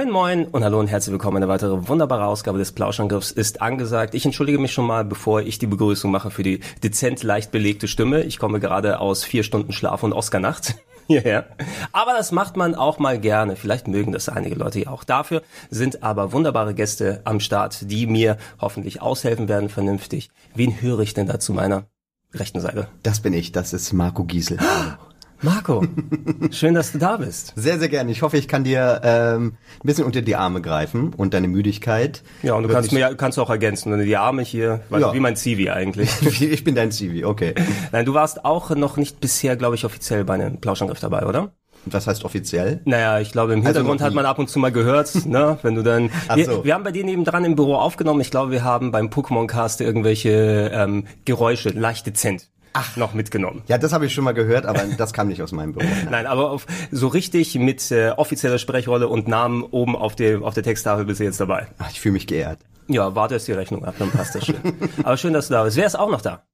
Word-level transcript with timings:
Moin 0.00 0.10
moin 0.10 0.46
und 0.46 0.64
hallo 0.64 0.80
und 0.80 0.86
herzlich 0.86 1.12
willkommen. 1.12 1.36
Eine 1.36 1.48
weitere 1.48 1.86
wunderbare 1.86 2.24
Ausgabe 2.24 2.56
des 2.56 2.72
Plauschangriffs 2.72 3.32
ist 3.32 3.60
angesagt. 3.60 4.14
Ich 4.14 4.24
entschuldige 4.24 4.58
mich 4.58 4.72
schon 4.72 4.86
mal, 4.86 5.04
bevor 5.04 5.42
ich 5.42 5.58
die 5.58 5.66
Begrüßung 5.66 6.10
mache 6.10 6.30
für 6.30 6.42
die 6.42 6.60
dezent 6.82 7.22
leicht 7.22 7.50
belegte 7.50 7.86
Stimme. 7.86 8.22
Ich 8.22 8.38
komme 8.38 8.60
gerade 8.60 8.98
aus 8.98 9.24
vier 9.24 9.42
Stunden 9.42 9.74
Schlaf 9.74 10.02
und 10.02 10.14
Oscar-Nacht 10.14 10.76
hierher. 11.06 11.50
Aber 11.92 12.14
das 12.14 12.32
macht 12.32 12.56
man 12.56 12.74
auch 12.74 12.98
mal 12.98 13.20
gerne. 13.20 13.56
Vielleicht 13.56 13.88
mögen 13.88 14.12
das 14.12 14.30
einige 14.30 14.54
Leute 14.54 14.80
ja 14.80 14.88
auch. 14.88 15.04
Dafür 15.04 15.42
sind 15.68 16.02
aber 16.02 16.32
wunderbare 16.32 16.72
Gäste 16.72 17.20
am 17.24 17.38
Start, 17.38 17.90
die 17.90 18.06
mir 18.06 18.38
hoffentlich 18.58 19.02
aushelfen 19.02 19.50
werden 19.50 19.68
vernünftig. 19.68 20.30
Wen 20.54 20.80
höre 20.80 21.00
ich 21.00 21.12
denn 21.12 21.26
da 21.26 21.38
zu 21.38 21.52
meiner 21.52 21.84
rechten 22.32 22.60
Seite? 22.60 22.88
Das 23.02 23.20
bin 23.20 23.34
ich, 23.34 23.52
das 23.52 23.74
ist 23.74 23.92
Marco 23.92 24.24
Giesel. 24.24 24.56
Marco, 25.42 25.84
schön, 26.50 26.74
dass 26.74 26.92
du 26.92 26.98
da 26.98 27.16
bist. 27.16 27.54
Sehr, 27.56 27.78
sehr 27.78 27.88
gerne. 27.88 28.10
Ich 28.12 28.20
hoffe, 28.22 28.36
ich 28.36 28.46
kann 28.46 28.62
dir 28.64 29.00
ähm, 29.02 29.54
ein 29.82 29.86
bisschen 29.86 30.04
unter 30.04 30.20
die 30.20 30.36
Arme 30.36 30.60
greifen 30.60 31.14
und 31.16 31.32
deine 31.32 31.48
Müdigkeit. 31.48 32.22
Ja, 32.42 32.54
und 32.54 32.64
du 32.64 32.68
kannst 32.68 32.92
mir 32.92 33.14
kannst 33.14 33.38
auch 33.38 33.48
ergänzen, 33.48 33.98
die 34.04 34.16
Arme 34.16 34.42
hier, 34.42 34.80
weißt 34.90 35.02
Ja. 35.02 35.14
wie 35.14 35.20
mein 35.20 35.36
Zivi 35.36 35.70
eigentlich. 35.70 36.10
ich 36.42 36.62
bin 36.64 36.74
dein 36.74 36.92
Zivi, 36.92 37.24
okay. 37.24 37.54
Nein, 37.92 38.04
du 38.04 38.12
warst 38.12 38.44
auch 38.44 38.70
noch 38.76 38.96
nicht 38.98 39.20
bisher, 39.20 39.56
glaube 39.56 39.76
ich, 39.76 39.84
offiziell 39.86 40.24
bei 40.24 40.34
einem 40.34 40.60
Plauschangriff 40.60 41.00
dabei, 41.00 41.24
oder? 41.24 41.52
Was 41.86 42.06
heißt 42.06 42.26
offiziell? 42.26 42.82
Naja, 42.84 43.20
ich 43.20 43.32
glaube, 43.32 43.54
im 43.54 43.60
Also 43.60 43.68
Hintergrund 43.68 44.00
noch 44.00 44.06
hat 44.06 44.12
man 44.12 44.26
ab 44.26 44.38
und 44.38 44.50
zu 44.50 44.58
mal 44.58 44.70
gehört, 44.70 45.24
ne, 45.24 45.58
wenn 45.62 45.74
du 45.74 45.82
dann. 45.82 46.10
Ach 46.28 46.36
Wir, 46.36 46.44
so. 46.44 46.62
wir 46.64 46.74
haben 46.74 46.84
bei 46.84 46.92
dir 46.92 47.04
nebendran 47.04 47.42
im 47.46 47.56
Büro 47.56 47.76
aufgenommen. 47.76 48.20
Ich 48.20 48.30
glaube, 48.30 48.52
wir 48.52 48.62
haben 48.64 48.90
beim 48.90 49.06
Pokémon 49.08 49.46
Cast 49.46 49.80
irgendwelche 49.80 50.70
ähm, 50.74 51.06
Geräusche, 51.24 51.70
leicht 51.70 52.06
dezent, 52.06 52.49
Ach. 52.72 52.96
noch 52.96 53.14
mitgenommen. 53.14 53.62
Ja, 53.66 53.78
das 53.78 53.92
habe 53.92 54.06
ich 54.06 54.14
schon 54.14 54.24
mal 54.24 54.32
gehört, 54.32 54.66
aber 54.66 54.84
das 54.96 55.12
kam 55.12 55.28
nicht 55.28 55.42
aus 55.42 55.52
meinem 55.52 55.72
Büro. 55.72 55.84
Nein. 55.84 56.08
Nein, 56.10 56.26
aber 56.26 56.50
auf, 56.50 56.66
so 56.90 57.08
richtig 57.08 57.54
mit 57.56 57.90
äh, 57.90 58.10
offizieller 58.10 58.58
Sprechrolle 58.58 59.08
und 59.08 59.28
Namen 59.28 59.62
oben 59.62 59.96
auf, 59.96 60.14
dem, 60.16 60.44
auf 60.44 60.54
der 60.54 60.62
Texttafel 60.62 61.04
bist 61.04 61.20
du 61.20 61.24
jetzt 61.24 61.40
dabei. 61.40 61.68
Ach, 61.78 61.90
ich 61.90 62.00
fühle 62.00 62.12
mich 62.12 62.26
geehrt. 62.26 62.60
Ja, 62.88 63.14
warte 63.14 63.34
erst 63.34 63.48
die 63.48 63.52
Rechnung 63.52 63.84
ab, 63.84 63.94
dann 63.98 64.10
passt 64.10 64.34
das 64.34 64.46
schon. 64.46 64.56
aber 65.02 65.16
schön, 65.16 65.32
dass 65.32 65.48
du 65.48 65.54
da 65.54 65.64
bist. 65.64 65.76
Wer 65.76 65.86
ist 65.86 65.98
auch 65.98 66.10
noch 66.10 66.20
da? 66.20 66.44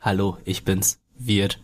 Hallo, 0.00 0.38
ich 0.44 0.64
bin's. 0.64 1.00
Wirt. 1.16 1.60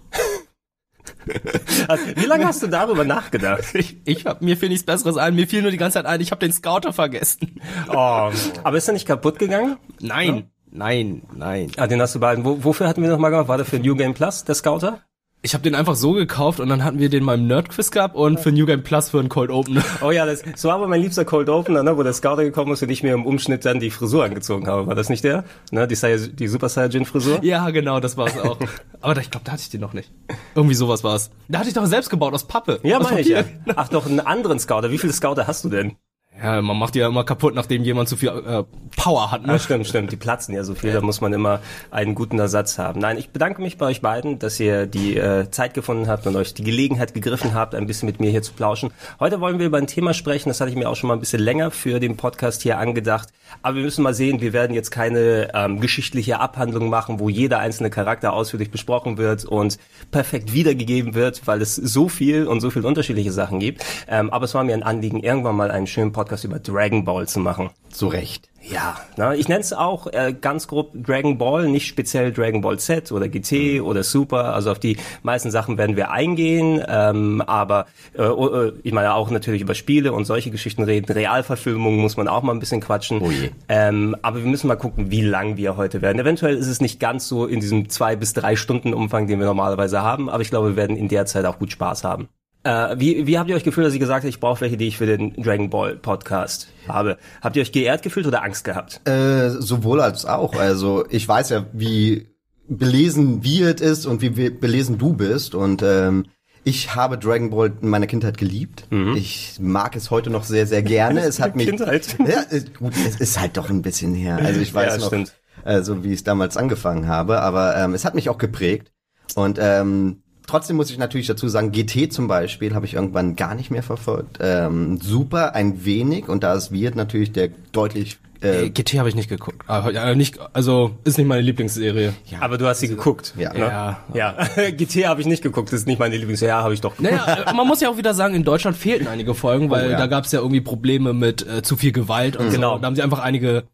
Also, 1.89 2.05
wie 2.17 2.27
lange 2.27 2.47
hast 2.47 2.63
du 2.63 2.67
darüber 2.67 3.05
nachgedacht? 3.05 3.75
Ich, 3.75 3.97
ich 4.05 4.27
hab, 4.27 4.43
mir 4.43 4.57
fiel 4.57 4.69
nichts 4.69 4.85
Besseres 4.85 5.17
ein. 5.17 5.35
Mir 5.35 5.47
fiel 5.47 5.63
nur 5.63 5.71
die 5.71 5.77
ganze 5.77 5.95
Zeit 5.95 6.07
ein, 6.07 6.21
ich 6.21 6.31
habe 6.31 6.41
den 6.41 6.53
Scouter 6.53 6.93
vergessen. 6.93 7.61
Oh, 7.89 8.31
aber 8.63 8.77
ist 8.77 8.89
er 8.89 8.95
nicht 8.95 9.07
kaputt 9.07 9.39
gegangen? 9.39 9.77
Nein, 10.01 10.51
nein, 10.75 11.23
nein. 11.35 11.71
Ah, 11.79 11.87
den 11.87 12.01
hast 12.03 12.15
du 12.15 12.21
behalten. 12.21 12.45
Wo, 12.45 12.63
wofür 12.63 12.87
hatten 12.89 13.01
wir 13.03 13.09
noch 13.09 13.19
mal 13.19 13.31
gemacht? 13.31 13.49
War 13.49 13.57
der 13.57 13.65
für 13.67 13.79
New 13.79 13.97
Game 13.97 14.13
Plus, 14.15 14.45
der 14.45 14.55
Scouter? 14.55 15.01
Ich 15.47 15.53
habe 15.53 15.63
den 15.63 15.75
einfach 15.75 15.95
so 15.95 16.13
gekauft 16.13 16.59
und 16.59 16.71
dann 16.71 16.83
hatten 16.85 16.99
wir 16.99 17.11
den 17.11 17.23
mal 17.23 17.35
im 17.39 17.47
Nerdquiz 17.47 17.91
gehabt 17.91 18.15
und 18.17 18.41
für 18.41 18.51
New 18.51 18.65
Game 18.65 18.83
Plus 18.83 19.11
für 19.11 19.19
einen 19.21 19.29
Cold 19.29 19.51
Open. 19.51 19.83
Oh 20.01 20.11
ja, 20.11 20.25
das, 20.25 20.43
so 20.57 20.69
war 20.69 20.77
aber 20.77 20.89
mein 20.89 21.03
liebster 21.03 21.27
Cold 21.27 21.51
Opener, 21.51 21.83
ne, 21.83 21.99
wo 21.99 22.03
der 22.03 22.15
Scouter 22.15 22.45
gekommen 22.45 22.73
ist 22.73 22.83
und 22.83 22.89
ich 22.89 23.03
mir 23.03 23.13
im 23.13 23.27
Umschnitt 23.27 23.67
dann 23.67 23.79
die 23.79 23.91
Frisur 23.91 24.25
angezogen 24.25 24.67
habe. 24.67 24.87
War 24.87 24.95
das 24.95 25.11
nicht 25.11 25.23
der? 25.23 25.45
Ne, 25.71 25.87
die, 25.87 25.97
Sai- 25.97 26.17
die 26.33 26.49
Super 26.49 26.71
Saiyajin 26.71 27.05
Frisur? 27.05 27.45
ja, 27.45 27.69
genau, 27.69 28.01
das 28.01 28.17
war's 28.17 28.39
auch. 28.39 28.57
Aber 29.03 29.13
da- 29.13 29.21
ich 29.21 29.31
glaube, 29.31 29.45
da 29.45 29.53
hatte 29.53 29.61
ich 29.61 29.69
den 29.69 29.83
noch 29.83 29.93
nicht. 29.93 30.11
Irgendwie 30.55 30.75
sowas 30.75 31.05
war's. 31.05 31.31
Da 31.49 31.59
hatte 31.59 31.69
ich 31.69 31.75
doch 31.75 31.85
selbst 31.85 32.09
gebaut 32.09 32.33
aus 32.33 32.47
Pappe. 32.47 32.81
Ja, 32.83 32.99
meine 33.01 33.21
ich 33.21 33.29
ja. 33.29 33.45
Ach 33.77 33.89
doch, 33.91 34.07
einen 34.07 34.21
anderen 34.21 34.59
Scouter. 34.59 34.91
Wie 34.91 34.99
viele 34.99 35.13
Scouter 35.13 35.47
hast 35.47 35.63
du 35.63 35.69
denn? 35.69 35.97
Ja, 36.43 36.61
man 36.61 36.77
macht 36.77 36.97
die 36.97 36.99
ja 36.99 37.07
immer 37.07 37.23
kaputt, 37.23 37.55
nachdem 37.55 37.85
jemand 37.85 38.09
zu 38.09 38.17
viel 38.17 38.29
äh, 38.29 38.65
Power 38.97 39.31
hat. 39.31 39.43
Ah, 39.45 39.53
Ne? 39.53 39.59
stimmt, 39.61 39.87
stimmt. 39.87 40.11
Die 40.11 40.17
platzen 40.17 40.53
ja 40.53 40.65
so 40.65 40.75
viel, 40.75 40.93
da 40.93 41.01
muss 41.01 41.21
man 41.21 41.33
immer 41.33 41.61
einen 41.93 42.17
guten 42.17 42.41
Ersatz 42.41 42.77
haben. 42.77 42.99
Nein, 43.01 43.19
ich 43.19 43.31
bedanke 43.31 43.63
mich 43.63 43.79
bei 43.79 43.87
euch 43.87 44.01
beiden, 44.01 44.41
dass 44.41 44.59
ihr 44.59 44.87
die 44.87 45.17
äh, 45.17 45.49
Zeit 45.51 45.75
gefunden 45.75 46.09
habt 46.09 46.27
und 46.27 46.35
euch 46.35 46.53
die 46.53 46.65
Gelegenheit 46.65 47.15
gegriffen 47.15 47.55
habt, 47.55 47.77
ein 47.77 47.87
bisschen 47.87 48.07
mit 48.07 48.19
mir 48.19 48.31
hier 48.31 48.43
zu 48.43 48.53
plauschen. 48.53 48.91
Heute 49.21 49.41
wollen 49.41 49.61
wir 49.61 49.67
über 49.67 49.79
ein 49.79 49.87
Thema 49.87 50.13
sprechen, 50.13 50.49
das 50.49 50.61
hatte 50.61 50.71
ich 50.71 50.77
mir 50.77 50.91
auch 50.91 50.97
schon 50.97 51.07
mal 51.09 51.15
ein 51.15 51.21
bisschen 51.21 51.41
länger 51.41 51.71
für 51.71 52.01
den 52.01 52.17
Podcast 52.17 52.63
hier 52.63 52.79
angedacht. 52.79 53.29
Aber 53.63 53.77
wir 53.77 53.85
müssen 53.85 54.03
mal 54.03 54.15
sehen, 54.15 54.41
wir 54.41 54.53
werden 54.53 54.75
jetzt 54.75 54.91
keine 54.91 55.51
ähm, 55.55 55.79
geschichtliche 55.81 56.41
Abhandlung 56.41 56.89
machen, 56.89 57.21
wo 57.21 57.29
jeder 57.29 57.61
einzelne 57.61 57.91
Charakter 57.91 58.33
ausführlich 58.33 58.73
besprochen 58.73 59.19
wird 59.19 59.45
und 59.45 59.79
perfekt 60.11 60.53
wiedergegeben 60.53 61.15
wird, 61.15 61.47
weil 61.47 61.63
es 61.63 61.77
so 61.77 62.09
viel 62.09 62.49
und 62.49 62.61
so 62.61 62.71
viele 62.71 62.89
unterschiedliche 62.89 63.31
Sachen 63.31 63.61
gibt. 63.61 63.85
Ähm, 64.09 64.31
aber 64.31 64.47
es 64.47 64.55
war 64.55 64.65
mir 64.65 64.75
ein 64.75 64.83
Anliegen, 64.83 65.21
irgendwann 65.21 65.55
mal 65.55 65.71
einen 65.71 65.87
schönen 65.87 66.11
Podcast 66.11 66.24
über 66.45 66.59
Dragon 66.59 67.05
Ball 67.05 67.29
zu 67.29 67.41
machen. 67.41 67.71
Zu 67.91 68.09
Recht. 68.09 68.49
Ja, 68.67 68.97
na, 69.17 69.35
ich 69.35 69.47
nenne 69.49 69.61
es 69.61 69.75
auch 69.75 70.07
äh, 70.07 70.35
ganz 70.39 70.69
grob 70.69 70.93
Dragon 70.95 71.37
Ball, 71.37 71.69
nicht 71.69 71.87
speziell 71.87 72.33
Dragon 72.33 72.63
Ball 72.63 72.79
Z 72.79 73.13
oder 73.13 73.29
GT 73.29 73.83
oder 73.83 74.03
Super. 74.03 74.55
Also 74.55 74.71
auf 74.71 74.79
die 74.79 74.97
meisten 75.23 75.51
Sachen 75.51 75.77
werden 75.77 75.97
wir 75.97 76.11
eingehen, 76.11 76.83
ähm, 76.89 77.43
aber 77.43 77.87
äh, 78.17 78.23
äh, 78.23 78.73
ich 78.83 78.93
meine 78.93 79.15
auch 79.15 79.31
natürlich 79.31 79.61
über 79.61 79.75
Spiele 79.75 80.15
und 80.15 80.25
solche 80.25 80.51
Geschichten 80.51 80.83
reden. 80.83 81.13
Realverfilmungen 81.13 82.01
muss 82.01 82.17
man 82.17 82.27
auch 82.27 82.43
mal 82.43 82.53
ein 82.53 82.59
bisschen 82.59 82.81
quatschen. 82.81 83.21
Oh. 83.21 83.31
Ähm, 83.69 84.17
aber 84.23 84.39
wir 84.39 84.51
müssen 84.51 84.69
mal 84.69 84.77
gucken, 84.77 85.11
wie 85.11 85.23
lang 85.23 85.59
wir 85.59 85.77
heute 85.77 86.01
werden. 86.01 86.19
Eventuell 86.19 86.57
ist 86.57 86.69
es 86.69 86.81
nicht 86.81 86.99
ganz 86.99 87.29
so 87.29 87.47
in 87.47 87.61
diesem 87.61 87.91
zwei 87.91 88.17
bis 88.17 88.33
drei 88.33 88.57
Stunden 88.57 88.95
Umfang, 88.95 89.27
den 89.27 89.41
wir 89.41 89.47
normalerweise 89.47 90.01
haben, 90.01 90.31
aber 90.31 90.41
ich 90.41 90.49
glaube, 90.49 90.71
wir 90.71 90.77
werden 90.77 90.97
in 90.97 91.09
der 91.09 91.27
Zeit 91.27 91.45
auch 91.45 91.59
gut 91.59 91.71
Spaß 91.71 92.03
haben. 92.05 92.29
Äh, 92.65 92.99
wie, 92.99 93.27
wie 93.27 93.39
habt 93.39 93.51
ihr 93.51 93.57
euch 93.57 93.65
gefühlt, 93.65 93.87
dass 93.87 93.95
ich 93.95 94.01
gesagt 94.01 94.21
habe, 94.23 94.29
ich 94.29 94.41
brauche 94.41 94.63
welche, 94.63 94.77
die 94.79 94.89
ich 94.89 94.97
für 94.97 95.07
den 95.07 95.35
Dragon 95.35 95.69
Ball 95.71 95.97
Podcast 95.97 96.69
habe? 96.89 97.19
Habt 97.43 97.57
ihr 97.57 97.63
euch 97.63 97.73
geehrt 97.73 98.03
gefühlt 98.03 98.27
oder 98.27 98.43
Angst 98.43 98.65
gehabt? 98.65 99.07
Äh, 99.07 99.51
sowohl 99.51 100.01
als 100.01 100.25
auch. 100.25 100.55
Also 100.55 101.05
ich 101.11 101.29
weiß 101.29 101.51
ja, 101.51 101.67
wie 101.73 102.29
belesen 102.67 103.45
Wirt 103.45 103.83
ist 103.83 104.07
und 104.07 104.23
wie 104.23 104.31
belesen 104.31 104.97
du 104.97 105.13
bist. 105.13 105.55
Und 105.55 105.83
ähm, 105.83 106.25
ich 106.65 106.95
habe 106.95 107.19
Dragon 107.19 107.51
Ball 107.51 107.71
in 107.83 107.91
meiner 107.91 108.07
Kindheit 108.07 108.39
geliebt. 108.39 108.87
Ich 109.17 109.59
mag 109.61 109.95
es 109.95 110.11
heute 110.11 110.31
noch 110.31 110.45
sehr, 110.45 110.67
sehr 110.67 110.83
gerne. 110.83 111.21
Es 111.25 111.41
hat 111.41 111.57
mich. 111.57 111.69
Kindheit? 111.69 112.17
Ja, 112.27 112.41
ist, 112.41 112.75
gut, 112.79 112.95
es 113.07 113.21
ist 113.21 113.39
halt 113.39 113.59
doch 113.59 113.69
ein 113.69 113.83
bisschen 113.83 114.15
her. 114.15 114.39
Also 114.43 114.61
ich 114.61 114.73
weiß 114.73 114.95
Ja, 114.95 114.99
noch, 114.99 115.09
stimmt. 115.09 115.35
äh, 115.67 115.83
so 115.83 116.03
wie 116.03 116.09
ich 116.09 116.15
es 116.21 116.25
damals 116.25 116.57
angefangen 116.57 117.07
habe. 117.09 117.43
Aber 117.43 117.77
ähm, 117.77 117.93
es 117.93 118.07
hat 118.07 118.15
mich 118.15 118.31
auch 118.31 118.39
geprägt. 118.39 118.91
Und 119.35 119.59
ähm, 119.61 120.23
trotzdem 120.47 120.77
muss 120.77 120.91
ich 120.91 120.99
natürlich 120.99 121.27
dazu 121.27 121.49
sagen, 121.49 121.73
GT 121.73 122.13
zum 122.13 122.29
Beispiel 122.29 122.75
habe 122.75 122.87
ich 122.87 122.95
irgendwann 122.95 123.37
gar 123.37 123.55
nicht 123.55 123.71
mehr 123.71 123.83
verfolgt. 123.83 124.39
Ähm, 124.41 124.99
super, 125.03 125.55
ein 125.55 125.85
wenig. 125.85 126.29
Und 126.29 126.43
da 126.45 126.55
ist 126.55 126.73
Wirt 126.73 126.97
natürlich 126.97 127.33
der 127.33 127.51
deutlich 127.73 128.19
Äh, 128.43 128.67
äh, 128.67 128.71
GT 128.71 128.99
habe 128.99 129.09
ich 129.09 129.15
nicht 129.15 129.31
geguckt. 129.31 129.63
Aber, 129.67 129.91
ja, 129.93 130.15
nicht, 130.15 130.39
also 130.53 130.91
ist 131.05 131.17
nicht 131.17 131.27
meine 131.27 131.41
Lieblingsserie. 131.41 132.13
Aber 132.41 132.59
du 132.59 132.67
hast 132.67 132.81
sie 132.81 132.89
geguckt. 132.89 133.33
Ja. 133.39 133.53
ne? 133.55 133.61
Ja. 133.61 133.99
ja. 134.13 134.37
GT 134.71 135.07
habe 135.07 135.21
ich 135.23 135.27
nicht 135.27 135.43
geguckt, 135.43 135.73
das 135.73 135.81
ist 135.81 135.87
nicht 135.87 135.99
meine 135.99 136.17
Lieblingsserie, 136.17 136.51
ja, 136.51 136.63
habe 136.63 136.75
ich 136.75 136.81
doch 136.83 136.95
geguckt. 136.97 137.13
Naja, 137.27 137.45
äh, 137.51 137.53
man 137.57 137.67
muss 137.67 137.81
ja 137.81 137.89
auch 137.89 137.97
wieder 137.97 138.13
sagen, 138.13 138.35
in 138.35 138.45
Deutschland 138.45 138.77
fehlten 138.77 139.07
einige 139.09 139.35
Folgen, 139.35 139.71
weil 139.71 139.89
Oh, 139.89 139.91
ja. 139.93 139.99
da 139.99 140.07
gab 140.09 140.25
es 140.27 140.33
ja 140.33 140.41
irgendwie 140.41 140.61
Probleme 140.61 141.15
mit 141.15 141.47
äh, 141.47 141.63
zu 141.63 141.77
viel 141.77 141.93
Gewalt 141.93 142.37
und 142.37 142.51
Genau. 142.51 142.75
so. 142.75 142.81
Da 142.81 142.87
haben 142.87 142.97
sie 142.97 143.03
einfach 143.03 143.21
einige 143.21 143.65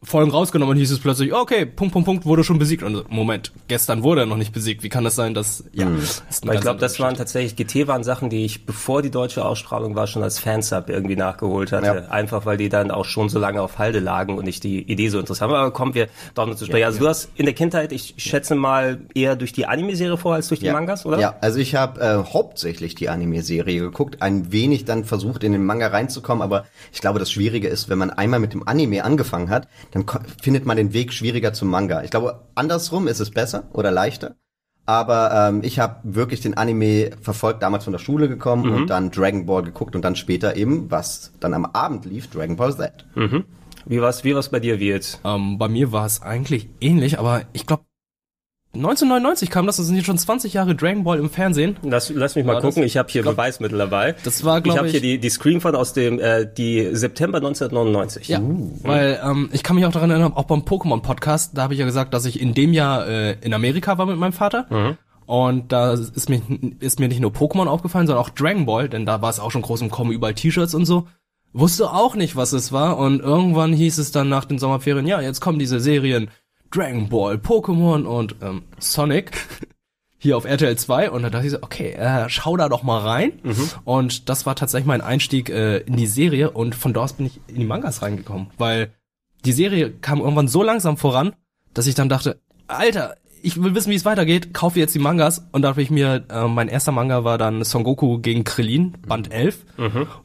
Folgen 0.00 0.30
rausgenommen 0.30 0.74
und 0.74 0.78
hieß 0.78 0.92
es 0.92 1.00
plötzlich, 1.00 1.32
okay, 1.34 1.66
Punkt, 1.66 1.92
Punkt, 1.92 2.06
Punkt, 2.06 2.24
wurde 2.24 2.44
schon 2.44 2.60
besiegt. 2.60 2.84
Und 2.84 2.94
so, 2.94 3.04
Moment, 3.08 3.50
gestern 3.66 4.04
wurde 4.04 4.20
er 4.20 4.26
noch 4.26 4.36
nicht 4.36 4.52
besiegt. 4.52 4.84
Wie 4.84 4.88
kann 4.88 5.02
das 5.02 5.16
sein, 5.16 5.34
dass, 5.34 5.64
ja. 5.72 5.86
Mhm. 5.86 5.98
das 5.98 6.22
ich 6.40 6.60
glaube, 6.60 6.78
das 6.78 7.00
waren 7.00 7.16
tatsächlich, 7.16 7.56
GT 7.56 7.88
waren 7.88 8.04
Sachen, 8.04 8.30
die 8.30 8.44
ich, 8.44 8.64
bevor 8.64 9.02
die 9.02 9.10
deutsche 9.10 9.44
Ausstrahlung 9.44 9.96
war, 9.96 10.06
schon 10.06 10.22
als 10.22 10.38
Fansub 10.38 10.88
irgendwie 10.88 11.16
nachgeholt 11.16 11.72
hatte. 11.72 12.04
Ja. 12.06 12.12
Einfach, 12.12 12.46
weil 12.46 12.56
die 12.56 12.68
dann 12.68 12.92
auch 12.92 13.06
schon 13.06 13.28
so 13.28 13.40
lange 13.40 13.60
auf 13.60 13.78
Halde 13.78 13.98
lagen 13.98 14.38
und 14.38 14.46
ich 14.46 14.60
die 14.60 14.80
Idee 14.82 15.08
so 15.08 15.18
interessant 15.18 15.50
war. 15.50 15.58
Aber 15.58 15.72
kommen 15.72 15.94
wir 15.94 16.06
doch 16.34 16.46
noch 16.46 16.54
zu 16.54 16.66
sprechen. 16.66 16.84
also 16.84 17.00
du 17.00 17.08
hast 17.08 17.30
in 17.34 17.46
der 17.46 17.54
Kindheit, 17.54 17.90
ich 17.90 18.14
schätze 18.18 18.54
mal, 18.54 19.00
eher 19.14 19.34
durch 19.34 19.52
die 19.52 19.66
Anime-Serie 19.66 20.16
vor 20.16 20.34
als 20.34 20.46
durch 20.46 20.60
die 20.60 20.66
ja. 20.66 20.74
Mangas, 20.74 21.06
oder? 21.06 21.18
Ja, 21.18 21.34
also 21.40 21.58
ich 21.58 21.74
habe 21.74 22.00
äh, 22.00 22.32
hauptsächlich 22.32 22.94
die 22.94 23.08
Anime-Serie 23.08 23.80
geguckt, 23.80 24.22
ein 24.22 24.52
wenig 24.52 24.84
dann 24.84 25.04
versucht 25.04 25.42
in 25.42 25.50
den 25.50 25.64
Manga 25.64 25.88
reinzukommen, 25.88 26.40
aber 26.40 26.66
ich 26.92 27.00
glaube, 27.00 27.18
das 27.18 27.32
Schwierige 27.32 27.66
ist, 27.66 27.88
wenn 27.88 27.98
man 27.98 28.10
einmal 28.10 28.38
mit 28.38 28.52
dem 28.52 28.66
Anime 28.68 29.02
angefangen 29.02 29.50
hat, 29.50 29.66
dann 29.90 30.04
findet 30.42 30.66
man 30.66 30.76
den 30.76 30.92
Weg 30.92 31.12
schwieriger 31.12 31.52
zum 31.52 31.68
Manga. 31.68 32.02
Ich 32.02 32.10
glaube, 32.10 32.46
andersrum 32.54 33.08
ist 33.08 33.20
es 33.20 33.30
besser 33.30 33.64
oder 33.72 33.90
leichter. 33.90 34.36
Aber 34.86 35.48
ähm, 35.50 35.60
ich 35.62 35.78
habe 35.78 35.96
wirklich 36.02 36.40
den 36.40 36.56
Anime 36.56 37.10
verfolgt, 37.20 37.62
damals 37.62 37.84
von 37.84 37.92
der 37.92 37.98
Schule 37.98 38.26
gekommen 38.26 38.64
und 38.72 38.86
dann 38.88 39.10
Dragon 39.10 39.44
Ball 39.44 39.62
geguckt 39.62 39.94
und 39.94 40.02
dann 40.02 40.16
später 40.16 40.56
eben, 40.56 40.90
was 40.90 41.32
dann 41.40 41.52
am 41.52 41.66
Abend 41.66 42.06
lief, 42.06 42.28
Dragon 42.30 42.56
Ball 42.56 42.74
Z. 42.74 43.04
Wie 43.84 44.00
war's, 44.00 44.24
wie 44.24 44.34
war's 44.34 44.48
bei 44.48 44.60
dir, 44.60 44.80
Wirt? 44.80 45.20
Ähm, 45.24 45.58
bei 45.58 45.68
mir 45.68 45.92
war 45.92 46.06
es 46.06 46.22
eigentlich 46.22 46.70
ähnlich, 46.80 47.18
aber 47.18 47.42
ich 47.52 47.66
glaube 47.66 47.82
1999 48.74 49.48
kam 49.50 49.66
das, 49.66 49.78
das 49.78 49.86
sind 49.86 49.96
jetzt 49.96 50.04
schon 50.06 50.18
20 50.18 50.52
Jahre 50.52 50.74
Dragon 50.74 51.02
Ball 51.02 51.18
im 51.18 51.30
Fernsehen. 51.30 51.76
Lass, 51.82 52.10
lass 52.10 52.36
mich 52.36 52.44
mal 52.44 52.54
War 52.54 52.60
das- 52.60 52.74
gucken, 52.74 52.86
ich 52.86 52.96
habe 52.98 53.08
hier 53.10 53.22
glaub- 53.22 53.34
Beweismittel 53.36 53.78
dabei. 53.78 54.14
Das 54.24 54.44
war, 54.44 54.58
ich 54.58 54.64
glaub 54.64 54.76
habe 54.76 54.86
ich- 54.86 54.92
hier 54.92 55.00
die, 55.00 55.18
die 55.18 55.30
Screenshot 55.30 55.74
aus 55.74 55.94
dem 55.94 56.18
äh, 56.20 56.46
die 56.46 56.88
September 56.94 57.38
1999. 57.38 58.28
Ja, 58.28 58.40
weil 58.82 59.18
ähm, 59.24 59.48
ich 59.52 59.62
kann 59.62 59.76
mich 59.76 59.86
auch 59.86 59.92
daran 59.92 60.10
erinnern, 60.10 60.32
auch 60.34 60.44
beim 60.44 60.60
Pokémon-Podcast, 60.60 61.56
da 61.56 61.62
habe 61.62 61.72
ich 61.74 61.80
ja 61.80 61.86
gesagt, 61.86 62.12
dass 62.12 62.26
ich 62.26 62.40
in 62.40 62.52
dem 62.54 62.72
Jahr 62.74 63.06
äh, 63.08 63.32
in 63.40 63.54
Amerika 63.54 63.96
war 63.98 64.06
mit 64.06 64.18
meinem 64.18 64.32
Vater. 64.32 64.96
Und 65.26 65.72
da 65.72 65.92
ist 65.92 66.28
mir, 66.30 66.40
ist 66.80 67.00
mir 67.00 67.08
nicht 67.08 67.20
nur 67.20 67.32
Pokémon 67.32 67.66
aufgefallen, 67.66 68.06
sondern 68.06 68.24
auch 68.24 68.30
Dragon 68.30 68.64
Ball, 68.64 68.88
denn 68.88 69.04
da 69.06 69.20
war 69.20 69.28
es 69.30 69.40
auch 69.40 69.50
schon 69.50 69.60
groß 69.62 69.82
im 69.82 69.90
Kommen, 69.90 70.10
überall 70.12 70.34
T-Shirts 70.34 70.74
und 70.74 70.84
so. 70.86 71.06
Wusste 71.52 71.90
auch 71.92 72.14
nicht, 72.14 72.36
was 72.36 72.52
es 72.52 72.72
war. 72.72 72.98
Und 72.98 73.20
irgendwann 73.20 73.72
hieß 73.72 73.98
es 73.98 74.10
dann 74.12 74.28
nach 74.28 74.44
den 74.46 74.58
Sommerferien, 74.58 75.06
ja, 75.06 75.20
jetzt 75.20 75.40
kommen 75.40 75.58
diese 75.58 75.80
Serien 75.80 76.30
Dragon 76.70 77.08
Ball, 77.08 77.36
Pokémon 77.36 78.04
und 78.04 78.36
ähm, 78.42 78.62
Sonic. 78.78 79.32
Hier 80.20 80.36
auf 80.36 80.44
RTL 80.44 80.76
2 80.76 81.12
und 81.12 81.22
da 81.22 81.30
dachte 81.30 81.46
ich 81.46 81.52
so, 81.52 81.62
okay, 81.62 81.92
äh, 81.92 82.28
schau 82.28 82.56
da 82.56 82.68
doch 82.68 82.82
mal 82.82 82.98
rein. 82.98 83.34
Und 83.84 84.28
das 84.28 84.46
war 84.46 84.56
tatsächlich 84.56 84.88
mein 84.88 85.00
Einstieg 85.00 85.48
äh, 85.48 85.78
in 85.78 85.96
die 85.96 86.08
Serie. 86.08 86.50
Und 86.50 86.74
von 86.74 86.92
dort 86.92 87.04
aus 87.04 87.12
bin 87.12 87.26
ich 87.26 87.40
in 87.46 87.60
die 87.60 87.64
Mangas 87.64 88.02
reingekommen, 88.02 88.48
weil 88.58 88.92
die 89.44 89.52
Serie 89.52 89.92
kam 89.92 90.18
irgendwann 90.18 90.48
so 90.48 90.64
langsam 90.64 90.96
voran, 90.96 91.36
dass 91.72 91.86
ich 91.86 91.94
dann 91.94 92.08
dachte, 92.08 92.40
Alter, 92.66 93.14
ich 93.42 93.62
will 93.62 93.76
wissen, 93.76 93.92
wie 93.92 93.94
es 93.94 94.04
weitergeht, 94.04 94.52
kaufe 94.52 94.80
jetzt 94.80 94.92
die 94.92 94.98
Mangas. 94.98 95.46
Und 95.52 95.62
da 95.62 95.68
habe 95.68 95.82
ich 95.82 95.90
mir, 95.90 96.24
äh, 96.28 96.48
mein 96.48 96.66
erster 96.66 96.90
Manga 96.90 97.22
war 97.22 97.38
dann 97.38 97.62
Son 97.62 97.84
Goku 97.84 98.18
gegen 98.18 98.42
Krillin, 98.42 98.96
Band 99.06 99.32
11, 99.32 99.64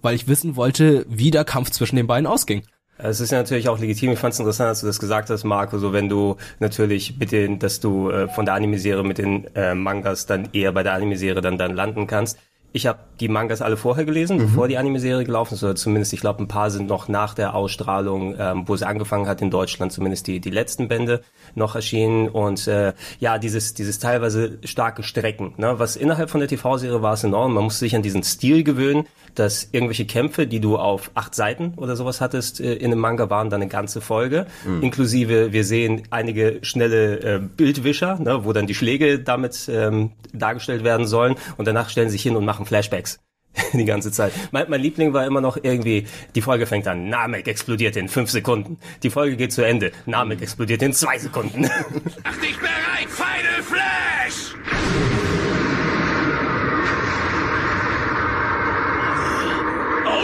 weil 0.02 0.16
ich 0.16 0.28
wissen 0.28 0.56
wollte, 0.56 1.06
wie 1.08 1.30
der 1.30 1.46
Kampf 1.46 1.70
zwischen 1.70 1.98
den 1.98 2.08
beiden 2.08 2.26
ausging. 2.26 2.64
Es 2.98 3.20
ist 3.20 3.32
ja 3.32 3.40
natürlich 3.40 3.70
auch 3.70 3.80
legitim. 3.80 4.12
Ich 4.12 4.20
fand 4.20 4.34
es 4.34 4.40
interessant, 4.40 4.70
dass 4.70 4.82
du 4.82 4.88
das 4.88 5.00
gesagt 5.00 5.30
hast, 5.30 5.44
Marco. 5.44 5.78
So 5.80 5.94
wenn 5.94 6.10
du 6.10 6.38
natürlich 6.60 7.18
mit 7.18 7.32
den, 7.32 7.60
dass 7.60 7.80
du 7.80 8.10
äh, 8.10 8.28
von 8.28 8.46
der 8.46 8.54
Anime-Serie 8.54 9.04
mit 9.04 9.18
den 9.18 9.48
äh, 9.56 9.74
Mangas 9.74 10.26
dann 10.26 10.50
eher 10.54 10.72
bei 10.72 10.84
der 10.84 10.94
Anime-Serie 10.94 11.42
dann 11.42 11.58
dann 11.58 11.76
landen 11.76 12.08
kannst. 12.08 12.38
Ich 12.76 12.88
habe 12.88 13.00
die 13.20 13.28
Mangas 13.28 13.62
alle 13.62 13.78
vorher 13.78 14.04
gelesen, 14.04 14.40
bevor 14.40 14.68
die 14.68 14.80
Anime-Serie 14.80 15.26
gelaufen 15.26 15.54
ist, 15.54 15.64
oder 15.64 15.76
zumindest, 15.76 16.12
ich 16.12 16.22
glaube, 16.22 16.42
ein 16.42 16.48
paar 16.48 16.72
sind 16.72 16.88
noch 16.88 17.08
nach 17.08 17.36
der 17.36 17.54
Ausstrahlung, 17.54 18.34
ähm, 18.40 18.64
wo 18.68 18.76
sie 18.76 18.88
angefangen 18.88 19.28
hat 19.28 19.44
in 19.44 19.52
Deutschland, 19.52 19.92
zumindest 19.92 20.26
die 20.26 20.40
die 20.40 20.50
letzten 20.50 20.88
Bände 20.88 21.22
noch 21.54 21.76
erschienen 21.76 22.30
und 22.30 22.68
äh, 22.68 22.94
ja, 23.20 23.38
dieses 23.38 23.76
dieses 23.76 24.00
teilweise 24.00 24.58
starke 24.64 25.04
Strecken, 25.04 25.54
ne, 25.58 25.78
was 25.78 25.96
innerhalb 25.96 26.32
von 26.32 26.40
der 26.40 26.50
TV-Serie 26.50 27.04
war 27.04 27.14
es 27.14 27.24
enorm. 27.24 27.54
Man 27.54 27.66
musste 27.66 27.82
sich 27.82 27.96
an 27.96 28.02
diesen 28.02 28.24
Stil 28.24 28.64
gewöhnen, 28.64 29.06
dass 29.36 29.70
irgendwelche 29.72 30.06
Kämpfe, 30.06 30.48
die 30.48 30.60
du 30.60 30.78
auf 30.78 31.12
acht 31.14 31.36
Seiten 31.36 31.74
oder 31.78 31.96
sowas 31.96 32.22
hattest 32.22 32.60
äh, 32.60 32.74
in 32.74 32.92
einem 32.92 33.00
Manga, 33.00 33.30
waren 33.30 33.50
dann 33.50 33.62
eine 33.62 33.70
ganze 33.70 34.02
Folge, 34.02 34.48
inklusive 34.82 35.54
wir 35.54 35.64
sehen 35.64 36.04
einige 36.10 36.60
schnelle 36.62 37.20
äh, 37.20 37.40
Bildwischer, 37.40 38.20
ne, 38.20 38.46
wo 38.46 38.54
dann 38.54 38.68
die 38.68 38.76
Schläge 38.76 39.20
damit 39.20 39.70
ähm, 39.72 40.12
dargestellt 40.34 40.84
werden 40.84 41.08
sollen 41.08 41.36
und 41.58 41.68
danach 41.68 41.90
stellen 41.90 42.10
sie 42.10 42.14
sich 42.14 42.24
hin 42.24 42.36
und 42.36 42.46
machen 42.46 42.66
Flashbacks. 42.66 43.20
Die 43.74 43.86
ganze 43.86 44.12
Zeit. 44.12 44.34
Mein, 44.52 44.70
mein 44.70 44.82
Liebling 44.82 45.14
war 45.14 45.26
immer 45.26 45.42
noch 45.42 45.58
irgendwie, 45.62 46.08
die 46.36 46.42
Folge 46.42 46.66
fängt 46.66 46.88
an, 46.88 47.10
Namek 47.10 47.48
explodiert 47.48 47.96
in 47.96 48.10
fünf 48.10 48.32
Sekunden. 48.32 48.78
Die 49.04 49.10
Folge 49.10 49.38
geht 49.38 49.52
zu 49.52 49.64
Ende, 49.64 49.92
Namek 50.06 50.42
explodiert 50.42 50.82
in 50.82 50.94
zwei 50.94 51.20
Sekunden. 51.20 51.62
Mach 51.62 52.38
dich 52.38 52.58
bereit, 52.58 53.10
Final 53.10 53.62
Flash! 53.62 55.33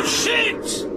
Oh 0.02 0.06
shit! 0.06 0.89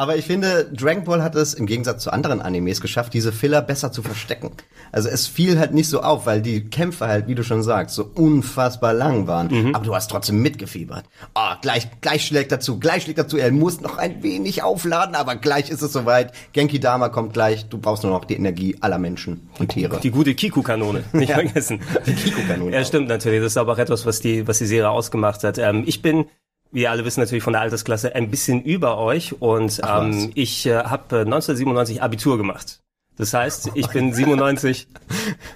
Aber 0.00 0.16
ich 0.16 0.24
finde, 0.24 0.64
Dragon 0.72 1.04
Ball 1.04 1.22
hat 1.22 1.34
es 1.34 1.52
im 1.52 1.66
Gegensatz 1.66 2.02
zu 2.04 2.10
anderen 2.10 2.40
Animes 2.40 2.80
geschafft, 2.80 3.12
diese 3.12 3.32
Filler 3.32 3.60
besser 3.60 3.92
zu 3.92 4.02
verstecken. 4.02 4.50
Also 4.92 5.10
es 5.10 5.26
fiel 5.26 5.58
halt 5.58 5.74
nicht 5.74 5.90
so 5.90 6.00
auf, 6.00 6.24
weil 6.24 6.40
die 6.40 6.70
Kämpfe 6.70 7.06
halt, 7.06 7.28
wie 7.28 7.34
du 7.34 7.44
schon 7.44 7.62
sagst, 7.62 7.96
so 7.96 8.10
unfassbar 8.14 8.94
lang 8.94 9.26
waren. 9.26 9.74
Aber 9.74 9.84
du 9.84 9.94
hast 9.94 10.10
trotzdem 10.10 10.40
mitgefiebert. 10.40 11.04
Oh, 11.34 11.52
gleich, 11.60 11.86
gleich 12.00 12.24
schlägt 12.24 12.50
dazu, 12.50 12.78
gleich 12.80 13.02
schlägt 13.02 13.18
dazu. 13.18 13.36
Er 13.36 13.52
muss 13.52 13.82
noch 13.82 13.98
ein 13.98 14.22
wenig 14.22 14.62
aufladen, 14.62 15.14
aber 15.14 15.36
gleich 15.36 15.68
ist 15.68 15.82
es 15.82 15.92
soweit. 15.92 16.32
Genki 16.54 16.80
Dama 16.80 17.10
kommt 17.10 17.34
gleich. 17.34 17.68
Du 17.68 17.76
brauchst 17.76 18.02
nur 18.02 18.10
noch 18.12 18.24
die 18.24 18.36
Energie 18.36 18.78
aller 18.80 18.98
Menschen 18.98 19.50
und 19.58 19.68
Tiere. 19.68 20.00
Die 20.02 20.10
gute 20.10 20.34
Kiku-Kanone, 20.34 21.04
nicht 21.12 21.28
Ja. 21.28 21.34
vergessen. 21.34 21.82
Die 22.06 22.14
Kiku-Kanone 22.14 22.72
Ja, 22.74 22.82
stimmt 22.86 23.08
natürlich. 23.08 23.40
Das 23.40 23.52
ist 23.52 23.58
aber 23.58 23.72
auch 23.74 23.78
etwas, 23.78 24.06
was 24.06 24.20
die, 24.20 24.48
was 24.48 24.56
die 24.56 24.66
Serie 24.66 24.88
ausgemacht 24.88 25.44
hat. 25.44 25.58
Ähm, 25.58 25.84
ich 25.86 26.00
bin, 26.00 26.24
wie 26.72 26.82
ihr 26.82 26.90
alle 26.90 27.04
wissen, 27.04 27.20
natürlich 27.20 27.42
von 27.42 27.52
der 27.52 27.62
Altersklasse 27.62 28.14
ein 28.14 28.30
bisschen 28.30 28.62
über 28.62 28.98
euch 28.98 29.40
und 29.40 29.80
Ach, 29.82 30.04
ähm, 30.04 30.30
ich 30.34 30.66
äh, 30.66 30.84
habe 30.84 31.16
äh, 31.16 31.20
1997 31.20 32.02
Abitur 32.02 32.38
gemacht. 32.38 32.80
Das 33.16 33.34
heißt, 33.34 33.72
ich 33.74 33.88
bin 33.88 34.12
97 34.14 34.88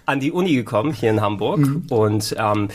an 0.07 0.21
die 0.21 0.33
Uni 0.33 0.55
gekommen, 0.55 0.93
hier 0.93 1.11
in 1.11 1.21
Hamburg. 1.21 1.61
Mhm. 1.61 1.87
Und 1.89 2.35
ähm, 2.39 2.69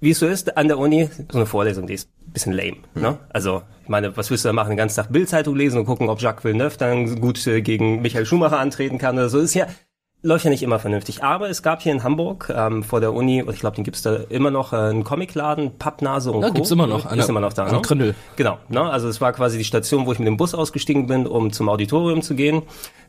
wie 0.00 0.10
es 0.10 0.18
so 0.18 0.26
ist, 0.26 0.56
an 0.56 0.68
der 0.68 0.78
Uni, 0.78 1.08
so 1.30 1.38
eine 1.38 1.46
Vorlesung, 1.46 1.86
die 1.86 1.94
ist 1.94 2.08
ein 2.26 2.32
bisschen 2.32 2.52
lame. 2.52 2.78
Mhm. 2.94 3.02
Ne? 3.02 3.18
Also, 3.28 3.62
ich 3.82 3.88
meine, 3.88 4.16
was 4.16 4.30
willst 4.30 4.44
du 4.44 4.48
da 4.48 4.52
machen? 4.52 4.70
Den 4.70 4.78
ganzen 4.78 4.96
Tag 4.96 5.12
Bildzeitung 5.12 5.56
lesen 5.56 5.78
und 5.78 5.86
gucken, 5.86 6.08
ob 6.08 6.20
Jacques 6.20 6.44
Villeneuve 6.44 6.76
dann 6.78 7.20
gut 7.20 7.46
äh, 7.46 7.60
gegen 7.60 8.02
Michael 8.02 8.26
Schumacher 8.26 8.58
antreten 8.58 8.98
kann 8.98 9.16
oder 9.16 9.28
so. 9.28 9.38
ist 9.38 9.54
ja 9.54 9.66
läuft 10.22 10.44
ja 10.44 10.50
nicht 10.50 10.62
immer 10.62 10.78
vernünftig. 10.78 11.22
Aber 11.22 11.50
es 11.50 11.62
gab 11.62 11.82
hier 11.82 11.92
in 11.92 12.02
Hamburg 12.02 12.52
ähm, 12.54 12.82
vor 12.82 13.00
der 13.00 13.12
Uni, 13.12 13.42
und 13.42 13.52
ich 13.52 13.60
glaube, 13.60 13.76
den 13.76 13.84
gibt's 13.84 14.02
da 14.02 14.16
immer 14.28 14.50
noch, 14.50 14.72
äh, 14.72 14.76
einen 14.76 15.04
Comicladen, 15.04 15.78
Pappnase 15.78 16.30
und 16.30 16.42
Ja, 16.42 16.48
Co. 16.48 16.54
gibt's 16.54 16.70
immer 16.70 16.86
noch. 16.86 17.06
An 17.06 17.18
Ist 17.18 17.28
immer 17.28 17.40
noch 17.40 17.52
da, 17.52 17.66
am 17.66 17.76
ne? 17.76 17.82
Grindel. 17.82 18.14
Genau. 18.36 18.58
Ne? 18.68 18.80
Also 18.80 19.08
es 19.08 19.20
war 19.20 19.32
quasi 19.32 19.58
die 19.58 19.64
Station, 19.64 20.06
wo 20.06 20.12
ich 20.12 20.18
mit 20.18 20.28
dem 20.28 20.36
Bus 20.36 20.54
ausgestiegen 20.54 21.06
bin, 21.06 21.26
um 21.26 21.52
zum 21.52 21.68
Auditorium 21.68 22.22
zu 22.22 22.34
gehen 22.34 22.62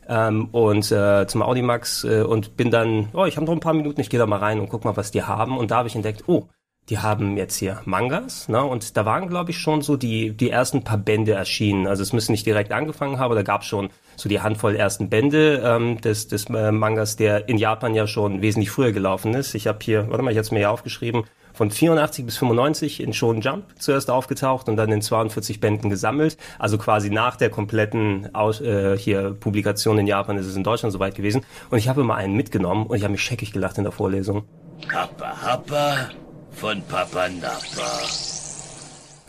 ähm, 0.08 0.48
und 0.50 0.90
äh, 0.90 1.26
zum 1.26 1.42
Audimax 1.42 2.04
äh, 2.04 2.22
und 2.22 2.56
bin 2.56 2.70
dann, 2.70 3.08
oh, 3.12 3.24
ich 3.24 3.36
habe 3.36 3.46
noch 3.46 3.52
ein 3.52 3.60
paar 3.60 3.74
Minuten, 3.74 4.00
ich 4.00 4.10
gehe 4.10 4.18
da 4.18 4.26
mal 4.26 4.40
rein 4.40 4.60
und 4.60 4.68
guck 4.68 4.84
mal, 4.84 4.96
was 4.96 5.10
die 5.10 5.22
haben. 5.22 5.56
Und 5.56 5.70
da 5.70 5.76
habe 5.76 5.88
ich 5.88 5.94
entdeckt, 5.94 6.24
oh, 6.26 6.48
die 6.90 6.98
haben 6.98 7.36
jetzt 7.36 7.56
hier 7.56 7.80
Mangas, 7.86 8.48
ne? 8.48 8.62
Und 8.62 8.96
da 8.96 9.06
waren, 9.06 9.28
glaube 9.28 9.50
ich, 9.50 9.58
schon 9.58 9.82
so 9.82 9.96
die 9.96 10.36
die 10.36 10.50
ersten 10.50 10.84
paar 10.84 10.98
Bände 10.98 11.32
erschienen. 11.32 11.86
Also 11.86 12.02
es 12.02 12.12
müssen 12.12 12.32
nicht 12.32 12.46
direkt 12.46 12.72
angefangen 12.72 13.18
haben, 13.18 13.34
da 13.34 13.42
gab 13.42 13.64
schon 13.64 13.90
so 14.16 14.28
die 14.28 14.40
Handvoll 14.40 14.76
ersten 14.76 15.08
Bände 15.08 15.62
ähm, 15.64 16.00
des 16.00 16.28
des 16.28 16.46
äh, 16.50 16.72
Mangas, 16.72 17.16
der 17.16 17.48
in 17.48 17.56
Japan 17.56 17.94
ja 17.94 18.06
schon 18.06 18.42
wesentlich 18.42 18.70
früher 18.70 18.92
gelaufen 18.92 19.34
ist. 19.34 19.54
Ich 19.54 19.66
habe 19.66 19.78
hier, 19.82 20.08
warte 20.10 20.22
mal, 20.22 20.30
ich 20.30 20.38
habe 20.38 20.54
mir 20.54 20.60
ja 20.60 20.70
aufgeschrieben, 20.70 21.24
von 21.54 21.70
84 21.70 22.26
bis 22.26 22.36
95 22.36 23.00
in 23.00 23.12
Shonen 23.12 23.40
Jump 23.40 23.64
zuerst 23.78 24.10
aufgetaucht 24.10 24.68
und 24.68 24.76
dann 24.76 24.90
in 24.90 25.00
42 25.00 25.60
Bänden 25.60 25.88
gesammelt. 25.88 26.36
Also 26.58 26.76
quasi 26.78 27.10
nach 27.10 27.36
der 27.36 27.48
kompletten 27.48 28.34
Aus, 28.34 28.60
äh, 28.60 28.98
hier 28.98 29.30
Publikation 29.30 29.98
in 29.98 30.06
Japan 30.06 30.36
ist 30.36 30.46
es 30.46 30.56
in 30.56 30.64
Deutschland 30.64 30.92
soweit 30.92 31.14
gewesen. 31.14 31.42
Und 31.70 31.78
ich 31.78 31.88
habe 31.88 32.00
immer 32.00 32.16
einen 32.16 32.34
mitgenommen 32.34 32.86
und 32.86 32.96
ich 32.96 33.04
habe 33.04 33.12
mich 33.12 33.22
scheckig 33.22 33.52
gelacht 33.52 33.78
in 33.78 33.84
der 33.84 33.92
Vorlesung. 33.92 34.44
Kappa 34.88 35.40
Happa 35.40 36.08
von 36.54 36.82
Papa 36.82 37.28
Nappa. 37.28 38.33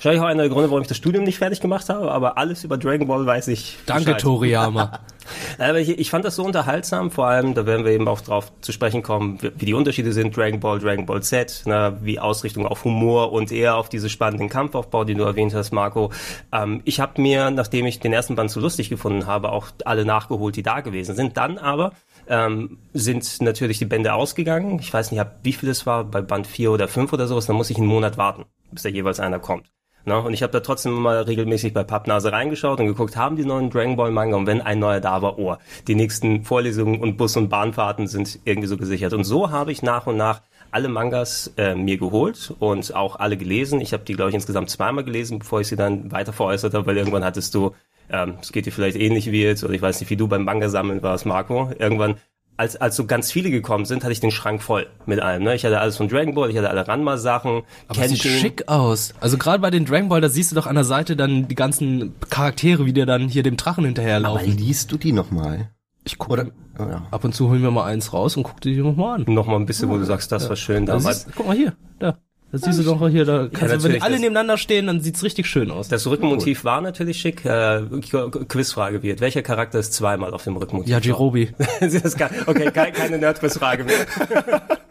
Wahrscheinlich 0.05 0.23
auch 0.23 0.29
einer 0.29 0.43
der 0.43 0.51
Gründe, 0.51 0.69
warum 0.69 0.83
ich 0.83 0.87
das 0.87 0.97
Studium 0.97 1.23
nicht 1.23 1.39
fertig 1.39 1.61
gemacht 1.61 1.89
habe, 1.89 2.11
aber 2.11 2.37
alles 2.37 2.63
über 2.63 2.77
Dragon 2.77 3.07
Ball 3.07 3.25
weiß 3.25 3.47
ich. 3.47 3.79
Danke, 3.87 4.05
Bescheid. 4.05 4.21
Toriyama. 4.21 4.99
Aber 5.57 5.79
ich, 5.79 5.89
ich 5.89 6.11
fand 6.11 6.23
das 6.23 6.35
so 6.35 6.43
unterhaltsam, 6.43 7.09
vor 7.09 7.25
allem, 7.25 7.55
da 7.55 7.65
werden 7.65 7.83
wir 7.83 7.91
eben 7.91 8.07
auch 8.07 8.21
drauf 8.21 8.51
zu 8.61 8.71
sprechen 8.71 9.01
kommen, 9.01 9.39
wie, 9.41 9.65
die 9.65 9.73
Unterschiede 9.73 10.13
sind, 10.13 10.37
Dragon 10.37 10.59
Ball, 10.59 10.77
Dragon 10.77 11.07
Ball 11.07 11.23
Z, 11.23 11.63
ne, 11.65 11.97
wie 12.01 12.19
Ausrichtung 12.19 12.67
auf 12.67 12.83
Humor 12.83 13.31
und 13.31 13.51
eher 13.51 13.77
auf 13.77 13.89
diese 13.89 14.07
spannenden 14.07 14.47
Kampfaufbau, 14.47 15.03
den 15.03 15.17
du 15.17 15.23
erwähnt 15.23 15.55
hast, 15.55 15.71
Marco. 15.71 16.11
Ähm, 16.51 16.81
ich 16.85 16.99
habe 16.99 17.19
mir, 17.19 17.49
nachdem 17.49 17.87
ich 17.87 17.99
den 17.99 18.13
ersten 18.13 18.35
Band 18.35 18.51
so 18.51 18.59
lustig 18.59 18.89
gefunden 18.89 19.25
habe, 19.25 19.51
auch 19.51 19.69
alle 19.85 20.05
nachgeholt, 20.05 20.55
die 20.55 20.63
da 20.63 20.81
gewesen 20.81 21.15
sind. 21.15 21.37
Dann 21.37 21.57
aber 21.57 21.93
ähm, 22.27 22.77
sind 22.93 23.41
natürlich 23.41 23.79
die 23.79 23.85
Bände 23.85 24.13
ausgegangen. 24.13 24.77
Ich 24.77 24.93
weiß 24.93 25.11
nicht, 25.11 25.25
wie 25.41 25.53
viel 25.53 25.69
es 25.69 25.87
war, 25.87 26.03
bei 26.03 26.21
Band 26.21 26.45
4 26.45 26.71
oder 26.71 26.87
5 26.87 27.11
oder 27.11 27.25
sowas, 27.25 27.47
dann 27.47 27.55
muss 27.55 27.71
ich 27.71 27.77
einen 27.77 27.87
Monat 27.87 28.19
warten, 28.19 28.45
bis 28.71 28.83
da 28.83 28.89
jeweils 28.89 29.19
einer 29.19 29.39
kommt. 29.39 29.74
Ne? 30.05 30.21
Und 30.21 30.33
ich 30.33 30.43
habe 30.43 30.53
da 30.53 30.59
trotzdem 30.59 30.95
immer 30.95 31.27
regelmäßig 31.27 31.73
bei 31.73 31.83
Pappnase 31.83 32.31
reingeschaut 32.31 32.79
und 32.79 32.87
geguckt, 32.87 33.17
haben 33.17 33.35
die 33.35 33.45
neuen 33.45 33.69
Dragon 33.69 33.95
Ball 33.95 34.11
Manga 34.11 34.37
und 34.37 34.47
wenn 34.47 34.61
ein 34.61 34.79
neuer 34.79 34.99
da 34.99 35.21
war, 35.21 35.39
oh, 35.39 35.55
die 35.87 35.95
nächsten 35.95 36.43
Vorlesungen 36.43 37.01
und 37.01 37.17
Bus- 37.17 37.37
und 37.37 37.49
Bahnfahrten 37.49 38.07
sind 38.07 38.39
irgendwie 38.45 38.67
so 38.67 38.77
gesichert. 38.77 39.13
Und 39.13 39.23
so 39.23 39.51
habe 39.51 39.71
ich 39.71 39.81
nach 39.81 40.07
und 40.07 40.17
nach 40.17 40.41
alle 40.71 40.89
Mangas 40.89 41.53
äh, 41.57 41.73
mir 41.73 41.97
geholt 41.97 42.53
und 42.59 42.93
auch 42.93 43.15
alle 43.15 43.37
gelesen. 43.37 43.81
Ich 43.81 43.93
habe 43.93 44.03
die, 44.03 44.13
glaube 44.13 44.29
ich, 44.29 44.35
insgesamt 44.35 44.69
zweimal 44.69 45.03
gelesen, 45.03 45.39
bevor 45.39 45.61
ich 45.61 45.67
sie 45.67 45.75
dann 45.75 46.11
weiter 46.11 46.33
veräußert 46.33 46.73
habe, 46.73 46.85
weil 46.85 46.97
irgendwann 46.97 47.23
hattest 47.23 47.55
du, 47.55 47.73
ähm, 48.09 48.35
es 48.41 48.51
geht 48.51 48.65
dir 48.65 48.71
vielleicht 48.71 48.97
ähnlich 48.97 49.31
wie 49.31 49.41
jetzt, 49.41 49.63
oder 49.63 49.73
ich 49.73 49.81
weiß 49.81 49.99
nicht, 50.01 50.09
wie 50.09 50.17
du 50.17 50.27
beim 50.27 50.43
Manga 50.43 50.69
sammeln 50.69 51.01
warst, 51.01 51.25
Marco. 51.25 51.71
Irgendwann 51.79 52.15
als, 52.57 52.75
als 52.77 52.95
so 52.95 53.05
ganz 53.05 53.31
viele 53.31 53.51
gekommen 53.51 53.85
sind, 53.85 54.03
hatte 54.03 54.13
ich 54.13 54.19
den 54.19 54.31
Schrank 54.31 54.61
voll 54.61 54.87
mit 55.05 55.19
allem. 55.19 55.43
Ne? 55.43 55.55
Ich 55.55 55.65
hatte 55.65 55.79
alles 55.79 55.97
von 55.97 56.07
Dragon 56.07 56.33
Ball, 56.33 56.49
ich 56.49 56.57
hatte 56.57 56.69
alle 56.69 56.87
Ranma-Sachen. 56.87 57.63
Aber 57.87 58.01
es 58.01 58.09
sieht 58.11 58.21
Kenshin. 58.21 58.39
schick 58.41 58.67
aus. 58.67 59.13
Also 59.19 59.37
gerade 59.37 59.59
bei 59.59 59.69
den 59.71 59.85
Dragon 59.85 60.09
Ball, 60.09 60.21
da 60.21 60.29
siehst 60.29 60.51
du 60.51 60.55
doch 60.55 60.67
an 60.67 60.75
der 60.75 60.85
Seite 60.85 61.15
dann 61.15 61.47
die 61.47 61.55
ganzen 61.55 62.13
Charaktere, 62.29 62.85
wie 62.85 62.93
dir 62.93 63.05
dann 63.05 63.27
hier 63.27 63.43
dem 63.43 63.57
Drachen 63.57 63.79
Aber 63.83 63.87
hinterherlaufen. 63.87 64.57
liest 64.57 64.91
du 64.91 64.97
die 64.97 65.11
nochmal? 65.11 65.69
Ich 66.05 66.17
gucke 66.17 66.33
Oder, 66.33 66.45
oh 66.79 66.83
ja. 66.83 67.07
ab 67.11 67.23
und 67.23 67.33
zu 67.33 67.49
holen 67.49 67.61
wir 67.63 67.71
mal 67.71 67.85
eins 67.85 68.13
raus 68.13 68.37
und 68.37 68.43
guck 68.43 68.61
die 68.61 68.77
nochmal 68.77 69.21
an. 69.21 69.33
Noch 69.33 69.47
mal 69.47 69.55
ein 69.55 69.65
bisschen, 69.65 69.89
wo 69.89 69.97
du 69.97 70.05
sagst, 70.05 70.31
das 70.31 70.47
war 70.49 70.55
schön 70.55 70.85
Da 70.85 70.97
damals. 70.97 71.23
siehst, 71.23 71.35
guck 71.35 71.47
mal 71.47 71.55
hier, 71.55 71.73
da. 71.99 72.17
Das 72.51 72.61
siehst 72.61 72.79
du 72.79 72.83
doch 72.83 73.09
hier, 73.09 73.25
da 73.25 73.49
kannst 73.51 73.75
du, 73.75 73.83
wenn 73.91 74.01
alle 74.01 74.15
nebeneinander 74.17 74.57
stehen, 74.57 74.87
dann 74.87 75.01
sieht's 75.01 75.23
richtig 75.23 75.45
schön 75.47 75.71
aus. 75.71 75.89
Das 75.89 76.07
Rückenmotiv 76.07 76.63
war 76.63 76.79
natürlich 76.79 77.19
schick. 77.19 77.43
Äh, 77.43 77.49
Qu- 77.49 78.45
Quizfrage 78.45 79.03
wird. 79.03 79.19
Welcher 79.19 79.41
Charakter 79.41 79.79
ist 79.79 79.93
zweimal 79.93 80.33
auf 80.33 80.43
dem 80.45 80.55
Rückenmotiv? 80.55 80.89
ja, 80.89 80.99
Jirobi. 80.99 81.49
okay, 81.81 82.71
keine, 82.71 82.91
keine 82.93 83.17
Nerd-Quizfrage 83.17 83.83
mehr. 83.83 83.95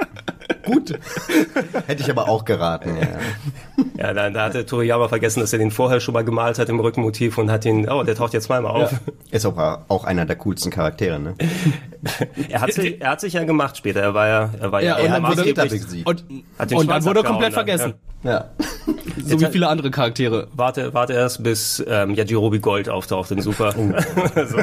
Gut. 0.65 0.99
Hätte 1.87 2.03
ich 2.03 2.11
aber 2.11 2.29
auch 2.29 2.45
geraten. 2.45 2.97
Ja. 2.97 3.09
Ja, 3.97 4.13
da, 4.13 4.31
da 4.31 4.45
hatte 4.45 4.67
Toriyama 4.67 5.09
vergessen, 5.09 5.41
dass 5.41 5.53
er 5.53 5.59
den 5.59 5.71
vorher 5.71 6.01
schon 6.01 6.15
mal 6.15 6.25
gemalt 6.25 6.59
hat 6.59 6.69
im 6.69 6.81
Rückenmotiv 6.81 7.39
und 7.39 7.51
hat 7.51 7.65
ihn, 7.65 7.89
oh, 7.89 8.03
der 8.03 8.15
taucht 8.15 8.33
jetzt 8.33 8.45
zweimal 8.45 8.73
auf. 8.73 8.93
Ist 9.31 9.47
aber 9.47 9.85
auch 9.89 10.05
einer 10.05 10.27
der 10.27 10.37
coolsten 10.37 10.71
Charaktere, 10.71 11.19
ne? 11.19 11.35
Er 12.51 12.61
hat 12.61 12.73
sich, 12.73 13.01
er 13.01 13.11
hat 13.13 13.21
sich 13.21 13.33
ja 13.33 13.45
gemacht 13.45 13.79
später. 13.79 14.01
Er 14.01 14.15
war 14.15 14.29
ja, 14.29 14.51
er 14.61 14.73
war 14.73 14.83
ja, 14.83 14.89
Ja, 14.89 14.97
und 14.97 15.01
er 15.05 15.09
dann 15.09 15.23
hat 15.23 15.37
wurde-. 15.39 16.03
Und, 16.05 16.25
Hat 16.59 16.71
den 16.71 16.79
und 16.79 16.91
dann 16.91 17.05
wurde 17.05 17.21
er 17.21 17.25
komplett 17.25 17.47
dann, 17.49 17.53
vergessen. 17.53 17.91
Ja. 17.91 18.14
So 19.27 19.41
wie 19.41 19.47
viele 19.47 19.69
andere 19.69 19.91
Charaktere. 19.91 20.49
Warte, 20.55 20.93
warte 20.93 21.13
erst, 21.13 21.43
bis 21.43 21.83
ähm, 21.87 22.15
Yajirobe 22.15 22.61
Gold 22.61 22.89
auftaucht 22.89 23.31
in 23.31 23.41
Super. 23.41 23.73
so. 24.47 24.59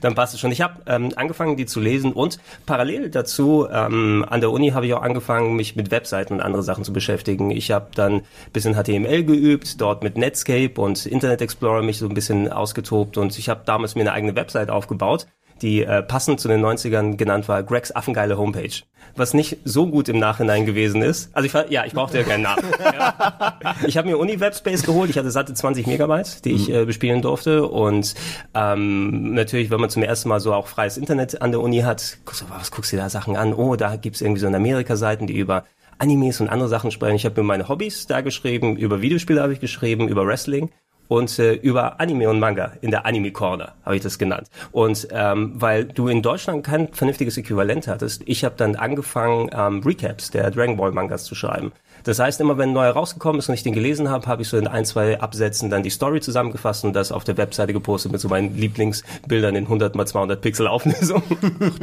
Dann 0.00 0.14
passt 0.14 0.34
es 0.34 0.40
schon. 0.40 0.52
Ich 0.52 0.60
habe 0.60 0.80
ähm, 0.86 1.12
angefangen, 1.16 1.56
die 1.56 1.66
zu 1.66 1.80
lesen 1.80 2.12
und 2.12 2.38
parallel 2.66 3.10
dazu 3.10 3.66
ähm, 3.70 4.24
an 4.28 4.40
der 4.40 4.50
Uni 4.50 4.70
habe 4.70 4.86
ich 4.86 4.94
auch 4.94 5.02
angefangen, 5.02 5.56
mich 5.56 5.76
mit 5.76 5.90
Webseiten 5.90 6.34
und 6.34 6.40
andere 6.40 6.62
Sachen 6.62 6.84
zu 6.84 6.92
beschäftigen. 6.92 7.50
Ich 7.50 7.72
habe 7.72 7.88
dann 7.94 8.14
ein 8.14 8.22
bisschen 8.52 8.74
HTML 8.74 9.24
geübt, 9.24 9.80
dort 9.80 10.02
mit 10.02 10.16
Netscape 10.16 10.80
und 10.80 11.04
Internet 11.06 11.42
Explorer 11.42 11.82
mich 11.82 11.98
so 11.98 12.08
ein 12.08 12.14
bisschen 12.14 12.50
ausgetobt 12.50 13.18
und 13.18 13.36
ich 13.38 13.48
habe 13.48 13.62
damals 13.64 13.94
mir 13.94 14.02
eine 14.02 14.12
eigene 14.12 14.36
Website 14.36 14.70
aufgebaut 14.70 15.26
die 15.62 15.84
äh, 15.84 16.02
passend 16.02 16.40
zu 16.40 16.48
den 16.48 16.64
90ern 16.64 17.16
genannt 17.16 17.48
war, 17.48 17.62
Gregs 17.62 17.94
affengeile 17.94 18.36
Homepage. 18.36 18.82
Was 19.14 19.34
nicht 19.34 19.58
so 19.64 19.86
gut 19.86 20.08
im 20.08 20.18
Nachhinein 20.18 20.66
gewesen 20.66 21.00
ist. 21.00 21.30
Also 21.34 21.46
ich 21.46 21.54
war, 21.54 21.70
ja, 21.70 21.84
ich 21.86 21.94
brauchte 21.94 22.18
ja 22.18 22.24
keinen 22.24 22.42
Namen. 22.42 22.64
Ja. 22.78 23.56
Ich 23.86 23.96
habe 23.96 24.08
mir 24.08 24.18
Uni-Webspace 24.18 24.82
geholt, 24.82 25.10
ich 25.10 25.18
hatte 25.18 25.30
satte 25.30 25.54
20 25.54 25.86
Megabyte, 25.86 26.44
die 26.44 26.52
ich 26.52 26.70
äh, 26.70 26.84
bespielen 26.84 27.22
durfte. 27.22 27.66
Und 27.66 28.14
ähm, 28.54 29.34
natürlich, 29.34 29.70
wenn 29.70 29.80
man 29.80 29.90
zum 29.90 30.02
ersten 30.02 30.28
Mal 30.28 30.40
so 30.40 30.52
auch 30.52 30.66
freies 30.66 30.96
Internet 30.96 31.40
an 31.40 31.50
der 31.50 31.60
Uni 31.60 31.80
hat, 31.80 32.18
guckst 32.24 32.42
du, 32.42 32.46
was 32.50 32.70
guckst 32.70 32.92
du 32.92 32.96
da 32.96 33.08
Sachen 33.08 33.36
an? 33.36 33.54
Oh, 33.54 33.76
da 33.76 33.96
gibt's 33.96 34.20
irgendwie 34.20 34.40
so 34.40 34.46
in 34.46 34.54
Amerika-Seiten, 34.54 35.26
die 35.26 35.38
über 35.38 35.64
Animes 35.98 36.40
und 36.40 36.48
andere 36.48 36.68
Sachen 36.68 36.90
sprechen. 36.90 37.16
Ich 37.16 37.24
habe 37.24 37.40
mir 37.40 37.46
meine 37.46 37.68
Hobbys 37.68 38.06
da 38.06 38.20
geschrieben, 38.20 38.76
über 38.76 39.00
Videospiele 39.00 39.42
habe 39.42 39.52
ich 39.52 39.60
geschrieben, 39.60 40.08
über 40.08 40.26
Wrestling 40.26 40.70
und 41.08 41.38
äh, 41.38 41.54
über 41.54 42.00
Anime 42.00 42.28
und 42.28 42.38
Manga 42.38 42.72
in 42.80 42.90
der 42.90 43.06
Anime 43.06 43.32
Corner 43.32 43.74
habe 43.84 43.96
ich 43.96 44.02
das 44.02 44.18
genannt. 44.18 44.48
Und 44.72 45.08
ähm, 45.10 45.52
weil 45.56 45.84
du 45.84 46.08
in 46.08 46.22
Deutschland 46.22 46.64
kein 46.64 46.88
vernünftiges 46.88 47.36
Äquivalent 47.36 47.88
hattest, 47.88 48.22
ich 48.26 48.44
habe 48.44 48.54
dann 48.56 48.76
angefangen 48.76 49.50
ähm, 49.52 49.82
Recaps 49.84 50.30
der 50.30 50.50
Dragon 50.50 50.76
Ball 50.76 50.92
Mangas 50.92 51.24
zu 51.24 51.34
schreiben. 51.34 51.72
Das 52.06 52.20
heißt, 52.20 52.40
immer 52.40 52.56
wenn 52.56 52.68
ein 52.68 52.72
neuer 52.72 52.92
rausgekommen 52.92 53.40
ist 53.40 53.48
und 53.48 53.56
ich 53.56 53.64
den 53.64 53.72
gelesen 53.72 54.08
habe, 54.10 54.26
habe 54.28 54.42
ich 54.42 54.48
so 54.48 54.56
in 54.56 54.68
ein, 54.68 54.84
zwei 54.84 55.20
Absätzen 55.20 55.70
dann 55.70 55.82
die 55.82 55.90
Story 55.90 56.20
zusammengefasst 56.20 56.84
und 56.84 56.92
das 56.94 57.10
auf 57.10 57.24
der 57.24 57.36
Webseite 57.36 57.72
gepostet 57.72 58.12
mit 58.12 58.20
so 58.20 58.28
meinen 58.28 58.56
Lieblingsbildern 58.56 59.56
in 59.56 59.64
100 59.64 59.96
mal 59.96 60.06
200 60.06 60.40
Pixel 60.40 60.68
Auflösung. 60.68 61.24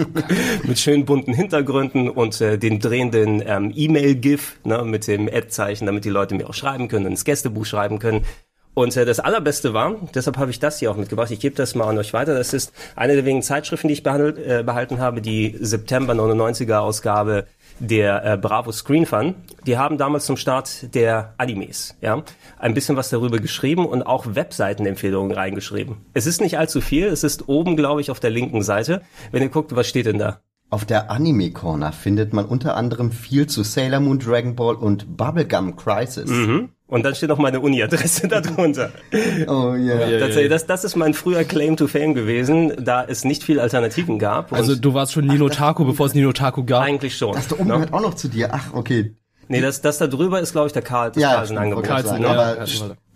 mit 0.64 0.80
schönen 0.80 1.04
bunten 1.04 1.34
Hintergründen 1.34 2.10
und 2.10 2.40
äh, 2.40 2.58
den 2.58 2.80
drehenden 2.80 3.44
ähm, 3.46 3.74
E-Mail-GIF 3.76 4.60
ne, 4.64 4.84
mit 4.84 5.08
dem 5.08 5.28
Ad-Zeichen, 5.28 5.86
damit 5.86 6.06
die 6.06 6.10
Leute 6.10 6.36
mir 6.36 6.48
auch 6.48 6.54
schreiben 6.54 6.88
können 6.88 7.06
und 7.06 7.12
ins 7.12 7.26
Gästebuch 7.26 7.66
schreiben 7.66 8.00
können. 8.00 8.24
Und 8.74 8.96
äh, 8.98 9.06
das 9.06 9.20
Allerbeste 9.20 9.74
war, 9.74 9.96
deshalb 10.16 10.38
habe 10.38 10.52
ich 10.52 10.60
das 10.60 10.80
hier 10.80 10.92
auch 10.92 10.98
mitgebracht, 10.98 11.32
ich 11.32 11.40
gebe 11.40 11.56
das 11.56 11.76
mal 11.76 11.88
an 11.88 11.98
euch 11.98 12.14
weiter, 12.14 12.34
das 12.34 12.54
ist 12.54 12.74
eine 12.96 13.14
der 13.14 13.26
wenigen 13.26 13.44
Zeitschriften, 13.44 13.88
die 13.88 13.94
ich 13.94 14.04
behandelt, 14.04 14.38
äh, 14.38 14.64
behalten 14.64 15.00
habe, 15.00 15.22
die 15.22 15.56
September 15.60 16.14
99er 16.14 16.78
Ausgabe 16.78 17.46
der 17.80 18.24
äh, 18.26 18.38
Bravo 18.38 18.72
Screen 18.72 19.06
Fun. 19.06 19.36
Die 19.66 19.78
haben 19.78 19.98
damals 19.98 20.26
zum 20.26 20.38
Start 20.38 20.94
der 20.96 21.34
Animes, 21.38 21.96
ja, 22.02 22.24
ein 22.60 22.74
bisschen 22.74 22.96
was 22.96 23.10
darüber 23.10 23.40
geschrieben 23.40 23.86
und 23.86 24.04
auch 24.04 24.26
Webseitenempfehlungen 24.36 25.32
reingeschrieben. 25.32 25.98
Es 26.14 26.26
ist 26.26 26.42
nicht 26.42 26.58
allzu 26.58 26.82
viel, 26.82 27.08
es 27.08 27.24
ist 27.24 27.48
oben, 27.48 27.76
glaube 27.76 28.02
ich, 28.02 28.12
auf 28.12 28.20
der 28.20 28.30
linken 28.30 28.64
Seite. 28.64 29.02
Wenn 29.32 29.44
ihr 29.44 29.50
guckt, 29.50 29.76
was 29.76 29.88
steht 29.88 30.06
denn 30.06 30.20
da? 30.20 30.40
Auf 30.74 30.86
der 30.86 31.12
Anime 31.12 31.52
Corner 31.52 31.92
findet 31.92 32.34
man 32.34 32.46
unter 32.46 32.76
anderem 32.76 33.12
viel 33.12 33.46
zu 33.46 33.62
Sailor 33.62 34.00
Moon, 34.00 34.18
Dragon 34.18 34.56
Ball 34.56 34.74
und 34.74 35.18
Bubblegum 35.18 35.76
Crisis. 35.76 36.32
Und 36.88 37.06
dann 37.06 37.14
steht 37.14 37.30
noch 37.30 37.38
meine 37.38 37.60
Uni-Adresse 37.60 38.28
darunter. 38.28 38.90
Oh 39.48 39.76
yeah. 39.76 40.18
Tatsächlich, 40.18 40.50
das, 40.50 40.66
das 40.66 40.84
ist 40.84 40.96
mein 40.96 41.14
früher 41.14 41.44
Claim 41.44 41.78
to 41.78 41.86
Fame 41.86 42.16
gewesen, 42.16 42.74
da 42.84 43.04
es 43.04 43.24
nicht 43.24 43.44
viel 43.44 43.60
Alternativen 43.60 44.18
gab. 44.18 44.52
Und 44.52 44.58
Also 44.58 44.76
du 44.76 44.96
warst 44.96 45.14
schon 45.14 45.28
Nino 45.28 45.48
Taku, 45.48 45.86
bevor 45.86 46.08
es 46.08 46.16
Nino 46.16 46.34
Taku 46.34 46.64
gab. 46.64 46.82
eigentlich 46.82 47.16
schon. 47.18 47.36
Das 47.36 47.50
da 47.50 47.54
oben 47.54 47.68
ne? 47.68 47.74
gehört 47.76 47.94
auch 47.94 48.02
noch 48.02 48.16
zu 48.16 48.28
dir. 48.28 48.50
Ach, 48.52 48.74
okay. 48.74 49.16
Nee, 49.50 49.62
das, 49.62 49.82
das 49.82 50.00
da 50.00 50.08
drüber 50.08 50.40
ist, 50.40 50.54
glaube 50.54 50.66
ich, 50.66 50.74
der 50.74 50.82
Karl, 50.82 51.12
das 51.12 51.22
Ja, 51.22 51.44
ich 51.44 51.54
Carlsen, 51.54 51.56
sagen, 52.08 52.24
ja, 52.24 52.32
aber 52.32 52.66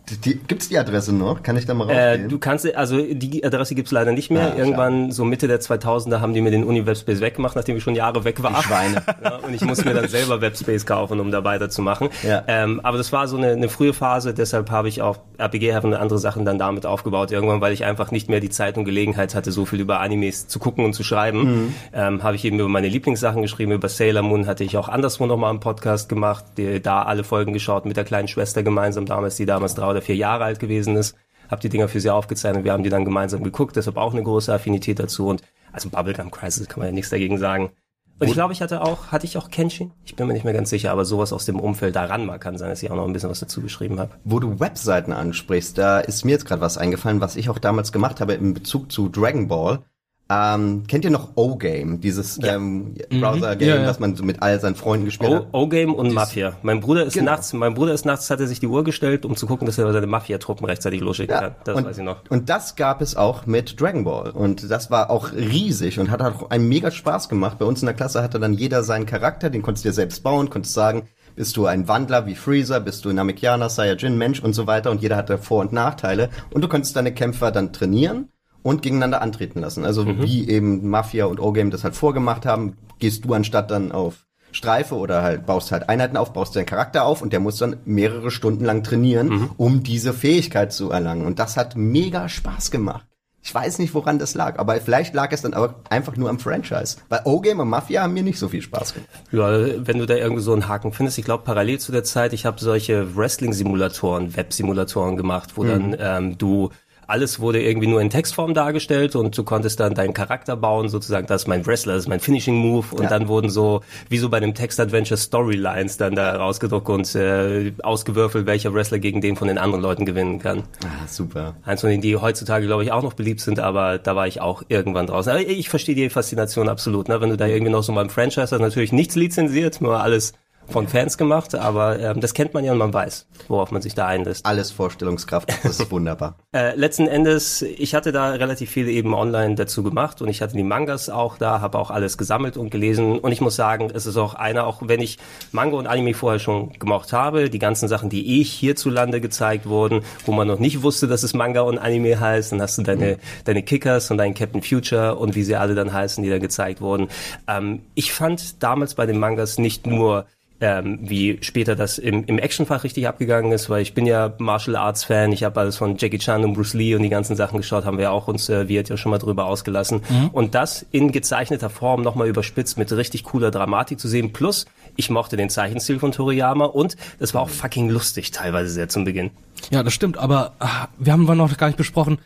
die, 0.09 0.35
gibt's 0.39 0.69
die 0.69 0.77
Adresse 0.77 1.13
noch? 1.13 1.43
Kann 1.43 1.57
ich 1.57 1.65
da 1.65 1.73
mal 1.73 1.89
Äh, 1.89 2.09
rausgehen? 2.09 2.29
du 2.29 2.39
kannst, 2.39 2.75
also 2.75 2.97
die 3.01 3.43
Adresse 3.43 3.75
gibt's 3.75 3.91
leider 3.91 4.11
nicht 4.11 4.31
mehr. 4.31 4.53
Ah, 4.53 4.57
Irgendwann 4.57 5.11
so 5.11 5.25
Mitte 5.25 5.47
der 5.47 5.59
2000er 5.59 6.19
haben 6.21 6.33
die 6.33 6.41
mir 6.41 6.51
den 6.51 6.63
Uni-Webspace 6.63 7.19
weggemacht, 7.21 7.55
nachdem 7.55 7.77
ich 7.77 7.83
schon 7.83 7.95
Jahre 7.95 8.23
weg 8.23 8.41
war. 8.43 8.61
Schweine. 8.63 9.03
Ja, 9.23 9.37
und 9.37 9.53
ich 9.53 9.61
musste 9.61 9.85
mir 9.85 9.93
dann 9.95 10.07
selber 10.07 10.41
Webspace 10.41 10.85
kaufen, 10.85 11.19
um 11.19 11.31
da 11.31 11.43
weiterzumachen. 11.43 12.09
Ja. 12.25 12.43
Ähm, 12.47 12.79
aber 12.83 12.97
das 12.97 13.11
war 13.11 13.27
so 13.27 13.35
eine, 13.37 13.51
eine 13.51 13.67
frühe 13.67 13.93
Phase, 13.93 14.33
deshalb 14.33 14.69
habe 14.71 14.87
ich 14.89 15.01
auch 15.01 15.17
RPG 15.37 15.73
Heaven 15.73 15.91
und 15.93 15.99
andere 15.99 16.19
Sachen 16.19 16.45
dann 16.45 16.59
damit 16.59 16.85
aufgebaut. 16.85 17.31
Irgendwann, 17.31 17.59
weil 17.61 17.73
ich 17.73 17.83
einfach 17.83 18.11
nicht 18.11 18.29
mehr 18.29 18.39
die 18.39 18.49
Zeit 18.49 18.77
und 18.77 18.85
Gelegenheit 18.85 19.33
hatte, 19.35 19.51
so 19.51 19.65
viel 19.65 19.79
über 19.81 19.99
Animes 19.99 20.47
zu 20.47 20.59
gucken 20.59 20.85
und 20.85 20.93
zu 20.93 21.03
schreiben, 21.03 21.37
Mhm. 21.67 21.73
ähm, 21.93 22.23
habe 22.23 22.35
ich 22.35 22.45
eben 22.45 22.59
über 22.59 22.69
meine 22.69 22.87
Lieblingssachen 22.87 23.41
geschrieben. 23.41 23.71
Über 23.71 23.89
Sailor 23.89 24.21
Moon 24.21 24.45
hatte 24.47 24.63
ich 24.63 24.77
auch 24.77 24.87
anderswo 24.89 25.25
nochmal 25.25 25.49
einen 25.49 25.59
Podcast 25.59 26.07
gemacht, 26.09 26.45
die, 26.57 26.81
da 26.81 27.01
alle 27.03 27.23
Folgen 27.23 27.53
geschaut 27.53 27.85
mit 27.85 27.97
der 27.97 28.03
kleinen 28.03 28.27
Schwester 28.27 28.63
gemeinsam 28.63 29.05
damals, 29.05 29.35
die 29.35 29.45
damals 29.45 29.73
drei 29.75 29.87
oder 29.97 30.05
vier 30.05 30.15
Jahre 30.15 30.45
alt 30.45 30.59
gewesen 30.59 30.95
ist. 30.95 31.15
Hab 31.49 31.61
die 31.61 31.69
Dinger 31.69 31.87
für 31.87 31.99
sie 31.99 32.09
aufgezeichnet, 32.09 32.63
wir 32.63 32.73
haben 32.73 32.83
die 32.83 32.89
dann 32.89 33.05
gemeinsam 33.05 33.43
geguckt, 33.43 33.75
deshalb 33.75 33.97
auch 33.97 34.13
eine 34.13 34.23
große 34.23 34.53
Affinität 34.53 34.99
dazu. 34.99 35.27
Und 35.27 35.41
also 35.71 35.89
Bubblegum 35.89 36.31
Crisis 36.31 36.67
kann 36.67 36.79
man 36.79 36.89
ja 36.89 36.93
nichts 36.93 37.09
dagegen 37.09 37.37
sagen. 37.37 37.71
Und 38.19 38.27
ich 38.27 38.33
glaube, 38.33 38.51
ich 38.51 38.61
hatte 38.61 38.81
auch, 38.81 39.11
hatte 39.11 39.25
ich 39.25 39.37
auch 39.37 39.51
Kenshin? 39.51 39.91
Ich 40.03 40.15
bin 40.15 40.25
mir 40.25 40.33
nicht 40.33 40.43
mehr 40.43 40.53
ganz 40.53 40.71
sicher, 40.71 40.91
aber 40.91 41.05
sowas 41.05 41.31
aus 41.31 41.45
dem 41.45 41.59
Umfeld 41.59 41.95
daran 41.95 42.25
mal 42.25 42.39
kann 42.39 42.57
sein, 42.57 42.69
dass 42.69 42.81
ich 42.81 42.89
auch 42.89 42.95
noch 42.95 43.05
ein 43.05 43.13
bisschen 43.13 43.29
was 43.29 43.39
dazu 43.39 43.61
geschrieben 43.61 43.99
habe. 43.99 44.15
Wo 44.23 44.39
du 44.39 44.59
Webseiten 44.59 45.13
ansprichst, 45.13 45.77
da 45.77 45.99
ist 45.99 46.25
mir 46.25 46.31
jetzt 46.31 46.45
gerade 46.45 46.61
was 46.61 46.79
eingefallen, 46.79 47.21
was 47.21 47.35
ich 47.35 47.49
auch 47.49 47.59
damals 47.59 47.91
gemacht 47.91 48.19
habe 48.19 48.33
in 48.33 48.55
Bezug 48.55 48.91
zu 48.91 49.09
Dragon 49.09 49.47
Ball. 49.47 49.83
Ähm, 50.29 50.84
kennt 50.88 51.05
ihr 51.05 51.12
noch 51.12 51.29
O-Game, 51.36 52.01
dieses 52.01 52.38
ähm, 52.43 52.96
Browser-Game, 53.10 53.69
Ja, 53.69 53.75
ja. 53.77 53.88
was 53.88 54.00
man 54.00 54.15
so 54.15 54.24
mit 54.25 54.41
all 54.41 54.60
seinen 54.60 54.75
Freunden 54.75 55.05
gespielt 55.05 55.31
O- 55.31 55.36
hat? 55.36 55.48
O-Game 55.53 55.93
und 55.93 56.13
Mafia. 56.13 56.53
Mein 56.63 56.81
Bruder 56.81 57.05
ist 57.05 57.13
Genau. 57.13 57.31
nachts, 57.31 57.53
mein 57.53 57.74
Bruder 57.74 57.93
ist 57.93 58.05
nachts, 58.05 58.29
hat 58.29 58.41
er 58.41 58.48
sich 58.48 58.60
die 58.60 58.67
Uhr 58.67 58.84
gestellt, 58.84 59.24
um 59.25 59.38
zu 59.38 59.48
gucken, 59.48 59.65
dass 59.67 59.77
er 59.77 59.91
seine 59.93 60.05
Mafia-Truppen 60.07 60.65
rechtzeitig 60.65 61.00
losschicken 61.00 61.34
kann. 61.38 61.55
Das 61.63 61.77
und, 61.77 61.86
weiß 61.86 61.98
ich 62.00 62.03
noch. 62.03 62.17
und 62.29 62.50
das 62.50 62.75
gab 62.75 63.01
es 63.01 63.15
auch 63.15 63.46
mit 63.46 63.79
Dragon 63.79 64.03
Ball. 64.03 64.31
Und 64.31 64.69
das 64.69 64.91
war 64.91 65.10
auch 65.10 65.31
riesig 65.31 65.98
und 66.00 66.12
hat 66.12 66.22
auch 66.22 66.50
einen 66.50 66.67
mega 66.67 66.91
Spaß 66.91 67.29
gemacht. 67.29 67.57
Bei 67.60 67.65
uns 67.65 67.81
in 67.81 67.86
der 67.86 67.96
Klasse 67.96 68.22
hatte 68.22 68.38
dann 68.39 68.53
jeder 68.53 68.84
seinen 68.84 69.05
Charakter, 69.05 69.50
den 69.50 69.62
konntest 69.62 69.86
du 69.86 69.89
dir 69.89 69.93
selbst 69.93 70.24
bauen, 70.24 70.50
konntest 70.50 70.74
sagen, 70.74 71.03
bist 71.38 71.55
du 71.55 71.67
ein 71.67 71.88
Wandler 71.88 72.25
wie 72.25 72.36
Freezer, 72.36 72.79
bist 72.81 73.05
du 73.05 73.10
ein 73.10 73.15
Namekianer, 73.15 73.69
Saiyajin, 73.69 74.17
Mensch 74.17 74.41
und 74.41 74.53
so 74.53 74.67
weiter. 74.67 74.91
Und 74.91 75.01
jeder 75.01 75.15
hatte 75.15 75.38
Vor- 75.38 75.62
und 75.62 75.72
Nachteile. 75.72 76.29
Und 76.53 76.63
du 76.63 76.67
konntest 76.67 76.96
deine 76.98 77.13
Kämpfer 77.13 77.51
dann 77.51 77.72
trainieren 77.72 78.27
und 78.67 78.81
gegeneinander 78.81 79.21
antreten 79.21 79.62
lassen. 79.62 79.86
Also 79.86 80.05
wie 80.05 80.50
eben 80.50 80.89
Mafia 80.89 81.25
und 81.25 81.39
O-Game 81.39 81.71
das 81.71 81.86
halt 81.86 81.95
vorgemacht 81.95 82.45
haben, 82.45 82.75
gehst 83.00 83.24
du 83.24 83.33
anstatt 83.33 83.71
dann 83.71 83.93
auf 83.93 84.25
Streife 84.51 84.95
oder 84.95 85.21
halt 85.21 85.45
baust 85.45 85.71
halt 85.71 85.88
Einheiten 85.88 86.17
auf, 86.17 86.33
baust 86.33 86.53
deinen 86.53 86.65
Charakter 86.65 87.05
auf 87.05 87.21
und 87.21 87.31
der 87.31 87.39
muss 87.39 87.57
dann 87.57 87.77
mehrere 87.86 88.29
Stunden 88.29 88.65
lang 88.65 88.83
trainieren, 88.83 89.51
um 89.55 89.83
diese 89.83 90.13
Fähigkeit 90.13 90.74
zu 90.74 90.91
erlangen. 90.91 91.25
Und 91.25 91.39
das 91.39 91.55
hat 91.55 91.77
mega 91.77 92.27
Spaß 92.27 92.69
gemacht. 92.69 93.05
Ich 93.41 93.55
weiß 93.55 93.79
nicht, 93.79 93.93
woran 93.93 94.19
das 94.19 94.36
lag, 94.36 94.59
aber 94.59 94.75
vielleicht 94.81 95.13
lag 95.13 95.31
es 95.31 95.43
dann 95.43 95.53
aber 95.53 95.75
einfach 95.89 96.17
nur 96.17 96.29
am 96.29 96.38
Franchise. 96.38 96.97
Weil 97.07 97.21
O-Game 97.24 97.62
und 97.62 97.69
Mafia 97.69 98.01
haben 98.01 98.13
mir 98.13 98.24
nicht 98.24 98.39
so 98.39 98.50
viel 98.50 98.62
Spaß 98.62 98.95
gemacht. 98.95 99.09
Ja, 99.31 99.88
wenn 99.88 100.00
du 100.00 100.05
da 100.05 100.15
irgendwie 100.15 100.41
so 100.41 100.51
einen 100.51 100.67
Haken 100.67 100.91
findest, 100.91 101.17
ich 101.17 101.24
glaube 101.24 101.45
parallel 101.45 101.79
zu 101.79 101.93
der 101.93 102.03
Zeit, 102.03 102.33
ich 102.33 102.45
habe 102.45 102.59
solche 102.59 103.15
Wrestling-Simulatoren, 103.15 104.36
Web-Simulatoren 104.36 105.15
gemacht, 105.15 105.51
wo 105.55 105.63
dann 105.63 105.95
ähm, 105.97 106.38
du 106.38 106.71
alles 107.07 107.39
wurde 107.39 107.61
irgendwie 107.61 107.87
nur 107.87 108.01
in 108.01 108.09
Textform 108.09 108.53
dargestellt 108.53 109.15
und 109.15 109.37
du 109.37 109.43
konntest 109.43 109.79
dann 109.79 109.93
deinen 109.93 110.13
Charakter 110.13 110.55
bauen, 110.57 110.89
sozusagen, 110.89 111.25
das 111.27 111.43
ist 111.43 111.47
mein 111.47 111.65
Wrestler, 111.65 111.93
das 111.93 112.03
ist 112.03 112.09
mein 112.09 112.19
Finishing 112.19 112.55
Move 112.55 112.85
und 112.91 113.03
Ja. 113.03 113.09
dann 113.09 113.27
wurden 113.27 113.49
so, 113.49 113.81
wie 114.09 114.17
so 114.17 114.29
bei 114.29 114.39
dem 114.39 114.53
Text-Adventure 114.53 115.17
Storylines 115.17 115.97
dann 115.97 116.15
da 116.15 116.35
rausgedruckt 116.35 116.89
und 116.89 117.15
äh, 117.15 117.71
ausgewürfelt, 117.81 118.45
welcher 118.45 118.73
Wrestler 118.73 118.99
gegen 118.99 119.21
den 119.21 119.35
von 119.35 119.47
den 119.47 119.57
anderen 119.57 119.81
Leuten 119.81 120.05
gewinnen 120.05 120.39
kann. 120.39 120.63
Ah, 120.83 121.07
super. 121.07 121.55
Eins 121.63 121.81
von 121.81 121.89
denen, 121.89 122.01
die 122.01 122.15
heutzutage, 122.17 122.65
glaube 122.65 122.83
ich, 122.83 122.91
auch 122.91 123.03
noch 123.03 123.13
beliebt 123.13 123.39
sind, 123.39 123.59
aber 123.59 123.97
da 123.97 124.15
war 124.15 124.27
ich 124.27 124.41
auch 124.41 124.63
irgendwann 124.67 125.07
draußen. 125.07 125.31
Aber 125.31 125.41
ich 125.41 125.69
verstehe 125.69 125.95
die 125.95 126.09
Faszination 126.09 126.67
absolut, 126.69 127.07
ne? 127.07 127.21
Wenn 127.21 127.29
du 127.29 127.37
da 127.37 127.47
irgendwie 127.47 127.71
noch 127.71 127.83
so 127.83 127.91
mal 127.93 128.01
im 128.01 128.09
Franchise 128.09 128.41
hast, 128.41 128.51
natürlich 128.59 128.91
nichts 128.91 129.15
lizenziert, 129.15 129.79
nur 129.81 130.01
alles 130.01 130.33
von 130.69 130.88
Fans 130.88 131.17
gemacht, 131.17 131.55
aber 131.55 132.00
ähm, 132.00 132.19
das 132.19 132.33
kennt 132.33 132.53
man 132.53 132.63
ja 132.63 132.71
und 132.71 132.77
man 132.77 132.93
weiß, 132.93 133.27
worauf 133.47 133.71
man 133.71 133.81
sich 133.81 133.95
da 133.95 134.07
einlässt. 134.07 134.45
Alles 134.45 134.71
Vorstellungskraft, 134.71 135.50
das 135.63 135.79
ist 135.79 135.91
wunderbar. 135.91 136.38
Äh, 136.53 136.75
letzten 136.75 137.07
Endes, 137.07 137.62
ich 137.62 137.95
hatte 137.95 138.12
da 138.12 138.31
relativ 138.31 138.69
viel 138.69 138.88
eben 138.89 139.13
online 139.13 139.55
dazu 139.55 139.83
gemacht 139.83 140.21
und 140.21 140.27
ich 140.27 140.41
hatte 140.41 140.55
die 140.55 140.63
Mangas 140.63 141.09
auch 141.09 141.38
da, 141.38 141.62
habe 141.62 141.77
auch 141.77 141.91
alles 141.91 142.17
gesammelt 142.17 142.57
und 142.57 142.69
gelesen 142.69 143.19
und 143.19 143.31
ich 143.31 143.41
muss 143.41 143.55
sagen, 143.55 143.89
es 143.93 144.05
ist 144.05 144.17
auch 144.17 144.33
einer, 144.33 144.67
auch 144.67 144.81
wenn 144.86 145.01
ich 145.01 145.17
Manga 145.51 145.77
und 145.77 145.88
Anime 145.88 146.13
vorher 146.13 146.39
schon 146.39 146.74
gemocht 146.74 147.13
habe, 147.13 147.50
die 147.50 147.59
ganzen 147.59 147.88
Sachen, 147.88 148.09
die 148.09 148.41
ich 148.41 148.51
hierzulande 148.51 149.21
gezeigt 149.21 149.67
wurden, 149.67 150.01
wo 150.25 150.31
man 150.31 150.47
noch 150.47 150.59
nicht 150.59 150.83
wusste, 150.83 151.07
dass 151.07 151.24
es 151.24 151.33
Manga 151.33 151.62
und 151.62 151.77
Anime 151.77 152.19
heißt, 152.19 152.51
dann 152.51 152.62
hast 152.62 152.77
du 152.77 152.83
deine, 152.83 153.17
deine 153.45 153.63
Kickers 153.63 154.12
und 154.12 154.17
deinen 154.17 154.33
Captain 154.33 154.62
Future 154.62 155.15
und 155.15 155.36
wie 155.36 155.43
sie 155.43 155.55
alle 155.55 155.75
dann 155.75 155.93
heißen, 155.93 156.24
die 156.24 156.29
da 156.29 156.39
gezeigt 156.39 156.81
wurden. 156.81 157.07
Ähm, 157.47 157.81
ich 157.95 158.12
fand 158.12 158.62
damals 158.62 158.95
bei 158.95 159.05
den 159.05 159.19
Mangas 159.19 159.57
nicht 159.57 159.88
nur 159.88 160.25
ähm, 160.59 160.99
wie 161.01 161.37
später 161.41 161.75
das 161.75 161.97
im, 161.97 162.23
im 162.25 162.39
Actionfach 162.39 162.83
richtig 162.83 163.07
abgegangen 163.07 163.51
ist, 163.51 163.69
weil 163.69 163.81
ich 163.81 163.93
bin 163.93 164.05
ja 164.05 164.33
Martial 164.39 164.75
Arts 164.75 165.03
Fan, 165.03 165.31
ich 165.31 165.43
habe 165.43 165.59
alles 165.59 165.77
von 165.77 165.97
Jackie 165.97 166.17
Chan 166.17 166.43
und 166.43 166.53
Bruce 166.53 166.73
Lee 166.73 166.95
und 166.95 167.03
die 167.03 167.09
ganzen 167.09 167.35
Sachen 167.35 167.57
geschaut, 167.57 167.85
haben 167.85 167.97
wir 167.97 168.11
auch 168.11 168.27
uns, 168.27 168.49
äh, 168.49 168.67
Wirt 168.67 168.89
ja 168.89 168.97
schon 168.97 169.11
mal 169.11 169.19
drüber 169.19 169.45
ausgelassen. 169.45 170.01
Und 170.31 170.55
das 170.55 170.85
in 170.91 171.11
gezeichneter 171.11 171.69
Form 171.69 172.01
nochmal 172.01 172.27
überspitzt 172.27 172.77
mit 172.77 172.91
richtig 172.91 173.23
cooler 173.23 173.51
Dramatik 173.51 173.99
zu 173.99 174.07
sehen. 174.07 174.33
Plus, 174.33 174.65
ich 174.95 175.09
mochte 175.09 175.37
den 175.37 175.49
Zeichenstil 175.49 175.99
von 175.99 176.11
Toriyama 176.11 176.65
und 176.65 176.97
das 177.19 177.33
war 177.33 177.41
auch 177.41 177.49
fucking 177.49 177.89
lustig 177.89 178.31
teilweise 178.31 178.69
sehr 178.69 178.89
zum 178.89 179.05
Beginn. 179.05 179.31
Ja, 179.69 179.83
das 179.83 179.93
stimmt, 179.93 180.17
aber 180.17 180.53
ah, 180.59 180.87
wir 180.97 181.13
haben 181.13 181.25
noch 181.25 181.57
gar 181.57 181.67
nicht 181.67 181.77
besprochen. 181.77 182.19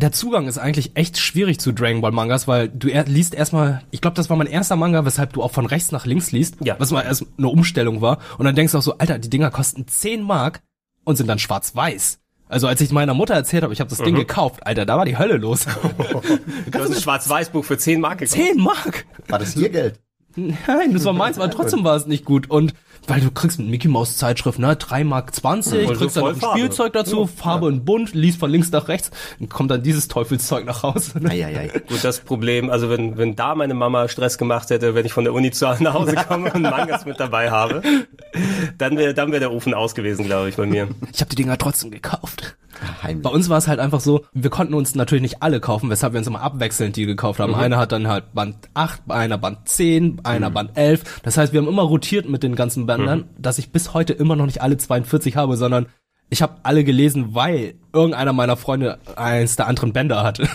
Der 0.00 0.12
Zugang 0.12 0.46
ist 0.46 0.58
eigentlich 0.58 0.92
echt 0.96 1.18
schwierig 1.18 1.58
zu 1.58 1.72
Dragon 1.72 2.00
Ball 2.00 2.12
Mangas, 2.12 2.46
weil 2.46 2.68
du 2.68 2.88
er 2.88 3.04
liest 3.04 3.34
erstmal, 3.34 3.82
ich 3.90 4.00
glaube, 4.00 4.14
das 4.14 4.30
war 4.30 4.36
mein 4.36 4.46
erster 4.46 4.76
Manga, 4.76 5.04
weshalb 5.04 5.32
du 5.32 5.42
auch 5.42 5.50
von 5.50 5.66
rechts 5.66 5.90
nach 5.90 6.06
links 6.06 6.30
liest, 6.30 6.56
Ja. 6.62 6.76
was 6.78 6.92
mal 6.92 7.02
erst 7.02 7.26
eine 7.36 7.48
Umstellung 7.48 8.00
war. 8.00 8.18
Und 8.38 8.44
dann 8.46 8.54
denkst 8.54 8.72
du 8.72 8.78
auch 8.78 8.82
so, 8.82 8.96
Alter, 8.98 9.18
die 9.18 9.28
Dinger 9.28 9.50
kosten 9.50 9.88
10 9.88 10.22
Mark 10.22 10.60
und 11.04 11.16
sind 11.16 11.26
dann 11.26 11.40
schwarz-weiß. 11.40 12.20
Also 12.48 12.68
als 12.68 12.80
ich 12.80 12.92
meiner 12.92 13.12
Mutter 13.12 13.34
erzählt 13.34 13.62
habe, 13.64 13.72
ich 13.72 13.80
habe 13.80 13.90
das 13.90 13.98
Ding 13.98 14.14
gekauft, 14.14 14.66
Alter, 14.66 14.86
da 14.86 14.96
war 14.96 15.04
die 15.04 15.18
Hölle 15.18 15.36
los. 15.36 15.66
Das 16.70 16.88
ist 16.90 16.96
ein 16.96 17.02
Schwarz-Weiß-Buch 17.02 17.64
für 17.64 17.76
10 17.76 18.00
Mark 18.00 18.18
gekauft. 18.18 18.36
10 18.40 18.56
Mark! 18.62 19.04
War 19.28 19.38
das 19.38 19.56
ihr 19.56 19.68
Geld? 19.68 19.98
Nein, 20.36 20.92
das 20.92 21.04
war 21.04 21.12
meins, 21.12 21.38
aber 21.38 21.50
trotzdem 21.50 21.84
war 21.84 21.96
es 21.96 22.06
nicht 22.06 22.24
gut. 22.24 22.50
Und 22.50 22.74
weil 23.06 23.20
du 23.20 23.30
kriegst 23.30 23.58
mit 23.58 23.68
Mickey 23.68 23.88
Maus 23.88 24.18
Zeitschrift, 24.18 24.58
ne, 24.58 24.76
3 24.76 25.04
Mark 25.04 25.34
20, 25.34 25.88
Und 25.88 25.94
so 25.94 26.00
kriegst 26.00 26.16
dann 26.16 26.24
noch 26.24 26.30
ein 26.30 26.36
Farbe. 26.36 26.58
Spielzeug 26.58 26.92
dazu, 26.92 27.26
Farbe 27.26 27.66
und 27.66 27.84
bunt, 27.84 28.14
liest 28.14 28.38
von 28.38 28.50
links 28.50 28.70
nach 28.70 28.88
rechts, 28.88 29.10
dann 29.38 29.48
kommt 29.48 29.70
dann 29.70 29.82
dieses 29.82 30.08
Teufelszeug 30.08 30.66
nach 30.66 30.82
Hause. 30.82 31.20
Eieiei. 31.24 31.68
Gut, 31.88 32.04
das 32.04 32.20
Problem, 32.20 32.68
also 32.70 32.90
wenn, 32.90 33.16
wenn 33.16 33.34
da 33.34 33.54
meine 33.54 33.74
Mama 33.74 34.08
Stress 34.08 34.36
gemacht 34.36 34.68
hätte, 34.70 34.94
wenn 34.94 35.06
ich 35.06 35.12
von 35.12 35.24
der 35.24 35.32
Uni 35.32 35.50
zu 35.50 35.64
nach 35.80 35.94
Hause 35.94 36.14
komme 36.28 36.52
und 36.52 36.62
Mangas 36.62 37.06
mit 37.06 37.18
dabei 37.18 37.50
habe, 37.50 37.82
dann 38.76 38.98
wäre 38.98 39.14
dann 39.14 39.32
wär 39.32 39.40
der 39.40 39.52
Ofen 39.52 39.72
aus 39.72 39.94
gewesen, 39.94 40.26
glaube 40.26 40.50
ich, 40.50 40.56
bei 40.56 40.66
mir. 40.66 40.88
Ich 41.12 41.20
habe 41.20 41.30
die 41.30 41.36
Dinger 41.36 41.56
trotzdem 41.56 41.90
gekauft. 41.90 42.57
Bei 42.80 43.08
Heimlich. 43.08 43.32
uns 43.32 43.48
war 43.48 43.58
es 43.58 43.68
halt 43.68 43.80
einfach 43.80 44.00
so, 44.00 44.24
wir 44.32 44.50
konnten 44.50 44.74
uns 44.74 44.94
natürlich 44.94 45.22
nicht 45.22 45.42
alle 45.42 45.60
kaufen, 45.60 45.90
weshalb 45.90 46.12
wir 46.12 46.18
uns 46.18 46.26
immer 46.26 46.42
abwechselnd 46.42 46.96
die 46.96 47.06
gekauft 47.06 47.40
haben. 47.40 47.54
Einer 47.54 47.78
hat 47.78 47.92
dann 47.92 48.08
halt 48.08 48.34
Band 48.34 48.56
8, 48.74 49.02
einer 49.08 49.38
Band 49.38 49.68
10, 49.68 50.20
einer 50.24 50.50
Band 50.50 50.76
11. 50.76 51.20
Das 51.22 51.36
heißt, 51.36 51.52
wir 51.52 51.60
haben 51.60 51.68
immer 51.68 51.82
rotiert 51.82 52.28
mit 52.28 52.42
den 52.42 52.54
ganzen 52.54 52.86
Bändern, 52.86 53.24
dass 53.38 53.58
ich 53.58 53.72
bis 53.72 53.94
heute 53.94 54.12
immer 54.12 54.36
noch 54.36 54.46
nicht 54.46 54.62
alle 54.62 54.76
42 54.76 55.36
habe, 55.36 55.56
sondern 55.56 55.86
ich 56.30 56.42
habe 56.42 56.56
alle 56.62 56.84
gelesen, 56.84 57.34
weil 57.34 57.74
irgendeiner 57.92 58.32
meiner 58.32 58.56
Freunde 58.56 58.98
eins 59.16 59.56
der 59.56 59.66
anderen 59.66 59.92
Bänder 59.92 60.22
hatte. 60.22 60.48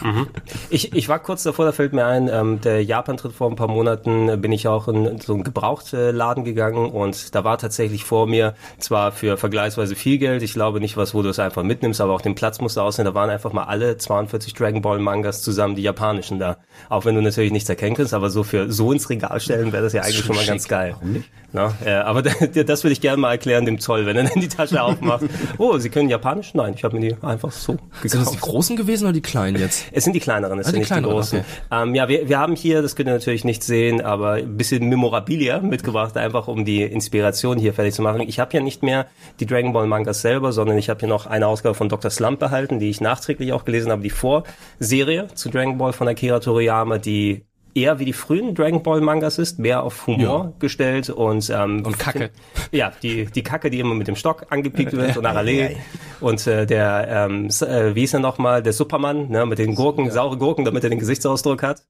Ich, 0.69 0.93
ich 0.93 1.09
war 1.09 1.19
kurz 1.19 1.43
davor, 1.43 1.65
da 1.65 1.71
fällt 1.71 1.93
mir 1.93 2.05
ein, 2.05 2.29
ähm, 2.31 2.61
der 2.61 2.83
Japan-Tritt 2.83 3.33
vor 3.33 3.49
ein 3.49 3.55
paar 3.55 3.67
Monaten 3.67 4.29
äh, 4.29 4.37
bin 4.37 4.51
ich 4.51 4.67
auch 4.67 4.87
in 4.87 5.19
so 5.19 5.33
einen 5.33 5.43
Gebrauchtladen 5.43 6.43
gegangen 6.43 6.91
und 6.91 7.33
da 7.33 7.43
war 7.43 7.57
tatsächlich 7.57 8.03
vor 8.03 8.27
mir 8.27 8.53
zwar 8.77 9.11
für 9.11 9.37
vergleichsweise 9.37 9.95
viel 9.95 10.19
Geld, 10.19 10.43
ich 10.43 10.53
glaube 10.53 10.79
nicht 10.79 10.95
was, 10.95 11.13
wo 11.13 11.21
du 11.21 11.29
es 11.29 11.39
einfach 11.39 11.63
mitnimmst, 11.63 12.01
aber 12.01 12.13
auch 12.13 12.21
den 12.21 12.35
Platz 12.35 12.61
musste 12.61 12.83
aussehen, 12.83 13.05
da 13.05 13.13
waren 13.15 13.29
einfach 13.29 13.51
mal 13.51 13.63
alle 13.63 13.97
42 13.97 14.53
Dragon 14.53 14.81
Ball 14.81 14.99
Mangas 14.99 15.41
zusammen, 15.41 15.75
die 15.75 15.83
japanischen 15.83 16.39
da. 16.39 16.57
Auch 16.89 17.05
wenn 17.05 17.15
du 17.15 17.21
natürlich 17.21 17.51
nichts 17.51 17.69
erkennen 17.69 17.95
kannst, 17.95 18.13
aber 18.13 18.29
so 18.29 18.43
für 18.43 18.71
so 18.71 18.91
ins 18.91 19.09
Regal 19.09 19.39
stellen 19.39 19.71
wäre 19.71 19.83
das 19.83 19.93
ja 19.93 20.01
eigentlich 20.01 20.25
schon 20.25 20.35
mal 20.35 20.45
ganz 20.45 20.67
geil. 20.67 20.93
Warum 20.93 21.13
nicht? 21.13 21.29
Na, 21.53 21.71
äh, 21.85 21.93
aber 21.93 22.21
das 22.65 22.84
würde 22.84 22.93
ich 22.93 23.01
gerne 23.01 23.17
mal 23.17 23.31
erklären 23.31 23.65
dem 23.65 23.79
Zoll, 23.79 24.05
wenn 24.05 24.17
er 24.17 24.23
dann 24.23 24.41
die 24.41 24.47
Tasche 24.47 24.81
aufmacht. 24.81 25.23
Oh, 25.58 25.77
Sie 25.77 25.89
können 25.89 26.10
Japanisch? 26.10 26.53
Nein, 26.55 26.73
ich 26.75 26.84
habe 26.84 26.97
mir 26.97 27.10
die 27.10 27.22
einfach 27.25 27.51
so 27.51 27.73
gekauft. 27.73 28.09
Sind 28.09 28.21
das 28.25 28.31
die 28.31 28.39
großen 28.39 28.75
gewesen 28.75 29.03
oder 29.05 29.13
die 29.13 29.21
kleinen 29.21 29.57
jetzt? 29.59 29.86
Es 29.91 30.03
sind 30.03 30.13
die 30.13 30.19
kleineren, 30.19 30.59
es 30.59 30.67
Ah, 30.67 30.69
sind 30.69 30.75
die 30.75 30.79
nicht 30.79 30.88
kleineren, 30.88 31.12
die 31.13 31.19
großen. 31.19 31.39
okay. 31.39 31.47
Ähm, 31.71 31.95
ja, 31.95 32.07
wir, 32.09 32.27
wir 32.29 32.39
haben 32.39 32.55
hier, 32.55 32.81
das 32.81 32.95
könnt 32.95 33.09
ihr 33.09 33.13
natürlich 33.13 33.43
nicht 33.45 33.63
sehen, 33.63 34.01
aber 34.01 34.33
ein 34.33 34.57
bisschen 34.57 34.88
Memorabilia 34.89 35.59
mitgebracht, 35.59 36.15
einfach 36.17 36.47
um 36.47 36.65
die 36.65 36.83
Inspiration 36.83 37.57
hier 37.57 37.73
fertig 37.73 37.93
zu 37.93 38.01
machen. 38.01 38.21
Ich 38.21 38.39
habe 38.39 38.53
ja 38.55 38.62
nicht 38.62 38.83
mehr 38.83 39.07
die 39.39 39.45
Dragon 39.45 39.73
Ball 39.73 39.88
Mangas 39.88 40.21
selber, 40.21 40.51
sondern 40.51 40.77
ich 40.77 40.89
habe 40.89 40.99
hier 40.99 41.09
noch 41.09 41.25
eine 41.25 41.47
Ausgabe 41.47 41.75
von 41.75 41.89
Dr. 41.89 42.12
Slump 42.12 42.39
behalten, 42.39 42.79
die 42.79 42.89
ich 42.89 43.01
nachträglich 43.01 43.53
auch 43.53 43.65
gelesen 43.65 43.91
habe, 43.91 44.01
die 44.03 44.09
Vorserie 44.09 45.27
zu 45.33 45.49
Dragon 45.49 45.77
Ball 45.77 45.93
von 45.93 46.07
Akira 46.07 46.39
Toriyama, 46.39 46.97
die 46.97 47.45
eher 47.75 47.99
wie 47.99 48.05
die 48.05 48.13
frühen 48.13 48.55
Dragon 48.55 48.83
Ball 48.83 49.01
Mangas 49.01 49.38
ist, 49.39 49.59
mehr 49.59 49.83
auf 49.83 50.05
Humor 50.07 50.45
Ja. 50.45 50.53
gestellt 50.59 51.09
und 51.09 51.49
ähm, 51.49 51.83
Und 51.86 51.97
Kacke. 51.99 52.29
ja, 52.71 52.91
die, 53.01 53.25
die 53.25 53.43
Kacke, 53.43 53.69
die 53.69 53.79
immer 53.79 53.95
mit 53.95 54.07
dem 54.07 54.15
Stock 54.15 54.45
angepickt 54.49 54.93
wird 54.93 55.17
und 55.17 55.25
Allee. 55.25 55.77
Und 56.19 56.45
äh, 56.47 56.65
der, 56.65 57.07
ähm, 57.09 57.47
äh, 57.62 57.95
wie 57.95 58.01
hieß 58.01 58.13
er 58.15 58.19
nochmal, 58.19 58.62
der 58.63 58.73
Superman, 58.73 59.29
ne, 59.29 59.45
mit 59.45 59.59
den 59.59 59.75
Gurken, 59.75 60.12
saure 60.12 60.38
Gurken, 60.38 60.65
damit 60.65 60.83
er 60.83 60.89
den 60.89 60.99
Gesichtsausdruck 60.99 61.63
hat. 61.63 61.83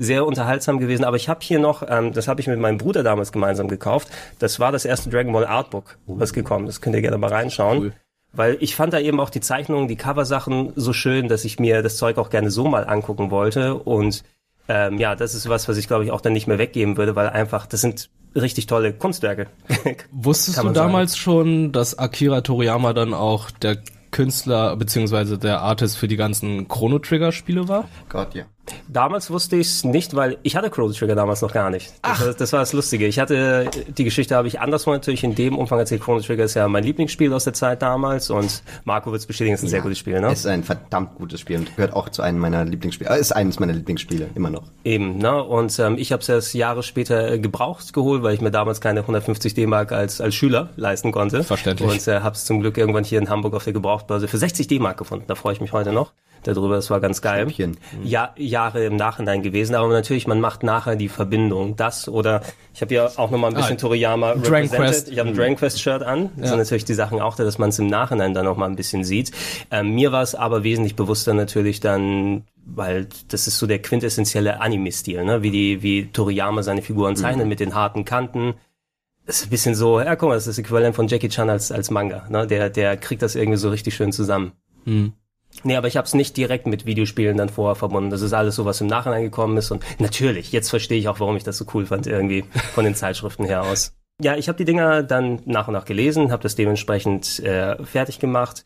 Sehr 0.00 0.24
unterhaltsam 0.26 0.78
gewesen, 0.78 1.02
aber 1.04 1.16
ich 1.16 1.28
habe 1.28 1.40
hier 1.42 1.58
noch, 1.58 1.82
ähm, 1.88 2.12
das 2.12 2.28
habe 2.28 2.40
ich 2.40 2.46
mit 2.46 2.60
meinem 2.60 2.78
Bruder 2.78 3.02
damals 3.02 3.32
gemeinsam 3.32 3.66
gekauft. 3.66 4.08
Das 4.38 4.60
war 4.60 4.70
das 4.70 4.84
erste 4.84 5.10
Dragon 5.10 5.32
Ball 5.32 5.44
Artbook, 5.46 5.98
was 6.06 6.32
gekommen 6.32 6.68
ist. 6.68 6.80
Könnt 6.80 6.94
ihr 6.94 7.02
gerne 7.02 7.18
mal 7.18 7.30
reinschauen. 7.30 7.78
Cool. 7.78 7.92
Weil 8.32 8.58
ich 8.60 8.76
fand 8.76 8.92
da 8.92 9.00
eben 9.00 9.18
auch 9.18 9.30
die 9.30 9.40
Zeichnungen, 9.40 9.88
die 9.88 9.96
Coversachen 9.96 10.72
so 10.76 10.92
schön, 10.92 11.26
dass 11.28 11.44
ich 11.44 11.58
mir 11.58 11.82
das 11.82 11.96
Zeug 11.96 12.18
auch 12.18 12.30
gerne 12.30 12.50
so 12.50 12.68
mal 12.68 12.84
angucken 12.86 13.30
wollte. 13.32 13.74
Und 13.74 14.22
ähm, 14.68 14.98
ja, 14.98 15.16
das 15.16 15.34
ist 15.34 15.48
was, 15.48 15.68
was 15.68 15.76
ich 15.76 15.88
glaube 15.88 16.04
ich 16.04 16.10
auch 16.10 16.20
dann 16.20 16.32
nicht 16.32 16.46
mehr 16.46 16.58
weggeben 16.58 16.96
würde, 16.96 17.16
weil 17.16 17.28
einfach, 17.28 17.66
das 17.66 17.80
sind 17.80 18.10
richtig 18.34 18.66
tolle 18.66 18.92
Kunstwerke. 18.92 19.46
Wusstest 20.12 20.58
du 20.58 20.62
sagen. 20.62 20.74
damals 20.74 21.16
schon, 21.16 21.72
dass 21.72 21.98
Akira 21.98 22.42
Toriyama 22.42 22.92
dann 22.92 23.14
auch 23.14 23.50
der 23.50 23.78
Künstler 24.10 24.76
beziehungsweise 24.76 25.38
der 25.38 25.60
Artist 25.60 25.98
für 25.98 26.08
die 26.08 26.16
ganzen 26.16 26.68
Chrono 26.68 26.98
Trigger 26.98 27.32
Spiele 27.32 27.68
war? 27.68 27.88
Gott, 28.08 28.34
ja. 28.34 28.44
Damals 28.88 29.30
wusste 29.30 29.56
ich 29.56 29.66
es 29.66 29.84
nicht, 29.84 30.14
weil 30.16 30.38
ich 30.42 30.56
hatte 30.56 30.70
Chrono 30.70 30.92
Trigger 30.92 31.14
damals 31.14 31.42
noch 31.42 31.52
gar 31.52 31.70
nicht. 31.70 31.92
Das, 32.02 32.20
war, 32.20 32.34
das 32.34 32.52
war 32.52 32.60
das 32.60 32.72
Lustige. 32.72 33.06
Ich 33.06 33.18
hatte 33.18 33.70
die 33.96 34.04
Geschichte 34.04 34.34
habe 34.34 34.48
ich 34.48 34.60
anderswo 34.60 34.92
natürlich 34.92 35.24
in 35.24 35.34
dem 35.34 35.56
Umfang 35.56 35.78
erzählt. 35.78 36.02
Chrono 36.02 36.20
Trigger 36.20 36.44
ist 36.44 36.54
ja 36.54 36.68
mein 36.68 36.84
Lieblingsspiel 36.84 37.32
aus 37.32 37.44
der 37.44 37.52
Zeit 37.52 37.82
damals 37.82 38.30
und 38.30 38.62
Marco 38.84 39.10
wird 39.10 39.20
es 39.20 39.26
bestätigen, 39.26 39.54
es 39.54 39.60
ist 39.60 39.66
ein 39.66 39.70
sehr 39.70 39.80
gutes 39.80 39.98
Spiel, 39.98 40.20
ne? 40.20 40.28
Es 40.28 40.40
ist 40.40 40.46
ein 40.46 40.64
verdammt 40.64 41.16
gutes 41.16 41.40
Spiel 41.40 41.58
und 41.58 41.76
gehört 41.76 41.94
auch 41.94 42.08
zu 42.08 42.22
einem 42.22 42.38
meiner 42.38 42.64
Lieblingsspiele. 42.64 43.10
Äh, 43.10 43.20
ist 43.20 43.32
eines 43.32 43.60
meiner 43.60 43.72
Lieblingsspiele, 43.72 44.30
immer 44.34 44.50
noch. 44.50 44.64
Eben, 44.84 45.18
ne? 45.18 45.42
Und 45.42 45.78
ähm, 45.78 45.96
ich 45.98 46.12
habe 46.12 46.22
es 46.22 46.28
erst 46.28 46.54
Jahre 46.54 46.82
später 46.82 47.32
äh, 47.32 47.38
gebraucht 47.38 47.92
geholt, 47.92 48.22
weil 48.22 48.34
ich 48.34 48.40
mir 48.40 48.50
damals 48.50 48.80
keine 48.80 49.00
150 49.00 49.54
D-Mark 49.54 49.92
als 49.92 50.20
als 50.20 50.34
Schüler 50.34 50.70
leisten 50.76 51.12
konnte. 51.12 51.44
Verständlich. 51.44 51.90
Und 51.90 52.08
äh, 52.08 52.20
habe 52.20 52.34
es 52.34 52.44
zum 52.44 52.60
Glück 52.60 52.78
irgendwann 52.78 53.04
hier 53.04 53.18
in 53.18 53.28
Hamburg 53.28 53.54
auf 53.54 53.64
der 53.64 53.72
Gebrauchtbörse 53.72 54.28
für 54.28 54.38
60 54.38 54.66
D-Mark 54.66 54.96
gefunden. 54.98 55.24
Da 55.26 55.34
freue 55.34 55.52
ich 55.52 55.60
mich 55.60 55.72
heute 55.72 55.92
noch 55.92 56.12
darüber. 56.42 56.76
Das 56.76 56.90
war 56.90 57.00
ganz 57.00 57.22
geil. 57.22 57.42
Schnäppchen. 57.44 57.76
Ja, 58.02 58.32
Jahre 58.36 58.84
im 58.84 58.96
Nachhinein 58.96 59.42
gewesen, 59.42 59.74
aber 59.74 59.88
natürlich, 59.88 60.26
man 60.26 60.40
macht 60.40 60.62
nachher 60.62 60.96
die 60.96 61.08
Verbindung. 61.08 61.76
Das 61.76 62.08
oder 62.08 62.42
ich 62.74 62.80
habe 62.80 62.94
ja 62.94 63.06
auch 63.16 63.30
nochmal 63.30 63.50
ein 63.50 63.54
bisschen 63.56 63.76
Ah, 63.76 63.80
Toriyama 63.80 64.34
Dragon 64.34 64.44
represented. 64.54 64.78
Quest. 64.78 65.08
Ich 65.10 65.18
habe 65.18 65.28
ein 65.30 65.34
Dragon 65.36 65.56
Quest 65.56 65.80
Shirt 65.80 66.02
an. 66.02 66.30
Das 66.36 66.44
Ja. 66.44 66.48
sind 66.50 66.58
natürlich 66.58 66.84
die 66.84 66.94
Sachen 66.94 67.20
auch 67.20 67.36
da, 67.36 67.44
dass 67.44 67.58
man 67.58 67.70
es 67.70 67.78
im 67.78 67.86
Nachhinein 67.86 68.34
dann 68.34 68.44
noch 68.44 68.56
mal 68.56 68.66
ein 68.66 68.76
bisschen 68.76 69.04
sieht. 69.04 69.32
Ähm, 69.70 69.94
mir 69.94 70.12
war 70.12 70.22
es 70.22 70.34
aber 70.34 70.64
wesentlich 70.64 70.96
bewusster 70.96 71.34
natürlich 71.34 71.80
dann, 71.80 72.44
weil 72.64 73.08
das 73.28 73.46
ist 73.46 73.58
so 73.58 73.66
der 73.66 73.80
quintessentielle 73.80 74.60
Anime-Stil, 74.60 75.24
ne? 75.24 75.42
Wie 75.42 75.50
die, 75.50 75.82
wie 75.82 76.06
Toriyama 76.06 76.62
seine 76.62 76.82
Figuren 76.82 77.16
zeichnet 77.16 77.46
mit 77.46 77.60
den 77.60 77.74
harten 77.74 78.04
Kanten. 78.04 78.54
Das 79.26 79.40
ist 79.40 79.46
ein 79.46 79.50
bisschen 79.50 79.74
so, 79.74 80.00
ja, 80.00 80.16
guck 80.16 80.30
mal, 80.30 80.36
das 80.36 80.46
ist 80.46 80.56
das 80.56 80.64
Äquivalent 80.64 80.96
von 80.96 81.06
Jackie 81.06 81.28
Chan 81.28 81.50
als, 81.50 81.70
als 81.70 81.90
Manga, 81.90 82.24
ne? 82.30 82.46
Der, 82.46 82.70
der 82.70 82.96
kriegt 82.96 83.20
das 83.22 83.34
irgendwie 83.34 83.58
so 83.58 83.68
richtig 83.68 83.94
schön 83.94 84.10
zusammen. 84.12 84.52
Nee, 85.64 85.76
aber 85.76 85.88
ich 85.88 85.96
habe 85.96 86.06
es 86.06 86.14
nicht 86.14 86.36
direkt 86.36 86.66
mit 86.66 86.86
Videospielen 86.86 87.36
dann 87.36 87.48
vorher 87.48 87.74
verbunden. 87.74 88.10
Das 88.10 88.22
ist 88.22 88.32
alles 88.32 88.54
so, 88.54 88.64
was 88.64 88.80
im 88.80 88.86
Nachhinein 88.86 89.22
gekommen 89.22 89.56
ist. 89.56 89.70
Und 89.70 89.82
natürlich, 89.98 90.52
jetzt 90.52 90.70
verstehe 90.70 90.98
ich 90.98 91.08
auch, 91.08 91.20
warum 91.20 91.36
ich 91.36 91.44
das 91.44 91.58
so 91.58 91.66
cool 91.74 91.86
fand, 91.86 92.06
irgendwie 92.06 92.44
von 92.74 92.84
den 92.84 92.94
Zeitschriften 92.94 93.44
her 93.44 93.62
aus. 93.62 93.92
Ja, 94.20 94.36
ich 94.36 94.48
habe 94.48 94.58
die 94.58 94.64
Dinger 94.64 95.02
dann 95.02 95.40
nach 95.44 95.68
und 95.68 95.74
nach 95.74 95.84
gelesen, 95.84 96.32
habe 96.32 96.42
das 96.42 96.54
dementsprechend 96.56 97.38
äh, 97.40 97.82
fertig 97.84 98.18
gemacht. 98.18 98.64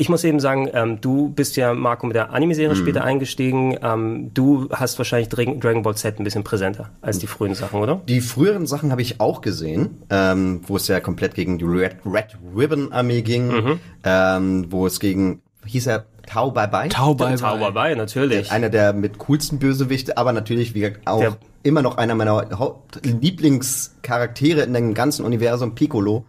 Ich 0.00 0.08
muss 0.08 0.22
eben 0.22 0.38
sagen, 0.38 0.68
ähm, 0.74 1.00
du 1.00 1.28
bist 1.30 1.56
ja, 1.56 1.74
Marco, 1.74 2.06
mit 2.06 2.14
der 2.14 2.32
Anime-Serie 2.32 2.76
später 2.76 3.02
eingestiegen. 3.02 3.76
Ähm, 3.82 4.30
du 4.32 4.68
hast 4.70 4.96
wahrscheinlich 4.98 5.28
Dra- 5.28 5.58
Dragon 5.58 5.82
Ball 5.82 5.96
Z 5.96 6.20
ein 6.20 6.24
bisschen 6.24 6.44
präsenter 6.44 6.90
als 7.00 7.18
die 7.18 7.26
frühen 7.26 7.54
Sachen, 7.56 7.80
oder? 7.80 8.00
Die 8.08 8.20
früheren 8.20 8.66
Sachen 8.66 8.92
habe 8.92 9.02
ich 9.02 9.20
auch 9.20 9.40
gesehen, 9.40 10.02
ähm, 10.10 10.60
wo 10.68 10.76
es 10.76 10.86
ja 10.86 11.00
komplett 11.00 11.34
gegen 11.34 11.58
die 11.58 11.64
Red, 11.64 11.96
Red 12.06 12.36
Ribbon 12.56 12.92
Armee 12.92 13.22
ging, 13.22 13.48
Mhm. 13.48 13.80
ähm, 14.04 14.66
wo 14.70 14.86
es 14.86 15.00
gegen, 15.00 15.42
hieß 15.66 15.88
er 15.88 16.06
Tau 16.28 16.50
Bye 16.50 16.68
Bye? 16.68 16.88
Tau 16.90 17.14
bei 17.14 17.34
Tau 17.36 17.70
bei, 17.72 17.94
natürlich. 17.94 18.52
Einer 18.52 18.68
der 18.68 18.92
mit 18.92 19.18
coolsten 19.18 19.58
Bösewichte, 19.58 20.18
aber 20.18 20.32
natürlich 20.32 20.74
wie 20.74 20.80
gesagt, 20.80 21.06
auch 21.06 21.20
Der- 21.20 21.38
immer 21.62 21.82
noch 21.82 21.96
einer 21.96 22.14
meiner 22.14 22.46
Lieblingscharaktere 23.02 24.60
in 24.62 24.74
dem 24.74 24.94
ganzen 24.94 25.24
Universum, 25.24 25.74
Piccolo. 25.74 26.26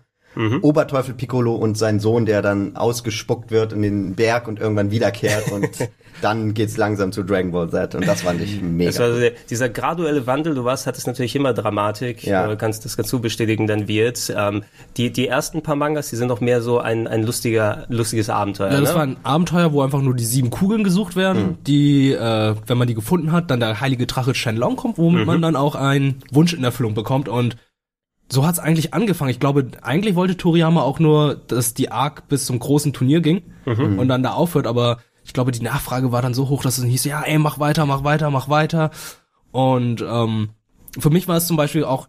Oberteufel 0.62 1.14
Piccolo 1.16 1.56
und 1.56 1.78
sein 1.78 2.00
Sohn, 2.00 2.26
der 2.26 2.42
dann 2.42 2.76
ausgespuckt 2.76 3.52
wird 3.52 3.74
in 3.74 3.82
den 3.82 4.16
Berg 4.16 4.48
und 4.48 4.60
irgendwann 4.60 4.92
wiederkehrt 4.92 5.52
und 5.52 5.68
dann 6.22 6.54
geht's 6.54 6.78
langsam 6.78 7.12
zu 7.12 7.24
Dragon 7.24 7.52
Ball 7.52 7.70
Z 7.70 7.96
und 7.96 8.08
das 8.08 8.22
fand 8.22 8.42
ich 8.42 8.62
mega. 8.62 8.90
Das 8.92 9.00
war 9.00 9.12
so 9.12 9.20
der, 9.20 9.32
dieser 9.50 9.70
graduelle 9.70 10.28
Wandel, 10.28 10.56
du 10.56 10.64
warst, 10.64 10.88
hattest 10.88 11.08
natürlich 11.08 11.36
immer 11.36 11.54
Dramatik, 11.54 12.24
Ja. 12.24 12.50
äh, 12.52 12.56
kannst 12.56 12.86
das 12.86 12.96
dazu 12.96 13.20
bestätigen, 13.22 13.68
dann 13.68 13.88
wird. 13.88 14.34
Ähm, 14.36 14.64
die, 14.98 15.12
die 15.12 15.28
ersten 15.28 15.62
paar 15.62 15.76
Mangas, 15.76 16.10
die 16.10 16.16
sind 16.16 16.28
noch 16.28 16.42
mehr 16.42 16.62
so 16.62 16.80
ein, 16.80 17.08
ein 17.08 17.24
lustiger, 17.24 17.86
lustiges 17.90 18.30
Abenteuer. 18.30 18.72
Ja, 18.72 18.80
das 18.80 18.90
ne? 18.90 18.96
war 18.96 19.04
ein 19.04 19.18
Abenteuer, 19.24 19.74
wo 19.74 19.82
einfach 19.82 20.02
nur 20.02 20.16
die 20.16 20.26
sieben 20.26 20.50
Kugeln 20.50 20.84
gesucht 20.84 21.16
werden, 21.16 21.58
die, 21.66 22.12
äh, 22.14 22.56
wenn 22.68 22.78
man 22.78 22.88
die 22.88 22.94
gefunden 22.96 23.32
hat, 23.32 23.50
dann 23.52 23.60
der 23.60 23.82
heilige 23.82 24.06
Drache 24.06 24.36
Shenlong 24.36 24.76
kommt, 24.76 24.98
womit 24.98 25.26
man 25.26 25.42
dann 25.42 25.56
auch 25.56 25.76
einen 25.76 26.22
Wunsch 26.32 26.54
in 26.54 26.64
Erfüllung 26.64 26.94
bekommt 26.94 27.28
und 27.30 27.58
so 28.32 28.46
hat's 28.46 28.60
eigentlich 28.60 28.94
angefangen. 28.94 29.32
Ich 29.32 29.40
glaube, 29.40 29.68
eigentlich 29.82 30.16
wollte 30.16 30.38
Toriyama 30.38 30.82
auch 30.82 31.00
nur, 31.00 31.36
dass 31.36 31.74
die 31.74 31.92
Arc 31.92 32.28
bis 32.28 32.46
zum 32.46 32.60
großen 32.60 32.94
Turnier 32.94 33.22
ging 33.22 33.42
und 33.66 34.08
dann 34.08 34.24
da 34.24 34.32
aufhört, 34.34 34.68
aber 34.68 35.00
ich 35.24 35.34
glaube, 35.34 35.52
die 35.52 35.62
Nachfrage 35.64 36.12
war 36.12 36.22
dann 36.22 36.34
so 36.34 36.50
hoch, 36.50 36.64
dass 36.64 36.78
es 36.78 36.86
hieß, 36.86 37.06
ja, 37.06 37.22
ey, 37.22 37.38
mach 37.38 37.60
weiter, 37.60 37.86
mach 37.86 38.04
weiter, 38.04 38.30
mach 38.32 38.50
weiter. 38.50 38.92
Und 39.52 40.04
ähm, 40.08 40.50
für 40.98 41.10
mich 41.10 41.28
war 41.28 41.38
es 41.38 41.48
zum 41.48 41.58
Beispiel 41.58 41.84
auch 41.84 42.08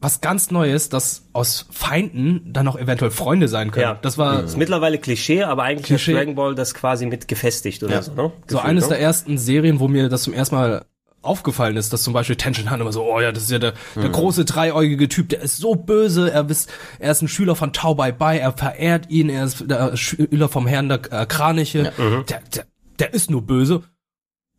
was 0.00 0.20
ganz 0.20 0.50
Neues, 0.50 0.88
dass 0.90 1.28
aus 1.32 1.66
Feinden 1.70 2.52
dann 2.52 2.68
auch 2.68 2.76
eventuell 2.76 3.10
Freunde 3.10 3.48
sein 3.48 3.70
können. 3.70 3.84
Ja. 3.84 3.98
Das 4.02 4.18
war 4.18 4.44
ist 4.44 4.56
mittlerweile 4.58 4.98
Klischee, 4.98 5.44
aber 5.44 5.62
eigentlich 5.62 5.86
Klischee. 5.86 6.12
hat 6.12 6.20
Dragon 6.20 6.34
Ball 6.34 6.54
das 6.54 6.74
quasi 6.74 7.06
mit 7.06 7.26
gefestigt 7.26 7.82
oder 7.82 7.94
Ja. 7.94 8.02
so, 8.02 8.12
ne? 8.12 8.16
so 8.46 8.56
Gefühlt, 8.56 8.64
eines 8.64 8.84
ne? 8.84 8.88
der 8.90 9.00
ersten 9.00 9.38
Serien, 9.38 9.80
wo 9.80 9.88
mir 9.88 10.08
das 10.08 10.24
zum 10.24 10.34
ersten 10.34 10.56
Mal 10.56 10.84
aufgefallen 11.24 11.76
ist, 11.76 11.92
dass 11.92 12.02
zum 12.02 12.12
Beispiel 12.12 12.36
Tenshin 12.36 12.70
Han 12.70 12.80
immer 12.80 12.92
so, 12.92 13.04
oh 13.04 13.20
ja, 13.20 13.32
das 13.32 13.44
ist 13.44 13.50
ja 13.50 13.58
der, 13.58 13.74
der 13.96 14.08
große 14.08 14.44
dreieugige 14.44 15.08
Typ, 15.08 15.28
der 15.28 15.40
ist 15.40 15.56
so 15.56 15.74
böse, 15.74 16.30
er 16.30 16.48
ist, 16.48 16.70
er 16.98 17.12
ist 17.12 17.22
ein 17.22 17.28
Schüler 17.28 17.56
von 17.56 17.72
Tao 17.72 17.94
Bai 17.94 18.12
Bai, 18.12 18.38
er 18.38 18.52
verehrt 18.52 19.10
ihn, 19.10 19.28
er 19.28 19.44
ist 19.44 19.70
der 19.70 19.96
Schüler 19.96 20.48
vom 20.48 20.66
Herrn 20.66 20.88
der 20.88 21.00
äh, 21.12 21.26
Kraniche, 21.26 21.92
der, 22.28 22.40
der, 22.54 22.66
der 22.98 23.14
ist 23.14 23.30
nur 23.30 23.42
böse. 23.42 23.82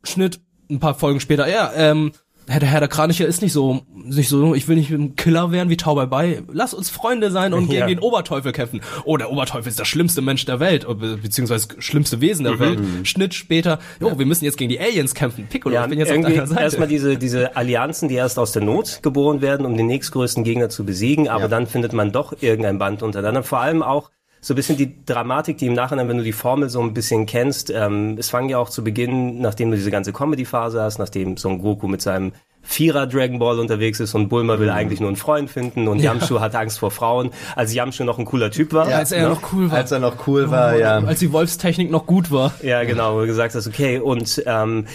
Schnitt, 0.04 0.39
ein 0.69 0.80
paar 0.80 0.95
Folgen 0.95 1.19
später, 1.19 1.47
ja, 1.47 1.71
ähm, 1.75 2.12
Herr 2.47 2.60
der 2.60 2.69
Herr 2.69 2.79
der 2.79 2.89
Kraniche 2.89 3.23
ist 3.23 3.41
nicht 3.41 3.53
so, 3.53 3.81
nicht 3.95 4.29
so, 4.29 4.53
ich 4.53 4.67
will 4.67 4.75
nicht 4.75 4.91
ein 4.91 5.15
Killer 5.15 5.51
werden 5.51 5.69
wie 5.69 5.77
Tau 5.77 5.95
Bai 5.95 6.05
Bai. 6.05 6.43
Lass 6.51 6.73
uns 6.75 6.89
Freunde 6.91 7.31
sein 7.31 7.53
und 7.53 7.71
Ja. 7.71 7.86
gegen 7.88 7.97
den 7.97 7.99
Oberteufel 8.05 8.51
kämpfen. 8.51 8.81
Oh, 9.03 9.17
der 9.17 9.31
Oberteufel 9.31 9.67
ist 9.67 9.79
der 9.79 9.86
schlimmste 9.86 10.21
Mensch 10.21 10.45
der 10.45 10.60
Welt, 10.60 10.86
be- 10.88 11.17
beziehungsweise 11.17 11.67
das 11.69 11.84
schlimmste 11.84 12.21
Wesen 12.21 12.43
der 12.45 12.60
Welt. 12.60 12.79
Schnitt 13.03 13.34
später, 13.34 13.79
jo, 13.99 14.19
wir 14.19 14.25
müssen 14.27 14.45
jetzt 14.45 14.58
gegen 14.58 14.69
die 14.69 14.79
Aliens 14.79 15.15
kämpfen. 15.15 15.47
Piccolo, 15.49 15.73
Ja, 15.73 15.84
ich 15.86 15.89
bin 15.89 15.97
jetzt 15.97 16.10
auf 16.10 16.15
irgendwie 16.17 16.36
deiner 16.36 16.47
Seite. 16.47 16.62
erstmal 16.62 16.88
diese, 16.88 17.17
diese 17.17 17.55
Allianzen, 17.58 18.10
die 18.10 18.15
erst 18.15 18.38
aus 18.38 18.51
der 18.51 18.63
Not 18.63 18.99
geboren 19.01 19.41
werden, 19.41 19.65
um 19.65 19.75
den 19.75 19.88
nächstgrößten 19.88 20.43
Gegner 20.43 20.69
zu 20.69 20.86
besiegen, 20.86 21.27
aber 21.27 21.43
Ja. 21.43 21.47
dann 21.47 21.65
findet 21.65 21.93
man 21.93 22.12
doch 22.12 22.34
irgendein 22.41 22.77
Band 22.77 23.01
untereinander. 23.01 23.41
Vor 23.41 23.60
allem 23.60 23.81
auch 23.81 24.12
so 24.45 24.53
ein 24.53 24.58
bisschen 24.58 24.77
die 24.77 25.03
Dramatik, 25.05 25.58
die 25.58 25.65
im 25.65 25.73
Nachhinein, 25.73 26.08
wenn 26.08 26.17
du 26.19 26.23
die 26.23 26.31
Formel 26.31 26.69
so 26.69 26.79
ein 26.79 26.93
bisschen 26.93 27.25
kennst, 27.25 27.71
ähm, 27.71 28.15
es 28.19 28.29
fangen 28.29 28.47
ja 28.47 28.60
auch 28.60 28.69
zu 28.69 28.84
Beginn, 28.84 29.41
nachdem 29.41 29.71
du 29.71 29.75
diese 29.75 29.89
ganze 29.89 30.13
Comedy-Phase 30.13 30.79
hast, 30.84 30.99
nachdem 30.99 31.36
Son 31.38 31.58
Goku 31.60 31.88
mit 31.88 32.03
seinem 32.03 32.31
Vierer 32.62 33.08
Dragon 33.08 33.39
Ball 33.39 33.58
unterwegs 33.60 33.99
ist 33.99 34.13
und 34.13 34.29
Bulma 34.29 34.55
Mhm. 34.55 34.60
will 34.60 34.69
eigentlich 34.69 34.99
nur 34.99 35.10
einen 35.10 35.15
Freund 35.15 35.49
finden 35.49 35.88
und 35.88 35.97
Yamchu 35.99 36.39
hat 36.41 36.53
Angst 36.53 36.77
vor 36.77 36.91
Frauen, 36.91 37.31
als 37.55 37.73
Yamchu 37.73 38.03
noch 38.03 38.19
ein 38.19 38.25
cooler 38.25 38.51
Typ 38.51 38.71
war. 38.71 38.88
als 38.88 39.12
er 39.12 39.23
ne? 39.23 39.29
noch 39.29 39.51
cool 39.51 39.71
war. 39.71 39.77
Als 39.79 39.91
er 39.91 39.97
noch 39.99 40.27
cool 40.27 40.51
war, 40.51 40.75
ja. 40.77 40.99
Als 40.99 41.17
die 41.19 41.31
Wolfstechnik 41.34 41.89
noch 41.89 42.05
gut 42.05 42.29
war. 42.29 42.53
Ja, 42.62 42.84
genau, 42.84 43.15
wo 43.15 43.21
du 43.21 43.25
gesagt 43.25 43.55
hast, 43.55 43.65
okay, 43.65 43.97
und 43.97 44.43
ähm, 44.45 44.86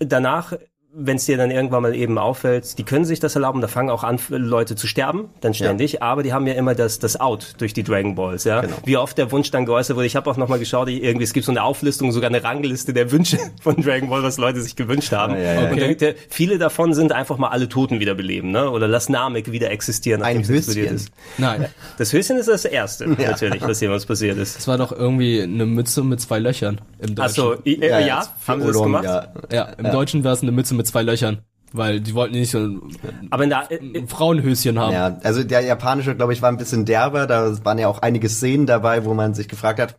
danach, 0.00 0.54
wenn 0.94 1.16
es 1.16 1.24
dir 1.24 1.36
dann 1.38 1.50
irgendwann 1.50 1.82
mal 1.82 1.94
eben 1.94 2.18
auffällt, 2.18 2.76
die 2.78 2.82
können 2.84 3.04
sich 3.06 3.18
das 3.18 3.34
erlauben, 3.34 3.60
da 3.62 3.68
fangen 3.68 3.88
auch 3.88 4.04
an, 4.04 4.18
Leute 4.28 4.76
zu 4.76 4.86
sterben, 4.86 5.30
dann 5.40 5.54
ständig, 5.54 6.02
aber 6.02 6.22
die 6.22 6.32
haben 6.34 6.46
ja 6.46 6.52
immer 6.54 6.74
das, 6.74 6.98
das 6.98 7.18
Out 7.18 7.54
durch 7.58 7.72
die 7.72 7.82
Dragon 7.82 8.14
Balls, 8.14 8.44
ja. 8.44 8.60
Genau. 8.60 8.76
Wie 8.84 8.96
oft 8.98 9.16
der 9.16 9.32
Wunsch 9.32 9.50
dann 9.50 9.64
geäußert 9.64 9.96
wurde. 9.96 10.06
Ich 10.06 10.16
habe 10.16 10.30
auch 10.30 10.36
nochmal 10.36 10.58
geschaut, 10.58 10.88
irgendwie, 10.88 11.24
es 11.24 11.32
gibt 11.32 11.46
so 11.46 11.52
eine 11.52 11.62
Auflistung, 11.62 12.12
sogar 12.12 12.28
eine 12.28 12.44
Rangliste 12.44 12.92
der 12.92 13.10
Wünsche 13.10 13.38
von 13.62 13.76
Dragon 13.82 14.10
Ball, 14.10 14.22
was 14.22 14.36
Leute 14.36 14.60
sich 14.60 14.76
gewünscht 14.76 15.12
haben. 15.12 15.32
Ah, 15.34 15.38
ja, 15.38 15.54
ja. 15.54 15.60
Und 15.60 15.72
Okay. 15.72 15.94
der, 15.94 16.12
der, 16.12 16.14
viele 16.28 16.58
davon 16.58 16.92
sind 16.92 17.12
einfach 17.12 17.38
mal 17.38 17.48
alle 17.48 17.68
Toten 17.68 17.98
wiederbeleben, 17.98 18.50
ne? 18.50 18.70
Oder 18.70 18.86
lass 18.86 19.08
Namek 19.08 19.50
wieder 19.50 19.70
existieren, 19.70 20.22
Ein 20.22 20.46
Höschen. 20.46 20.84
ist. 20.84 21.10
Nein, 21.38 21.66
Das 21.96 22.12
Höschen 22.12 22.36
ist 22.36 22.48
das 22.48 22.66
Erste, 22.66 23.06
natürlich, 23.18 23.62
was 23.62 23.80
jemals 23.80 24.04
passiert 24.04 24.36
ist. 24.36 24.56
das 24.58 24.68
war 24.68 24.76
doch 24.76 24.92
irgendwie 24.92 25.40
eine 25.42 25.64
Mütze 25.64 26.02
mit 26.04 26.20
zwei 26.20 26.38
Löchern 26.38 26.80
im 26.98 27.14
Deutschen. 27.14 27.22
Achso, 27.22 27.54
äh, 27.64 27.88
ja, 27.88 27.98
ja, 28.00 28.26
haben 28.46 28.60
sie 28.60 28.66
das 28.68 28.82
gemacht? 28.82 29.04
Ja. 29.04 29.32
Ja, 29.50 29.62
im 29.78 29.90
Deutschen 29.90 30.22
war 30.24 30.32
es 30.34 30.42
eine 30.42 30.52
Mütze 30.52 30.74
mit 30.74 30.81
zwei 30.84 31.02
Löchern. 31.02 31.42
Weil 31.72 32.00
die 32.00 32.14
wollten 32.14 32.34
nicht 32.34 32.50
so 32.50 32.58
ein, 32.58 32.82
Aber 33.30 33.44
in 33.44 33.50
der, 33.50 33.70
äh, 33.70 33.78
ein 33.98 34.06
Frauenhöschen 34.06 34.78
haben. 34.78 34.92
Ja, 34.92 35.18
also 35.22 35.42
der 35.42 35.62
japanische, 35.62 36.14
glaube 36.14 36.34
ich, 36.34 36.42
war 36.42 36.50
ein 36.50 36.58
bisschen 36.58 36.84
derber. 36.84 37.26
Da 37.26 37.64
waren 37.64 37.78
ja 37.78 37.88
auch 37.88 38.00
einige 38.00 38.28
Szenen 38.28 38.66
dabei, 38.66 39.04
wo 39.06 39.14
man 39.14 39.32
sich 39.32 39.48
gefragt 39.48 39.80
hat, 39.80 39.98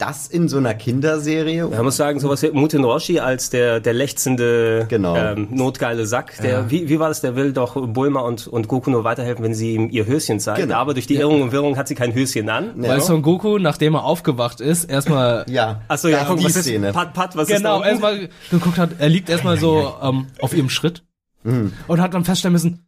das 0.00 0.26
in 0.26 0.48
so 0.48 0.56
einer 0.58 0.74
Kinderserie? 0.74 1.66
Man 1.66 1.84
muss 1.84 1.96
sagen, 1.96 2.20
sowas 2.20 2.42
wie 2.42 2.50
Muten 2.50 2.84
Roshi 2.84 3.18
als 3.20 3.50
der, 3.50 3.80
der 3.80 3.92
lechzende, 3.92 4.86
Genau. 4.88 5.16
ähm, 5.16 5.48
notgeile 5.50 6.06
Sack. 6.06 6.38
Der, 6.42 6.70
wie, 6.70 6.88
wie 6.88 6.98
war 6.98 7.08
das? 7.08 7.20
Der 7.20 7.36
will 7.36 7.52
doch 7.52 7.74
Bulma 7.86 8.20
und, 8.20 8.46
und 8.46 8.68
Goku 8.68 8.90
nur 8.90 9.04
weiterhelfen, 9.04 9.44
wenn 9.44 9.54
sie 9.54 9.74
ihm 9.74 9.88
ihr 9.90 10.06
Höschen 10.06 10.40
zeigt. 10.40 10.58
Genau. 10.60 10.74
Aber 10.76 10.94
durch 10.94 11.06
die 11.06 11.16
Irrung 11.16 11.42
und 11.42 11.52
Wirrung 11.52 11.76
hat 11.76 11.88
sie 11.88 11.94
kein 11.94 12.14
Höschen 12.14 12.48
an. 12.48 12.82
Ja. 12.82 12.90
Weil 12.90 13.00
Son 13.00 13.22
Goku, 13.22 13.58
nachdem 13.58 13.94
er 13.94 14.04
aufgewacht 14.04 14.60
ist, 14.60 14.84
erstmal 14.84 15.44
Ja. 15.50 15.82
Achso, 15.88 16.08
ja, 16.08 16.24
guck, 16.26 16.38
die 16.38 16.44
was 16.44 16.56
ist, 16.56 16.64
Szene. 16.64 16.92
Pat, 16.92 17.12
Pat, 17.12 17.36
was 17.36 17.48
genau 17.48 17.56
ist 17.58 17.64
da 17.64 17.74
unten? 17.76 17.88
erstmal 17.88 18.28
geguckt 18.50 18.78
hat, 18.78 18.90
er 18.98 19.08
liegt 19.08 19.28
erstmal 19.28 19.58
so 19.58 19.92
ähm, 20.02 20.26
auf 20.40 20.54
ihrem 20.54 20.70
Schritt 20.70 21.02
Mhm. 21.42 21.72
und 21.88 22.00
hat 22.02 22.12
dann 22.12 22.24
feststellen 22.26 22.52
müssen, 22.52 22.84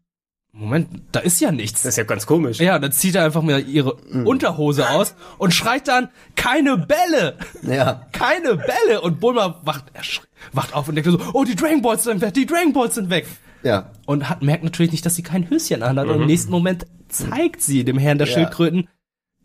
Moment, 0.55 0.89
da 1.13 1.21
ist 1.21 1.41
ja 1.41 1.51
nichts. 1.51 1.83
Das 1.83 1.91
ist 1.95 1.97
ja 1.97 2.05
ganz 2.05 2.27
komisch. 2.27 2.59
Ja, 2.61 2.79
dann 2.79 2.93
zieht 2.93 3.15
er 3.15 3.25
einfach 3.25 3.41
mal 3.43 3.67
ihre 3.67 3.97
Mhm. 4.11 4.27
Unterhose 4.27 4.91
aus 4.91 5.15
und 5.39 5.55
schreit 5.55 5.89
dann, 5.89 6.09
keine 6.37 6.77
Bälle! 6.77 7.39
Ja. 7.63 8.07
Keine 8.13 8.57
Bälle! 8.57 9.01
Und 9.01 9.19
Bulma 9.19 9.61
wacht, 9.65 9.85
wacht 10.53 10.75
auf 10.75 10.89
und 10.89 10.95
denkt 10.97 11.11
so, 11.11 11.19
oh, 11.33 11.45
die 11.45 11.57
Dragon 11.57 11.81
Balls 11.81 12.05
sind 12.05 12.21
weg, 12.21 12.35
die 12.35 12.45
Dragon 12.45 12.75
Balls 12.75 12.97
sind 12.97 13.09
weg. 13.09 13.27
Ja. 13.63 13.91
Und 14.05 14.29
hat, 14.29 14.43
merkt 14.43 14.63
natürlich 14.65 14.93
nicht, 14.93 15.07
dass 15.07 15.15
sie 15.15 15.23
kein 15.23 15.49
Höschen 15.49 15.83
anhat. 15.83 16.07
Und 16.09 16.21
im 16.23 16.27
nächsten 16.27 16.51
Moment 16.51 16.87
zeigt 17.09 17.63
sie 17.63 17.85
dem 17.85 17.97
Herrn 17.97 18.19
der 18.19 18.27
Ja. 18.27 18.35
Schildkröten 18.35 18.89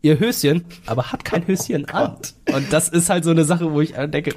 ihr 0.02 0.18
Höschen, 0.20 0.64
aber 0.86 1.10
hat 1.12 1.24
kein 1.24 1.46
Höschen 1.46 1.86
an. 1.86 2.16
Und 2.52 2.72
das 2.72 2.88
ist 2.88 3.10
halt 3.10 3.24
so 3.24 3.30
eine 3.30 3.44
Sache, 3.44 3.72
wo 3.72 3.80
ich 3.80 3.92
denke, 3.94 4.34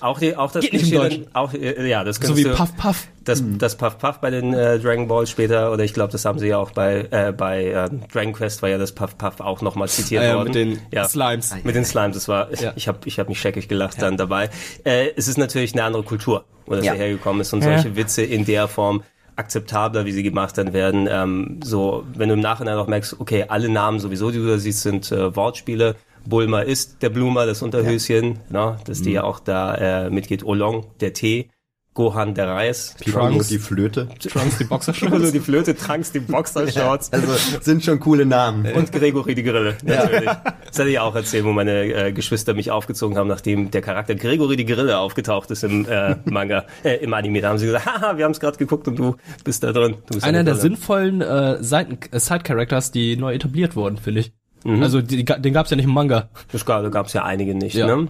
Auch, 0.00 0.18
die, 0.18 0.36
auch 0.36 0.50
das 0.50 0.62
Geht 0.64 0.72
nicht 0.72 0.92
im 0.92 1.00
Klischee 1.00 1.26
Auch, 1.32 1.54
äh, 1.54 1.88
ja, 1.88 2.02
das 2.04 2.16
so 2.16 2.36
wie 2.36 2.42
du, 2.42 2.54
Puff 2.54 2.76
Puff. 2.76 3.06
Das, 3.24 3.42
das 3.58 3.76
Puff 3.76 3.98
Puff 3.98 4.18
bei 4.18 4.30
den 4.30 4.52
äh, 4.52 4.80
Dragon 4.80 5.06
Balls 5.06 5.30
später, 5.30 5.72
oder 5.72 5.84
ich 5.84 5.94
glaube, 5.94 6.10
das 6.10 6.24
haben 6.24 6.40
sie 6.40 6.48
ja 6.48 6.58
auch 6.58 6.72
bei, 6.72 7.06
äh, 7.12 7.32
bei 7.32 7.66
äh, 7.66 7.88
Dragon 8.12 8.32
Quest, 8.32 8.62
war 8.62 8.68
ja 8.68 8.78
das 8.78 8.92
Puff 8.92 9.16
Puff 9.16 9.38
auch 9.40 9.62
nochmal 9.62 9.88
zitiert 9.88 10.22
Ah 10.24 10.26
ja, 10.26 10.34
worden. 10.34 10.46
mit 10.46 10.54
den 10.56 10.78
ja. 10.90 11.08
Slimes. 11.08 11.54
Mit 11.62 11.76
den 11.76 11.84
Slimes, 11.84 12.16
das 12.16 12.26
war, 12.26 12.52
Ja. 12.60 12.72
ich 12.74 12.88
habe 12.88 12.98
ich 13.04 13.20
hab 13.20 13.28
mich 13.28 13.40
scheckig 13.40 13.68
gelacht 13.68 14.02
dann 14.02 14.16
dabei. 14.16 14.50
Äh, 14.84 15.10
es 15.16 15.28
ist 15.28 15.38
natürlich 15.38 15.72
eine 15.74 15.84
andere 15.84 16.02
Kultur, 16.02 16.44
wo 16.66 16.74
das 16.74 16.84
Ja. 16.84 16.94
hergekommen 16.94 17.40
ist 17.42 17.52
und 17.52 17.62
Ja. 17.62 17.78
solche 17.78 17.94
Witze 17.96 18.22
in 18.22 18.44
der 18.44 18.66
Form 18.66 19.04
akzeptabler, 19.36 20.04
wie 20.04 20.12
sie 20.12 20.22
gemacht 20.22 20.56
dann 20.58 20.72
werden. 20.72 21.08
Ähm, 21.10 21.60
so, 21.64 22.04
wenn 22.14 22.28
du 22.28 22.34
im 22.34 22.40
Nachhinein 22.40 22.76
auch 22.76 22.86
merkst, 22.86 23.20
okay, 23.20 23.46
alle 23.48 23.68
Namen 23.68 23.98
sowieso, 24.00 24.30
die 24.30 24.38
du 24.38 24.46
da 24.46 24.58
siehst, 24.58 24.82
sind 24.82 25.10
äh, 25.12 25.34
Wortspiele. 25.34 25.96
Bulma 26.24 26.60
ist 26.60 27.02
der 27.02 27.10
Blumer, 27.10 27.46
das 27.46 27.62
Unterhöschen, 27.62 28.38
ne, 28.50 28.78
dass 28.84 29.00
Mhm. 29.00 29.04
die 29.04 29.12
ja 29.12 29.24
auch 29.24 29.40
da 29.40 29.74
äh, 30.06 30.10
mitgeht. 30.10 30.44
Olong, 30.44 30.86
der 31.00 31.12
Tee. 31.14 31.48
Gohan, 31.94 32.34
der 32.34 32.48
Reis. 32.48 32.94
Piccolo 32.98 33.42
die 33.42 33.58
Flöte. 33.58 34.08
Trunks, 34.18 34.58
die 34.58 34.64
Piccolo, 34.64 34.68
Boxershorts. 34.68 35.32
die 35.32 35.40
Flöte, 35.40 35.76
Trunks, 35.76 36.12
die 36.12 36.20
Boxershorts. 36.20 37.10
Also 37.22 37.60
sind 37.60 37.84
schon 37.84 38.00
coole 38.00 38.24
Namen. 38.24 38.72
Und 38.72 38.90
Gregory 38.92 39.34
die 39.34 39.42
Grille, 39.42 39.76
natürlich. 39.84 40.30
Das 40.66 40.78
hatte 40.78 40.88
ich 40.88 40.98
auch 40.98 41.14
erzählt, 41.14 41.44
wo 41.44 41.52
meine 41.52 41.84
äh, 41.84 42.12
Geschwister 42.12 42.54
mich 42.54 42.70
aufgezogen 42.70 43.18
haben, 43.18 43.28
nachdem 43.28 43.70
der 43.70 43.82
Charakter 43.82 44.14
Gregory 44.14 44.56
die 44.56 44.64
Grille 44.64 44.98
aufgetaucht 44.98 45.50
ist 45.50 45.64
im 45.64 45.86
äh, 45.86 46.16
Manga, 46.24 46.64
äh, 46.82 46.94
im 46.96 47.12
Anime. 47.12 47.42
Da 47.42 47.50
haben 47.50 47.58
sie 47.58 47.66
gesagt, 47.66 47.84
haha, 47.84 48.16
wir 48.16 48.24
haben 48.24 48.32
es 48.32 48.40
gerade 48.40 48.56
geguckt 48.56 48.88
und 48.88 48.98
du 48.98 49.16
bist 49.44 49.62
da 49.62 49.72
drin. 49.72 49.96
Du 50.06 50.14
bist 50.14 50.24
Einer 50.24 50.38
eine 50.38 50.44
der 50.44 50.54
sinnvollen 50.54 51.20
äh, 51.20 51.62
Seiten, 51.62 51.98
äh, 52.10 52.18
Side-Characters, 52.18 52.92
die 52.92 53.16
neu 53.16 53.34
etabliert 53.34 53.76
wurden, 53.76 53.98
finde 53.98 54.20
ich. 54.20 54.32
Mhm. 54.64 54.82
Also 54.82 55.02
die, 55.02 55.24
den 55.24 55.52
gab's 55.52 55.70
ja 55.70 55.76
nicht 55.76 55.86
im 55.86 55.92
Manga. 55.92 56.30
Das 56.52 56.64
gab, 56.64 56.82
da 56.82 56.88
gab 56.88 57.06
es 57.06 57.12
ja 57.12 57.24
einige 57.24 57.54
nicht. 57.54 57.74
Ja. 57.74 57.86
Ne? 57.94 58.08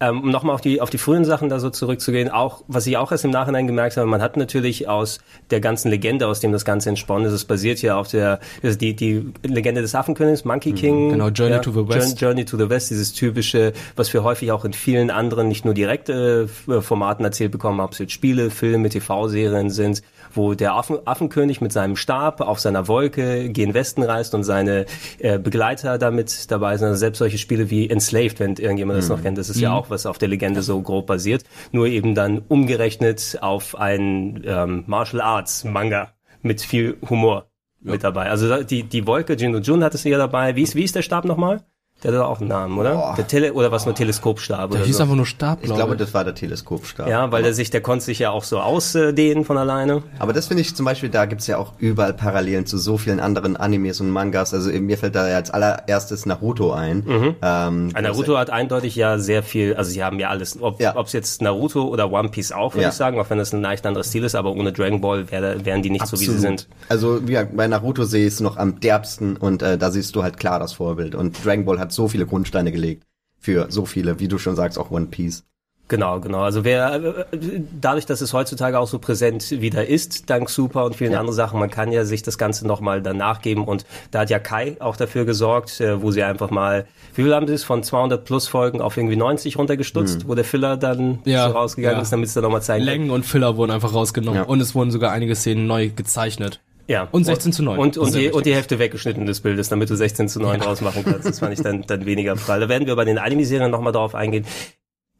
Ähm, 0.00 0.22
um 0.22 0.30
nochmal 0.30 0.54
auf 0.54 0.60
die, 0.60 0.80
auf 0.80 0.90
die 0.90 0.98
frühen 0.98 1.24
Sachen 1.24 1.48
da 1.48 1.58
so 1.58 1.70
zurückzugehen, 1.70 2.30
auch, 2.30 2.62
was 2.68 2.86
ich 2.86 2.96
auch 2.96 3.10
erst 3.10 3.24
im 3.24 3.32
Nachhinein 3.32 3.66
gemerkt 3.66 3.96
habe, 3.96 4.06
man 4.06 4.22
hat 4.22 4.36
natürlich 4.36 4.88
aus 4.88 5.18
der 5.50 5.60
ganzen 5.60 5.90
Legende, 5.90 6.28
aus 6.28 6.38
dem 6.38 6.52
das 6.52 6.64
Ganze 6.64 6.88
entsponnen 6.90 7.26
ist, 7.26 7.32
es 7.32 7.44
basiert 7.44 7.82
ja 7.82 7.96
auf 7.98 8.06
der, 8.08 8.38
also 8.62 8.78
die, 8.78 8.94
die 8.94 9.26
Legende 9.42 9.82
des 9.82 9.96
Affenkönigs, 9.96 10.44
Monkey 10.44 10.72
King. 10.72 11.10
Genau, 11.10 11.28
Journey 11.28 11.60
to 11.60 11.72
the 11.72 11.88
West. 11.88 12.20
Journey 12.20 12.44
to 12.44 12.56
the 12.56 12.70
West, 12.70 12.90
dieses 12.90 13.12
typische, 13.12 13.72
was 13.96 14.12
wir 14.12 14.22
häufig 14.22 14.52
auch 14.52 14.64
in 14.64 14.72
vielen 14.72 15.10
anderen, 15.10 15.48
nicht 15.48 15.64
nur 15.64 15.74
direkte 15.74 16.48
äh, 16.68 16.80
Formaten 16.80 17.24
erzählt 17.24 17.50
bekommen, 17.50 17.80
ob 17.80 17.92
es 17.92 17.98
jetzt 17.98 18.12
Spiele, 18.12 18.50
Filme, 18.50 18.90
TV-Serien 18.90 19.70
sind, 19.70 20.02
wo 20.32 20.54
der 20.54 20.74
Affen, 20.74 20.98
Affenkönig 21.06 21.60
mit 21.60 21.72
seinem 21.72 21.96
Stab 21.96 22.40
auf 22.40 22.60
seiner 22.60 22.86
Wolke 22.86 23.48
gen 23.48 23.74
Westen 23.74 24.04
reist 24.04 24.34
und 24.34 24.44
seine 24.44 24.86
äh, 25.18 25.38
Begleiter 25.38 25.98
damit 25.98 26.50
dabei 26.52 26.76
sind. 26.76 26.86
Also 26.86 27.00
selbst 27.00 27.18
solche 27.18 27.38
Spiele 27.38 27.70
wie 27.70 27.90
Enslaved, 27.90 28.38
wenn 28.38 28.54
irgendjemand 28.54 28.98
das 28.98 29.08
noch 29.08 29.22
kennt, 29.22 29.38
das 29.38 29.50
ist 29.50 29.60
ja 29.60 29.72
auch 29.72 29.87
auch, 29.88 29.90
was 29.90 30.06
auf 30.06 30.18
der 30.18 30.28
Legende 30.28 30.62
so 30.62 30.80
grob 30.80 31.06
basiert, 31.06 31.44
nur 31.72 31.86
eben 31.86 32.14
dann 32.14 32.42
umgerechnet 32.48 33.38
auf 33.40 33.76
ein 33.76 34.42
ähm, 34.44 34.84
Martial 34.86 35.20
Arts 35.20 35.64
Manga 35.64 36.12
mit 36.42 36.60
viel 36.60 36.96
Humor 37.08 37.50
mit 37.80 38.04
dabei. 38.04 38.30
Also 38.30 38.62
die 38.62 38.82
die 38.82 39.06
Wolke 39.06 39.34
Jin 39.34 39.60
Jun 39.62 39.84
hat 39.84 39.94
es 39.94 40.04
ja 40.04 40.18
dabei. 40.18 40.56
Wie 40.56 40.62
ist 40.62 40.74
wie 40.74 40.84
ist 40.84 40.94
der 40.94 41.02
Stab 41.02 41.24
nochmal? 41.24 41.64
Der 42.04 42.12
hat 42.12 42.20
doch 42.20 42.28
auch 42.28 42.38
einen 42.38 42.48
Namen, 42.48 42.78
oder? 42.78 43.14
Der 43.16 43.26
Tele 43.26 43.52
oder 43.52 43.72
was 43.72 43.84
nur 43.84 43.92
Teleskopstab 43.94 44.70
Der 44.70 44.78
oder 44.80 44.86
hieß 44.86 44.98
so. 44.98 45.02
einfach 45.02 45.16
nur 45.16 45.26
Stab, 45.26 45.58
Ich 45.62 45.64
glaube 45.64 45.78
glaube, 45.80 45.94
ich. 45.94 45.98
das 45.98 46.14
war 46.14 46.22
der 46.22 46.32
Teleskopstab. 46.34 47.08
Ja, 47.08 47.32
weil 47.32 47.42
der 47.42 47.54
sich, 47.54 47.70
der 47.70 47.80
konnte 47.80 48.04
sich 48.04 48.20
ja 48.20 48.30
auch 48.30 48.44
so 48.44 48.60
ausdehnen 48.60 49.44
von 49.44 49.58
alleine. 49.58 50.04
Aber 50.20 50.32
das 50.32 50.46
finde 50.46 50.60
ich 50.60 50.76
zum 50.76 50.84
Beispiel, 50.86 51.08
da 51.08 51.24
gibt's 51.26 51.48
ja 51.48 51.58
auch 51.58 51.72
überall 51.78 52.14
Parallelen 52.14 52.66
zu 52.66 52.78
so 52.78 52.98
vielen 52.98 53.18
anderen 53.18 53.56
Animes 53.56 54.00
und 54.00 54.10
Mangas. 54.10 54.54
Also 54.54 54.70
mir 54.70 54.96
fällt 54.96 55.16
da 55.16 55.28
ja 55.28 55.36
als 55.36 55.50
allererstes 55.50 56.24
Naruto 56.24 56.72
ein. 56.72 56.98
Mhm. 57.04 57.34
Ähm, 57.42 57.90
Ein 57.94 58.04
Naruto 58.04 58.38
hat 58.38 58.50
eindeutig 58.50 58.94
ja 58.94 59.18
sehr 59.18 59.42
viel, 59.42 59.74
also 59.74 59.90
sie 59.90 60.04
haben 60.04 60.20
ja 60.20 60.28
alles, 60.28 60.56
ob 60.62 60.80
Ja. 60.80 60.94
es 61.00 61.12
jetzt 61.12 61.42
Naruto 61.42 61.82
oder 61.88 62.12
One 62.12 62.28
Piece 62.28 62.52
auch, 62.52 62.74
würde 62.74 62.82
Ja. 62.84 62.88
ich 62.90 62.94
sagen, 62.94 63.18
auch 63.18 63.28
wenn 63.28 63.38
das 63.38 63.52
ein 63.52 63.60
leicht 63.60 63.84
anderer 63.86 64.04
Stil 64.04 64.22
ist, 64.22 64.36
aber 64.36 64.52
ohne 64.52 64.72
Dragon 64.72 65.00
Ball 65.00 65.28
wär, 65.32 65.64
wären 65.64 65.82
die 65.82 65.90
nicht 65.90 66.06
so, 66.06 66.12
wie 66.20 66.26
sie 66.26 66.30
Absolut. 66.32 66.60
sind. 66.60 66.68
Also 66.88 67.20
gesagt, 67.20 67.56
bei 67.56 67.66
Naruto 67.66 68.04
sehe 68.04 68.26
ich 68.26 68.34
es 68.34 68.40
noch 68.40 68.56
am 68.56 68.78
derbsten 68.78 69.36
und 69.36 69.62
äh, 69.62 69.76
da 69.76 69.90
siehst 69.90 70.14
du 70.14 70.22
halt 70.22 70.36
klar 70.38 70.60
das 70.60 70.74
Vorbild. 70.74 71.16
Und 71.16 71.44
Dragon 71.44 71.64
Ball 71.64 71.78
hat 71.80 71.87
so 71.92 72.08
viele 72.08 72.26
Grundsteine 72.26 72.72
gelegt 72.72 73.04
für 73.40 73.66
so 73.70 73.84
viele, 73.86 74.18
wie 74.20 74.28
du 74.28 74.38
schon 74.38 74.56
sagst, 74.56 74.78
auch 74.78 74.90
One 74.90 75.06
Piece. 75.06 75.44
Genau, 75.90 76.20
genau. 76.20 76.40
Also 76.40 76.64
wer 76.64 76.94
äh, 77.32 77.60
dadurch, 77.80 78.04
dass 78.04 78.20
es 78.20 78.34
heutzutage 78.34 78.78
auch 78.78 78.86
so 78.88 78.98
präsent 78.98 79.50
wieder 79.62 79.86
ist, 79.86 80.28
dank 80.28 80.50
Super 80.50 80.84
und 80.84 80.94
vielen 80.94 81.14
anderen 81.14 81.34
Sachen, 81.34 81.58
man 81.58 81.70
kann 81.70 81.92
ja 81.92 82.04
sich 82.04 82.22
das 82.22 82.36
Ganze 82.36 82.66
nochmal 82.66 83.00
danach 83.00 83.40
geben 83.40 83.64
und 83.64 83.86
da 84.10 84.20
hat 84.20 84.28
ja 84.28 84.38
Kai 84.38 84.76
auch 84.80 84.96
dafür 84.96 85.24
gesorgt, 85.24 85.80
äh, 85.80 86.02
wo 86.02 86.10
sie 86.10 86.22
einfach 86.22 86.50
mal, 86.50 86.84
wie 87.14 87.22
viel 87.22 87.34
haben 87.34 87.46
sie 87.46 87.54
es 87.54 87.64
von 87.64 87.82
200 87.82 88.22
plus 88.22 88.48
Folgen 88.48 88.82
auf 88.82 88.98
irgendwie 88.98 89.16
90 89.16 89.56
runtergestutzt, 89.56 90.28
wo 90.28 90.34
der 90.34 90.44
Filler 90.44 90.76
dann 90.76 91.20
Ja, 91.24 91.46
so 91.48 91.54
rausgegangen 91.54 91.96
ja. 91.96 92.02
ist, 92.02 92.12
damit 92.12 92.26
es 92.28 92.34
dann 92.34 92.42
nochmal 92.42 92.60
zeigen 92.60 92.84
Längen 92.84 93.10
und 93.10 93.24
Filler 93.24 93.56
wurden 93.56 93.70
einfach 93.70 93.94
rausgenommen 93.94 94.40
Ja. 94.42 94.46
und 94.46 94.60
es 94.60 94.74
wurden 94.74 94.90
sogar 94.90 95.12
einige 95.12 95.34
Szenen 95.34 95.66
neu 95.66 95.88
gezeichnet. 95.88 96.60
Ja. 96.88 97.06
Und 97.12 97.24
16 97.24 97.52
zu 97.52 97.62
9. 97.62 97.78
Und, 97.78 97.98
und, 97.98 98.14
die, 98.14 98.30
und 98.30 98.46
die 98.46 98.54
Hälfte 98.54 98.78
weggeschnitten 98.78 99.26
des 99.26 99.40
Bildes, 99.40 99.68
damit 99.68 99.90
du 99.90 99.94
16 99.94 100.28
zu 100.28 100.40
9 100.40 100.58
draus 100.60 100.80
machen 100.80 101.04
kannst. 101.04 101.28
Das 101.28 101.38
fand 101.40 101.52
ich 101.52 101.60
dann, 101.60 101.82
dann 101.82 102.06
weniger 102.06 102.36
Fall. 102.36 102.60
Da 102.60 102.68
werden 102.68 102.86
wir 102.86 102.96
bei 102.96 103.04
den 103.04 103.18
Anime-Serien 103.18 103.70
nochmal 103.70 103.92
drauf 103.92 104.14
eingehen. 104.14 104.46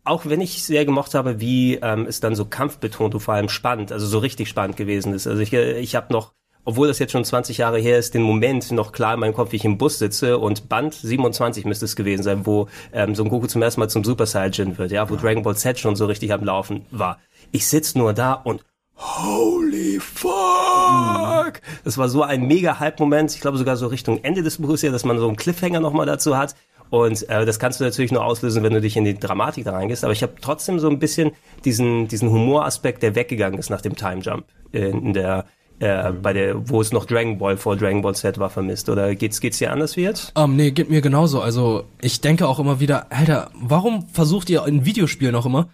Auch 0.03 0.25
wenn 0.25 0.41
ich 0.41 0.65
sehr 0.65 0.87
gemocht 0.87 1.13
habe, 1.13 1.41
wie 1.41 1.75
ähm, 1.77 2.07
es 2.07 2.21
dann 2.21 2.35
so 2.35 2.47
kampfbetont 2.47 3.15
und 3.15 3.21
vor 3.21 3.35
allem 3.35 3.51
spannend, 3.51 3.93
also 3.93 4.07
so 4.07 4.19
richtig 4.19 4.49
spannend 4.49 4.79
gewesen 4.79 5.13
ist. 5.13 5.27
Also 5.27 5.43
ich, 5.43 5.53
äh, 5.53 5.79
ich 5.79 5.95
habe 5.95 6.11
noch, 6.11 6.33
obwohl 6.65 6.89
das 6.89 6.99
jetzt 6.99 7.13
schon 7.13 7.27
20 7.27 7.59
Jahre 7.59 7.79
her 7.79 7.99
ist, 7.99 8.15
den 8.15 8.23
Moment 8.23 8.73
noch 8.73 8.93
klar 8.93 9.13
in 9.13 9.21
meinem 9.21 9.35
Kopf, 9.35 9.53
wie 9.53 9.57
ich 9.57 9.67
im 9.67 9.77
Bus 9.77 9.99
sitze 9.99 10.39
und 10.39 10.71
Band 10.71 10.95
27 10.95 11.67
müsste 11.67 11.85
es 11.85 11.97
gewesen 11.97 12.23
sein, 12.23 12.47
wo 12.47 12.69
ähm, 12.95 13.15
so 13.15 13.25
ein 13.25 13.29
Goku 13.29 13.47
zum 13.47 13.61
ersten 13.61 13.81
Mal 13.81 13.89
zum 13.89 14.05
Super 14.05 14.25
Saiyan 14.25 14.79
wird, 14.79 14.91
ja, 14.91 15.11
wo 15.11 15.17
Dragon 15.17 15.43
Ball 15.43 15.57
Z 15.57 15.79
schon 15.79 15.97
so 15.97 16.07
richtig 16.07 16.33
am 16.33 16.43
Laufen 16.43 16.87
war. 16.91 17.19
Ich 17.53 17.67
sitz 17.67 17.95
nur 17.95 18.15
da 18.15 18.33
und 18.33 18.65
Holy 18.99 20.01
fuck! 20.01 21.61
Das 21.85 21.97
war 21.99 22.09
so 22.09 22.23
ein 22.23 22.47
mega 22.47 22.81
Hype-Moment. 22.81 23.35
Ich 23.35 23.41
glaube 23.41 23.57
sogar 23.57 23.77
so 23.77 23.87
Richtung 23.87 24.25
Ende 24.25 24.43
des 24.43 24.59
Buches 24.59 24.83
ja, 24.83 24.91
dass 24.91 25.05
man 25.05 25.19
so 25.19 25.29
einen 25.29 25.37
Cliffhanger 25.37 25.81
nochmal 25.81 26.07
dazu 26.07 26.37
hat. 26.37 26.57
Und 26.91 27.29
äh, 27.29 27.47
das 27.47 27.59
kannst 27.59 27.81
du 27.81 27.85
natürlich 27.85 28.13
nur 28.13 28.25
auslösen, 28.25 28.63
wenn 28.63 28.73
du 28.73 28.81
dich 28.81 28.97
in 28.97 29.05
die 29.05 29.15
Dramatik 29.15 29.65
da 29.65 29.73
reingehst. 29.73 30.05
Aber 30.05 30.13
ich 30.13 30.23
habe 30.23 30.35
trotzdem 30.41 30.79
so 30.79 30.89
ein 30.89 30.99
bisschen 30.99 31.33
diesen, 31.65 32.09
diesen 32.09 32.31
Humoraspekt, 32.31 33.03
der 33.03 33.15
weggegangen 33.15 33.59
ist 33.59 33.71
nach 33.71 33.83
dem 33.83 33.95
Time 33.95 34.21
Jump 34.21 34.47
in, 34.73 35.13
der 35.13 35.45
äh, 35.81 36.11
bei 36.13 36.33
der, 36.33 36.69
wo 36.69 36.81
es 36.81 36.93
noch 36.93 37.05
Dragon 37.05 37.39
Ball 37.39 37.57
vor 37.57 37.77
Dragon 37.77 38.03
Ball 38.03 38.15
Z 38.15 38.39
war, 38.39 38.51
vermisst. 38.51 38.89
Oder 38.89 39.15
geht's 39.15 39.41
geht's 39.41 39.59
dir 39.59 39.71
anders 39.71 39.97
wie 39.97 40.03
jetzt? 40.03 40.33
Ähm, 40.37 40.57
nee, 40.57 40.71
geht 40.73 40.91
mir 40.91 41.03
genauso. 41.03 41.41
Also, 41.41 41.85
ich 42.01 42.21
denke 42.21 42.49
auch 42.49 42.59
immer 42.59 42.81
wieder, 42.81 43.13
Alter, 43.13 43.51
warum 43.55 44.09
versucht 44.09 44.51
ihr 44.51 44.67
in 44.67 44.85
Videospielen 44.85 45.35
auch 45.35 45.47
immer, 45.47 45.69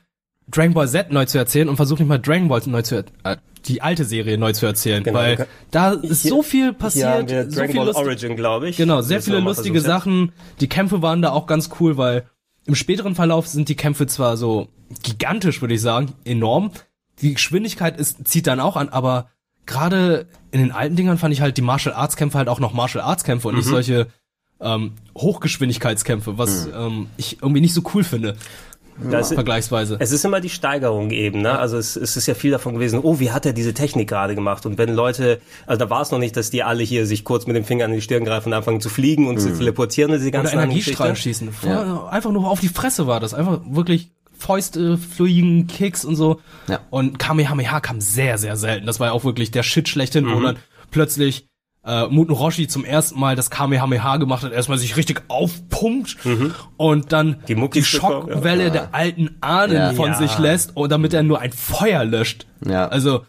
Dragon 0.48 0.74
Ball 0.74 0.88
Z 0.88 1.11
neu 1.12 1.24
zu 1.24 1.38
erzählen 1.38 1.68
und 1.68 1.76
versucht 1.76 2.00
nicht 2.00 2.09
mal 2.09 2.18
Dragon 2.18 2.48
Ball 2.48 2.62
neu 2.66 2.83
zu, 2.83 3.04
äh, 3.24 3.37
die 3.66 3.80
alte 3.80 4.04
Serie 4.04 4.37
neu 4.37 4.52
zu 4.52 4.66
erzählen? 4.66 5.02
Genau. 5.02 5.18
Weil 5.18 5.46
da 5.70 5.92
ist 5.92 6.22
Hier- 6.22 6.30
so 6.30 6.42
viel 6.42 6.64
Hier 6.64 6.72
passiert, 6.74 7.30
wir 7.30 7.44
so 7.50 7.57
Dragon 7.57 7.66
viel 7.70 7.76
Ball 7.76 7.87
Lust 7.87 7.98
Origin, 7.98 8.37
glaube 8.37 8.68
ich. 8.68 8.76
Genau, 8.76 9.00
sehr 9.00 9.22
viele 9.22 9.40
lustige. 9.40 9.80
Sachen. 9.80 10.33
Die 10.61 10.68
Kämpfe 10.68 11.02
waren 11.02 11.22
da 11.22 11.30
auch 11.30 11.46
ganz 11.46 11.70
cool, 11.80 11.96
weil 11.96 12.24
im 12.66 12.74
späteren 12.74 13.14
Verlauf 13.14 13.46
sind 13.46 13.68
die 13.68 13.74
Kämpfe 13.74 14.07
zwar 14.07 14.37
so 14.37 14.68
gigantisch, 15.02 15.61
würde 15.61 15.74
ich 15.74 15.80
sagen, 15.80 16.12
enorm. 16.24 16.70
Die 17.20 17.35
Geschwindigkeit 17.35 17.98
ist, 17.98 18.26
zieht 18.28 18.46
dann 18.46 18.61
auch 18.61 18.76
an, 18.76 18.88
aber 18.88 19.28
gerade 19.66 20.26
in 20.50 20.61
den 20.61 20.72
alten 20.72 20.96
Dingern 20.96 21.16
fand 21.18 21.33
ich 21.33 21.40
halt 21.40 21.57
die 21.57 21.62
Martial 21.62 21.94
Arts 21.94 22.16
Kämpfe 22.16 22.37
halt 22.38 22.48
auch 22.48 22.61
noch 22.61 22.74
Martial 22.74 23.02
Arts 23.02 23.24
Kämpfe 23.24 23.48
und 23.48 23.57
nicht 23.57 23.66
solche 23.66 24.09
ähm, 24.61 24.92
Hochgeschwindigkeitskämpfe, 25.16 26.38
was 26.38 26.66
ähm, 26.74 27.09
ich 27.16 27.38
irgendwie 27.42 27.61
nicht 27.61 27.74
so 27.74 27.83
cool 27.94 28.04
finde, 28.04 28.37
Das, 29.11 29.33
vergleichsweise. 29.33 29.96
Es 29.98 30.12
ist 30.12 30.24
immer 30.24 30.40
die 30.40 30.48
Steigerung 30.48 31.11
eben, 31.11 31.42
ne? 31.42 31.59
Also 31.59 31.76
es, 31.76 31.96
es 31.96 32.16
ist 32.16 32.26
ja 32.26 32.35
viel 32.35 32.50
davon 32.52 32.74
gewesen, 32.74 33.00
oh, 33.02 33.18
wie 33.18 33.30
hat 33.33 33.44
er 33.44 33.52
diese 33.52 33.74
Technik 33.74 34.09
gerade 34.09 34.35
gemacht? 34.35 34.66
Und 34.66 34.78
wenn 34.78 34.94
Leute, 34.94 35.40
also 35.66 35.78
da 35.85 35.90
war 35.90 36.02
es 36.02 36.11
noch 36.11 36.18
nicht, 36.20 36.37
dass 36.37 36.50
die 36.50 36.62
alle 36.62 36.83
hier 36.85 37.04
sich 37.07 37.24
kurz 37.24 37.46
mit 37.46 37.57
dem 37.57 37.64
Finger 37.64 37.87
an 37.87 37.92
die 37.92 38.00
Stirn 38.00 38.24
greifen 38.24 38.48
und 38.50 38.54
anfangen 38.54 38.80
zu 38.80 38.88
fliegen 38.88 39.28
und 39.28 39.38
zu 39.40 39.52
teleportieren 39.57 40.12
und 40.12 40.18
diese 40.18 40.28
Oder 40.28 40.38
ganzen 40.38 40.52
anderen 40.59 40.70
Energiestrahl 40.70 41.11
Geschichten. 41.11 41.50
schießen. 41.52 41.74
Vor- 41.74 42.12
Einfach 42.12 42.30
nur 42.30 42.48
auf 42.48 42.61
die 42.61 42.68
Fresse 42.68 43.07
war 43.07 43.18
das. 43.20 43.35
Einfach 43.35 43.61
wirklich 43.66 44.11
Fäuste, 44.37 44.98
fliegen, 44.98 45.66
Kicks 45.68 46.04
und 46.04 46.16
so. 46.16 46.40
Ja. 46.68 46.80
Und 46.90 47.18
Kamehameha 47.18 47.80
kam 47.80 48.00
sehr, 48.00 48.37
sehr 48.38 48.57
selten. 48.57 48.87
Das 48.87 49.00
war 49.00 49.09
ja 49.09 49.12
auch 49.12 49.24
wirklich 49.24 49.50
der 49.50 49.62
Shit 49.62 49.88
schlechthin, 49.88 50.24
Mhm. 50.26 50.35
wo 50.35 50.40
dann 50.40 50.57
plötzlich 50.90 51.46
äh, 51.86 52.06
Muten 52.06 52.32
Roshi 52.32 52.66
zum 52.68 52.84
ersten 52.84 53.18
Mal 53.20 53.36
das 53.36 53.50
Kamehameha 53.50 54.16
gemacht 54.16 54.42
hat, 54.42 54.52
erstmal 54.52 54.78
sich 54.78 54.96
richtig 54.96 55.22
aufpumpt 55.28 56.16
und 56.76 57.12
dann 57.12 57.28
Mhm. 57.28 57.36
Die 57.48 57.54
die, 57.54 57.54
bekommen, 57.54 57.74
ja. 58.28 58.34
Schockwelle 58.34 58.70
der 58.70 58.94
alten 58.94 59.36
Ahnen 59.40 59.74
Ja. 59.74 59.92
von 59.92 60.08
Ja. 60.08 60.14
sich 60.14 60.38
lässt 60.38 60.76
und 60.76 60.90
damit 60.90 61.12
er 61.14 61.22
nur 61.22 61.40
ein 61.40 61.52
Feuer 61.52 62.04
löscht. 62.04 62.46
Ja. 62.66 62.88
Also, 62.88 63.24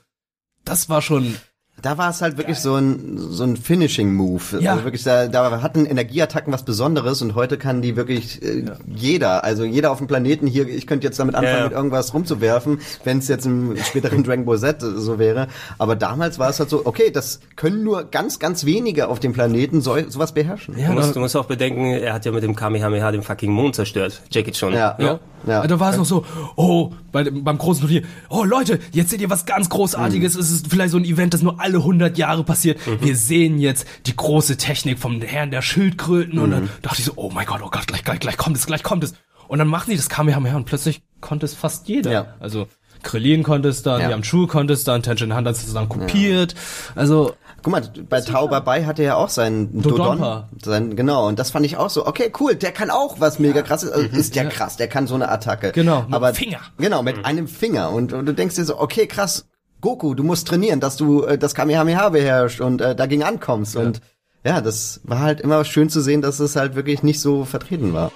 das 0.63 0.89
war 0.89 1.01
schon, 1.01 1.35
Da 1.81 1.97
war 1.97 2.09
es 2.09 2.21
halt 2.21 2.37
wirklich 2.37 2.59
so 2.59 2.75
ein 2.75 3.17
so 3.17 3.43
ein 3.43 3.57
Finishing 3.57 4.13
Move. 4.13 4.41
Ja. 4.59 4.71
Also 4.71 4.85
wirklich 4.85 5.03
da, 5.03 5.27
da 5.27 5.61
hatten 5.61 5.85
Energieattacken 5.85 6.51
was 6.53 6.63
Besonderes 6.63 7.21
und 7.21 7.35
heute 7.35 7.57
kann 7.57 7.81
die 7.81 7.95
wirklich 7.95 8.41
äh, 8.41 8.65
jeder, 8.87 9.43
also 9.43 9.65
jeder 9.65 9.91
auf 9.91 9.97
dem 9.99 10.07
Planeten 10.07 10.47
hier, 10.47 10.67
ich 10.67 10.87
könnte 10.87 11.05
jetzt 11.05 11.19
damit 11.19 11.35
anfangen 11.35 11.53
Ja, 11.53 11.59
ja. 11.59 11.63
mit 11.65 11.73
irgendwas 11.73 12.13
rumzuwerfen, 12.13 12.79
wenn 13.03 13.19
es 13.19 13.27
jetzt 13.27 13.45
im 13.45 13.75
späteren 13.77 14.23
Dragon 14.25 14.45
Ball 14.45 14.57
Z 14.57 14.77
so 14.81 15.19
wäre, 15.19 15.47
aber 15.77 15.95
damals 15.95 16.39
war 16.39 16.49
es 16.49 16.59
halt 16.59 16.69
so, 16.69 16.85
okay, 16.85 17.11
das 17.11 17.39
können 17.55 17.83
nur 17.83 18.05
ganz 18.05 18.39
ganz 18.39 18.65
wenige 18.65 19.07
auf 19.09 19.19
dem 19.19 19.33
Planeten 19.33 19.81
so, 19.81 19.95
sowas 20.09 20.31
beherrschen. 20.33 20.77
ja, 20.79 20.87
Du 20.87 20.93
musst, 20.93 21.15
du 21.15 21.19
musst 21.19 21.35
auch 21.35 21.45
bedenken, 21.45 21.91
er 21.91 22.13
hat 22.13 22.25
ja 22.25 22.31
mit 22.31 22.41
dem 22.43 22.55
Kamehameha 22.55 23.11
den 23.11 23.21
fucking 23.21 23.51
Mond 23.51 23.75
zerstört. 23.75 24.21
Jackie 24.31 24.53
schon. 24.53 24.73
Ja. 24.73 24.95
Ja. 24.97 25.19
Ja. 25.47 25.65
Da 25.65 25.79
war 25.79 25.91
es 25.91 25.97
noch 25.97 26.05
so, 26.05 26.25
oh, 26.55 26.91
bei, 27.11 27.23
beim 27.29 27.57
großen 27.57 27.81
Turnier, 27.81 28.03
oh 28.29 28.43
Leute, 28.43 28.79
jetzt 28.91 29.09
seht 29.09 29.21
ihr 29.21 29.29
was 29.29 29.45
ganz 29.45 29.69
Großartiges. 29.69 30.35
Mhm. 30.35 30.39
Es 30.41 30.51
ist 30.51 30.67
vielleicht 30.67 30.91
so 30.91 30.97
ein 30.97 31.05
Event, 31.05 31.33
das 31.33 31.41
nur 31.41 31.59
alle 31.61 31.77
100 31.77 32.17
Jahre 32.17 32.43
passiert. 32.43 32.79
Wir 33.01 33.15
sehen 33.15 33.57
jetzt 33.59 33.87
die 34.05 34.15
große 34.15 34.57
Technik 34.57 34.99
vom 34.99 35.21
Herrn 35.21 35.51
der 35.51 35.61
Schildkröten. 35.61 36.39
Und 36.39 36.49
Mhm. 36.49 36.53
dann 36.53 36.69
dachte 36.81 36.99
ich 36.99 37.05
so, 37.05 37.13
oh 37.15 37.29
mein 37.33 37.45
Gott, 37.45 37.61
oh 37.63 37.69
Gott, 37.69 37.87
gleich, 37.87 38.03
gleich, 38.03 38.19
gleich 38.19 38.37
kommt 38.37 38.57
es, 38.57 38.65
gleich 38.65 38.83
kommt 38.83 39.03
es. 39.03 39.13
Und 39.47 39.59
dann 39.59 39.67
machen 39.67 39.91
die 39.91 39.97
das 39.97 40.09
Kamehameha 40.09 40.55
und 40.55 40.65
plötzlich 40.65 41.01
konnte 41.21 41.45
es 41.45 41.53
fast 41.53 41.87
jeder. 41.87 42.11
Ja. 42.11 42.25
Also 42.39 42.67
Krillin 43.03 43.43
konnte 43.43 43.69
es 43.69 43.83
dann, 43.83 44.01
Ja. 44.01 44.09
Yamchu 44.09 44.47
konnte 44.47 44.73
es 44.73 44.83
dann, 44.83 45.03
Tenshin 45.03 45.33
Han 45.35 45.45
hat 45.45 45.53
es 45.55 45.71
dann 45.73 45.87
kopiert. 45.87 46.55
Also, 46.95 47.33
Guck 47.65 47.71
mal, 47.71 47.81
bei 48.07 48.21
Tau 48.21 48.47
Bai 48.47 48.83
hatte 48.83 49.01
er 49.01 49.17
auch 49.17 49.29
seinen 49.29 49.81
Dodon. 49.81 49.97
Dodonpa. 49.97 50.49
Sein, 50.63 50.95
genau, 50.95 51.27
und 51.27 51.39
das 51.39 51.49
fand 51.49 51.65
ich 51.65 51.77
auch 51.77 51.89
so, 51.89 52.05
okay, 52.05 52.31
cool, 52.39 52.53
der 52.53 52.71
kann 52.71 52.91
auch 52.91 53.19
was 53.19 53.39
mega 53.39 53.63
krasses, 53.63 53.89
also 53.91 54.05
ist 54.15 54.35
ja 54.35 54.43
Ja. 54.43 54.49
krass, 54.49 54.77
der 54.77 54.87
kann 54.87 55.07
so 55.07 55.15
eine 55.15 55.29
Attacke. 55.29 55.71
Genau, 55.71 56.03
mit 56.03 56.13
Aber, 56.13 56.35
Finger. 56.35 56.59
Genau, 56.77 57.01
mit 57.01 57.25
einem 57.25 57.47
Finger. 57.47 57.89
Und, 57.89 58.13
und 58.13 58.27
du 58.27 58.35
denkst 58.35 58.53
dir 58.53 58.65
so, 58.65 58.79
okay, 58.79 59.07
krass, 59.07 59.47
Goku, 59.81 60.13
du 60.13 60.21
musst 60.23 60.47
trainieren, 60.47 60.79
dass 60.79 60.95
du 60.95 61.23
äh, 61.23 61.39
das 61.39 61.55
Kamehameha 61.55 62.09
beherrschst 62.09 62.61
und 62.61 62.81
äh, 62.81 62.95
dagegen 62.95 63.23
ankommst. 63.23 63.75
Und 63.75 63.99
ja, 64.43 64.61
das 64.61 65.01
war 65.03 65.21
halt 65.21 65.41
immer 65.41 65.65
schön 65.65 65.89
zu 65.89 66.01
sehen, 66.01 66.21
dass 66.21 66.39
es 66.39 66.55
halt 66.55 66.75
wirklich 66.75 67.01
nicht 67.01 67.19
so 67.19 67.45
vertreten 67.45 67.93
war. 67.93 68.11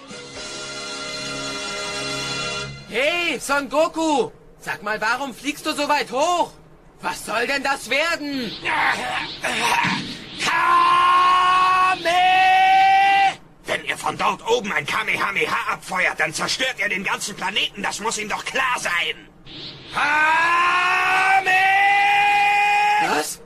Hey, 2.90 3.40
Son 3.40 3.68
Goku! 3.68 4.30
Sag 4.60 4.84
mal, 4.84 5.02
warum 5.02 5.34
fliegst 5.34 5.66
du 5.66 5.72
so 5.72 5.90
weit 5.90 6.12
hoch? 6.12 6.52
Was 7.02 7.26
soll 7.26 7.48
denn 7.48 7.64
das 7.64 7.90
werden? 7.90 8.52
Kame! 10.44 12.10
Wenn 13.66 13.86
ihr 13.86 13.98
von 13.98 14.18
dort 14.18 14.46
oben 14.50 14.72
ein 14.74 14.86
Kamehameha 14.86 15.74
abfeuert, 15.74 16.20
dann 16.20 16.34
zerstört 16.34 16.76
ihr 16.80 16.90
den 16.90 17.04
ganzen 17.04 17.36
Planeten. 17.36 17.84
Das 17.84 18.00
muss 18.02 18.18
ihm 18.18 18.28
doch 18.28 18.44
klar 18.44 18.76
sein. 18.78 19.30
Kame! 19.94 21.52
Was? 23.16 23.40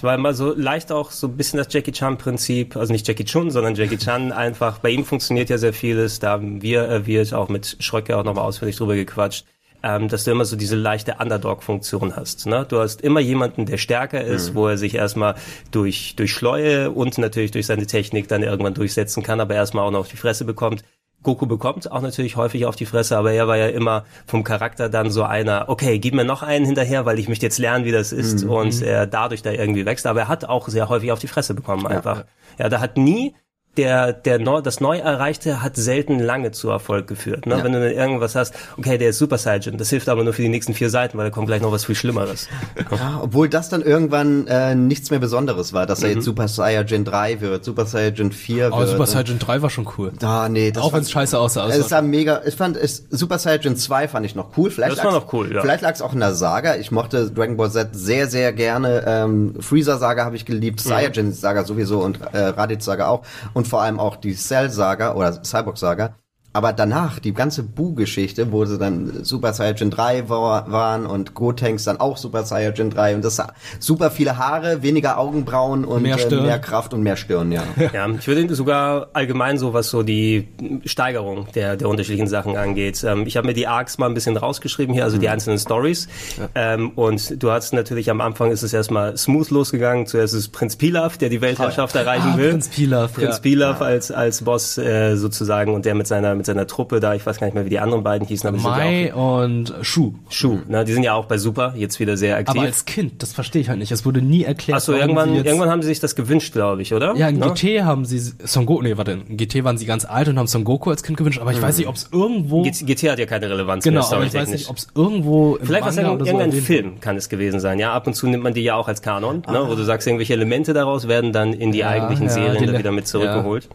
Es 0.00 0.04
war 0.04 0.14
immer 0.14 0.32
so 0.32 0.54
leicht 0.54 0.92
auch 0.92 1.10
so 1.10 1.26
ein 1.26 1.36
bisschen 1.36 1.58
das 1.58 1.70
Jackie 1.70 1.92
Chan 1.92 2.16
Prinzip, 2.16 2.74
also 2.74 2.90
nicht 2.90 3.06
Jackie 3.06 3.26
Chun, 3.26 3.50
sondern 3.50 3.74
Jackie 3.74 3.98
Chan 3.98 4.32
einfach. 4.46 4.78
Bei 4.78 4.88
ihm 4.88 5.04
funktioniert 5.04 5.50
ja 5.50 5.58
sehr 5.58 5.74
vieles, 5.74 6.20
da 6.20 6.30
haben 6.30 6.62
wir, 6.62 6.88
äh, 6.88 7.04
wir 7.04 7.38
auch 7.38 7.50
mit 7.50 7.76
Schröcke 7.80 8.16
auch 8.16 8.24
nochmal 8.24 8.44
ausführlich 8.44 8.76
drüber 8.76 8.94
gequatscht. 8.94 9.44
ähm, 9.82 10.08
dass 10.08 10.24
du 10.24 10.30
immer 10.30 10.46
so 10.46 10.56
diese 10.56 10.74
leichte 10.74 11.16
Underdog-Funktion 11.18 12.16
hast. 12.16 12.46
Ne? 12.46 12.64
Du 12.66 12.78
hast 12.78 13.02
immer 13.02 13.20
jemanden, 13.20 13.66
der 13.66 13.76
stärker 13.76 14.24
ist, 14.24 14.54
wo 14.54 14.68
er 14.68 14.78
sich 14.78 14.94
erstmal 14.94 15.34
durch, 15.70 16.14
durch 16.16 16.32
Schleue 16.32 16.90
und 16.90 17.18
natürlich 17.18 17.50
durch 17.50 17.66
seine 17.66 17.86
Technik 17.86 18.26
dann 18.26 18.42
irgendwann 18.42 18.72
durchsetzen 18.72 19.22
kann, 19.22 19.38
aber 19.38 19.54
erstmal 19.54 19.84
auch 19.86 19.90
noch 19.90 20.00
auf 20.00 20.08
die 20.08 20.16
Fresse 20.16 20.46
bekommt. 20.46 20.82
Goku 21.22 21.46
bekommt 21.46 21.90
auch 21.90 22.00
natürlich 22.00 22.36
häufig 22.36 22.64
auf 22.66 22.76
die 22.76 22.86
Fresse, 22.86 23.16
aber 23.16 23.32
er 23.32 23.46
war 23.46 23.56
ja 23.56 23.68
immer 23.68 24.04
vom 24.26 24.42
Charakter 24.42 24.88
dann 24.88 25.10
so 25.10 25.22
einer, 25.22 25.68
okay, 25.68 25.98
gib 25.98 26.14
mir 26.14 26.24
noch 26.24 26.42
einen 26.42 26.64
hinterher, 26.64 27.04
weil 27.04 27.18
ich 27.18 27.28
möchte 27.28 27.44
jetzt 27.44 27.58
lernen, 27.58 27.84
wie 27.84 27.92
das 27.92 28.12
ist 28.12 28.44
und 28.44 28.82
er 28.82 29.06
dadurch 29.06 29.42
da 29.42 29.50
irgendwie 29.50 29.84
wächst. 29.84 30.06
Aber 30.06 30.20
er 30.20 30.28
hat 30.28 30.46
auch 30.46 30.68
sehr 30.68 30.88
häufig 30.88 31.12
auf 31.12 31.18
die 31.18 31.28
Fresse 31.28 31.54
bekommen 31.54 31.86
einfach. 31.86 32.24
Ja, 32.58 32.68
da 32.68 32.80
hat 32.80 32.96
nie 32.96 33.34
der, 33.76 34.12
der 34.12 34.38
neu, 34.40 34.60
das 34.60 34.80
neu 34.80 34.98
erreichte 34.98 35.62
hat 35.62 35.76
selten 35.76 36.18
lange 36.18 36.50
zu 36.50 36.68
Erfolg 36.70 37.06
geführt. 37.06 37.46
Ne? 37.46 37.60
Wenn 37.62 37.72
du 37.72 37.78
dann 37.80 37.92
irgendwas 37.92 38.34
hast, 38.34 38.52
okay, 38.76 38.98
der 38.98 39.10
ist 39.10 39.18
Super 39.18 39.38
Saiyan, 39.38 39.78
das 39.78 39.90
hilft 39.90 40.08
aber 40.08 40.24
nur 40.24 40.32
für 40.32 40.42
die 40.42 40.48
nächsten 40.48 40.74
vier 40.74 40.90
Seiten, 40.90 41.16
weil 41.16 41.26
da 41.26 41.30
kommt 41.30 41.46
gleich 41.46 41.62
noch 41.62 41.70
was 41.72 41.84
viel 41.84 41.94
Schlimmeres. 41.94 42.48
Ja, 42.90 43.20
obwohl 43.22 43.48
das 43.48 43.68
dann 43.68 43.82
irgendwann 43.82 44.46
äh, 44.48 44.74
nichts 44.74 45.10
mehr 45.10 45.20
Besonderes 45.20 45.72
war, 45.72 45.86
dass 45.86 46.02
er 46.02 46.08
Mhm. 46.10 46.14
jetzt 46.16 46.24
Super 46.24 46.48
Saiyajin 46.48 47.04
3 47.04 47.40
wird, 47.40 47.64
Super 47.64 47.86
Saiyajin 47.86 48.32
4 48.32 48.66
Aber 48.66 48.78
wird. 48.80 48.88
Super 48.90 49.06
Saiyan 49.06 49.38
3 49.38 49.62
war 49.62 49.70
schon 49.70 49.88
cool. 49.96 50.12
Ah, 50.22 50.48
nee, 50.50 50.72
das 50.72 50.82
Auch 50.82 50.86
war- 50.92 50.98
wenn 50.98 51.02
es 51.04 51.10
scheiße 51.12 51.38
aussah. 51.38 51.68
Es 51.68 51.90
war 51.92 52.02
mega, 52.02 52.42
ich 52.44 52.56
fand 52.56 52.76
es, 52.76 53.04
Super 53.10 53.38
Saiyan 53.38 53.76
2 53.76 54.08
fand 54.08 54.26
ich 54.26 54.34
noch 54.34 54.56
cool. 54.56 54.70
Vielleicht 54.70 54.96
Das 54.98 55.04
war 55.04 55.12
lag's- 55.12 55.24
noch 55.24 55.32
cool, 55.32 55.54
ja. 55.54 55.60
Vielleicht 55.60 55.82
lag 55.82 55.92
es 55.94 56.02
auch 56.02 56.12
in 56.12 56.20
der 56.20 56.34
Saga. 56.34 56.74
Ich 56.76 56.90
mochte 56.90 57.30
Dragon 57.30 57.56
Ball 57.56 57.70
Z 57.70 57.90
sehr, 57.92 58.26
sehr 58.26 58.52
gerne. 58.52 59.04
Ähm, 59.06 59.54
Freezer 59.60 59.98
Saga 59.98 60.24
habe 60.24 60.34
ich 60.36 60.44
geliebt, 60.44 60.80
Saiyajin 60.80 61.32
Saga 61.32 61.64
sowieso 61.64 62.00
und 62.00 62.18
äh, 62.32 62.38
Raditz 62.38 62.84
Saga 62.84 63.06
auch. 63.08 63.22
Und 63.54 63.59
vor 63.66 63.82
allem 63.82 64.00
auch 64.00 64.16
die 64.16 64.34
Cell 64.34 64.70
Saga 64.70 65.14
oder 65.14 65.42
Cyborg 65.44 65.78
Saga. 65.78 66.16
Aber 66.52 66.72
danach, 66.72 67.20
die 67.20 67.32
ganze 67.32 67.62
Bu-Geschichte, 67.62 68.50
wo 68.50 68.64
sie 68.64 68.76
dann 68.76 69.22
Super 69.24 69.52
Saiyajin 69.52 69.90
3 69.90 70.28
war, 70.28 70.70
waren 70.72 71.06
und 71.06 71.34
Gotenks 71.34 71.84
dann 71.84 72.00
auch 72.00 72.16
Super 72.16 72.42
Saiyajin 72.42 72.90
3 72.90 73.14
und 73.16 73.24
das 73.24 73.40
super 73.78 74.10
viele 74.10 74.36
Haare, 74.36 74.82
weniger 74.82 75.18
Augenbrauen 75.18 75.84
und 75.84 76.02
Mehr 76.02 76.16
äh, 76.16 76.18
Stirn. 76.18 76.44
mehr 76.46 76.58
Kraft 76.58 76.92
und 76.92 77.02
mehr 77.02 77.16
Stirn, 77.16 77.52
ja. 77.52 77.62
Ja, 77.92 78.08
ich 78.08 78.26
würde 78.26 78.52
sogar 78.54 79.08
allgemein 79.12 79.58
so, 79.58 79.74
was 79.74 79.90
so 79.90 80.02
die 80.02 80.48
Steigerung 80.84 81.46
der, 81.54 81.76
der 81.76 81.88
unterschiedlichen 81.88 82.26
Sachen 82.26 82.56
angeht. 82.56 83.04
Ähm, 83.04 83.24
ich 83.26 83.36
habe 83.36 83.46
mir 83.46 83.54
die 83.54 83.66
Arcs 83.68 83.98
mal 83.98 84.06
ein 84.06 84.14
bisschen 84.14 84.36
rausgeschrieben 84.36 84.92
hier, 84.92 85.04
also 85.04 85.18
die 85.18 85.28
einzelnen 85.28 85.58
Stories. 85.58 86.08
Ähm, 86.56 86.90
und 86.96 87.42
du 87.42 87.50
hast 87.52 87.72
natürlich 87.72 88.10
am 88.10 88.20
Anfang 88.20 88.50
ist 88.50 88.62
es 88.62 88.72
erstmal 88.72 89.16
smooth 89.16 89.50
losgegangen. 89.50 90.06
Zuerst 90.06 90.34
ist 90.34 90.48
Prinz 90.48 90.74
Pilaf, 90.76 91.16
der 91.16 91.28
die 91.28 91.40
Weltherrschaft 91.40 91.94
erreichen 91.94 92.32
Ah, 92.34 92.36
will. 92.36 92.50
Prinz 92.50 92.68
Pilaf, 92.68 93.14
Prinz 93.14 93.36
ja. 93.36 93.40
Pilaf 93.40 93.80
als, 93.82 94.10
als 94.10 94.42
Boss 94.42 94.78
äh, 94.78 95.14
sozusagen 95.16 95.74
und 95.74 95.84
der 95.84 95.94
mit 95.94 96.06
seiner, 96.08 96.39
mit 96.40 96.46
seiner 96.46 96.66
Truppe 96.66 97.00
da, 97.00 97.14
ich 97.14 97.26
weiß 97.26 97.38
gar 97.38 97.46
nicht 97.46 97.54
mehr, 97.54 97.64
wie 97.64 97.70
die 97.70 97.80
anderen 97.80 98.02
beiden 98.02 98.26
hießen, 98.26 98.48
aber 98.48 98.58
Mai 98.58 99.12
auch 99.12 99.42
und 99.42 99.74
Shu. 99.82 100.14
Schuh. 100.28 100.60
Ne? 100.68 100.84
Die 100.84 100.92
sind 100.92 101.02
ja 101.02 101.14
auch 101.14 101.26
bei 101.26 101.38
Super 101.38 101.74
jetzt 101.76 102.00
wieder 102.00 102.16
sehr 102.16 102.36
aktiv. 102.36 102.56
Aber 102.56 102.66
als 102.66 102.84
Kind, 102.84 103.22
das 103.22 103.32
verstehe 103.32 103.62
ich 103.62 103.68
halt 103.68 103.78
nicht. 103.78 103.92
Es 103.92 104.04
wurde 104.04 104.22
nie 104.22 104.44
erklärt. 104.44 104.76
Achso, 104.76 104.92
irgendwann, 104.92 105.34
irgendwann 105.34 105.68
haben 105.68 105.82
sie 105.82 105.88
sich 105.88 106.00
das 106.00 106.16
gewünscht, 106.16 106.52
glaube 106.52 106.82
ich, 106.82 106.94
oder? 106.94 107.14
Ja, 107.16 107.28
in 107.28 107.40
Ne? 107.40 107.54
GT 107.54 107.82
haben 107.82 108.04
sie 108.04 108.18
Son 108.44 108.66
Goku, 108.66 108.82
nee, 108.82 108.96
warte, 108.96 109.12
in 109.12 109.36
GT 109.36 109.64
waren 109.64 109.78
sie 109.78 109.86
ganz 109.86 110.04
alt 110.04 110.28
und 110.28 110.38
haben 110.38 110.46
Son 110.46 110.64
Goku 110.64 110.90
als 110.90 111.02
Kind 111.02 111.16
gewünscht, 111.16 111.40
aber 111.40 111.52
ich 111.52 111.60
weiß 111.60 111.78
nicht, 111.78 111.88
ob 111.88 111.96
es 111.96 112.08
irgendwo, 112.12 112.62
GT, 112.62 112.86
GT 112.86 113.10
hat 113.10 113.18
ja 113.18 113.26
keine 113.26 113.48
Relevanz 113.48 113.84
genau, 113.84 114.00
mehr, 114.00 114.16
aber 114.18 114.26
ich 114.26 114.34
weiß 114.34 114.50
nicht, 114.50 114.68
ob 114.68 114.76
es 114.76 114.88
irgendwo 114.94 115.58
Vielleicht 115.62 115.86
was 115.86 115.96
Manga 115.96 116.10
irgendein, 116.10 116.52
so 116.52 116.60
Film 116.60 117.00
kann 117.00 117.16
es 117.16 117.28
gewesen 117.28 117.60
sein. 117.60 117.78
Ja, 117.78 117.92
ab 117.92 118.06
und 118.06 118.14
zu 118.14 118.26
nimmt 118.26 118.42
man 118.42 118.54
die 118.54 118.62
ja 118.62 118.74
auch 118.74 118.88
als 118.88 119.02
Kanon, 119.02 119.42
ne, 119.50 119.64
wo 119.66 119.74
du 119.74 119.82
sagst, 119.84 120.06
irgendwelche 120.06 120.34
Elemente 120.34 120.72
daraus 120.72 121.08
werden 121.08 121.32
dann 121.32 121.52
in 121.52 121.72
die 121.72 121.78
Ja, 121.78 121.88
eigentlichen 121.88 122.26
ja, 122.26 122.32
Serien 122.32 122.66
die 122.66 122.78
wieder 122.78 122.92
mit 122.92 123.06
zurückgeholt. 123.06 123.68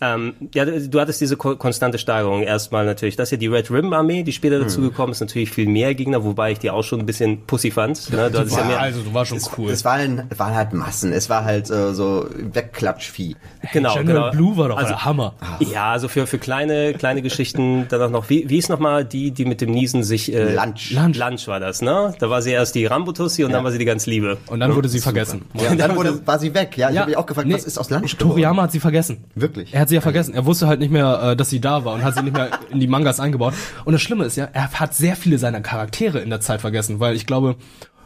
Ja, 0.00 0.14
ähm, 0.14 0.34
ja 0.54 0.64
du 0.64 1.00
hattest 1.00 1.20
diese 1.20 1.36
ko 1.36 1.56
Steigerung. 1.98 2.42
Erstmal 2.42 2.86
natürlich, 2.86 3.16
das 3.16 3.28
hier 3.28 3.38
die 3.38 3.46
Red 3.48 3.70
Ribbon 3.70 3.92
Armee, 3.94 4.22
die 4.22 4.32
später 4.32 4.58
dazu 4.58 4.80
gekommen 4.80 5.12
ist, 5.12 5.20
natürlich 5.20 5.50
viel 5.50 5.66
mehr 5.68 5.94
Gegner, 5.94 6.24
wobei 6.24 6.52
ich 6.52 6.58
die 6.58 6.70
auch 6.70 6.82
schon 6.84 7.00
ein 7.00 7.06
bisschen 7.06 7.44
Pussy 7.46 7.70
fand. 7.70 8.10
Ne? 8.10 8.30
Du 8.30 8.38
hattest 8.38 8.56
ja 8.56 8.64
mehr, 8.64 8.80
Also, 8.80 9.02
du 9.02 9.12
war 9.14 9.26
schon 9.26 9.38
cool. 9.58 9.70
Es 9.70 9.84
waren, 9.84 10.22
waren 10.36 10.54
halt 10.54 10.72
Massen. 10.72 11.12
Es 11.12 11.28
war 11.28 11.44
halt 11.44 11.70
äh, 11.70 11.92
so 11.94 12.26
Wegklatschvieh. 12.34 13.36
genau, 13.72 13.94
General 13.94 14.30
genau. 14.30 14.30
Blue 14.30 14.56
war 14.56 14.68
doch 14.68 14.76
Also- 14.78 14.88
der 14.90 15.04
Hammer. 15.04 15.34
Ja, 15.60 15.92
also 15.92 16.08
für, 16.08 16.26
für 16.26 16.38
kleine, 16.38 16.94
kleine 16.94 17.22
Geschichten 17.22 17.86
dann 17.88 18.02
auch 18.02 18.10
noch, 18.10 18.28
wie, 18.30 18.48
wie 18.48 18.58
ist 18.58 18.68
nochmal 18.68 19.04
die, 19.04 19.30
die 19.30 19.44
mit 19.44 19.60
dem 19.60 19.70
Niesen 19.70 20.02
sich, 20.02 20.32
äh, 20.32 20.54
Lunch. 20.54 20.90
Lunch. 20.92 21.16
Lunch 21.18 21.48
war 21.48 21.60
das, 21.60 21.82
ne? 21.82 22.14
Da 22.18 22.30
war 22.30 22.42
sie 22.42 22.50
erst 22.52 22.74
die 22.74 22.86
Rambutussi 22.86 23.44
und 23.44 23.52
dann 23.52 23.64
war 23.64 23.70
sie 23.72 23.78
die 23.78 23.84
ganz 23.84 24.06
Liebe. 24.06 24.38
Und 24.48 24.60
dann 24.60 24.74
wurde 24.74 24.88
sie 24.88 25.00
vergessen. 25.00 25.42
Ja, 25.54 25.70
und 25.70 25.78
dann 25.78 25.96
wurde, 25.96 26.26
war 26.26 26.38
sie 26.38 26.54
weg. 26.54 26.76
Ja, 26.76 26.88
ich 26.88 26.94
Ja, 26.94 27.00
habe 27.02 27.10
mich 27.10 27.18
auch 27.18 27.26
gefragt, 27.26 27.46
nee, 27.48 27.54
was 27.54 27.64
ist 27.64 27.78
aus 27.78 27.90
Lunch 27.90 28.16
geworden? 28.16 28.30
Toriyama 28.30 28.62
hat 28.62 28.72
sie 28.72 28.80
vergessen. 28.80 29.24
Wirklich? 29.34 29.72
Er 29.74 29.80
hat 29.80 29.88
sie 29.88 29.94
ja 29.96 30.00
vergessen. 30.00 30.34
Er 30.34 30.46
wusste 30.46 30.66
halt 30.66 30.80
nicht 30.80 30.90
mehr, 30.92 31.20
äh, 31.32 31.36
dass 31.36 31.50
sie 31.50 31.60
da 31.60 31.84
war 31.84 31.87
und 31.94 32.04
hat 32.04 32.14
sie 32.14 32.22
nicht 32.22 32.36
mehr 32.36 32.50
in 32.70 32.80
die 32.80 32.86
Mangas 32.86 33.20
eingebaut. 33.20 33.54
Und 33.84 33.92
das 33.92 34.02
Schlimme 34.02 34.24
ist 34.24 34.36
ja, 34.36 34.48
er 34.52 34.70
hat 34.72 34.94
sehr 34.94 35.16
viele 35.16 35.38
seiner 35.38 35.60
Charaktere 35.60 36.18
in 36.20 36.30
der 36.30 36.40
Zeit 36.40 36.60
vergessen, 36.60 37.00
weil 37.00 37.14
ich 37.16 37.26
glaube, 37.26 37.56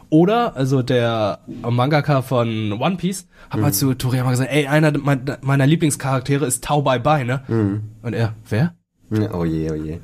oder, 0.09 0.55
also 0.55 0.83
der 0.83 1.39
Mangaka 1.67 2.21
von 2.21 2.73
One 2.73 2.97
Piece, 2.97 3.27
hat 3.49 3.59
mal 3.59 3.73
zu 3.73 3.93
Toriyama 3.95 4.29
gesagt, 4.31 4.51
ey, 4.51 4.67
einer 4.67 4.95
mein- 4.97 5.25
meiner 5.41 5.65
Lieblingscharaktere 5.65 6.45
ist 6.45 6.63
Tau 6.63 6.81
Bai 6.83 6.99
Bai, 6.99 7.23
ne? 7.23 7.41
Und 8.03 8.13
er, 8.13 8.33
wer? 8.49 8.75
Oh 9.33 9.43
je, 9.45 9.71
oh 9.71 9.75
je. 9.75 9.99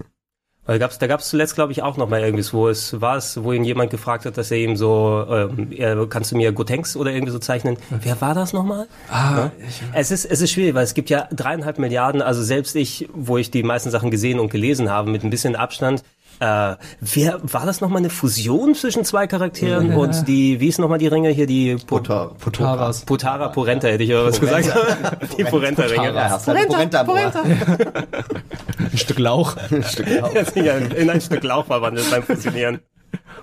Weil 0.70 0.78
gab's, 0.78 1.00
da 1.00 1.08
gab 1.08 1.20
es 1.20 1.30
zuletzt, 1.30 1.56
glaube 1.56 1.72
ich, 1.72 1.82
auch 1.82 1.98
noch 1.98 2.08
mal 2.08 2.22
irgendwie, 2.22 2.46
wo 2.54 2.68
es 2.68 3.02
war 3.02 3.18
es, 3.18 3.44
wo 3.44 3.54
ihn 3.54 3.64
jemand 3.64 3.90
gefragt 3.90 4.28
hat, 4.28 4.38
dass 4.38 4.52
er 4.52 4.60
ihm 4.60 4.76
so, 4.76 5.26
er, 5.72 6.08
kannst 6.08 6.32
du 6.32 6.38
mir 6.38 6.52
Gotenks 6.52 6.96
oder 6.96 7.10
irgendwie 7.12 7.32
so 7.32 7.40
zeichnen? 7.40 7.76
Wer 7.90 8.22
war 8.22 8.36
das 8.36 8.54
nochmal? 8.54 8.88
Ah, 9.12 9.50
Es 9.94 10.12
ist, 10.12 10.26
es 10.26 10.42
ist 10.42 10.52
schwierig, 10.52 10.76
weil 10.76 10.84
es 10.84 10.94
gibt 10.94 11.10
ja 11.10 11.28
dreieinhalb 11.32 11.80
Milliarden, 11.80 12.22
also 12.22 12.44
selbst 12.44 12.76
ich, 12.76 13.10
wo 13.16 13.40
ich 13.40 13.50
die 13.50 13.64
meisten 13.64 13.90
Sachen 13.90 14.12
gesehen 14.12 14.40
und 14.40 14.52
gelesen 14.52 14.92
habe, 14.92 15.10
mit 15.10 15.24
ein 15.24 15.32
bisschen 15.32 15.56
Abstand, 15.56 16.04
äh, 16.40 16.76
wer, 17.02 17.40
war 17.44 17.66
das 17.66 17.82
nochmal 17.82 18.00
eine 18.00 18.10
Fusion 18.10 18.76
zwischen 18.76 19.04
zwei 19.06 19.28
Charakteren 19.28 19.94
und 19.94 20.28
die, 20.28 20.60
wie 20.60 20.68
ist 20.68 20.80
nochmal 20.80 20.98
die 21.00 21.08
Ringe 21.08 21.30
hier, 21.30 21.46
die 21.48 21.76
Po- 21.76 21.98
Potar. 21.98 22.34
Potaras. 22.40 23.02
Potara, 23.02 23.50
Porenta 23.50 23.88
hätte 23.88 24.04
ich 24.04 24.14
aber 24.14 24.26
was 24.28 24.40
gesagt. 24.40 24.74
die 25.38 25.44
Porenta-Ringe. 25.44 26.14
Ja, 26.14 26.30
hast 26.30 26.48
halt 26.48 26.68
Porenta, 26.68 27.04
Porenta. 27.04 27.44
Ein 27.44 28.98
Stück 28.98 29.20
Lauch. 29.20 29.56
Ein 29.72 29.84
Stück 29.84 30.08
Lauch. 30.10 30.32
Ja, 30.56 30.74
in 30.76 31.10
ein 31.10 31.22
Stück 31.22 31.44
Lauch 31.44 31.66
verwandelt 31.66 32.10
beim 32.12 32.24
Fusionieren. 32.24 32.80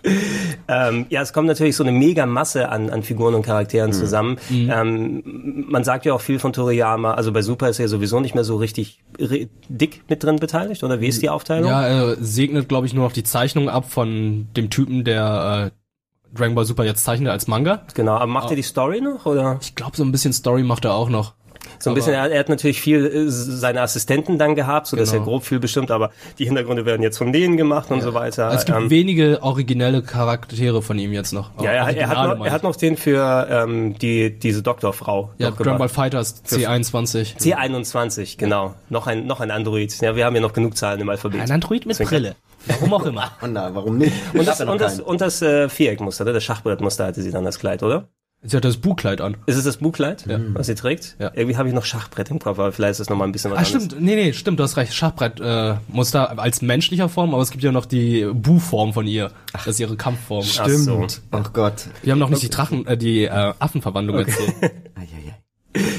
ähm, 0.68 1.06
ja, 1.08 1.22
es 1.22 1.32
kommt 1.32 1.48
natürlich 1.48 1.76
so 1.76 1.82
eine 1.82 1.92
mega 1.92 2.26
Masse 2.26 2.68
an, 2.68 2.90
an 2.90 3.02
Figuren 3.02 3.34
und 3.34 3.42
Charakteren 3.44 3.92
zusammen. 3.92 4.36
Ähm, 4.50 5.64
man 5.68 5.84
sagt 5.84 6.04
ja 6.04 6.14
auch 6.14 6.20
viel 6.20 6.38
von 6.38 6.52
Toriyama, 6.52 7.14
also 7.14 7.32
bei 7.32 7.42
Super 7.42 7.68
ist 7.68 7.78
er 7.80 7.88
sowieso 7.88 8.20
nicht 8.20 8.34
mehr 8.34 8.44
so 8.44 8.56
richtig 8.56 9.00
ri- 9.18 9.48
dick 9.68 10.02
mit 10.08 10.22
drin 10.22 10.36
beteiligt, 10.36 10.84
oder 10.84 11.00
wie 11.00 11.08
ist 11.08 11.22
die 11.22 11.30
Aufteilung? 11.30 11.68
Ja, 11.70 11.86
er 11.86 12.16
segnet, 12.20 12.68
glaube 12.68 12.86
ich, 12.86 12.94
nur 12.94 13.04
noch 13.04 13.12
die 13.12 13.24
Zeichnung 13.24 13.68
ab 13.68 13.90
von 13.90 14.48
dem 14.56 14.70
Typen, 14.70 15.04
der 15.04 15.72
äh, 15.72 16.36
Dragon 16.36 16.54
Ball 16.54 16.64
Super 16.64 16.84
jetzt 16.84 17.04
zeichnet 17.04 17.30
als 17.30 17.46
Manga. 17.46 17.82
Genau, 17.94 18.12
aber 18.14 18.26
macht 18.26 18.50
er 18.50 18.56
die 18.56 18.62
Story 18.62 19.00
noch, 19.00 19.26
oder? 19.26 19.58
Ich 19.62 19.74
glaube, 19.74 19.96
so 19.96 20.04
ein 20.04 20.12
bisschen 20.12 20.32
Story 20.32 20.62
macht 20.62 20.84
er 20.84 20.94
auch 20.94 21.08
noch. 21.08 21.34
So 21.78 21.90
ein 21.90 21.94
bisschen, 21.94 22.14
er, 22.14 22.30
er 22.30 22.38
hat 22.40 22.48
natürlich 22.48 22.80
viel 22.80 23.06
äh, 23.06 23.24
seine 23.28 23.80
Assistenten 23.82 24.38
dann 24.38 24.54
gehabt, 24.54 24.86
so 24.86 24.96
dass 24.96 25.10
Genau. 25.12 25.22
er 25.22 25.24
grob 25.26 25.44
viel 25.44 25.58
bestimmt, 25.60 25.90
aber 25.90 26.10
die 26.38 26.44
Hintergründe 26.46 26.84
werden 26.86 27.02
jetzt 27.02 27.18
von 27.18 27.32
denen 27.32 27.56
gemacht 27.56 27.90
und 27.90 28.00
so 28.02 28.14
weiter. 28.14 28.46
Also 28.46 28.58
es 28.58 28.64
gibt 28.64 28.78
Ähm, 28.78 28.90
wenige 28.90 29.42
originelle 29.42 30.02
Charaktere 30.02 30.82
von 30.82 30.98
ihm 30.98 31.12
jetzt 31.12 31.32
noch. 31.32 31.50
ja, 31.62 31.70
er, 31.72 31.96
er, 31.96 32.08
hat 32.08 32.38
noch, 32.38 32.46
er 32.46 32.52
hat 32.52 32.62
noch 32.62 32.76
den 32.76 32.96
für 32.96 33.46
ähm, 33.50 33.98
die 33.98 34.30
diese 34.38 34.62
Doktorfrau. 34.62 35.30
ja, 35.38 35.50
Dragon. 35.50 35.88
Fighters 35.88 36.42
C21. 36.44 37.36
C21, 37.38 38.38
genau. 38.38 38.74
Noch 38.88 39.06
ein, 39.06 39.26
noch 39.26 39.40
ein 39.40 39.50
Android. 39.50 39.96
Ja, 40.00 40.16
wir 40.16 40.24
haben 40.24 40.34
ja 40.34 40.40
noch 40.40 40.52
genug 40.52 40.76
Zahlen 40.76 41.00
im 41.00 41.08
Alphabet. 41.08 41.40
Ein 41.40 41.50
Android 41.50 41.86
mit 41.86 41.98
Deswegen- 41.98 42.10
Brille. 42.10 42.36
Warum 42.66 42.94
auch 42.94 43.06
immer. 43.06 43.30
Und 43.42 43.52
na, 43.52 43.72
warum 43.74 43.96
nicht? 43.98 44.12
Und 44.34 44.48
das, 44.48 44.58
ja 44.58 44.64
noch 44.64 44.72
und 44.72 44.80
das, 44.80 44.98
und 44.98 45.20
das 45.20 45.40
äh, 45.40 45.68
Viereckmuster, 45.68 46.24
ne? 46.24 46.32
das 46.32 46.42
Schachbrettmuster 46.42 47.06
hatte 47.06 47.22
sie 47.22 47.30
dann 47.30 47.44
das 47.44 47.60
Kleid, 47.60 47.84
oder? 47.84 48.08
Sie 48.46 48.56
hat 48.56 48.64
das 48.64 48.76
Buchkleid 48.76 49.20
an. 49.20 49.36
Ist 49.46 49.56
es 49.56 49.64
das 49.64 49.78
Buchkleid, 49.78 50.24
was 50.54 50.66
sie 50.66 50.74
trägt? 50.74 51.16
Ja. 51.18 51.30
Irgendwie 51.34 51.56
habe 51.56 51.68
ich 51.68 51.74
noch 51.74 51.84
Schachbrett 51.84 52.30
im 52.30 52.38
Kopf, 52.38 52.58
aber 52.58 52.72
vielleicht 52.72 52.92
ist 52.92 53.00
das 53.00 53.08
nochmal 53.10 53.28
ein 53.28 53.32
bisschen 53.32 53.50
was 53.50 53.58
Ah, 53.58 53.62
anderes. 53.62 53.84
stimmt. 53.86 54.02
Nee, 54.02 54.14
nee, 54.14 54.32
stimmt, 54.32 54.58
du 54.58 54.64
hast 54.64 54.76
recht. 54.76 54.94
Schachbrettmuster 54.94 55.74
äh, 55.90 55.94
Muster 55.96 56.38
als 56.38 56.62
menschlicher 56.62 57.08
Form, 57.08 57.34
aber 57.34 57.42
es 57.42 57.50
gibt 57.50 57.62
ja 57.64 57.72
noch 57.72 57.86
die 57.86 58.26
Bu-Form 58.32 58.92
von 58.92 59.06
ihr. 59.06 59.30
Das 59.52 59.66
ist 59.66 59.80
ihre 59.80 59.96
Kampfform. 59.96 60.44
Ach 60.58 60.68
so. 60.68 60.82
Stimmt. 60.82 61.22
Oh 61.32 61.42
Gott. 61.52 61.86
Wir 62.02 62.12
haben 62.12 62.18
noch 62.18 62.30
nicht 62.30 62.42
die 62.42 62.50
Drachen, 62.50 62.86
äh, 62.86 62.96
die 62.96 63.24
äh, 63.24 63.30
Affenverwandlung 63.58 64.18
erzählt. 64.18 64.54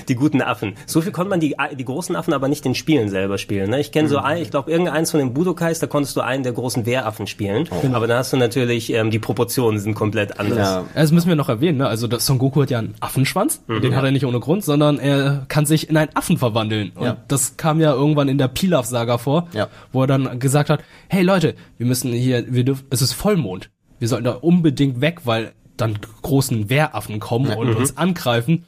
Die 0.08 0.16
guten 0.16 0.42
Affen. 0.42 0.74
So 0.86 1.02
viel 1.02 1.12
konnte 1.12 1.30
man 1.30 1.40
die, 1.40 1.56
die 1.78 1.86
großen 1.86 2.16
Affen 2.16 2.34
aber 2.34 2.48
nicht 2.48 2.66
in 2.66 2.76
Spielen 2.76 3.10
selber 3.10 3.38
spielen. 3.38 3.70
Ne? 3.70 3.80
Ich 3.80 3.92
kenne 3.92 4.10
so 4.10 4.18
ein, 4.18 4.38
ich 4.42 4.52
glaube, 4.52 4.72
irgendeins 4.72 5.12
von 5.12 5.20
den 5.20 5.34
Budokais, 5.34 5.80
da 5.80 5.88
konntest 5.88 6.16
du 6.16 6.22
einen 6.22 6.44
der 6.44 6.54
großen 6.54 6.86
Wehraffen 6.86 7.28
spielen. 7.28 7.68
Aber 7.94 8.08
da 8.08 8.18
hast 8.20 8.34
du 8.34 8.38
natürlich, 8.38 8.92
ähm, 8.94 9.12
die 9.12 9.20
Proportionen 9.20 9.80
sind 9.80 9.94
komplett 9.96 10.40
anders. 10.40 10.58
Ja. 10.58 10.86
Das 10.94 11.12
müssen 11.12 11.28
wir 11.28 11.36
noch 11.36 11.50
erwähnen, 11.50 11.78
ne? 11.80 11.88
Also 11.88 12.08
das 12.08 12.26
Son 12.26 12.38
Goku 12.38 12.62
hat 12.62 12.70
ja 12.70 12.80
einen 12.80 12.96
Affenschwanz, 13.00 13.64
den 13.68 13.96
hat 13.96 14.04
er 14.04 14.12
nicht 14.12 14.26
ohne 14.26 14.40
Grund, 14.40 14.64
sondern 14.64 15.00
er 15.00 15.46
kann 15.48 15.66
sich 15.66 15.90
in 15.90 15.98
einen 15.98 16.12
Affen 16.16 16.38
verwandeln. 16.38 16.92
Und 16.96 17.06
Ja. 17.06 17.18
das 17.28 17.58
kam 17.58 17.80
ja 17.80 17.94
irgendwann 17.94 18.28
in 18.30 18.38
der 18.38 18.48
Pilaf-Saga 18.48 19.18
vor, 19.18 19.48
Ja. 19.54 19.68
wo 19.92 20.02
er 20.02 20.08
dann 20.08 20.40
gesagt 20.40 20.70
hat, 20.70 20.82
hey 21.10 21.24
Leute, 21.24 21.56
wir 21.78 21.86
müssen 21.86 22.12
hier, 22.14 22.46
wir 22.48 22.64
dürfen, 22.64 22.86
es 22.90 23.02
ist 23.02 23.14
Vollmond. 23.14 23.70
Wir 24.00 24.08
sollten 24.08 24.26
da 24.26 24.32
unbedingt 24.34 25.02
weg, 25.02 25.22
weil 25.26 25.54
dann 25.76 25.98
großen 26.22 26.70
Wehraffen 26.70 27.20
kommen 27.20 27.52
und 27.54 27.74
uns 27.76 27.98
angreifen. 27.98 28.66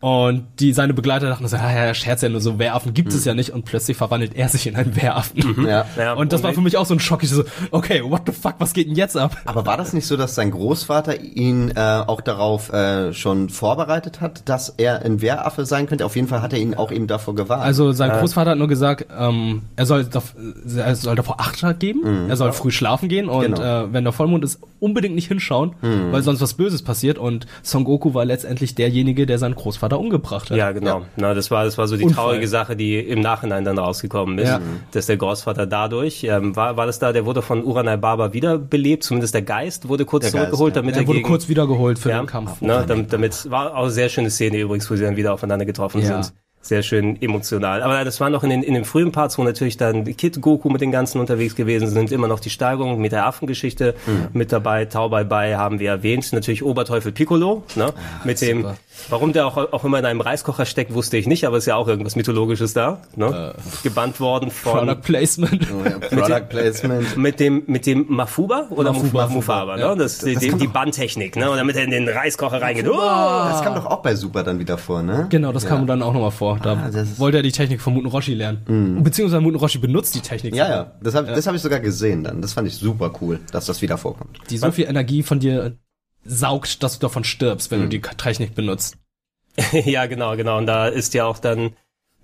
Und 0.00 0.46
die 0.60 0.72
seine 0.72 0.94
Begleiter 0.94 1.28
dachten 1.28 1.48
so, 1.48 1.56
ja, 1.56 1.86
ja, 1.86 1.92
Scherz 1.92 2.22
ja 2.22 2.28
nur 2.28 2.40
so, 2.40 2.60
Wehraffen 2.60 2.94
gibt 2.94 3.12
es 3.12 3.24
ja 3.24 3.34
nicht 3.34 3.50
und 3.50 3.64
plötzlich 3.64 3.96
verwandelt 3.96 4.36
er 4.36 4.48
sich 4.48 4.68
in 4.68 4.76
einen 4.76 4.94
Wehraffen. 4.94 5.66
Ja. 5.66 5.86
Ja, 5.96 6.12
Und 6.12 6.32
das 6.32 6.44
war 6.44 6.52
für 6.52 6.60
mich 6.60 6.76
auch 6.76 6.86
so 6.86 6.94
ein 6.94 7.00
Schock. 7.00 7.24
Ich 7.24 7.30
so, 7.30 7.42
okay, 7.72 8.02
what 8.04 8.22
the 8.26 8.32
fuck, 8.32 8.54
was 8.58 8.74
geht 8.74 8.86
denn 8.86 8.94
jetzt 8.94 9.16
ab? 9.16 9.36
Aber 9.44 9.66
war 9.66 9.76
das 9.76 9.92
nicht 9.92 10.06
so, 10.06 10.16
dass 10.16 10.36
sein 10.36 10.52
Großvater 10.52 11.20
ihn 11.20 11.72
äh, 11.74 11.80
auch 12.06 12.20
darauf 12.20 12.72
äh, 12.72 13.12
schon 13.12 13.48
vorbereitet 13.48 14.20
hat, 14.20 14.48
dass 14.48 14.68
er 14.76 15.02
ein 15.04 15.20
Wehraffe 15.20 15.66
sein 15.66 15.86
könnte? 15.88 16.06
Auf 16.06 16.14
jeden 16.14 16.28
Fall 16.28 16.42
hat 16.42 16.52
er 16.52 16.60
ihn 16.60 16.74
auch 16.76 16.92
eben 16.92 17.08
davor 17.08 17.34
gewarnt. 17.34 17.64
Also 17.64 17.90
sein 17.90 18.10
Großvater 18.12 18.52
hat 18.52 18.58
nur 18.58 18.68
gesagt, 18.68 19.06
ähm, 19.18 19.62
er 19.74 19.86
soll 19.86 20.06
er 20.76 20.94
soll 20.94 21.16
davor 21.16 21.40
Acht 21.40 21.58
geben, 21.80 22.28
er 22.28 22.36
soll 22.36 22.52
früh 22.52 22.70
schlafen 22.70 23.08
gehen 23.08 23.28
und 23.28 23.42
Genau. 23.56 23.84
äh, 23.86 23.92
wenn 23.92 24.04
der 24.04 24.12
Vollmond 24.12 24.44
ist, 24.44 24.60
unbedingt 24.78 25.16
nicht 25.16 25.26
hinschauen, 25.26 25.72
weil 26.12 26.22
sonst 26.22 26.40
was 26.40 26.54
Böses 26.54 26.82
passiert 26.82 27.18
und 27.18 27.46
Son 27.62 27.82
Goku 27.82 28.14
war 28.14 28.24
letztendlich 28.24 28.76
derjenige, 28.76 29.26
der 29.26 29.38
seinen 29.40 29.56
Großvater 29.56 29.87
umgebracht 29.96 30.50
hat. 30.50 30.56
Ja, 30.56 30.72
genau. 30.72 31.02
Na, 31.16 31.34
das 31.34 31.50
war, 31.50 31.64
das 31.64 31.78
war 31.78 31.86
so 31.88 31.96
die 31.96 32.04
Unfall. 32.04 32.24
traurige 32.24 32.48
Sache, 32.48 32.76
die 32.76 32.98
im 32.98 33.20
Nachhinein 33.20 33.64
dann 33.64 33.78
rausgekommen 33.78 34.38
ist, 34.38 34.48
Ja. 34.48 34.60
dass 34.92 35.06
der 35.06 35.16
Großvater 35.16 35.66
dadurch, 35.66 36.24
ähm, 36.24 36.54
war, 36.56 36.76
war 36.76 36.86
das 36.86 36.98
da, 36.98 37.12
der 37.12 37.24
wurde 37.26 37.42
von 37.42 37.64
Uranai 37.64 37.96
Baba 37.96 38.32
wiederbelebt, 38.32 39.02
zumindest 39.04 39.34
der 39.34 39.42
Geist 39.42 39.88
wurde 39.88 40.04
kurz 40.04 40.22
Der 40.24 40.32
Geist, 40.32 40.44
zurückgeholt, 40.44 40.76
ja. 40.76 40.82
damit 40.82 40.94
Er 40.96 41.02
er 41.02 41.06
wurde 41.06 41.18
gegen, 41.18 41.28
kurz 41.28 41.48
wiedergeholt 41.48 41.98
für 41.98 42.10
ja, 42.10 42.18
den 42.20 42.26
Kampf. 42.26 42.60
Ne, 42.60 42.84
damit, 42.86 43.12
damit 43.12 43.50
war 43.50 43.74
auch 43.76 43.82
eine 43.84 43.90
sehr 43.90 44.08
schöne 44.08 44.30
Szene 44.30 44.58
übrigens, 44.58 44.90
wo 44.90 44.96
sie 44.96 45.02
dann 45.04 45.16
wieder 45.16 45.32
aufeinander 45.34 45.64
getroffen 45.64 46.00
Ja. 46.02 46.22
sind. 46.22 46.34
Sehr 46.60 46.82
schön 46.82 47.22
emotional. 47.22 47.82
Aber 47.82 48.04
das 48.04 48.20
war 48.20 48.30
noch 48.30 48.42
in 48.42 48.50
den, 48.50 48.62
in 48.64 48.74
den 48.74 48.84
frühen 48.84 49.12
Parts, 49.12 49.38
wo 49.38 49.44
natürlich 49.44 49.76
dann 49.76 50.04
Kid 50.04 50.40
Goku 50.40 50.68
mit 50.68 50.80
den 50.80 50.90
ganzen 50.90 51.20
unterwegs 51.20 51.54
gewesen 51.54 51.86
sind, 51.88 52.10
immer 52.10 52.26
noch 52.26 52.40
die 52.40 52.50
Steigerung 52.50 53.00
mit 53.00 53.12
der 53.12 53.26
Affengeschichte 53.26 53.94
Mhm. 54.06 54.26
mit 54.32 54.50
dabei. 54.50 54.84
Tau 54.84 55.08
Bai 55.08 55.22
Bai 55.22 55.54
haben 55.54 55.78
wir 55.78 55.88
erwähnt. 55.90 56.30
Natürlich 56.32 56.64
Oberteufel 56.64 57.12
Piccolo, 57.12 57.62
ne? 57.76 57.92
mit 58.24 58.40
dem, 58.42 58.62
super. 58.62 58.76
Warum 59.08 59.32
der 59.32 59.46
auch, 59.46 59.56
auch 59.56 59.84
immer 59.84 59.98
in 59.98 60.04
einem 60.04 60.20
Reiskocher 60.20 60.66
steckt, 60.66 60.94
wusste 60.94 61.16
ich 61.16 61.26
nicht, 61.26 61.46
aber 61.46 61.58
ist 61.58 61.66
ja 61.66 61.76
auch 61.76 61.88
irgendwas 61.88 62.16
Mythologisches 62.16 62.72
da, 62.72 63.00
ne? 63.16 63.54
Gebannt 63.82 64.20
worden 64.20 64.50
von, 64.50 64.78
Product 64.78 65.02
Placement. 65.02 65.68
Oh 65.72 65.88
ja, 65.88 65.98
Product 65.98 66.48
Placement. 66.48 67.16
mit 67.16 67.40
dem 67.40 67.62
mit 67.66 67.86
dem 67.86 68.06
Mafuba 68.08 68.66
oder 68.70 68.92
Mafuba. 68.92 69.26
Mufaba, 69.28 69.32
Mufaba, 69.34 69.76
ne? 69.76 69.82
Ja. 69.82 69.94
Das, 69.94 70.18
die, 70.18 70.36
die, 70.36 70.52
die 70.52 70.66
Bandtechnik, 70.66 71.36
ne? 71.36 71.50
Und 71.50 71.56
damit 71.56 71.76
er 71.76 71.84
in 71.84 71.90
den 71.90 72.08
Reiskocher 72.08 72.60
reingeht. 72.60 72.88
Oh! 72.88 72.94
Das 72.94 73.62
kam 73.62 73.74
doch 73.74 73.86
auch 73.86 74.02
bei 74.02 74.14
Super 74.14 74.42
dann 74.42 74.58
wieder 74.58 74.78
vor, 74.78 75.02
ne? 75.02 75.26
Genau, 75.28 75.52
das 75.52 75.66
kam 75.66 75.86
dann 75.86 76.02
auch 76.02 76.12
nochmal 76.12 76.30
vor. 76.30 76.58
Da 76.62 76.78
Ah, 76.78 76.90
das 76.92 77.18
wollte 77.18 77.38
er 77.38 77.42
die 77.42 77.52
Technik 77.52 77.80
von 77.80 77.94
Muten 77.94 78.08
Roshi 78.08 78.34
lernen. 78.34 79.00
Beziehungsweise 79.02 79.40
Muten 79.40 79.58
Roshi 79.58 79.78
benutzt 79.78 80.14
die 80.14 80.20
Technik. 80.20 80.54
Ja, 80.54 80.68
ja. 80.68 80.92
Das 81.02 81.14
habe 81.14 81.26
das 81.28 81.46
hab 81.46 81.54
ich 81.54 81.62
sogar 81.62 81.80
gesehen 81.80 82.24
dann. 82.24 82.40
Das 82.40 82.52
fand 82.52 82.68
ich 82.68 82.76
super 82.76 83.12
cool, 83.20 83.40
dass 83.52 83.66
das 83.66 83.82
wieder 83.82 83.98
vorkommt. 83.98 84.38
Die 84.50 84.58
so 84.58 84.70
viel 84.70 84.86
Energie 84.86 85.22
von 85.22 85.40
dir 85.40 85.76
saugt, 86.24 86.82
dass 86.82 86.98
du 86.98 87.06
davon 87.06 87.24
stirbst, 87.24 87.70
wenn 87.70 87.82
du 87.82 87.88
die 87.88 88.00
Technik 88.00 88.54
benutzt. 88.54 88.96
ja, 89.72 90.06
genau, 90.06 90.36
genau. 90.36 90.58
Und 90.58 90.66
da 90.66 90.88
ist 90.88 91.14
ja 91.14 91.24
auch 91.24 91.38
dann, 91.38 91.74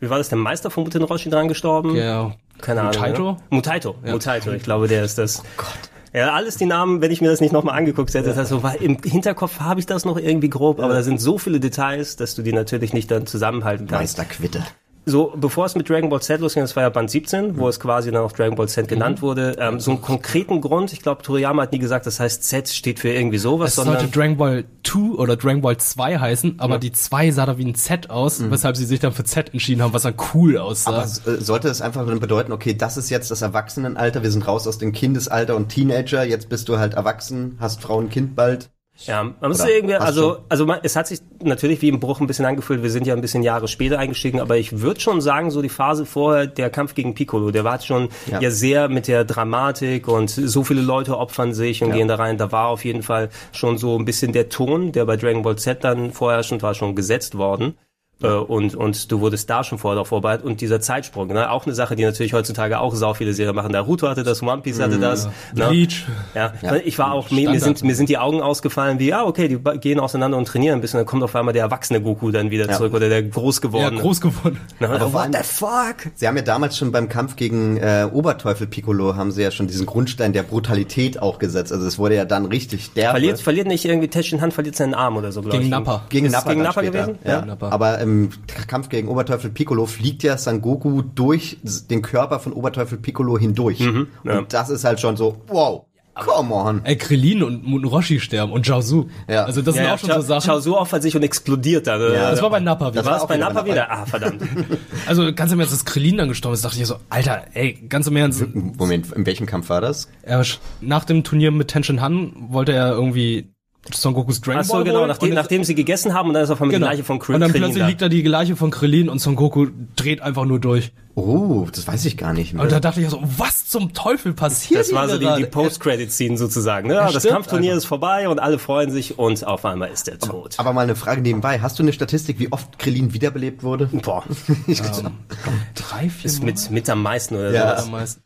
wie 0.01 0.11
war 0.11 0.19
das, 0.19 0.29
der 0.29 0.39
Meister 0.39 0.71
von 0.71 0.85
Muten 0.85 1.03
Roshi 1.03 1.31
dran 1.31 1.49
gestorben? 1.49 1.97
Ja. 1.97 2.35
Keine 2.61 2.83
Ahnung. 2.83 2.95
Mutaito? 2.95 3.33
Ne? 3.33 3.39
Mutaito, 3.51 3.97
Mutaito. 4.05 4.53
Ich 4.53 4.63
glaube, 4.63 4.89
der 4.89 5.05
ist 5.05 5.19
das. 5.19 5.41
Oh 5.41 5.47
Gott. 5.57 5.91
Ja, 6.13 6.33
alles 6.33 6.57
die 6.57 6.67
Namen, 6.67 7.01
wenn 7.01 7.11
ich 7.11 7.21
mir 7.21 7.29
das 7.29 7.41
nicht 7.41 7.53
nochmal 7.53 7.77
angeguckt 7.77 8.15
hätte, 8.15 8.33
das 8.33 8.49
so, 8.49 8.63
weil 8.63 8.77
im 8.77 8.99
Hinterkopf 9.03 9.59
habe 9.59 9.81
ich 9.81 9.87
das 9.87 10.05
noch 10.05 10.17
irgendwie 10.17 10.49
grob, 10.49 10.79
aber 10.79 10.95
da 10.95 11.03
sind 11.03 11.21
so 11.21 11.39
viele 11.39 11.59
Details, 11.59 12.15
dass 12.15 12.37
du 12.37 12.43
die 12.43 12.53
natürlich 12.53 12.93
nicht 12.93 13.11
dann 13.11 13.27
zusammenhalten 13.27 13.89
kannst. 13.89 14.19
Meister 14.19 14.25
Quitte. 14.25 14.65
So, 15.07 15.35
bevor 15.37 15.67
es 15.67 15.75
mit 15.75 15.89
Dragon 15.89 16.09
Ball 16.09 16.23
Z 16.23 16.41
losging, 16.41 16.63
das 16.63 16.75
war 16.77 16.83
ja 16.83 16.89
Band 16.89 17.11
17, 17.11 17.59
wo 17.59 17.69
es 17.69 17.79
quasi 17.79 18.11
dann 18.11 18.23
auch 18.23 18.33
Dragon 18.33 18.57
Ball 18.57 18.69
Z 18.69 18.89
genannt 18.89 19.21
wurde, 19.23 19.55
ähm, 19.59 19.79
so 19.79 19.91
einen 19.91 20.01
konkreten 20.01 20.61
Grund, 20.61 20.93
ich 20.93 21.03
glaube, 21.03 21.23
Toriyama 21.23 21.63
hat 21.63 21.73
nie 21.73 21.79
gesagt, 21.79 22.07
das 22.07 22.21
heißt 22.21 22.43
Z 22.43 22.69
steht 22.71 23.01
für 23.01 23.11
irgendwie 23.11 23.39
sowas, 23.39 23.71
Es 23.71 23.77
sondern 23.77 23.99
sollte 23.99 24.11
Dragon 24.11 24.37
Ball 24.37 24.65
2 24.83 24.99
oder 25.19 25.37
Dragon 25.37 25.61
Ball 25.61 25.77
2 25.77 26.19
heißen, 26.19 26.55
aber 26.59 26.79
die 26.79 26.93
2 26.93 27.31
sah 27.33 27.47
da 27.47 27.59
wie 27.59 27.65
ein 27.67 27.75
Z 27.75 28.09
aus, 28.11 28.43
weshalb 28.51 28.77
sie 28.77 28.87
sich 28.87 29.01
dann 29.01 29.13
für 29.13 29.25
Z 29.25 29.53
entschieden 29.53 29.83
haben, 29.83 29.93
was 29.93 30.03
dann 30.03 30.15
cool 30.33 30.57
aussah. 30.57 30.91
Aber 30.91 31.03
äh, 31.03 31.41
sollte 31.41 31.69
es 31.69 31.83
einfach 31.83 32.07
dann 32.07 32.21
bedeuten, 32.21 32.53
okay, 32.53 32.75
das 32.75 32.97
ist 32.97 33.11
jetzt 33.11 33.31
das 33.31 33.43
Erwachsenenalter, 33.43 34.23
wir 34.23 34.31
sind 34.31 34.47
raus 34.47 34.67
aus 34.67 34.79
dem 34.79 34.93
Kindesalter 34.93 35.57
und 35.57 35.69
Teenager, 35.69 36.25
jetzt 36.25 36.49
bist 36.49 36.69
du 36.69 36.79
halt 36.79 36.95
erwachsen, 36.95 37.59
hast 37.61 37.83
Frau 37.83 37.99
und 37.99 38.11
Kind 38.11 38.35
bald. 38.35 38.71
Ja, 38.97 39.25
man 39.25 39.51
muss 39.51 39.65
irgendwie, 39.65 39.97
also, 39.97 40.35
schon. 40.35 40.45
also 40.49 40.67
man, 40.67 40.79
es 40.85 40.95
hat 40.95 41.09
sich 41.09 41.19
natürlich 41.43 41.83
wie 41.83 41.89
im 41.89 41.99
Bruch 41.99 42.21
ein 42.21 42.29
bisschen 42.29 42.45
angefühlt. 42.47 42.83
Wir 42.83 42.91
sind 42.91 43.07
ja 43.07 43.15
ein 43.15 43.21
bisschen 43.21 43.43
Jahre 43.43 43.67
später 43.67 43.99
eingestiegen, 43.99 44.41
aber 44.41 44.57
ich 44.57 44.81
würde 44.81 45.01
schon 45.01 45.21
sagen, 45.21 45.51
so 45.51 45.63
die 45.63 45.69
Phase 45.69 46.07
vorher, 46.07 46.47
der 46.47 46.71
Kampf 46.71 46.95
gegen 46.95 47.15
Piccolo, 47.15 47.51
der 47.51 47.65
war 47.65 47.81
schon 47.81 48.09
ja. 48.31 48.41
Ja. 48.41 48.51
sehr 48.51 48.89
mit 48.89 49.09
der 49.09 49.25
Dramatik 49.25 50.07
und 50.07 50.31
so 50.31 50.63
viele 50.63 50.81
Leute 50.81 51.19
opfern 51.19 51.53
sich 51.55 51.83
und 51.83 51.89
Ja. 51.91 51.97
gehen 51.97 52.09
da 52.09 52.15
rein. 52.15 52.39
Da 52.39 52.53
war 52.53 52.69
auf 52.69 52.85
jeden 52.85 53.03
Fall 53.03 53.31
schon 53.53 53.79
so 53.79 53.99
ein 53.99 54.05
bisschen 54.05 54.33
der 54.33 54.49
Ton, 54.49 54.93
der 54.93 55.05
bei 55.07 55.17
Dragon 55.17 55.43
Ball 55.43 55.57
Z 55.57 55.83
dann 55.83 56.13
vorherrschend 56.13 56.63
war, 56.63 56.75
schon 56.75 56.95
gesetzt 56.95 57.37
worden. 57.37 57.75
Äh, 58.23 58.29
Und, 58.29 58.75
und 58.77 59.11
du 59.11 59.21
wurdest 59.21 59.51
da 59.51 59.65
schon 59.65 59.79
vorher 59.79 60.05
vorbereitet. 60.05 60.47
Und 60.47 60.61
dieser 60.61 60.81
Zeitsprung, 60.81 61.29
ne? 61.29 61.51
auch 61.51 61.67
eine 61.67 61.75
Sache, 61.75 61.97
die 61.97 62.05
natürlich 62.05 62.33
heutzutage 62.33 62.79
auch 62.79 62.95
sau 62.95 63.13
viele 63.15 63.33
Serien 63.35 63.55
machen. 63.57 63.73
Naruto 63.73 64.09
hatte 64.09 64.23
das, 64.23 64.43
One 64.43 64.63
Piece 64.63 64.81
hatte 64.81 64.99
das. 64.99 65.27
Ne? 65.27 65.67
Bleach. 65.69 66.05
Ja, 66.35 66.53
ich 66.85 66.99
war 66.99 67.13
auch, 67.13 67.31
mir, 67.31 67.51
mir, 67.51 67.61
sind, 67.61 67.83
mir 67.83 67.95
sind 67.95 68.09
die 68.09 68.19
Augen 68.19 68.41
ausgefallen, 68.41 68.99
wie, 68.99 69.13
ah, 69.13 69.25
okay, 69.25 69.49
die 69.49 69.59
gehen 69.81 69.99
auseinander 70.01 70.39
und 70.39 70.47
trainieren 70.47 70.77
ein 70.79 70.81
bisschen, 70.81 70.99
dann 70.99 71.07
kommt 71.07 71.23
auf 71.25 71.35
einmal 71.35 71.53
der 71.55 71.63
erwachsene 71.65 72.01
Goku 72.01 72.31
dann 72.31 72.51
wieder 72.51 72.69
Ja. 72.69 72.77
zurück 72.77 72.95
oder 72.95 73.09
der 73.09 73.23
groß 73.25 73.57
Ja, 73.57 73.63
gewordene. 73.63 74.01
groß 74.01 74.21
geworden. 74.21 74.61
Ne? 74.81 74.89
Aber 74.89 75.13
What 75.13 75.29
the 75.33 75.43
fuck? 75.43 75.97
Sie 76.15 76.27
haben 76.29 76.37
ja 76.37 76.43
damals 76.43 76.79
schon 76.79 76.93
beim 76.93 77.09
Kampf 77.09 77.37
gegen 77.37 77.77
äh, 77.79 78.07
Oberteufel 78.13 78.67
Piccolo 78.69 79.17
haben 79.17 79.33
sie 79.33 79.43
ja 79.43 79.51
schon 79.51 79.67
diesen 79.67 79.87
Grundstein 79.87 80.33
der 80.33 80.45
Brutalität 80.45 81.21
auch 81.21 81.39
gesetzt. 81.39 81.73
Also 81.73 81.87
es 81.87 81.99
wurde 81.99 82.15
ja 82.17 82.25
dann 82.25 82.47
richtig 82.47 82.93
derbe. 82.95 83.11
Verliert, 83.11 83.41
verliert 83.41 83.67
nicht 83.67 83.85
irgendwie 83.85 84.09
Tetschen 84.09 84.41
Hand, 84.41 84.53
verliert 84.55 84.77
seinen 84.77 84.95
Arm 84.95 85.17
oder 85.17 85.33
so, 85.33 85.41
glaube 85.41 85.57
Gegen 85.57 85.65
ich. 85.65 85.71
Nappa. 85.71 86.05
gegen 86.09 86.31
Nappa, 86.31 86.51
gegen 86.51 86.63
Nappa 86.63 86.81
gewesen? 86.83 87.19
Ja. 87.25 87.31
Ja, 87.41 87.45
Nappa. 87.45 87.71
Aber 87.71 88.04
im 88.05 88.29
Kampf 88.69 88.89
gegen 88.89 89.09
Oberteufel 89.09 89.51
Piccolo 89.51 89.87
fliegt 89.87 90.23
ja 90.23 90.39
Son 90.39 90.61
Goku 90.61 91.03
durch 91.03 91.59
den 91.91 92.03
Körper 92.03 92.39
von 92.39 92.53
Oberteufel 92.53 92.99
Piccolo 92.99 93.39
hindurch. 93.39 93.81
Mhm, 93.81 94.07
ja. 94.23 94.39
Und 94.39 94.53
das 94.53 94.71
ist 94.71 94.85
halt 94.85 95.01
schon 95.01 95.17
so, 95.17 95.37
wow, 95.49 95.87
come 96.15 96.55
on. 96.55 96.85
Ey, 96.85 96.97
Krillin 96.97 97.43
und 97.43 97.67
Muten 97.67 97.89
Roshi 97.89 98.21
sterben 98.21 98.53
und 98.53 98.67
Jiaozu. 98.67 99.09
Ja. 99.29 99.45
Also 99.45 99.63
das 99.63 99.75
sind 99.75 99.87
auch 99.87 99.99
schon 99.99 100.11
so 100.11 100.21
Sachen. 100.21 100.63
Schau 100.63 100.77
auf 100.77 100.91
sich 100.91 101.17
und 101.17 101.23
explodiert 101.23 101.87
dann. 101.87 102.01
Ja. 102.01 102.31
das 102.31 102.43
war 102.43 102.51
bei 102.51 102.61
Nappa 102.61 102.93
wieder. 102.93 103.03
Das 103.03 103.11
war 103.11 103.17
es 103.17 103.23
auch 103.23 103.29
bei 103.29 103.37
Nappa 103.37 103.65
wieder? 103.65 103.91
Ah, 103.91 104.07
verdammt. 104.07 104.43
Also 105.07 105.35
ganz 105.35 105.53
im 105.53 105.61
Ernst, 105.61 105.75
dass 105.75 105.85
Krillin 105.85 106.17
dann 106.17 106.29
gestorben 106.29 106.55
ist, 106.55 106.65
dachte 106.65 106.81
ich 106.81 106.87
so, 106.87 106.97
Alter, 107.11 107.45
ey, 107.53 107.75
ganz 107.89 108.07
im 108.07 108.17
Ernst. 108.17 108.45
Moment, 108.55 109.13
in 109.13 109.27
welchem 109.27 109.47
Kampf 109.47 109.69
war 109.69 109.81
das? 109.81 110.09
Er, 110.23 110.45
nach 110.81 111.05
dem 111.05 111.25
Turnier 111.25 111.51
mit 111.51 111.69
Tenshin 111.69 112.01
Han 112.01 112.33
wollte 112.49 112.73
er 112.73 112.93
irgendwie 112.93 113.54
Son 113.93 114.15
Gokus 114.15 114.41
Dragon 114.41 114.61
Ach 114.63 114.65
so, 114.65 114.73
Ball 114.75 114.85
genau, 114.85 114.99
holen 115.01 115.09
nachdem, 115.09 115.35
nachdem 115.35 115.63
sie 115.65 115.75
gegessen 115.75 116.15
haben 116.15 116.29
und 116.29 116.35
dann 116.35 116.45
ist 116.45 116.51
auf 116.51 116.61
einmal 116.63 116.75
genau. 116.75 116.87
die 116.87 116.93
Leiche 116.93 117.05
von 117.05 117.19
Krill, 117.19 117.35
Und 117.35 117.43
dann 117.43 117.51
Krillin 117.51 117.67
plötzlich 117.67 117.83
da. 117.83 117.89
liegt 117.89 118.01
da 118.03 118.09
die 118.09 118.23
Leiche 118.23 118.57
von 118.57 118.71
Krillin 118.71 119.11
und 119.11 119.19
Son 119.19 119.37
Goku 119.37 119.67
dreht 119.97 120.23
einfach 120.23 120.47
nur 120.47 120.59
durch. 120.59 120.93
Oh, 121.17 121.67
das 121.71 121.87
weiß 121.87 122.07
ich 122.07 122.17
gar 122.17 122.33
nicht 122.33 122.55
mehr. 122.55 122.63
Und 122.63 122.73
da 122.73 122.81
dachte 122.81 123.01
ich 123.03 123.09
so, 123.11 123.21
was 123.23 123.67
zum 123.67 123.93
Teufel 123.93 124.33
passiert 124.33 124.81
Das 124.81 124.93
war 124.93 125.07
so 125.09 125.15
die, 125.15 125.21
die 125.21 125.25
gerade? 125.27 125.47
Post-Credit-Scene 125.47 126.37
sozusagen. 126.39 126.89
Ne? 126.89 126.95
Ja, 126.95 127.05
das 127.05 127.23
stimmt 127.23 127.35
Kampfturnier 127.35 127.71
einfach. 127.73 127.79
ist 127.83 127.85
vorbei 127.85 128.29
und 128.29 128.39
alle 128.41 128.59
freuen 128.59 128.91
sich 128.91 129.19
und 129.19 129.47
auf 129.47 129.65
einmal 129.65 129.91
ist 129.91 130.09
er 130.09 130.19
tot. 130.19 130.55
Aber 130.57 130.73
mal 130.73 130.81
eine 130.81 130.97
Frage 130.97 131.21
nebenbei. 131.21 131.61
Hast 131.61 131.79
du 131.79 131.83
eine 131.83 131.93
Statistik, 131.93 132.39
wie 132.41 132.51
oft 132.51 132.79
Krillin 132.79 133.13
wiederbelebt 133.13 133.63
wurde? 133.63 133.87
Boah, 133.93 134.25
Drei, 135.75 136.09
vier 136.09 136.25
ist 136.25 136.43
mit, 136.43 136.71
mit 136.71 136.89
am 136.91 137.03
meisten 137.03 137.35
oder 137.37 137.53
Ja. 137.53 137.71
sowas. 137.77 137.85
am 137.85 137.91
meisten. 137.93 138.23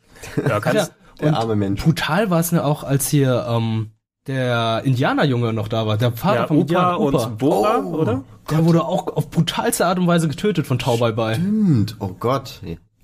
Ja, 0.49 0.61
kannst, 0.61 0.93
Der 1.21 1.35
arme 1.37 1.57
Mensch. 1.57 1.83
Brutal 1.83 2.31
war 2.31 2.41
es 2.41 2.53
ne 2.53 2.65
auch, 2.65 2.85
als 2.85 3.09
hier 3.09 3.47
ähm, 3.49 3.91
der 4.29 4.83
Indianerjunge 4.85 5.53
noch 5.53 5.69
da 5.69 5.87
war, 5.87 5.97
der 5.97 6.13
Vater 6.13 6.41
ja, 6.43 6.47
vom 6.47 6.59
Upa 6.59 6.95
und 6.95 7.39
Bora, 7.39 7.79
Oh. 7.83 7.97
oder? 7.97 8.25
Der 8.51 8.65
wurde 8.65 8.85
auch 8.85 9.07
auf 9.09 9.31
brutalste 9.31 9.87
Art 9.87 9.99
und 9.99 10.07
Weise 10.07 10.29
getötet 10.29 10.67
von 10.67 10.79
Tau 10.79 10.97
Bai 10.99 11.13
Bai. 11.13 11.35
Stimmt. 11.35 11.97
Oh 11.99 12.09
Gott. 12.09 12.61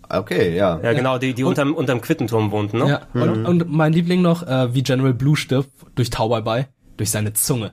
Okay, 0.09 0.55
ja. 0.55 0.79
Ja, 0.83 0.93
genau, 0.93 1.19
die, 1.19 1.35
die 1.35 1.45
unterm, 1.45 1.75
unterm 1.75 2.01
Quittenturm 2.01 2.51
wohnten, 2.51 2.79
ne? 2.79 2.89
Ja, 3.15 3.21
und, 3.23 3.47
und 3.47 3.71
mein 3.73 3.93
Liebling 3.93 4.23
noch, 4.23 4.43
äh, 4.47 4.73
wie 4.75 4.83
General 4.83 5.15
Blue 5.15 5.37
stirbt 5.37 5.71
durch 5.95 6.11
Tau 6.11 6.29
Bai 6.29 6.43
Bai, 6.43 6.69
durch 6.99 7.11
seine 7.11 7.33
Zunge. 7.33 7.73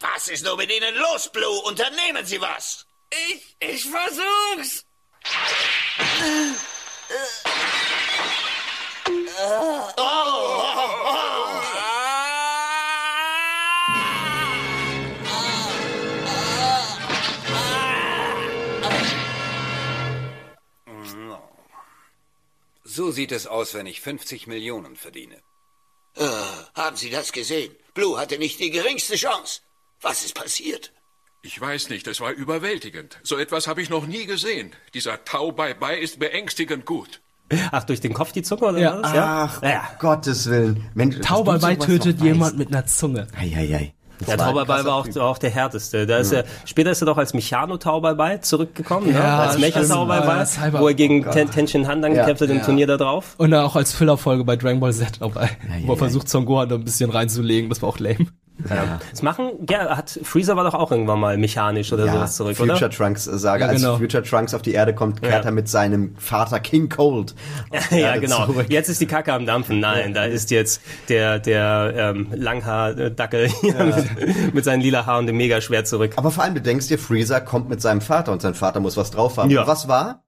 Was 0.00 0.28
ist 0.28 0.44
nur 0.44 0.56
mit 0.56 0.70
Ihnen 0.70 0.94
los, 1.12 1.30
Blue? 1.32 1.44
Unternehmen 1.68 2.24
Sie 2.24 2.40
was! 2.40 2.86
Ich, 3.10 3.56
ich 3.60 3.84
versuch's. 3.84 4.84
So 22.96 23.10
sieht 23.10 23.30
es 23.30 23.46
aus, 23.46 23.74
wenn 23.74 23.84
ich 23.84 24.00
50 24.00 24.46
Millionen 24.46 24.96
verdiene. 24.96 25.36
Äh, 26.16 26.24
haben 26.74 26.96
Sie 26.96 27.10
das 27.10 27.30
gesehen? 27.32 27.70
Blue 27.92 28.18
hatte 28.18 28.38
nicht 28.38 28.58
die 28.58 28.70
geringste 28.70 29.16
Chance. 29.16 29.60
Was 30.00 30.24
ist 30.24 30.34
passiert? 30.34 30.94
Ich 31.42 31.60
weiß 31.60 31.90
nicht, 31.90 32.06
es 32.06 32.22
war 32.22 32.30
überwältigend. 32.32 33.18
So 33.22 33.36
etwas 33.36 33.66
habe 33.66 33.82
ich 33.82 33.90
noch 33.90 34.06
nie 34.06 34.24
gesehen. 34.24 34.72
Dieser 34.94 35.22
Tau 35.26 35.52
Bai 35.52 35.74
Bai 35.74 35.98
ist 35.98 36.18
beängstigend 36.18 36.86
gut. 36.86 37.20
Ach, 37.70 37.84
durch 37.84 38.00
den 38.00 38.14
Kopf 38.14 38.32
die 38.32 38.42
Zunge 38.42 38.62
oder 38.62 38.78
Ja. 38.78 39.02
was? 39.02 39.12
Ach, 39.14 39.62
ja. 39.62 39.90
Gottes 39.98 40.48
Willen. 40.48 40.90
Mensch, 40.94 41.18
Tau 41.20 41.44
Bai 41.44 41.58
sowas 41.58 41.86
tötet 41.86 42.22
jemand 42.22 42.56
mit 42.56 42.68
einer 42.68 42.86
Zunge. 42.86 43.28
Eieiei. 43.36 43.52
Ja, 43.68 43.74
war 43.74 43.95
Tauberball 44.24 44.82
krasser 44.82 45.16
war 45.16 45.24
auch, 45.26 45.32
auch 45.34 45.38
der 45.38 45.50
härteste. 45.50 46.06
Da 46.06 46.18
ist 46.18 46.32
er, 46.32 46.44
später 46.64 46.90
ist 46.90 47.02
er 47.02 47.06
doch 47.06 47.18
als 47.18 47.34
Mechano-Tauberball 47.34 48.40
zurückgekommen, 48.40 49.08
ne? 49.12 49.18
Ja, 49.18 49.38
als. 49.40 49.58
Mecha-Tauberball, 49.58 50.38
Ja, 50.38 50.42
Cyber- 50.46 50.80
wo 50.80 50.88
er 50.88 50.94
gegen 50.94 51.26
oh. 51.26 51.30
Ten 51.30 51.50
Tenshin 51.50 51.86
Han 51.86 52.02
dann 52.02 52.14
Ja. 52.14 52.22
gekämpft 52.22 52.42
hat 52.42 52.50
im 52.50 52.58
Ja. 52.58 52.64
Turnier 52.64 52.86
da 52.86 52.96
drauf. 52.96 53.34
Und 53.38 53.50
dann 53.50 53.64
auch 53.64 53.76
als 53.76 53.92
Fillerfolge 53.92 54.44
bei 54.44 54.56
Dragon 54.56 54.80
Ball 54.80 54.92
Z 54.92 55.20
dabei, 55.20 55.50
wo 55.82 55.86
ja, 55.88 55.92
er 55.94 55.96
versucht, 55.98 56.28
Son 56.28 56.44
Gohan 56.46 56.68
da 56.68 56.76
ein 56.76 56.84
bisschen 56.84 57.10
reinzulegen. 57.10 57.68
Das 57.68 57.82
war 57.82 57.88
auch 57.88 57.98
lame. 57.98 58.26
Das 59.10 59.22
machen, 59.22 59.50
ja, 59.68 59.96
hat, 59.96 60.18
Freezer 60.22 60.56
war 60.56 60.64
doch 60.64 60.72
auch 60.74 60.90
irgendwann 60.90 61.20
mal 61.20 61.36
mechanisch 61.36 61.92
oder 61.92 62.06
Ja, 62.06 62.12
sowas 62.14 62.36
zurück, 62.36 62.56
Future 62.56 62.76
oder? 62.78 62.90
Trunks 62.90 63.26
äh, 63.26 63.38
sage, 63.38 63.62
Ja, 63.64 63.68
als 63.68 63.82
genau. 63.82 63.98
Future 63.98 64.22
Trunks 64.22 64.54
auf 64.54 64.62
die 64.62 64.72
Erde 64.72 64.94
kommt, 64.94 65.20
kehrt 65.20 65.44
Ja. 65.44 65.50
er 65.50 65.52
mit 65.52 65.68
seinem 65.68 66.14
Vater 66.18 66.58
King 66.60 66.88
Cold. 66.88 67.34
Ja, 67.90 68.16
genau. 68.16 68.46
zurück. 68.46 68.66
Jetzt 68.68 68.88
ist 68.88 69.00
die 69.00 69.06
Kacke 69.06 69.32
am 69.32 69.44
Dampfen. 69.46 69.78
Nein, 69.80 70.14
da 70.14 70.24
ist 70.24 70.50
jetzt 70.50 70.80
der, 71.08 71.38
der 71.38 71.92
ähm, 71.96 72.28
Langhaar-Dackel 72.34 73.50
mit, 73.62 74.54
mit 74.54 74.64
seinen 74.64 74.80
lila 74.80 75.04
Haaren 75.06 75.20
und 75.20 75.26
dem 75.26 75.36
Megaschwert 75.36 75.86
zurück. 75.86 76.12
Aber 76.16 76.30
vor 76.30 76.42
allem, 76.44 76.54
du 76.54 76.60
denkst 76.62 76.88
dir, 76.88 76.98
Freezer 76.98 77.40
kommt 77.40 77.68
mit 77.68 77.80
seinem 77.82 78.00
Vater 78.00 78.32
und 78.32 78.40
sein 78.42 78.54
Vater 78.54 78.80
muss 78.80 78.96
was 78.96 79.10
drauf 79.10 79.36
haben. 79.36 79.50
Ja. 79.50 79.66
Was 79.66 79.86
war? 79.88 80.22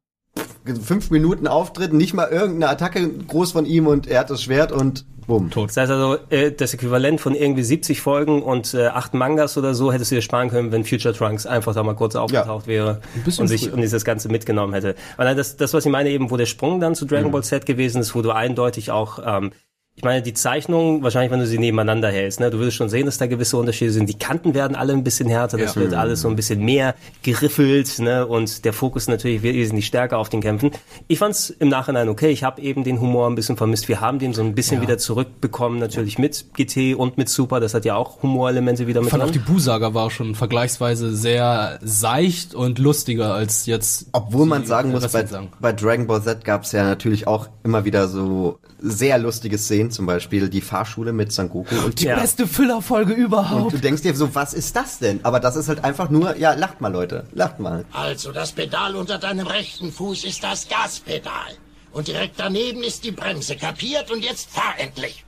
Fünf 0.84 1.10
Minuten 1.10 1.46
Auftritt, 1.46 1.92
nicht 1.94 2.12
mal 2.14 2.28
irgendeine 2.28 2.68
Attacke 2.70 3.08
groß 3.08 3.52
von 3.52 3.64
ihm 3.64 3.86
und 3.86 4.06
er 4.06 4.20
hat 4.20 4.30
das 4.30 4.42
Schwert 4.42 4.70
und 4.70 5.06
bumm. 5.28 5.50
Tot. 5.50 5.68
Das 5.68 5.76
heißt 5.76 5.92
also, 5.92 6.16
äh, 6.30 6.50
das 6.50 6.74
Äquivalent 6.74 7.20
von 7.20 7.36
irgendwie 7.36 7.62
70 7.62 8.00
Folgen 8.00 8.42
und 8.42 8.74
äh, 8.74 8.86
acht 8.86 9.14
Mangas 9.14 9.56
oder 9.56 9.74
so 9.74 9.92
hättest 9.92 10.10
du 10.10 10.16
dir 10.16 10.22
sparen 10.22 10.48
können, 10.50 10.72
wenn 10.72 10.84
Future 10.84 11.14
Trunks 11.14 11.46
einfach 11.46 11.74
da 11.74 11.84
mal 11.84 11.94
kurz 11.94 12.16
aufgetaucht 12.16 12.66
wäre 12.66 13.00
bisschen 13.24 13.42
und 13.42 13.48
sich 13.48 13.64
früher. 13.64 13.74
und 13.74 13.82
dieses 13.82 14.04
Ganze 14.04 14.28
mitgenommen 14.28 14.74
hätte. 14.74 14.96
Weil 15.16 15.36
das, 15.36 15.56
das, 15.56 15.72
was 15.74 15.86
ich 15.86 15.92
meine, 15.92 16.10
eben, 16.10 16.32
wo 16.32 16.36
der 16.36 16.46
Sprung 16.46 16.80
dann 16.80 16.96
zu 16.96 17.04
Dragon 17.04 17.30
Ball 17.30 17.44
Z 17.44 17.66
gewesen 17.66 18.00
ist, 18.00 18.16
wo 18.16 18.22
du 18.22 18.32
eindeutig 18.32 18.90
auch 18.90 19.20
ähm, 19.24 19.52
ich 19.98 20.04
meine, 20.04 20.22
die 20.22 20.32
Zeichnungen, 20.32 21.02
wahrscheinlich, 21.02 21.32
wenn 21.32 21.40
du 21.40 21.46
sie 21.48 21.58
nebeneinander 21.58 22.08
hältst, 22.08 22.38
ne, 22.38 22.50
du 22.50 22.58
würdest 22.58 22.76
schon 22.76 22.88
sehen, 22.88 23.06
dass 23.06 23.18
da 23.18 23.26
gewisse 23.26 23.56
Unterschiede 23.56 23.90
sind. 23.90 24.08
Die 24.08 24.16
Kanten 24.16 24.54
werden 24.54 24.76
alle 24.76 24.92
ein 24.92 25.02
bisschen 25.02 25.28
härter, 25.28 25.58
das 25.58 25.74
Ja. 25.74 25.80
wird 25.80 25.94
alles 25.94 26.20
so 26.20 26.28
ein 26.28 26.36
bisschen 26.36 26.64
mehr 26.64 26.94
geriffelt, 27.24 27.98
ne, 27.98 28.24
und 28.24 28.64
der 28.64 28.72
Fokus 28.72 29.08
natürlich 29.08 29.42
wesentlich 29.42 29.86
stärker 29.86 30.18
auf 30.18 30.28
den 30.28 30.40
Kämpfen. 30.40 30.70
Ich 31.08 31.18
fand's 31.18 31.50
im 31.50 31.68
Nachhinein 31.68 32.08
okay. 32.08 32.30
Ich 32.30 32.44
habe 32.44 32.62
eben 32.62 32.84
den 32.84 33.00
Humor 33.00 33.28
ein 33.28 33.34
bisschen 33.34 33.56
vermisst. 33.56 33.88
Wir 33.88 34.00
haben 34.00 34.20
den 34.20 34.32
so 34.34 34.40
ein 34.42 34.54
bisschen 34.54 34.80
wieder 34.80 34.98
zurückbekommen, 34.98 35.80
natürlich 35.80 36.16
mit 36.16 36.46
GT 36.54 36.94
und 36.94 37.18
mit 37.18 37.28
Super. 37.28 37.58
Das 37.58 37.74
hat 37.74 37.84
ja 37.84 37.96
auch 37.96 38.22
Humorelemente 38.22 38.86
wieder 38.86 39.00
Ich 39.00 39.06
mit 39.06 39.10
fand 39.10 39.24
auch 39.24 39.30
die 39.32 39.40
Bu-Saga 39.40 39.94
war 39.94 40.12
schon 40.12 40.36
vergleichsweise 40.36 41.14
sehr 41.14 41.80
seicht 41.82 42.54
und 42.54 42.78
lustiger 42.78 43.34
als 43.34 43.66
jetzt. 43.66 44.06
Obwohl 44.12 44.46
man 44.46 44.64
sagen 44.64 44.92
muss, 44.92 45.00
bei, 45.02 45.12
Wrestling-Sachen. 45.12 45.48
bei 45.60 45.72
Dragon 45.72 46.06
Ball 46.06 46.22
Z 46.22 46.44
gab 46.44 46.62
es 46.62 46.70
ja 46.70 46.84
natürlich 46.84 47.26
auch 47.26 47.48
immer 47.64 47.84
wieder 47.84 48.06
so 48.06 48.60
sehr 48.80 49.18
lustige 49.18 49.58
Szenen, 49.58 49.87
zum 49.90 50.06
Beispiel 50.06 50.48
die 50.48 50.60
Fahrschule 50.60 51.12
mit 51.12 51.32
Son 51.32 51.48
Goku 51.48 51.76
und 51.84 52.00
Die 52.00 52.04
Ja. 52.06 52.16
beste 52.16 52.46
Füllerfolge 52.46 53.14
Und 53.14 53.18
überhaupt. 53.20 53.72
du 53.72 53.78
denkst 53.78 54.02
dir 54.02 54.14
so, 54.14 54.34
was 54.34 54.54
ist 54.54 54.76
das 54.76 54.98
denn? 54.98 55.20
Aber 55.24 55.40
das 55.40 55.56
ist 55.56 55.68
halt 55.68 55.84
einfach 55.84 56.10
nur, 56.10 56.36
ja, 56.36 56.54
lacht 56.54 56.80
mal, 56.80 56.92
Leute, 56.92 57.26
lacht 57.32 57.58
mal. 57.60 57.84
Also, 57.92 58.32
das 58.32 58.52
Pedal 58.52 58.96
unter 58.96 59.18
deinem 59.18 59.46
rechten 59.46 59.92
Fuß 59.92 60.24
ist 60.24 60.42
das 60.44 60.68
Gaspedal. 60.68 61.56
Und 61.92 62.08
direkt 62.08 62.34
daneben 62.38 62.82
ist 62.82 63.04
die 63.04 63.12
Bremse. 63.12 63.56
Kapiert? 63.56 64.10
Und 64.10 64.24
jetzt 64.24 64.50
fahr 64.50 64.74
endlich. 64.78 65.24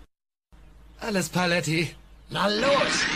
Alles 1.00 1.28
Paletti. 1.30 1.94
Na 2.28 2.46
los! 2.48 3.06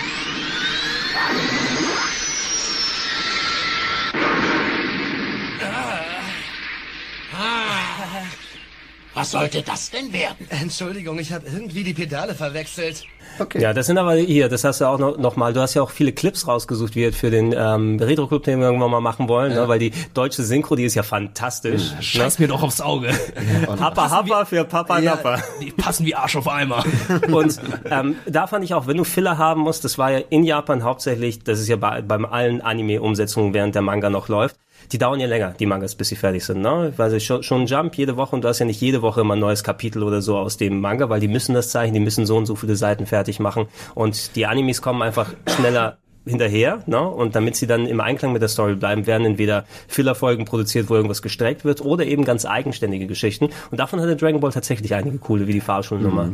Was 9.15 9.31
sollte 9.31 9.63
das 9.63 9.91
denn 9.91 10.13
werden? 10.13 10.47
Entschuldigung, 10.49 11.19
ich 11.19 11.33
habe 11.33 11.47
irgendwie 11.47 11.85
die 11.85 11.95
Pedale 11.95 12.35
verwechselt. 12.35 13.05
Okay. 13.39 13.61
Ja, 13.61 13.73
das 13.73 13.87
sind 13.87 13.99
aber 13.99 14.15
hier, 14.15 14.49
das 14.49 14.65
hast 14.65 14.81
du 14.81 14.87
auch 14.87 14.99
noch, 14.99 15.17
noch 15.19 15.37
mal, 15.37 15.53
du 15.53 15.61
hast 15.61 15.75
ja 15.75 15.83
auch 15.83 15.91
viele 15.91 16.13
Clips 16.13 16.47
rausgesucht, 16.47 16.95
wie 16.95 17.03
jetzt 17.03 17.19
für 17.19 17.31
den 17.31 17.55
ähm, 17.57 17.99
Retro-Club, 18.01 18.45
den 18.45 18.61
wir 18.61 18.67
irgendwann 18.67 18.91
mal 18.91 19.01
machen 19.01 19.29
wollen, 19.29 19.55
ne, 19.55 19.67
weil 19.67 19.79
die 19.79 19.93
deutsche 20.15 20.43
Synchro, 20.43 20.77
die 20.77 20.85
ist 20.85 20.95
ja 20.95 21.03
fantastisch. 21.03 21.93
Ne? 21.93 22.03
Scheiß 22.03 22.39
mir 22.39 22.49
doch 22.49 22.63
aufs 22.63 22.81
Auge. 22.81 23.09
Happa 23.81 24.11
Happa 24.11 24.45
für 24.45 24.65
Papa 24.65 25.01
Nappa. 25.01 25.39
die 25.61 25.71
passen 25.71 26.07
wie 26.07 26.15
Arsch 26.15 26.37
auf 26.37 26.49
Eimer. 26.49 26.85
Und 27.33 27.59
ähm, 27.91 28.17
da 28.27 28.47
fand 28.47 28.65
ich 28.65 28.75
auch, 28.75 28.87
wenn 28.87 28.97
du 28.97 29.05
Filler 29.05 29.39
haben 29.39 29.63
musst, 29.63 29.85
das 29.85 29.99
war 29.99 30.11
ja 30.11 30.21
in 30.31 30.45
Japan 30.45 30.85
hauptsächlich, 30.85 31.43
das 31.43 31.61
ist 31.61 31.69
ja 31.69 31.77
bei, 31.77 32.03
beim 32.03 32.25
allen 32.25 32.61
Anime-Umsetzungen, 32.61 33.55
während 33.55 33.75
der 33.75 33.83
Manga 33.83 34.11
noch 34.11 34.29
läuft, 34.29 34.57
die 34.93 34.99
dauern 34.99 35.21
ja 35.21 35.27
länger, 35.27 35.55
die 35.59 35.67
Mangas, 35.67 35.95
bis 35.95 36.09
sie 36.09 36.17
fertig 36.17 36.45
sind. 36.45 36.63
Ne? 36.63 36.93
Also 36.97 37.19
schon, 37.21 37.43
schon 37.43 37.67
Jump 37.67 37.95
jede 37.97 38.17
Woche 38.17 38.37
und 38.37 38.43
du 38.43 38.49
hast 38.49 38.59
ja 38.59 38.67
nicht 38.67 38.81
jede 38.81 39.03
Woche 39.03 39.21
immer 39.21 39.35
ein 39.35 39.41
neues 39.41 39.65
Kapitel 39.65 40.03
oder 40.03 40.23
so 40.23 40.37
aus 40.37 40.57
dem 40.57 40.81
Manga, 40.81 41.09
weil 41.09 41.21
die 41.21 41.29
müssen 41.29 41.55
das 41.55 41.71
zeichnen, 41.71 41.95
die 41.95 42.01
müssen 42.01 42.27
so 42.27 42.37
und 42.37 42.47
so 42.47 42.55
viele 42.55 42.77
Seiten 42.77 43.07
fertig 43.07 43.41
machen 43.41 43.67
und 43.95 44.37
die 44.37 44.47
Animes 44.47 44.83
kommen 44.83 45.03
einfach 45.03 45.33
schneller 45.57 45.99
hinterher, 46.27 46.83
ne? 46.87 47.01
Und 47.07 47.37
damit 47.37 47.57
sie 47.57 47.67
dann 47.67 47.87
im 47.87 48.01
Einklang 48.01 48.33
mit 48.33 48.43
der 48.43 48.49
Story 48.49 48.75
bleiben, 48.77 49.07
werden 49.07 49.27
entweder 49.27 49.65
Fillerfolgen 49.89 50.47
produziert, 50.47 50.89
wo 50.89 50.95
irgendwas 50.95 51.23
gestreckt 51.23 51.65
wird, 51.65 51.83
oder 51.83 52.07
eben 52.07 52.25
ganz 52.25 52.47
eigenständige 52.47 53.07
Geschichten. 53.07 53.51
Und 53.71 53.79
davon 53.79 54.01
hatte 54.01 54.17
Dragon 54.17 54.41
Ball 54.41 54.53
tatsächlich 54.53 54.95
einige 54.95 55.19
coole, 55.19 55.47
wie 55.47 55.53
die 55.53 55.61
Fahrschulnummer. 55.61 56.31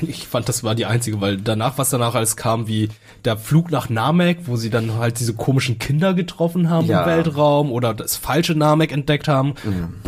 Ich 0.00 0.26
fand, 0.28 0.48
das 0.48 0.64
war 0.64 0.74
die 0.74 0.86
einzige, 0.86 1.20
weil 1.20 1.36
danach, 1.36 1.76
was 1.76 1.90
danach 1.90 2.14
alles 2.14 2.36
kam, 2.36 2.68
wie 2.68 2.88
der 3.24 3.36
Flug 3.36 3.70
nach 3.70 3.88
Namek, 3.90 4.46
wo 4.46 4.56
sie 4.56 4.70
dann 4.70 4.94
halt 4.94 5.20
diese 5.20 5.34
komischen 5.34 5.78
Kinder 5.78 6.14
getroffen 6.14 6.70
haben 6.70 6.86
Ja. 6.86 7.02
im 7.02 7.06
Weltraum 7.06 7.70
oder 7.70 7.92
das 7.92 8.16
falsche 8.16 8.54
Namek 8.54 8.92
entdeckt 8.92 9.28
haben. 9.28 9.54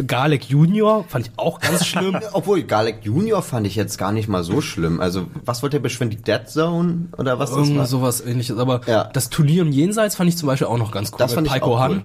Galek 0.07 0.45
Junior 0.47 1.05
fand 1.09 1.27
ich 1.27 1.33
auch 1.37 1.61
ganz 1.61 1.85
schlimm. 1.87 2.17
Obwohl, 2.33 2.63
Galek 2.63 3.01
Junior 3.05 3.43
fand 3.43 3.67
ich 3.67 3.75
jetzt 3.77 3.99
gar 3.99 4.13
nicht 4.13 4.29
mal 4.29 4.45
so 4.45 4.61
schlimm. 4.61 5.01
Also, 5.01 5.27
was 5.45 5.63
wollte 5.63 5.77
er 5.77 5.81
beschwören? 5.81 6.11
Die 6.11 6.17
Dead 6.23 6.49
Zone? 6.49 7.09
Oder 7.19 7.39
was 7.39 7.51
das 7.51 7.59
Irgend 7.59 7.79
war? 7.79 7.87
sowas 7.87 8.21
ähnliches. 8.23 8.57
Aber 8.59 8.81
Ja. 8.87 9.05
das 9.13 9.29
Turnier 9.31 9.63
im 9.63 9.73
Jenseits 9.73 10.17
fand 10.17 10.29
ich 10.31 10.37
zum 10.39 10.47
Beispiel 10.47 10.69
auch 10.69 10.79
noch 10.79 10.91
ganz 10.91 11.11
cool. 11.13 11.19
Das 11.19 11.35
fand 11.35 11.47
ich 11.47 11.53
Paiko 11.53 11.75
auch 11.75 11.81
Han. 11.81 11.91
cool. 11.93 12.05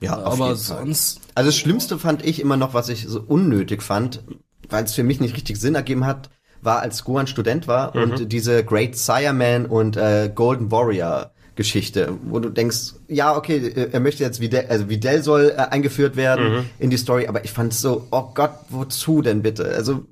Ja, 0.00 0.18
Aber 0.22 0.54
sonst, 0.56 1.20
Also 1.34 1.48
das 1.48 1.56
Schlimmste 1.56 1.98
fand 1.98 2.24
ich 2.24 2.40
immer 2.40 2.56
noch, 2.58 2.74
was 2.74 2.90
ich 2.90 3.06
so 3.08 3.20
unnötig 3.20 3.82
fand, 3.82 4.22
weil 4.68 4.84
es 4.84 4.92
für 4.94 5.02
mich 5.02 5.20
nicht 5.20 5.34
richtig 5.34 5.56
Sinn 5.56 5.74
ergeben 5.76 6.04
hat, 6.04 6.28
war, 6.64 6.80
als 6.80 7.04
Gohan 7.04 7.26
Student 7.26 7.68
war 7.68 7.94
und 7.94 8.32
diese 8.32 8.64
Great 8.64 8.96
Sire 8.96 9.32
Man 9.32 9.66
und 9.66 9.96
äh, 9.96 10.30
Golden 10.34 10.70
Warrior 10.70 11.30
Geschichte, 11.56 12.18
wo 12.24 12.40
du 12.40 12.48
denkst, 12.48 12.94
ja, 13.08 13.36
okay, 13.36 13.58
äh, 13.58 13.90
er 13.92 14.00
möchte 14.00 14.24
jetzt 14.24 14.40
Videl, 14.40 14.66
also 14.68 14.88
Videl 14.88 15.22
soll 15.22 15.54
äh, 15.56 15.60
eingeführt 15.60 16.16
werden 16.16 16.66
in 16.78 16.90
die 16.90 16.96
Story, 16.96 17.28
aber 17.28 17.44
ich 17.44 17.52
fand 17.52 17.72
es 17.72 17.80
so, 17.80 18.08
oh 18.10 18.30
Gott, 18.34 18.50
wozu 18.70 19.22
denn 19.22 19.42
bitte? 19.42 19.68
Also 19.68 20.04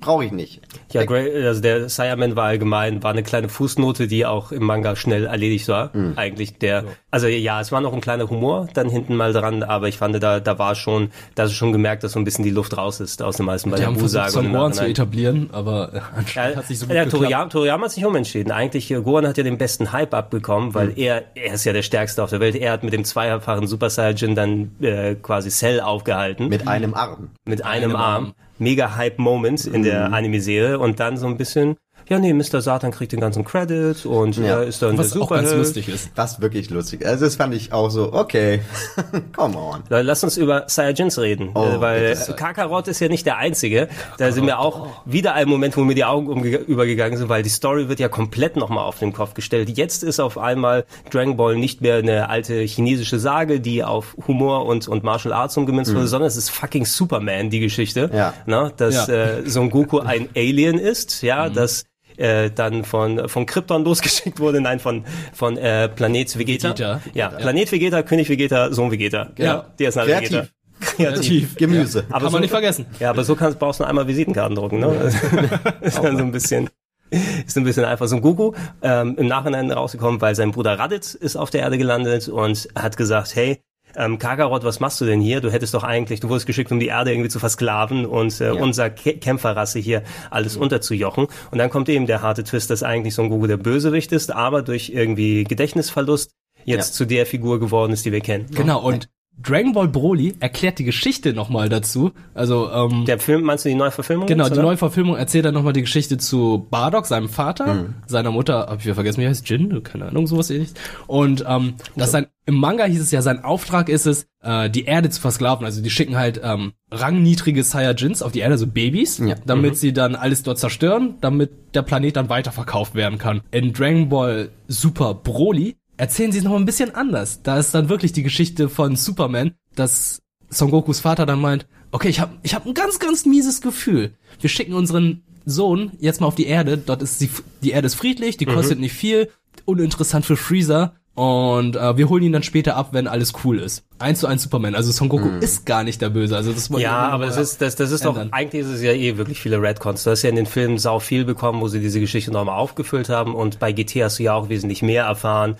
brauche 0.00 0.24
ich 0.24 0.32
nicht. 0.32 0.60
Ja, 0.92 1.04
Grey, 1.04 1.44
also 1.46 1.60
der 1.60 1.88
Sireman 1.88 2.36
war 2.36 2.46
allgemein, 2.46 3.02
war 3.02 3.10
eine 3.10 3.22
kleine 3.22 3.48
Fußnote, 3.48 4.06
die 4.06 4.26
auch 4.26 4.52
im 4.52 4.64
Manga 4.64 4.96
schnell 4.96 5.26
erledigt 5.26 5.68
war. 5.68 5.90
Eigentlich 6.16 6.58
der, 6.58 6.84
also 7.10 7.26
ja, 7.26 7.60
es 7.60 7.72
war 7.72 7.80
noch 7.80 7.92
ein 7.92 8.00
kleiner 8.00 8.28
Humor 8.30 8.68
dann 8.74 8.88
hinten 8.88 9.16
mal 9.16 9.32
dran, 9.32 9.62
aber 9.62 9.88
ich 9.88 9.98
fand, 9.98 10.22
da, 10.22 10.40
da 10.40 10.58
war 10.58 10.74
schon, 10.74 11.10
da 11.34 11.44
hast 11.44 11.50
du 11.50 11.56
schon 11.56 11.72
gemerkt, 11.72 12.04
dass 12.04 12.12
so 12.12 12.18
ein 12.18 12.24
bisschen 12.24 12.44
die 12.44 12.50
Luft 12.50 12.76
raus 12.76 13.00
ist 13.00 13.22
aus 13.22 13.36
dem 13.36 13.46
meisten 13.46 13.70
bei 13.70 13.76
die 13.76 13.80
der 13.82 13.88
haben 13.88 13.98
versucht, 13.98 14.36
und 14.36 14.46
im 14.46 14.52
Gohan 14.52 14.72
zu 14.72 14.86
etablieren, 14.86 15.50
aber 15.52 15.92
äh, 15.94 16.00
anscheinend 16.16 16.54
Ja, 16.54 16.60
hat 16.60 16.66
sich 16.66 16.78
so 16.78 16.86
gut 16.86 16.94
ja. 16.94 17.04
Toriyama, 17.06 17.46
Toriyama 17.46 17.84
hat 17.84 17.92
sich 17.92 18.04
umentschieden. 18.04 18.52
Eigentlich, 18.52 18.90
äh, 18.90 19.00
Gohan 19.00 19.26
hat 19.26 19.36
ja 19.36 19.44
den 19.44 19.58
besten 19.58 19.92
Hype 19.92 20.14
abbekommen, 20.14 20.74
weil 20.74 20.98
er, 20.98 21.24
er 21.34 21.54
ist 21.54 21.64
ja 21.64 21.72
der 21.72 21.82
Stärkste 21.82 22.22
auf 22.22 22.30
der 22.30 22.40
Welt. 22.40 22.54
Er 22.54 22.72
hat 22.72 22.82
mit 22.82 22.92
dem 22.92 23.04
zweifachen 23.04 23.66
Super 23.66 23.90
Saiyan 23.90 24.34
dann 24.34 24.70
äh, 24.80 25.14
quasi 25.14 25.50
Cell 25.50 25.80
aufgehalten. 25.80 26.48
Mit 26.48 26.66
einem 26.68 26.94
Arm. 26.94 27.30
mit 27.44 27.64
einem 27.64 27.78
einem 27.78 27.96
Arm. 27.96 28.24
Arm. 28.26 28.34
Mega 28.58 28.96
Hype-Moment 28.96 29.66
in 29.66 29.82
der 29.82 30.12
Anime-Serie 30.12 30.78
und 30.78 31.00
dann 31.00 31.16
so 31.16 31.26
ein 31.26 31.36
bisschen, 31.36 31.76
ja 32.08 32.18
nee, 32.18 32.32
Mr. 32.32 32.60
Satan 32.60 32.90
kriegt 32.90 33.12
den 33.12 33.20
ganzen 33.20 33.44
Credit 33.44 34.04
und 34.06 34.36
Ja. 34.36 34.44
er 34.60 34.62
ist 34.64 34.82
dann 34.82 34.96
Was 34.98 35.12
der 35.12 35.22
auch 35.22 35.30
ganz 35.30 35.48
Superheld. 35.48 35.58
lustig 35.58 35.88
ist. 35.88 36.10
Was 36.16 36.40
wirklich 36.40 36.70
lustig. 36.70 37.04
Also 37.06 37.24
das 37.24 37.36
fand 37.36 37.54
ich 37.54 37.72
auch 37.72 37.90
so, 37.90 38.12
okay, 38.12 38.60
come 39.36 39.56
on. 39.58 39.82
Leute, 39.88 40.02
Lass 40.02 40.24
uns 40.24 40.36
über 40.36 40.64
Saiyajins 40.68 41.18
reden, 41.18 41.50
Oh, 41.54 41.64
äh, 41.64 41.80
weil 41.80 42.14
bitte. 42.16 42.34
Kakarot 42.34 42.88
ist 42.88 43.00
ja 43.00 43.08
nicht 43.08 43.26
der 43.26 43.36
einzige. 43.38 43.88
Da 44.18 44.32
sind 44.32 44.44
mir 44.44 44.58
auch 44.58 45.02
wieder 45.04 45.34
ein 45.34 45.48
Moment, 45.48 45.76
wo 45.76 45.82
mir 45.84 45.94
die 45.94 46.04
Augen 46.04 46.42
übergegangen 46.44 47.18
sind, 47.18 47.28
weil 47.28 47.42
die 47.42 47.48
Story 47.50 47.88
wird 47.88 48.00
ja 48.00 48.08
komplett 48.08 48.56
nochmal 48.56 48.84
auf 48.84 48.98
den 48.98 49.12
Kopf 49.12 49.34
gestellt. 49.34 49.70
Jetzt 49.76 50.02
ist 50.02 50.20
auf 50.20 50.38
einmal 50.38 50.84
Dragon 51.10 51.36
Ball 51.36 51.56
nicht 51.56 51.80
mehr 51.80 51.96
eine 51.96 52.28
alte 52.28 52.60
chinesische 52.62 53.18
Sage, 53.18 53.60
die 53.60 53.84
auf 53.84 54.16
Humor 54.26 54.66
und, 54.66 54.88
und 54.88 55.04
Martial 55.04 55.32
Arts 55.34 55.56
umgemünzt 55.56 55.94
wurde, 55.94 56.06
sondern 56.06 56.28
es 56.28 56.36
ist 56.36 56.50
fucking 56.50 56.84
Superman, 56.86 57.50
die 57.50 57.60
Geschichte. 57.60 58.08
Mhm. 58.08 58.14
Ja. 58.16 58.34
Ne? 58.46 58.72
Dass 58.76 59.06
Ja. 59.08 59.14
äh, 59.38 59.48
Son 59.48 59.70
Goku 59.70 59.98
ein 60.00 60.28
Alien 60.36 60.78
ist, 60.78 61.22
ja, 61.22 61.48
das 61.48 61.84
äh, 62.18 62.50
dann 62.50 62.84
von 62.84 63.28
von 63.28 63.46
Krypton 63.46 63.84
losgeschickt 63.84 64.40
wurde, 64.40 64.60
nein, 64.60 64.80
von 64.80 65.04
von 65.32 65.56
äh, 65.56 65.88
Planet 65.88 66.38
Vegeta. 66.38 66.70
Vegeta. 66.70 67.00
Ja, 67.14 67.28
Planet 67.28 67.70
Vegeta, 67.72 68.02
König 68.02 68.28
Vegeta, 68.28 68.72
Sohn 68.72 68.90
Vegeta. 68.90 69.30
Ja. 69.38 69.66
der 69.78 69.88
ist 69.88 69.96
halt 69.96 70.08
Kreativ. 70.08 70.30
Vegeta. 70.30 70.48
Kreativ. 70.80 71.56
Gemüse. 71.56 72.04
Aber 72.08 72.20
Kann 72.20 72.28
so, 72.28 72.30
man 72.32 72.40
nicht 72.42 72.50
vergessen. 72.50 72.86
Ja, 73.00 73.10
aber 73.10 73.24
so 73.24 73.34
kannst, 73.34 73.58
brauchst 73.58 73.80
du 73.80 73.82
nur 73.82 73.88
einmal 73.88 74.06
Visitenkarten 74.06 74.54
drucken, 74.54 74.78
ne? 74.78 75.10
ist 75.80 75.98
dann 75.98 76.16
so 76.16 76.22
ein 76.22 76.32
bisschen, 76.32 76.70
ist 77.10 77.56
ein 77.56 77.64
bisschen 77.64 77.84
einfach. 77.84 78.06
So 78.06 78.16
ein 78.16 78.22
Goku, 78.22 78.52
ähm, 78.82 79.16
im 79.18 79.26
Nachhinein 79.26 79.70
rausgekommen, 79.70 80.20
weil 80.20 80.34
sein 80.34 80.52
Bruder 80.52 80.78
Raditz 80.78 81.14
ist 81.14 81.36
auf 81.36 81.50
der 81.50 81.62
Erde 81.62 81.78
gelandet 81.78 82.28
und 82.28 82.68
hat 82.76 82.96
gesagt, 82.96 83.34
hey, 83.34 83.60
ähm, 83.96 84.18
Kakarot, 84.18 84.64
was 84.64 84.80
machst 84.80 85.00
du 85.00 85.04
denn 85.04 85.20
hier? 85.20 85.40
Du 85.40 85.50
hättest 85.50 85.74
doch 85.74 85.84
eigentlich, 85.84 86.20
du 86.20 86.28
wurdest 86.28 86.46
geschickt, 86.46 86.70
um 86.72 86.78
die 86.80 86.86
Erde 86.88 87.10
irgendwie 87.12 87.28
zu 87.30 87.38
versklaven 87.38 88.06
und 88.06 88.40
äh, 88.40 88.50
unser 88.50 88.90
Kä 88.90 89.14
Kämpferrasse 89.14 89.78
hier 89.78 90.02
alles 90.30 90.56
unterzujochen. 90.56 91.26
Und 91.50 91.58
dann 91.58 91.70
kommt 91.70 91.88
eben 91.88 92.06
der 92.06 92.22
harte 92.22 92.44
Twist, 92.44 92.70
dass 92.70 92.82
eigentlich 92.82 93.14
Son 93.14 93.28
Goku 93.28 93.46
der 93.46 93.56
Bösewicht 93.56 94.12
ist, 94.12 94.30
aber 94.32 94.62
durch 94.62 94.90
irgendwie 94.90 95.44
Gedächtnisverlust 95.44 96.32
jetzt 96.64 96.88
Ja. 96.90 96.94
zu 96.94 97.04
der 97.06 97.26
Figur 97.26 97.60
geworden 97.60 97.92
ist, 97.92 98.04
die 98.04 98.12
wir 98.12 98.20
kennen. 98.20 98.46
Genau, 98.54 98.80
und 98.80 99.08
Dragon 99.42 99.72
Ball 99.72 99.88
Broly 99.88 100.34
erklärt 100.40 100.78
die 100.78 100.84
Geschichte 100.84 101.32
nochmal 101.32 101.68
dazu. 101.68 102.12
Also, 102.34 102.70
ähm, 102.72 103.04
Der 103.06 103.18
Film, 103.18 103.42
meinst 103.42 103.64
du 103.64 103.68
die 103.68 103.74
Neuverfilmung? 103.76 104.26
Genau, 104.26 104.44
jetzt, 104.44 104.54
die 104.54 104.58
oder? 104.58 104.68
Neuverfilmung 104.68 105.16
erzählt 105.16 105.44
dann 105.44 105.54
nochmal 105.54 105.72
die 105.72 105.82
Geschichte 105.82 106.18
zu 106.18 106.66
Bardock, 106.70 107.06
seinem 107.06 107.28
Vater, 107.28 107.74
Mhm. 107.74 107.94
seiner 108.06 108.30
Mutter, 108.32 108.66
hab 108.68 108.78
ich 108.80 108.84
wieder 108.84 108.94
vergessen, 108.96 109.20
wie 109.22 109.28
heißt 109.28 109.48
Jin, 109.48 109.82
keine 109.84 110.06
Ahnung, 110.06 110.26
sowas 110.26 110.50
ähnliches. 110.50 110.74
Und 111.06 111.44
ähm, 111.48 111.74
dass 111.96 112.10
sein, 112.10 112.26
im 112.46 112.56
Manga 112.56 112.84
hieß 112.84 113.00
es 113.00 113.10
ja, 113.10 113.22
sein 113.22 113.44
Auftrag 113.44 113.88
ist 113.88 114.06
es, 114.06 114.26
äh, 114.42 114.68
die 114.70 114.84
Erde 114.86 115.10
zu 115.10 115.20
versklaven. 115.20 115.64
Also 115.66 115.82
die 115.82 115.90
schicken 115.90 116.16
halt 116.16 116.40
ähm, 116.42 116.72
rangniedrige 116.90 117.62
Saiyajins 117.62 118.22
auf 118.22 118.32
die 118.32 118.40
Erde, 118.40 118.54
also 118.54 118.66
Babys, 118.66 119.18
Ja. 119.18 119.34
damit 119.46 119.76
sie 119.76 119.92
dann 119.92 120.14
alles 120.16 120.42
dort 120.42 120.58
zerstören, 120.58 121.14
damit 121.20 121.50
der 121.74 121.82
Planet 121.82 122.16
dann 122.16 122.28
weiterverkauft 122.28 122.94
werden 122.94 123.18
kann. 123.18 123.42
In 123.50 123.72
Dragon 123.72 124.08
Ball 124.08 124.48
Super 124.66 125.14
Broly 125.14 125.76
erzählen 125.98 126.32
sie 126.32 126.38
es 126.38 126.44
noch 126.44 126.56
ein 126.56 126.64
bisschen 126.64 126.94
anders. 126.94 127.42
Da 127.42 127.58
ist 127.58 127.74
dann 127.74 127.90
wirklich 127.90 128.12
die 128.12 128.22
Geschichte 128.22 128.70
von 128.70 128.96
Superman, 128.96 129.52
dass 129.74 130.22
Son 130.48 130.70
Gokus 130.70 131.00
Vater 131.00 131.26
dann 131.26 131.40
meint, 131.40 131.66
okay, 131.90 132.08
ich 132.08 132.20
habe 132.20 132.36
ich 132.42 132.54
hab 132.54 132.64
ein 132.64 132.72
ganz, 132.72 132.98
ganz 132.98 133.26
mieses 133.26 133.60
Gefühl. 133.60 134.14
Wir 134.40 134.48
schicken 134.48 134.72
unseren 134.72 135.22
Sohn 135.44 135.92
jetzt 135.98 136.20
mal 136.20 136.26
auf 136.26 136.34
die 136.34 136.46
Erde. 136.46 136.78
Dort 136.78 137.02
ist 137.02 137.20
die, 137.20 137.30
die 137.62 137.72
Erde 137.72 137.86
ist 137.86 137.96
friedlich, 137.96 138.36
die 138.36 138.46
kostet 138.46 138.78
nicht 138.78 138.94
viel, 138.94 139.28
uninteressant 139.64 140.24
für 140.24 140.36
Freezer. 140.36 140.94
Und 141.14 141.74
äh, 141.76 141.96
wir 141.96 142.08
holen 142.08 142.22
ihn 142.22 142.32
dann 142.32 142.44
später 142.44 142.76
ab, 142.76 142.90
wenn 142.92 143.08
alles 143.08 143.32
cool 143.44 143.58
ist. 143.58 143.84
Eins 143.98 144.20
zu 144.20 144.26
eins 144.26 144.42
Superman. 144.42 144.74
Also 144.74 144.92
Son 144.92 145.08
Goku 145.08 145.28
ist 145.40 145.66
gar 145.66 145.82
nicht 145.82 146.00
der 146.00 146.10
Böse. 146.10 146.36
Also 146.36 146.52
das 146.52 146.68
Ja, 146.68 147.08
aber 147.08 147.26
das 147.26 147.36
ist, 147.36 147.60
das, 147.60 147.76
das 147.76 147.90
ist 147.90 148.04
doch, 148.04 148.16
eigentlich 148.30 148.62
ist 148.62 148.68
es 148.68 148.82
ja 148.82 148.92
eh 148.92 149.16
wirklich 149.16 149.40
viele 149.40 149.60
Redcons. 149.60 150.04
Du 150.04 150.10
hast 150.10 150.22
ja 150.22 150.30
in 150.30 150.36
den 150.36 150.46
Filmen 150.46 150.78
sau 150.78 150.98
viel 151.00 151.24
bekommen, 151.24 151.60
wo 151.60 151.68
sie 151.68 151.80
diese 151.80 152.00
Geschichte 152.00 152.30
nochmal 152.30 152.58
aufgefüllt 152.58 153.08
haben 153.08 153.34
und 153.34 153.58
bei 153.58 153.72
GT 153.72 154.04
hast 154.04 154.18
du 154.18 154.22
ja 154.22 154.34
auch 154.34 154.48
wesentlich 154.48 154.82
mehr 154.82 155.04
erfahren, 155.04 155.56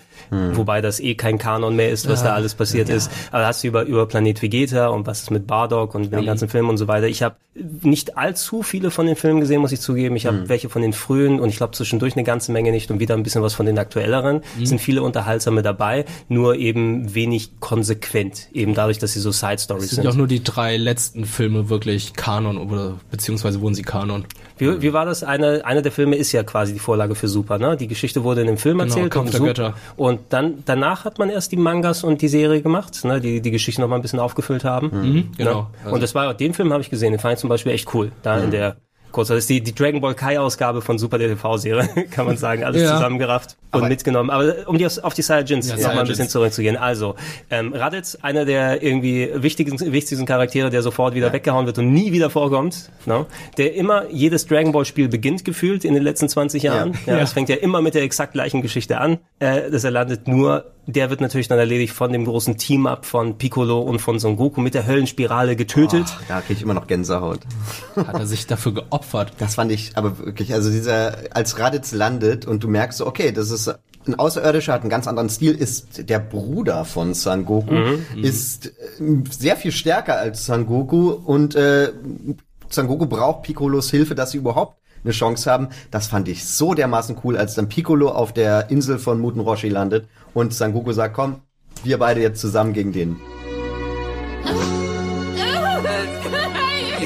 wobei 0.55 0.81
das 0.81 0.99
eh 0.99 1.15
kein 1.15 1.37
Kanon 1.37 1.75
mehr 1.75 1.89
ist, 1.89 2.07
was 2.07 2.23
da 2.23 2.33
alles 2.33 2.55
passiert 2.55 2.89
ist. 2.89 3.11
Aber 3.31 3.45
hast 3.45 3.63
du 3.63 3.67
über, 3.67 3.83
über 3.83 4.05
Planet 4.07 4.41
Vegeta 4.41 4.87
und 4.87 5.05
was 5.07 5.21
ist 5.21 5.31
mit 5.31 5.45
Bardock 5.47 5.95
und 5.95 6.03
mit 6.03 6.13
den 6.13 6.25
ganzen 6.25 6.47
Filmen 6.49 6.69
und 6.69 6.77
so 6.77 6.87
weiter. 6.87 7.07
Ich 7.07 7.21
habe 7.23 7.35
nicht 7.81 8.17
allzu 8.17 8.63
viele 8.63 8.89
von 8.89 9.05
den 9.05 9.15
Filmen 9.15 9.41
gesehen, 9.41 9.59
muss 9.59 9.71
ich 9.71 9.81
zugeben. 9.81 10.15
Ich 10.15 10.25
habe 10.25 10.47
welche 10.47 10.69
von 10.69 10.81
den 10.81 10.93
frühen 10.93 11.39
und 11.39 11.49
ich 11.49 11.57
glaube 11.57 11.73
zwischendurch 11.73 12.15
eine 12.15 12.23
ganze 12.23 12.51
Menge 12.51 12.71
nicht 12.71 12.89
und 12.89 12.99
wieder 12.99 13.15
ein 13.15 13.23
bisschen 13.23 13.41
was 13.41 13.53
von 13.53 13.65
den 13.65 13.77
aktuelleren. 13.77 14.41
Es 14.61 14.69
sind 14.69 14.79
viele 14.79 15.01
unterhaltsame 15.01 15.61
dabei, 15.61 16.05
nur 16.29 16.55
eben 16.55 17.13
wenig 17.15 17.59
konsequent, 17.59 18.28
eben 18.53 18.73
dadurch, 18.73 18.97
dass 18.99 19.13
sie 19.13 19.19
so 19.19 19.31
Side 19.31 19.59
Stories 19.59 19.85
Es 19.85 19.91
sind 19.91 20.03
ja 20.03 20.09
auch 20.11 20.15
nur 20.15 20.27
die 20.27 20.43
drei 20.43 20.77
letzten 20.77 21.25
Filme 21.25 21.69
wirklich 21.69 22.13
Kanon 22.13 22.57
oder 22.57 22.95
beziehungsweise 23.11 23.61
wurden 23.61 23.75
sie 23.75 23.83
Kanon. 23.83 24.25
Wie, 24.57 24.81
wie 24.81 24.93
war 24.93 25.05
das? 25.05 25.23
Eine, 25.23 25.65
einer 25.65 25.81
der 25.81 25.91
Filme 25.91 26.15
ist 26.15 26.31
ja 26.31 26.43
quasi 26.43 26.73
die 26.73 26.79
Vorlage 26.79 27.15
für 27.15 27.27
Super, 27.27 27.57
ne? 27.57 27.77
Die 27.77 27.87
Geschichte 27.87 28.23
wurde 28.23 28.41
in 28.41 28.47
dem 28.47 28.57
Film 28.57 28.77
Genau, 28.79 28.89
erzählt. 28.89 29.11
Kampf 29.11 29.27
und 29.27 29.33
der 29.33 29.41
Götter. 29.41 29.73
Und 29.95 30.19
dann, 30.29 30.63
danach 30.65 31.05
hat 31.05 31.19
man 31.19 31.29
erst 31.29 31.51
die 31.51 31.57
Mangas 31.57 32.03
und 32.03 32.21
die 32.21 32.27
Serie 32.27 32.61
gemacht, 32.61 33.03
ne? 33.05 33.21
Die 33.21 33.41
die 33.41 33.51
Geschichte 33.51 33.81
noch 33.81 33.87
mal 33.87 33.95
ein 33.95 34.01
bisschen 34.01 34.19
aufgefüllt 34.19 34.63
haben. 34.63 34.89
Mhm, 34.91 35.31
genau. 35.37 35.61
Ne? 35.61 35.67
Also- 35.83 35.95
und 35.95 36.03
das 36.03 36.15
war, 36.15 36.33
den 36.33 36.53
Film 36.53 36.71
habe 36.73 36.81
ich 36.81 36.89
gesehen, 36.89 37.11
den 37.11 37.19
fand 37.19 37.33
ich 37.35 37.39
zum 37.39 37.49
Beispiel 37.49 37.71
echt 37.71 37.93
cool. 37.93 38.11
Da 38.23 38.37
in 38.39 38.51
der, 38.51 38.77
kurz, 39.11 39.29
das 39.29 39.39
ist 39.39 39.49
die, 39.49 39.61
die 39.61 39.73
Dragon 39.73 40.01
Ball 40.01 40.13
Kai-Ausgabe 40.13 40.81
von 40.81 40.97
Super 40.99 41.17
TV-Serie, 41.17 41.87
kann 42.11 42.25
man 42.25 42.37
sagen, 42.37 42.63
alles 42.63 42.81
Ja. 42.81 42.95
zusammengerafft 42.95 43.57
und 43.71 43.87
mitgenommen. 43.87 44.29
Aber 44.29 44.53
um 44.67 44.77
die 44.77 44.85
auf 44.85 45.13
die 45.13 45.21
Saiyajins 45.21 45.69
Ja, 45.69 45.75
noch 45.77 45.95
mal 45.95 46.01
ein 46.01 46.07
bisschen 46.07 46.29
zurückzugehen. 46.29 46.77
Also, 46.77 47.15
ähm, 47.49 47.73
Raditz, 47.73 48.17
einer 48.21 48.45
der 48.45 48.81
irgendwie 48.81 49.29
wichtigsten, 49.35 49.91
wichtigsten 49.91 50.25
Charaktere, 50.25 50.69
der 50.69 50.81
sofort 50.81 51.13
wieder 51.15 51.31
weggehauen 51.33 51.65
wird 51.65 51.77
und 51.77 51.91
nie 51.93 52.11
wieder 52.11 52.29
vorkommt, 52.29 52.89
ne? 53.05 53.25
der 53.57 53.75
immer 53.75 54.09
jedes 54.09 54.47
Dragon 54.47 54.71
Ball 54.71 54.85
Spiel 54.85 55.07
beginnt 55.07 55.45
gefühlt 55.45 55.85
in 55.85 55.93
den 55.93 56.03
letzten 56.03 56.29
20 56.29 56.63
Jahren. 56.63 56.97
Ja. 57.05 57.17
Ja. 57.17 57.19
Es 57.19 57.33
fängt 57.33 57.49
ja 57.49 57.55
immer 57.57 57.81
mit 57.81 57.93
der 57.95 58.03
exakt 58.03 58.33
gleichen 58.33 58.61
Geschichte 58.61 58.99
an, 58.99 59.19
äh, 59.39 59.69
dass 59.69 59.83
er 59.83 59.91
landet. 59.91 60.27
Nur, 60.27 60.65
der 60.91 61.09
wird 61.09 61.21
natürlich 61.21 61.47
dann 61.47 61.59
erledigt 61.59 61.93
von 61.93 62.11
dem 62.11 62.25
großen 62.25 62.57
Team-Up 62.57 63.05
von 63.05 63.37
Piccolo 63.37 63.79
und 63.79 63.99
von 63.99 64.19
Son 64.19 64.35
Goku 64.35 64.61
mit 64.61 64.73
der 64.73 64.87
Höllenspirale 64.87 65.55
getötet. 65.55 66.05
Oh, 66.07 66.23
da 66.27 66.41
kriege 66.41 66.53
ich 66.53 66.61
immer 66.61 66.73
noch 66.73 66.87
Gänsehaut. 66.87 67.39
Hat 67.95 68.15
er 68.15 68.25
sich 68.25 68.47
dafür 68.47 68.73
geopfert. 68.73 69.33
Das 69.37 69.55
fand 69.55 69.71
ich 69.71 69.95
aber 69.95 70.17
wirklich, 70.19 70.53
also 70.53 70.69
dieser, 70.69 71.17
als 71.31 71.59
Raditz 71.59 71.91
landet 71.91 72.45
und 72.45 72.63
du 72.63 72.67
merkst 72.67 72.97
so, 72.97 73.07
okay, 73.07 73.31
das 73.31 73.51
ist 73.51 73.73
ein 74.07 74.17
Außerirdischer, 74.17 74.73
hat 74.73 74.81
einen 74.81 74.89
ganz 74.89 75.07
anderen 75.07 75.29
Stil, 75.29 75.53
ist 75.53 76.09
der 76.09 76.19
Bruder 76.19 76.85
von 76.85 77.13
Son 77.13 77.45
Goku, 77.45 77.75
ist 78.21 78.67
äh, 78.67 78.71
sehr 79.29 79.55
viel 79.55 79.71
stärker 79.71 80.17
als 80.17 80.45
Son 80.45 80.65
Goku 80.65 81.11
und 81.11 81.55
äh, 81.55 81.91
Son 82.69 82.87
Goku 82.87 83.05
braucht 83.05 83.43
Piccolos 83.43 83.91
Hilfe, 83.91 84.15
dass 84.15 84.31
sie 84.31 84.37
überhaupt 84.37 84.77
eine 85.03 85.13
Chance 85.13 85.49
haben. 85.51 85.69
Das 85.91 86.07
fand 86.07 86.27
ich 86.27 86.45
so 86.45 86.73
dermaßen 86.73 87.17
cool, 87.23 87.37
als 87.37 87.55
dann 87.55 87.69
Piccolo 87.69 88.09
auf 88.09 88.33
der 88.33 88.69
Insel 88.69 88.99
von 88.99 89.19
Muten 89.19 89.39
Roshi 89.39 89.69
landet 89.69 90.07
und 90.33 90.53
Son 90.53 90.73
Goku 90.73 90.91
sagt, 90.91 91.15
komm, 91.15 91.41
wir 91.83 91.97
beide 91.97 92.21
jetzt 92.21 92.41
zusammen 92.41 92.73
gegen 92.73 92.91
den. 92.93 93.19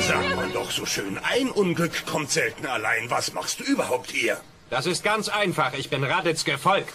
Sagt 0.07 0.35
man 0.35 0.51
doch 0.51 0.69
so 0.69 0.85
schön, 0.85 1.17
ein 1.23 1.49
Unglück 1.49 2.05
kommt 2.05 2.29
selten 2.29 2.65
allein. 2.65 3.09
Was 3.09 3.33
machst 3.33 3.61
du 3.61 3.63
überhaupt 3.63 4.11
hier? 4.11 4.37
Das 4.69 4.85
ist 4.85 5.01
ganz 5.03 5.29
einfach. 5.29 5.73
Ich 5.77 5.89
bin 5.89 6.03
Raditz 6.03 6.43
gefolgt. 6.43 6.93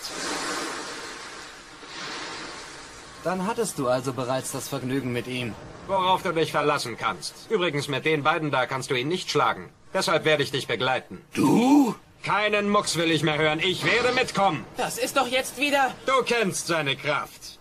Dann 3.25 3.47
hattest 3.47 3.79
du 3.79 3.89
also 3.89 4.13
bereits 4.13 4.53
das 4.53 4.69
Vergnügen 4.69 5.13
mit 5.13 5.27
ihm. 5.27 5.55
Worauf 5.87 6.23
du 6.23 6.33
dich 6.33 6.53
verlassen 6.53 6.97
kannst. 6.99 7.47
Übrigens, 7.51 7.89
mit 7.89 8.05
den 8.05 8.23
beiden 8.23 8.51
da 8.51 8.67
kannst 8.67 8.91
du 8.91 8.95
ihn 8.95 9.09
nicht 9.09 9.31
schlagen. 9.31 9.71
Deshalb 9.95 10.25
werde 10.25 10.43
ich 10.43 10.51
dich 10.51 10.67
begleiten. 10.67 11.23
Du? 11.33 11.95
Keinen 12.23 12.69
Mucks 12.69 12.97
will 12.97 13.11
ich 13.11 13.23
mehr 13.23 13.39
hören. 13.39 13.61
Ich 13.61 13.85
werde 13.85 14.13
mitkommen. 14.13 14.65
Das 14.77 14.99
ist 14.99 15.17
doch 15.17 15.29
jetzt 15.29 15.59
wieder... 15.59 15.95
Du 16.07 16.23
kennst 16.25 16.67
seine 16.67 16.97
Kraft. 16.97 17.59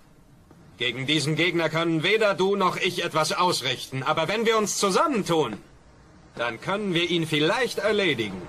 Gegen 0.78 1.08
diesen 1.08 1.36
Gegner 1.36 1.70
können 1.70 2.04
weder 2.04 2.36
du 2.36 2.56
noch 2.56 2.78
ich 2.78 3.04
etwas 3.04 3.32
ausrichten. 3.32 4.04
Aber 4.04 4.28
wenn 4.28 4.46
wir 4.46 4.58
uns 4.58 4.78
zusammentun, 4.78 5.58
dann 6.36 6.62
können 6.62 6.94
wir 6.94 7.10
ihn 7.10 7.26
vielleicht 7.26 7.80
erledigen. 7.80 8.42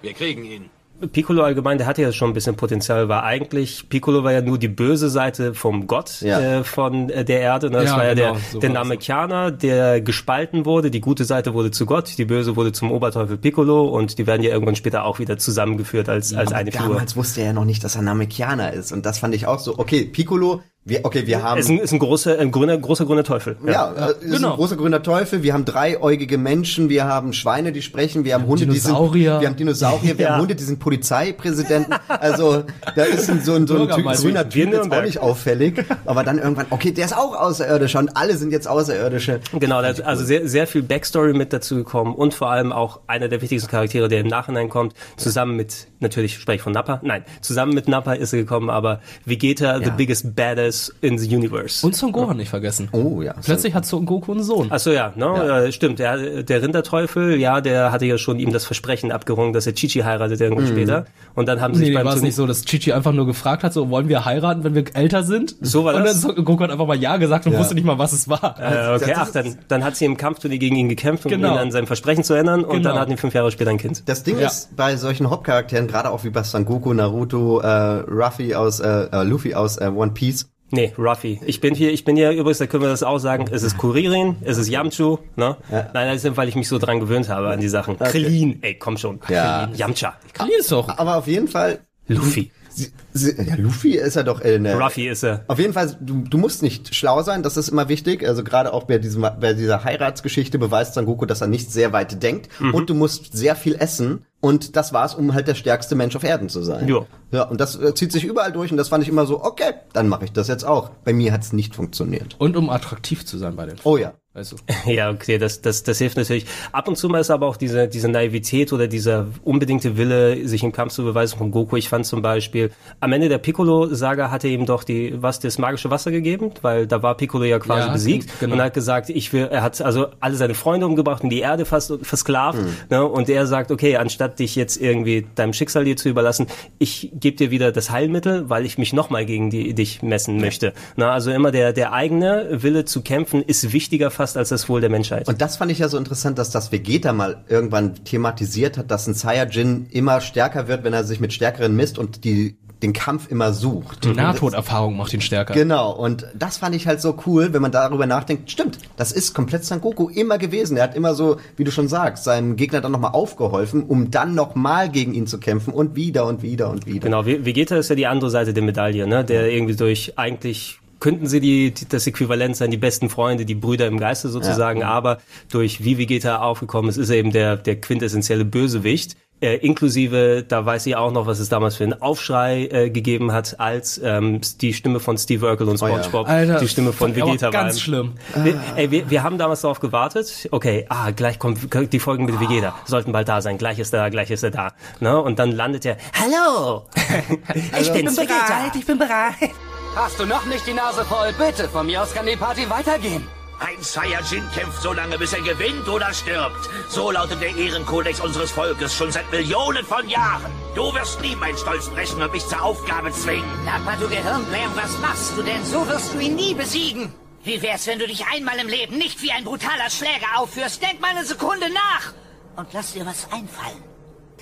Wir 0.00 0.14
kriegen 0.14 0.44
ihn. 0.44 0.70
Piccolo 1.08 1.42
allgemein, 1.42 1.78
der 1.78 1.86
hatte 1.86 2.02
ja 2.02 2.12
schon 2.12 2.30
ein 2.30 2.32
bisschen 2.34 2.56
Potenzial, 2.56 3.08
war 3.08 3.24
eigentlich, 3.24 3.88
Piccolo 3.88 4.24
war 4.24 4.32
ja 4.32 4.40
nur 4.40 4.58
die 4.58 4.68
böse 4.68 5.08
Seite 5.10 5.54
vom 5.54 5.86
Gott 5.86 6.20
Ja. 6.22 6.40
äh, 6.40 6.64
von 6.64 7.10
äh, 7.10 7.24
der 7.24 7.40
Erde. 7.40 7.70
Ne? 7.70 7.78
Das 7.78 7.90
Ja, 7.90 7.96
war 7.96 8.04
ja 8.04 8.14
genau, 8.14 8.32
der, 8.32 8.40
so 8.52 8.58
der. 8.60 8.70
Namekianer, 8.70 9.50
der 9.50 10.00
gespalten 10.00 10.64
wurde. 10.66 10.90
Die 10.90 11.00
gute 11.00 11.24
Seite 11.24 11.54
wurde 11.54 11.70
zu 11.70 11.86
Gott, 11.86 12.16
die 12.18 12.24
böse 12.24 12.56
wurde 12.56 12.72
zum 12.72 12.90
Oberteufel 12.92 13.36
Piccolo 13.36 13.88
und 13.88 14.18
die 14.18 14.26
werden 14.26 14.42
ja 14.42 14.50
irgendwann 14.50 14.76
später 14.76 15.04
auch 15.04 15.18
wieder 15.18 15.38
zusammengeführt 15.38 16.08
als, 16.08 16.34
als 16.34 16.52
eine 16.52 16.72
Figur. 16.72 16.88
Damals 16.88 17.16
wusste 17.16 17.40
er 17.40 17.48
ja 17.48 17.52
noch 17.52 17.64
nicht, 17.64 17.82
dass 17.84 17.96
er 17.96 18.02
Namekianer 18.02 18.72
ist 18.72 18.92
und 18.92 19.04
das 19.06 19.18
fand 19.18 19.34
ich 19.34 19.46
auch 19.46 19.58
so, 19.58 19.78
okay, 19.78 20.04
Piccolo, 20.04 20.62
wir, 20.84 21.04
okay, 21.04 21.26
wir 21.28 21.44
haben... 21.44 21.60
Ist 21.60 21.68
ein, 21.70 21.78
ist 21.78 21.92
ein 21.92 22.00
großer, 22.00 22.40
ein 22.40 22.50
grüner, 22.50 22.76
großer 22.76 23.04
grüner 23.06 23.22
Teufel. 23.22 23.56
Ja, 23.64 23.92
äh, 23.92 24.24
ist 24.24 24.34
genau. 24.36 24.50
ein 24.50 24.56
großer 24.56 24.76
grüner 24.76 25.00
Teufel. 25.00 25.44
Wir 25.44 25.54
haben 25.54 25.64
dreieugige 25.64 26.38
Menschen, 26.38 26.88
wir 26.88 27.04
haben 27.04 27.32
Schweine, 27.32 27.70
die 27.70 27.82
sprechen, 27.82 28.24
wir 28.24 28.34
haben 28.34 28.46
Hunde, 28.46 28.66
Dinosaurier. 28.66 29.12
die 29.12 29.28
sind, 29.30 29.40
wir 29.40 29.48
haben 29.48 29.56
Dinosaurier, 29.56 30.18
wir 30.18 30.24
Ja. 30.26 30.30
haben 30.32 30.40
Hunde, 30.40 30.56
die 30.56 30.64
sind 30.64 30.80
Polizeipräsidenten. 30.80 31.94
Also 32.08 32.64
da 32.96 33.04
ist 33.04 33.30
ein, 33.30 33.40
so 33.42 33.54
ein, 33.54 33.66
so 33.68 33.74
ein 33.76 33.88
typ, 33.88 34.04
grüner 34.04 34.10
Wir 34.16 34.44
Typ 34.44 34.54
jetzt 34.54 34.56
auch 34.56 34.70
Nürnberg. 34.80 35.04
nicht 35.04 35.18
auffällig. 35.20 35.84
Aber 36.04 36.24
dann 36.24 36.38
irgendwann, 36.38 36.66
okay, 36.70 36.90
der 36.90 37.04
ist 37.04 37.16
auch 37.16 37.34
Außerirdischer 37.36 38.00
und 38.00 38.16
alle 38.16 38.36
sind 38.36 38.50
jetzt 38.52 38.66
Außerirdische. 38.66 39.40
Genau, 39.58 39.82
da 39.82 39.88
ist 39.88 40.00
also 40.02 40.24
sehr, 40.24 40.48
sehr 40.48 40.66
viel 40.66 40.82
Backstory 40.82 41.32
mit 41.32 41.52
dazu 41.52 41.76
gekommen 41.76 42.14
und 42.14 42.34
vor 42.34 42.50
allem 42.50 42.72
auch 42.72 43.00
einer 43.06 43.28
der 43.28 43.40
wichtigsten 43.40 43.70
Charaktere, 43.70 44.08
der 44.08 44.20
im 44.20 44.26
Nachhinein 44.26 44.68
kommt, 44.68 44.94
zusammen 45.16 45.56
mit, 45.56 45.86
natürlich 46.02 46.34
spreche 46.38 46.56
ich 46.56 46.62
von 46.62 46.72
Nappa, 46.72 47.00
nein, 47.02 47.24
zusammen 47.40 47.74
mit 47.74 47.88
Nappa 47.88 48.12
ist 48.14 48.32
er 48.32 48.40
gekommen, 48.40 48.70
aber 48.70 49.00
Vegeta, 49.24 49.78
the 49.78 49.84
Ja. 49.84 49.90
biggest 49.90 50.34
badass 50.36 50.92
in 51.00 51.18
the 51.18 51.34
universe. 51.34 51.84
Und 51.86 51.96
Son 51.96 52.12
Gohan 52.12 52.36
nicht 52.36 52.48
vergessen. 52.50 52.88
Oh 52.92 53.22
ja. 53.22 53.34
Plötzlich 53.44 53.74
hat 53.74 53.86
Son 53.86 54.04
Goku 54.06 54.32
einen 54.32 54.42
Sohn. 54.42 54.68
Ach 54.70 54.78
so, 54.78 54.90
ja, 54.92 55.12
ne, 55.16 55.66
Äh, 55.66 55.72
stimmt. 55.72 55.98
Der, 55.98 56.42
der 56.42 56.62
Rinderteufel, 56.62 57.36
ja, 57.38 57.60
der 57.60 57.92
hatte 57.92 58.06
ja 58.06 58.18
schon 58.18 58.38
ihm 58.38 58.52
das 58.52 58.64
Versprechen 58.64 59.12
abgerungen, 59.12 59.52
dass 59.52 59.66
er 59.66 59.74
Chichi 59.74 60.00
heiratet 60.00 60.40
irgendwann 60.40 60.66
später. 60.66 61.04
Und 61.34 61.46
dann 61.48 61.60
haben 61.60 61.74
sie 61.74 61.80
Nee, 61.80 61.86
sich 61.86 61.94
beim 61.94 62.06
war 62.06 62.14
es 62.16 62.22
nicht 62.22 62.34
so, 62.34 62.46
dass 62.46 62.64
Chichi 62.64 62.92
einfach 62.92 63.12
nur 63.12 63.26
gefragt 63.26 63.62
hat, 63.64 63.72
so 63.72 63.90
wollen 63.90 64.08
wir 64.08 64.24
heiraten, 64.24 64.64
wenn 64.64 64.74
wir 64.74 64.84
älter 64.94 65.22
sind? 65.22 65.56
So 65.60 65.84
war 65.84 65.94
und 65.94 66.04
das? 66.04 66.20
dann 66.20 66.34
Son 66.34 66.44
Goku 66.44 66.62
hat 66.64 66.70
einfach 66.70 66.86
mal 66.86 66.96
Ja 66.96 67.16
gesagt 67.16 67.46
und 67.46 67.52
Ja. 67.52 67.58
wusste 67.58 67.74
nicht 67.74 67.84
mal, 67.84 67.98
was 67.98 68.12
es 68.12 68.28
war. 68.28 68.56
Äh, 68.58 68.94
okay, 68.96 69.14
ach, 69.16 69.30
dann, 69.30 69.56
dann 69.68 69.84
hat 69.84 69.96
sie 69.96 70.04
im 70.04 70.16
Kampfturnier 70.16 70.58
gegen 70.58 70.76
ihn 70.76 70.88
gekämpft, 70.88 71.24
um 71.26 71.30
Genau. 71.30 71.52
ihn 71.54 71.58
an 71.58 71.70
sein 71.70 71.86
Versprechen 71.86 72.24
zu 72.24 72.34
erinnern. 72.34 72.64
Und 72.64 72.76
Genau. 72.78 72.90
dann 72.90 72.98
hatten 72.98 73.10
die 73.12 73.16
fünf 73.16 73.34
Jahre 73.34 73.50
später 73.50 73.70
ein 73.70 73.78
Kind. 73.78 74.02
Das 74.06 74.22
Ding 74.22 74.38
Ja. 74.38 74.46
ist 74.48 74.74
bei 74.76 74.96
solchen 74.96 75.30
Hauptcharakteren, 75.30 75.86
gerade 75.92 76.10
auch 76.10 76.24
wie 76.24 76.30
bei 76.30 76.42
Son 76.42 76.64
Goku, 76.64 76.92
Naruto, 76.92 77.60
äh, 77.60 77.68
Ruffy 77.68 78.54
aus, 78.54 78.80
äh, 78.80 79.08
äh, 79.12 79.22
Luffy 79.22 79.54
aus 79.54 79.76
äh, 79.76 79.86
One 79.86 80.12
Piece, 80.12 80.48
Nee, 80.74 80.90
Ruffy. 80.96 81.38
Ich 81.44 81.60
bin 81.60 81.74
hier, 81.74 81.92
ich 81.92 82.02
bin 82.02 82.16
hier 82.16 82.30
übrigens, 82.30 82.56
da 82.56 82.66
können 82.66 82.82
wir 82.82 82.88
das 82.88 83.02
auch 83.02 83.18
sagen, 83.18 83.44
es 83.50 83.62
ist 83.62 83.76
Kuririn, 83.76 84.36
es 84.40 84.56
ist 84.56 84.70
Yamchu, 84.70 85.18
ne? 85.36 85.58
Ja. 85.70 85.90
Nein, 85.92 86.14
das 86.14 86.24
ist, 86.24 86.34
weil 86.38 86.48
ich 86.48 86.56
mich 86.56 86.66
so 86.66 86.78
dran 86.78 86.98
gewöhnt 86.98 87.28
habe 87.28 87.50
an 87.50 87.60
die 87.60 87.68
Sachen. 87.68 87.98
Krillin, 87.98 88.58
ey, 88.62 88.78
komm 88.78 88.96
schon. 88.96 89.20
Ja. 89.28 89.66
Krillin, 89.66 89.78
Yamcha, 89.78 90.14
Krillin 90.32 90.54
ist 90.60 90.72
doch. 90.72 90.88
aber 90.96 91.18
auf 91.18 91.26
jeden 91.26 91.46
Fall 91.46 91.80
Luffy. 92.08 92.50
Sie, 92.74 92.92
sie, 93.12 93.34
ja, 93.42 93.54
Luffy 93.56 93.96
ist 93.96 94.16
er 94.16 94.24
doch 94.24 94.40
in 94.40 94.64
der. 94.64 94.78
Ruffy 94.78 95.08
ist 95.08 95.22
er. 95.22 95.44
Auf 95.48 95.58
jeden 95.58 95.72
Fall, 95.72 95.96
du, 96.00 96.22
du 96.22 96.38
musst 96.38 96.62
nicht 96.62 96.94
schlau 96.94 97.22
sein, 97.22 97.42
das 97.42 97.56
ist 97.56 97.68
immer 97.68 97.88
wichtig. 97.88 98.26
Also 98.26 98.42
gerade 98.42 98.72
auch 98.72 98.84
bei, 98.84 98.98
diesem, 98.98 99.22
bei 99.22 99.52
dieser 99.52 99.84
Heiratsgeschichte 99.84 100.58
beweist 100.58 100.94
Son 100.94 101.06
Goku, 101.06 101.26
dass 101.26 101.40
er 101.40 101.48
nicht 101.48 101.70
sehr 101.70 101.92
weit 101.92 102.22
denkt. 102.22 102.48
Mhm. 102.60 102.74
Und 102.74 102.90
du 102.90 102.94
musst 102.94 103.36
sehr 103.36 103.56
viel 103.56 103.74
essen. 103.74 104.24
Und 104.40 104.74
das 104.74 104.92
war's, 104.92 105.14
um 105.14 105.34
halt 105.34 105.46
der 105.46 105.54
stärkste 105.54 105.94
Mensch 105.94 106.16
auf 106.16 106.24
Erden 106.24 106.48
zu 106.48 106.62
sein. 106.62 106.88
Jo. 106.88 107.06
Ja, 107.30 107.44
und 107.44 107.60
das 107.60 107.76
äh, 107.76 107.94
zieht 107.94 108.10
sich 108.10 108.24
überall 108.24 108.50
durch 108.50 108.72
und 108.72 108.76
das 108.76 108.88
fand 108.88 109.04
ich 109.04 109.08
immer 109.08 109.24
so, 109.24 109.44
okay, 109.44 109.74
dann 109.92 110.08
mache 110.08 110.24
ich 110.24 110.32
das 110.32 110.48
jetzt 110.48 110.64
auch. 110.64 110.90
Bei 111.04 111.12
mir 111.12 111.32
hat's 111.32 111.52
nicht 111.52 111.76
funktioniert. 111.76 112.34
Und 112.38 112.56
um 112.56 112.68
attraktiv 112.68 113.24
zu 113.24 113.38
sein 113.38 113.54
bei 113.54 113.66
den 113.66 113.76
Oh 113.84 113.96
ja. 113.96 114.14
Also. 114.34 114.56
Ja, 114.86 115.10
okay, 115.10 115.38
das, 115.38 115.60
das, 115.60 115.82
das 115.82 115.98
hilft 115.98 116.16
natürlich. 116.16 116.46
Ab 116.72 116.88
und 116.88 116.96
zu 116.96 117.08
mal 117.08 117.20
ist 117.20 117.30
aber 117.30 117.46
auch 117.46 117.56
diese, 117.56 117.86
diese 117.86 118.08
Naivität 118.08 118.72
oder 118.72 118.88
dieser 118.88 119.26
unbedingte 119.44 119.96
Wille, 119.98 120.48
sich 120.48 120.62
im 120.62 120.72
Kampf 120.72 120.94
zu 120.94 121.04
beweisen 121.04 121.38
von 121.38 121.50
Goku. 121.50 121.76
Ich 121.76 121.88
fand 121.88 122.06
zum 122.06 122.22
Beispiel, 122.22 122.70
am 123.00 123.12
Ende 123.12 123.28
der 123.28 123.38
Piccolo-Saga 123.38 124.30
hat 124.30 124.44
er 124.44 124.50
ihm 124.50 124.64
doch 124.66 124.84
die, 124.84 125.14
was, 125.22 125.38
das 125.38 125.58
magische 125.58 125.90
Wasser 125.90 126.10
gegeben, 126.10 126.50
weil 126.62 126.86
da 126.86 127.02
war 127.02 127.14
Piccolo 127.16 127.44
ja 127.44 127.58
quasi 127.58 127.86
Ja, 127.86 127.92
besiegt 127.92 128.40
genau. 128.40 128.54
und 128.54 128.60
er 128.60 128.66
hat 128.66 128.74
gesagt, 128.74 129.10
ich 129.10 129.32
will, 129.32 129.48
er 129.50 129.62
hat 129.62 129.80
also 129.82 130.06
alle 130.20 130.34
seine 130.36 130.54
Freunde 130.54 130.86
umgebracht 130.86 131.22
und 131.22 131.30
die 131.30 131.40
Erde 131.40 131.64
fast 131.64 131.92
versklavt, 132.02 132.58
ne, 132.90 133.04
und 133.04 133.28
er 133.28 133.46
sagt, 133.46 133.70
okay, 133.70 133.96
anstatt 133.96 134.38
dich 134.38 134.56
jetzt 134.56 134.78
irgendwie 134.78 135.26
deinem 135.34 135.52
Schicksal 135.52 135.84
dir 135.84 135.96
zu 135.96 136.08
überlassen, 136.08 136.46
ich 136.78 137.10
gebe 137.14 137.36
dir 137.36 137.50
wieder 137.50 137.70
das 137.70 137.90
Heilmittel, 137.90 138.48
weil 138.48 138.64
ich 138.64 138.78
mich 138.78 138.92
nochmal 138.92 139.26
gegen 139.26 139.50
die, 139.50 139.74
dich 139.74 140.02
messen 140.02 140.40
möchte. 140.40 140.72
Na, 140.96 141.12
also 141.12 141.30
immer 141.30 141.50
der, 141.50 141.72
der 141.72 141.92
eigene 141.92 142.62
Wille 142.62 142.84
zu 142.84 143.02
kämpfen 143.02 143.42
ist 143.42 143.72
wichtiger 143.72 144.10
fast 144.10 144.21
als 144.36 144.48
das 144.48 144.68
Wohl 144.68 144.80
der 144.80 144.90
Menschheit. 144.90 145.28
Und 145.28 145.40
das 145.40 145.56
fand 145.56 145.70
ich 145.70 145.78
ja 145.78 145.88
so 145.88 145.98
interessant, 145.98 146.38
dass 146.38 146.50
das 146.50 146.72
Vegeta 146.72 147.12
mal 147.12 147.44
irgendwann 147.48 148.04
thematisiert 148.04 148.78
hat, 148.78 148.90
dass 148.90 149.06
ein 149.06 149.14
Saiyajin 149.14 149.86
immer 149.90 150.20
stärker 150.20 150.68
wird, 150.68 150.84
wenn 150.84 150.92
er 150.92 151.04
sich 151.04 151.20
mit 151.20 151.32
Stärkeren 151.32 151.74
misst 151.76 151.98
und 151.98 152.24
die 152.24 152.56
den 152.82 152.92
Kampf 152.92 153.30
immer 153.30 153.52
sucht. 153.52 154.02
Die 154.04 154.12
Nahtoderfahrung 154.12 154.96
macht 154.96 155.14
ihn 155.14 155.20
stärker. 155.20 155.54
Genau, 155.54 155.92
und 155.92 156.26
das 156.34 156.56
fand 156.56 156.74
ich 156.74 156.88
halt 156.88 157.00
so 157.00 157.16
cool, 157.26 157.52
wenn 157.52 157.62
man 157.62 157.70
darüber 157.70 158.06
nachdenkt. 158.06 158.50
Stimmt, 158.50 158.78
das 158.96 159.12
ist 159.12 159.34
komplett 159.34 159.64
Son 159.64 159.80
Goku 159.80 160.08
immer 160.08 160.36
gewesen. 160.36 160.76
Er 160.76 160.82
hat 160.82 160.96
immer 160.96 161.14
so, 161.14 161.36
wie 161.56 161.62
du 161.62 161.70
schon 161.70 161.86
sagst, 161.86 162.24
seinem 162.24 162.56
Gegner 162.56 162.80
dann 162.80 162.90
nochmal 162.90 163.12
aufgeholfen, 163.12 163.84
um 163.84 164.10
dann 164.10 164.34
nochmal 164.34 164.90
gegen 164.90 165.14
ihn 165.14 165.28
zu 165.28 165.38
kämpfen 165.38 165.72
und 165.72 165.94
wieder 165.94 166.26
und 166.26 166.42
wieder 166.42 166.70
und 166.70 166.84
wieder. 166.86 167.04
Genau, 167.04 167.24
Ve- 167.24 167.44
Vegeta 167.44 167.76
ist 167.76 167.88
ja 167.88 167.94
die 167.94 168.08
andere 168.08 168.30
Seite 168.30 168.52
der 168.52 168.64
Medaille, 168.64 169.06
ne? 169.06 169.24
Der 169.24 169.48
irgendwie 169.48 169.76
durch 169.76 170.18
eigentlich 170.18 170.80
könnten 171.02 171.26
sie 171.26 171.40
die, 171.40 171.72
die 171.72 171.88
das 171.88 172.06
Äquivalent 172.06 172.56
sein, 172.56 172.70
die 172.70 172.76
besten 172.76 173.10
Freunde, 173.10 173.44
die 173.44 173.56
Brüder 173.56 173.88
im 173.88 173.98
Geiste 173.98 174.28
sozusagen, 174.28 174.84
aber 174.84 175.18
durch 175.50 175.82
wie 175.82 175.98
Vegeta 175.98 176.38
aufgekommen 176.38 176.88
ist, 176.88 176.96
ist 176.96 177.10
er 177.10 177.16
eben 177.16 177.32
der 177.32 177.56
der 177.56 177.80
quintessentielle 177.80 178.44
Bösewicht. 178.44 179.16
Äh, 179.40 179.56
inklusive, 179.56 180.44
da 180.46 180.64
weiß 180.64 180.86
ich 180.86 180.94
auch 180.94 181.10
noch, 181.10 181.26
was 181.26 181.40
es 181.40 181.48
damals 181.48 181.74
für 181.74 181.82
einen 181.82 182.00
Aufschrei 182.00 182.68
äh, 182.70 182.90
gegeben 182.90 183.32
hat, 183.32 183.58
als 183.58 184.00
ähm, 184.04 184.40
die 184.60 184.72
Stimme 184.72 185.00
von 185.00 185.18
Steve 185.18 185.44
Urkel 185.44 185.68
und 185.68 185.82
Oh 185.82 185.88
ja. 185.88 185.94
SpongeBob 186.04 186.28
Alter, 186.28 186.60
die 186.60 186.68
Stimme 186.68 186.92
von 186.92 187.16
Vegeta 187.16 187.46
war. 187.46 187.50
ganz 187.50 187.80
schlimm. 187.80 188.12
Wir, 188.36 188.60
ey, 188.76 188.92
wir, 188.92 189.10
wir 189.10 189.24
haben 189.24 189.38
damals 189.38 189.62
darauf 189.62 189.80
gewartet, 189.80 190.46
okay, 190.52 190.86
ah, 190.88 191.10
gleich 191.10 191.40
kommt 191.40 191.58
die 191.92 191.98
Folgen 191.98 192.26
mit 192.26 192.38
Vegeta, 192.38 192.76
sollten 192.84 193.10
bald 193.10 193.26
da 193.26 193.42
sein, 193.42 193.58
gleich 193.58 193.80
ist 193.80 193.92
er 193.92 194.02
da, 194.02 194.08
gleich 194.10 194.30
ist 194.30 194.44
er 194.44 194.52
da. 194.52 194.74
Ne? 195.00 195.20
Und 195.20 195.40
dann 195.40 195.50
landet 195.50 195.84
er, 195.86 195.96
hallo, 196.14 196.84
ich 197.80 197.92
bin's, 197.92 198.16
Vegeta. 198.16 198.70
ich 198.72 198.86
bin 198.86 198.96
bereit. 198.96 199.50
Hast 199.94 200.18
du 200.18 200.24
noch 200.24 200.46
nicht 200.46 200.66
die 200.66 200.72
Nase 200.72 201.04
voll? 201.04 201.34
Bitte, 201.34 201.68
von 201.68 201.84
mir 201.84 202.02
aus 202.02 202.14
kann 202.14 202.24
die 202.24 202.36
Party 202.36 202.68
weitergehen. 202.70 203.28
Ein 203.60 203.80
Saiyajin 203.82 204.42
kämpft 204.54 204.80
so 204.80 204.94
lange, 204.94 205.18
bis 205.18 205.34
er 205.34 205.42
gewinnt 205.42 205.86
oder 205.86 206.12
stirbt. 206.14 206.68
So 206.88 207.10
lautet 207.10 207.42
der 207.42 207.54
Ehrenkodex 207.54 208.18
unseres 208.20 208.50
Volkes 208.50 208.96
schon 208.96 209.12
seit 209.12 209.30
Millionen 209.30 209.84
von 209.84 210.08
Jahren. 210.08 210.50
Du 210.74 210.94
wirst 210.94 211.20
nie 211.20 211.36
meinen 211.36 211.58
Stolz 211.58 211.90
brechen 211.90 212.22
und 212.22 212.32
mich 212.32 212.46
zur 212.46 212.62
Aufgabe 212.62 213.12
zwingen. 213.12 213.44
Nappa, 213.66 213.94
du 214.00 214.08
Gehirnbläm, 214.08 214.70
was 214.74 214.98
machst 214.98 215.36
du 215.36 215.42
denn? 215.42 215.62
So 215.64 215.86
wirst 215.86 216.14
du 216.14 216.20
ihn 216.20 216.36
nie 216.36 216.54
besiegen. 216.54 217.12
Wie 217.44 217.60
wär's, 217.60 217.86
wenn 217.86 217.98
du 217.98 218.06
dich 218.06 218.24
einmal 218.34 218.58
im 218.58 218.68
Leben 218.68 218.96
nicht 218.96 219.20
wie 219.20 219.30
ein 219.30 219.44
brutaler 219.44 219.90
Schläger 219.90 220.38
aufführst? 220.38 220.80
Denk 220.80 221.02
mal 221.02 221.10
eine 221.10 221.26
Sekunde 221.26 221.66
nach 221.70 222.14
und 222.56 222.72
lass 222.72 222.94
dir 222.94 223.04
was 223.04 223.30
einfallen. 223.30 223.84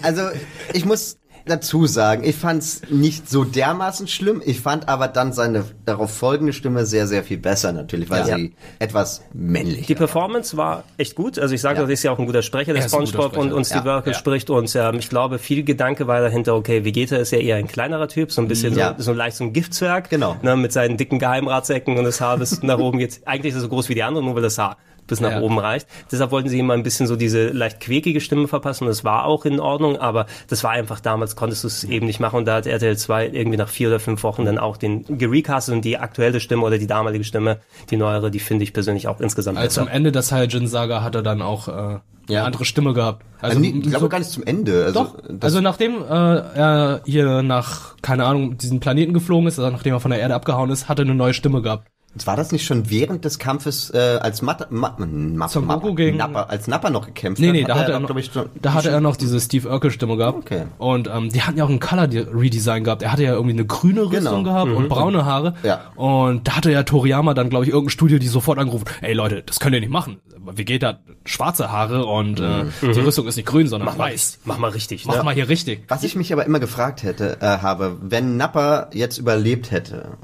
Also, 0.01 0.30
ich 0.72 0.84
muss 0.84 1.18
dazu 1.51 1.86
sagen, 1.86 2.24
ich 2.24 2.36
fand's 2.36 2.82
nicht 2.88 3.28
so 3.28 3.44
dermaßen 3.44 4.09
schlimm. 4.09 4.40
Ich 4.44 4.61
fand 4.61 4.88
aber 4.88 5.09
dann 5.09 5.32
seine 5.32 5.64
darauf 5.84 6.11
folgende 6.16 6.53
Stimme 6.53 6.86
sehr, 6.86 7.07
sehr 7.07 7.22
viel 7.24 7.38
besser 7.38 7.72
natürlich, 7.72 8.09
weil 8.09 8.26
Ja. 8.28 8.36
sie 8.36 8.55
etwas 8.78 9.22
männlich 9.34 9.86
Die 9.86 9.94
Performance 9.94 10.57
war 10.57 10.84
echt 10.96 11.14
gut. 11.16 11.38
Also 11.38 11.55
ich 11.55 11.61
sage, 11.61 11.76
Ja. 11.76 11.82
das 11.82 11.90
ist 11.92 12.03
ja 12.05 12.12
auch 12.12 12.18
ein 12.18 12.26
guter 12.26 12.42
Sprecher, 12.42 12.72
der 12.72 12.82
Er 12.82 12.88
SpongeBob 12.88 13.32
und, 13.36 13.42
Sprecher. 13.44 13.55
und 13.57 13.64
Steve 13.66 13.88
Ja. 13.88 13.96
Urkel 13.96 14.12
Ja. 14.12 14.18
spricht. 14.18 14.51
Und 14.51 14.74
ähm, 14.76 14.96
ich 14.98 15.09
glaube, 15.09 15.38
viel 15.38 15.64
Gedanke 15.64 16.07
war 16.07 16.20
dahinter, 16.20 16.55
okay, 16.55 16.84
Vegeta 16.84 17.16
ist 17.16 17.32
ja 17.32 17.38
eher 17.38 17.57
ein 17.57 17.68
kleinerer 17.68 18.09
Typ, 18.09 18.32
so 18.32 18.40
ein 18.40 18.48
bisschen 18.48 18.74
Ja. 18.76 18.94
so, 18.96 19.03
so 19.05 19.12
leicht 19.12 19.36
so 19.36 19.44
ein 19.44 19.53
Giftzwerg. 19.53 20.09
Genau. 20.11 20.36
Ne, 20.42 20.57
mit 20.57 20.72
seinen 20.72 20.96
dicken 20.96 21.18
Geheimratsecken 21.18 21.98
und 21.98 22.05
das 22.05 22.20
Haar 22.20 22.38
bis 22.38 22.62
nach 22.62 22.78
oben 22.78 22.98
geht. 22.98 23.20
Eigentlich 23.26 23.51
ist 23.51 23.57
er 23.59 23.62
so 23.62 23.68
groß 23.68 23.88
wie 23.88 23.94
die 23.94 24.03
anderen, 24.03 24.26
nur 24.26 24.34
weil 24.36 24.42
das 24.42 24.59
Haar 24.59 24.76
bis 25.11 25.20
nach 25.20 25.32
Ja. 25.32 25.40
oben 25.42 25.58
reicht. 25.58 25.86
Deshalb 26.11 26.30
wollten 26.30 26.48
sie 26.48 26.58
ihm 26.58 26.66
mal 26.66 26.74
ein 26.74 26.82
bisschen 26.82 27.06
so 27.06 27.16
diese 27.16 27.48
leicht 27.48 27.80
quäkige 27.80 28.20
Stimme 28.22 28.48
verpassen. 28.48 28.86
Das 28.86 29.04
war 29.04 29.26
auch 29.26 29.44
in 29.44 29.61
Ordnung, 29.61 29.98
aber 29.98 30.24
das 30.48 30.64
war 30.64 30.70
einfach 30.70 31.00
damals, 31.00 31.36
konntest 31.36 31.64
du 31.64 31.68
es 31.68 31.84
eben 31.84 32.06
nicht 32.06 32.20
machen. 32.20 32.36
Und 32.36 32.44
da 32.46 32.54
hat 32.54 32.66
RTL 32.66 32.96
2 32.96 33.28
irgendwie 33.28 33.58
nach 33.58 33.68
vier 33.68 33.88
oder 33.88 34.00
fünf 34.00 34.22
Wochen 34.22 34.46
dann 34.46 34.58
auch 34.58 34.78
den 34.78 35.04
gerecastet 35.18 35.74
und 35.74 35.84
die 35.84 35.98
aktuelle 35.98 36.40
Stimme 36.40 36.62
oder 36.64 36.78
die 36.78 36.86
damalige 36.86 37.24
Stimme, 37.24 37.58
die 37.90 37.98
neuere, 37.98 38.30
die 38.30 38.40
finde 38.40 38.64
ich 38.64 38.72
persönlich 38.72 39.06
auch 39.08 39.20
insgesamt 39.20 39.58
Also 39.58 39.66
besser. 39.68 39.80
zum 39.82 39.88
Ende 39.88 40.12
der 40.12 40.22
Saiyajin-Saga 40.22 41.02
hat 41.02 41.14
er 41.14 41.22
dann 41.22 41.42
auch 41.42 41.68
äh, 41.68 41.72
Ja. 41.72 42.00
eine 42.28 42.44
andere 42.44 42.64
Stimme 42.64 42.92
gehabt. 42.94 43.24
Also, 43.40 43.58
nee, 43.58 43.68
ich 43.76 43.82
glaube 43.82 44.00
so- 44.00 44.08
gar 44.08 44.18
nicht 44.20 44.30
zum 44.30 44.44
Ende. 44.44 44.84
Also, 44.84 45.00
Doch, 45.04 45.14
also 45.40 45.61
nachdem 45.61 46.02
äh, 46.02 46.06
er 46.06 47.00
hier 47.04 47.42
nach, 47.42 47.96
keine 48.02 48.24
Ahnung, 48.26 48.56
diesen 48.58 48.78
Planeten 48.78 49.12
geflogen 49.14 49.48
ist, 49.48 49.58
also 49.58 49.70
nachdem 49.70 49.94
er 49.94 50.00
von 50.00 50.11
der 50.12 50.20
Erde 50.20 50.34
abgehauen 50.34 50.70
ist, 50.70 50.88
hat 50.88 50.98
er 51.00 51.04
eine 51.06 51.14
neue 51.14 51.34
Stimme 51.34 51.61
gehabt. 51.62 51.88
War 52.24 52.36
das 52.36 52.50
nicht 52.52 52.64
schon 52.64 52.90
während 52.90 53.24
des 53.24 53.38
Kampfes 53.38 53.90
äh, 53.90 54.18
als 54.20 54.42
Mat 54.42 54.70
Ma 54.72 54.96
Ma 54.98 55.48
Son 55.48 55.66
Goku 55.68 55.94
gegen- 55.94 56.16
Nappa, 56.16 56.42
als 56.42 56.66
Nappa 56.66 56.90
noch 56.90 57.06
gekämpft 57.06 57.40
Nee, 57.40 57.48
hat? 57.48 57.52
nee, 57.54 57.64
da 57.64 57.78
hatte 57.78 57.92
er 57.92 58.00
noch, 58.00 58.14
ich, 58.16 58.32
schon- 58.32 58.48
da 58.61 58.74
hatte 58.74 58.90
er 58.90 59.00
noch 59.00 59.16
diese 59.16 59.38
Steve 59.40 59.68
Urkel-Stimme 59.68 60.16
gehabt. 60.16 60.38
Okay. 60.38 60.64
Und 60.78 61.08
ähm, 61.08 61.30
die 61.30 61.42
hatten 61.42 61.56
ja 61.56 61.64
auch 61.64 61.68
ein 61.68 61.78
Color-Redesign 61.78 62.84
gehabt. 62.84 63.02
Er 63.02 63.12
hatte 63.12 63.22
ja 63.22 63.32
irgendwie 63.32 63.52
eine 63.54 63.64
grüne 63.64 64.02
Rüstung 64.02 64.20
Genau. 64.20 64.42
gehabt 64.42 64.70
und 64.72 64.88
braune 64.88 65.24
Haare. 65.24 65.54
Ja. 65.62 65.82
Und 65.94 66.48
da 66.48 66.56
hatte 66.56 66.72
ja 66.72 66.82
Toriyama 66.82 67.32
dann, 67.34 67.48
glaube 67.48 67.64
ich, 67.64 67.70
irgendein 67.70 67.90
Studio, 67.90 68.18
die 68.18 68.26
sofort 68.28 68.58
angerufen, 68.58 68.86
ey 69.02 69.12
Leute, 69.14 69.42
das 69.42 69.61
könnt 69.61 69.74
ihr 69.74 69.80
nicht 69.80 69.92
machen. 69.92 70.18
Vegeta 70.44 70.88
hat 70.88 71.00
schwarze 71.26 71.70
Haare 71.70 72.06
und 72.06 72.40
äh, 72.40 72.64
die 72.82 73.00
Rüstung 73.00 73.26
ist 73.28 73.36
nicht 73.36 73.46
grün, 73.46 73.68
sondern 73.68 73.86
Mach 73.86 73.96
mal, 73.96 74.11
weiß. 74.11 74.40
mach 74.44 74.58
mal 74.58 74.70
richtig. 74.70 75.04
Mach 75.06 75.16
ne? 75.18 75.22
mal 75.22 75.34
hier 75.34 75.48
richtig. 75.48 75.84
Was 75.88 76.02
ich 76.02 76.16
mich 76.16 76.32
aber 76.32 76.44
immer 76.44 76.58
gefragt 76.61 77.02
hätte, 77.04 77.38
äh, 77.40 77.46
habe, 77.46 77.98
wenn 78.02 78.36
Nappa 78.36 78.88
jetzt 78.92 79.18
überlebt 79.18 79.70
hätte 79.70 80.16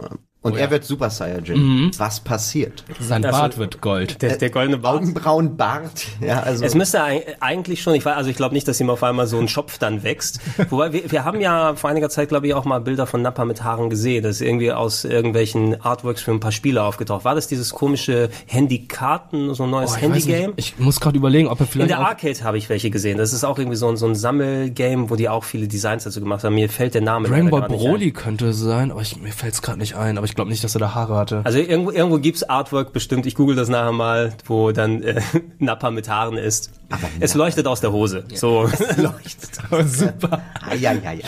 und 0.42 0.52
Oh 0.52 0.56
er 0.56 0.64
ja. 0.66 0.70
wird 0.70 0.84
Super 0.84 1.10
Saiyajin, 1.10 1.90
was 1.98 2.20
passiert? 2.20 2.84
Sein 3.00 3.24
Also- 3.24 3.36
Bart 3.38 3.58
wird 3.58 3.80
Gold. 3.80 4.22
Der, 4.22 4.36
der 4.36 4.50
goldene 4.50 4.78
Bart. 4.78 4.96
Augenbrauen, 5.02 5.56
Bart, 5.56 6.06
ja, 6.20 6.40
also 6.40 6.64
Es 6.64 6.74
müsste 6.76 7.02
eig- 7.02 7.22
eigentlich 7.40 7.82
schon, 7.82 7.94
ich 7.94 8.04
weiß, 8.04 8.16
also 8.16 8.30
ich 8.30 8.36
glaube 8.36 8.54
nicht, 8.54 8.68
dass 8.68 8.78
ihm 8.80 8.88
auf 8.90 9.02
einmal 9.02 9.26
so 9.26 9.38
ein 9.40 9.48
Schopf 9.48 9.78
dann 9.78 10.04
wächst. 10.04 10.38
Wobei 10.70 10.92
wir, 10.92 11.10
wir 11.10 11.24
haben 11.24 11.40
ja 11.40 11.74
vor 11.74 11.90
einiger 11.90 12.08
Zeit, 12.10 12.28
glaube 12.28 12.46
ich, 12.46 12.54
auch 12.54 12.64
mal 12.64 12.80
Bilder 12.80 13.06
von 13.08 13.22
Nappa 13.22 13.44
mit 13.44 13.64
Haaren 13.64 13.90
gesehen. 13.90 14.22
Das 14.22 14.36
ist 14.36 14.42
irgendwie 14.42 14.70
aus 14.70 15.04
irgendwelchen 15.04 15.80
Artworks 15.80 16.22
für 16.22 16.30
ein 16.30 16.38
paar 16.38 16.52
Spiele 16.52 16.82
aufgetaucht. 16.84 17.24
War 17.24 17.34
das 17.34 17.48
dieses 17.48 17.70
komische 17.70 18.28
Handykarten, 18.46 19.54
so 19.54 19.64
ein 19.64 19.70
neues 19.70 19.94
Oh, 19.94 19.96
Handygame? 19.96 20.52
ich 20.56 20.78
muss 20.78 21.00
gerade 21.00 21.16
überlegen, 21.16 21.48
ob 21.48 21.58
er 21.60 21.62
In 21.66 21.72
vielleicht 21.72 21.90
der 21.90 22.00
auch, 22.00 22.04
Arcade 22.06 22.44
habe 22.44 22.58
ich 22.58 22.68
welche 22.68 22.90
gesehen. 22.90 23.18
Das 23.18 23.32
ist 23.32 23.42
auch 23.44 23.58
irgendwie 23.58 23.76
so 23.76 23.88
ein, 23.88 23.96
so 23.96 24.06
ein 24.06 24.14
Sammelgame, 24.14 25.10
wo 25.10 25.16
die 25.16 25.28
auch 25.28 25.44
viele 25.44 25.66
Designs 25.66 26.04
dazu 26.04 26.20
gemacht 26.20 26.44
haben. 26.44 26.54
Mir 26.54 26.68
fällt 26.68 26.94
der 26.94 27.00
Name 27.02 27.28
Dragon 27.28 27.50
Ball 27.50 27.62
Broly 27.62 28.06
ein. 28.06 28.12
könnte 28.12 28.52
sein, 28.52 28.90
aber 28.92 29.00
ich, 29.02 29.16
mir 29.20 29.32
fällt 29.32 29.54
es 29.54 29.62
gerade 29.62 29.78
nicht 29.78 29.96
ein. 29.96 30.18
Aber 30.18 30.26
ich 30.26 30.35
glaube 30.36 30.50
nicht, 30.50 30.62
dass 30.62 30.74
er 30.76 30.78
da 30.78 30.94
Haare 30.94 31.16
hatte. 31.16 31.40
Also 31.44 31.58
irgendwo, 31.58 31.90
irgendwo 31.90 32.18
gibt's 32.18 32.44
Artwork 32.44 32.92
bestimmt, 32.92 33.26
ich 33.26 33.34
google 33.34 33.56
das 33.56 33.68
nachher 33.68 33.92
mal, 33.92 34.34
wo 34.46 34.70
dann 34.72 35.02
äh, 35.02 35.20
Nappa 35.58 35.90
mit 35.90 36.08
Haaren 36.08 36.38
ist. 36.38 36.70
es 37.20 37.34
leuchtet 37.34 37.66
aus 37.66 37.80
der 37.80 37.92
Hose. 37.92 38.24
So. 38.34 38.68
leuchtet. 38.96 39.50
Super. 39.86 40.42
ja, 40.78 40.92
ja, 40.92 41.12
ja. 41.12 41.24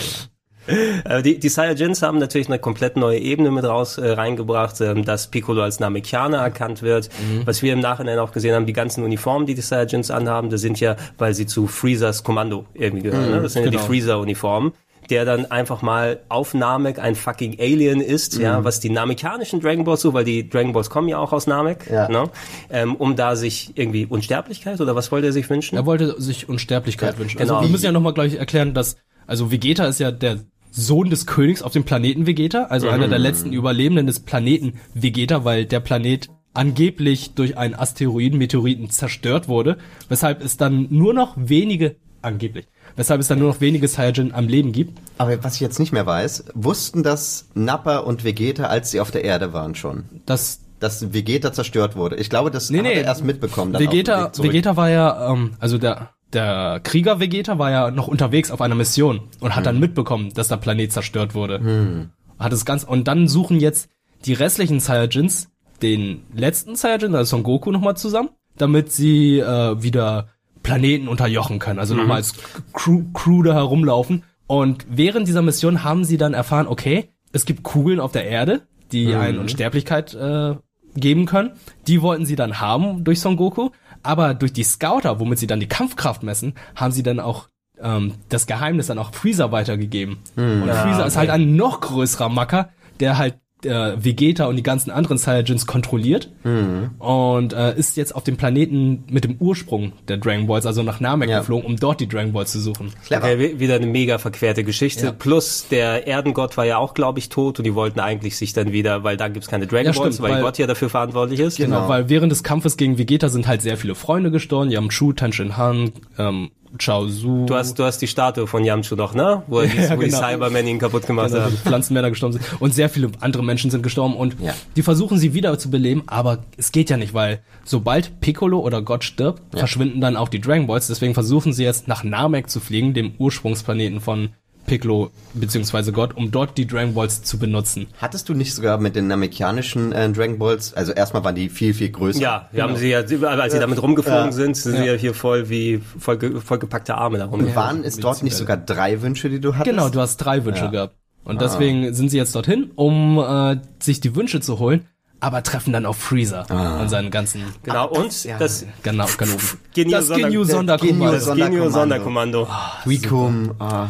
Äh, 1.05 1.23
Die, 1.23 1.39
die 1.39 1.49
Saiyajins 1.49 2.01
haben 2.01 2.19
natürlich 2.19 2.47
eine 2.47 2.59
komplett 2.59 2.95
neue 2.95 3.19
Ebene 3.19 3.51
mit 3.51 3.63
raus 3.63 3.97
äh, 3.97 4.11
reingebracht, 4.11 4.79
ähm, 4.81 5.03
dass 5.03 5.27
Piccolo 5.27 5.63
als 5.63 5.79
Namekianer 5.79 6.37
erkannt 6.37 6.81
wird. 6.81 7.09
Was 7.45 7.61
wir 7.61 7.73
im 7.73 7.79
Nachhinein 7.79 8.19
auch 8.19 8.31
gesehen 8.31 8.55
haben, 8.55 8.65
die 8.65 8.73
ganzen 8.73 9.03
Uniformen, 9.03 9.45
die 9.45 9.55
die 9.55 9.61
Saiyajins 9.61 10.11
anhaben, 10.11 10.49
das 10.49 10.61
sind 10.61 10.79
ja, 10.79 10.95
weil 11.17 11.33
sie 11.33 11.45
zu 11.45 11.67
Freezers 11.67 12.23
Kommando 12.23 12.65
irgendwie 12.73 13.03
gehören. 13.03 13.31
ne? 13.31 13.41
Das 13.41 13.53
sind 13.53 13.65
ja 13.65 13.71
genau. 13.71 13.81
die 13.81 13.87
Freezer-Uniformen 13.87 14.73
der 15.09 15.25
dann 15.25 15.49
einfach 15.49 15.81
mal 15.81 16.19
auf 16.29 16.53
Namek 16.53 16.99
ein 16.99 17.15
fucking 17.15 17.57
Alien 17.59 18.01
ist, 18.01 18.37
ja, 18.37 18.63
was 18.63 18.79
die 18.79 18.89
namekianischen 18.89 19.59
Dragon 19.59 19.83
Balls 19.83 20.01
so, 20.01 20.13
weil 20.13 20.23
die 20.23 20.47
Dragon 20.49 20.73
Balls 20.73 20.89
kommen 20.89 21.07
ja 21.07 21.17
auch 21.17 21.33
aus 21.33 21.47
Namek, 21.47 21.89
Ja. 21.89 22.07
ne, 22.09 22.29
ähm, 22.69 22.95
um 22.95 23.15
da 23.15 23.35
sich 23.35 23.71
irgendwie 23.75 24.05
Unsterblichkeit 24.05 24.79
oder 24.81 24.95
was 24.95 25.11
wollte 25.11 25.27
er 25.27 25.33
sich 25.33 25.49
wünschen? 25.49 25.75
Er 25.75 25.85
wollte 25.85 26.21
sich 26.21 26.47
Unsterblichkeit 26.49 27.17
wünschen. 27.19 27.37
genau. 27.39 27.55
Also 27.55 27.67
wir 27.67 27.71
müssen 27.71 27.85
ja 27.85 27.91
nochmal 27.91 28.13
gleich 28.13 28.35
erklären, 28.35 28.73
dass, 28.73 28.97
also 29.27 29.51
Vegeta 29.51 29.85
ist 29.85 29.99
ja 29.99 30.11
der 30.11 30.39
Sohn 30.71 31.09
des 31.09 31.25
Königs 31.25 31.61
auf 31.63 31.73
dem 31.73 31.83
Planeten 31.83 32.27
Vegeta, 32.27 32.65
also 32.65 32.89
einer 32.89 33.07
der 33.07 33.19
letzten 33.19 33.51
Überlebenden 33.53 34.05
des 34.05 34.19
Planeten 34.19 34.73
Vegeta, 34.93 35.43
weil 35.43 35.65
der 35.65 35.79
Planet 35.79 36.29
angeblich 36.53 37.33
durch 37.35 37.57
einen 37.57 37.73
Asteroiden, 37.73 38.37
Meteoriten 38.37 38.89
zerstört 38.89 39.47
wurde, 39.47 39.77
weshalb 40.09 40.43
es 40.43 40.57
dann 40.57 40.87
nur 40.89 41.13
noch 41.13 41.33
wenige 41.37 41.95
Angeblich. 42.21 42.65
Weshalb 42.99 43.21
es 43.21 43.29
dann 43.29 43.39
nur 43.39 43.47
noch 43.47 43.61
wenige 43.61 43.87
Saiyajin 43.87 44.33
am 44.33 44.49
Leben 44.49 44.73
gibt. 44.73 44.99
Aber 45.17 45.41
was 45.41 45.55
ich 45.55 45.61
jetzt 45.61 45.79
nicht 45.79 45.93
mehr 45.93 46.05
weiß, 46.05 46.43
wussten 46.53 47.01
das 47.01 47.47
Nappa 47.53 47.99
und 47.99 48.25
Vegeta, 48.25 48.65
als 48.65 48.91
sie 48.91 48.99
auf 48.99 49.09
der 49.09 49.23
Erde 49.23 49.53
waren 49.53 49.73
schon? 49.73 50.03
Das 50.25 50.59
dass 50.81 51.13
Vegeta 51.13 51.53
zerstört 51.53 51.95
wurde. 51.95 52.17
Ich 52.17 52.29
glaube, 52.29 52.51
das 52.51 52.69
Nee, 52.69 52.79
hat 52.79 52.83
nee. 52.83 52.93
er 52.95 53.05
erst 53.05 53.23
mitbekommen. 53.23 53.71
Dann 53.71 53.81
Vegeta. 53.81 54.33
Vegeta 54.37 54.75
war 54.75 54.89
ja, 54.89 55.31
ähm, 55.31 55.51
also 55.61 55.77
der, 55.77 56.09
der 56.33 56.81
Krieger 56.83 57.21
Vegeta 57.21 57.57
war 57.57 57.71
ja 57.71 57.89
noch 57.89 58.09
unterwegs 58.09 58.51
auf 58.51 58.59
einer 58.59 58.75
Mission 58.75 59.21
und 59.39 59.55
hat 59.55 59.65
dann 59.65 59.79
mitbekommen, 59.79 60.33
dass 60.33 60.49
der 60.49 60.57
Planet 60.57 60.91
zerstört 60.91 61.33
wurde. 61.33 61.59
Hm. 61.59 62.09
Hat 62.37 62.51
es 62.51 62.65
ganz, 62.65 62.83
und 62.83 63.07
dann 63.07 63.29
suchen 63.29 63.61
jetzt 63.61 63.89
die 64.25 64.33
restlichen 64.33 64.81
Saiyajins 64.81 65.47
den 65.81 66.23
letzten 66.33 66.75
Saiyajin, 66.75 67.15
also 67.15 67.29
Son 67.29 67.43
Goku 67.43 67.71
nochmal 67.71 67.95
zusammen, 67.95 68.29
damit 68.57 68.91
sie 68.91 69.39
äh, 69.39 69.81
wieder 69.81 70.27
Planeten 70.63 71.07
unterjochen 71.07 71.59
können, 71.59 71.79
also 71.79 71.93
Mhm. 71.93 72.01
nochmal 72.01 72.17
als 72.17 72.33
Crew, 72.73 73.03
Crew 73.13 73.43
da 73.43 73.53
herumlaufen. 73.53 74.23
Und 74.47 74.85
während 74.89 75.27
dieser 75.27 75.41
Mission 75.41 75.83
haben 75.83 76.03
sie 76.03 76.17
dann 76.17 76.33
erfahren, 76.33 76.67
okay, 76.67 77.09
es 77.31 77.45
gibt 77.45 77.63
Kugeln 77.63 77.99
auf 77.99 78.11
der 78.11 78.25
Erde, 78.25 78.61
die 78.91 79.07
Mhm. 79.07 79.15
einen 79.19 79.39
Unsterblichkeit 79.39 80.13
äh, 80.15 80.55
geben 80.95 81.25
können. 81.27 81.51
Die 81.87 82.01
wollten 82.01 82.25
sie 82.25 82.35
dann 82.35 82.59
haben 82.59 83.03
durch 83.03 83.19
Son 83.21 83.37
Goku, 83.37 83.69
aber 84.01 84.33
durch 84.33 84.51
die 84.53 84.63
Scouter, 84.63 85.19
womit 85.19 85.37
sie 85.39 85.47
dann 85.47 85.59
die 85.59 85.67
Kampfkraft 85.67 86.23
messen, 86.23 86.53
haben 86.75 86.91
sie 86.91 87.03
dann 87.03 87.19
auch 87.19 87.47
ähm, 87.81 88.15
das 88.27 88.45
Geheimnis 88.45 88.87
dann 88.87 88.97
auch 88.97 89.13
Freezer 89.13 89.53
weitergegeben. 89.53 90.17
Hm. 90.35 90.63
Und 90.63 90.67
Ja, 90.67 90.73
Freezer 90.83 91.05
ist 91.05 91.15
halt 91.15 91.29
okay. 91.29 91.41
ein 91.41 91.55
noch 91.55 91.79
größerer 91.79 92.27
Macker, 92.27 92.69
der 92.99 93.17
halt 93.17 93.35
äh, 93.65 93.93
Vegeta 94.03 94.45
und 94.45 94.55
die 94.55 94.63
ganzen 94.63 94.89
anderen 94.91 95.17
Saiyajins 95.17 95.65
kontrolliert 95.65 96.29
Hm. 96.43 96.91
und 96.99 97.51
äh, 97.53 97.77
ist 97.77 97.97
jetzt 97.97 98.15
auf 98.15 98.23
dem 98.23 98.37
Planeten 98.37 99.03
mit 99.09 99.25
dem 99.25 99.35
Ursprung 99.39 99.91
der 100.07 100.17
Dragon 100.17 100.47
Balls, 100.47 100.65
also 100.65 100.81
nach 100.83 100.99
Namek 101.01 101.29
Ja. 101.29 101.39
geflogen, 101.39 101.65
um 101.65 101.75
dort 101.77 101.99
die 101.99 102.07
Dragon 102.07 102.31
Balls 102.31 102.51
zu 102.53 102.59
suchen. 102.59 102.91
Okay, 103.11 103.37
wi- 103.37 103.59
wieder 103.59 103.75
eine 103.75 103.85
mega 103.87 104.17
verquerte 104.17 104.63
Geschichte. 104.63 105.07
Ja. 105.07 105.11
Plus 105.11 105.67
der 105.69 106.07
Erdengott 106.07 106.55
war 106.57 106.65
ja 106.65 106.77
auch, 106.77 106.93
glaube 106.93 107.19
ich, 107.19 107.27
tot 107.29 107.59
und 107.59 107.65
die 107.65 107.75
wollten 107.75 107.99
eigentlich 107.99 108.37
sich 108.37 108.53
dann 108.53 108.71
wieder, 108.71 109.03
weil 109.03 109.17
da 109.17 109.27
gibt's 109.27 109.49
keine 109.49 109.67
Dragon 109.67 109.93
Ja, 109.93 109.99
Balls, 109.99 110.15
stimmt, 110.15 110.21
weil, 110.27 110.35
weil- 110.35 110.41
Gott 110.43 110.57
ja 110.57 110.65
dafür 110.67 110.89
verantwortlich 110.89 111.39
ist. 111.41 111.57
Genau, 111.57 111.89
weil 111.89 112.07
während 112.09 112.31
des 112.31 112.43
Kampfes 112.43 112.77
gegen 112.77 112.97
Vegeta 112.97 113.27
sind 113.29 113.47
halt 113.47 113.61
sehr 113.61 113.75
viele 113.77 113.95
Freunde 113.95 114.31
gestorben. 114.31 114.71
Yamchu, 114.71 115.11
Tenshin 115.13 115.57
Han, 115.57 115.91
ähm, 116.17 116.49
Chaozu. 116.77 117.45
Du 117.47 117.55
hast, 117.55 117.77
du 117.79 117.83
hast 117.83 117.97
die 117.99 118.07
Statue 118.07 118.45
von 118.47 118.63
Yamchu 118.63 118.95
noch, 118.95 119.13
ne? 119.13 119.43
Wo, 119.47 119.59
er 119.59 119.67
die, 119.69 119.77
Ja, 119.77 119.97
wo 119.97 120.01
die 120.01 120.07
genau. 120.09 120.19
Cybermen 120.19 120.67
ihn 120.67 120.79
kaputt 120.79 121.07
gemacht 121.07 121.29
Genau, 121.31 121.43
haben. 121.43 121.51
die 121.51 121.57
Pflanzenmänner 121.57 122.09
gestorben 122.09 122.33
sind. 122.33 122.45
Und 122.61 122.73
sehr 122.73 122.89
viele 122.89 123.09
andere 123.19 123.43
Menschen 123.43 123.71
sind 123.71 123.81
gestorben. 123.81 124.15
Und 124.15 124.35
die 124.75 124.81
versuchen 124.81 125.17
sie 125.17 125.33
wieder 125.33 125.57
zu 125.57 125.69
beleben, 125.69 126.03
aber 126.07 126.39
es 126.57 126.71
geht 126.71 126.89
ja 126.89 126.97
nicht, 126.97 127.13
weil 127.13 127.39
sobald 127.63 128.19
Piccolo 128.21 128.59
oder 128.59 128.81
Gott 128.81 129.03
stirbt, 129.03 129.41
Ja. 129.53 129.59
verschwinden 129.59 130.01
dann 130.01 130.15
auch 130.15 130.29
die 130.29 130.39
Dragon 130.41 130.67
Balls. 130.67 130.87
Deswegen 130.87 131.13
versuchen 131.13 131.53
sie 131.53 131.63
jetzt 131.63 131.87
nach 131.87 132.03
Namek 132.03 132.49
zu 132.49 132.59
fliegen, 132.59 132.93
dem 132.93 133.13
Ursprungsplaneten 133.17 133.99
von 133.99 134.29
Piccolo 134.69 135.11
beziehungsweise 135.33 135.91
Gott, 135.91 136.15
um 136.15 136.31
dort 136.31 136.57
die 136.57 136.65
Dragon 136.67 136.93
Balls 136.93 137.23
zu 137.23 137.37
benutzen. 137.39 137.87
Hattest 137.99 138.29
du 138.29 138.33
nicht 138.33 138.53
sogar 138.53 138.77
mit 138.77 138.95
den 138.95 139.07
namekianischen 139.07 139.91
äh, 139.91 140.09
Dragon 140.11 140.37
Balls, 140.37 140.73
also 140.73 140.91
erstmal 140.91 141.23
waren 141.23 141.35
die 141.35 141.49
viel, 141.49 141.73
viel 141.73 141.89
größer. 141.89 142.19
Ja, 142.21 142.49
wir 142.51 142.63
haben 142.63 142.75
sie 142.77 142.89
ja, 142.89 142.99
als 142.99 143.09
sie 143.53 143.59
damit 143.59 143.81
rumgeflogen 143.81 144.25
Ja. 144.27 144.31
sind, 144.31 144.55
sind 144.55 144.77
sie 144.77 144.85
ja 144.85 144.93
hier 144.93 145.13
voll 145.13 145.49
wie 145.49 145.81
voll, 145.99 146.39
voll 146.39 146.59
gepackte 146.59 146.95
Arme 146.95 147.17
da 147.17 147.25
Und 147.25 147.31
rumgeflogen. 147.31 147.55
waren 147.55 147.83
es 147.83 147.97
dort 147.97 148.23
nicht 148.23 148.35
sogar 148.35 148.57
drei 148.57 149.01
Wünsche, 149.01 149.29
die 149.29 149.39
du 149.39 149.55
hattest? 149.55 149.69
Genau, 149.75 149.89
du 149.89 149.99
hast 149.99 150.17
drei 150.17 150.45
Wünsche 150.45 150.65
Ja. 150.65 150.69
gehabt. 150.71 150.95
Und 151.25 151.37
Ah. 151.37 151.39
deswegen 151.45 151.93
sind 151.93 152.09
sie 152.09 152.17
jetzt 152.17 152.33
dorthin, 152.35 152.71
um 152.75 153.17
äh, 153.19 153.57
sich 153.79 153.99
die 153.99 154.15
Wünsche 154.15 154.39
zu 154.39 154.57
holen, 154.59 154.85
aber 155.19 155.43
treffen 155.43 155.73
dann 155.73 155.85
auf 155.85 155.97
Freezer 155.97 156.45
Ah. 156.49 156.79
und 156.81 156.89
seinen 156.89 157.11
ganzen 157.11 157.41
Genau, 157.63 157.89
und 157.89 158.25
das 158.39 158.65
genau, 158.83 159.05
Ganoven. 159.17 159.59
Genio 159.73 159.97
das 159.97 160.09
Genio 160.09 160.43
Sonderkommando. 160.45 161.11
Das 161.11 161.35
Genio 161.35 161.69
Sonderkommando. 161.69 162.47
Wikum, 162.85 163.51
ah. 163.59 163.87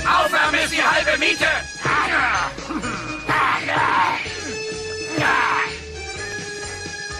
Aufwärmen 0.00 0.60
ist 0.60 0.72
die 0.72 0.82
halbe 0.82 1.18
Miete! 1.18 1.46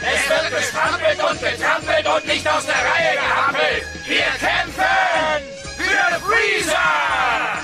Es 0.04 0.28
wird 0.28 0.58
gestrampelt 0.58 1.22
und 1.22 1.40
getrampelt 1.40 2.06
und 2.06 2.26
nicht 2.26 2.48
aus 2.48 2.66
der 2.66 2.74
Reihe 2.74 3.14
gehampelt! 3.16 3.84
Wir 4.06 4.24
kämpfen 4.38 5.42
für 5.76 6.20
Freezer! 6.20 7.61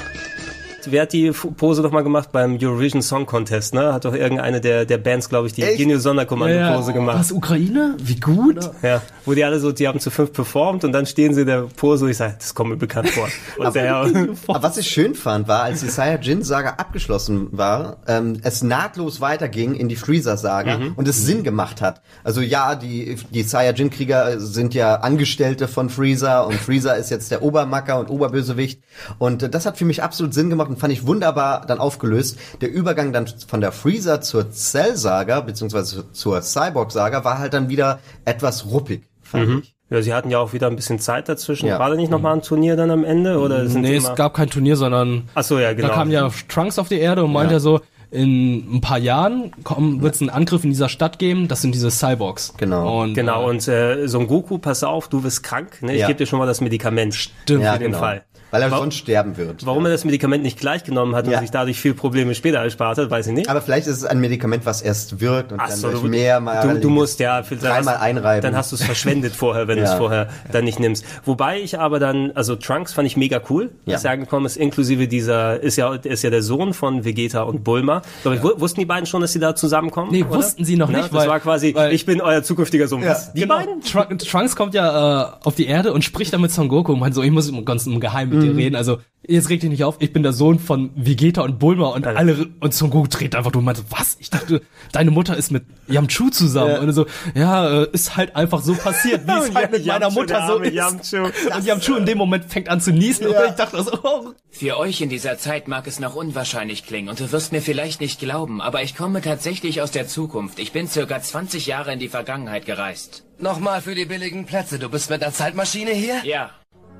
Wer 0.90 1.02
hat 1.02 1.12
die 1.12 1.30
Pose 1.30 1.82
noch 1.82 1.90
mal 1.90 2.02
gemacht 2.02 2.30
beim 2.32 2.58
Eurovision 2.60 3.02
Song 3.02 3.26
Contest, 3.26 3.74
ne? 3.74 3.92
Hat 3.92 4.04
doch 4.04 4.14
irgendeine 4.14 4.60
der, 4.60 4.84
der 4.84 4.98
Bands, 4.98 5.28
glaube 5.28 5.46
ich, 5.46 5.52
die? 5.52 5.62
Genio 5.62 5.98
Sonderkommando-Pose 5.98 6.92
gemacht. 6.92 7.18
Was, 7.18 7.32
Ukraine? 7.32 7.96
Wie 8.02 8.18
gut? 8.18 8.58
Ja, 8.82 9.02
wo 9.24 9.34
die 9.34 9.44
alle 9.44 9.58
so, 9.60 9.72
die 9.72 9.86
haben 9.88 10.00
zu 10.00 10.10
fünf 10.10 10.32
performt 10.32 10.84
und 10.84 10.92
dann 10.92 11.06
stehen 11.06 11.34
sie 11.34 11.42
in 11.42 11.46
der 11.46 11.62
Pose 11.62 12.04
und 12.04 12.10
ich 12.10 12.16
sage, 12.16 12.36
das 12.38 12.54
kommt 12.54 12.70
mir 12.70 12.76
bekannt 12.76 13.10
vor. 13.10 13.28
Und 13.58 13.74
der, 13.74 13.96
Aber 14.46 14.62
was 14.62 14.76
ich 14.78 14.88
schön 14.88 15.14
fand, 15.14 15.48
war, 15.48 15.62
als 15.64 15.80
die 15.80 15.88
Saiyajin-Saga 15.88 16.70
abgeschlossen 16.78 17.48
war, 17.52 17.98
ähm, 18.06 18.38
es 18.42 18.62
nahtlos 18.62 19.20
weiterging 19.20 19.74
in 19.74 19.88
die 19.88 19.96
Freezer-Saga 19.96 20.78
Mhm. 20.78 20.92
und 20.96 21.08
es 21.08 21.24
Sinn 21.24 21.42
gemacht 21.44 21.80
hat. 21.80 22.02
Also 22.24 22.40
ja, 22.40 22.74
die, 22.74 23.16
die 23.30 23.42
Saiyajin-Krieger 23.42 24.38
sind 24.40 24.74
ja 24.74 24.96
Angestellte 24.96 25.66
von 25.68 25.88
Freezer 25.90 26.46
und 26.46 26.54
Freezer 26.56 26.96
ist 26.96 27.10
jetzt 27.10 27.30
der 27.30 27.42
Obermacker 27.42 27.98
und 27.98 28.10
Oberbösewicht 28.10 28.80
und 29.18 29.54
das 29.54 29.66
hat 29.66 29.78
für 29.78 29.84
mich 29.84 30.02
absolut 30.02 30.34
Sinn 30.34 30.50
gemacht 30.50 30.68
und 30.68 30.77
fand 30.78 30.92
ich 30.92 31.06
wunderbar 31.06 31.64
dann 31.66 31.78
aufgelöst. 31.78 32.38
Der 32.60 32.70
Übergang 32.72 33.12
dann 33.12 33.26
von 33.46 33.60
der 33.60 33.72
Freezer 33.72 34.20
zur 34.20 34.50
Cell-Saga, 34.50 35.40
beziehungsweise 35.40 36.10
zur 36.12 36.40
Cyborg-Saga, 36.42 37.24
war 37.24 37.38
halt 37.38 37.54
dann 37.54 37.68
wieder 37.68 37.98
etwas 38.24 38.66
ruppig, 38.66 39.02
fand 39.22 39.48
Mhm. 39.48 39.58
ich. 39.62 39.74
Ja, 39.90 40.02
sie 40.02 40.12
hatten 40.12 40.28
ja 40.30 40.38
auch 40.38 40.52
wieder 40.52 40.66
ein 40.66 40.76
bisschen 40.76 40.98
Zeit 40.98 41.30
dazwischen. 41.30 41.66
Ja. 41.66 41.78
War 41.78 41.88
da 41.88 41.96
nicht 41.96 42.10
noch 42.10 42.20
mal 42.20 42.34
ein 42.34 42.42
Turnier 42.42 42.76
dann 42.76 42.90
am 42.90 43.04
Ende? 43.04 43.38
Oder 43.38 43.66
sind 43.68 43.80
nee, 43.80 43.96
es 43.96 44.14
gab 44.16 44.34
kein 44.34 44.50
Turnier, 44.50 44.76
sondern 44.76 45.28
Ach 45.34 45.42
so, 45.42 45.58
ja, 45.58 45.72
genau. 45.72 45.88
da 45.88 45.94
kam 45.94 46.10
ja 46.10 46.28
Trunks 46.48 46.78
auf 46.78 46.88
die 46.88 46.98
Erde 46.98 47.24
und 47.24 47.32
meinte 47.32 47.52
Ja. 47.54 47.56
ja 47.56 47.60
so, 47.60 47.80
in 48.10 48.76
ein 48.76 48.80
paar 48.82 48.98
Jahren 48.98 49.50
wird 49.66 50.14
es 50.14 50.20
einen 50.20 50.30
Angriff 50.30 50.64
in 50.64 50.70
dieser 50.70 50.88
Stadt 50.90 51.18
geben, 51.18 51.48
das 51.48 51.62
sind 51.62 51.74
diese 51.74 51.90
Cyborgs. 51.90 52.54
Genau. 52.58 53.02
Und, 53.02 53.14
Genau, 53.14 53.48
und 53.48 53.66
äh, 53.68 54.06
Son 54.08 54.26
Goku, 54.26 54.58
pass 54.58 54.82
auf, 54.84 55.08
du 55.08 55.24
wirst 55.24 55.42
krank. 55.42 55.82
Ne? 55.82 55.94
Ich 55.94 56.00
Ja. 56.00 56.06
gebe 56.06 56.18
dir 56.18 56.26
schon 56.26 56.38
mal 56.38 56.46
das 56.46 56.60
Medikament. 56.60 57.14
Stimmt. 57.14 57.62
Ja, 57.64 57.72
für 57.74 57.78
den 57.78 57.86
genau. 57.92 57.98
Fall. 57.98 58.24
Weil 58.50 58.62
er 58.62 58.70
Wa- 58.70 58.78
sonst 58.78 58.94
sterben 58.96 59.36
wird. 59.36 59.66
Warum 59.66 59.84
er 59.84 59.90
das 59.92 60.04
Medikament 60.04 60.42
nicht 60.42 60.58
gleich 60.58 60.82
genommen 60.84 61.14
hat 61.14 61.26
und 61.26 61.32
Ja. 61.32 61.40
sich 61.40 61.50
dadurch 61.50 61.78
viel 61.78 61.92
Probleme 61.94 62.34
später 62.34 62.58
erspart 62.58 62.96
hat, 62.98 63.10
weiß 63.10 63.26
ich 63.26 63.32
nicht. 63.34 63.48
Aber 63.50 63.60
vielleicht 63.60 63.86
ist 63.86 63.98
es 63.98 64.04
ein 64.04 64.20
Medikament, 64.20 64.64
was 64.64 64.80
erst 64.80 65.20
wirkt 65.20 65.52
und 65.52 65.60
Ach 65.60 65.68
dann 65.68 65.76
so, 65.76 65.90
durch 65.90 66.02
du, 66.02 66.08
mehrmal 66.08 66.66
du, 66.74 66.80
du 66.80 66.88
musst 66.90 67.20
ja 67.20 67.42
dreimal 67.42 67.94
hast, 67.96 68.02
einreiben. 68.02 68.42
Dann 68.42 68.56
hast 68.56 68.72
du 68.72 68.76
es 68.76 68.82
verschwendet 68.82 69.32
vorher, 69.36 69.68
wenn 69.68 69.76
du 69.76 69.82
Ja. 69.84 69.92
es 69.92 69.98
vorher 69.98 70.28
dann 70.50 70.64
nicht 70.64 70.80
nimmst. 70.80 71.04
Wobei 71.26 71.60
ich 71.60 71.78
aber 71.78 71.98
dann, 71.98 72.32
also 72.34 72.56
Trunks 72.56 72.92
fand 72.94 73.06
ich 73.06 73.16
mega 73.18 73.40
cool, 73.50 73.70
Ja. 73.84 73.92
dass 73.94 74.04
er 74.04 74.12
angekommen 74.12 74.46
ist, 74.46 74.56
inklusive 74.56 75.08
dieser, 75.08 75.60
ist 75.62 75.76
ja, 75.76 75.94
ist 75.94 76.22
ja 76.22 76.30
der 76.30 76.42
Sohn 76.42 76.72
von 76.72 77.04
Vegeta 77.04 77.42
und 77.42 77.64
Bulma. 77.64 78.02
Glaub 78.22 78.34
ich, 78.34 78.42
wu- 78.42 78.58
Wussten 78.60 78.80
die 78.80 78.86
beiden 78.86 79.04
schon, 79.06 79.20
dass 79.20 79.32
sie 79.34 79.40
da 79.40 79.54
zusammenkommen? 79.54 80.10
Nee, 80.10 80.22
oder? 80.24 80.36
wussten 80.38 80.64
sie 80.64 80.76
noch 80.76 80.88
Na, 80.88 80.98
nicht, 80.98 81.12
Das 81.12 81.20
weil- 81.20 81.28
war 81.28 81.40
quasi, 81.40 81.74
weil- 81.74 81.92
ich 81.92 82.06
bin 82.06 82.20
euer 82.22 82.42
zukünftiger 82.42 82.88
Sohn. 82.88 83.04
Was? 83.04 83.32
Die 83.34 83.42
genau. 83.42 83.56
beiden? 83.58 83.82
Trunk, 83.82 84.18
Trunks 84.20 84.56
kommt 84.56 84.72
ja 84.74 85.22
äh, 85.22 85.30
auf 85.44 85.54
die 85.54 85.66
Erde 85.66 85.92
und 85.92 86.02
spricht 86.02 86.32
dann 86.32 86.40
mit 86.40 86.50
Son 86.50 86.68
Goku 86.68 86.92
und 86.94 87.00
meint 87.00 87.14
so, 87.14 87.22
ich 87.22 87.30
muss 87.30 87.48
im 87.48 87.64
ganz 87.66 87.86
im 87.86 88.00
Mit 88.38 88.44
dir 88.46 88.52
Mhm. 88.52 88.58
reden. 88.58 88.76
Also 88.76 88.98
jetzt 89.26 89.50
reg 89.50 89.60
dich 89.60 89.68
nicht 89.68 89.84
auf, 89.84 89.96
ich 89.98 90.12
bin 90.12 90.22
der 90.22 90.32
Sohn 90.32 90.58
von 90.58 90.90
Vegeta 90.94 91.42
und 91.42 91.58
Bulma 91.58 91.88
und 91.88 92.06
alle 92.06 92.48
und 92.60 92.72
Son 92.72 92.88
Goku 92.90 93.08
dreht 93.08 93.34
einfach 93.34 93.52
und 93.54 93.64
meinte, 93.64 93.82
was? 93.90 94.16
Ich 94.20 94.30
dachte, 94.30 94.62
deine 94.92 95.10
Mutter 95.10 95.36
ist 95.36 95.50
mit 95.50 95.64
Yamchu 95.86 96.30
zusammen. 96.30 96.70
Ja. 96.70 96.80
Und 96.80 96.92
so, 96.92 97.06
ja, 97.34 97.82
äh, 97.82 97.88
ist 97.92 98.16
halt 98.16 98.34
einfach 98.36 98.62
so 98.62 98.74
passiert, 98.74 99.26
wie 99.26 99.32
es 99.48 99.54
halt 99.54 99.72
mit 99.72 99.84
meiner 99.86 100.06
Yamchu, 100.06 100.20
Mutter 100.20 100.34
der 100.38 100.46
so 100.46 100.58
ist. 100.60 100.72
Yamchu. 101.12 101.30
Und 101.54 101.64
Yamchu 101.64 101.96
in 101.96 102.06
dem 102.06 102.16
Moment 102.18 102.46
fängt 102.46 102.68
an 102.70 102.80
zu 102.80 102.90
niesen 102.92 103.26
und 103.26 103.34
ich 103.48 103.54
dachte 103.54 103.82
so, 103.82 103.98
oh, 104.02 104.32
Für 104.50 104.78
euch 104.78 105.00
in 105.02 105.08
dieser 105.10 105.36
Zeit 105.36 105.68
mag 105.68 105.86
es 105.86 106.00
noch 106.00 106.14
unwahrscheinlich 106.14 106.86
klingen 106.86 107.08
und 107.10 107.20
du 107.20 107.30
wirst 107.30 107.52
mir 107.52 107.60
vielleicht 107.60 108.00
nicht 108.00 108.18
glauben, 108.20 108.60
aber 108.62 108.82
ich 108.82 108.96
komme 108.96 109.20
tatsächlich 109.20 109.82
aus 109.82 109.90
der 109.90 110.06
Zukunft. 110.08 110.58
Ich 110.58 110.72
bin 110.72 110.88
circa 110.88 111.20
20 111.20 111.66
Jahre 111.66 111.92
in 111.92 111.98
die 111.98 112.08
Vergangenheit 112.08 112.64
gereist. 112.64 113.24
Nochmal 113.40 113.82
für 113.82 113.94
die 113.94 114.04
billigen 114.06 114.46
Plätze. 114.46 114.78
Du 114.78 114.88
bist 114.88 115.10
mit 115.10 115.20
der 115.22 115.32
Zeitmaschine 115.32 115.92
hier? 115.92 116.16
Ja, 116.24 116.50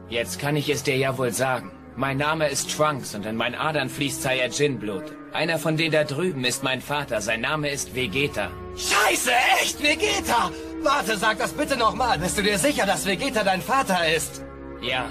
jetzt 0.09 0.39
kann 0.39 0.57
ich 0.57 0.69
es 0.69 0.83
dir 0.83 0.97
ja 0.97 1.17
wohl 1.19 1.33
sagen. 1.33 1.71
Mein 1.97 2.17
Name 2.17 2.49
ist 2.49 2.77
Trunks 2.77 3.15
und 3.15 3.27
in 3.27 3.35
meinen 3.35 3.57
Adern 3.57 3.89
fließt 3.89 4.23
Saiyajin-Blut. 4.23 5.05
Einer 5.33 5.59
von 5.59 5.77
denen 5.77 5.93
da 5.93 6.05
drüben 6.05 6.45
ist 6.45 6.63
mein 6.63 6.81
Vater. 6.81 7.21
Sein 7.21 7.41
Name 7.41 7.71
ist 7.71 7.95
Vegeta. 7.95 8.51
Scheiße, 8.77 9.33
echt, 9.61 9.83
Vegeta! 9.83 10.51
Warte, 10.83 11.17
sag 11.17 11.39
das 11.39 11.53
bitte 11.53 11.77
nochmal. 11.77 12.19
Bist 12.19 12.39
du 12.39 12.43
dir 12.43 12.59
sicher, 12.59 12.87
dass 12.87 13.05
Vegeta 13.05 13.43
dein 13.43 13.61
Vater 13.61 14.09
ist? 14.15 14.45
Ja. 14.81 15.11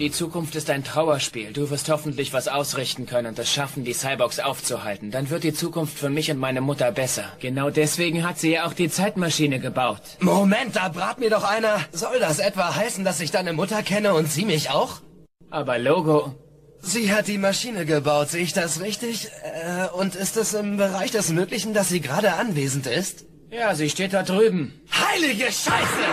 Die 0.00 0.10
Zukunft 0.10 0.54
ist 0.54 0.70
ein 0.70 0.82
Trauerspiel. 0.82 1.52
Du 1.52 1.68
wirst 1.68 1.90
hoffentlich 1.90 2.32
was 2.32 2.48
ausrichten 2.48 3.04
können 3.04 3.26
und 3.26 3.38
es 3.38 3.52
schaffen, 3.52 3.84
die 3.84 3.92
Cyborgs 3.92 4.40
aufzuhalten. 4.40 5.10
Dann 5.10 5.28
wird 5.28 5.44
die 5.44 5.52
Zukunft 5.52 5.98
für 5.98 6.08
mich 6.08 6.30
und 6.30 6.38
meine 6.38 6.62
Mutter 6.62 6.90
besser. 6.90 7.24
Genau 7.38 7.68
deswegen 7.68 8.26
hat 8.26 8.38
sie 8.38 8.52
ja 8.52 8.64
auch 8.64 8.72
die 8.72 8.88
Zeitmaschine 8.88 9.60
gebaut. 9.60 10.00
Moment, 10.20 10.76
da 10.76 10.88
brat 10.88 11.18
mir 11.18 11.28
doch 11.28 11.44
einer. 11.44 11.80
Soll 11.92 12.18
das 12.18 12.38
etwa 12.38 12.74
heißen, 12.74 13.04
dass 13.04 13.20
ich 13.20 13.30
deine 13.30 13.52
Mutter 13.52 13.82
kenne 13.82 14.14
und 14.14 14.32
sie 14.32 14.46
mich 14.46 14.70
auch? 14.70 15.02
Aber 15.50 15.76
Logo. 15.76 16.34
Sie 16.80 17.12
hat 17.12 17.28
die 17.28 17.36
Maschine 17.36 17.84
gebaut, 17.84 18.30
sehe 18.30 18.42
ich 18.42 18.54
das 18.54 18.80
richtig? 18.80 19.28
Äh, 19.42 19.88
und 19.98 20.14
ist 20.14 20.38
es 20.38 20.54
im 20.54 20.78
Bereich 20.78 21.10
des 21.10 21.28
Möglichen, 21.28 21.74
dass 21.74 21.90
sie 21.90 22.00
gerade 22.00 22.32
anwesend 22.32 22.86
ist? 22.86 23.26
Ja, 23.50 23.74
sie 23.74 23.90
steht 23.90 24.14
da 24.14 24.22
drüben. 24.22 24.80
Heilige 24.90 25.44
Scheiße! 25.44 26.06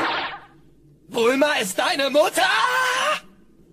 Bulma 1.08 1.54
ist 1.62 1.80
deine 1.80 2.10
Mutter? 2.10 2.44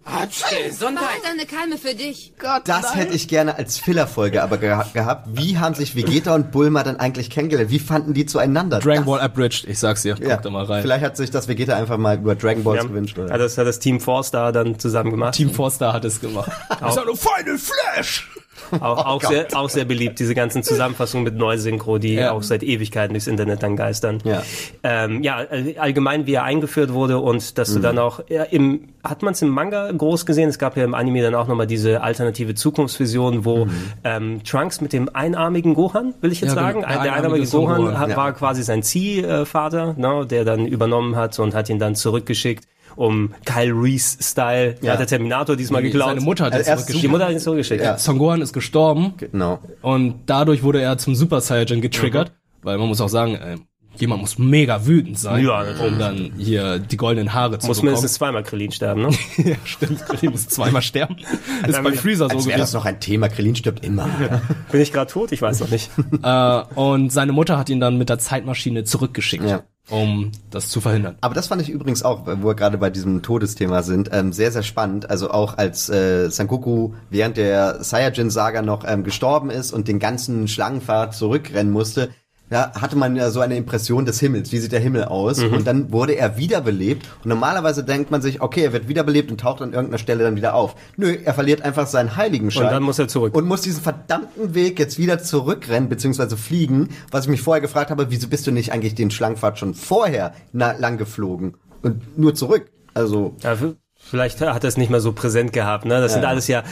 Gesundheit. 0.05 1.07
eine 1.31 1.47
Keime 1.47 1.79
für 1.79 1.95
dich. 1.95 2.33
Das 2.65 2.95
hätte 2.95 3.15
ich 3.15 3.29
gerne 3.29 3.57
als 3.57 3.79
Fillerfolge 3.79 4.43
aber 4.43 4.59
geha 4.59 4.87
gehabt. 4.93 5.29
Wie 5.33 5.59
haben 5.59 5.75
sich 5.75 5.97
Vegeta 5.97 6.35
und 6.35 6.51
Bulma 6.51 6.83
dann 6.83 6.97
eigentlich 7.01 7.31
kennengelernt? 7.31 7.71
Wie 7.71 7.79
fanden 7.79 8.15
die 8.15 8.27
zueinander? 8.27 8.81
Dragon 8.81 9.05
Ball 9.05 9.21
Abridged, 9.21 9.65
ich 9.69 9.79
sag's 9.79 10.03
dir. 10.03 10.15
Guck 10.15 10.29
Ja, 10.29 10.37
da 10.37 10.51
mal 10.51 10.65
rein. 10.65 10.83
vielleicht 10.83 11.05
hat 11.05 11.17
sich 11.17 11.31
das 11.31 11.49
Vegeta 11.49 11.75
einfach 11.77 11.97
mal 11.97 12.17
über 12.19 12.35
Dragon 12.35 12.63
Balls 12.65 12.83
gewünscht. 12.83 13.19
Oder? 13.19 13.33
Hat 13.33 13.41
das, 13.41 13.57
hat 13.59 13.67
das 13.67 13.79
Team 13.79 14.01
Four 14.01 14.23
Star 14.25 14.53
dann 14.53 14.79
zusammen 14.79 15.11
gemacht? 15.11 15.35
Team 15.35 15.51
Four 15.53 15.71
Star 15.71 15.93
hat 15.95 16.05
es 16.05 16.21
gemacht. 16.21 16.51
Auch, 16.81 17.05
nur 17.05 17.17
Final 17.17 17.59
Flash! 17.59 18.29
Auch, 18.81 19.05
auch, 19.07 19.23
sehr, 19.23 19.47
auch 19.55 19.69
sehr 19.69 19.85
beliebt, 19.85 20.19
diese 20.19 20.35
ganzen 20.35 20.63
Zusammenfassungen 20.63 21.25
mit 21.25 21.37
Neusynchro, 21.37 21.99
die 21.99 22.15
Ja. 22.15 22.33
auch 22.33 22.43
seit 22.43 22.63
Ewigkeiten 22.63 23.15
durchs 23.15 23.27
Internet 23.27 23.63
dann 23.63 23.77
geistern. 23.77 24.19
Ja. 24.25 24.43
Ähm, 24.83 25.23
ja, 25.23 25.45
allgemein, 25.79 26.27
wie 26.27 26.35
er 26.35 26.45
eingeführt 26.45 26.93
wurde 26.93 27.19
und 27.19 27.59
dass 27.59 27.73
du 27.73 27.79
Mhm. 27.79 27.83
dann 27.83 27.99
auch, 27.99 28.21
ja, 28.29 28.43
im, 28.45 28.89
hat 29.03 29.23
man 29.23 29.33
es 29.35 29.43
im 29.43 29.49
Manga 29.49 29.91
groß 29.93 30.27
gesehen? 30.27 30.49
Es 30.49 30.59
gab 30.59 30.77
ja 30.77 30.85
im 30.85 30.95
Anime 30.95 31.23
dann 31.23 31.35
auch 31.35 31.47
nochmal 31.49 31.67
diese 31.67 32.03
alternative 32.03 32.55
Zukunftsvision, 32.55 33.45
wo 33.45 33.67
ähm, 34.05 34.43
Trunks 34.45 34.81
mit 34.81 34.93
dem 34.93 35.09
einarmigen 35.15 35.75
Gohan, 35.75 36.15
will 36.21 36.33
ich 36.33 36.41
jetzt 36.41 36.55
Ja, 36.57 36.71
genau. 36.71 36.81
sagen, 36.81 36.81
Der 36.81 36.89
ein- 37.01 37.03
der 37.05 37.13
einarmige 37.15 37.47
Gohan 37.47 37.83
Gohan, 37.83 37.99
hat, 37.99 38.17
war 38.17 38.33
quasi 38.33 38.63
sein 38.63 38.83
Ziehvater, 38.83 39.95
ne, 39.99 40.27
der 40.29 40.45
dann 40.45 40.67
übernommen 40.67 41.17
hat 41.17 41.39
und 41.39 41.55
hat 41.55 41.69
ihn 41.69 41.79
dann 41.79 41.95
zurückgeschickt. 41.95 42.65
Um 42.97 43.35
Kyle 43.45 43.73
Reese-Style, 43.73 44.77
Ja. 44.83 44.93
hat 44.93 45.01
der 45.01 45.07
Terminator 45.07 45.57
diesmal 45.57 45.83
Nee, 45.83 45.89
geklaut. 45.91 46.11
seine 46.11 46.21
Mutter 46.21 46.45
hat 46.47 46.53
ihn 46.53 46.57
erst 46.59 46.67
zurückgeschickt. 46.69 47.03
Die 47.05 47.09
Mutter 47.09 47.25
hat 47.27 47.33
ihn 47.33 47.39
zurückgeschickt. 47.41 47.99
Son 48.01 48.19
Gohan 48.19 48.41
ist 48.43 48.53
gestorben. 48.53 49.15
Genau. 49.17 49.59
Und 49.83 50.15
dadurch 50.27 50.63
wurde 50.63 50.81
er 50.81 50.99
zum 50.99 51.15
Super 51.15 51.41
Saiyan 51.41 51.81
getriggert. 51.81 52.33
Weil 52.63 52.79
man 52.79 52.89
muss 52.89 53.01
auch 53.01 53.09
sagen, 53.09 53.35
äh, 53.35 53.57
jemand 53.97 54.23
muss 54.23 54.39
mega 54.39 54.87
wütend 54.87 55.19
sein, 55.19 55.45
Ja, 55.45 55.63
um 55.87 55.99
dann 55.99 56.33
hier 56.39 56.79
die 56.79 56.97
goldenen 56.97 57.35
Haare 57.35 57.59
zu 57.59 57.67
Muss 57.67 57.77
bekommen. 57.77 57.89
mindestens 57.93 58.15
zweimal 58.15 58.43
Krillin 58.43 58.73
sterben, 58.73 59.03
ne? 59.03 59.09
ja, 59.37 59.55
stimmt. 59.65 60.05
Krillin 60.07 60.31
muss 60.31 60.49
zweimal 60.49 60.81
sterben. 60.83 61.17
ist 61.69 61.83
bei 61.83 61.93
Freezer 61.93 62.29
so 62.31 62.47
wäre 62.47 62.59
das 62.59 62.71
gewesen. 62.71 62.75
noch 62.77 62.85
ein 62.87 63.01
Thema. 63.01 63.29
Krillin 63.29 63.55
stirbt 63.55 63.85
immer. 63.85 64.09
Bin 64.73 64.81
ich 64.81 64.93
gerade 64.93 65.11
tot? 65.13 65.31
Ich 65.33 65.43
weiß 65.43 65.61
noch 65.61 65.69
nicht. 65.71 65.91
äh, 66.23 66.63
und 66.75 67.13
seine 67.13 67.33
Mutter 67.33 67.59
hat 67.59 67.69
ihn 67.69 67.81
dann 67.81 67.99
mit 67.99 68.09
der 68.09 68.19
Zeitmaschine 68.19 68.85
zurückgeschickt, 68.85 69.45
Ja. 69.45 69.63
Um 69.91 70.33
das 70.51 70.69
zu 70.71 70.81
verhindern. 70.81 71.17
Aber 71.21 71.35
das 71.35 71.49
fand 71.49 71.61
ich 71.61 71.69
übrigens 71.69 72.03
auch, 72.03 72.27
wo 72.27 72.49
wir 72.49 72.55
gerade 72.55 72.79
bei 72.79 72.91
diesem 72.91 73.23
Todesthema 73.23 73.83
sind, 73.83 74.11
ähm, 74.13 74.33
sehr, 74.33 74.51
sehr 74.51 74.63
spannend. 74.63 75.11
Also 75.11 75.31
auch 75.31 75.59
als 75.59 75.89
äh, 75.91 76.31
Sangoku 76.31 76.95
während 77.11 77.37
der 77.37 77.83
Saiyajin-Saga 77.85 78.63
noch 78.63 78.85
ähm, 78.87 79.05
gestorben 79.05 79.51
ist 79.51 79.73
und 79.73 79.89
den 79.89 79.99
ganzen 79.99 80.49
Schlangenpfad 80.49 81.15
zurückrennen 81.15 81.73
musste, 81.73 82.11
ja, 82.51 82.73
hatte 82.75 82.97
man 82.97 83.17
ja 83.17 83.31
so 83.31 83.41
eine 83.41 83.57
Impression 83.57 84.05
des 84.05 84.21
Himmels. 84.21 84.53
Wie 84.53 84.59
sieht 84.59 84.73
der 84.73 84.81
Himmel 84.81 85.05
aus? 85.05 85.39
Mhm. 85.39 85.55
Und 85.55 85.67
dann 85.67 85.93
wurde 85.93 86.13
er 86.13 86.37
wiederbelebt. 86.37 87.07
Und 87.25 87.29
normalerweise 87.29 87.85
denkt 87.85 88.11
man 88.11 88.21
sich, 88.21 88.43
okay, 88.43 88.65
er 88.65 88.73
wird 88.73 88.87
wiederbelebt 88.87 89.31
und 89.31 89.41
taucht 89.41 89.63
an 89.63 89.73
irgendeiner 89.73 89.99
Stelle 89.99 90.25
dann 90.25 90.37
wieder 90.37 90.55
auf. 90.55 90.77
Nö, 90.97 91.17
er 91.25 91.35
verliert 91.35 91.63
einfach 91.63 91.87
seinen 91.87 92.17
Heiligenschein. 92.17 92.67
Und 92.67 92.73
dann 92.73 92.83
muss 92.83 92.99
er 92.99 93.09
zurück. 93.09 93.35
Und 93.35 93.47
muss 93.47 93.63
diesen 93.63 93.83
verdammten 93.83 94.55
Weg 94.55 94.79
jetzt 94.79 94.99
wieder 94.99 95.19
zurückrennen, 95.19 95.89
beziehungsweise 95.89 96.37
fliegen. 96.37 96.91
Was 97.11 97.25
ich 97.25 97.31
mich 97.31 97.43
vorher 97.43 97.63
gefragt 97.63 97.91
habe, 97.91 98.11
wieso 98.11 98.29
bist 98.29 98.47
du 98.47 98.51
nicht 98.51 98.73
eigentlich 98.73 98.95
den 98.95 99.11
Schlangenpfad 99.11 99.59
schon 99.59 99.75
vorher 99.75 100.35
na, 100.53 100.73
lang 100.73 100.99
geflogen? 100.99 101.57
Und 101.83 102.19
nur 102.19 102.35
zurück. 102.35 102.71
Also. 102.93 103.35
Ja, 103.43 103.57
vielleicht 103.97 104.41
hat 104.43 104.65
er 104.65 104.69
es 104.69 104.77
nicht 104.77 104.91
mehr 104.91 105.01
so 105.01 105.13
präsent 105.13 105.53
gehabt, 105.53 105.87
ne? 105.87 106.01
Das 106.01 106.13
sind 106.13 106.23
Ja. 106.23 106.29
alles 106.29 106.47
ja, 106.47 106.63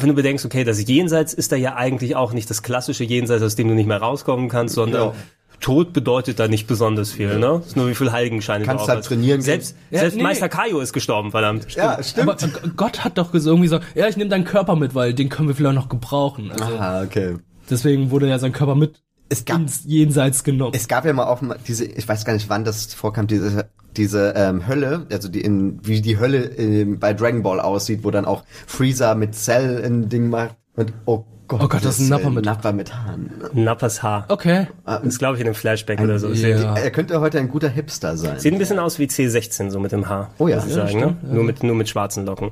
wenn 0.00 0.08
du 0.08 0.14
bedenkst, 0.14 0.44
okay, 0.44 0.64
das 0.64 0.86
Jenseits 0.86 1.32
ist 1.34 1.52
da 1.52 1.56
ja 1.56 1.74
eigentlich 1.76 2.16
auch 2.16 2.32
nicht 2.32 2.48
das 2.50 2.62
klassische 2.62 3.04
Jenseits, 3.04 3.42
aus 3.42 3.56
dem 3.56 3.68
du 3.68 3.74
nicht 3.74 3.86
mehr 3.86 3.98
rauskommen 3.98 4.48
kannst, 4.48 4.74
sondern 4.74 5.08
Ja. 5.08 5.14
Tod 5.60 5.92
bedeutet 5.92 6.38
da 6.38 6.46
nicht 6.46 6.68
besonders 6.68 7.10
viel, 7.10 7.36
ne? 7.40 7.62
Ist 7.66 7.76
nur 7.76 7.88
wie 7.88 7.94
viel 7.96 8.12
Heiligenscheine 8.12 8.64
Kannst 8.64 8.84
du 8.86 8.88
halt 8.92 9.04
trainieren. 9.04 9.40
Selbst, 9.40 9.74
Ja, 9.90 10.00
selbst 10.00 10.14
nee, 10.16 10.22
Meister 10.22 10.48
Kaio 10.48 10.78
ist 10.78 10.92
gestorben, 10.92 11.32
verdammt. 11.32 11.74
Ja, 11.74 12.00
stimmt. 12.00 12.28
Aber 12.30 12.36
Gott 12.76 13.02
hat 13.04 13.18
doch 13.18 13.34
irgendwie 13.34 13.62
gesagt, 13.64 13.84
ja, 13.96 14.06
ich 14.06 14.16
nehme 14.16 14.30
deinen 14.30 14.44
Körper 14.44 14.76
mit, 14.76 14.94
weil 14.94 15.14
den 15.14 15.28
können 15.28 15.48
wir 15.48 15.56
vielleicht 15.56 15.74
noch 15.74 15.88
gebrauchen. 15.88 16.52
Also, 16.52 16.64
Aha, 16.64 17.02
okay. 17.02 17.38
Deswegen 17.68 18.12
wurde 18.12 18.28
ja 18.28 18.38
sein 18.38 18.52
Körper 18.52 18.76
mit 18.76 19.00
Es 19.28 19.44
gab, 19.44 19.58
ins 19.58 19.82
Jenseits 19.84 20.44
genommen. 20.44 20.74
es 20.76 20.86
gab 20.86 21.04
ja 21.04 21.12
mal 21.12 21.26
auch 21.26 21.40
mal 21.40 21.58
diese, 21.66 21.86
ich 21.86 22.06
weiß 22.06 22.24
gar 22.24 22.34
nicht, 22.34 22.48
wann 22.48 22.62
das 22.64 22.94
vorkam, 22.94 23.26
diese, 23.26 23.68
diese 23.98 24.32
ähm, 24.36 24.66
Hölle, 24.66 25.06
also 25.12 25.28
die 25.28 25.40
in, 25.42 25.80
wie 25.86 26.00
die 26.00 26.18
Hölle 26.18 26.44
ähm, 26.56 26.98
bei 26.98 27.12
Dragon 27.12 27.42
Ball 27.42 27.60
aussieht, 27.60 28.00
wo 28.04 28.10
dann 28.10 28.24
auch 28.24 28.44
Freezer 28.66 29.14
mit 29.14 29.34
Cell 29.34 29.82
ein 29.84 30.08
Ding 30.08 30.30
macht 30.30 30.54
und 30.76 30.92
oh 31.04 31.24
Gott, 31.48 31.62
Oh 31.62 31.68
Gott, 31.68 31.82
das 31.82 31.98
ist 31.98 32.00
ein 32.00 32.08
Nappa 32.10 32.28
äh, 32.28 32.30
mit- 32.30 32.44
Nappa 32.44 32.72
mit 32.72 32.94
Haaren. 32.94 33.30
Nappas 33.54 34.02
Haar. 34.02 34.26
Okay. 34.28 34.66
Das 34.84 35.02
ist, 35.02 35.18
glaube 35.18 35.36
ich, 35.36 35.40
in 35.40 35.46
einem 35.46 35.54
Flashback 35.54 35.98
oder 35.98 36.18
so. 36.18 36.28
Ja. 36.28 36.74
Er 36.76 36.90
könnte 36.90 37.20
heute 37.22 37.38
ein 37.38 37.48
guter 37.48 37.70
Hipster 37.70 38.18
sein. 38.18 38.38
Sieht 38.38 38.52
ein 38.52 38.58
bisschen 38.58 38.78
aus 38.78 38.98
wie 38.98 39.06
C16, 39.06 39.70
so 39.70 39.80
mit 39.80 39.92
dem 39.92 40.10
Haar. 40.10 40.30
Oh 40.36 40.46
ja. 40.46 40.56
muss 40.56 40.66
ich 40.66 40.76
Ja, 40.76 40.86
sagen, 40.86 41.00
ne? 41.00 41.16
Nur 41.22 41.44
mit, 41.44 41.62
nur 41.62 41.74
mit 41.74 41.88
schwarzen 41.88 42.26
Locken. 42.26 42.48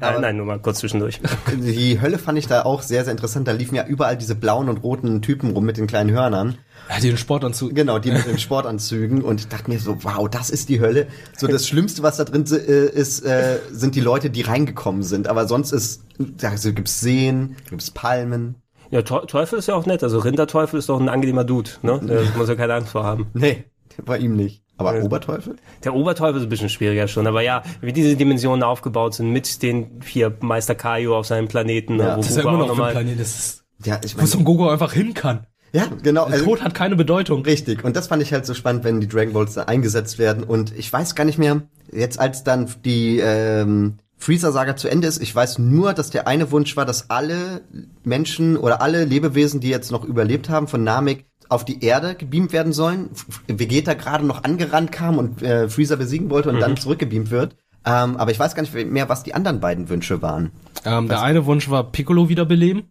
äh, 0.00 0.18
nein, 0.20 0.36
nur 0.38 0.46
mal 0.46 0.58
kurz 0.58 0.80
zwischendurch. 0.80 1.20
Die 1.56 2.00
Hölle 2.00 2.18
fand 2.18 2.36
ich 2.36 2.48
da 2.48 2.64
auch 2.64 2.82
sehr, 2.82 3.04
sehr 3.04 3.12
interessant. 3.12 3.46
Da 3.46 3.52
liefen 3.52 3.76
ja 3.76 3.86
überall 3.86 4.16
diese 4.16 4.34
blauen 4.34 4.68
und 4.68 4.78
roten 4.78 5.22
Typen 5.22 5.50
rum 5.52 5.64
mit 5.64 5.76
den 5.76 5.86
kleinen 5.86 6.10
Hörnern. 6.10 6.56
Ja, 6.88 7.00
den 7.00 7.16
Sportanzug. 7.16 7.74
Genau, 7.74 7.98
die 7.98 8.10
mit 8.10 8.26
den 8.26 8.38
Sportanzügen. 8.66 9.22
Und 9.22 9.40
ich 9.40 9.48
dachte 9.48 9.70
mir 9.70 9.78
so, 9.78 10.02
wow, 10.04 10.28
das 10.28 10.50
ist 10.50 10.68
die 10.68 10.80
Hölle. 10.80 11.06
So 11.36 11.46
das 11.46 11.66
Schlimmste, 11.66 12.02
was 12.02 12.16
da 12.18 12.24
drin 12.24 12.44
äh, 12.50 12.86
ist, 12.86 13.20
äh, 13.24 13.58
sind 13.70 13.94
die 13.94 14.00
Leute, 14.00 14.30
die 14.30 14.42
reingekommen 14.42 15.02
sind. 15.02 15.28
Aber 15.28 15.46
sonst 15.48 15.72
ist, 15.72 16.02
also 16.42 16.72
gibt's 16.72 17.00
Seen, 17.00 17.56
gibt's 17.70 17.90
Palmen. 17.90 18.56
Ja, 18.90 19.00
Teu- 19.02 19.24
Teufel 19.24 19.58
ist 19.58 19.68
ja 19.68 19.74
auch 19.74 19.86
nett. 19.86 20.02
Also 20.02 20.18
Rinderteufel 20.18 20.78
ist 20.78 20.88
doch 20.90 21.00
ein 21.00 21.08
angenehmer 21.08 21.44
Dude, 21.44 21.70
ne? 21.82 21.98
Da 22.04 22.38
muss 22.38 22.48
ja 22.48 22.54
keine 22.56 22.74
Angst 22.74 22.90
vor 22.92 23.04
haben. 23.04 23.28
Nee, 23.32 23.64
bei 24.04 24.18
ihm 24.18 24.36
nicht. 24.36 24.62
Aber 24.76 24.96
Ja. 24.98 25.02
Oberteufel? 25.02 25.56
Der 25.84 25.94
Oberteufel 25.94 26.38
ist 26.38 26.46
ein 26.46 26.48
bisschen 26.50 26.68
schwieriger 26.68 27.06
schon, 27.08 27.26
aber 27.26 27.40
ja, 27.42 27.62
wie 27.80 27.92
diese 27.92 28.16
Dimensionen 28.16 28.62
aufgebaut 28.62 29.14
sind 29.14 29.30
mit 29.30 29.62
den 29.62 30.02
vier 30.02 30.36
Meister 30.40 30.74
Kaio 30.74 31.16
auf 31.16 31.26
seinem 31.26 31.48
Planeten, 31.48 31.98
Ja. 31.98 32.16
wo 32.16 32.20
Das 32.20 32.30
ist 32.30 32.36
ja 32.36 32.42
immer 32.42 32.52
auch 32.64 32.68
noch 32.68 32.74
dem 32.74 32.90
Planet. 32.92 33.20
Das 33.20 33.38
ist, 33.38 33.64
Ja, 33.84 33.98
ich 34.04 34.14
wo 34.14 34.18
meine, 34.18 34.28
Son 34.28 34.44
Goku 34.44 34.68
einfach 34.68 34.92
hin 34.92 35.14
kann. 35.14 35.46
Ja, 35.72 35.86
genau. 36.02 36.28
Der 36.28 36.42
Tod 36.42 36.62
hat 36.62 36.74
keine 36.74 36.96
Bedeutung. 36.96 37.42
Richtig. 37.42 37.84
Und 37.84 37.96
das 37.96 38.08
fand 38.08 38.22
ich 38.22 38.32
halt 38.32 38.44
so 38.46 38.54
spannend, 38.54 38.84
wenn 38.84 39.00
die 39.00 39.08
Dragon 39.08 39.32
Balls 39.32 39.54
da 39.54 39.62
eingesetzt 39.64 40.18
werden. 40.18 40.44
Und 40.44 40.76
ich 40.76 40.92
weiß 40.92 41.14
gar 41.14 41.24
nicht 41.24 41.38
mehr, 41.38 41.62
jetzt 41.90 42.18
als 42.20 42.44
dann 42.44 42.68
die 42.84 43.18
ähm, 43.20 43.94
Freezer-Saga 44.18 44.76
zu 44.76 44.88
Ende 44.88 45.08
ist, 45.08 45.20
ich 45.22 45.34
weiß 45.34 45.58
nur, 45.58 45.94
dass 45.94 46.10
der 46.10 46.28
eine 46.28 46.50
Wunsch 46.50 46.76
war, 46.76 46.84
dass 46.84 47.10
alle 47.10 47.62
Menschen 48.04 48.56
oder 48.56 48.80
alle 48.82 49.04
Lebewesen, 49.04 49.60
die 49.60 49.68
jetzt 49.68 49.90
noch 49.90 50.04
überlebt 50.04 50.48
haben 50.48 50.68
von 50.68 50.84
Namek, 50.84 51.24
auf 51.48 51.64
die 51.64 51.84
Erde 51.84 52.14
gebeamt 52.14 52.52
werden 52.52 52.72
sollen. 52.72 53.10
Vegeta 53.46 53.94
gerade 53.94 54.24
noch 54.24 54.44
angerannt 54.44 54.90
kam 54.92 55.18
und 55.18 55.42
äh, 55.42 55.68
Freezer 55.68 55.96
besiegen 55.96 56.30
wollte 56.30 56.48
und 56.48 56.60
dann 56.60 56.76
zurückgebeamt 56.76 57.30
wird. 57.30 57.56
Ähm, 57.84 58.16
aber 58.16 58.30
ich 58.30 58.38
weiß 58.38 58.54
gar 58.54 58.62
nicht 58.62 58.74
mehr, 58.74 59.08
was 59.08 59.22
die 59.22 59.34
anderen 59.34 59.60
beiden 59.60 59.88
Wünsche 59.88 60.22
waren. 60.22 60.50
Ähm, 60.84 61.08
der 61.08 61.20
eine 61.20 61.44
Wunsch 61.44 61.68
war 61.68 61.90
Piccolo 61.90 62.28
wiederbeleben 62.28 62.84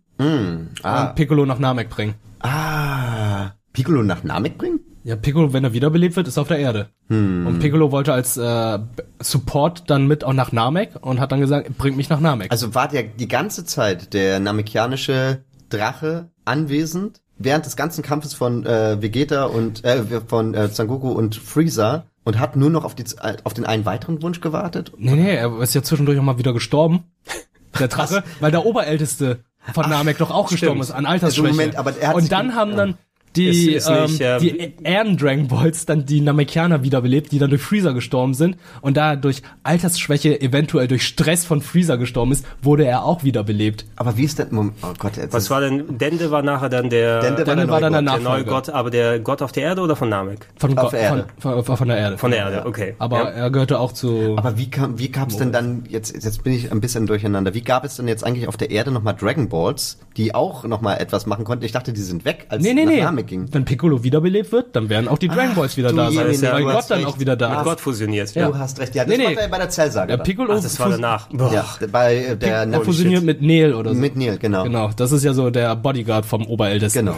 Ah, 0.84 1.07
und 1.07 1.15
Piccolo 1.15 1.45
nach 1.45 1.57
Namek 1.57 1.89
bringen. 1.89 2.13
Ah, 2.44 3.52
Piccolo 3.74 4.04
nach 4.04 4.24
Namek 4.24 4.58
bringen? 4.58 4.80
Ja, 5.04 5.16
Piccolo, 5.16 5.52
wenn 5.52 5.64
er 5.64 5.74
wiederbelebt 5.74 6.16
wird, 6.16 6.28
ist 6.28 6.38
auf 6.38 6.48
der 6.48 6.60
Erde. 6.60 6.89
Und 7.10 7.60
Piccolo 7.60 7.92
wollte 7.92 8.14
als 8.14 8.38
äh, 8.38 8.80
Support 9.20 9.89
dann 9.89 10.08
mit 10.08 10.24
auch 10.24 10.34
nach 10.34 10.52
Namek 10.52 10.92
und 11.02 11.20
hat 11.20 11.32
dann 11.32 11.39
gesagt, 11.39 11.78
bringt 11.78 11.98
mich 11.98 12.10
nach 12.10 12.20
Namek. 12.20 12.52
Also 12.52 12.76
war 12.76 12.88
der 12.88 13.04
die 13.04 13.28
ganze 13.28 13.66
Zeit 13.66 14.14
der 14.14 14.39
namekianische 14.39 15.44
Drache 15.70 16.30
anwesend 16.46 17.22
während 17.38 17.66
des 17.66 17.76
ganzen 17.76 18.04
Kampfes 18.04 18.34
von 18.34 18.66
äh, 18.66 19.02
Vegeta 19.02 19.46
und 19.46 19.84
äh, 19.84 20.04
von 20.28 20.54
äh, 20.54 20.68
Sangoku 20.68 21.10
und 21.10 21.36
Freezer 21.36 22.06
und 22.24 22.39
hat 22.39 22.56
nur 22.56 22.70
noch 22.70 22.86
auf, 22.86 22.94
die, 22.94 23.06
auf 23.44 23.54
den 23.54 23.66
einen 23.66 23.86
weiteren 23.86 24.22
Wunsch 24.22 24.42
gewartet. 24.42 24.92
nee, 24.98 25.16
nee, 25.16 25.36
er 25.36 25.60
ist 25.60 25.74
ja 25.74 25.82
zwischendurch 25.82 26.20
auch 26.20 26.24
mal 26.24 26.38
wieder 26.38 26.54
gestorben. 26.54 27.06
Der 27.80 27.88
Drache, 27.88 28.24
weil 28.42 28.52
der 28.52 28.66
Oberälteste 28.66 29.46
von 29.74 29.89
Namek 29.89 30.18
doch 30.18 30.32
auch 30.32 30.49
gestorben 30.49 30.82
ist 30.82 30.91
an 30.91 31.05
Altersschwäche. 31.05 31.47
Also 31.47 31.57
Moment, 31.57 31.76
aber 31.76 31.97
er 31.97 32.09
hat 32.09 32.16
und 32.16 32.32
dann 32.32 32.55
haben 32.55 32.76
dann 32.76 32.97
die, 33.36 33.47
Ist- 33.75 33.88
ist 33.88 33.89
nicht, 33.89 34.21
ähm, 34.21 34.27
ähm, 34.32 34.39
die 34.41 34.73
Ehren 34.84 35.17
Dragon 35.17 35.47
Balls 35.47 35.86
dann 35.86 36.05
die 36.05 36.19
Namekianer 36.21 36.84
wiederbelebt, 36.84 37.32
die 37.32 37.39
dann 37.39 37.49
durch 37.49 37.61
Freezer 37.61 37.93
gestorben 37.93 38.34
sind 38.34 38.57
und 38.82 38.97
da 38.97 39.15
durch 39.15 39.41
Altersschwäche 39.63 40.41
eventuell 40.41 40.88
durch 40.88 41.03
Stress 41.03 41.45
von 41.45 41.61
Freezer 41.61 41.97
gestorben 41.97 42.32
ist, 42.34 42.45
wurde 42.61 42.86
er 42.86 43.05
auch 43.05 43.23
wiederbelebt. 43.23 43.86
Aber 43.95 44.17
wie 44.17 44.23
ist 44.25 44.38
denn, 44.39 44.47
Moment, 44.51 44.75
oh 44.84 44.93
Gott, 44.99 45.15
jetzt 45.17 45.34
Was 45.34 45.49
war 45.49 45.61
denn, 45.61 45.97
Dende 45.97 46.29
war 46.32 46.41
nachher 46.41 46.69
dann 46.69 46.89
der, 46.89 47.21
Dende 47.21 47.43
Dende 47.45 47.69
war 47.69 47.79
dann 47.79 47.93
der 47.93 48.01
der 48.01 48.19
neue. 48.19 48.43
Gott, 48.43 48.69
aber 48.69 48.89
der 48.89 49.19
Gott 49.19 49.41
auf 49.41 49.51
der 49.53 49.63
Erde 49.63 49.82
oder 49.82 49.95
von 49.95 50.09
Namek? 50.09 50.47
Von, 50.57 50.77
Auf 50.77 50.91
Gott- 50.91 50.99
Erde. 50.99 51.25
Von, 51.39 51.63
von, 51.63 51.77
von 51.77 51.88
der 51.88 51.97
Erde. 51.97 52.17
Von 52.17 52.32
der 52.32 52.39
Erde, 52.41 52.65
okay. 52.65 52.95
Aber 52.99 53.17
Ja. 53.19 53.29
er 53.29 53.49
gehörte 53.51 53.79
auch 53.79 53.93
zu. 53.93 54.36
aber 54.38 54.57
wie 54.57 54.69
kam 54.69 54.99
wie 54.99 55.09
gab 55.09 55.29
es 55.29 55.38
denn 55.38 55.51
dann 55.51 55.84
jetzt 55.88 56.13
jetzt 56.13 56.43
bin 56.43 56.53
ich 56.53 56.71
ein 56.71 56.82
bisschen 56.82 57.07
durcheinander. 57.07 57.53
Wie 57.53 57.61
gab 57.61 57.86
es 57.86 57.95
denn 57.95 58.07
jetzt 58.07 58.25
eigentlich 58.25 58.47
auf 58.47 58.57
der 58.57 58.71
Erde 58.71 58.91
nochmal 58.91 59.15
Dragon 59.15 59.47
Balls, 59.47 59.99
die 60.17 60.36
auch 60.36 60.63
nochmal 60.65 60.99
etwas 60.99 61.25
machen 61.25 61.45
konnten? 61.45 61.63
Ich 61.65 61.71
dachte, 61.71 61.93
die 61.93 62.01
sind 62.01 62.25
weg, 62.25 62.45
als 62.49 62.61
nee, 62.63 62.73
nee, 62.73 62.86
nee. 62.86 63.01
Namek 63.01 63.20
ging. 63.24 63.47
Wenn 63.51 63.65
Piccolo 63.65 64.03
wiederbelebt 64.03 64.51
wird, 64.51 64.76
dann 64.76 64.89
werden 64.89 65.07
auch 65.07 65.17
die 65.17 65.28
Dragon 65.28 65.55
Balls 65.55 65.78
wieder 65.78 65.91
da 65.93 66.11
sein. 66.11 66.26
Weil 66.28 66.59
du 66.61 66.65
Gott 66.65 66.76
hast 66.76 66.91
dann 66.91 66.97
recht. 66.99 67.07
auch 67.09 67.19
wieder 67.19 67.36
da 67.36 67.49
Mit 67.49 67.57
ist. 67.59 67.63
Gott 67.65 67.80
fusioniert. 67.82 68.34
Ja. 68.36 68.47
Du 68.49 68.57
hast 68.57 68.80
recht. 68.80 68.95
Ja, 68.95 69.03
das 69.05 69.11
Nee, 69.17 69.24
nee. 69.24 69.30
macht 69.34 69.43
er 69.43 69.47
bei 69.49 69.57
der 69.57 69.69
Zellsaga. 69.69 70.07
Der 70.07 70.17
dann. 70.17 70.26
Piccolo 70.26 70.53
Ach, 70.57 70.61
das 70.61 70.80
war 70.80 70.89
danach. 70.89 71.30
Ja, 71.51 71.65
bei 71.91 72.15
äh, 72.17 72.38
der 72.38 72.49
Er 72.57 72.65
Namek- 72.65 72.84
fusioniert 72.86 73.24
mit 73.24 73.41
Neel 73.41 73.74
oder 73.74 73.93
so. 73.93 73.99
mit 73.99 74.15
Neil, 74.15 74.38
genau. 74.38 74.63
Genau, 74.63 74.89
das 74.95 75.11
ist 75.11 75.24
ja 75.24 75.34
so 75.34 75.49
der 75.49 75.76
Bodyguard 75.76 76.26
vom 76.26 76.45
Oberältesten. 76.47 77.05
Genau. 77.05 77.17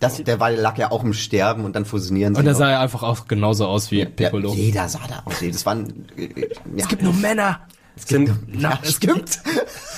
Das, 0.00 0.22
der 0.22 0.38
war, 0.40 0.50
lag 0.50 0.76
ja 0.76 0.90
auch 0.90 1.02
im 1.04 1.14
Sterben 1.14 1.64
und 1.64 1.76
dann 1.76 1.84
fusionieren 1.86 2.34
sie. 2.34 2.40
Und 2.40 2.46
er 2.46 2.54
sah 2.54 2.70
ja 2.70 2.80
einfach 2.80 3.02
auch 3.02 3.26
genauso 3.26 3.66
aus 3.66 3.90
wie 3.90 4.04
Piccolo. 4.04 4.50
Ja, 4.50 4.54
jeder 4.54 4.88
sah 4.88 5.00
da 5.08 5.22
aus. 5.24 5.34
Das 5.40 5.64
waren, 5.64 6.04
äh, 6.16 6.40
ja. 6.40 6.46
Es 6.76 6.88
gibt 6.88 7.02
nur 7.02 7.14
Männer. 7.14 7.60
Es 7.96 8.04
gibt, 8.06 8.30
Na, 8.48 8.70
ja, 8.70 8.78
es 8.82 8.94
stimmt. 8.94 9.40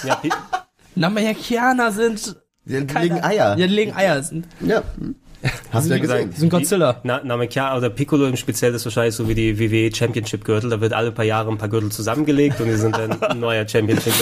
Ja, 0.07 0.21
Namekianer 0.95 1.93
sind. 1.93 2.37
Die 2.65 2.75
legen 2.75 3.21
Eier. 3.23 3.57
Ja, 3.57 3.67
die 3.67 3.73
legen 3.75 3.95
Eier. 3.95 4.23
Sind, 4.23 4.47
Ja. 4.61 4.83
Hast 5.73 5.89
du 5.91 5.95
ja 5.95 5.99
gesehen. 6.01 6.33
sind 6.33 6.51
Godzilla. 6.51 7.01
Na, 7.03 7.21
Namekiana 7.23 7.77
oder 7.77 7.91
Piccolo 7.91 8.27
im 8.27 8.37
Speziell 8.37 8.75
ist 8.75 8.85
wahrscheinlich 8.85 9.15
so 9.15 9.29
wie 9.29 9.35
die 9.35 9.59
WWE 9.59 9.95
Championship 9.95 10.45
Gürtel. 10.45 10.71
Da 10.71 10.81
wird 10.81 10.93
alle 10.93 11.13
paar 11.13 11.25
Jahre 11.25 11.51
ein 11.51 11.59
paar 11.59 11.69
Gürtel 11.69 11.91
zusammengelegt 11.91 12.61
und 12.61 12.67
die 12.67 12.77
sind 12.77 12.97
dann 12.97 13.21
ein 13.23 13.41
neuer 13.41 13.67
Championship 13.69 14.13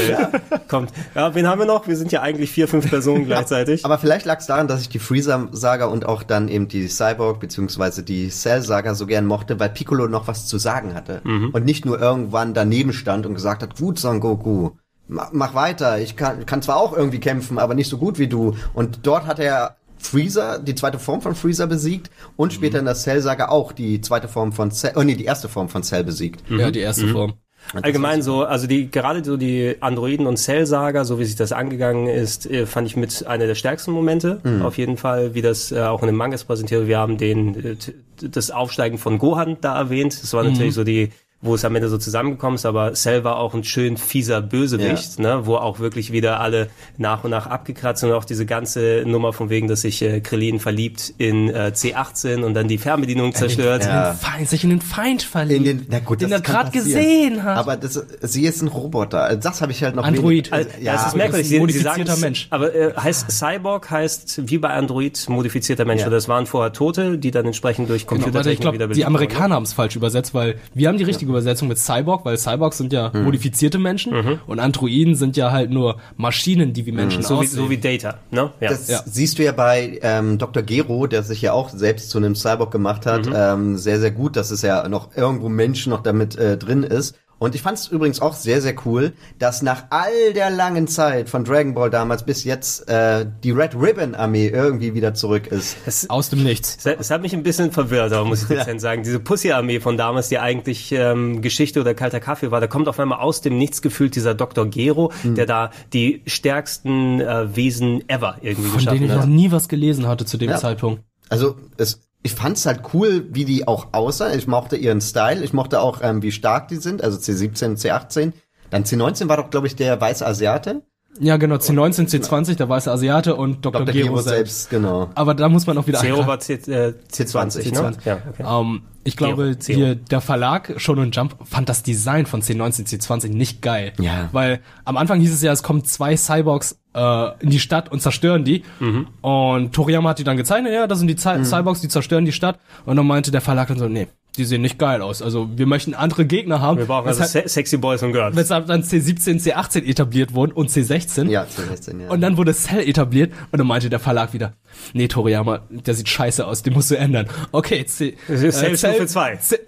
kommt. 0.68 0.91
Ja, 1.14 1.35
wen 1.35 1.47
haben 1.47 1.59
wir 1.61 1.66
noch? 1.66 1.87
Wir 1.89 1.97
sind 1.97 2.12
ja 2.12 2.22
eigentlich 2.22 2.51
vier, 2.51 2.68
fünf 2.68 2.89
Personen 2.89 3.27
gleichzeitig. 3.27 3.85
Aber 3.85 3.99
vielleicht 3.99 4.27
lag 4.27 4.39
es 4.41 4.47
daran, 4.47 4.68
dass 4.68 4.81
ich 4.81 4.89
die 4.89 4.99
Freezer-Saga 4.99 5.87
und 5.87 6.07
auch 6.07 6.22
dann 6.22 6.49
eben 6.49 6.68
die 6.68 6.89
Cyborg 6.89 7.41
bzw. 7.41 8.03
die 8.03 8.29
Cell-Saga 8.29 8.95
so 8.95 9.07
gern 9.07 9.27
mochte, 9.27 9.59
weil 9.61 9.70
Piccolo 9.70 10.09
noch 10.09 10.29
was 10.29 10.47
zu 10.47 10.59
sagen 10.59 10.95
hatte. 10.95 11.20
Und 11.25 11.64
nicht 11.64 11.85
nur 11.85 12.01
irgendwann 12.01 12.55
daneben 12.55 12.93
stand 12.93 13.27
und 13.27 13.35
gesagt 13.35 13.62
hat, 13.62 13.77
gut, 13.77 13.99
Son 13.99 14.20
Goku, 14.20 14.70
ma- 15.09 15.29
mach 15.33 15.55
weiter, 15.55 15.99
ich 15.99 16.16
kann, 16.16 16.47
kann 16.47 16.62
zwar 16.62 16.77
auch 16.77 16.97
irgendwie 16.97 17.20
kämpfen, 17.20 17.59
aber 17.59 17.75
nicht 17.75 17.89
so 17.89 17.99
gut 17.99 18.18
wie 18.18 18.29
du. 18.29 18.57
Und 18.75 19.01
dort 19.07 19.27
hat 19.27 19.39
er 19.39 19.77
Freezer, 20.07 20.59
die 20.59 20.75
zweite 20.75 20.99
Form 20.99 21.21
von 21.21 21.35
Freezer 21.35 21.67
besiegt 21.67 22.11
und 22.37 22.53
später 22.53 22.79
in 22.79 22.85
der 22.85 22.95
Cell-Saga 22.95 23.49
auch 23.49 23.73
die 23.73 24.01
zweite 24.01 24.29
Form 24.29 24.53
von 24.53 24.71
Cell, 24.71 24.93
oh 24.97 25.03
nee, 25.03 25.15
die 25.15 25.25
erste 25.25 25.49
Form 25.49 25.69
von 25.69 25.83
Cell 25.83 26.05
besiegt. 26.05 26.43
Ja, 26.51 26.71
die 26.71 26.81
erste 26.81 27.09
Form. 27.09 27.35
Allgemein 27.73 28.23
so, 28.23 28.45
also 28.45 28.67
die 28.67 28.91
gerade 28.91 29.25
so 29.25 29.37
die 29.37 29.77
Androiden 29.81 30.27
und 30.27 30.37
Cell-Saga, 30.37 31.05
so 31.05 31.19
wie 31.19 31.25
sich 31.25 31.37
das 31.37 31.53
angegangen 31.53 32.09
ist, 32.09 32.47
äh, 32.47 32.67
fand 32.67 32.87
ich 32.87 32.97
mit 32.97 33.27
einer 33.27 33.47
der 33.47 33.55
stärksten 33.55 33.91
Momente. 33.93 34.41
Auf 34.63 34.77
jeden 34.77 34.97
Fall, 34.97 35.35
wie 35.35 35.43
das 35.43 35.73
äh, 35.73 35.81
auch 35.81 36.03
in 36.03 36.07
den 36.07 36.17
Mangas 36.17 36.45
präsentiert. 36.45 36.83
wird. 36.83 36.89
Wir 36.89 36.99
haben 36.99 37.17
den 37.17 37.65
äh, 37.65 37.77
das 38.21 38.51
Aufsteigen 38.51 38.99
von 38.99 39.19
Gohan 39.19 39.57
da 39.61 39.77
erwähnt. 39.77 40.23
Das 40.23 40.33
war 40.35 40.45
natürlich 40.45 40.75
so 40.75 40.85
die 40.85 41.11
wo 41.45 41.55
es 41.55 41.65
am 41.65 41.77
Ende 41.77 41.89
so 41.89 41.99
zusammengekommen 41.99 42.57
ist, 42.57 42.67
aber 42.67 42.95
Cell 42.95 43.23
war 43.23 43.37
auch 43.39 43.55
ein 43.55 43.63
schön 43.65 43.97
fieser 43.97 44.41
Bösewicht, 44.43 45.19
ne, 45.19 45.43
wo 45.45 45.57
auch 45.57 45.79
wirklich 45.79 46.11
wieder 46.11 46.41
alle 46.41 46.69
nach 46.99 47.23
und 47.23 47.31
nach 47.31 47.47
abgekratzt 47.47 48.01
sind 48.01 48.11
und 48.11 48.17
auch 48.17 48.25
diese 48.25 48.47
ganze 48.47 49.05
Nummer 49.07 49.33
von 49.33 49.51
wegen, 49.51 49.69
dass 49.69 49.83
sich 49.83 50.01
äh, 50.03 50.21
Krillin 50.21 50.59
verliebt 50.59 51.13
in 51.19 51.51
äh, 51.51 51.71
C18 51.75 52.43
und 52.43 52.55
dann 52.55 52.67
die 52.67 52.79
Fernbedienung 52.79 53.35
zerstört. 53.35 53.85
ja. 53.85 54.15
Feind, 54.15 54.49
sich 54.49 54.65
in 54.65 54.71
den 54.71 54.81
Feind 54.81 55.23
verliebt. 55.23 55.59
In 55.67 55.79
den, 55.79 55.87
na 55.91 55.99
gut, 56.01 56.21
den 56.23 56.31
das 56.31 56.41
er 56.41 56.45
gerade 56.45 56.71
gesehen 56.71 57.43
hat. 57.45 57.59
Aber 57.59 57.77
das, 57.77 58.03
sie 58.23 58.45
ist 58.47 58.63
ein 58.63 58.69
Roboter. 58.69 59.23
Also 59.25 59.41
Das 59.43 59.61
habe 59.61 59.73
ich 59.73 59.83
halt 59.83 59.95
noch 59.97 60.05
Android. 60.05 60.51
wenig- 60.51 60.53
Also, 60.53 60.69
ja, 60.81 60.93
das 60.93 61.03
ist 61.03 61.09
aber 61.09 61.17
merkwürdig. 61.19 61.47
ein 61.47 61.49
Sie, 61.49 61.55
sie 61.55 61.61
modifizierter 61.61 62.07
sagen, 62.07 62.21
Mensch. 62.21 62.47
Aber 62.51 62.75
äh, 62.75 62.95
heißt 62.95 63.31
Cyborg 63.31 63.91
heißt 63.91 64.49
wie 64.49 64.59
bei 64.59 64.71
Android 64.71 65.29
modifizierter 65.29 65.85
Mensch. 65.85 66.01
Ja. 66.03 66.09
Das 66.09 66.27
waren 66.29 66.47
vorher 66.47 66.73
Tote, 66.73 67.19
die 67.19 67.31
dann 67.31 67.45
entsprechend 67.47 67.91
durch 67.91 68.07
Genau, 68.07 68.23
Computertechnik 68.23 68.35
warte, 68.35 68.51
ich 68.53 68.61
glaube, 68.61 68.75
wieder 68.79 68.89
die. 68.95 69.05
Amerikaner 69.05 69.57
haben 69.57 69.65
es 69.65 69.73
falsch 69.75 69.97
übersetzt, 69.97 70.33
weil 70.35 70.57
wir 70.73 70.89
haben 70.89 70.97
die 70.99 71.05
richtige 71.05 71.34
Übersetzung 71.35 71.68
mit 71.68 71.78
Cyborg, 71.78 72.24
weil 72.24 72.37
Cyborgs 72.39 72.78
sind 72.78 72.93
ja 72.93 73.12
Hm. 73.12 73.24
modifizierte 73.24 73.78
Menschen 73.78 74.39
und 74.47 74.61
Androiden 74.61 75.14
sind 75.14 75.37
ja 75.37 75.51
halt 75.53 75.70
nur 75.70 75.97
Maschinen, 76.16 76.72
die 76.72 76.87
wie 76.87 76.93
Menschen 76.93 77.22
So 77.22 77.35
wie, 77.35 77.39
aussehen. 77.47 77.57
so 77.64 77.70
wie 77.70 77.78
Data, 77.78 78.18
ne? 78.30 78.51
Ja. 78.61 78.68
Das 78.70 78.89
Ja. 78.89 79.01
siehst 79.05 79.39
du 79.39 79.45
ja 79.45 79.53
bei 79.53 79.99
ähm, 80.03 80.39
Dr. 80.39 80.62
Gero, 80.62 81.07
der 81.07 81.22
sich 81.22 81.43
ja 81.43 81.53
auch 81.53 81.68
selbst 81.70 82.11
zu 82.11 82.18
einem 82.18 82.35
Cyborg 82.35 82.70
gemacht 82.70 83.07
hat, 83.07 83.28
ähm, 83.35 83.76
sehr, 83.76 84.01
sehr 84.01 84.11
gut, 84.11 84.37
dass 84.37 84.51
es 84.51 84.62
ja 84.62 84.89
noch 84.89 85.16
irgendwo 85.16 85.49
Mensch 85.49 85.87
noch 85.87 86.03
damit 86.03 86.37
äh, 86.37 86.57
drin 86.57 86.82
ist. 86.82 87.16
Und 87.39 87.55
ich 87.55 87.62
fand 87.62 87.76
es 87.78 87.89
übrigens 87.89 88.20
auch 88.20 88.35
sehr, 88.35 88.61
sehr 88.62 88.74
cool, 88.87 89.12
dass 89.39 89.61
nach 89.62 89.85
all 89.91 90.32
der 90.35 90.51
langen 90.51 90.87
Zeit 90.89 91.28
von 91.28 91.45
Dragon 91.45 91.74
Ball 91.74 91.91
damals 91.91 92.24
bis 92.24 92.45
jetzt 92.45 92.89
äh, 92.89 93.26
die 93.43 93.51
Red 93.51 93.74
Ribbon 93.74 94.14
Armee 94.14 94.49
irgendwie 94.49 94.95
wieder 94.95 95.14
zurück 95.14 95.49
ist. 95.49 95.76
Aus 96.09 96.30
dem 96.30 96.43
Nichts. 96.45 96.78
Es, 96.85 96.97
es 97.01 97.11
hat 97.11 97.22
mich 97.22 97.35
ein 97.35 97.43
bisschen 97.43 97.72
verwirrt, 97.72 98.12
aber 98.12 98.24
muss 98.24 98.43
ich 98.43 98.49
dezent 98.57 98.80
sagen. 98.80 99.03
Diese 99.03 99.18
Pussy-Armee 99.20 99.80
von 99.80 99.97
damals, 99.97 100.28
die 100.28 100.39
eigentlich 100.39 100.93
ähm, 100.93 101.43
Geschichte 101.43 101.80
oder 101.80 101.93
kalter 101.95 102.20
Kaffee 102.20 102.51
war, 102.51 102.61
da 102.61 102.66
kommt 102.66 102.89
auf 102.89 102.99
einmal 103.01 103.18
aus 103.18 103.41
dem 103.41 103.59
Nichts 103.59 103.82
gefühlt 103.82 104.14
dieser 104.14 104.35
Dr. 104.35 104.66
Gero, 104.66 105.12
Hm. 105.22 105.35
der 105.35 105.47
da 105.47 105.70
die 105.93 106.22
stärksten 106.26 107.20
äh, 107.20 107.55
Wesen 107.57 108.09
ever 108.09 108.37
irgendwie 108.43 108.68
Von 108.68 108.78
denen 108.78 108.78
geschaffen 108.78 109.03
ich 109.05 109.11
noch 109.11 109.22
hat. 109.22 109.28
nie 109.28 109.51
was 109.51 109.68
gelesen 109.68 110.07
hatte 110.07 110.24
zu 110.24 110.37
dem 110.39 110.51
Ja. 110.51 110.59
Zeitpunkt. 110.59 111.03
Also 111.28 111.57
es, 111.78 112.01
ich 112.25 112.35
fand's 112.35 112.64
halt 112.64 112.81
cool, 112.95 113.27
wie 113.31 113.45
die 113.45 113.68
auch 113.68 113.89
aussahen. 113.93 114.37
Ich 114.37 114.47
mochte 114.47 114.77
ihren 114.77 115.03
Style. 115.03 115.45
Ich 115.45 115.53
mochte 115.53 115.81
auch, 115.81 116.01
ähm, 116.03 116.22
wie 116.22 116.33
stark 116.33 116.68
die 116.68 116.77
sind. 116.77 117.05
Also 117.05 117.18
C17, 117.18 117.77
C18. 117.77 118.33
Dann 118.70 118.85
C19 118.85 119.29
war 119.29 119.37
doch, 119.37 119.51
glaube 119.51 119.66
ich, 119.66 119.77
der 119.77 120.01
weiße 120.01 120.27
Asiate. 120.27 120.83
Ja, 121.20 121.37
genau, 121.37 121.57
C19, 121.57 122.09
C20, 122.09 122.57
der 122.57 122.68
weiße 122.68 122.91
Asiate 122.91 123.37
und 123.37 123.64
Dr. 123.64 123.83
Dr. 123.85 123.93
Gero, 123.93 124.07
Gero 124.07 124.22
selbst. 124.22 124.37
selbst, 124.37 124.70
genau. 124.70 125.11
Aber 125.14 125.35
da 125.35 125.51
muss 125.51 125.66
man 125.66 125.77
auch 125.77 125.87
wieder 125.87 125.99
Zero 126.01 126.27
war 126.27 126.41
C, 126.41 126.55
äh, 126.55 126.95
C20, 127.12 127.72
ne? 127.72 127.91
C20. 127.91 127.97
Ja, 128.07 128.18
okay. 128.31 128.45
Ähm, 128.45 128.83
ich 129.05 129.17
glaube, 129.17 129.59
Zero. 129.59 129.79
hier, 129.79 129.95
der 129.95 130.21
Verlag 130.21 130.75
Shonen 130.79 131.13
Jump 131.13 131.37
fand 131.45 131.69
das 131.69 131.83
Design 131.83 132.27
von 132.27 132.43
C19, 132.43 132.87
C20 132.87 133.29
nicht 133.29 133.63
geil. 133.63 133.93
Ja. 134.01 134.29
Weil 134.33 134.61
am 134.85 134.97
Anfang 134.97 135.21
hieß 135.21 135.33
es 135.33 135.43
ja, 135.43 135.53
es 135.53 135.63
kommen 135.63 135.85
zwei 135.85 136.17
Cyborgs 136.17 136.79
äh, 136.95 137.43
in 137.43 137.51
die 137.51 137.61
Stadt 137.61 137.93
und 137.93 138.01
zerstören 138.01 138.45
die. 138.45 138.63
Mhm. 138.81 139.07
Und 139.21 139.73
Toriyama 139.73 140.11
hat 140.11 140.19
die 140.19 140.25
dann 140.25 140.37
gezeichnet, 140.37 140.73
ja, 140.73 140.87
das 140.87 140.99
sind 140.99 141.09
die 141.09 141.17
Cy 141.17 141.45
Cyborgs, 141.45 141.81
die 141.81 141.89
zerstören 141.89 142.25
die 142.25 142.33
Stadt. 142.33 142.59
Und 142.87 142.97
dann 142.97 143.07
meinte 143.07 143.31
der 143.31 143.41
Verlag 143.41 143.69
dann 143.69 143.79
so, 143.79 143.89
nee, 143.89 144.09
die 144.37 144.45
sehen 144.45 144.62
nicht 144.62 144.78
geil 144.78 145.01
aus. 145.03 145.22
Also 145.22 145.49
wir 145.57 145.66
möchten 145.66 145.95
andere 145.95 146.26
Gegner 146.26 146.61
haben. 146.61 146.78
Wir 146.78 146.87
brauchen 146.87 147.07
also 147.09 147.22
se 147.24 147.45
sexy 147.47 147.76
Boys 147.76 148.03
und 148.03 148.12
Girls. 148.12 148.35
Weshalb 148.37 148.66
dann 148.66 148.82
C17, 148.82 149.41
C18 149.43 149.85
etabliert 149.85 150.35
wurden 150.35 150.53
und 150.53 150.70
C16. 150.70 151.28
Ja, 151.28 151.45
C16, 151.45 152.03
ja. 152.03 152.11
Und 152.11 152.20
dann 152.20 152.37
wurde 152.37 152.53
Cell 152.55 152.80
etabliert 152.89 153.32
und 153.53 153.59
dann 153.59 153.66
meinte 153.66 153.89
der 153.91 154.01
Verlag 154.01 154.32
wieder, 154.32 154.55
nee, 154.93 155.09
Toriyama, 155.09 155.62
der 155.70 155.95
sieht 155.95 156.09
scheiße 156.09 156.47
aus, 156.47 156.62
den 156.62 156.72
musst 156.72 156.91
du 156.91 156.97
ändern. 156.99 157.28
Okay, 157.53 157.85
C, 157.87 158.16
Cell 158.26 158.76
Stufe 158.76 159.07
zwei. 159.07 159.37
C, 159.37 159.59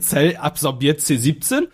Cell 0.00 0.36
absorbiert 0.36 1.00
C17. 1.00 1.68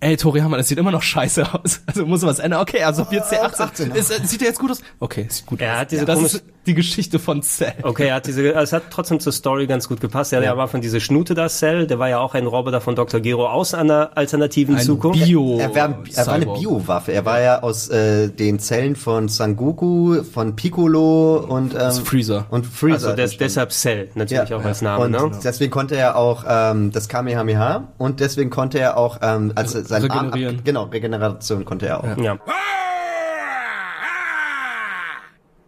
Ey, 0.00 0.16
Toriyama, 0.18 0.58
das 0.58 0.68
sieht 0.68 0.76
immer 0.78 0.90
noch 0.90 1.02
scheiße 1.02 1.54
aus. 1.54 1.80
Also 1.86 2.04
muss 2.04 2.22
was 2.22 2.38
ändern. 2.38 2.60
Okay, 2.60 2.78
er 2.78 2.88
absorbiert 2.88 3.24
C18. 3.24 3.60
18. 3.60 3.90
Ist, 3.92 4.10
äh, 4.10 4.24
sieht 4.26 4.42
er 4.42 4.48
jetzt 4.48 4.58
gut 4.58 4.70
aus? 4.72 4.82
Okay, 5.00 5.26
sieht 5.28 5.46
gut 5.46 5.60
Er 5.62 5.72
aus. 5.74 5.78
hat 5.80 5.90
diese 5.92 6.04
das 6.04 6.16
komisch- 6.16 6.34
ist 6.34 6.44
die 6.68 6.74
Geschichte 6.74 7.18
von 7.18 7.42
Cell. 7.42 7.72
Okay, 7.82 8.06
er 8.08 8.14
hat 8.16 8.26
diese, 8.26 8.54
es 8.54 8.72
hat 8.72 8.84
trotzdem 8.90 9.18
zur 9.18 9.32
Story 9.32 9.66
ganz 9.66 9.88
gut 9.88 10.00
gepasst. 10.00 10.32
Er 10.32 10.38
hat 10.38 10.44
ja 10.44 10.52
am 10.52 10.60
Anfang 10.60 10.80
diese 10.80 11.00
Schnute 11.00 11.34
da, 11.34 11.48
Cell, 11.48 11.86
der 11.86 11.98
war 11.98 12.08
ja 12.08 12.20
auch 12.20 12.34
ein 12.34 12.46
Roboter 12.46 12.80
von 12.80 12.94
Dr. 12.94 13.20
Gero 13.20 13.48
aus 13.48 13.74
einer 13.74 14.10
alternativen 14.14 14.76
Ein 14.76 14.82
Zukunft. 14.84 15.24
Bio. 15.24 15.58
Er 15.58 15.74
war, 15.74 15.98
er 16.14 16.26
war 16.26 16.34
eine. 16.34 16.46
Biowaffe. 16.46 17.12
Er 17.12 17.24
war 17.24 17.40
ja 17.40 17.62
aus 17.62 17.88
äh, 17.88 18.28
den 18.28 18.58
Zellen 18.60 18.94
von 18.94 19.28
Sangoku, 19.28 20.22
von 20.22 20.54
Piccolo 20.54 21.38
und 21.48 21.74
ähm, 21.74 21.90
Freezer. 21.92 22.46
Und 22.50 22.66
Freezer. 22.66 22.94
Also 23.08 23.12
des, 23.16 23.36
deshalb 23.36 23.72
Cell, 23.72 24.10
natürlich 24.14 24.52
auch 24.54 24.64
als 24.64 24.82
Name, 24.82 25.04
und 25.04 25.10
ne? 25.12 25.30
deswegen 25.42 25.70
konnte 25.70 25.96
er 25.96 26.16
auch 26.16 26.44
ähm, 26.48 26.92
das 26.92 27.08
Kamehameha 27.08 27.88
und 27.98 28.20
deswegen 28.20 28.50
konnte 28.50 28.78
er 28.78 28.96
auch 28.98 29.18
ähm, 29.22 29.52
als 29.54 29.74
Re- 29.74 29.84
sein 29.84 30.10
Arm 30.10 30.26
regenerieren. 30.28 30.56
ab, 30.58 30.64
genau 30.64 30.82
Regeneration 30.84 31.64
konnte 31.64 31.86
er 31.86 32.04
auch. 32.04 32.16
Ja. 32.18 32.38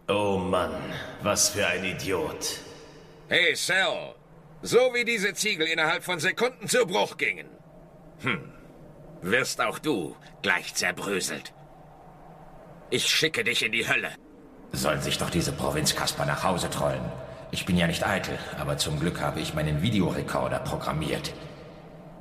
Oh 0.09 0.37
Mann, 0.37 0.69
was 1.23 1.49
für 1.49 1.67
ein 1.67 1.83
Idiot. 1.83 2.59
Hey, 3.29 3.53
Cell. 3.55 4.15
So 4.61 4.93
wie 4.93 5.05
diese 5.05 5.33
Ziegel 5.33 5.67
innerhalb 5.67 6.03
von 6.03 6.19
Sekunden 6.19 6.67
zu 6.67 6.85
Bruch 6.85 7.17
gingen. 7.17 7.47
Hm. 8.19 8.51
Wirst 9.21 9.61
auch 9.61 9.79
du 9.79 10.15
gleich 10.41 10.73
zerbröselt. 10.75 11.53
Ich 12.89 13.07
schicke 13.07 13.43
dich 13.43 13.63
in 13.63 13.71
die 13.71 13.87
Hölle. 13.87 14.11
Sollen 14.71 15.01
sich 15.01 15.17
doch 15.17 15.29
diese 15.29 15.51
Provinzkasper 15.51 16.25
nach 16.25 16.43
Hause 16.43 16.69
trollen. 16.69 17.03
Ich 17.51 17.65
bin 17.65 17.77
ja 17.77 17.87
nicht 17.87 18.05
eitel, 18.05 18.37
aber 18.59 18.77
zum 18.77 18.99
Glück 18.99 19.19
habe 19.19 19.39
ich 19.39 19.53
meinen 19.53 19.81
Videorekorder 19.81 20.59
programmiert. 20.59 21.33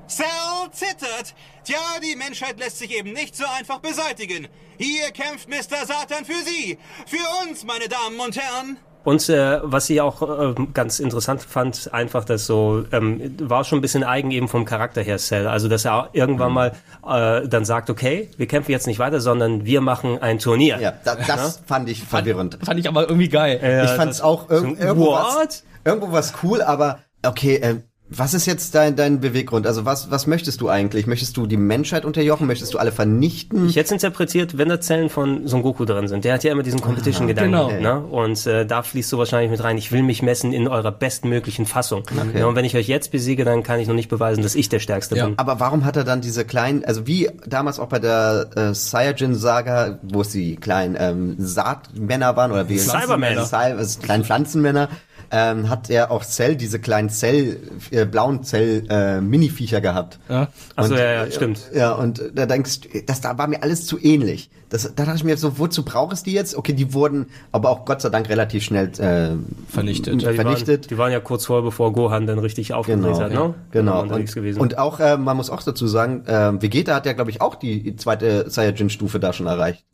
Cell 0.09 0.71
zittert. 0.73 1.35
Tja, 1.65 1.79
die 2.03 2.17
Menschheit 2.17 2.59
lässt 2.59 2.79
sich 2.79 2.91
eben 2.91 3.13
nicht 3.13 3.37
so 3.37 3.45
einfach 3.47 3.79
beseitigen. 3.79 4.49
Hier 4.77 5.13
kämpft 5.13 5.49
Mr. 5.49 5.87
Satan 5.87 6.25
für 6.25 6.43
Sie. 6.45 6.79
Für 7.07 7.47
uns, 7.47 7.65
meine 7.65 7.89
Damen 7.89 8.19
und 8.19 8.37
Herren. 8.37 8.79
Und 9.11 9.29
äh, 9.29 9.59
was 9.65 9.91
ich 9.91 10.01
auch 10.01 10.23
äh, 10.23 10.55
ganz 10.73 11.01
interessant 11.01 11.43
fand, 11.43 11.93
einfach, 11.93 12.25
dass 12.25 12.47
so, 12.47 12.85
ähm, 12.93 13.35
war 13.41 13.65
schon 13.65 13.79
ein 13.79 13.81
bisschen 13.81 14.05
eigen 14.05 14.31
eben 14.31 14.47
vom 14.47 14.65
Charakter 14.65 15.03
her, 15.03 15.19
Cell. 15.19 15.49
Also, 15.49 15.67
dass 15.67 15.85
er 15.85 16.11
irgendwann 16.13 16.53
mal 16.53 16.73
äh, 17.05 17.49
dann 17.49 17.65
sagt, 17.65 17.91
okay, 17.91 18.31
wir 18.37 18.47
kämpfen 18.47 18.71
jetzt 18.71 18.87
nicht 18.87 19.01
weiter, 19.01 19.21
sondern 19.21 19.65
wir 19.65 19.81
machen 19.81 20.23
ein 20.23 20.39
Turnier. 20.39 20.79
Ja, 20.79 20.93
da, 21.03 21.17
das 21.17 21.61
fand 21.67 21.89
ich 21.89 22.05
verwirrend. 22.05 22.59
Fand 22.63 22.79
ich 22.79 22.87
aber 22.87 23.09
irgendwie 23.09 23.29
geil. 23.29 23.59
Ja, 23.61 23.83
ich 23.83 23.91
fand 23.91 24.13
es 24.13 24.21
auch 24.21 24.49
irg 24.49 24.61
so, 24.61 24.85
irgendwo, 24.85 25.13
was, 25.13 25.65
irgendwo 25.85 26.13
was 26.13 26.33
cool, 26.45 26.63
aber 26.63 27.01
okay, 27.27 27.57
äh, 27.57 27.81
was 28.13 28.35
ist 28.35 28.47
jetzt 28.47 28.75
dein, 28.75 28.97
dein 28.97 29.21
Beweggrund? 29.21 29.67
Also 29.69 29.85
was, 29.85 30.11
was 30.11 30.27
möchtest 30.27 30.61
du 30.61 30.69
eigentlich? 30.69 31.07
Möchtest 31.07 31.37
du 31.37 31.47
die 31.47 31.57
Menschheit 31.57 32.05
unterjochen? 32.05 32.49
Möchtest 32.49 32.75
du 32.75 32.79
alle 32.79 32.91
vernichten? 32.91 33.69
Ich 33.69 33.77
hätte 33.77 33.95
interpretiert, 33.95 34.59
wenn 34.59 34.69
da 34.69 34.81
Zellen 34.81 35.09
von 35.09 35.47
Son 35.47 35.63
Goku 35.63 35.85
drin 35.85 36.09
sind. 36.09 36.25
Der 36.25 36.35
hat 36.35 36.43
ja 36.43 36.51
immer 36.51 36.65
diesen 36.65 36.81
Competition-Gedanken. 36.81 37.51
genau. 37.51 37.71
Ne? 37.71 38.01
Und 38.01 38.45
äh, 38.47 38.67
da 38.67 38.83
fließt 38.83 39.09
so 39.09 39.19
wahrscheinlich 39.19 39.51
mit 39.53 39.63
rein, 39.63 39.79
ich 39.79 39.93
will 39.93 40.03
mich 40.03 40.23
messen 40.23 40.53
in 40.53 40.67
eurer 40.67 40.91
bestmöglichen 40.91 41.67
Fassung. 41.67 42.03
Ja, 42.37 42.47
und 42.47 42.57
wenn 42.57 42.65
ich 42.65 42.77
euch 42.77 42.89
jetzt 42.89 43.13
besiege, 43.13 43.45
dann 43.45 43.63
kann 43.63 43.79
ich 43.79 43.87
noch 43.87 43.95
nicht 43.95 44.09
beweisen, 44.09 44.43
dass 44.43 44.57
ich 44.57 44.69
der 44.69 44.81
Stärkste 44.81 45.17
Ja. 45.17 45.27
bin. 45.27 45.39
Aber 45.39 45.61
warum 45.61 45.85
hat 45.85 45.97
er 45.97 46.03
dann 46.03 46.21
diese 46.21 46.45
kleinen, 46.45 46.85
also 46.85 47.07
wie 47.07 47.31
damals 47.47 47.79
auch 47.79 47.89
bei 47.89 48.01
der 48.01 48.51
äh, 48.57 48.75
Saiyajin-Saga, 48.75 50.01
wo 50.03 50.23
es 50.23 50.31
die 50.31 50.57
kleinen 50.57 50.97
ähm, 50.99 51.37
Saatmänner 51.39 52.35
waren 52.35 52.51
oder 52.51 52.69
wie 52.69 52.79
Cybermänner. 52.79 53.45
Cy 53.47 53.55
also 53.55 54.01
kleinen 54.01 54.25
Pflanzenmänner. 54.25 54.89
Ähm, 55.31 55.69
hat 55.69 55.91
er 55.91 56.11
auch 56.11 56.25
Cell, 56.25 56.57
diese 56.57 56.79
kleinen 56.79 57.09
Zell, 57.09 57.61
äh, 57.91 58.05
blauen 58.05 58.43
Zell 58.43 58.85
äh, 58.89 59.21
Mini-Viecher 59.21 59.81
gehabt. 59.81 60.19
Ja. 60.29 60.49
Ach 60.77 60.85
so, 60.85 60.95
Und, 60.95 61.01
ja, 61.01 61.25
ja, 61.25 61.31
stimmt. 61.31 61.61
Ja, 61.75 61.93
und 61.93 62.23
da 62.35 62.47
denkst 62.47 62.81
du, 62.81 62.89
das 63.07 63.21
da 63.21 63.39
war 63.39 63.47
mir 63.47 63.63
alles 63.63 63.87
zu 63.87 63.99
ähnlich. 64.03 64.51
Das, 64.71 64.83
da 64.95 65.05
dachte 65.05 65.17
ich 65.17 65.25
mir 65.25 65.37
so, 65.37 65.59
wozu 65.59 65.85
brauche 65.85 66.15
ich 66.15 66.23
die 66.23 66.33
jetzt? 66.33 66.57
Okay, 66.57 66.73
die 66.73 66.95
wurden 66.95 67.27
aber 67.51 67.71
auch 67.71 67.85
Gott 67.85 68.01
sei 68.01 68.09
Dank 68.09 68.29
relativ 68.29 68.63
schnell 68.63 68.89
äh, 68.99 69.37
Vernichtet. 69.69 70.23
Ja, 70.23 70.31
die, 70.31 70.37
vernichtet. 70.37 70.85
Waren, 70.85 70.89
die 70.89 70.99
waren 70.99 71.13
ja 71.13 71.21
kurz 71.21 71.47
vor, 71.47 71.63
bevor 71.63 71.93
Gohan 71.93 72.27
dann 72.27 72.39
richtig 72.39 72.73
aufgedreht 72.73 73.05
Genau, 73.05 73.21
hat, 73.21 73.33
ja. 73.33 73.49
ne? 73.49 73.55
genau. 73.73 74.03
Und, 74.03 74.37
und 74.59 74.79
auch, 74.79 75.01
äh, 75.01 75.17
man 75.17 75.37
muss 75.37 75.51
auch 75.51 75.63
dazu 75.63 75.89
sagen, 75.89 76.25
äh, 76.27 76.63
Vegeta 76.63 76.95
hat 76.95 77.07
ja, 77.07 77.15
glaube 77.15 77.31
ich, 77.31 77.41
auch 77.41 77.57
die 77.57 77.97
zweite 77.97 78.49
Saiyajin-Stufe 78.49 79.19
da 79.19 79.33
schon 79.33 79.47
erreicht. 79.47 79.85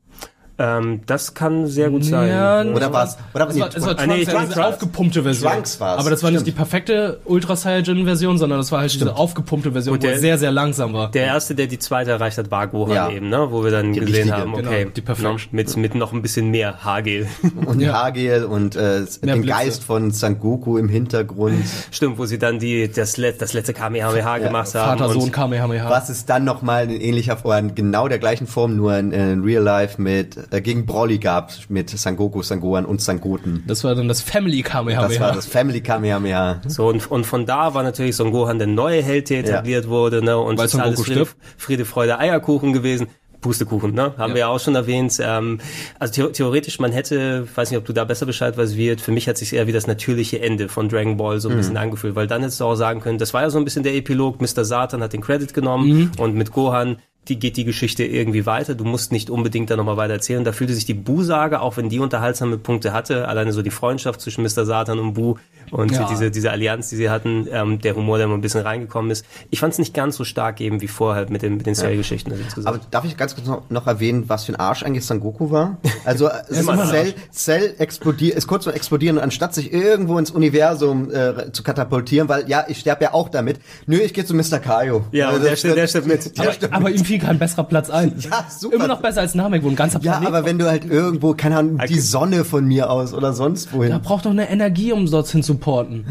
Ähm, 0.59 1.01
das 1.07 1.35
kann 1.35 1.67
sehr 1.67 1.91
gut 1.91 2.05
sein. 2.05 2.29
Ja, 2.31 2.63
Oder 2.65 2.93
was? 2.93 3.19
Oder 3.35 3.49
Es 3.49 3.59
war, 3.61 3.69
es 3.77 3.83
war 3.87 3.99
Ah, 3.99 4.07
nee, 4.07 4.25
Trunks, 4.25 4.27
ja, 4.27 4.33
Trunks 4.33 4.49
diese 4.55 4.65
aufgepumpte 4.67 5.23
Version. 5.23 5.53
Trunks 5.53 5.81
war's, 5.81 6.01
Aber 6.01 6.11
das 6.11 6.23
war 6.23 6.31
nicht 6.31 6.41
stimmt. 6.41 6.57
die 6.57 6.59
perfekte 6.59 7.21
Ultra 7.27 7.57
Saiyajin 7.57 8.05
Version, 8.05 8.39
sondern 8.39 8.59
das 8.59 8.73
war 8.73 8.81
halt 8.81 8.93
diese 8.95 9.15
aufgepumpte 9.15 9.73
Version, 9.73 9.95
Und 9.95 10.03
wo 10.03 10.07
der- 10.07 10.15
er 10.15 10.19
sehr, 10.21 10.39
sehr 10.39 10.51
langsam 10.53 10.93
war. 10.95 11.11
Der 11.11 11.27
erste, 11.27 11.55
der 11.55 11.67
die 11.67 11.79
zweite 11.79 12.13
erreicht 12.13 12.39
hat, 12.39 12.51
war 12.51 12.67
Gohan 12.69 12.95
Ja. 12.95 13.11
eben, 13.11 13.29
ne? 13.29 13.49
Wo 13.51 13.63
wir 13.65 13.71
dann 13.71 13.93
Die 13.93 14.01
gesehen 14.01 14.15
richtige, 14.15 14.37
haben, 14.37 14.55
genau, 14.55 14.69
okay, 14.71 14.89
die 14.97 15.01
Perfection. 15.03 15.35
ne, 15.37 15.41
mit, 15.53 15.77
mit 15.77 15.95
noch 15.95 16.13
ein 16.13 16.23
bisschen 16.23 16.51
mehr 16.51 16.85
Haargel. 16.85 17.27
Und 17.67 17.81
Ja. 17.81 17.93
Hagel 18.05 18.45
und 18.45 18.77
äh, 18.77 19.01
den 19.23 19.43
Blitze. 19.43 19.47
Geist 19.47 19.85
von 19.85 20.11
Sangoku 20.11 20.79
im 20.79 20.89
Hintergrund. 20.89 21.65
Stimmt, 21.91 22.19
wo 22.19 22.25
sie 22.27 22.39
dann 22.39 22.59
die, 22.59 22.91
das, 22.91 23.17
let, 23.17 23.41
das 23.43 23.53
letzte 23.53 23.73
Kamehameha 23.75 24.39
gemacht 24.39 24.75
haben. 24.75 24.99
Vater, 24.99 25.13
Sohn, 25.13 25.31
Kamehameha. 25.33 25.89
Was 25.91 26.11
ist 26.11 26.29
dann 26.31 26.45
nochmal 26.45 26.91
in 26.91 27.01
ähnlicher 27.01 27.37
Form, 27.37 27.69
in 27.69 27.75
genau 27.75 28.09
der 28.09 28.19
gleichen 28.19 28.47
Form, 28.47 28.77
nur 28.77 28.97
in, 28.97 29.13
in 29.13 29.43
Real 29.43 29.63
Life 29.63 30.01
mit 30.01 30.37
äh, 30.51 30.61
gegen 30.61 30.87
Broly 30.87 31.19
gab 31.19 31.53
mit 31.69 31.91
Sangoku, 31.91 32.43
Sangohan 32.43 32.85
und 32.87 33.01
Sangoten. 33.01 33.65
Das 33.67 33.85
war 33.85 33.95
dann 33.95 34.09
das 34.09 34.21
Family 34.21 34.63
Kamehameha. 34.63 35.09
Das 35.09 35.21
war 35.21 35.33
das 35.33 35.47
Family 35.47 35.81
Kamehameha. 35.81 36.61
So, 36.67 36.89
und, 36.89 37.11
und 37.11 37.25
von 37.27 37.47
da 37.47 37.75
war 37.75 37.83
natürlich 37.83 38.17
Son 38.17 38.33
Gohan 38.33 38.59
der 38.59 38.69
neue 38.69 39.03
Held, 39.03 39.31
der 39.31 39.41
etabliert 39.41 39.89
wurde, 39.89 40.23
ne? 40.23 40.39
Und 40.39 40.59
Weil 40.59 40.69
Son 40.69 40.81
alles 40.81 40.97
Goku 40.97 41.11
Friede. 41.11 41.27
Friede, 41.57 41.85
Freude, 41.85 42.19
Eierkuchen 42.19 42.73
gewesen. 42.73 43.07
Pustekuchen, 43.43 43.93
ne? 43.95 44.15
Haben 44.17 44.31
Ja. 44.31 44.35
wir 44.35 44.41
ja 44.41 44.49
auch 44.49 44.59
schon 44.59 44.75
erwähnt. 44.75 45.19
Ähm, 45.23 45.61
also 46.01 46.13
theo 46.15 46.29
theoretisch, 46.29 46.81
man 46.81 46.91
hätte, 46.91 47.47
weiß 47.55 47.71
nicht, 47.71 47.79
ob 47.79 47.85
du 47.85 47.93
da 47.93 48.05
besser 48.05 48.27
Bescheid 48.27 48.57
weißt, 48.57 48.77
wird, 48.77 49.01
für 49.01 49.13
mich 49.13 49.29
hat 49.29 49.37
sich 49.37 49.53
eher 49.53 49.67
wie 49.67 49.73
das 49.73 49.87
natürliche 49.87 50.41
Ende 50.41 50.69
von 50.69 50.89
Dragon 50.89 51.17
Ball 51.17 51.39
so 51.39 51.49
ein 51.51 51.57
bisschen 51.57 51.77
angefühlt, 51.77 52.17
weil 52.17 52.27
dann 52.27 52.41
hättest 52.41 52.61
du 52.61 52.65
auch 52.65 52.75
sagen 52.75 53.01
können, 53.01 53.19
das 53.19 53.35
war 53.35 53.43
ja 53.43 53.51
so 53.51 53.59
ein 53.59 53.65
bisschen 53.65 53.83
der 53.85 53.95
Epilog, 53.95 54.41
Mr. 54.41 54.65
Satan 54.65 55.03
hat 55.03 55.13
den 55.13 55.21
Credit 55.21 55.53
genommen 55.55 56.11
und 56.19 56.35
mit 56.35 56.51
Gohan 56.51 56.97
die 57.29 57.39
geht 57.39 57.57
die 57.57 57.65
Geschichte 57.65 58.05
irgendwie 58.05 58.47
weiter. 58.47 58.75
Du 58.75 58.85
musst 58.85 59.13
nicht 59.13 59.31
unbedingt 59.31 59.71
da 59.71 59.77
nochmal 59.77 59.97
weiter 59.97 60.15
erzählen. 60.15 60.45
Da 60.45 60.53
fühlte 60.53 60.75
sich 60.75 60.85
die 60.85 60.95
Bu-Sage, 60.95 61.61
auch 61.61 61.77
wenn 61.77 61.89
die 61.89 61.99
unterhaltsame 61.99 62.59
Punkte 62.59 62.93
hatte, 62.93 63.29
alleine 63.29 63.53
so 63.53 63.63
die 63.63 63.71
Freundschaft 63.71 64.21
zwischen 64.21 64.43
Mr. 64.43 64.65
Satan 64.65 64.99
und 64.99 65.15
Bu 65.15 65.37
und 65.71 65.93
Ja. 65.93 66.07
diese, 66.11 66.31
diese 66.31 66.51
Allianz, 66.51 66.89
die 66.91 66.97
sie 66.97 67.11
hatten, 67.11 67.47
ähm, 67.51 67.79
der 67.81 67.97
Humor, 67.97 68.19
der 68.19 68.27
mal 68.29 68.35
ein 68.35 68.41
bisschen 68.41 68.61
reingekommen 68.63 69.11
ist. 69.11 69.25
Ich 69.51 69.61
fand 69.61 69.73
es 69.73 69.79
nicht 69.79 69.95
ganz 69.95 70.17
so 70.17 70.25
stark 70.25 70.61
eben 70.61 70.81
wie 70.81 70.89
vorher 70.89 71.29
mit, 71.31 71.43
den 71.43 71.57
mit 71.57 71.67
den 71.67 71.75
Seriengeschichten 71.75 72.33
also 72.33 72.45
insgesamt. 72.45 72.77
Aber 72.77 72.85
darf 72.91 73.05
ich 73.05 73.17
ganz 73.17 73.35
kurz 73.35 73.47
noch, 73.47 73.69
noch 73.71 73.87
erwähnen, 73.87 74.29
was 74.29 74.45
für 74.45 74.53
ein 74.53 74.57
Arsch 74.57 74.83
eigentlich 74.83 75.05
Sangoku 75.05 75.51
war? 75.51 75.79
Also 76.05 76.29
Cell, 76.51 77.15
Cell 77.33 77.75
explodiert, 77.79 78.37
ist 78.37 78.47
kurz 78.47 78.65
vor 78.65 78.75
explodieren 78.75 79.17
und 79.17 79.23
anstatt 79.23 79.55
sich 79.55 79.73
irgendwo 79.73 80.19
ins 80.19 80.31
Universum 80.31 81.11
äh, 81.13 81.53
zu 81.53 81.63
katapultieren, 81.63 82.29
weil 82.29 82.49
ja, 82.49 82.65
ich 82.69 82.79
sterbe 82.81 83.05
ja 83.05 83.15
auch 83.15 83.29
damit. 83.29 83.61
Nö, 83.87 83.97
ich 83.97 84.15
gehe 84.15 84.25
zu 84.25 84.35
Mr. 84.35 84.59
Kaio. 84.59 85.05
ja, 85.13 85.29
Also 85.29 85.43
der, 85.43 85.57
stimmt, 85.57 85.77
der 85.77 85.87
stimmt 85.87 86.07
mit. 86.07 86.39
Der 86.47 86.53
stimmt 86.53 86.73
Aber 86.73 86.91
ihm 86.91 87.05
fiel 87.05 87.19
kein 87.19 87.39
besserer 87.39 87.65
Platz 87.65 87.91
ein. 87.91 88.15
Ja, 88.31 88.47
super. 88.49 88.75
Immer 88.77 88.89
noch 88.89 89.01
besser 89.01 89.21
als 89.21 89.35
Namek, 89.35 89.63
wo 89.63 89.69
ein 89.69 89.77
ganzer 89.77 90.01
Ja, 90.01 90.13
Planet 90.13 90.29
aber 90.29 90.45
wenn 90.45 90.59
du 90.59 90.67
halt 90.69 90.85
irgendwo, 90.85 91.35
keine 91.35 91.57
Ahnung, 91.59 91.79
die 91.89 92.01
Sonne 92.01 92.45
von 92.45 92.65
mir 92.67 92.91
aus 92.91 93.13
oder 93.15 93.33
sonst 93.33 93.73
wohin. 93.73 93.91
Da 93.91 93.99
braucht 93.99 94.25
doch 94.27 94.31
eine 94.31 94.49
Energie, 94.51 94.93
um 94.93 95.09
dorthin 95.11 95.43
zu 95.57 95.61
porten. 95.65 96.07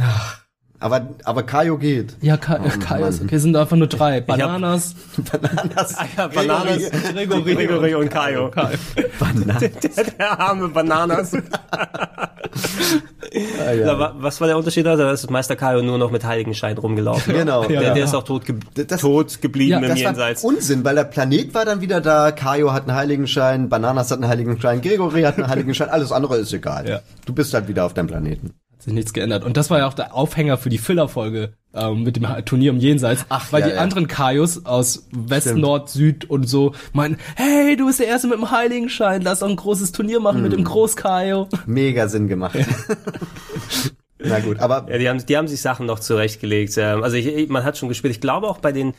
Aber, 0.77 1.07
aber 1.23 1.43
Kaio 1.43 1.77
geht. 1.77 2.17
Ja, 2.21 2.35
Kai, 2.37 2.59
Oh, 2.63 2.69
Kai 2.79 2.99
Mann. 2.99 3.09
ist 3.09 3.21
okay, 3.23 3.37
sind 3.37 3.55
einfach 3.55 3.77
nur 3.77 3.87
drei. 3.87 4.19
Bananas. 4.21 4.93
Bananas. 5.31 5.95
Ja, 6.17 6.27
Bananas, 6.27 6.91
Gregory, 7.13 7.55
Gregory 7.55 7.95
und 7.95 8.09
Kaio. 8.11 8.51
Bananas. 9.19 9.59
Der, 9.61 10.03
der 10.03 10.39
arme 10.39 10.67
Bananas. 10.69 11.31
Ah, 13.67 13.71
ja. 13.73 13.85
Na, 13.87 13.99
wa- 13.99 14.15
was 14.17 14.39
war 14.39 14.47
der 14.47 14.57
Unterschied? 14.57 14.87
Also, 14.87 15.03
da 15.03 15.11
ist 15.11 15.29
Meister 15.29 15.55
Kaio 15.57 15.81
nur 15.81 15.97
noch 15.97 16.09
mit 16.11 16.23
Heiligenschein 16.23 16.77
rumgelaufen. 16.77 17.33
Genau. 17.33 17.65
Der, 17.65 17.81
Ja, 17.81 17.89
der 17.89 17.97
ja. 17.97 18.05
ist 18.05 18.13
auch 18.13 18.23
tot, 18.23 18.45
ge 18.45 18.55
Das- 18.87 19.01
tot 19.01 19.41
geblieben 19.41 19.71
Ja, 19.71 19.77
im 19.79 19.87
Das 19.89 19.99
Jenseits. 19.99 20.43
war 20.43 20.49
Unsinn, 20.51 20.85
weil 20.85 20.95
der 20.95 21.03
Planet 21.03 21.53
war 21.53 21.65
dann 21.65 21.81
wieder 21.81 21.99
da, 21.99 22.31
Kaio 22.31 22.71
hat 22.71 22.83
einen 22.87 22.95
Heiligenschein, 22.95 23.67
Bananas 23.67 24.09
hat 24.11 24.19
einen 24.21 24.29
Heiligenschein, 24.29 24.81
Gregory 24.81 25.23
hat 25.23 25.37
einen 25.37 25.47
Heiligenschein, 25.49 25.89
alles 25.89 26.11
andere 26.13 26.37
ist 26.37 26.53
egal. 26.53 26.87
Ja. 26.87 26.99
Du 27.25 27.33
bist 27.33 27.53
halt 27.53 27.67
wieder 27.67 27.85
auf 27.85 27.93
deinem 27.93 28.07
Planeten. 28.07 28.53
Sich 28.85 28.93
nichts 28.93 29.13
geändert. 29.13 29.43
Und 29.43 29.57
das 29.57 29.69
war 29.71 29.79
ja 29.79 29.87
auch 29.87 29.93
der 29.95 30.13
Aufhänger 30.13 30.57
für 30.57 30.69
die 30.69 30.77
Filler-Folge 30.77 31.53
ähm, 31.73 32.03
mit 32.03 32.15
dem 32.15 32.27
Turnier 32.45 32.69
im 32.69 32.77
Jenseits. 32.77 33.25
Ach, 33.29 33.51
weil 33.51 33.61
ja, 33.61 33.67
die 33.69 33.73
ja. 33.73 33.81
anderen 33.81 34.07
Kaios 34.07 34.65
aus 34.65 35.07
West, 35.11 35.47
Stimmt. 35.47 35.61
Nord, 35.61 35.89
Süd 35.89 36.29
und 36.29 36.47
so 36.47 36.73
meinen, 36.93 37.17
hey, 37.35 37.75
du 37.75 37.87
bist 37.87 37.99
der 37.99 38.07
Erste 38.07 38.27
mit 38.27 38.37
dem 38.37 38.51
Heiligenschein, 38.51 39.21
lass 39.23 39.39
doch 39.39 39.49
ein 39.49 39.55
großes 39.55 39.91
Turnier 39.91 40.19
machen 40.19 40.43
mit 40.43 40.51
dem 40.53 40.59
Hm. 40.59 40.65
Groß-Kaio. 40.65 41.49
Mega 41.65 42.07
Sinn 42.07 42.27
gemacht. 42.27 42.57
Na 44.19 44.39
gut, 44.39 44.59
aber 44.59 44.87
Ja, 44.89 44.97
die 44.97 45.09
haben, 45.09 45.25
die 45.25 45.37
haben 45.37 45.47
sich 45.47 45.61
Sachen 45.61 45.85
noch 45.85 45.99
zurechtgelegt. 45.99 46.77
Ähm, 46.77 47.03
Also 47.03 47.17
ich- 47.17 47.49
man 47.49 47.63
hat 47.63 47.77
schon 47.77 47.89
gespielt. 47.89 48.13
Ich 48.13 48.21
glaube 48.21 48.47
auch 48.47 48.59
bei 48.59 48.71
den 48.71 48.93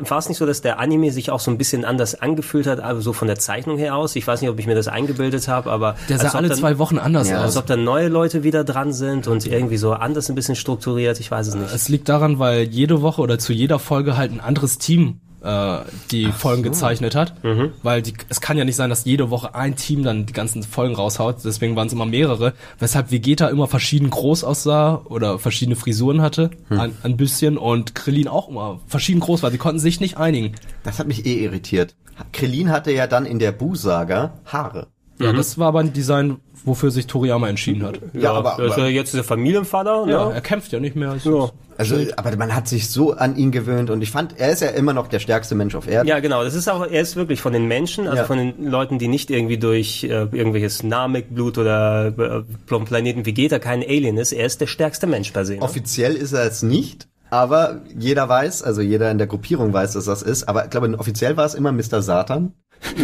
war 0.00 0.18
es 0.18 0.28
nicht 0.28 0.38
so, 0.38 0.46
dass 0.46 0.60
der 0.62 0.78
Anime 0.78 1.10
sich 1.10 1.30
auch 1.30 1.40
so 1.40 1.50
ein 1.50 1.58
bisschen 1.58 1.84
anders 1.84 2.14
angefühlt 2.20 2.66
hat, 2.66 2.80
also 2.80 3.00
so 3.00 3.12
von 3.12 3.26
der 3.28 3.38
Zeichnung 3.38 3.76
her 3.78 3.96
aus. 3.96 4.14
Ich 4.16 4.26
weiß 4.26 4.40
nicht, 4.40 4.50
ob 4.50 4.58
ich 4.58 4.66
mir 4.66 4.74
das 4.74 4.88
eingebildet 4.88 5.48
habe, 5.48 5.70
aber 5.70 5.96
Der 6.08 6.18
sah 6.18 6.24
als 6.24 6.34
alle 6.34 6.48
dann- 6.48 6.58
zwei 6.58 6.78
Wochen 6.78 6.98
anders 6.98 7.28
Ja, 7.28 7.38
als 7.40 7.56
aus. 7.56 7.62
ob 7.62 7.66
dann 7.66 7.84
neue 7.84 8.08
Leute 8.08 8.42
wieder 8.44 8.64
dran 8.64 8.92
sind 8.92 9.26
und 9.26 9.46
irgendwie 9.46 9.76
so 9.76 9.92
anders 9.92 10.28
ein 10.28 10.34
bisschen 10.34 10.54
strukturiert. 10.56 11.18
Ich 11.20 11.30
weiß 11.30 11.48
es 11.48 11.54
nicht. 11.54 11.74
Es 11.74 11.88
liegt 11.88 12.08
daran, 12.08 12.38
weil 12.38 12.62
jede 12.64 13.02
Woche 13.02 13.20
oder 13.20 13.38
zu 13.38 13.52
jeder 13.52 13.78
Folge 13.78 14.16
halt 14.16 14.32
ein 14.32 14.40
anderes 14.40 14.78
Team 14.78 15.20
äh, 15.42 15.78
die 16.10 16.32
Folgen 16.32 16.62
gezeichnet 16.62 17.14
hat. 17.14 17.34
Weil 17.82 18.02
die, 18.02 18.14
es 18.28 18.40
kann 18.40 18.56
ja 18.58 18.64
nicht 18.64 18.76
sein, 18.76 18.90
dass 18.90 19.04
jede 19.04 19.30
Woche 19.30 19.54
ein 19.54 19.76
Team 19.76 20.02
dann 20.02 20.26
die 20.26 20.32
ganzen 20.32 20.62
Folgen 20.62 20.94
raushaut. 20.94 21.36
Deswegen 21.44 21.76
waren 21.76 21.86
es 21.86 21.92
immer 21.92 22.06
mehrere. 22.06 22.54
Weshalb 22.78 23.10
Vegeta 23.10 23.48
immer 23.48 23.66
verschieden 23.66 24.10
groß 24.10 24.44
aussah 24.44 25.02
oder 25.04 25.38
verschiedene 25.38 25.76
Frisuren 25.76 26.20
hatte. 26.22 26.50
Ein, 26.68 26.96
ein 27.02 27.16
bisschen. 27.16 27.58
Und 27.58 27.94
Krillin 27.94 28.28
auch 28.28 28.48
immer 28.48 28.80
verschieden 28.86 29.20
groß 29.20 29.42
war. 29.42 29.50
Sie 29.50 29.58
konnten 29.58 29.78
sich 29.80 30.00
nicht 30.00 30.16
einigen. 30.16 30.54
das 30.82 30.98
hat 30.98 31.06
mich 31.06 31.26
eh 31.26 31.42
irritiert. 31.44 31.94
Krillin 32.32 32.70
hatte 32.70 32.92
ja 32.92 33.06
dann 33.06 33.24
in 33.26 33.38
der 33.38 33.52
Bu-Saga 33.52 34.34
Haare. 34.44 34.88
Ja, 35.20 35.32
das 35.32 35.58
war 35.58 35.68
aber 35.68 35.80
ein 35.80 35.92
Design, 35.92 36.36
wofür 36.64 36.90
sich 36.90 37.06
Toriyama 37.06 37.48
entschieden 37.48 37.82
hat. 37.84 38.00
Ja, 38.12 38.32
aber- 38.32 38.56
das 38.58 38.72
ist 38.72 38.78
ja 38.78 38.86
jetzt 38.86 39.14
der 39.14 39.24
Familienvater. 39.24 40.06
Ja, 40.08 40.28
ne? 40.28 40.34
er 40.34 40.40
kämpft 40.40 40.72
ja 40.72 40.80
nicht 40.80 40.96
mehr. 40.96 41.16
Ja. 41.24 41.50
Also, 41.78 41.96
aber 42.16 42.36
man 42.36 42.54
hat 42.54 42.68
sich 42.68 42.90
so 42.90 43.12
an 43.14 43.36
ihn 43.36 43.52
gewöhnt 43.52 43.88
und 43.88 44.02
ich 44.02 44.10
fand, 44.10 44.34
er 44.38 44.50
ist 44.52 44.60
ja 44.60 44.68
immer 44.68 44.92
noch 44.92 45.08
der 45.08 45.18
stärkste 45.18 45.54
Mensch 45.54 45.74
auf 45.74 45.88
Erden. 45.88 46.06
Ja, 46.08 46.20
genau. 46.20 46.44
Das 46.44 46.54
ist 46.54 46.68
auch, 46.68 46.86
er 46.86 47.00
ist 47.00 47.16
wirklich 47.16 47.40
von 47.40 47.54
den 47.54 47.68
Menschen, 47.68 48.06
also 48.06 48.18
Ja. 48.18 48.24
von 48.24 48.36
den 48.36 48.66
Leuten, 48.70 48.98
die 48.98 49.08
nicht 49.08 49.30
irgendwie 49.30 49.56
durch 49.56 50.04
äh, 50.04 50.08
irgendwelches 50.08 50.82
Namek-Blut 50.82 51.56
oder 51.56 52.08
äh, 52.08 52.42
vom 52.66 52.84
Planeten 52.84 53.24
Vegeta 53.24 53.58
kein 53.58 53.82
Alien 53.82 54.18
ist. 54.18 54.32
Er 54.32 54.44
ist 54.44 54.60
der 54.60 54.66
stärkste 54.66 55.06
Mensch 55.06 55.30
per 55.30 55.46
se. 55.46 55.54
Ne? 55.54 55.62
Offiziell 55.62 56.16
ist 56.16 56.32
er 56.32 56.44
es 56.44 56.62
nicht, 56.62 57.08
aber 57.30 57.80
jeder 57.96 58.28
weiß, 58.28 58.62
also 58.62 58.80
jeder 58.80 59.10
in 59.10 59.18
der 59.18 59.26
Gruppierung 59.26 59.72
weiß, 59.72 59.92
dass 59.92 60.04
das 60.04 60.22
ist. 60.22 60.48
Aber 60.48 60.64
ich 60.64 60.70
glaube, 60.70 60.92
offiziell 60.98 61.36
war 61.36 61.46
es 61.46 61.54
immer 61.54 61.72
Mr. 61.72 62.02
Satan. 62.02 62.54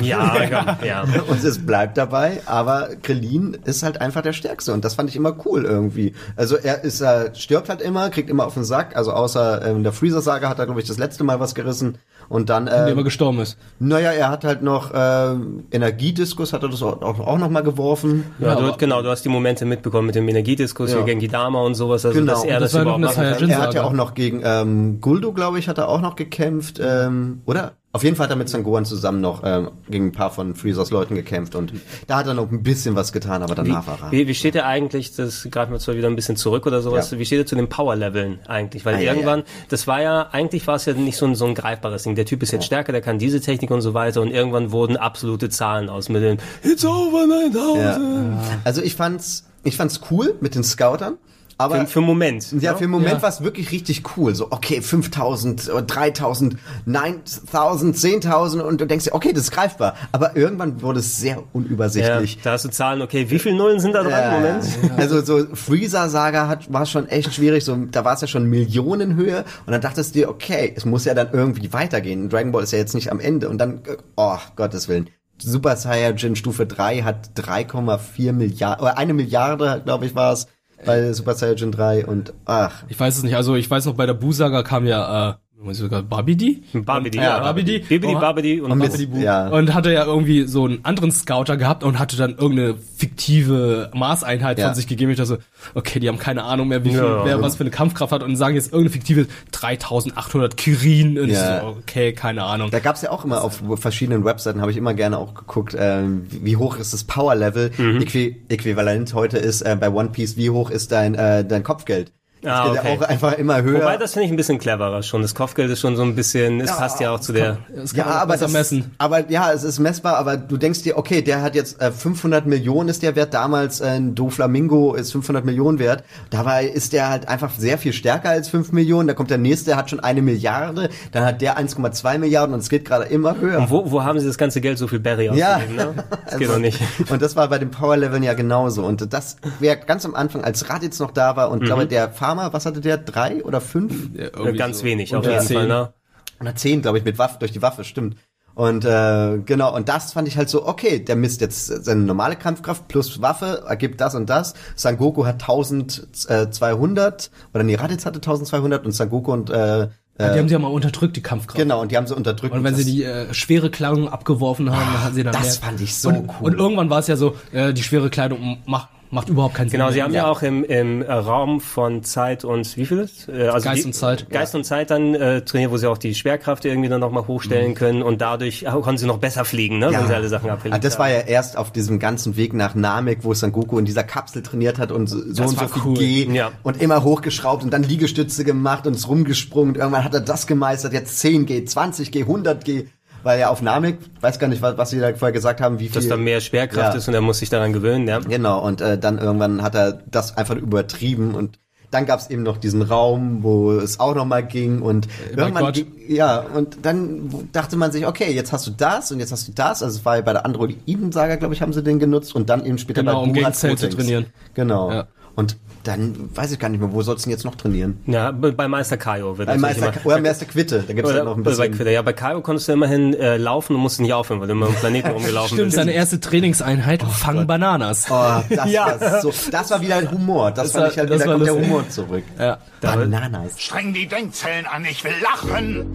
Ja, 0.00 0.42
ja, 0.50 0.78
ja. 0.82 1.04
Und 1.28 1.44
es 1.44 1.64
bleibt 1.64 1.98
dabei, 1.98 2.40
aber 2.46 2.88
Krillin 3.02 3.58
ist 3.64 3.82
halt 3.82 4.00
einfach 4.00 4.22
der 4.22 4.32
Stärkste 4.32 4.72
und 4.72 4.84
das 4.84 4.94
fand 4.94 5.10
ich 5.10 5.16
immer 5.16 5.36
cool 5.44 5.64
irgendwie. 5.64 6.14
Also 6.34 6.56
er 6.56 6.82
ist, 6.82 7.00
er 7.00 7.34
stirbt 7.34 7.68
halt 7.68 7.82
immer, 7.82 8.08
kriegt 8.10 8.30
immer 8.30 8.46
auf 8.46 8.54
den 8.54 8.64
Sack, 8.64 8.96
also 8.96 9.12
außer 9.12 9.66
ähm, 9.66 9.78
in 9.78 9.82
der 9.82 9.92
Freezer-Saga 9.92 10.48
hat 10.48 10.58
er, 10.58 10.66
glaube 10.66 10.80
ich, 10.80 10.88
das 10.88 10.98
letzte 10.98 11.24
Mal 11.24 11.40
was 11.40 11.54
gerissen 11.54 11.98
und 12.28 12.48
dann, 12.50 12.66
Indem 12.66 12.78
er 12.80 12.88
ähm, 12.98 13.04
gestorben 13.04 13.40
ist. 13.40 13.56
naja, 13.78 14.12
er 14.12 14.30
hat 14.30 14.44
halt 14.44 14.62
noch 14.62 14.90
ähm, 14.94 15.64
Energiediskus, 15.70 16.52
hat 16.52 16.62
er 16.62 16.68
das 16.68 16.82
auch, 16.82 17.00
auch, 17.02 17.20
auch 17.20 17.38
noch 17.38 17.50
mal 17.50 17.62
geworfen. 17.62 18.24
Ja, 18.38 18.54
du, 18.54 18.66
aber- 18.66 18.76
genau, 18.76 19.02
du 19.02 19.08
hast 19.10 19.24
die 19.24 19.28
Momente 19.28 19.64
mitbekommen 19.64 20.06
mit 20.06 20.14
dem 20.14 20.28
Energiediskus, 20.28 20.90
Ja. 20.90 20.96
hier 20.98 21.06
Genki 21.06 21.28
Dama 21.28 21.60
und 21.62 21.74
sowas, 21.74 22.04
also 22.04 22.18
Genau, 22.18 22.32
dass 22.32 22.44
er 22.44 22.60
das 22.60 22.72
das, 22.72 22.82
überhaupt 22.82 23.00
machen 23.00 23.14
kann. 23.16 23.50
Er 23.50 23.60
hat 23.60 23.74
ja 23.74 23.84
auch 23.84 23.92
noch 23.92 24.14
gegen 24.14 24.42
ähm, 24.44 25.00
Guldo, 25.00 25.32
glaube 25.32 25.58
ich, 25.58 25.68
hat 25.68 25.78
er 25.78 25.88
auch 25.88 26.00
noch 26.00 26.16
gekämpft, 26.16 26.80
ähm, 26.82 27.40
oder? 27.46 27.72
Auf 27.96 28.04
jeden 28.04 28.14
Fall 28.14 28.24
hat 28.24 28.30
er 28.30 28.36
mit 28.36 28.48
Sangohan 28.48 28.84
zusammen 28.84 29.20
noch 29.20 29.42
ähm, 29.44 29.70
gegen 29.88 30.06
ein 30.08 30.12
paar 30.12 30.30
von 30.30 30.54
Freezers 30.54 30.90
Leuten 30.90 31.14
gekämpft 31.14 31.54
und 31.54 31.72
da 32.06 32.18
hat 32.18 32.26
er 32.26 32.34
noch 32.34 32.50
ein 32.52 32.62
bisschen 32.62 32.94
was 32.94 33.12
getan, 33.12 33.42
aber 33.42 33.54
danach 33.54 33.86
war 33.86 33.98
er. 34.02 34.12
Wie, 34.12 34.28
wie 34.28 34.34
steht 34.34 34.54
er 34.54 34.66
eigentlich, 34.66 35.16
das 35.16 35.48
greifen 35.50 35.72
wir 35.72 35.78
zwar 35.80 35.96
wieder 35.96 36.08
ein 36.08 36.14
bisschen 36.14 36.36
zurück 36.36 36.66
oder 36.66 36.82
sowas, 36.82 37.10
Ja. 37.10 37.18
wie 37.18 37.24
steht 37.24 37.38
er 37.40 37.46
zu 37.46 37.56
den 37.56 37.68
Power-Leveln 37.68 38.40
eigentlich? 38.46 38.84
Weil 38.84 38.96
Ah, 38.96 39.00
ja, 39.00 39.12
irgendwann, 39.14 39.42
das 39.70 39.86
war 39.86 40.02
ja, 40.02 40.28
eigentlich 40.30 40.66
war 40.66 40.76
es 40.76 40.84
ja 40.84 40.92
nicht 40.92 41.16
so 41.16 41.24
ein, 41.26 41.34
so 41.34 41.46
ein 41.46 41.54
greifbares 41.54 42.02
Ding. 42.02 42.14
Der 42.14 42.26
Typ 42.26 42.42
ist 42.42 42.52
jetzt 42.52 42.66
stärker, 42.66 42.92
der 42.92 43.00
kann 43.00 43.18
diese 43.18 43.40
Technik 43.40 43.70
und 43.70 43.80
so 43.80 43.94
weiter 43.94 44.20
und 44.20 44.30
irgendwann 44.30 44.70
wurden 44.72 44.96
absolute 44.98 45.48
Zahlen 45.48 45.88
aus 45.88 46.10
mit 46.10 46.22
den 46.22 46.38
It's 46.62 46.84
over 46.84 47.26
9000. 47.26 47.78
Ja. 47.82 48.38
Also 48.64 48.82
ich 48.82 48.94
fand's, 48.94 49.44
ich 49.64 49.76
fand's 49.76 50.00
cool 50.10 50.34
mit 50.40 50.54
den 50.54 50.62
Scoutern. 50.64 51.16
Aber 51.58 51.80
für, 51.80 51.86
für 51.86 51.98
einen 52.00 52.06
Moment. 52.06 52.52
Ja, 52.60 52.72
ne? 52.72 52.78
für 52.78 52.84
den 52.84 52.90
Moment 52.90 53.12
Ja. 53.12 53.22
war 53.22 53.28
es 53.30 53.42
wirklich 53.42 53.70
richtig 53.72 54.02
cool. 54.16 54.34
So, 54.34 54.48
okay, 54.50 54.82
5000, 54.82 55.70
oder 55.70 55.82
3000, 55.82 56.56
9000, 56.84 57.96
10.000 57.96 58.60
und 58.60 58.80
du 58.80 58.86
denkst 58.86 59.06
dir, 59.06 59.14
okay, 59.14 59.32
das 59.32 59.44
ist 59.44 59.50
greifbar. 59.52 59.94
Aber 60.12 60.36
irgendwann 60.36 60.82
wurde 60.82 61.00
es 61.00 61.18
sehr 61.18 61.36
Ja, 61.36 61.42
unübersichtlich. 61.52 62.38
da 62.42 62.52
hast 62.52 62.64
du 62.64 62.68
Zahlen, 62.68 63.00
okay, 63.02 63.30
wie 63.30 63.38
viele 63.38 63.56
Nullen 63.56 63.80
sind 63.80 63.94
da 63.94 64.02
dran 64.02 64.24
im 64.24 64.30
Moment? 64.42 64.64
Also 64.98 65.22
so 65.22 65.46
Freezer-Saga 65.54 66.48
hat, 66.48 66.72
war 66.72 66.84
schon 66.86 67.08
echt 67.08 67.32
schwierig. 67.34 67.64
So, 67.64 67.76
da 67.90 68.04
war 68.04 68.14
es 68.14 68.20
ja 68.20 68.26
schon 68.26 68.46
Millionenhöhe 68.46 69.44
und 69.66 69.72
dann 69.72 69.80
dachtest 69.80 70.14
du 70.14 70.18
dir, 70.20 70.28
okay, 70.28 70.72
es 70.76 70.84
muss 70.84 71.04
ja 71.04 71.14
dann 71.14 71.28
irgendwie 71.32 71.72
weitergehen. 71.72 72.28
Dragon 72.28 72.52
Ball 72.52 72.64
ist 72.64 72.72
ja 72.72 72.78
jetzt 72.78 72.94
nicht 72.94 73.10
am 73.10 73.20
Ende 73.20 73.48
und 73.48 73.58
dann, 73.58 73.78
äh, 73.86 73.96
oh, 74.16 74.36
Gottes 74.56 74.88
Willen. 74.88 75.08
Super 75.38 75.76
Saiyajin 75.76 76.34
Stufe 76.36 76.66
3 76.66 77.02
hat 77.02 77.30
3,4 77.36 78.32
Milliarden, 78.32 78.82
oder 78.82 78.96
eine 78.98 79.12
Milliarde, 79.14 79.82
glaube 79.84 80.06
ich, 80.06 80.14
war 80.14 80.32
es 80.32 80.46
bei 80.84 81.12
Super 81.12 81.34
Saiyajin 81.34 81.72
3 81.72 82.06
und 82.06 82.34
ach. 82.44 82.84
Ich 82.88 82.98
weiß 82.98 83.16
es 83.16 83.22
nicht. 83.22 83.36
Also 83.36 83.54
ich 83.54 83.70
weiß 83.70 83.86
noch, 83.86 83.94
bei 83.94 84.06
der 84.06 84.14
Bu-Saga 84.14 84.62
kam 84.62 84.86
ja, 84.86 85.30
äh, 85.30 85.34
sogar 85.70 86.02
Babidi? 86.02 86.62
Babidi, 86.72 87.18
Und- 87.18 87.24
ja. 87.24 87.40
Babidi. 87.40 87.78
Bibidi, 87.80 88.14
Und- 88.14 88.20
Babidi 88.20 88.60
und 88.60 88.78
Babidi, 88.78 89.06
Bu. 89.06 89.18
ja. 89.18 89.48
und 89.48 89.74
hatte 89.74 89.92
ja 89.92 90.04
irgendwie 90.04 90.44
so 90.46 90.64
einen 90.64 90.84
anderen 90.84 91.10
Scouter 91.10 91.56
gehabt 91.56 91.82
und 91.82 91.98
hatte 91.98 92.16
dann 92.16 92.36
irgendeine 92.36 92.74
fiktive 92.96 93.90
Maßeinheit 93.94 94.58
Ja. 94.58 94.66
von 94.66 94.74
sich 94.74 94.86
gegeben. 94.86 95.10
Ich 95.10 95.16
dachte 95.16 95.28
so, 95.28 95.38
okay, 95.74 95.98
die 95.98 96.08
haben 96.08 96.18
keine 96.18 96.44
Ahnung 96.44 96.68
mehr, 96.68 96.84
wie 96.84 96.90
viel, 96.90 96.98
Ja. 96.98 97.24
wer 97.24 97.42
was 97.42 97.56
für 97.56 97.62
eine 97.64 97.70
Kampfkraft 97.70 98.12
hat 98.12 98.22
und 98.22 98.36
sagen 98.36 98.54
jetzt 98.54 98.72
irgendeine 98.72 98.90
fiktive 98.90 99.26
3800 99.50 100.56
Kirin. 100.56 101.18
Und 101.18 101.30
Ja. 101.30 101.60
so, 101.62 101.66
okay, 101.68 102.12
keine 102.12 102.44
Ahnung. 102.44 102.70
Da 102.70 102.78
gab's 102.80 103.02
ja 103.02 103.10
auch 103.10 103.24
immer 103.24 103.42
auf 103.42 103.62
verschiedenen 103.76 104.24
Webseiten, 104.24 104.60
habe 104.60 104.70
ich 104.70 104.76
immer 104.76 104.94
gerne 104.94 105.18
auch 105.18 105.34
geguckt, 105.34 105.76
ähm, 105.78 106.26
wie 106.30 106.56
hoch 106.56 106.76
ist 106.78 106.92
das 106.92 107.04
Power-Level. 107.04 107.70
Mhm. 107.76 108.02
Äqui 108.02 108.36
Äquivalent 108.48 109.14
heute 109.14 109.38
ist 109.38 109.62
äh, 109.62 109.76
bei 109.78 109.90
One 109.90 110.10
Piece, 110.10 110.36
wie 110.36 110.50
hoch 110.50 110.70
ist 110.70 110.92
dein, 110.92 111.14
äh, 111.14 111.44
dein 111.44 111.62
Kopfgeld. 111.62 112.12
Das 112.46 112.54
Ah, 112.60 112.68
geht 112.70 112.78
okay. 112.80 112.88
ja 112.88 112.96
auch 112.98 113.02
einfach 113.08 113.32
immer 113.34 113.62
höher. 113.62 113.80
Wobei, 113.80 113.96
das 113.96 114.12
finde 114.12 114.26
ich 114.26 114.32
ein 114.32 114.36
bisschen 114.36 114.58
cleverer 114.58 115.02
schon. 115.02 115.22
Das 115.22 115.34
Kopfgeld 115.34 115.70
ist 115.70 115.80
schon 115.80 115.96
so 115.96 116.02
ein 116.02 116.14
bisschen, 116.14 116.60
es 116.60 116.74
passt 116.74 117.00
ja 117.00 117.10
auch 117.10 117.20
zu 117.20 117.32
der... 117.32 117.58
ja, 117.94 118.06
aber 118.06 118.36
das, 118.36 118.74
Aber 118.98 119.30
ja, 119.30 119.52
es 119.52 119.64
ist 119.64 119.78
messbar, 119.78 120.16
aber 120.16 120.36
du 120.36 120.56
denkst 120.56 120.82
dir, 120.82 120.96
okay, 120.96 121.22
der 121.22 121.42
hat 121.42 121.54
jetzt 121.54 121.80
äh, 121.80 121.90
500 121.90 122.46
Millionen 122.46 122.88
ist 122.88 123.02
der 123.02 123.16
wert, 123.16 123.34
damals 123.34 123.80
äh, 123.80 123.86
ein 123.96 124.14
Doflamingo 124.14 124.94
ist 124.94 125.12
500 125.12 125.44
Millionen 125.44 125.78
wert. 125.78 126.04
Dabei 126.30 126.66
ist 126.66 126.92
der 126.92 127.08
halt 127.08 127.28
einfach 127.28 127.50
sehr 127.56 127.78
viel 127.78 127.92
stärker 127.92 128.28
als 128.30 128.48
5 128.48 128.72
Millionen. 128.72 129.08
Da 129.08 129.14
kommt 129.14 129.30
der 129.30 129.38
nächste, 129.38 129.66
der 129.66 129.76
hat 129.76 129.90
schon 129.90 130.00
eine 130.00 130.22
Milliarde, 130.22 130.88
dann 131.12 131.24
hat 131.24 131.40
der 131.40 131.58
1,2 131.58 132.18
Milliarden 132.18 132.54
und 132.54 132.60
es 132.60 132.68
geht 132.68 132.84
gerade 132.84 133.04
immer 133.06 133.36
höher. 133.38 133.58
Und 133.58 133.70
wo, 133.70 133.90
wo 133.90 134.04
haben 134.04 134.18
sie 134.20 134.26
das 134.26 134.38
ganze 134.38 134.60
Geld 134.60 134.78
so 134.78 134.86
viel 134.86 135.00
Berry 135.00 135.26
Ja. 135.34 135.56
ausgegeben? 135.56 135.76
Ne? 135.76 135.94
Das 136.26 136.38
geht 136.38 136.48
Also, 136.48 136.52
doch 136.54 136.60
nicht. 136.60 136.80
Und 137.10 137.22
das 137.22 137.36
war 137.36 137.48
bei 137.48 137.58
den 137.58 137.70
Power 137.70 137.96
Leveln 137.96 138.22
ja 138.22 138.34
genauso. 138.34 138.84
Und 138.84 139.12
das 139.12 139.36
wäre 139.60 139.76
ganz 139.78 140.04
am 140.04 140.14
Anfang, 140.14 140.44
als 140.44 140.68
Raditz 140.68 140.98
noch 141.00 141.10
da 141.10 141.36
war 141.36 141.50
und 141.50 141.62
Mhm. 141.62 141.66
glaube 141.66 141.86
der 141.86 142.08
Farmer, 142.36 142.52
was 142.52 142.66
hatte 142.66 142.80
der? 142.80 142.98
Drei 142.98 143.42
oder 143.44 143.60
fünf? 143.60 144.10
irgendwie 144.14 144.56
Ganz 144.58 144.78
so. 144.80 144.84
wenig, 144.84 145.14
auf 145.14 145.24
Oder 145.24 145.32
jeden 145.42 145.46
Fall, 145.54 145.66
ne? 145.66 145.92
Oder 146.40 146.54
zehn, 146.54 146.82
glaube 146.82 146.98
ich, 146.98 147.04
mit 147.04 147.18
Waffe, 147.18 147.38
durch 147.38 147.52
die 147.52 147.62
Waffe, 147.62 147.84
stimmt. 147.84 148.16
Und 148.54 148.84
äh, 148.84 149.38
genau, 149.44 149.74
und 149.74 149.88
das 149.88 150.12
fand 150.14 150.28
ich 150.28 150.36
halt 150.38 150.48
so, 150.48 150.66
okay, 150.66 150.98
der 150.98 151.16
misst 151.16 151.40
jetzt 151.42 151.66
seine 151.66 152.02
normale 152.02 152.36
Kampfkraft 152.36 152.88
plus 152.88 153.20
Waffe, 153.20 153.64
ergibt 153.68 154.00
das 154.00 154.14
und 154.14 154.30
das. 154.30 154.54
Sangoku 154.76 155.26
hat 155.26 155.42
1200, 155.42 157.30
oder 157.52 157.64
nee, 157.64 157.74
Raditz 157.74 158.06
hatte 158.06 158.16
1200 158.16 158.86
und 158.86 158.92
Sangoku 158.92 159.30
und 159.32 159.50
äh, 159.50 159.54
Ja, 159.58 159.88
die 160.18 160.38
haben 160.38 160.48
sie 160.48 160.54
ja 160.54 160.58
mal 160.58 160.68
unterdrückt, 160.68 161.16
die 161.16 161.22
Kampfkraft. 161.22 161.58
Genau, 161.58 161.82
und 161.82 161.92
die 161.92 161.98
haben 161.98 162.06
sie 162.06 162.14
unterdrückt. 162.16 162.54
Und 162.54 162.64
wenn 162.64 162.74
sie 162.74 162.86
die 162.86 163.04
äh, 163.04 163.34
schwere 163.34 163.70
Kleidung 163.70 164.08
abgeworfen 164.08 164.70
haben, 164.70 164.90
dann 164.92 165.04
hatten 165.04 165.14
sie 165.14 165.22
dann 165.22 165.34
das 165.34 165.42
mehr. 165.42 165.68
fand 165.68 165.80
ich 165.82 165.94
so 165.94 166.08
und, 166.08 166.30
cool. 166.40 166.46
Und 166.52 166.58
irgendwann 166.58 166.88
war 166.88 167.00
es 167.00 167.08
ja 167.08 167.16
so, 167.16 167.36
äh, 167.52 167.74
die 167.74 167.82
schwere 167.82 168.08
Kleidung 168.08 168.58
macht, 168.64 168.88
macht 169.10 169.28
überhaupt 169.28 169.54
keinen 169.54 169.68
Sinn. 169.68 169.78
Genau, 169.80 169.90
sie 169.92 170.02
haben 170.02 170.12
ja, 170.14 170.26
auch 170.30 170.42
im, 170.42 170.64
im 170.64 171.02
äh, 171.02 171.12
Raum 171.12 171.60
von 171.60 172.02
Zeit 172.02 172.44
und 172.44 172.76
wie 172.76 172.86
viel 172.86 172.98
ist? 172.98 173.28
Äh, 173.28 173.48
also 173.48 173.68
Geist 173.68 173.82
die, 173.82 173.86
und 173.86 173.92
Zeit. 173.94 174.28
Geist 174.30 174.54
und 174.54 174.64
Zeit 174.64 174.90
dann 174.90 175.14
äh, 175.14 175.42
trainiert, 175.42 175.70
wo 175.70 175.76
sie 175.76 175.88
auch 175.88 175.98
die 175.98 176.14
Schwerkraft 176.14 176.64
irgendwie 176.64 176.88
dann 176.88 177.00
nochmal 177.00 177.26
hochstellen 177.26 177.74
können 177.74 178.02
und 178.02 178.20
dadurch 178.20 178.64
konnten 178.64 178.98
sie 178.98 179.06
noch 179.06 179.18
besser 179.18 179.44
fliegen, 179.44 179.78
ne? 179.78 179.90
Wenn 179.92 180.06
sie 180.06 180.14
alle 180.14 180.28
Sachen 180.28 180.50
Ah, 180.50 180.54
abgelegt 180.54 180.84
das 180.84 180.98
war 180.98 181.10
ja 181.10 181.20
erst 181.20 181.56
auf 181.56 181.70
diesem 181.72 181.98
ganzen 181.98 182.36
Weg 182.36 182.52
nach 182.54 182.74
Namek, 182.74 183.20
wo 183.22 183.34
Sangoku 183.34 183.78
in 183.78 183.84
dieser 183.84 184.04
Kapsel 184.04 184.42
trainiert 184.42 184.78
hat 184.78 184.92
und 184.92 185.06
so, 185.06 185.18
so 185.18 185.42
Das 185.42 185.50
und 185.52 185.58
so 185.58 185.68
viel 185.68 185.82
cool. 185.84 185.96
G 185.98 186.24
Ja. 186.32 186.50
und 186.62 186.80
immer 186.80 187.02
hochgeschraubt 187.02 187.64
und 187.64 187.72
dann 187.72 187.82
Liegestütze 187.82 188.44
gemacht 188.44 188.86
und 188.86 188.94
ist 188.94 189.08
rumgesprungen 189.08 189.70
und 189.74 189.76
irgendwann 189.76 190.04
hat 190.04 190.14
er 190.14 190.20
das 190.20 190.46
gemeistert, 190.46 190.92
jetzt 190.92 191.18
10 191.20 191.46
G, 191.46 191.64
20 191.64 192.12
G, 192.12 192.22
100 192.22 192.64
G, 192.64 192.86
weil 193.26 193.40
ja 193.40 193.50
auf 193.50 193.60
Namek, 193.60 193.98
weiß 194.20 194.38
gar 194.38 194.46
nicht, 194.46 194.62
was, 194.62 194.78
was 194.78 194.90
sie 194.90 195.00
da 195.00 195.12
vorher 195.14 195.32
gesagt 195.32 195.60
haben, 195.60 195.80
wie 195.80 195.88
viel. 195.88 195.94
Dass 196.00 196.06
da 196.08 196.16
mehr 196.16 196.40
Schwerkraft 196.40 196.94
Ja. 196.94 196.98
ist 196.98 197.08
und 197.08 197.14
er 197.14 197.20
muss 197.20 197.40
sich 197.40 197.50
daran 197.50 197.72
gewöhnen, 197.72 198.06
ja. 198.06 198.20
Genau, 198.20 198.64
und 198.64 198.80
äh, 198.80 198.96
dann 198.96 199.18
irgendwann 199.18 199.62
hat 199.62 199.74
er 199.74 200.00
das 200.06 200.36
einfach 200.36 200.54
übertrieben 200.54 201.34
und 201.34 201.58
dann 201.90 202.06
gab's 202.06 202.28
eben 202.30 202.44
noch 202.44 202.56
diesen 202.56 202.82
Raum, 202.82 203.42
wo 203.42 203.72
es 203.72 203.98
auch 203.98 204.14
noch 204.14 204.26
mal 204.26 204.44
ging 204.44 204.80
und 204.80 205.08
bei 205.34 205.42
irgendwann 205.42 205.72
ging, 205.72 205.92
ja 206.08 206.38
und 206.38 206.78
dann 206.82 207.48
dachte 207.52 207.76
man 207.76 207.90
sich, 207.90 208.06
okay, 208.06 208.32
jetzt 208.32 208.52
hast 208.52 208.66
du 208.68 208.70
das 208.70 209.10
und 209.10 209.18
jetzt 209.18 209.32
hast 209.32 209.48
du 209.48 209.52
das. 209.52 209.82
Also 209.82 209.98
es 209.98 210.04
war 210.04 210.16
ja 210.16 210.22
bei 210.22 210.32
der 210.32 210.44
Androiden-Saga, 210.46 211.34
glaube 211.36 211.54
ich, 211.54 211.62
haben 211.62 211.72
sie 211.72 211.82
den 211.82 211.98
genutzt 211.98 212.34
und 212.34 212.48
dann 212.48 212.64
eben 212.64 212.78
später 212.78 213.02
Genau, 213.02 213.12
bei 213.14 213.18
um 213.22 213.32
gegen 213.32 213.44
Burat 213.44 213.56
Cell 213.56 213.76
zu 213.76 213.88
trainieren. 213.88 214.26
Genau. 214.54 214.90
Ja. 214.92 215.06
Und 215.34 215.56
dann 215.86 216.30
weiß 216.34 216.52
ich 216.52 216.58
gar 216.58 216.68
nicht 216.68 216.80
mehr, 216.80 216.92
wo 216.92 217.02
sollst 217.02 217.24
du 217.24 217.28
denn 217.28 217.36
jetzt 217.36 217.44
noch 217.44 217.54
trainieren? 217.54 218.00
Ja, 218.06 218.30
bei 218.32 218.50
bei 218.50 218.68
Meister 218.68 218.96
Kaio 218.96 219.38
wird 219.38 219.48
Bei 219.48 219.56
Meister, 219.56 219.92
immer, 219.92 220.06
oder 220.06 220.20
Meister 220.20 220.46
Quitte, 220.46 220.84
da 220.86 220.92
gibt's 220.92 221.10
oder, 221.10 221.18
ja 221.20 221.24
noch 221.24 221.36
ein 221.36 221.40
oder 221.40 221.50
bei 221.50 221.56
bisschen. 221.62 221.76
Quitter. 221.76 221.90
Ja, 221.90 222.02
bei 222.02 222.12
Kaio 222.12 222.40
konntest 222.40 222.68
du 222.68 222.72
immerhin 222.72 223.14
äh, 223.14 223.36
laufen 223.36 223.74
und 223.76 223.82
musst 223.82 224.00
nicht 224.00 224.12
aufhören, 224.12 224.40
weil 224.40 224.48
du 224.48 224.52
immer 224.52 224.68
im 224.68 224.74
Planeten 224.74 225.10
rumgelaufen 225.12 225.48
Stimmt, 225.56 225.66
bist. 225.68 225.76
seine 225.76 225.92
erste 225.92 226.20
Trainingseinheit, 226.20 227.02
fang 227.02 227.46
Bananas. 227.46 228.06
Oh, 228.10 228.42
das, 228.48 228.70
Ja. 228.70 229.00
war 229.00 229.20
so, 229.20 229.32
das 229.50 229.70
war 229.70 229.80
wieder 229.80 230.10
Humor. 230.10 230.50
Das, 230.50 230.64
Das 230.64 230.72
fand 230.72 230.84
war- 230.84 230.90
ich 230.92 230.98
halt, 230.98 231.10
das 231.10 231.20
wieder 231.20 231.26
war 231.30 231.34
kommt 231.34 231.46
der. 231.46 231.54
Humor 231.54 231.88
zurück. 231.88 232.24
Ja. 232.38 232.58
Bananas. 232.80 233.60
Streng 233.60 233.92
die 233.92 234.06
Denkzellen 234.06 234.66
an, 234.66 234.84
ich 234.84 235.02
will 235.04 235.12
lachen. 235.22 235.86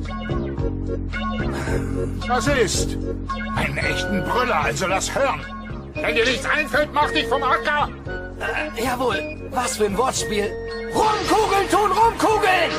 Was 2.27 2.47
ist? 2.47 2.97
Einen 3.55 3.77
echten 3.77 4.23
Brüller, 4.23 4.61
also 4.63 4.87
lass 4.87 5.13
hören. 5.13 5.41
Wenn 5.93 6.15
dir 6.15 6.25
nichts 6.25 6.45
einfällt, 6.45 6.89
mach 6.93 7.11
dich 7.11 7.25
vom 7.27 7.41
Acker! 7.43 7.89
Äh, 8.41 8.83
jawohl, 8.83 9.37
was 9.51 9.77
für 9.77 9.85
ein 9.85 9.95
Wortspiel. 9.97 10.51
Rumkugeln 10.93 11.69
tun 11.69 11.91
rumkugeln! 11.91 12.71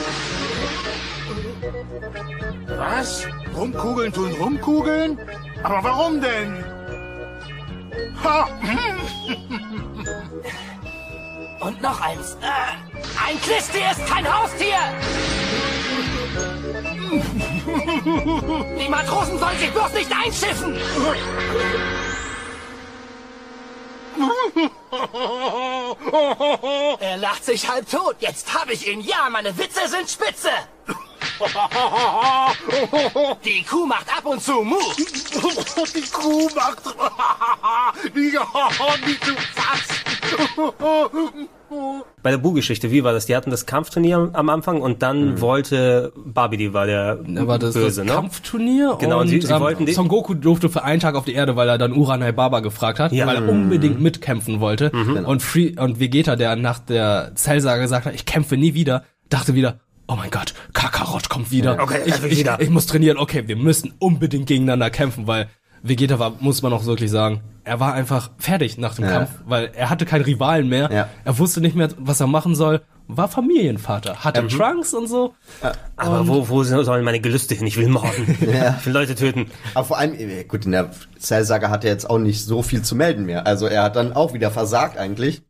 Was? 2.76 3.26
Rumkugeln 3.54 4.12
tun 4.12 4.32
rumkugeln? 4.32 5.18
Aber 5.62 5.84
warum 5.84 6.20
denn? 6.20 6.64
Ha! 8.24 8.48
Und 11.60 11.80
noch 11.80 12.00
eins. 12.00 12.36
Äh, 12.40 12.74
ein 13.24 13.40
Klisti 13.40 13.78
ist 13.78 14.04
kein 14.06 14.26
Haustier! 14.26 14.78
Die 18.80 18.88
Matrosen 18.88 19.38
sollen 19.38 19.58
sich 19.58 19.70
bloß 19.70 19.92
nicht 19.94 20.10
einschiffen! 20.10 20.76
Er 27.00 27.16
lacht 27.16 27.44
sich 27.44 27.68
halb 27.68 27.90
tot. 27.90 28.14
Jetzt 28.20 28.54
habe 28.54 28.72
ich 28.72 28.86
ihn. 28.86 29.00
Ja, 29.00 29.28
meine 29.30 29.56
Witze 29.56 29.88
sind 29.88 30.08
spitze. 30.08 30.50
Die 33.44 33.64
Kuh 33.64 33.86
macht 33.86 34.08
ab 34.16 34.24
und 34.24 34.40
zu 34.42 34.62
Mu. 34.62 34.76
Die 34.96 35.04
Kuh 36.10 36.48
macht... 36.54 36.78
Die, 38.14 38.38
die 39.06 39.20
zu 39.20 39.36
fast. 39.54 39.92
Bei 42.22 42.30
der 42.30 42.38
Bu-Geschichte, 42.38 42.90
wie 42.90 43.02
war 43.04 43.12
das? 43.12 43.26
Die 43.26 43.34
hatten 43.34 43.50
das 43.50 43.66
Kampfturnier 43.66 44.30
am 44.32 44.48
Anfang 44.48 44.80
und 44.80 45.02
dann 45.02 45.40
wollte 45.40 46.12
Babidi 46.24 46.72
war 46.72 46.86
der 46.86 47.16
Da 47.16 47.46
war 47.46 47.58
das, 47.58 47.74
Böse, 47.74 48.02
das 48.02 48.06
ne? 48.08 48.12
Kampfturnier 48.12 48.96
Genau, 49.00 49.20
und 49.20 49.28
sie- 49.28 49.40
sie 49.40 49.52
ähm, 49.52 49.60
wollten 49.60 49.86
die- 49.86 49.92
Son 49.92 50.08
Goku 50.08 50.34
durfte 50.34 50.68
für 50.68 50.84
einen 50.84 51.00
Tag 51.00 51.14
auf 51.16 51.24
die 51.24 51.34
Erde, 51.34 51.56
weil 51.56 51.68
er 51.68 51.78
dann 51.78 51.92
Uranai 51.92 52.32
Baba 52.32 52.60
gefragt 52.60 53.00
hat, 53.00 53.12
Ja. 53.12 53.26
weil 53.26 53.36
er 53.36 53.40
Mhm. 53.42 53.48
unbedingt 53.48 54.00
mitkämpfen 54.00 54.60
wollte. 54.60 54.90
Mhm. 54.94 55.24
Und 55.24 55.42
Free 55.42 55.74
und 55.78 55.98
Vegeta, 55.98 56.36
der 56.36 56.54
nach 56.56 56.78
der 56.78 57.32
Zellsaga 57.34 57.82
gesagt 57.82 58.06
hat, 58.06 58.14
ich 58.14 58.24
kämpfe 58.24 58.56
nie 58.56 58.74
wieder, 58.74 59.04
dachte 59.28 59.54
wieder, 59.54 59.80
oh 60.06 60.14
mein 60.14 60.30
Gott, 60.30 60.54
Kakarot 60.74 61.28
kommt 61.28 61.50
wieder. 61.50 61.78
Okay, 61.82 62.00
ich, 62.06 62.22
will 62.22 62.32
ich, 62.32 62.38
wieder. 62.38 62.60
ich 62.60 62.70
muss 62.70 62.86
trainieren. 62.86 63.18
Okay, 63.18 63.44
wir 63.46 63.56
müssen 63.56 63.94
unbedingt 63.98 64.46
gegeneinander 64.46 64.90
kämpfen, 64.90 65.26
weil 65.26 65.48
Vegeta 65.82 66.18
war, 66.18 66.34
muss 66.40 66.62
man 66.62 66.72
auch 66.72 66.84
wirklich 66.86 67.10
sagen, 67.10 67.40
er 67.64 67.80
war 67.80 67.94
einfach 67.94 68.30
fertig 68.38 68.78
nach 68.78 68.94
dem 68.94 69.04
Ja. 69.04 69.10
Kampf, 69.12 69.30
weil 69.46 69.70
er 69.74 69.90
hatte 69.90 70.04
keinen 70.06 70.22
Rivalen 70.22 70.68
mehr. 70.68 70.90
Ja. 70.92 71.08
Er 71.24 71.38
wusste 71.38 71.60
nicht 71.60 71.76
mehr, 71.76 71.88
was 71.98 72.20
er 72.20 72.26
machen 72.26 72.54
soll. 72.54 72.82
War 73.08 73.28
Familienvater, 73.28 74.24
hatte 74.24 74.46
Trunks 74.46 74.94
und 74.94 75.08
so. 75.08 75.34
Aber 75.96 76.28
wo, 76.28 76.48
wo 76.48 76.62
sollen 76.62 77.04
meine 77.04 77.20
Gelüste 77.20 77.54
hin? 77.54 77.66
Ich 77.66 77.76
will 77.76 77.88
morden. 77.88 78.38
Ja. 78.52 78.76
Ich 78.78 78.86
will 78.86 78.92
Leute 78.92 79.14
töten. 79.14 79.50
Aber 79.74 79.84
vor 79.84 79.98
allem, 79.98 80.16
gut, 80.48 80.64
in 80.64 80.72
der 80.72 80.90
Cell-Saga 81.18 81.68
hat 81.68 81.84
er 81.84 81.90
jetzt 81.90 82.08
auch 82.08 82.18
nicht 82.18 82.44
so 82.44 82.62
viel 82.62 82.82
zu 82.82 82.94
melden 82.94 83.24
mehr. 83.26 83.46
Also 83.46 83.66
er 83.66 83.82
hat 83.82 83.96
dann 83.96 84.12
auch 84.12 84.32
wieder 84.34 84.50
versagt 84.50 84.96
eigentlich. 84.98 85.42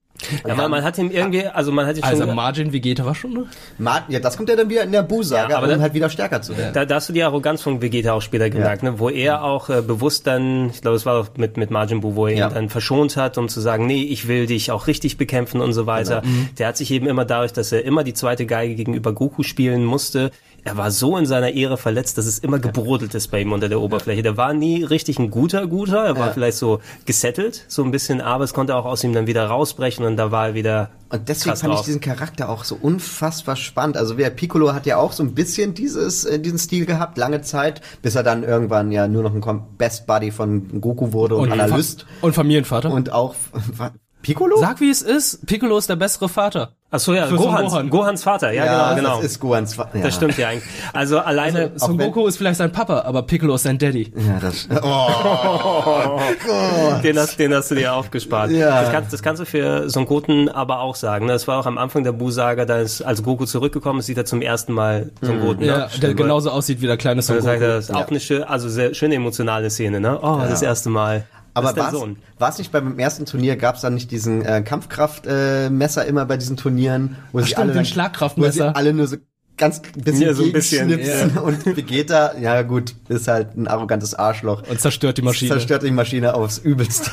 Ja, 0.46 0.56
weil 0.56 0.68
man 0.68 0.82
hat 0.84 0.98
ihm 0.98 1.10
irgendwie, 1.10 1.46
also 1.46 1.72
man 1.72 1.86
hat 1.86 1.96
ihn 1.96 2.02
Also 2.04 2.24
schon... 2.24 2.34
Margin 2.34 2.72
Vegeta 2.72 3.04
war 3.04 3.14
schon, 3.14 3.32
ne? 3.32 3.46
Martin, 3.78 4.14
ja, 4.14 4.20
das 4.20 4.36
kommt 4.36 4.48
ja 4.48 4.56
dann 4.56 4.68
wieder 4.70 4.82
in 4.84 4.92
der 4.92 5.02
Bu-Saga, 5.02 5.50
Ja, 5.50 5.56
aber 5.56 5.64
um 5.66 5.70
dann- 5.72 5.80
halt 5.82 5.94
wieder 5.94 6.08
stärker 6.10 6.42
zu 6.42 6.56
werden. 6.56 6.72
Da, 6.74 6.84
da 6.84 6.96
hast 6.96 7.08
du 7.08 7.12
die 7.12 7.22
Arroganz 7.22 7.62
von 7.62 7.82
Vegeta 7.82 8.12
auch 8.12 8.22
später 8.22 8.48
gemerkt, 8.50 8.82
ne? 8.82 8.98
wo 8.98 9.08
er 9.08 9.42
auch 9.44 9.68
äh, 9.68 9.82
bewusst 9.82 10.26
dann, 10.26 10.70
ich 10.70 10.80
glaube, 10.82 10.96
es 10.96 11.06
war 11.06 11.20
auch 11.20 11.28
mit, 11.36 11.56
mit 11.56 11.70
Majin 11.70 12.00
Buu, 12.00 12.14
wo 12.16 12.26
er 12.26 12.36
Ja. 12.36 12.48
ihn 12.48 12.54
dann 12.54 12.68
verschont 12.68 13.16
hat, 13.16 13.38
um 13.38 13.48
zu 13.48 13.60
sagen, 13.60 13.86
nee, 13.86 14.02
ich 14.04 14.28
will 14.28 14.46
dich 14.46 14.70
auch 14.70 14.86
richtig 14.86 15.16
bekämpfen 15.16 15.60
und 15.60 15.72
so 15.72 15.86
weiter. 15.86 16.20
Genau. 16.22 16.32
Mhm. 16.34 16.48
Der 16.58 16.68
hat 16.68 16.76
sich 16.76 16.90
eben 16.90 17.06
immer 17.06 17.24
dadurch, 17.24 17.52
dass 17.52 17.72
er 17.72 17.84
immer 17.84 18.04
die 18.04 18.14
zweite 18.14 18.46
Geige 18.46 18.74
gegenüber 18.74 19.12
Goku 19.12 19.42
spielen 19.42 19.84
musste, 19.84 20.30
er 20.64 20.76
war 20.76 20.90
so 20.92 21.16
in 21.16 21.26
seiner 21.26 21.50
Ehre 21.50 21.76
verletzt, 21.76 22.18
dass 22.18 22.26
es 22.26 22.38
immer 22.38 22.58
gebrodelt 22.60 23.14
ist 23.14 23.28
bei 23.32 23.40
ihm 23.40 23.52
unter 23.52 23.68
der 23.68 23.80
Oberfläche. 23.80 24.22
Der 24.22 24.36
war 24.36 24.54
nie 24.54 24.84
richtig 24.84 25.18
ein 25.18 25.30
guter 25.30 25.66
Guter, 25.66 26.04
er 26.04 26.16
war 26.16 26.28
Ja. 26.28 26.32
vielleicht 26.32 26.56
so 26.58 26.80
gesettelt, 27.04 27.64
so 27.66 27.82
ein 27.82 27.90
bisschen, 27.90 28.20
aber 28.20 28.44
es 28.44 28.54
konnte 28.54 28.76
auch 28.76 28.84
aus 28.84 29.02
ihm 29.02 29.12
dann 29.12 29.26
wieder 29.26 29.44
rausbrechen 29.46 30.04
und 30.04 30.16
da 30.16 30.30
war 30.30 30.48
er 30.48 30.54
wieder 30.54 30.90
Und 31.10 31.28
deswegen 31.28 31.50
krass 31.50 31.60
fand 31.62 31.72
ich 31.72 31.76
drauf. 31.78 31.86
diesen 31.86 32.00
Charakter 32.00 32.48
auch 32.48 32.62
so 32.64 32.78
unfassbar 32.80 33.56
spannend. 33.56 33.96
Also 33.96 34.16
wer 34.18 34.30
Piccolo 34.30 34.72
hat 34.72 34.86
ja 34.86 34.98
auch 34.98 35.12
so 35.12 35.24
ein 35.24 35.34
bisschen 35.34 35.74
dieses 35.74 36.24
äh, 36.24 36.38
diesen 36.38 36.58
Stil 36.58 36.86
gehabt, 36.86 37.18
lange 37.18 37.42
Zeit, 37.42 37.80
bis 38.02 38.14
er 38.14 38.22
dann 38.22 38.44
irgendwann 38.44 38.92
ja 38.92 39.08
nur 39.08 39.22
noch 39.24 39.34
ein 39.34 39.62
Best 39.78 40.06
Buddy 40.06 40.30
von 40.30 40.80
Goku 40.80 41.12
wurde 41.12 41.36
und, 41.36 41.50
Analyst. 41.50 42.06
Und 42.20 42.34
Familienvater. 42.34 42.92
Und 42.92 43.10
auch 43.12 43.34
Piccolo? 44.22 44.58
Sag 44.60 44.80
wie 44.80 44.90
es 44.90 45.02
ist, 45.02 45.44
Piccolo 45.46 45.76
ist 45.76 45.88
der 45.88 45.96
bessere 45.96 46.28
Vater. 46.28 46.74
Ach 46.94 47.00
so, 47.00 47.14
ja, 47.14 47.26
Gohans, 47.28 47.70
Gohan. 47.72 47.88
Gohans 47.90 48.22
Vater, 48.22 48.52
ja, 48.52 48.66
Ja, 48.66 48.88
genau, 48.94 48.96
genau. 48.96 49.16
das 49.22 49.32
ist 49.32 49.40
Gohans 49.40 49.74
Vater, 49.74 49.96
ja. 49.98 50.04
Das 50.04 50.14
stimmt 50.14 50.36
ja 50.36 50.48
eigentlich. 50.48 50.68
Also 50.92 51.18
alleine, 51.20 51.70
Also, 51.72 51.86
Son 51.86 51.96
Goku 51.98 52.26
ist 52.26 52.36
vielleicht 52.36 52.58
sein 52.58 52.70
Papa, 52.70 53.00
aber 53.06 53.22
Piccolo 53.22 53.54
ist 53.54 53.62
sein 53.62 53.78
Daddy. 53.78 54.12
Ja, 54.14 54.38
das. 54.40 54.68
Oh, 54.84 56.20
Gott. 56.46 57.02
den, 57.04 57.18
hast, 57.18 57.38
den 57.38 57.54
hast 57.54 57.70
du 57.70 57.74
dir 57.74 57.94
aufgespart. 57.94 58.50
Ja. 58.50 58.82
Das, 58.82 58.92
kannst, 58.92 59.12
das 59.12 59.22
kannst 59.22 59.40
du 59.40 59.46
für 59.46 59.88
Son 59.88 60.06
Goten 60.06 60.48
aber 60.48 60.80
auch 60.80 60.94
sagen. 60.94 61.26
ne? 61.26 61.32
Das 61.32 61.48
war 61.48 61.58
auch 61.58 61.66
am 61.66 61.78
Anfang 61.78 62.04
der 62.04 62.12
Bu-Saga, 62.12 62.64
da 62.64 62.78
ist, 62.78 63.02
als 63.02 63.22
Goku 63.22 63.44
zurückgekommen 63.46 64.00
ist, 64.00 64.06
sieht 64.06 64.18
er 64.18 64.24
zum 64.24 64.42
ersten 64.42 64.72
Mal 64.72 65.10
Son 65.22 65.40
Goten. 65.40 65.64
Ja, 65.64 65.78
ne? 65.78 65.88
der 66.00 66.14
genauso 66.14 66.50
aussieht 66.50 66.80
wie 66.82 66.86
der 66.86 66.96
kleine 66.96 67.22
Son 67.22 67.38
Goku. 67.38 67.58
das 67.58 67.88
ist 67.88 67.94
auch 67.94 68.08
eine 68.08 68.20
schöne, 68.20 68.48
also 68.48 68.68
sehr 68.68 68.94
schöne 68.94 69.14
emotionale 69.14 69.70
Szene, 69.70 70.00
ne? 70.00 70.18
Oh, 70.20 70.38
Ja. 70.42 70.48
das 70.48 70.62
erste 70.62 70.90
Mal. 70.90 71.24
Aber 71.54 71.90
Sohn. 71.90 72.16
war's 72.38 72.58
nicht 72.58 72.72
beim 72.72 72.98
ersten 72.98 73.26
Turnier, 73.26 73.56
gab's 73.56 73.82
da 73.82 73.90
nicht 73.90 74.10
diesen 74.10 74.42
äh, 74.44 74.62
Kampfkraftmesser 74.62 75.66
äh, 75.66 75.70
Messer 75.70 76.06
immer 76.06 76.24
bei 76.24 76.36
diesen 76.36 76.56
Turnieren, 76.56 77.16
wo 77.32 77.38
Ach 77.38 77.42
sie 77.42 77.48
stimmt, 77.48 77.60
alle 77.60 77.72
den 77.72 77.76
dann- 77.76 77.84
Schlagkraftmesser. 77.86 78.68
Wo 78.68 78.70
sie 78.70 78.74
alle 78.76 78.92
nur 78.94 79.06
so 79.06 79.16
ganz 79.58 79.82
bisschen 79.82 80.22
Ja, 80.22 80.34
so 80.34 80.44
ein 80.44 80.52
bisschen, 80.52 80.88
gegenschnipsen 80.88 81.38
und 81.38 81.66
Vegeta, 81.76 82.36
ja 82.38 82.62
gut, 82.62 82.94
ist 83.08 83.28
halt 83.28 83.56
ein 83.56 83.68
arrogantes 83.68 84.14
Arschloch. 84.14 84.62
Und 84.68 84.80
zerstört 84.80 85.18
die 85.18 85.22
Maschine. 85.22 85.50
Zerstört 85.52 85.82
die 85.82 85.90
Maschine 85.90 86.34
aufs 86.34 86.58
Übelste. 86.58 87.10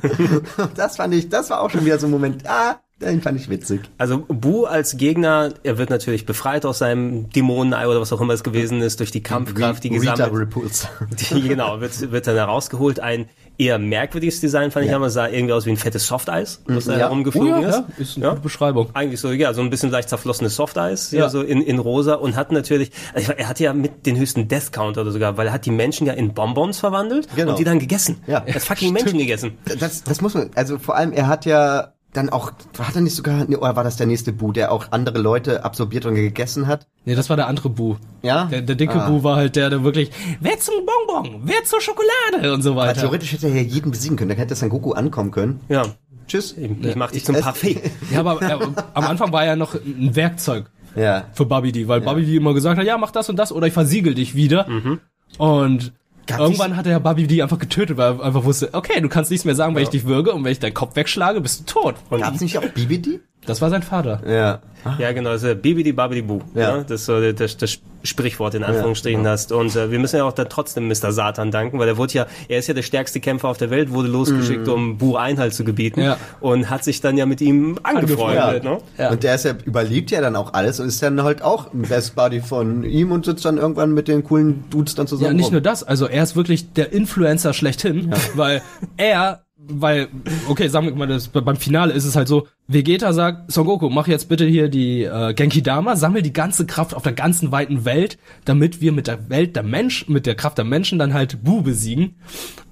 das 0.74 0.96
fand 0.96 1.14
ich, 1.14 1.28
das 1.28 1.50
war 1.50 1.60
auch 1.60 1.70
schon 1.70 1.84
wieder 1.84 1.98
so 1.98 2.06
ein 2.06 2.10
Moment, 2.10 2.48
ah, 2.48 2.80
den 3.10 3.20
fand 3.22 3.38
ich 3.40 3.48
witzig. 3.48 3.80
Also 3.98 4.24
Bu 4.28 4.64
als 4.66 4.96
Gegner, 4.96 5.52
er 5.62 5.78
wird 5.78 5.90
natürlich 5.90 6.26
befreit 6.26 6.64
aus 6.64 6.78
seinem 6.78 7.28
Dämonenei 7.30 7.86
oder 7.88 8.00
was 8.00 8.12
auch 8.12 8.20
immer 8.20 8.32
es 8.34 8.42
gewesen 8.44 8.80
ist, 8.82 9.00
durch 9.00 9.10
die 9.10 9.22
Kampfkraft, 9.22 9.84
die 9.84 9.88
Rita 9.96 10.12
gesammelt 10.12 10.40
Repulse. 10.40 10.88
Die, 11.34 11.42
genau, 11.48 11.80
wird, 11.80 12.10
wird 12.12 12.26
dann 12.26 12.36
herausgeholt. 12.36 13.00
Ein 13.00 13.26
eher 13.58 13.78
merkwürdiges 13.78 14.40
Design 14.40 14.70
fand 14.70 14.86
ich, 14.86 14.94
aber 14.94 15.10
sah 15.10 15.28
irgendwie 15.28 15.52
aus 15.52 15.66
wie 15.66 15.70
ein 15.70 15.76
fettes 15.76 16.06
Softeis, 16.06 16.62
was 16.66 16.86
da 16.86 16.92
Ja. 16.92 16.98
herumgeflogen 17.00 17.52
Oh 17.54 17.60
ja, 17.60 17.68
ist. 17.68 17.76
ja, 17.76 17.84
ist 17.98 18.16
eine 18.16 18.28
gute 18.30 18.40
Beschreibung. 18.40 18.88
Eigentlich 18.94 19.20
so, 19.20 19.30
ja, 19.30 19.52
so 19.52 19.60
ein 19.60 19.68
bisschen 19.70 19.90
leicht 19.90 20.08
zerflossenes 20.08 20.56
Softeis, 20.56 21.10
ja. 21.10 21.20
Ja. 21.20 21.28
so 21.28 21.42
in, 21.42 21.60
in 21.60 21.78
rosa 21.78 22.14
und 22.14 22.34
hat 22.34 22.50
natürlich, 22.50 22.90
also 23.14 23.32
er 23.32 23.48
hatte 23.48 23.62
ja 23.64 23.74
mit 23.74 24.06
den 24.06 24.16
höchsten 24.16 24.48
Death 24.48 24.72
Count 24.72 24.96
oder 24.96 25.10
sogar, 25.10 25.36
weil 25.36 25.46
er 25.48 25.52
hat 25.52 25.66
die 25.66 25.70
Menschen 25.70 26.06
ja 26.06 26.14
in 26.14 26.32
Bonbons 26.32 26.80
verwandelt 26.80 27.28
Genau. 27.36 27.50
und 27.50 27.58
die 27.58 27.64
dann 27.64 27.78
gegessen. 27.78 28.16
Ja. 28.26 28.42
Er 28.46 28.54
hat 28.54 28.62
fucking 28.62 28.92
Menschen 28.92 29.18
gegessen. 29.18 29.58
Das, 29.78 30.02
das 30.02 30.20
muss 30.22 30.32
man, 30.34 30.50
also 30.54 30.78
vor 30.78 30.96
allem, 30.96 31.12
er 31.12 31.26
hat 31.28 31.44
ja 31.44 31.92
dann 32.12 32.28
auch, 32.28 32.52
hat 32.78 32.94
er 32.94 33.00
nicht 33.00 33.14
sogar, 33.16 33.44
nee, 33.46 33.56
oder 33.56 33.74
war 33.74 33.84
das 33.84 33.96
der 33.96 34.06
nächste 34.06 34.32
Bu, 34.32 34.52
der 34.52 34.70
auch 34.70 34.86
andere 34.90 35.18
Leute 35.18 35.64
absorbiert 35.64 36.04
und 36.04 36.14
gegessen 36.14 36.66
hat? 36.66 36.86
Nee, 37.06 37.14
das 37.14 37.30
war 37.30 37.36
der 37.36 37.46
andere 37.46 37.70
Bu. 37.70 37.96
Ja? 38.22 38.44
Der, 38.46 38.60
der 38.62 38.74
dicke 38.76 39.02
Ah. 39.02 39.08
Bu 39.08 39.22
war 39.24 39.36
halt 39.36 39.56
der, 39.56 39.70
der 39.70 39.82
wirklich, 39.82 40.10
wer 40.40 40.58
zum 40.58 40.74
Bonbon, 40.86 41.40
wer 41.44 41.64
zur 41.64 41.80
Schokolade 41.80 42.52
und 42.52 42.60
so 42.62 42.72
Aber 42.72 42.82
weiter. 42.82 43.00
theoretisch 43.00 43.32
hätte 43.32 43.48
er 43.48 43.54
ja 43.54 43.62
jeden 43.62 43.90
besiegen 43.90 44.16
können, 44.16 44.28
dann 44.28 44.38
hätte 44.38 44.54
San 44.54 44.68
Goku 44.68 44.92
ankommen 44.92 45.30
können. 45.30 45.60
Ja. 45.68 45.84
Tschüss. 46.28 46.54
Ich 46.56 46.96
mach 46.96 47.10
dich 47.10 47.24
zum 47.24 47.34
Parfait. 47.40 47.80
Ja, 48.10 48.20
aber 48.20 48.40
äh, 48.42 48.58
am 48.94 49.04
Anfang 49.04 49.32
war 49.32 49.44
er 49.44 49.56
noch 49.56 49.74
ein 49.74 50.14
Werkzeug 50.14 50.70
Ja. 50.94 51.24
für 51.32 51.46
Bobby 51.46 51.72
D, 51.72 51.88
weil 51.88 52.00
Bobby 52.02 52.24
D 52.24 52.36
immer 52.36 52.54
gesagt 52.54 52.78
hat, 52.78 52.86
ja, 52.86 52.96
mach 52.98 53.10
das 53.10 53.28
und 53.28 53.36
das 53.36 53.52
oder 53.52 53.66
ich 53.66 53.72
versiegel 53.72 54.14
dich 54.14 54.34
wieder. 54.34 54.68
Mhm. 54.68 55.00
Und 55.38 55.92
Gab's 56.26 56.40
irgendwann 56.40 56.76
hat 56.76 56.86
er 56.86 56.92
ja 56.92 56.98
Bobby 56.98 57.26
D 57.26 57.42
einfach 57.42 57.58
getötet, 57.58 57.96
weil 57.96 58.12
er 58.18 58.22
einfach 58.22 58.44
wusste, 58.44 58.70
okay, 58.72 59.00
du 59.00 59.08
kannst 59.08 59.30
nichts 59.30 59.44
mehr 59.44 59.54
sagen, 59.54 59.74
weil 59.74 59.82
ich 59.82 59.88
dich 59.88 60.04
würge 60.04 60.32
und 60.32 60.44
wenn 60.44 60.52
ich 60.52 60.60
deinen 60.60 60.74
Kopf 60.74 60.96
wegschlage, 60.96 61.40
bist 61.40 61.60
du 61.60 61.64
tot. 61.64 61.94
Gab's 62.10 62.40
nicht 62.40 62.58
auch 62.58 62.62
BBD? 62.62 63.20
Das 63.46 63.60
war 63.60 63.70
sein 63.70 63.82
Vater. 63.82 64.20
Ja. 64.26 64.60
Ja, 64.98 65.12
genau, 65.12 65.30
also 65.30 65.54
Bibidi 65.54 65.92
Babidi 65.92 66.22
Bu. 66.22 66.40
Ja. 66.54 66.60
Ja. 66.60 66.76
Das 66.78 67.02
ist 67.02 67.06
so 67.06 67.32
das, 67.32 67.56
das 67.56 67.78
Sprichwort 68.02 68.54
in 68.54 68.64
Anführungsstrichen 68.64 69.24
hast. 69.28 69.52
Und 69.52 69.76
äh, 69.76 69.92
wir 69.92 70.00
müssen 70.00 70.16
ja 70.16 70.24
auch 70.24 70.32
dann 70.32 70.48
trotzdem 70.48 70.88
Mr. 70.88 71.12
Satan 71.12 71.52
danken, 71.52 71.78
weil 71.78 71.86
er 71.86 71.96
wurde 71.96 72.12
ja, 72.14 72.26
er 72.48 72.58
ist 72.58 72.66
ja 72.66 72.74
der 72.74 72.82
stärkste 72.82 73.20
Kämpfer 73.20 73.48
auf 73.48 73.58
der 73.58 73.70
Welt, 73.70 73.92
wurde 73.92 74.08
losgeschickt, 74.08 74.66
um 74.66 74.98
Bu 74.98 75.14
Einhalt 75.16 75.54
zu 75.54 75.62
gebieten 75.62 76.00
Ja. 76.02 76.16
und 76.40 76.68
hat 76.68 76.82
sich 76.82 77.00
dann 77.00 77.16
ja 77.16 77.26
mit 77.26 77.40
ihm 77.40 77.78
angefreundet. 77.84 78.64
Ja. 78.64 78.70
Ne? 78.72 78.78
Ja. 78.98 79.10
Und 79.10 79.22
der 79.22 79.36
ist 79.36 79.44
ja, 79.44 79.52
überlebt 79.64 80.10
ja 80.10 80.20
dann 80.20 80.34
auch 80.34 80.52
alles 80.52 80.80
und 80.80 80.88
ist 80.88 81.00
dann 81.00 81.22
halt 81.22 81.42
auch 81.42 81.72
ein 81.72 81.82
Best 81.82 82.16
Buddy 82.16 82.40
von 82.40 82.82
ihm 82.82 83.12
und 83.12 83.24
sitzt 83.24 83.44
dann 83.44 83.58
irgendwann 83.58 83.92
mit 83.94 84.08
den 84.08 84.24
coolen 84.24 84.64
Dudes 84.70 84.96
dann 84.96 85.06
zusammen. 85.06 85.26
Ja, 85.30 85.32
nicht 85.34 85.46
rum. 85.46 85.52
nur 85.52 85.60
das, 85.60 85.84
also 85.84 86.06
er 86.08 86.24
ist 86.24 86.34
wirklich 86.34 86.72
der 86.72 86.92
Influencer 86.92 87.52
schlechthin, 87.54 88.12
weil 88.34 88.62
er, 88.96 89.44
weil, 89.68 90.08
okay, 90.48 90.68
sagen 90.68 90.86
wir 90.86 90.94
mal, 90.94 91.06
das, 91.06 91.28
beim 91.28 91.56
Finale 91.56 91.92
ist 91.92 92.04
es 92.04 92.16
halt 92.16 92.28
so, 92.28 92.46
Vegeta 92.68 93.12
sagt, 93.12 93.52
Son 93.52 93.66
Goku, 93.66 93.90
mach 93.90 94.08
jetzt 94.08 94.28
bitte 94.28 94.44
hier 94.44 94.68
die 94.68 95.04
äh, 95.04 95.34
Genki 95.34 95.62
Dama, 95.62 95.96
sammel 95.96 96.22
die 96.22 96.32
ganze 96.32 96.66
Kraft 96.66 96.94
auf 96.94 97.02
der 97.02 97.12
ganzen 97.12 97.52
weiten 97.52 97.84
Welt, 97.84 98.18
damit 98.44 98.80
wir 98.80 98.92
mit 98.92 99.06
der 99.06 99.28
Welt 99.30 99.56
der 99.56 99.62
Mensch, 99.62 100.08
mit 100.08 100.26
der 100.26 100.34
Kraft 100.34 100.58
der 100.58 100.64
Menschen 100.64 100.98
dann 100.98 101.14
halt 101.14 101.42
Bu 101.44 101.62
besiegen. 101.62 102.16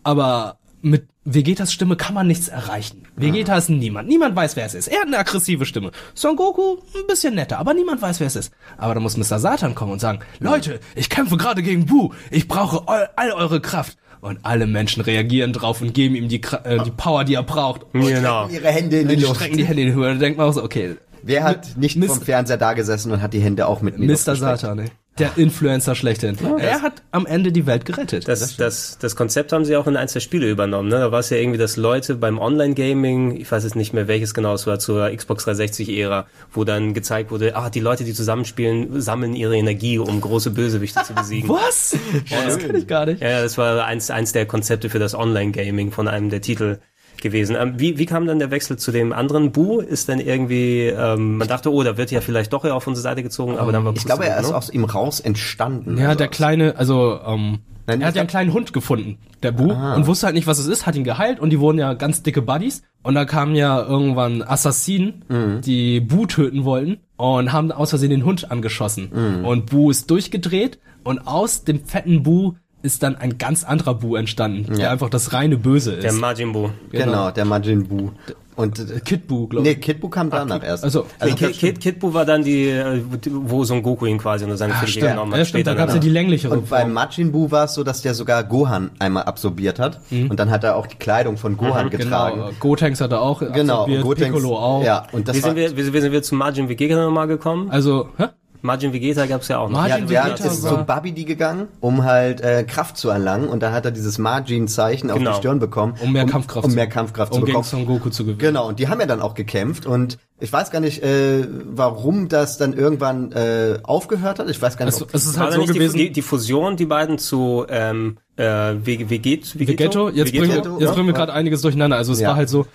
Aber 0.02 0.58
mit 0.82 1.08
Vegetas 1.24 1.72
Stimme 1.72 1.96
kann 1.96 2.14
man 2.14 2.26
nichts 2.26 2.48
erreichen. 2.48 3.02
Vegeta 3.14 3.56
ist 3.56 3.68
niemand. 3.68 4.08
Niemand 4.08 4.34
weiß, 4.34 4.56
wer 4.56 4.64
es 4.64 4.74
ist. 4.74 4.88
Er 4.88 5.00
hat 5.00 5.06
eine 5.06 5.18
aggressive 5.18 5.66
Stimme. 5.66 5.90
Son 6.14 6.34
Goku 6.34 6.78
ein 6.96 7.06
bisschen 7.06 7.34
netter, 7.34 7.58
aber 7.58 7.74
niemand 7.74 8.00
weiß, 8.00 8.20
wer 8.20 8.26
es 8.26 8.36
ist. 8.36 8.52
Aber 8.78 8.94
da 8.94 9.00
muss 9.00 9.18
Mr. 9.18 9.38
Satan 9.38 9.74
kommen 9.74 9.92
und 9.92 10.00
sagen, 10.00 10.20
Leute, 10.38 10.80
ich 10.94 11.10
kämpfe 11.10 11.36
gerade 11.36 11.62
gegen 11.62 11.84
Bu. 11.84 12.12
Ich 12.30 12.48
brauche 12.48 12.88
eu 12.88 13.04
all 13.16 13.32
eure 13.32 13.60
Kraft. 13.60 13.98
Und 14.20 14.38
alle 14.42 14.66
Menschen 14.66 15.00
reagieren 15.02 15.52
drauf 15.52 15.80
und 15.80 15.94
geben 15.94 16.14
ihm 16.14 16.28
die, 16.28 16.40
Kra- 16.40 16.62
äh, 16.64 16.82
die 16.84 16.90
Power, 16.90 17.24
die 17.24 17.34
er 17.34 17.42
braucht. 17.42 17.86
Genau. 17.92 18.48
Ihre 18.48 18.68
Hände 18.68 19.00
in 19.00 19.08
die 19.08 19.16
Die 19.16 19.22
Luft. 19.22 19.36
strecken 19.36 19.56
die 19.56 19.64
Hände 19.64 19.82
in 19.82 19.88
die 19.88 19.94
Höhe. 19.94 20.12
Da 20.12 20.18
denkt 20.18 20.36
man 20.38 20.48
auch 20.48 20.52
so, 20.52 20.62
okay, 20.62 20.96
Wer 21.22 21.44
hat 21.44 21.76
nicht 21.76 21.96
Mis- 21.98 22.06
vom 22.08 22.20
Fernseher 22.22 22.56
da 22.56 22.72
gesessen 22.72 23.12
und 23.12 23.20
hat 23.22 23.32
die 23.34 23.40
Hände 23.40 23.66
auch 23.66 23.82
mit 23.82 23.98
mir 23.98 24.06
Mr. 24.06 24.36
Satan, 24.36 24.78
ey. 24.80 24.86
Der 25.20 25.36
Influencer 25.36 25.94
schlechthin. 25.94 26.36
er 26.58 26.82
hat 26.82 27.02
am 27.10 27.26
Ende 27.26 27.52
die 27.52 27.66
Welt 27.66 27.84
gerettet. 27.84 28.26
Das, 28.26 28.56
das, 28.56 28.98
das 28.98 29.16
Konzept 29.16 29.52
haben 29.52 29.64
sie 29.64 29.76
auch 29.76 29.86
in 29.86 29.96
eins 29.96 30.14
der 30.14 30.20
Spiele 30.20 30.50
übernommen. 30.50 30.88
Ne? 30.88 30.96
Da 30.96 31.12
war 31.12 31.20
es 31.20 31.30
ja 31.30 31.36
irgendwie, 31.36 31.58
dass 31.58 31.76
Leute 31.76 32.14
beim 32.14 32.38
Online-Gaming, 32.38 33.36
ich 33.36 33.50
weiß 33.50 33.64
jetzt 33.64 33.76
nicht 33.76 33.92
mehr 33.92 34.08
welches 34.08 34.34
genau, 34.34 34.54
es 34.54 34.66
war 34.66 34.78
zur 34.78 35.10
Xbox 35.14 35.46
360-Ära, 35.46 36.26
wo 36.52 36.64
dann 36.64 36.94
gezeigt 36.94 37.30
wurde, 37.30 37.54
ah, 37.54 37.70
die 37.70 37.80
Leute, 37.80 38.04
die 38.04 38.14
zusammenspielen, 38.14 39.00
sammeln 39.00 39.34
ihre 39.34 39.56
Energie, 39.56 39.98
um 39.98 40.20
große 40.20 40.50
Bösewichte 40.50 41.02
zu 41.04 41.14
besiegen. 41.14 41.48
Was? 41.50 41.96
das 42.30 42.58
kenne 42.58 42.78
ich 42.78 42.86
gar 42.86 43.06
nicht. 43.06 43.20
Ja, 43.20 43.28
ja, 43.28 43.42
das 43.42 43.58
war 43.58 43.84
eins, 43.84 44.10
eins 44.10 44.32
der 44.32 44.46
Konzepte 44.46 44.88
für 44.88 44.98
das 44.98 45.14
Online-Gaming 45.14 45.92
von 45.92 46.08
einem 46.08 46.30
der 46.30 46.40
Titel 46.40 46.78
gewesen. 47.20 47.56
Ähm, 47.58 47.74
wie, 47.78 47.98
wie 47.98 48.06
kam 48.06 48.26
dann 48.26 48.38
der 48.38 48.50
Wechsel 48.50 48.76
zu 48.78 48.92
dem 48.92 49.12
anderen 49.12 49.52
Bu? 49.52 49.80
Ist 49.80 50.08
dann 50.08 50.18
irgendwie, 50.20 50.86
ähm, 50.86 51.36
man 51.38 51.48
dachte, 51.48 51.72
oh, 51.72 51.82
da 51.82 51.96
wird 51.96 52.10
ja 52.10 52.20
vielleicht 52.20 52.52
doch 52.52 52.64
eher 52.64 52.74
auf 52.74 52.86
unsere 52.86 53.02
Seite 53.02 53.22
gezogen, 53.22 53.58
aber 53.58 53.72
dann 53.72 53.84
war 53.84 53.92
Ich 53.96 54.04
glaube, 54.04 54.26
er 54.26 54.38
ist 54.40 54.50
ne? 54.50 54.56
aus 54.56 54.70
ihm 54.70 54.84
raus 54.84 55.20
entstanden. 55.20 55.96
Ja, 55.98 56.06
Also 56.08 56.18
der 56.18 56.28
kleine, 56.28 56.76
also 56.76 57.18
ähm, 57.26 57.58
Nein, 57.86 58.02
er 58.02 58.08
hat 58.08 58.14
ja 58.14 58.20
einen 58.22 58.28
kleinen 58.28 58.52
Hund 58.52 58.72
gefunden, 58.72 59.18
der 59.42 59.50
Bu, 59.52 59.72
Ah. 59.72 59.94
und 59.96 60.06
wusste 60.06 60.26
halt 60.26 60.34
nicht, 60.36 60.46
was 60.46 60.58
es 60.60 60.66
ist, 60.66 60.86
hat 60.86 60.94
ihn 60.94 61.02
geheilt 61.04 61.40
und 61.40 61.50
die 61.50 61.58
wurden 61.58 61.78
ja 61.78 61.94
ganz 61.94 62.22
dicke 62.22 62.42
Buddies. 62.42 62.82
Und 63.02 63.14
da 63.14 63.24
kamen 63.24 63.54
ja 63.56 63.82
irgendwann 63.82 64.42
Assassinen, 64.42 65.24
Mhm. 65.28 65.60
die 65.62 66.00
Bu 66.00 66.26
töten 66.26 66.64
wollten 66.64 66.98
und 67.16 67.52
haben 67.52 67.72
aus 67.72 67.90
Versehen 67.90 68.10
den 68.10 68.24
Hund 68.24 68.50
angeschossen. 68.50 69.10
Mhm. 69.40 69.44
Und 69.44 69.66
Bu 69.70 69.90
ist 69.90 70.10
durchgedreht 70.10 70.78
und 71.02 71.26
aus 71.26 71.64
dem 71.64 71.84
fetten 71.84 72.22
Bu 72.22 72.52
ist 72.82 73.02
dann 73.02 73.16
ein 73.16 73.38
ganz 73.38 73.64
anderer 73.64 73.94
Bu 73.94 74.16
entstanden, 74.16 74.66
der 74.74 74.78
Ja. 74.86 74.90
einfach 74.90 75.10
das 75.10 75.32
reine 75.32 75.56
Böse 75.56 75.92
ist. 75.94 76.02
Der 76.04 76.12
Majin 76.12 76.52
Bu. 76.52 76.70
Genau, 76.90 77.30
der 77.30 77.44
Majin 77.44 77.86
Bu. 77.88 78.10
Und 78.56 78.78
äh, 78.78 79.00
Kid 79.00 79.26
Bu, 79.26 79.46
glaube 79.46 79.66
ich. 79.68 79.76
nee, 79.76 79.80
Kid 79.80 80.00
Bu 80.00 80.08
kam 80.10 80.28
danach 80.28 80.62
erst. 80.62 80.84
Also, 80.84 81.06
Also 81.18 81.34
Kid, 81.34 81.52
Kid, 81.52 81.80
Kid 81.80 81.98
Bu 81.98 82.12
war 82.12 82.26
dann 82.26 82.42
die, 82.44 82.68
äh, 82.68 83.00
wo 83.30 83.64
Son 83.64 83.82
Goku 83.82 84.04
ihn 84.04 84.18
quasi 84.18 84.44
unter 84.44 84.58
seine 84.58 84.74
Fittiche 84.74 84.98
stimmt. 84.98 85.12
genommen 85.12 85.32
hat. 85.32 85.38
Ja, 85.38 85.44
stimmt, 85.46 85.66
da 85.66 85.70
später 85.72 85.80
gab's 85.86 85.94
ja 85.94 86.00
die 86.00 86.10
länglichere 86.10 86.52
Und 86.54 86.68
bei. 86.68 86.84
Majin 86.84 87.32
Bu 87.32 87.50
war 87.50 87.64
es 87.64 87.74
so, 87.74 87.84
dass 87.84 88.02
der 88.02 88.12
sogar 88.14 88.44
Gohan 88.44 88.90
einmal 88.98 89.22
absorbiert 89.22 89.78
hat. 89.78 90.00
Und 90.10 90.38
dann 90.38 90.50
hat 90.50 90.62
er 90.64 90.76
auch 90.76 90.86
die 90.86 90.96
Kleidung 90.96 91.38
von 91.38 91.56
Gohan 91.56 91.88
getragen. 91.88 92.36
Genau, 92.40 92.50
Gotenks 92.60 93.00
hat 93.00 93.12
er 93.12 93.22
auch 93.22 93.40
Genau, 93.40 93.82
absorbiert, 93.84 94.02
Gotenks- 94.04 94.32
Piccolo 94.34 94.58
auch. 94.58 94.84
Ja, 94.84 95.06
und 95.12 95.28
das 95.28 95.36
Wie 95.36 95.40
sind, 95.40 95.56
wir, 95.56 95.76
wie, 95.76 95.92
wie 95.94 96.00
sind 96.00 96.12
wir 96.12 96.22
zu 96.22 96.34
Majin 96.34 96.68
Vegeta 96.68 96.96
nochmal 97.02 97.28
gekommen? 97.28 97.70
Also, 97.70 98.08
hä? 98.18 98.26
Majin 98.62 98.92
Vegeta 98.92 99.26
gab's 99.26 99.48
ja 99.48 99.58
auch 99.58 99.68
noch. 99.68 99.86
ja, 99.86 99.98
der 99.98 100.34
ist 100.46 100.62
zu 100.62 100.84
Babidi 100.84 101.24
gegangen, 101.24 101.68
um 101.80 102.04
halt 102.04 102.40
äh, 102.40 102.64
Kraft 102.64 102.96
zu 102.96 103.08
erlangen 103.10 103.48
und 103.48 103.62
da 103.62 103.72
hat 103.72 103.84
er 103.84 103.90
dieses 103.90 104.18
Margin-Zeichen 104.18 105.10
auf 105.10 105.18
Genau. 105.18 105.30
die 105.32 105.36
Stirn 105.36 105.58
bekommen. 105.58 105.94
Um 106.00 106.12
mehr 106.12 106.26
Kampfkraft 106.26 106.64
um 106.64 106.70
zu- 106.70 106.76
mehr 106.76 106.86
Kampfkraft 106.88 107.32
um 107.32 107.40
zu 107.40 107.44
gegen 107.46 107.58
bekommen. 107.58 107.64
Son 107.68 107.86
Goku 107.86 108.10
zu 108.10 108.24
gewinnen. 108.24 108.38
Genau, 108.38 108.68
und 108.68 108.78
die 108.78 108.88
haben 108.88 109.00
ja 109.00 109.06
dann 109.06 109.20
auch 109.22 109.34
gekämpft 109.34 109.86
und 109.86 110.18
ich 110.40 110.52
weiß 110.52 110.70
gar 110.70 110.80
nicht, 110.80 111.02
äh, 111.02 111.46
warum 111.64 112.28
das 112.28 112.56
dann 112.58 112.72
irgendwann 112.72 113.32
äh, 113.32 113.78
aufgehört 113.82 114.38
hat. 114.38 114.48
Ich 114.50 114.60
weiß 114.60 114.76
gar 114.76 114.86
nicht. 114.86 114.94
Es- 114.96 115.02
ob- 115.02 115.14
es 115.14 115.26
ist 115.26 115.38
halt 115.38 115.52
so 115.52 115.60
nicht 115.60 115.74
gewesen. 115.74 115.96
Die, 115.98 116.10
die, 116.10 116.22
Fusion, 116.22 116.76
die 116.76 116.86
beiden 116.86 117.18
zu 117.18 117.66
ähm, 117.68 118.16
äh, 118.36 118.42
Veg- 118.84 119.10
Veget, 119.10 119.58
Vegetto, 119.58 120.08
jetzt 120.08 120.32
bringen 120.32 120.48
wir, 120.64 120.80
jetzt 120.80 120.94
bringen 120.94 121.06
wir 121.08 121.12
gerade 121.12 121.32
einiges 121.34 121.60
durcheinander. 121.62 121.96
Also 121.98 122.12
es 122.12 122.20
Ja. 122.20 122.28
war 122.30 122.36
halt 122.36 122.48
so, 122.48 122.66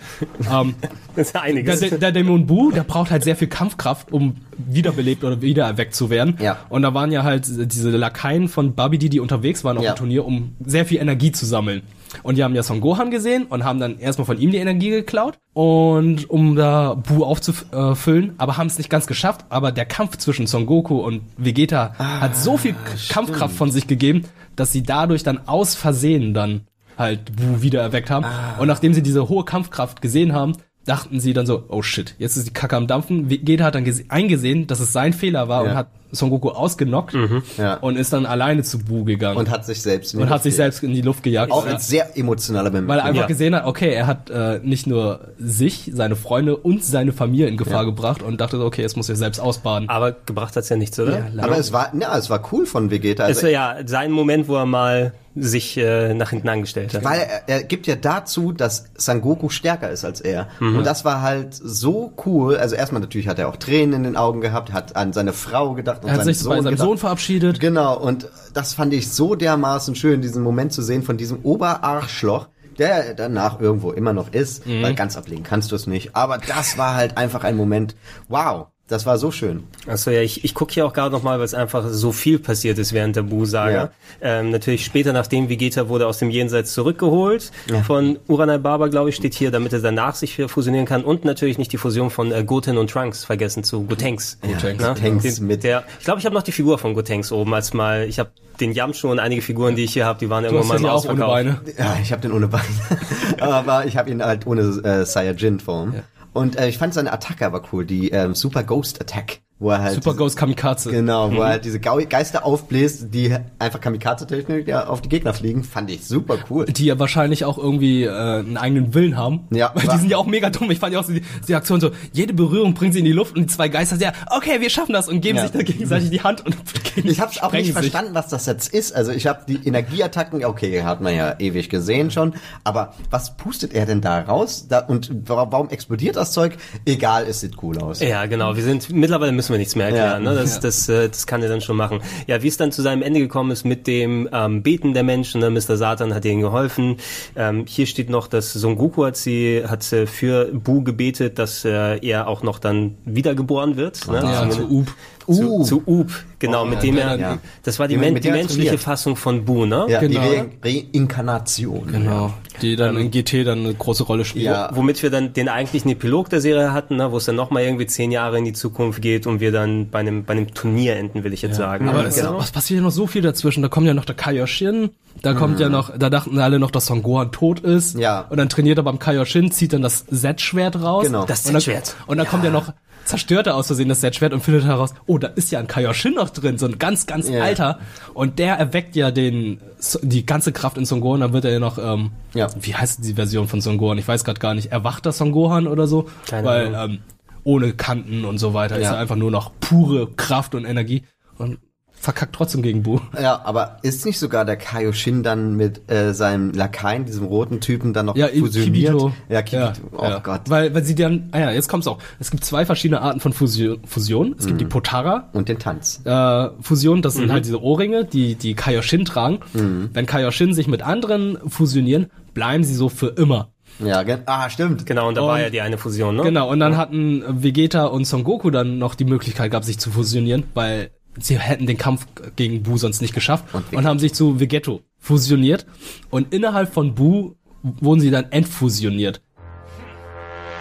ähm, 0.51 0.75
Das 1.15 1.27
ist 1.29 1.35
einiges. 1.35 1.79
Der, 1.79 1.89
der, 1.89 1.97
der 1.99 2.11
Dämon 2.11 2.45
Bu, 2.45 2.71
der 2.71 2.83
braucht 2.83 3.09
halt 3.09 3.23
sehr 3.23 3.35
viel 3.35 3.47
Kampfkraft, 3.47 4.11
um 4.11 4.35
wiederbelebt 4.57 5.23
oder 5.23 5.41
wiedererweckt 5.41 5.95
zu 5.95 6.09
werden. 6.09 6.37
Ja. 6.41 6.57
Und 6.69 6.81
da 6.83 6.93
waren 6.93 7.11
ja 7.11 7.23
halt 7.23 7.45
diese 7.47 7.89
Lakaien 7.89 8.47
von 8.49 8.75
Babidi, 8.75 9.09
die 9.09 9.19
unterwegs 9.19 9.63
waren 9.63 9.77
auf 9.77 9.83
Ja. 9.83 9.93
dem 9.93 9.97
Turnier, 9.97 10.25
um 10.25 10.55
sehr 10.65 10.85
viel 10.85 10.99
Energie 10.99 11.31
zu 11.31 11.45
sammeln. 11.45 11.81
Und 12.23 12.37
die 12.37 12.43
haben 12.43 12.55
ja 12.55 12.63
Son 12.63 12.81
Gohan 12.81 13.11
gesehen 13.11 13.45
und 13.45 13.63
haben 13.63 13.79
dann 13.79 13.99
erstmal 13.99 14.25
von 14.25 14.39
ihm 14.39 14.51
die 14.51 14.57
Energie 14.57 14.89
geklaut 14.89 15.37
und 15.53 16.29
um 16.29 16.55
da 16.55 16.93
Bu 16.95 17.23
aufzufüllen, 17.23 18.33
aber 18.37 18.57
haben 18.57 18.67
es 18.67 18.77
nicht 18.77 18.89
ganz 18.89 19.07
geschafft. 19.07 19.45
Aber 19.49 19.71
der 19.71 19.85
Kampf 19.85 20.17
zwischen 20.17 20.47
Son 20.47 20.65
Goku 20.65 20.97
und 20.97 21.21
Vegeta 21.37 21.93
hat 21.97 22.35
so 22.35 22.57
viel 22.57 22.75
Kampfkraft 23.09 23.55
von 23.55 23.71
sich 23.71 23.87
gegeben, 23.87 24.23
dass 24.55 24.71
sie 24.71 24.83
dadurch 24.83 25.23
dann 25.23 25.47
aus 25.47 25.75
Versehen 25.75 26.33
dann 26.33 26.61
halt 26.97 27.35
Bu 27.35 27.61
wieder 27.61 27.81
erweckt 27.81 28.09
haben. 28.09 28.25
Und 28.59 28.67
nachdem 28.67 28.93
sie 28.93 29.03
diese 29.03 29.27
hohe 29.29 29.43
Kampfkraft 29.43 30.01
gesehen 30.01 30.33
haben, 30.33 30.53
dachten 30.85 31.19
sie 31.19 31.33
dann 31.33 31.45
so, 31.47 31.63
oh 31.69 31.81
shit, 31.81 32.15
jetzt 32.19 32.37
ist 32.37 32.47
die 32.47 32.53
Kacke 32.53 32.75
am 32.77 32.85
Dampfen. 32.87 33.29
Vegeta 33.29 33.65
hat 33.65 33.75
dann 33.75 33.85
gese- 33.85 34.05
eingesehen, 34.09 34.67
dass 34.67 34.79
es 34.79 34.93
sein 34.93 35.13
Fehler 35.13 35.47
war 35.49 35.63
Ja. 35.65 35.71
und 35.71 35.77
hat 35.77 35.87
Son 36.15 36.29
Goku 36.29 36.49
ausgenockt 36.49 37.15
Ja. 37.57 37.75
und 37.75 37.97
ist 37.97 38.13
dann 38.13 38.25
alleine 38.25 38.63
zu 38.63 38.79
Bu 38.79 39.03
gegangen. 39.05 39.37
und 39.37 39.49
hat 39.49 39.65
sich 39.65 39.81
selbst 39.81 40.13
in 40.13 40.19
die 40.19 40.23
und 40.23 40.29
hat 40.29 40.37
Luft 40.37 40.43
sich 40.43 40.53
gejagt. 40.55 40.73
selbst 40.73 40.83
in 40.83 40.93
die 40.93 41.01
Luft 41.01 41.23
gejagt. 41.23 41.51
auch 41.51 41.65
ein 41.65 41.79
sehr 41.79 42.17
emotionaler 42.17 42.69
Moment. 42.69 42.87
Weil 42.87 42.99
er 42.99 43.05
einfach 43.05 43.21
Ja. 43.21 43.27
gesehen 43.27 43.55
hat, 43.55 43.65
okay, 43.65 43.93
er 43.93 44.07
hat 44.07 44.29
äh, 44.29 44.59
nicht 44.63 44.87
nur 44.87 45.19
sich, 45.37 45.91
seine 45.93 46.15
Freunde 46.15 46.57
und 46.57 46.83
seine 46.83 47.11
Familie 47.13 47.47
in 47.47 47.57
Gefahr 47.57 47.81
Ja. 47.81 47.83
gebracht 47.83 48.21
und 48.21 48.41
dachte, 48.41 48.59
okay, 48.63 48.81
jetzt 48.81 48.97
muss 48.97 49.09
er 49.09 49.15
selbst 49.15 49.39
ausbaden. 49.39 49.89
Aber 49.89 50.13
gebracht 50.25 50.55
hat's 50.55 50.69
ja 50.69 50.75
nichts, 50.75 50.99
oder? 50.99 51.19
Ja, 51.35 51.43
Aber 51.43 51.57
es 51.57 51.71
war, 51.73 51.91
ja, 51.99 52.17
es 52.17 52.29
war 52.29 52.41
cool 52.51 52.65
von 52.65 52.89
Vegeta. 52.91 53.23
es 53.27 53.37
Also, 53.37 53.43
war 53.43 53.49
ja 53.51 53.75
sein 53.85 54.11
Moment, 54.11 54.47
wo 54.47 54.55
er 54.55 54.65
mal 54.65 55.13
sich 55.35 55.77
äh, 55.77 56.13
nach 56.13 56.29
hinten 56.29 56.47
angestellt 56.49 56.93
hat. 56.93 57.03
Weil 57.03 57.19
er, 57.19 57.43
er 57.47 57.63
gibt 57.63 57.87
ja 57.87 57.95
dazu, 57.95 58.51
dass 58.53 58.85
Sangoku 58.95 59.49
stärker 59.49 59.89
ist 59.89 60.05
als 60.05 60.21
er. 60.21 60.47
Mhm. 60.59 60.77
Und 60.77 60.83
das 60.85 61.03
war 61.03 61.21
halt 61.21 61.53
so 61.53 62.13
cool. 62.25 62.55
Also 62.57 62.75
erstmal 62.75 63.01
natürlich 63.01 63.27
hat 63.27 63.37
er 63.37 63.49
auch 63.49 63.57
Tränen 63.57 63.93
in 63.95 64.03
den 64.03 64.15
Augen 64.17 64.39
gehabt, 64.41 64.71
hat 64.71 64.95
an 64.95 65.11
seine 65.13 65.33
Frau 65.33 65.73
gedacht 65.73 66.03
und 66.03 66.09
Er 66.09 66.13
hat 66.15 66.23
seinen 66.23 66.33
sich 66.33 66.47
bei 66.47 66.55
seinem 66.55 66.71
gedacht. 66.71 66.87
Sohn 66.87 66.97
verabschiedet. 66.97 67.59
Genau, 67.59 67.97
und 67.97 68.29
das 68.53 68.73
fand 68.73 68.93
ich 68.93 69.11
so 69.11 69.35
dermaßen 69.35 69.95
schön, 69.95 70.21
diesen 70.21 70.41
Moment 70.41 70.71
zu 70.71 70.81
sehen 70.81 71.03
von 71.03 71.17
diesem 71.17 71.39
Oberarschloch, 71.43 72.47
der 72.77 73.13
danach 73.13 73.59
irgendwo 73.59 73.91
immer 73.91 74.13
noch 74.13 74.33
ist, 74.33 74.65
Mhm. 74.65 74.83
weil 74.83 74.95
ganz 74.95 75.17
ablegen 75.17 75.43
kannst 75.43 75.71
du 75.71 75.75
es 75.75 75.87
nicht. 75.87 76.15
Aber 76.15 76.37
das 76.37 76.77
war 76.77 76.95
halt 76.95 77.17
einfach 77.17 77.43
ein 77.43 77.57
Moment, 77.57 77.95
wow, 78.27 78.67
das 78.87 79.05
war 79.07 79.17
so 79.17 79.31
schön. 79.31 79.63
Achso, 79.87 80.11
ja, 80.11 80.21
ich, 80.21 80.43
ich 80.43 80.53
gucke 80.53 80.71
hier 80.73 80.85
auch 80.85 80.93
gerade 80.93 81.11
nochmal, 81.11 81.39
weil 81.39 81.45
es 81.45 81.55
einfach 81.55 81.85
so 81.89 82.11
viel 82.11 82.37
passiert 82.37 82.77
ist 82.77 82.93
während 82.93 83.15
der 83.15 83.23
Bu-Saga. 83.23 83.71
Ja. 83.71 83.89
Ähm, 84.21 84.51
natürlich 84.51 84.85
später, 84.85 85.11
nachdem 85.11 85.49
Vegeta 85.49 85.89
wurde 85.89 86.05
aus 86.05 86.19
dem 86.19 86.29
Jenseits 86.29 86.73
zurückgeholt, 86.73 87.51
Ja. 87.69 87.81
von 87.81 88.19
Uranai 88.27 88.59
Baba, 88.59 88.87
glaube 88.87 89.09
ich, 89.09 89.15
steht 89.15 89.33
hier, 89.33 89.49
damit 89.49 89.73
er 89.73 89.79
danach 89.79 90.13
sich 90.13 90.37
wieder 90.37 90.49
fusionieren 90.49 90.85
kann 90.85 91.03
und 91.03 91.25
natürlich 91.25 91.57
nicht 91.57 91.71
die 91.73 91.77
Fusion 91.77 92.11
von 92.11 92.31
äh, 92.31 92.43
Goten 92.43 92.77
und 92.77 92.91
Trunks 92.91 93.23
vergessen 93.25 93.63
zu 93.63 93.83
Gotenks. 93.85 94.37
Gotenks. 94.41 94.83
Ne? 94.83 94.89
Gotenks 94.93 95.35
Den- 95.39 95.59
Der, 95.61 95.83
ich 95.97 96.05
glaube, 96.05 96.19
ich 96.19 96.25
habe 96.27 96.35
noch 96.35 96.43
die 96.43 96.51
Figur 96.51 96.77
von 96.77 96.93
Gotenks 96.93 97.31
oben, 97.31 97.53
als 97.55 97.73
mal, 97.73 98.03
ich 98.07 98.19
habe 98.19 98.29
den 98.59 98.71
Yamchu 98.71 99.09
und 99.09 99.17
einige 99.19 99.41
Figuren, 99.41 99.75
die 99.75 99.83
ich 99.83 99.93
hier 99.93 100.05
habe, 100.05 100.19
die 100.19 100.29
waren 100.29 100.43
Du 100.43 100.51
irgendwann 100.51 100.75
hast 100.77 100.81
mal 100.81 100.87
ja 100.89 100.93
auch 100.93 101.05
ohne. 101.05 101.25
Beine. 101.25 101.59
Ja, 101.77 101.97
ich 102.01 102.11
habe 102.11 102.21
den 102.21 102.31
ohne 102.31 102.47
Beine. 102.47 102.63
aber 103.39 103.85
ich 103.85 103.97
habe 103.97 104.09
ihn 104.11 104.23
halt 104.23 104.45
ohne 104.47 104.61
äh, 104.61 105.05
Saiyajin-Form. 105.05 105.95
Und 106.35 106.57
äh, 106.57 106.67
ich 106.67 106.77
fand 106.77 106.93
seine 106.93 107.13
Attacke 107.13 107.45
aber 107.45 107.63
cool, 107.71 107.85
die 107.85 108.09
ähm, 108.09 108.35
Super 108.35 108.63
Ghost 108.63 108.99
Attack, 108.99 109.39
wo 109.57 109.69
er 109.69 109.81
halt 109.81 109.95
Super 109.95 110.15
Ghost 110.15 110.35
Kamikaze. 110.35 110.91
Genau, 110.91 111.29
wo 111.29 111.35
Mhm. 111.35 111.39
er 111.39 111.45
halt 111.47 111.65
diese 111.65 111.79
Geister 111.79 112.45
aufbläst, 112.45 113.13
die 113.13 113.33
einfach 113.57 113.79
Kamikaze-Technik 113.79 114.67
ja, 114.67 114.87
auf 114.87 115.01
die 115.01 115.07
Gegner 115.09 115.33
fliegen, 115.33 115.63
fand 115.63 115.89
ich 115.89 116.05
super 116.05 116.37
cool. 116.49 116.65
Die 116.65 116.85
ja 116.85 116.99
wahrscheinlich 116.99 117.45
auch 117.45 117.57
irgendwie 117.57 118.03
äh, 118.03 118.09
einen 118.09 118.57
eigenen 118.57 118.93
Willen 118.93 119.15
haben. 119.17 119.47
Ja. 119.51 119.71
Weil 119.73 119.87
die 119.87 119.97
sind 119.97 120.09
ja 120.11 120.17
auch 120.17 120.25
mega 120.25 120.49
dumm. 120.49 120.69
Ich 120.71 120.79
fand 120.79 120.93
ja 120.93 120.99
auch 120.99 121.05
so 121.05 121.13
die, 121.13 121.21
die 121.47 121.55
Aktion 121.55 121.79
so, 121.79 121.91
jede 122.11 122.33
Berührung 122.33 122.73
bringt 122.73 122.93
sie 122.93 122.99
in 122.99 123.05
die 123.05 123.13
Luft 123.13 123.35
und 123.35 123.43
die 123.43 123.47
zwei 123.47 123.69
Geister 123.69 123.95
sagen, 123.97 124.13
ja, 124.29 124.35
okay, 124.37 124.59
wir 124.59 124.69
schaffen 124.69 124.91
das 124.93 125.07
und 125.07 125.21
geben 125.21 125.37
Ja. 125.37 125.43
sich 125.43 125.51
da 125.51 125.61
gegenseitig 125.63 126.09
die 126.09 126.21
Hand 126.21 126.45
und 126.45 126.55
Ich 127.03 127.19
habe 127.21 127.31
auch 127.41 127.51
nicht 127.53 127.65
sich. 127.65 127.73
verstanden, 127.73 128.13
was 128.13 128.27
das 128.27 128.45
jetzt 128.45 128.73
ist. 128.73 128.93
Also 128.93 129.11
ich 129.11 129.25
habe 129.27 129.41
die 129.47 129.65
Energieattacken, 129.67 130.43
okay, 130.45 130.83
hat 130.83 130.99
man 131.01 131.15
ja 131.15 131.35
ewig 131.39 131.69
gesehen 131.69 132.11
schon, 132.11 132.33
aber 132.63 132.93
was 133.09 133.35
pustet 133.37 133.73
er 133.73 133.85
denn 133.85 134.01
da 134.01 134.19
raus? 134.21 134.67
Da, 134.69 134.79
und 134.79 135.29
wa- 135.29 135.47
warum 135.49 135.69
explodiert 135.69 136.15
das 136.17 136.31
Zeug? 136.31 136.57
Egal, 136.85 137.25
es 137.27 137.39
sieht 137.41 137.61
cool 137.63 137.77
aus. 137.79 137.99
Ja, 138.01 138.25
genau. 138.25 138.55
Wir 138.55 138.63
sind 138.63 138.89
mittlerweile 138.91 139.31
müssen 139.45 139.53
wir 139.53 139.59
nichts 139.59 139.75
mehr 139.75 139.87
erklären. 139.87 140.23
Ja. 140.23 140.31
Ne? 140.31 140.35
Das, 140.39 140.55
Ja. 140.55 140.61
das, 140.61 140.89
äh, 140.89 141.07
das 141.09 141.27
kann 141.27 141.41
er 141.43 141.49
dann 141.49 141.61
schon 141.61 141.75
machen. 141.77 142.01
Ja, 142.27 142.41
wie 142.41 142.47
es 142.47 142.57
dann 142.57 142.71
zu 142.71 142.81
seinem 142.81 143.01
Ende 143.01 143.19
gekommen 143.19 143.51
ist 143.51 143.63
mit 143.65 143.85
dem 143.87 144.27
ähm, 144.31 144.63
Beten 144.63 144.93
der 144.93 145.03
Menschen. 145.03 145.41
Ne? 145.41 145.49
Mr. 145.49 145.77
Satan 145.77 146.13
hat 146.13 146.25
ihnen 146.25 146.41
geholfen. 146.41 146.97
Ähm, 147.35 147.65
hier 147.67 147.85
steht 147.85 148.09
noch, 148.09 148.27
dass 148.27 148.53
Son 148.53 148.75
Goku 148.77 149.05
hat 149.05 149.17
sie 149.17 149.63
hat 149.67 149.83
für 149.83 150.45
Bu 150.53 150.83
gebetet, 150.83 151.37
dass 151.39 151.63
äh, 151.65 151.97
er 152.05 152.27
auch 152.27 152.41
noch 152.43 152.59
dann 152.59 152.95
wiedergeboren 153.05 153.77
wird. 153.77 154.07
Ne? 154.07 154.17
Ja, 154.17 154.49
Zumindest- 154.49 154.59
zu 154.69 154.79
Up. 154.79 154.85
Zu, 155.27 155.41
Uh. 155.59 155.63
zu 155.63 155.77
Up, 155.87 156.11
genau, 156.39 156.63
Oh, 156.63 156.65
mit 156.65 156.75
ja, 156.75 156.81
dem 156.81 156.97
er, 156.97 157.17
dann- 157.17 157.39
das 157.63 157.79
war 157.79 157.87
die, 157.87 157.97
men 157.97 158.15
die 158.15 158.29
menschliche 158.31 158.67
trainiert. 158.69 158.79
Fassung 158.83 159.15
von 159.15 159.43
Bu, 159.45 159.65
ne? 159.65 159.85
Ja, 159.89 159.99
Genau. 159.99 160.21
die 160.21 160.69
Re 160.69 160.83
Reinkarnation. 160.93 161.87
Genau. 161.91 162.33
Die 162.61 162.75
dann 162.75 162.95
in 162.97 163.11
GT 163.11 163.43
dann 163.43 163.59
eine 163.59 163.73
große 163.73 164.03
Rolle 164.03 164.23
spielt. 164.23 164.45
Ja. 164.45 164.69
Womit 164.73 165.03
wir 165.03 165.09
dann 165.09 165.33
den 165.33 165.49
eigentlichen 165.49 165.91
Epilog 165.91 166.29
der 166.29 166.39
Serie 166.41 166.71
hatten, 166.73 166.95
ne, 166.95 167.11
wo 167.11 167.17
es 167.17 167.25
dann 167.25 167.35
nochmal 167.35 167.63
irgendwie 167.63 167.85
zehn 167.85 168.11
Jahre 168.11 168.37
in 168.37 168.45
die 168.45 168.53
Zukunft 168.53 169.01
geht 169.01 169.27
und 169.27 169.39
wir 169.39 169.51
dann 169.51 169.89
bei 169.89 169.99
einem, 169.99 170.23
bei 170.23 170.33
einem 170.33 170.53
Turnier 170.53 170.95
enden, 170.95 171.23
will 171.23 171.33
ich 171.33 171.41
jetzt 171.41 171.55
sagen. 171.57 171.89
Aber 171.89 172.01
Ja, 172.03 172.07
es, 172.07 172.23
was 172.23 172.51
passiert 172.51 172.77
ja 172.79 172.83
noch 172.83 172.91
so 172.91 173.07
viel 173.07 173.21
dazwischen? 173.21 173.61
Da 173.61 173.67
kommt 173.67 173.87
ja 173.87 173.93
noch 173.93 174.05
der 174.05 174.15
Kaioshin, 174.15 174.91
da 175.21 175.33
kommt 175.33 175.59
ja 175.59 175.67
noch, 175.69 175.97
da 175.97 176.09
dachten 176.09 176.39
alle 176.39 176.59
noch, 176.59 176.71
dass 176.71 176.85
Son 176.85 177.03
Gohan 177.03 177.31
tot 177.31 177.59
ist. 177.59 177.97
Ja. 177.97 178.21
Und 178.29 178.37
dann 178.37 178.47
trainiert 178.49 178.77
er 178.77 178.83
beim 178.83 178.99
Kaioshin, 178.99 179.51
zieht 179.51 179.73
dann 179.73 179.81
das 179.81 180.05
Z-Schwert 180.05 180.81
raus. 180.81 181.05
Genau. 181.07 181.25
Das 181.25 181.45
Und 181.45 181.53
dann- 181.53 181.61
Z-Schwert. 181.61 181.95
Und 182.07 182.17
dann 182.17 182.27
kommt 182.27 182.43
ja 182.45 182.51
noch, 182.51 182.71
zerstört 183.05 183.47
er 183.47 183.55
aus 183.55 183.67
Versehen 183.67 183.87
das 183.89 184.01
Z-Schwert 184.01 184.33
und 184.33 184.41
findet 184.41 184.65
heraus, 184.65 184.93
oh, 185.05 185.17
da 185.17 185.27
ist 185.29 185.51
ja 185.51 185.59
ein 185.59 185.67
Kaioshin 185.67 186.15
noch 186.15 186.29
drin, 186.29 186.57
so 186.57 186.65
ein 186.65 186.77
ganz, 186.79 187.05
ganz 187.07 187.29
Ja. 187.29 187.41
alter. 187.43 187.79
Und 188.13 188.37
der 188.39 188.55
erweckt 188.55 188.95
ja 188.95 189.11
den, 189.11 189.61
die 190.01 190.25
ganze 190.25 190.51
Kraft 190.51 190.77
in 190.77 190.85
Son 190.85 191.01
Gohan, 191.01 191.21
dann 191.21 191.31
wird 191.33 191.45
er 191.45 191.51
ja 191.53 191.59
noch, 191.59 191.77
ähm, 191.77 192.11
Ja. 192.33 192.47
wie 192.59 192.75
heißt 192.75 193.05
die 193.05 193.13
Version 193.13 193.47
von 193.47 193.61
Son 193.61 193.77
Gohan? 193.77 193.97
Ich 193.97 194.07
weiß 194.07 194.23
gerade 194.25 194.39
gar 194.39 194.53
nicht. 194.53 194.71
Erwachter 194.71 195.11
Son 195.11 195.31
Gohan 195.31 195.67
oder 195.67 195.87
so? 195.87 196.09
Keine 196.27 196.47
Weil, 196.47 196.75
Ahnung. 196.75 196.95
ähm, 196.97 197.01
ohne 197.43 197.73
Kanten 197.73 198.25
und 198.25 198.39
so 198.39 198.53
weiter 198.55 198.75
ist 198.77 198.83
Ja. 198.85 198.93
er 198.93 198.99
einfach 198.99 199.15
nur 199.15 199.29
noch 199.31 199.51
pure 199.59 200.07
Kraft 200.17 200.55
und 200.55 200.65
Energie 200.65 201.03
und 201.37 201.59
verkackt 202.05 202.33
trotzdem 202.33 202.61
gegen 202.61 202.83
Bu. 202.83 202.99
Ja, 203.21 203.41
aber 203.43 203.77
ist 203.81 204.05
nicht 204.05 204.17
sogar 204.17 204.45
der 204.45 204.55
Kaioshin 204.55 205.21
dann 205.23 205.55
mit 205.55 205.91
äh, 205.91 206.13
seinem 206.13 206.51
Lakaien, 206.53 207.03
diesem 207.05 207.25
roten 207.25 207.59
Typen, 207.59 207.91
dann 207.93 208.05
noch 208.05 208.15
Ja, 208.15 208.27
fusioniert? 208.29 208.91
Kibito. 208.93 209.11
Ja, 209.27 209.41
Kibito. 209.41 209.81
oh 209.97 210.03
ja. 210.03 210.19
Gott. 210.19 210.41
Weil, 210.47 210.73
weil 210.73 210.83
sie 210.85 210.95
dann, 210.95 211.27
ah 211.33 211.39
ja, 211.39 211.51
jetzt 211.51 211.67
kommt's 211.67 211.87
auch. 211.87 211.97
Es 212.19 212.31
gibt 212.31 212.45
zwei 212.45 212.65
verschiedene 212.65 213.01
Arten 213.01 213.19
von 213.19 213.33
Fusion. 213.33 213.79
Fusion. 213.85 214.35
Es 214.39 214.45
gibt 214.47 214.61
die 214.61 214.65
Potara. 214.65 215.29
Und 215.33 215.49
den 215.49 215.59
Tanz. 215.59 216.01
Äh, 216.05 216.49
Fusion, 216.61 217.01
das 217.01 217.15
Mhm. 217.15 217.19
sind 217.19 217.31
halt 217.33 217.45
diese 217.45 217.61
Ohrringe, 217.61 218.05
die 218.05 218.35
die 218.35 218.53
Kaioshin 218.53 219.03
tragen. 219.05 219.39
Wenn 219.53 220.05
Kaioshin 220.05 220.53
sich 220.53 220.67
mit 220.67 220.81
anderen 220.81 221.37
fusionieren, 221.49 222.07
bleiben 222.33 222.63
sie 222.63 222.75
so 222.75 222.87
für 222.89 223.07
immer. 223.07 223.49
Ja, 223.83 224.03
ah, 224.25 224.49
stimmt. 224.49 224.85
Genau, 224.85 225.09
und 225.09 225.17
da 225.17 225.21
war 225.23 225.33
Und- 225.35 225.41
ja 225.41 225.49
die 225.49 225.59
eine 225.59 225.77
Fusion, 225.77 226.15
ne? 226.15 226.21
Genau, 226.23 226.49
und 226.49 226.59
dann 226.61 226.77
hatten 226.77 227.23
Vegeta 227.27 227.85
und 227.87 228.05
Son 228.05 228.23
Goku 228.23 228.49
dann 228.49 228.77
noch 228.77 228.95
die 228.95 229.03
Möglichkeit 229.05 229.51
gehabt, 229.51 229.65
sich 229.65 229.79
zu 229.79 229.91
fusionieren, 229.91 230.43
weil 230.53 230.91
sie 231.19 231.39
hätten 231.39 231.65
den 231.65 231.77
Kampf 231.77 232.05
gegen 232.35 232.63
Bu 232.63 232.77
sonst 232.77 233.01
nicht 233.01 233.13
geschafft 233.13 233.45
und, 233.53 233.71
Vegetto. 233.71 233.87
haben 233.87 233.99
sich 233.99 234.13
zu 234.13 234.39
Vegetto 234.39 234.81
fusioniert. 234.99 235.65
Und 236.09 236.33
innerhalb 236.33 236.73
von 236.73 236.95
Bu 236.95 237.35
wurden 237.63 237.99
sie 237.99 238.11
dann 238.11 238.31
entfusioniert. 238.31 239.21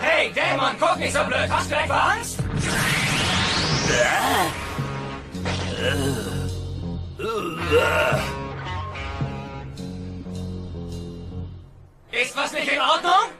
Hey, 0.01 0.31
Dämon, 0.33 0.71
guck 0.79 0.99
nicht 0.99 1.13
so 1.13 1.25
blöd. 1.25 1.49
Hast 1.49 1.71
du 1.71 1.75
etwa 1.75 2.13
Angst? 2.13 2.39
Ist 12.13 12.37
was 12.37 12.53
nicht 12.53 12.69
in 12.73 12.81
Ordnung? 12.81 13.31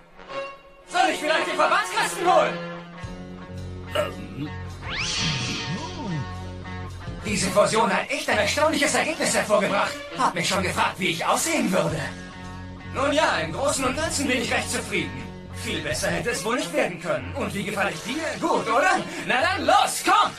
Soll 0.89 1.11
ich 1.13 1.19
vielleicht 1.19 1.47
den 1.47 1.57
Verbandskasten 1.57 2.27
holen? 2.27 2.75
Diese 7.25 7.49
Fusion 7.51 7.91
hat 7.91 8.11
echt 8.11 8.29
ein 8.29 8.39
erstaunliches 8.39 8.95
Ergebnis 8.95 9.35
hervorgebracht. 9.35 9.95
Hab 10.19 10.35
mich 10.35 10.49
schon 10.49 10.63
gefragt, 10.63 10.99
wie 10.99 11.09
ich 11.09 11.25
aussehen 11.25 11.73
würde. 11.73 11.97
Nun 12.95 13.13
ja, 13.13 13.39
im 13.39 13.53
Großen 13.53 13.85
und 13.85 13.97
Ganzen 13.97 14.29
bin 14.29 14.43
ich 14.43 14.53
recht 14.53 14.71
zufrieden. 14.71 15.23
Viel 15.55 15.81
besser 15.81 16.09
hätte 16.09 16.31
es 16.31 16.45
wohl 16.45 16.57
nicht 16.57 16.73
werden 16.73 17.01
können. 17.01 17.35
Und 17.35 17.55
wie 17.55 17.65
gefalle 17.65 17.93
ich 17.93 18.01
dir? 18.01 18.23
Gut, 18.41 18.69
oder? 18.69 19.01
Na 19.27 19.35
dann 19.41 19.67
los, 19.67 20.03
komm! 20.05 20.31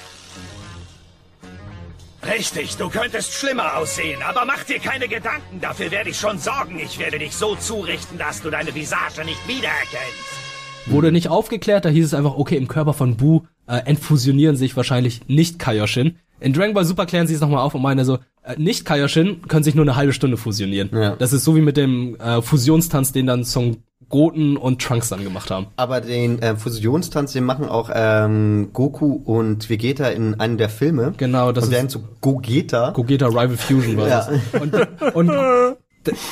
Richtig, 2.30 2.78
du 2.78 2.90
könntest 2.90 3.34
schlimmer 3.34 3.78
aussehen, 3.78 4.22
aber 4.24 4.46
mach 4.46 4.64
dir 4.64 4.80
keine 4.80 5.08
Gedanken, 5.08 5.62
dafür 5.62 5.92
werde 5.92 6.10
ich 6.10 6.20
schon 6.20 6.40
sorgen. 6.40 6.80
Ich 6.80 6.98
werde 6.98 7.20
dich 7.20 7.36
so 7.36 7.56
zurichten, 7.56 8.18
dass 8.18 8.42
du 8.42 8.50
deine 8.50 8.74
Visage 8.74 9.24
nicht 9.26 9.48
wiedererkennst. 9.48 10.88
Wurde 10.88 11.12
nicht 11.12 11.30
aufgeklärt, 11.30 11.86
da 11.86 11.90
hieß 11.90 12.06
es 12.06 12.14
einfach, 12.14 12.36
okay, 12.36 12.58
im 12.58 12.68
Körper 12.68 12.94
von 12.94 13.16
Bu 13.16 13.46
äh, 13.68 13.78
entfusionieren 13.86 14.56
sich 14.56 14.76
wahrscheinlich 14.78 15.22
nicht 15.28 15.60
Kaioshin. 15.60 16.16
In 16.40 16.54
Dragon 16.54 16.74
Ball 16.74 16.86
Super 16.86 17.06
klären 17.06 17.28
sie 17.28 17.34
es 17.34 17.42
nochmal 17.42 17.60
auf 17.62 17.74
und 17.76 17.82
meinen 17.82 18.04
so, 18.06 18.20
äh, 18.44 18.56
nicht 18.58 18.86
Kaioshin 18.86 19.42
können 19.48 19.64
sich 19.64 19.76
nur 19.76 19.86
eine 19.86 19.96
halbe 19.96 20.14
Stunde 20.14 20.38
fusionieren. 20.38 20.90
Ja. 20.94 21.16
Das 21.16 21.34
ist 21.34 21.44
so 21.44 21.56
wie 21.56 21.62
mit 21.62 21.78
dem 21.78 22.16
äh, 22.20 22.42
Fusionstanz, 22.42 23.12
den 23.14 23.26
dann 23.28 23.44
Son 23.44 23.78
Goten 24.10 24.56
und 24.56 24.82
Trunks 24.82 25.10
dann 25.10 25.24
gemacht 25.24 25.50
haben. 25.50 25.68
Aber 25.78 26.00
den 26.00 26.40
äh, 26.40 26.56
Fusionstanz, 26.56 27.34
den 27.34 27.44
machen 27.44 27.66
auch 27.68 27.90
ähm, 27.92 28.70
Goku 28.72 29.14
und 29.14 29.68
Vegeta 29.70 30.10
in 30.10 30.40
einem 30.40 30.58
der 30.58 30.70
Filme. 30.70 31.14
Genau, 31.18 31.52
das 31.52 31.66
und 31.66 31.72
werden 31.72 31.90
zu 31.90 32.04
Gogeta. 32.22 32.92
Gogeta 32.92 33.28
Rival 33.28 33.58
Fusion 33.58 33.98
war 33.98 34.08
Ja. 34.08 34.28
das. 34.52 34.62
Und, 34.62 35.16
und 35.16 35.32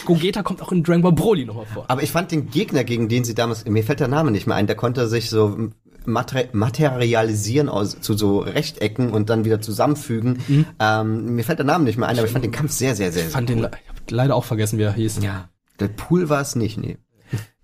Gogeta 0.05 0.43
kommt 0.43 0.61
auch 0.61 0.71
in 0.71 0.83
Dragon 0.83 1.01
Ball 1.01 1.13
Broly 1.13 1.45
nochmal 1.45 1.65
vor. 1.65 1.85
Aber 1.87 2.03
ich 2.03 2.11
fand 2.11 2.31
den 2.31 2.49
Gegner, 2.51 2.83
gegen 2.83 3.09
den 3.09 3.23
sie 3.23 3.33
damals, 3.33 3.65
mir 3.65 3.83
fällt 3.83 3.99
der 4.01 4.07
Name 4.07 4.29
nicht 4.29 4.45
mehr 4.45 4.55
ein, 4.55 4.67
der 4.67 4.75
konnte 4.75 5.07
sich 5.07 5.29
so 5.31 5.57
mater 6.05 6.45
materialisieren 6.53 7.69
aus, 7.69 7.99
zu 7.99 8.13
so 8.13 8.39
Rechtecken 8.39 9.11
und 9.11 9.29
dann 9.29 9.45
wieder 9.45 9.61
zusammenfügen. 9.61 10.39
Ähm, 10.79 11.35
mir 11.35 11.43
fällt 11.43 11.59
der 11.59 11.65
Name 11.65 11.83
nicht 11.83 11.97
mehr 11.97 12.07
ein, 12.07 12.17
aber 12.17 12.25
ich 12.25 12.31
fand 12.33 12.45
den 12.45 12.51
Kampf 12.51 12.71
sehr, 12.71 12.95
sehr, 12.95 13.11
sehr 13.11 13.25
Ich 13.25 13.31
fand 13.31 13.49
den, 13.49 13.59
ich 13.59 13.63
hab 13.65 14.11
leider 14.11 14.35
auch 14.35 14.45
vergessen, 14.45 14.79
wie 14.79 14.83
er 14.83 14.93
hieß. 14.93 15.19
Ja. 15.21 15.49
Der 15.79 15.87
Pool 15.87 16.29
war 16.29 16.41
es 16.41 16.55
nicht, 16.55 16.77
nee. 16.77 16.97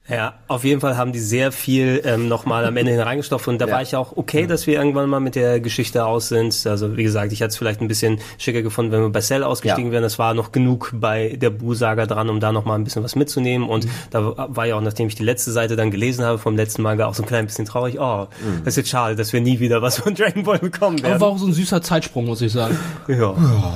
Ja, 0.09 0.33
auf 0.47 0.63
jeden 0.63 0.81
Fall 0.81 0.97
haben 0.97 1.11
die 1.11 1.19
sehr 1.19 1.51
viel 1.51 2.01
ähm, 2.03 2.27
nochmal 2.27 2.65
am 2.65 2.75
Ende 2.77 2.91
hineingestopft 2.91 3.47
und 3.47 3.59
da 3.61 3.67
Ja. 3.67 3.73
war 3.75 3.81
ich 3.83 3.95
auch 3.95 4.17
okay, 4.17 4.47
dass 4.47 4.65
wir 4.65 4.73
irgendwann 4.79 5.07
mal 5.09 5.19
mit 5.19 5.35
der 5.35 5.59
Geschichte 5.59 6.05
aus 6.05 6.29
sind. 6.29 6.65
Also 6.65 6.97
wie 6.97 7.03
gesagt, 7.03 7.31
ich 7.31 7.41
hätte 7.41 7.49
es 7.49 7.57
vielleicht 7.57 7.79
ein 7.81 7.87
bisschen 7.87 8.19
schicker 8.39 8.61
gefunden, 8.63 8.91
wenn 8.91 9.01
wir 9.01 9.09
bei 9.09 9.21
Cell 9.21 9.43
ausgestiegen 9.43 9.87
Ja. 9.91 9.93
wären. 9.93 10.03
Es 10.03 10.17
war 10.17 10.33
noch 10.33 10.51
genug 10.51 10.91
bei 10.95 11.35
der 11.39 11.51
Bu-Saga 11.51 12.07
dran, 12.07 12.29
um 12.29 12.39
da 12.39 12.51
nochmal 12.51 12.79
ein 12.79 12.83
bisschen 12.83 13.03
was 13.03 13.15
mitzunehmen 13.15 13.69
und 13.69 13.85
Mhm. 13.85 13.89
da 14.09 14.33
war 14.55 14.65
ja 14.65 14.75
auch, 14.75 14.81
nachdem 14.81 15.07
ich 15.07 15.15
die 15.15 15.23
letzte 15.23 15.51
Seite 15.51 15.75
dann 15.75 15.91
gelesen 15.91 16.25
habe 16.25 16.39
vom 16.39 16.55
letzten 16.55 16.81
Manga, 16.81 17.05
auch 17.05 17.13
so 17.13 17.21
ein 17.23 17.27
klein 17.27 17.45
bisschen 17.45 17.65
traurig. 17.65 17.99
Oh, 17.99 18.27
Mhm. 18.43 18.59
das 18.65 18.73
ist 18.73 18.77
jetzt 18.77 18.89
schade, 18.89 19.15
dass 19.15 19.31
wir 19.31 19.41
nie 19.41 19.59
wieder 19.59 19.81
was 19.81 19.99
von 19.99 20.15
Dragon 20.15 20.43
Ball 20.43 20.57
bekommen 20.59 20.97
Aber 20.99 21.07
werden. 21.09 21.21
war 21.21 21.27
auch 21.29 21.37
so 21.37 21.45
ein 21.45 21.53
süßer 21.53 21.81
Zeitsprung, 21.81 22.25
muss 22.25 22.41
ich 22.41 22.51
sagen. 22.51 22.77
Ja. 23.07 23.33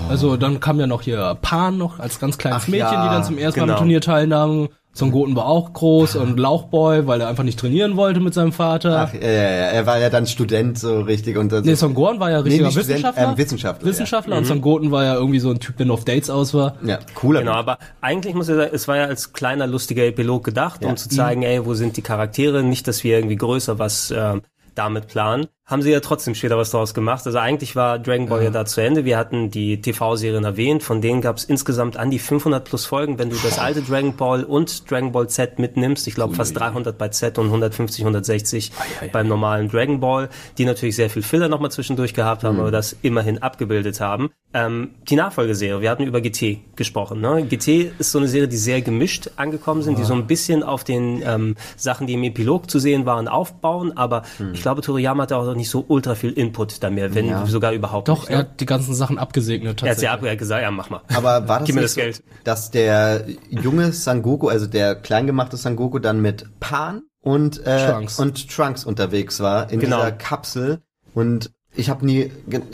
Also 0.10 0.38
dann 0.38 0.60
kam 0.60 0.80
ja 0.80 0.88
noch 0.88 1.02
hier 1.04 1.38
Pan 1.42 1.78
noch 1.78 2.00
als 2.00 2.20
ganz 2.20 2.38
kleines 2.38 2.64
Ach 2.64 2.68
Mädchen, 2.68 2.88
ja, 2.94 3.04
die 3.04 3.10
dann 3.10 3.24
zum 3.24 3.38
ersten 3.38 3.60
Mal 3.60 3.66
genau. 3.66 3.74
am 3.76 3.80
Turnier 3.80 4.02
teilnahm. 4.02 4.70
Son 4.96 5.10
Goten 5.12 5.36
war 5.36 5.48
auch 5.48 5.74
groß 5.74 6.16
und 6.18 6.38
Lauchboy, 6.40 7.08
weil 7.08 7.20
er 7.20 7.28
einfach 7.28 7.44
nicht 7.44 7.58
trainieren 7.60 7.96
wollte 7.98 8.20
mit 8.20 8.36
seinem 8.36 8.52
Vater. 8.52 9.08
Ach, 9.10 9.14
ja, 9.16 9.20
ja, 9.22 9.28
er 9.28 9.86
war 9.88 9.98
ja 9.98 10.12
dann 10.12 10.28
Student 10.28 10.78
so 10.78 11.02
richtig 11.02 11.36
und 11.38 11.52
das 11.52 11.66
Nee, 11.66 11.74
Son 11.74 11.96
Gohan 11.96 12.20
war 12.20 12.30
ja 12.30 12.40
richtiger 12.42 12.70
Student, 12.70 12.90
Wissenschaftler. 12.90 13.24
ähm, 13.30 13.38
Wissenschaftler, 13.38 13.88
Wissenschaftler 13.88 14.34
ja. 14.34 14.38
und 14.38 14.44
Mhm. 14.44 14.48
Son 14.50 14.62
Goten 14.62 14.92
war 14.92 15.04
ja 15.04 15.16
irgendwie 15.16 15.40
so 15.40 15.50
ein 15.50 15.60
Typ, 15.60 15.78
der 15.78 15.88
nur 15.88 15.96
auf 15.96 16.06
Dates 16.06 16.30
aus 16.30 16.54
war. 16.54 16.76
Ja, 16.86 17.00
cooler. 17.16 17.40
Genau, 17.40 17.54
aber 17.54 17.80
eigentlich 18.02 18.36
muss 18.36 18.50
ich 18.50 18.56
sagen, 18.56 18.70
es 18.72 18.88
war 18.88 18.98
ja 18.98 19.06
als 19.06 19.34
kleiner 19.34 19.66
lustiger 19.66 20.04
Epilog 20.06 20.44
gedacht, 20.44 20.84
Ja. 20.84 20.90
um 20.90 20.96
zu 20.98 21.10
zeigen, 21.10 21.42
ey, 21.42 21.66
wo 21.66 21.74
sind 21.74 21.98
die 21.98 22.04
Charaktere? 22.04 22.62
Nicht, 22.62 22.88
dass 22.88 23.04
wir 23.04 23.16
irgendwie 23.18 23.36
größer 23.38 23.80
was 23.80 24.12
äh, 24.12 24.36
damit 24.76 25.08
planen. 25.08 25.48
Haben 25.66 25.82
sie 25.82 25.92
ja 25.92 26.02
trotzdem 26.02 26.36
später 26.36 26.58
was 26.58 26.72
daraus 26.72 26.94
gemacht. 26.94 27.26
Also 27.26 27.38
eigentlich 27.40 27.78
war 27.78 27.98
Dragon 27.98 28.28
Ball 28.28 28.44
ja, 28.44 28.50
da 28.50 28.66
zu 28.66 28.82
Ende. 28.82 29.06
Wir 29.06 29.18
hatten 29.18 29.50
die 29.50 29.80
TV-Serien 29.80 30.44
erwähnt, 30.44 30.84
von 30.84 31.00
denen 31.00 31.22
gab 31.22 31.38
es 31.38 31.46
insgesamt 31.46 31.96
an 31.96 32.12
die 32.12 32.20
500 32.20 32.66
plus 32.66 32.86
Folgen. 32.86 33.18
Wenn 33.18 33.30
du 33.30 33.38
das 33.38 33.60
alte 33.60 33.82
Dragon 33.82 34.14
Ball 34.14 34.44
und 34.44 34.92
Dragon 34.92 35.14
Ball 35.14 35.30
Z 35.30 35.60
mitnimmst, 35.60 36.06
ich 36.06 36.16
glaube 36.16 36.36
fast 36.36 36.60
300 36.60 36.98
bei 36.98 37.08
Z 37.08 37.38
und 37.38 37.46
150, 37.46 38.02
160 38.02 38.74
beim 39.14 39.30
normalen 39.30 39.70
Dragon 39.70 40.02
Ball, 40.02 40.28
die 40.58 40.66
natürlich 40.66 40.98
sehr 40.98 41.10
viel 41.10 41.22
Filler 41.22 41.48
nochmal 41.48 41.72
zwischendurch 41.72 42.14
gehabt 42.14 42.44
haben, 42.44 42.60
aber 42.60 42.72
das 42.72 42.98
immerhin 43.02 43.42
abgebildet 43.42 44.02
haben. 44.02 44.32
Ähm, 44.54 44.92
die 45.10 45.16
Nachfolgeserie, 45.16 45.80
wir 45.80 45.90
hatten 45.90 46.04
über 46.04 46.20
GT 46.20 46.76
gesprochen. 46.76 47.22
Ne? 47.22 47.46
GT 47.50 47.94
ist 47.98 48.12
so 48.12 48.20
eine 48.20 48.28
Serie, 48.28 48.50
die 48.50 48.58
sehr 48.58 48.82
gemischt 48.82 49.32
angekommen 49.38 49.82
sind, 49.82 49.98
die 49.98 50.04
so 50.04 50.14
ein 50.14 50.28
bisschen 50.28 50.62
auf 50.62 50.84
den 50.84 51.24
ähm, 51.26 51.56
Sachen, 51.78 52.06
die 52.06 52.14
im 52.14 52.24
Epilog 52.24 52.70
zu 52.70 52.80
sehen 52.80 53.06
waren, 53.06 53.30
aufbauen, 53.30 53.96
aber 53.96 54.24
ich 54.54 54.62
glaube, 54.62 54.82
Toriyama 54.82 55.24
hatte 55.24 55.38
auch 55.38 55.53
nicht 55.56 55.70
so 55.70 55.84
ultra 55.88 56.16
viel 56.16 56.32
Input 56.32 56.82
da 56.84 56.90
mehr, 56.90 57.14
wenn 57.16 57.28
Ja. 57.28 57.46
sogar 57.46 57.72
überhaupt 57.74 58.08
Doch, 58.08 58.22
nicht. 58.22 58.30
er 58.30 58.38
ne? 58.38 58.44
hat 58.44 58.60
die 58.60 58.66
ganzen 58.66 58.94
Sachen 58.96 59.18
abgesegnet 59.18 59.82
Er 59.84 59.92
hat 59.92 60.02
ja 60.02 60.36
gesagt, 60.36 60.62
ja, 60.64 60.72
mach 60.72 60.90
mal. 60.90 61.02
Aber 61.14 61.48
war 61.48 61.60
das 61.60 61.66
Gib 61.68 61.76
mir 61.76 61.82
das 61.82 61.94
so, 61.94 62.02
Geld. 62.02 62.24
dass 62.44 62.72
der 62.72 63.26
junge 63.50 63.92
Sangoku, 63.92 64.48
also 64.50 64.66
der 64.68 64.96
kleingemachte 64.96 65.58
Sangoku, 65.58 66.00
dann 66.00 66.22
mit 66.22 66.46
Pan 66.60 67.04
und 67.22 67.66
äh, 67.66 67.92
Trunks. 67.92 68.20
und 68.20 68.50
Trunks 68.50 68.84
unterwegs 68.86 69.40
war 69.40 69.72
in 69.72 69.80
Genau. 69.80 69.98
dieser 69.98 70.12
Kapsel 70.12 70.82
und 71.14 71.52
ich 71.76 71.90
habe 71.90 72.06
nie 72.06 72.30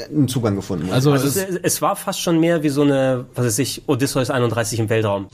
einen 0.10 0.28
Zugang 0.28 0.56
gefunden. 0.56 0.92
Also 0.92 1.12
Also 1.14 1.28
es, 1.28 1.38
es 1.38 1.82
war 1.82 1.96
fast 1.96 2.20
schon 2.22 2.40
mehr 2.40 2.64
wie 2.64 2.70
so 2.70 2.82
eine, 2.82 3.26
was 3.36 3.46
weiß 3.46 3.60
ich, 3.60 3.84
Odysseus 3.88 4.30
31 4.30 4.80
im 4.80 4.90
Weltraum. 4.90 5.28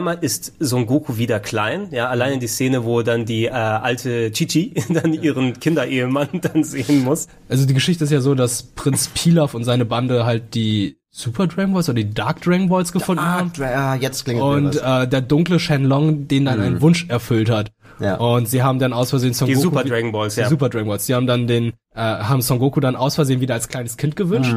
Einmal 0.00 0.18
ist 0.20 0.54
Son 0.58 0.86
Goku 0.86 1.16
wieder 1.16 1.40
klein, 1.40 1.88
ja, 1.90 2.08
alleine 2.08 2.38
die 2.38 2.48
Szene, 2.48 2.84
wo 2.84 3.02
dann 3.02 3.24
die 3.24 3.46
äh, 3.46 3.50
alte 3.50 4.32
Chichi 4.32 4.74
dann 4.88 5.12
ihren 5.14 5.58
Kinderehemann 5.58 6.28
dann 6.42 6.64
sehen 6.64 7.04
muss. 7.04 7.28
Also 7.48 7.66
die 7.66 7.74
Geschichte 7.74 8.04
ist 8.04 8.10
ja 8.10 8.20
so, 8.20 8.34
dass 8.34 8.62
Prinz 8.62 9.08
Pilaf 9.08 9.54
und 9.54 9.64
seine 9.64 9.84
Bande 9.84 10.24
halt 10.24 10.54
die 10.54 10.96
Super 11.12 11.48
Dragon 11.48 11.72
Balls 11.72 11.88
oder 11.88 11.96
die 11.96 12.14
Dark 12.14 12.40
Dragon 12.40 12.68
Balls 12.68 12.92
gefunden 12.92 13.24
haben. 13.24 13.50
Dra- 13.52 13.74
ah, 13.74 13.94
jetzt 13.96 14.24
klingt 14.24 14.40
Und 14.40 14.76
äh, 14.76 15.08
der 15.08 15.20
dunkle 15.20 15.58
Shenlong 15.58 16.28
den 16.28 16.44
dann 16.44 16.60
einen 16.60 16.80
Wunsch 16.80 17.06
erfüllt 17.08 17.50
hat. 17.50 17.72
Ja. 17.98 18.14
Und 18.16 18.48
sie 18.48 18.62
haben 18.62 18.78
dann 18.78 18.92
aus 18.92 19.10
Versehen 19.10 19.34
Son 19.34 19.48
Die 19.48 19.54
Goku 19.54 19.64
Super 19.70 19.84
Dragon 19.84 20.12
Balls, 20.12 20.36
die 20.36 20.40
ja. 20.42 20.48
Super 20.48 20.68
Dragon 20.68 20.88
Balls. 20.88 21.06
Die 21.06 21.14
haben 21.14 21.26
dann 21.26 21.46
den 21.48 21.72
äh, 21.94 22.00
haben 22.00 22.42
Son 22.42 22.60
Goku 22.60 22.78
dann 22.80 22.94
aus 22.96 23.16
Versehen 23.16 23.40
wieder 23.40 23.54
als 23.54 23.68
kleines 23.68 23.96
Kind 23.96 24.14
gewünscht 24.16 24.54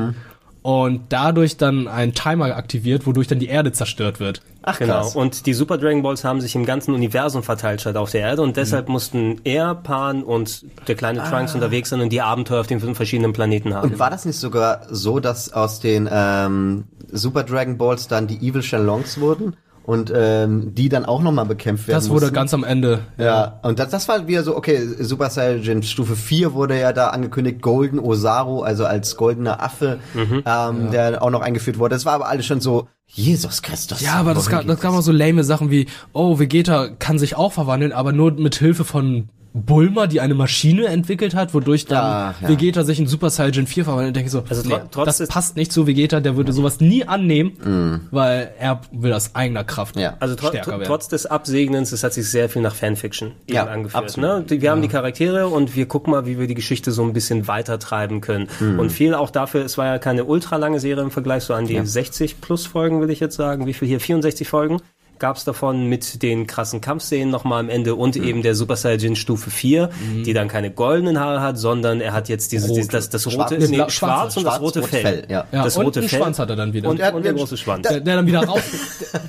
und 0.64 1.02
dadurch 1.10 1.58
dann 1.58 1.88
einen 1.88 2.14
Timer 2.14 2.56
aktiviert, 2.56 3.06
wodurch 3.06 3.28
dann 3.28 3.38
die 3.40 3.48
Erde 3.48 3.72
zerstört 3.74 4.20
wird. 4.20 4.42
Ach 4.64 4.80
Genau. 4.80 4.94
krass. 5.02 5.16
Und 5.16 5.46
die 5.46 5.54
Super 5.54 5.78
Dragon 5.78 6.02
Balls 6.02 6.24
haben 6.24 6.40
sich 6.40 6.56
im 6.56 6.66
ganzen 6.66 6.94
Universum 6.94 7.44
verteilt 7.44 7.82
statt 7.82 7.98
auf 7.98 8.12
der 8.12 8.22
Erde 8.22 8.42
und 8.42 8.56
deshalb 8.56 8.88
mussten 8.88 9.42
er, 9.44 9.76
Pan 9.76 10.24
und 10.24 10.66
der 10.88 10.96
kleine 10.96 11.22
Trunks 11.22 11.54
unterwegs 11.54 11.90
sein 11.90 12.00
und 12.00 12.10
die 12.10 12.22
Abenteuer 12.22 12.62
auf 12.62 12.68
den 12.68 12.80
fünf 12.80 12.96
verschiedenen 12.96 13.34
Planeten 13.34 13.74
haben. 13.74 13.92
Und 13.92 14.00
war 14.00 14.10
das 14.10 14.24
nicht 14.26 14.38
sogar 14.38 14.88
so, 14.90 15.20
dass 15.20 15.52
aus 15.52 15.82
den 15.82 16.10
ähm, 16.10 16.86
Super 17.12 17.44
Dragon 17.44 17.78
Balls 17.78 18.08
dann 18.08 18.28
die 18.28 18.38
Evil 18.38 18.64
Shenlongs 18.64 19.20
wurden 19.20 19.58
und 19.84 20.12
ähm, 20.16 20.74
die 20.74 20.90
dann 20.90 21.06
auch 21.06 21.22
nochmal 21.22 21.46
bekämpft 21.46 21.88
werden 21.88 21.98
Das 21.98 22.10
wurde 22.10 22.22
mussten? 22.22 22.36
ganz 22.36 22.54
am 22.54 22.64
Ende. 22.64 23.00
Ja, 23.18 23.60
und 23.64 23.80
das, 23.80 23.90
das 23.90 24.08
war 24.08 24.28
wieder 24.28 24.44
so, 24.44 24.56
okay, 24.56 24.80
Super 25.00 25.30
Saiyan 25.30 25.84
Stufe 25.84 26.16
4 26.16 26.54
wurde 26.54 26.80
ja 26.80 26.94
da 26.94 27.10
angekündigt, 27.10 27.62
Golden 27.62 28.00
Osaru, 28.00 28.62
also 28.62 28.86
als 28.86 29.16
goldener 29.18 29.62
Affe, 29.62 30.00
ähm, 30.16 30.92
der 30.92 31.22
auch 31.22 31.30
noch 31.30 31.42
eingeführt 31.42 31.80
wurde. 31.80 31.96
Das 31.96 32.06
war 32.06 32.14
aber 32.14 32.28
alles 32.28 32.46
schon 32.46 32.62
so, 32.62 32.88
Jesus 33.08 33.62
Christus. 33.62 34.02
Ja, 34.02 34.14
aber 34.14 34.34
das 34.34 34.50
gab, 34.50 34.66
das 34.66 34.80
gab 34.80 34.94
auch 34.94 35.02
so 35.02 35.12
lame 35.12 35.44
Sachen 35.44 35.70
wie, 35.70 35.88
oh, 36.14 36.40
Vegeta 36.40 36.88
kann 36.88 37.20
sich 37.20 37.36
auch 37.36 37.52
verwandeln, 37.52 37.92
aber 37.92 38.12
nur 38.14 38.32
mit 38.32 38.56
Hilfe 38.56 38.86
von 38.86 39.30
Bulma, 39.56 40.08
die 40.08 40.20
eine 40.20 40.34
Maschine 40.34 40.88
entwickelt 40.88 41.36
hat, 41.36 41.54
wodurch 41.54 41.86
dann 41.86 42.34
Ach, 42.36 42.42
ja. 42.42 42.50
Vegeta 42.50 42.84
sich 42.84 43.00
in 43.00 43.06
Super 43.06 43.30
Saiyan 43.30 43.68
4 43.68 43.84
verwandelt. 43.86 44.16
Denke 44.16 44.26
ich 44.26 44.32
so, 44.32 44.44
Also 44.50 44.68
nee, 44.68 44.76
das 45.06 45.28
passt 45.28 45.56
nicht 45.56 45.72
zu 45.72 45.86
Vegeta, 45.86 46.20
der 46.22 46.36
würde 46.36 46.52
sowas 46.54 46.80
nie 46.80 47.06
annehmen, 47.06 48.08
weil 48.10 48.52
er 48.58 48.82
will 48.92 49.14
aus 49.14 49.36
eigener 49.36 49.64
Kraft 49.64 49.96
Ja. 49.96 50.18
Also 50.20 50.34
tro 50.36 50.48
stärker 50.48 50.64
tr 50.72 50.80
werden. 50.80 50.84
trotz 50.88 51.08
des 51.08 51.28
Absegnens, 51.28 51.92
es 51.92 52.04
hat 52.04 52.14
sich 52.14 52.28
sehr 52.28 52.50
viel 52.50 52.64
nach 52.64 52.74
Fanfiction 52.74 53.34
Ja, 53.48 53.66
angeführt. 53.66 54.04
absolut. 54.04 54.50
Ne? 54.50 54.62
Wir 54.62 54.72
haben 54.72 54.82
die 54.82 54.88
Charaktere 54.88 55.48
und 55.48 55.76
wir 55.76 55.86
gucken 55.88 56.12
mal, 56.12 56.26
wie 56.26 56.40
wir 56.40 56.48
die 56.48 56.56
Geschichte 56.56 56.92
so 56.92 57.04
ein 57.04 57.14
bisschen 57.14 57.48
weiter 57.48 57.78
treiben 57.78 58.22
können. 58.22 58.48
Und 58.60 58.92
viel 58.92 59.14
auch 59.14 59.30
dafür, 59.30 59.64
es 59.64 59.78
war 59.78 59.86
ja 59.86 60.00
keine 60.00 60.26
ultra 60.26 60.56
lange 60.58 60.80
Serie 60.80 61.04
im 61.04 61.12
Vergleich 61.12 61.44
so 61.44 61.54
an 61.54 61.68
die 61.68 61.80
60 61.80 62.42
plus 62.42 62.66
Folgen, 62.66 63.02
will 63.02 63.12
ich 63.12 63.20
jetzt 63.20 63.36
sagen. 63.36 63.68
Wie 63.68 63.74
viel 63.74 63.88
hier? 63.88 64.00
64 64.00 64.48
Folgen. 64.50 64.80
Gab's 65.24 65.46
davon 65.46 65.88
mit 65.88 66.22
den 66.22 66.48
krassen 66.48 66.82
Kampfszenen 66.82 67.30
nochmal 67.30 67.62
am 67.62 67.70
Ende 67.70 67.96
und 67.96 68.18
eben 68.18 68.42
der 68.42 68.56
Super 68.56 68.76
Saiyajin 68.76 69.16
Stufe 69.16 69.50
4, 69.50 69.90
die 70.26 70.34
dann 70.34 70.50
keine 70.50 70.70
goldenen 70.70 71.18
Haare 71.18 71.40
hat, 71.40 71.58
sondern 71.58 72.02
er 72.02 72.12
hat 72.12 72.28
jetzt 72.28 72.52
dieses, 72.52 72.70
Rote. 72.70 72.82
dieses 72.82 73.10
das, 73.10 73.10
das 73.10 73.32
Schwarz- 73.32 73.54
rote, 73.54 73.70
nee, 73.70 73.78
schwarz, 73.78 73.94
schwarze- 73.94 74.40
und 74.40 74.46
das 74.46 74.56
schwarz, 74.56 74.62
rote 74.62 74.84
Fell. 74.84 75.02
Fell, 75.02 75.26
ja. 75.30 75.46
Ja, 75.50 75.64
das 75.64 75.78
und 75.78 75.86
rote 75.86 76.02
Fell. 76.02 76.20
Schwanz 76.20 76.40
hat 76.40 76.50
er 76.50 76.58
dann 76.58 76.74
wieder. 76.74 76.90
Und, 76.90 77.00
er 77.00 77.08
hat 77.08 77.14
und 77.14 77.24
der 77.24 77.30
einen 77.30 77.40
große 77.40 77.56
Schwanz. 77.56 77.88
Der, 77.88 78.02
der 78.02 78.18
dann 78.18 78.28
wieder 78.28 78.44
raus. 78.46 78.60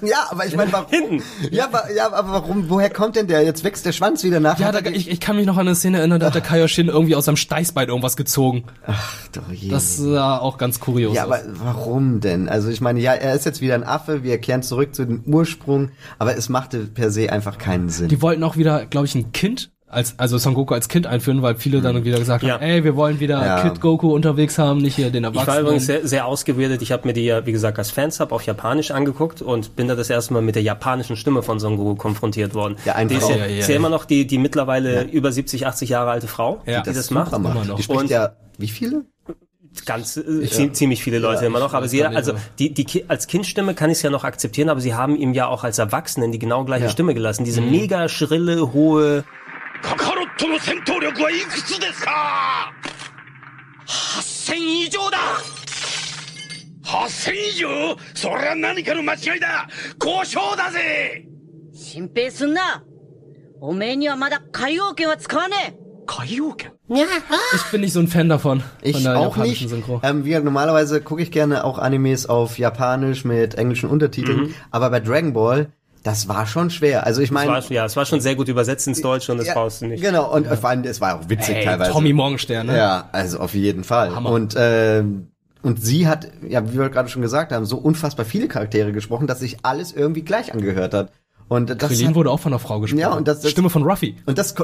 Ja, 0.02 0.26
aber 0.30 0.46
ich 0.46 0.56
meine, 0.56 0.72
warum? 0.72 0.86
Hinten. 0.90 1.22
Ja, 1.52 1.66
aber, 1.66 1.84
ja, 1.94 2.12
aber 2.12 2.32
warum, 2.32 2.68
woher 2.68 2.90
kommt 2.90 3.14
denn 3.14 3.28
der? 3.28 3.44
Jetzt 3.44 3.62
wächst 3.62 3.86
der 3.86 3.92
Schwanz 3.92 4.24
wieder 4.24 4.40
nach. 4.40 4.58
Ja, 4.58 4.72
da, 4.72 4.80
ich, 4.90 5.08
ich 5.08 5.20
kann 5.20 5.36
mich 5.36 5.46
noch 5.46 5.58
an 5.58 5.68
eine 5.68 5.76
Szene 5.76 5.98
erinnern, 5.98 6.18
da 6.18 6.26
hat 6.26 6.34
der 6.34 6.42
Kaioshin 6.42 6.88
irgendwie 6.88 7.14
aus 7.14 7.26
seinem 7.26 7.36
Steißbein 7.36 7.86
irgendwas 7.86 8.16
gezogen. 8.16 8.64
Ach, 8.84 9.28
doch 9.30 9.52
je. 9.52 9.68
Das 9.70 9.96
sah 9.96 10.38
auch 10.38 10.58
ganz 10.58 10.80
kurios 10.80 11.14
ja, 11.14 11.26
aus. 11.26 11.30
aber 11.30 11.40
warum 11.62 12.18
denn? 12.18 12.48
Also 12.48 12.68
ich 12.68 12.80
meine, 12.80 12.98
ja, 12.98 13.12
er 13.12 13.34
ist 13.34 13.44
jetzt 13.46 13.60
wieder 13.60 13.74
ein 13.76 13.84
Affe, 13.84 14.24
wir 14.24 14.38
kehren 14.38 14.64
zurück 14.64 14.92
zu 14.92 15.04
dem 15.04 15.22
Ursprung, 15.24 15.83
aber 16.18 16.36
es 16.36 16.48
machte 16.48 16.80
per 16.86 17.10
se 17.10 17.30
einfach 17.32 17.58
keinen 17.58 17.88
Sinn. 17.88 18.08
Die 18.08 18.20
wollten 18.22 18.42
auch 18.42 18.56
wieder, 18.56 18.86
glaube 18.86 19.06
ich, 19.06 19.14
ein 19.14 19.32
Kind 19.32 19.70
als 19.86 20.18
also 20.18 20.38
Son 20.38 20.54
Goku 20.54 20.74
als 20.74 20.88
Kind 20.88 21.06
einführen, 21.06 21.40
weil 21.42 21.54
viele 21.54 21.80
dann 21.80 22.02
wieder 22.04 22.18
gesagt 22.18 22.42
haben, 22.42 22.48
Ja. 22.48 22.56
ey, 22.56 22.82
wir 22.82 22.96
wollen 22.96 23.20
wieder 23.20 23.44
Ja. 23.46 23.62
Kid 23.62 23.80
Goku 23.80 24.12
unterwegs 24.12 24.58
haben, 24.58 24.78
nicht 24.80 24.96
hier 24.96 25.10
den 25.10 25.22
Ich 25.22 25.30
war 25.34 25.42
Erwachsenen. 25.42 25.60
übrigens 25.66 25.86
sehr, 25.86 26.04
sehr 26.08 26.26
ausgebildet. 26.26 26.82
Ich 26.82 26.90
habe 26.90 27.06
mir 27.06 27.12
die 27.14 27.24
ja, 27.24 27.46
wie 27.46 27.52
gesagt, 27.52 27.78
als 27.78 27.92
Fansub 27.92 28.32
auf 28.32 28.42
Japanisch 28.44 28.90
angeguckt 28.90 29.40
und 29.40 29.76
bin 29.76 29.86
da 29.86 29.94
das 29.94 30.10
erste 30.10 30.32
Mal 30.32 30.42
mit 30.42 30.56
der 30.56 30.62
japanischen 30.64 31.14
Stimme 31.16 31.44
von 31.44 31.60
Son 31.60 31.76
Goku 31.76 31.94
konfrontiert 31.94 32.54
worden. 32.54 32.74
Ja, 32.84 33.04
die 33.04 33.14
ist 33.14 33.28
ja, 33.28 33.36
Ja, 33.36 33.44
ist 33.44 33.68
ja 33.68 33.74
ja. 33.74 33.76
immer 33.78 33.88
noch 33.90 34.04
die, 34.04 34.26
die 34.26 34.38
mittlerweile 34.38 34.94
Ja. 34.94 35.02
über 35.02 35.30
70, 35.30 35.64
80 35.68 35.90
Jahre 35.90 36.10
alte 36.10 36.26
Frau, 36.26 36.60
Ja. 36.66 36.80
die 36.80 36.86
das, 36.86 36.96
Das 36.96 37.10
macht. 37.12 37.30
macht. 37.30 37.40
Immer 37.54 37.64
noch. 37.64 37.76
Die 37.76 37.82
spricht 37.84 38.00
Und- 38.00 38.10
ja, 38.10 38.32
wie 38.58 38.68
viele? 38.68 39.04
Ganz 39.86 40.16
äh, 40.16 40.20
zie- 40.46 40.72
ziemlich 40.72 41.02
viele 41.02 41.18
Leute 41.18 41.42
Ja, 41.42 41.46
immer 41.48 41.58
noch, 41.58 41.74
aber 41.74 41.88
sie 41.88 42.04
also 42.04 42.34
die 42.58 42.72
die 42.72 42.84
Ki 42.84 43.04
als 43.08 43.26
Kindstimme 43.26 43.74
kann 43.74 43.90
ich 43.90 43.98
es 43.98 44.02
ja 44.02 44.10
noch 44.10 44.24
akzeptieren, 44.24 44.68
aber 44.68 44.80
sie 44.80 44.94
haben 44.94 45.16
ihm 45.16 45.34
ja 45.34 45.46
auch 45.48 45.64
als 45.64 45.78
Erwachsenen 45.78 46.30
die 46.32 46.38
genau 46.38 46.64
gleiche 46.64 46.84
Ja. 46.84 46.90
Stimme 46.90 47.12
gelassen, 47.14 47.42
Mhm. 47.42 47.46
diese 47.46 47.60
mega 47.60 48.08
schrille 48.08 48.72
hohe 48.72 49.24
Koryuke. 66.06 66.72
Ja. 66.88 67.04
Ich 67.54 67.62
bin 67.70 67.80
nicht 67.80 67.92
so 67.92 68.00
ein 68.00 68.08
Fan 68.08 68.28
davon. 68.28 68.62
Ich 68.82 69.08
auch 69.08 69.36
nicht. 69.36 69.66
Ähm, 70.02 70.24
wie, 70.24 70.38
normalerweise 70.38 71.00
gucke 71.00 71.22
ich 71.22 71.30
gerne 71.30 71.64
auch 71.64 71.78
Animes 71.78 72.26
auf 72.26 72.58
Japanisch 72.58 73.24
mit 73.24 73.54
englischen 73.54 73.88
Untertiteln, 73.88 74.40
mhm. 74.40 74.54
aber 74.70 74.90
bei 74.90 75.00
Dragon 75.00 75.32
Ball 75.32 75.68
das 76.04 76.28
war 76.28 76.46
schon 76.46 76.70
schwer. 76.70 77.06
Also 77.06 77.22
ich 77.22 77.30
meine, 77.30 77.58
ja, 77.70 77.86
es 77.86 77.96
war 77.96 78.04
schon 78.04 78.20
sehr 78.20 78.34
gut 78.36 78.48
übersetzt 78.48 78.86
ins 78.86 79.00
Deutsche 79.00 79.32
und 79.32 79.38
das 79.38 79.48
ja, 79.48 79.54
brauchst 79.54 79.80
du 79.80 79.86
nicht. 79.86 80.02
Genau 80.02 80.30
und 80.32 80.44
ja. 80.44 80.54
vor 80.54 80.68
allem 80.68 80.84
es 80.84 81.00
war 81.00 81.18
auch 81.18 81.28
witzig 81.28 81.56
hey, 81.56 81.64
teilweise. 81.64 81.92
Tommy 81.92 82.12
Morgenstern. 82.12 82.66
Ne? 82.66 82.76
Ja, 82.76 83.08
also 83.10 83.38
auf 83.38 83.54
jeden 83.54 83.84
Fall. 83.84 84.14
Hammer. 84.14 84.30
Und 84.30 84.54
äh, 84.54 85.02
und 85.62 85.82
sie 85.82 86.06
hat, 86.06 86.28
ja, 86.46 86.70
wie 86.70 86.78
wir 86.78 86.90
gerade 86.90 87.08
schon 87.08 87.22
gesagt 87.22 87.50
haben, 87.50 87.64
so 87.64 87.78
unfassbar 87.78 88.26
viele 88.26 88.48
Charaktere 88.48 88.92
gesprochen, 88.92 89.26
dass 89.26 89.40
sich 89.40 89.56
alles 89.62 89.92
irgendwie 89.92 90.20
gleich 90.20 90.52
angehört 90.52 90.92
hat. 90.92 91.10
Und 91.48 91.68
das 91.70 91.78
Krillin 91.90 92.08
hat, 92.08 92.14
wurde 92.14 92.30
auch 92.30 92.40
von 92.40 92.52
einer 92.52 92.58
Frau 92.58 92.80
gesprochen. 92.80 93.00
Ja, 93.00 93.12
und 93.14 93.28
das- 93.28 93.40
das- 93.40 93.50
Stimme 93.50 93.70
von 93.70 93.82
Ruffy. 93.82 94.16
und 94.26 94.38
das, 94.38 94.54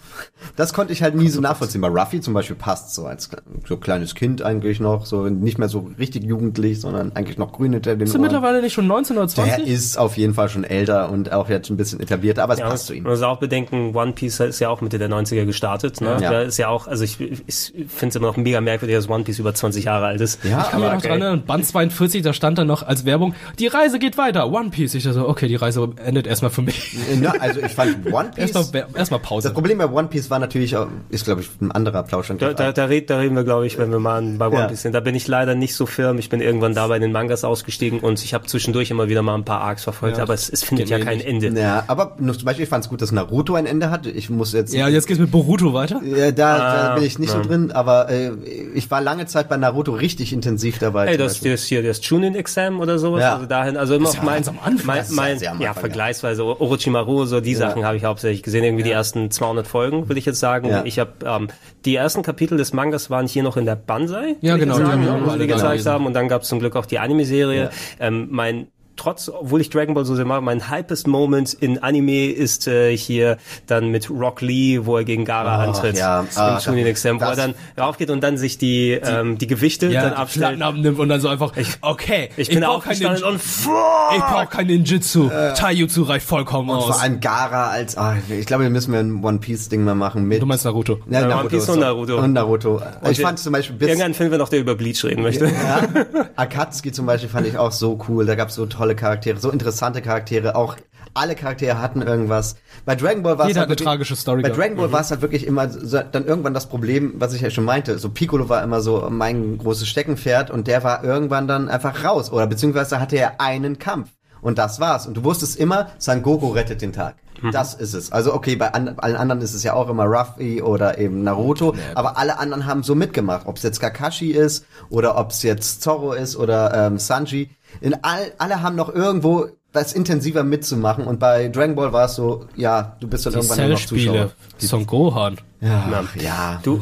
das 0.56 0.72
konnte 0.72 0.92
ich 0.92 1.02
halt 1.02 1.14
nie 1.14 1.28
so 1.28 1.40
nachvollziehen. 1.40 1.80
Bei 1.80 1.88
Ruffy 1.88 2.20
zum 2.20 2.34
Beispiel 2.34 2.56
passt 2.56 2.94
so 2.94 3.06
als 3.06 3.28
so 3.68 3.76
kleines 3.76 4.14
Kind 4.14 4.42
eigentlich 4.42 4.80
noch, 4.80 5.06
so 5.06 5.24
nicht 5.28 5.58
mehr 5.58 5.68
so 5.68 5.90
richtig 5.98 6.24
jugendlich, 6.24 6.80
sondern 6.80 7.12
eigentlich 7.14 7.38
noch 7.38 7.52
grün 7.52 7.74
hinter 7.74 7.90
den 7.90 7.98
Bist 8.00 8.14
du 8.14 8.18
Ohren. 8.18 8.22
mittlerweile 8.22 8.62
nicht 8.62 8.72
schon 8.72 8.86
19 8.86 9.16
oder 9.18 9.28
20? 9.28 9.56
Der 9.56 9.66
ist 9.66 9.98
auf 9.98 10.16
jeden 10.16 10.34
Fall 10.34 10.48
schon 10.48 10.64
älter 10.64 11.10
und 11.10 11.30
auch 11.32 11.48
jetzt 11.48 11.70
ein 11.70 11.76
bisschen 11.76 12.00
etablierter, 12.00 12.42
aber 12.42 12.54
es 12.54 12.58
Ja, 12.60 12.68
passt 12.68 12.86
zu 12.86 12.94
ihm. 12.94 13.02
Man 13.04 13.12
muss 13.12 13.22
auch 13.22 13.38
bedenken, 13.38 13.94
One 13.94 14.12
Piece 14.12 14.40
ist 14.40 14.60
ja 14.60 14.70
auch 14.70 14.80
Mitte 14.80 14.98
der 14.98 15.10
90er 15.10 15.44
gestartet. 15.44 16.00
Ne? 16.00 16.18
Ja. 16.20 16.30
Da 16.30 16.40
ist 16.42 16.56
ja 16.58 16.68
auch, 16.68 16.86
also 16.86 17.04
ich, 17.04 17.20
ich 17.20 17.72
finde 17.88 18.08
es 18.08 18.16
immer 18.16 18.26
noch 18.28 18.36
mega 18.36 18.60
merkwürdig, 18.60 18.96
dass 18.96 19.08
One 19.08 19.24
Piece 19.24 19.38
über 19.38 19.54
20 19.54 19.84
Jahre 19.84 20.06
alt 20.06 20.20
ist. 20.20 20.42
Ja, 20.44 20.62
Ich 20.62 20.70
kann 20.70 20.80
mich 20.80 20.90
noch 20.90 21.00
dran 21.02 21.10
erinnern, 21.22 21.42
Band 21.46 21.66
42, 21.66 22.22
da 22.22 22.32
stand 22.32 22.58
dann 22.58 22.66
noch 22.66 22.82
als 22.82 23.04
Werbung, 23.04 23.34
die 23.58 23.66
Reise 23.66 23.98
geht 23.98 24.16
weiter, 24.18 24.50
One 24.50 24.70
Piece. 24.70 24.94
Ich 24.94 25.04
dachte 25.04 25.14
so, 25.20 25.28
okay, 25.28 25.48
die 25.48 25.56
Reise 25.56 25.90
endet 26.02 26.26
erstmal 26.30 26.50
für 26.50 26.62
mich. 26.62 26.96
Na, 27.20 27.32
also 27.38 27.60
ich 27.60 27.72
fand 27.72 28.06
One 28.12 28.30
Piece. 28.34 28.54
Erstmal 28.54 28.86
erstmal 28.94 29.20
Pause. 29.20 29.48
Das 29.48 29.54
Problem 29.54 29.78
bei 29.78 29.88
One 29.90 30.08
Piece 30.08 30.30
war 30.30 30.38
natürlich, 30.38 30.76
auch- 30.76 30.86
ist 31.10 31.24
glaube 31.26 31.42
ich 31.42 31.50
ein 31.60 31.70
anderer 31.72 32.02
Plauschstand. 32.04 32.40
Da, 32.40 32.54
da, 32.54 32.72
da, 32.72 32.84
red, 32.86 33.10
da 33.10 33.18
reden 33.18 33.36
wir, 33.36 33.44
glaube 33.44 33.66
ich, 33.66 33.76
wenn 33.78 33.90
wir 33.90 33.98
mal 33.98 34.22
bei 34.38 34.46
One 34.48 34.60
Ja. 34.60 34.66
Piece 34.68 34.82
sind. 34.82 34.94
Da 34.94 35.00
bin 35.00 35.14
ich 35.14 35.28
leider 35.28 35.54
nicht 35.54 35.74
so 35.74 35.84
firm. 35.86 36.18
Ich 36.18 36.28
bin 36.30 36.40
irgendwann 36.40 36.74
da 36.74 36.86
bei 36.86 36.98
den 36.98 37.12
Mangas 37.12 37.44
ausgestiegen 37.44 38.00
und 38.00 38.22
ich 38.24 38.32
habe 38.34 38.46
zwischendurch 38.46 38.90
immer 38.90 39.08
wieder 39.08 39.22
mal 39.22 39.34
ein 39.34 39.44
paar 39.44 39.60
Arcs 39.60 39.84
verfolgt, 39.84 40.16
Ja. 40.16 40.22
aber 40.22 40.34
es, 40.34 40.48
es 40.48 40.62
findet 40.64 40.88
ja 40.88 40.98
kein 40.98 41.18
nicht. 41.18 41.26
Ende. 41.26 41.60
Ja, 41.60 41.84
aber 41.88 42.16
nur 42.18 42.34
zum 42.34 42.44
Beispiel, 42.46 42.62
ich 42.64 42.68
fand 42.70 42.84
es 42.84 42.88
gut, 42.90 43.02
dass 43.02 43.12
Naruto 43.12 43.54
ein 43.54 43.66
Ende 43.66 43.90
hat. 43.90 44.06
Ich 44.06 44.30
muss 44.30 44.52
jetzt. 44.52 44.72
Ja, 44.72 44.88
jetzt 44.88 45.06
geht's 45.06 45.20
mit 45.20 45.30
Boruto 45.30 45.74
weiter. 45.74 46.00
Ja, 46.04 46.30
da, 46.32 46.56
da 46.58 46.90
Ah, 46.90 46.94
bin 46.94 47.04
ich 47.04 47.18
nicht 47.18 47.30
so 47.30 47.38
ja. 47.38 47.42
drin, 47.44 47.72
aber 47.72 48.08
äh, 48.08 48.30
ich 48.74 48.90
war 48.90 49.00
lange 49.00 49.26
Zeit 49.26 49.48
bei 49.48 49.56
Naruto 49.56 49.92
richtig 49.92 50.32
intensiv 50.32 50.78
dabei. 50.78 51.06
Ey, 51.08 51.16
das, 51.16 51.40
das 51.40 51.64
hier, 51.64 51.82
das 51.82 52.00
Chunin-Exam 52.00 52.80
oder 52.80 52.98
sowas, 52.98 53.20
Ja. 53.22 53.34
also 53.34 53.46
dahin, 53.46 53.76
also 53.76 53.94
immer 53.96 54.06
Das 54.06 54.18
auf 54.18 54.22
mein, 54.24 54.34
ganz 54.36 54.48
am 54.48 54.58
Anfang. 54.62 54.86
mein, 54.86 54.96
Das 54.98 55.10
ist 55.10 55.16
ja 55.16 55.22
mein 55.22 55.38
sehr 55.38 55.52
am 55.52 55.60
ja, 55.60 55.70
Anfang, 55.70 55.84
ja. 55.84 55.90
Vergleichsweise 56.20 56.60
Orochimaru, 56.60 57.24
so 57.24 57.40
die 57.40 57.54
Sachen 57.54 57.84
habe 57.84 57.96
ich 57.96 58.04
hauptsächlich 58.04 58.42
gesehen, 58.42 58.64
irgendwie 58.64 58.84
die 58.84 58.90
ersten 58.90 59.30
200 59.30 59.66
Folgen, 59.66 60.08
will 60.08 60.16
ich 60.16 60.26
jetzt 60.26 60.40
sagen. 60.40 60.68
Ja. 60.68 60.84
Ich 60.84 60.98
habe 60.98 61.12
ähm, 61.24 61.48
die 61.84 61.94
ersten 61.94 62.22
Kapitel 62.22 62.56
des 62.56 62.72
Mangas 62.72 63.10
waren 63.10 63.26
hier 63.26 63.42
noch 63.42 63.56
in 63.56 63.66
der 63.66 63.76
Banzai, 63.76 64.36
Ja, 64.40 64.56
genau, 64.56 64.74
jetzt 64.74 64.80
die 64.80 64.86
sagen, 64.86 64.92
haben 64.92 65.04
wir 65.04 65.12
auch 65.12 65.20
wo 65.20 65.24
sie 65.24 65.30
alle 65.32 65.46
die 65.46 65.52
gezeigt 65.52 65.86
haben 65.86 66.06
und 66.06 66.14
dann 66.14 66.28
gab 66.28 66.42
es 66.42 66.48
zum 66.48 66.60
Glück 66.60 66.76
auch 66.76 66.86
die 66.86 66.98
Anime-Serie. 66.98 67.64
Ja. 67.64 67.70
Ähm, 68.06 68.28
mein 68.30 68.68
Trotz, 69.02 69.30
obwohl 69.30 69.62
ich 69.62 69.70
Dragon 69.70 69.94
Ball 69.94 70.04
so 70.04 70.14
sehr 70.14 70.26
mag, 70.26 70.42
mein 70.42 70.70
hypest 70.70 71.06
Moment 71.06 71.54
in 71.54 71.78
Anime 71.82 72.26
ist 72.32 72.68
äh, 72.68 72.94
hier 72.94 73.38
dann 73.66 73.88
mit 73.88 74.10
Rock 74.10 74.42
Lee, 74.42 74.80
wo 74.84 74.98
er 74.98 75.04
gegen 75.04 75.24
Gara 75.24 75.56
Ach, 75.62 75.68
antritt. 75.68 75.96
ja. 75.96 76.20
Im 76.20 76.26
Ah, 76.36 76.58
Chunin 76.60 76.84
Exam, 76.84 77.18
wo 77.18 77.24
er 77.24 77.34
dann 77.34 77.54
raufgeht 77.78 78.10
und 78.10 78.20
dann 78.22 78.36
sich 78.36 78.58
die, 78.58 78.90
ähm, 78.90 79.38
die 79.38 79.46
Gewichte 79.46 79.86
Ja, 79.86 80.02
dann 80.02 80.10
die 80.10 80.16
abstellt. 80.18 80.60
Abnimmt 80.60 80.98
und 80.98 81.08
dann 81.08 81.18
so 81.18 81.28
einfach, 81.28 81.52
okay, 81.80 82.28
Ich 82.36 82.50
bin 82.50 82.60
brauch 82.60 82.84
kein 82.84 82.98
Ninja- 82.98 83.24
und 83.26 83.40
fuck! 83.40 83.72
ich 84.14 84.22
brauch 84.22 84.50
kein 84.50 84.66
Ninjutsu. 84.66 85.30
Taijutsu 85.56 86.02
reicht 86.02 86.26
vollkommen 86.26 86.68
und 86.68 86.76
aus. 86.76 86.84
vor 86.88 87.00
allem 87.00 87.20
Gara 87.20 87.68
als, 87.70 87.96
ah, 87.96 88.16
ich 88.28 88.44
glaube, 88.44 88.64
wir 88.64 88.70
müssen 88.70 88.92
wir 88.92 89.00
ein 89.00 89.24
One 89.24 89.38
Piece 89.38 89.70
Ding 89.70 89.82
mal 89.82 89.94
machen 89.94 90.24
mit. 90.24 90.42
du 90.42 90.46
meinst 90.46 90.66
Naruto? 90.66 90.98
Ja, 91.08 91.26
Ja, 91.26 91.40
One 91.40 91.48
Piece 91.48 91.70
und. 91.70 91.78
Naruto. 91.78 92.18
Und 92.18 92.34
Naruto. 92.34 92.82
ich 93.10 93.16
wir- 93.16 93.24
fand 93.26 93.38
zum 93.38 93.54
Beispiel 93.54 93.76
bis 93.76 93.88
Irgendeinen 93.88 94.12
Film, 94.12 94.36
noch 94.36 94.50
der 94.50 94.60
über 94.60 94.74
Bleach 94.74 95.02
reden 95.04 95.22
möchte. 95.22 95.46
Ja. 95.46 95.88
Akatsuki 96.36 96.92
zum 96.92 97.06
Beispiel 97.06 97.30
fand 97.30 97.46
ich 97.46 97.56
auch 97.56 97.72
so 97.72 97.98
cool. 98.08 98.26
Da 98.26 98.34
gab's 98.34 98.54
so 98.56 98.66
tolle 98.66 98.89
Charaktere, 98.94 99.38
so 99.38 99.50
interessante 99.50 100.02
Charaktere. 100.02 100.54
Auch 100.56 100.76
alle 101.14 101.34
Charaktere 101.34 101.80
hatten 101.80 102.02
irgendwas. 102.02 102.56
Bei 102.84 102.94
Dragon 102.94 103.22
Ball 103.22 103.36
war 103.38 103.46
es 103.48 103.56
halt 103.56 103.64
eine 103.64 103.68
wirklich- 103.70 103.86
tragische 103.86 104.14
Story 104.16 104.42
Bei 104.42 104.48
gehabt. 104.50 104.60
Dragon 104.62 104.76
Ball 104.76 104.92
war 104.92 105.00
es 105.00 105.10
halt 105.10 105.22
wirklich 105.22 105.46
immer 105.46 105.68
so, 105.68 106.00
dann 106.12 106.24
irgendwann 106.24 106.54
das 106.54 106.68
Problem, 106.68 107.14
was 107.16 107.34
ich 107.34 107.40
ja 107.40 107.50
schon 107.50 107.64
meinte. 107.64 107.98
So 107.98 108.10
Piccolo 108.10 108.48
war 108.48 108.62
immer 108.62 108.80
so 108.80 109.08
mein 109.10 109.58
großes 109.58 109.88
Steckenpferd 109.88 110.50
und 110.50 110.66
der 110.68 110.84
war 110.84 111.02
irgendwann 111.02 111.48
dann 111.48 111.68
einfach 111.68 112.04
raus. 112.04 112.30
Oder 112.32 112.46
beziehungsweise 112.46 113.00
hatte 113.00 113.16
er 113.16 113.40
einen 113.40 113.78
Kampf. 113.78 114.10
Und 114.40 114.58
das 114.58 114.80
war's. 114.80 115.06
Und 115.06 115.16
du 115.16 115.24
wusstest 115.24 115.56
immer, 115.58 115.88
San 115.98 116.22
Goku 116.22 116.48
rettet 116.48 116.80
den 116.80 116.92
Tag. 116.92 117.16
Das 117.52 117.72
ist 117.74 117.94
es. 117.94 118.12
Also 118.12 118.34
okay, 118.34 118.54
bei 118.56 118.72
an, 118.74 118.98
allen 118.98 119.16
anderen 119.16 119.40
ist 119.40 119.54
es 119.54 119.62
ja 119.62 119.72
auch 119.72 119.88
immer 119.88 120.04
Ruffy 120.04 120.60
oder 120.60 120.98
eben 120.98 121.22
Naruto, 121.22 121.74
aber 121.94 122.18
alle 122.18 122.38
anderen 122.38 122.66
haben 122.66 122.82
so 122.82 122.94
mitgemacht. 122.94 123.46
Ob 123.46 123.56
es 123.56 123.62
jetzt 123.62 123.80
Kakashi 123.80 124.30
ist 124.32 124.66
oder 124.90 125.16
ob 125.16 125.30
es 125.30 125.42
jetzt 125.42 125.80
Zorro 125.82 126.12
ist 126.12 126.36
oder 126.36 126.72
ähm, 126.74 126.98
Sanji. 126.98 127.48
In 127.80 127.94
all, 128.02 128.32
alle 128.38 128.62
haben 128.62 128.76
noch 128.76 128.94
irgendwo 128.94 129.46
was 129.72 129.92
intensiver 129.92 130.42
mitzumachen 130.42 131.06
und 131.06 131.20
bei 131.20 131.48
Dragon 131.48 131.76
Ball 131.76 131.92
war 131.92 132.06
es 132.06 132.16
so, 132.16 132.46
ja, 132.56 132.96
du 133.00 133.06
bist 133.06 133.26
dann 133.26 133.34
Die 133.34 133.38
irgendwann 133.38 133.58
nur 133.58 133.68
noch. 133.68 133.86
Zuschauer. 133.86 134.30
Son 134.58 134.86
Gohan. 134.86 135.36
Ja, 135.62 136.04
ja. 136.22 136.58
Du, 136.62 136.80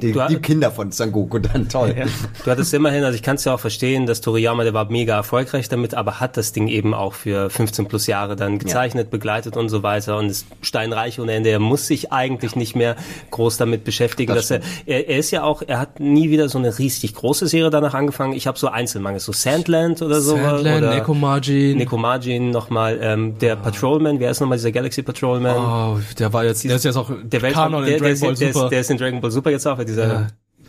Die, 0.00 0.12
du- 0.12 0.26
die 0.28 0.36
Kinder 0.36 0.70
von 0.70 0.90
Son 0.92 1.12
Goku 1.12 1.38
dann 1.38 1.68
toll. 1.68 1.94
Ja. 1.98 2.06
Du 2.44 2.50
hattest 2.50 2.72
immerhin, 2.72 3.04
also 3.04 3.14
ich 3.14 3.22
kann 3.22 3.36
es 3.36 3.44
ja 3.44 3.52
auch 3.54 3.60
verstehen, 3.60 4.06
dass 4.06 4.22
Toriyama, 4.22 4.64
der 4.64 4.72
war 4.72 4.90
mega 4.90 5.14
erfolgreich 5.14 5.68
damit, 5.68 5.94
aber 5.94 6.18
hat 6.18 6.38
das 6.38 6.52
Ding 6.52 6.68
eben 6.68 6.94
auch 6.94 7.12
für 7.12 7.50
15 7.50 7.86
plus 7.86 8.06
Jahre 8.06 8.34
dann 8.34 8.58
gezeichnet, 8.58 9.10
begleitet 9.10 9.58
und 9.58 9.68
so 9.68 9.82
weiter 9.82 10.16
und 10.16 10.30
ist 10.30 10.46
steinreich 10.62 11.20
ohne 11.20 11.32
Ende. 11.32 11.50
Er 11.50 11.58
muss 11.58 11.86
sich 11.86 12.10
eigentlich 12.10 12.56
nicht 12.56 12.74
mehr 12.74 12.96
groß 13.30 13.58
damit 13.58 13.84
beschäftigen, 13.84 14.34
Das 14.34 14.48
dass 14.48 14.50
er, 14.52 14.60
er, 14.86 15.08
er 15.10 15.18
ist 15.18 15.30
ja 15.30 15.42
auch, 15.42 15.62
er 15.66 15.78
hat 15.78 16.00
nie 16.00 16.30
wieder 16.30 16.48
so 16.48 16.56
eine 16.56 16.78
richtig 16.78 17.14
große 17.14 17.46
Serie 17.46 17.68
danach 17.68 17.92
angefangen. 17.92 18.32
Ich 18.32 18.46
habe 18.46 18.58
so 18.58 18.68
Einzelmangels, 18.68 19.24
so 19.24 19.32
Sandland 19.32 20.00
oder 20.00 20.22
so. 20.22 20.34
Sandland, 20.36 20.78
oder 20.84 20.94
Nekomajin. 20.94 21.76
Nekomajin 21.76 22.50
nochmal, 22.50 22.98
ähm, 23.02 23.38
der 23.38 23.56
Patrolman, 23.56 24.18
wer 24.18 24.30
ist 24.30 24.40
nochmal 24.40 24.56
dieser 24.56 24.72
Galaxy 24.72 25.02
Patrolman? 25.02 25.56
Oh, 25.56 26.00
der 26.18 26.32
war 26.32 26.44
jetzt, 26.46 26.64
der 26.64 26.76
ist 26.76 26.84
jetzt 26.86 26.96
auch 26.96 27.10
der 27.22 27.42
Welt 27.42 27.52
Kanon 27.54 27.84
der, 27.84 27.97
der, 28.00 28.08
der, 28.14 28.52
Super. 28.52 28.64
ist, 28.64 28.70
der 28.72 28.80
ist 28.80 28.90
in 28.90 28.96
Dragon 28.98 29.20
Ball 29.20 29.30
Super 29.30 29.50
jetzt 29.50 29.66
auch, 29.66 29.78
weil 29.78 29.84
dieser 29.84 30.06
Ja. 30.08 30.26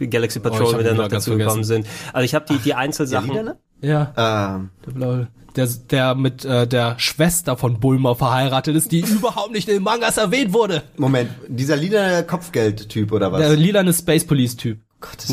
Galaxy 0.08 0.40
Oh, 0.40 0.44
Patrol, 0.44 0.74
hab 0.74 0.80
wenn 0.80 0.88
ihn 0.92 0.98
noch 0.98 1.08
dazu 1.10 1.36
gekommen 1.38 1.64
sind. 1.64 1.86
Also 2.14 2.24
ich 2.26 2.34
habe 2.34 2.46
die, 2.50 2.58
die 2.58 2.74
Einzelsachen. 2.74 3.34
Ne? 3.34 3.58
Ja. 3.82 4.14
Ähm, 4.56 4.70
Der 4.86 4.92
blaue. 4.92 5.28
Der, 5.56 5.68
der 5.90 6.16
mit 6.16 6.46
äh, 6.46 6.68
der 6.68 6.98
Schwester 7.00 7.58
von 7.58 7.80
Bulma 7.80 8.14
verheiratet 8.14 8.76
ist, 8.76 8.92
die 8.92 9.00
überhaupt 9.10 9.52
nicht 9.52 9.68
in 9.68 9.76
den 9.76 9.84
Mangas 9.84 10.18
erwähnt 10.18 10.54
wurde. 10.54 10.84
Moment, 10.98 11.32
dieser 11.48 11.76
lila 11.76 12.22
Kopfgeld-Typ 12.22 13.12
oder 13.12 13.32
was? 13.32 13.42
Der 13.42 13.56
lilane 13.56 13.92
Space 13.94 14.26
Police 14.26 14.56
Typ. 14.56 14.80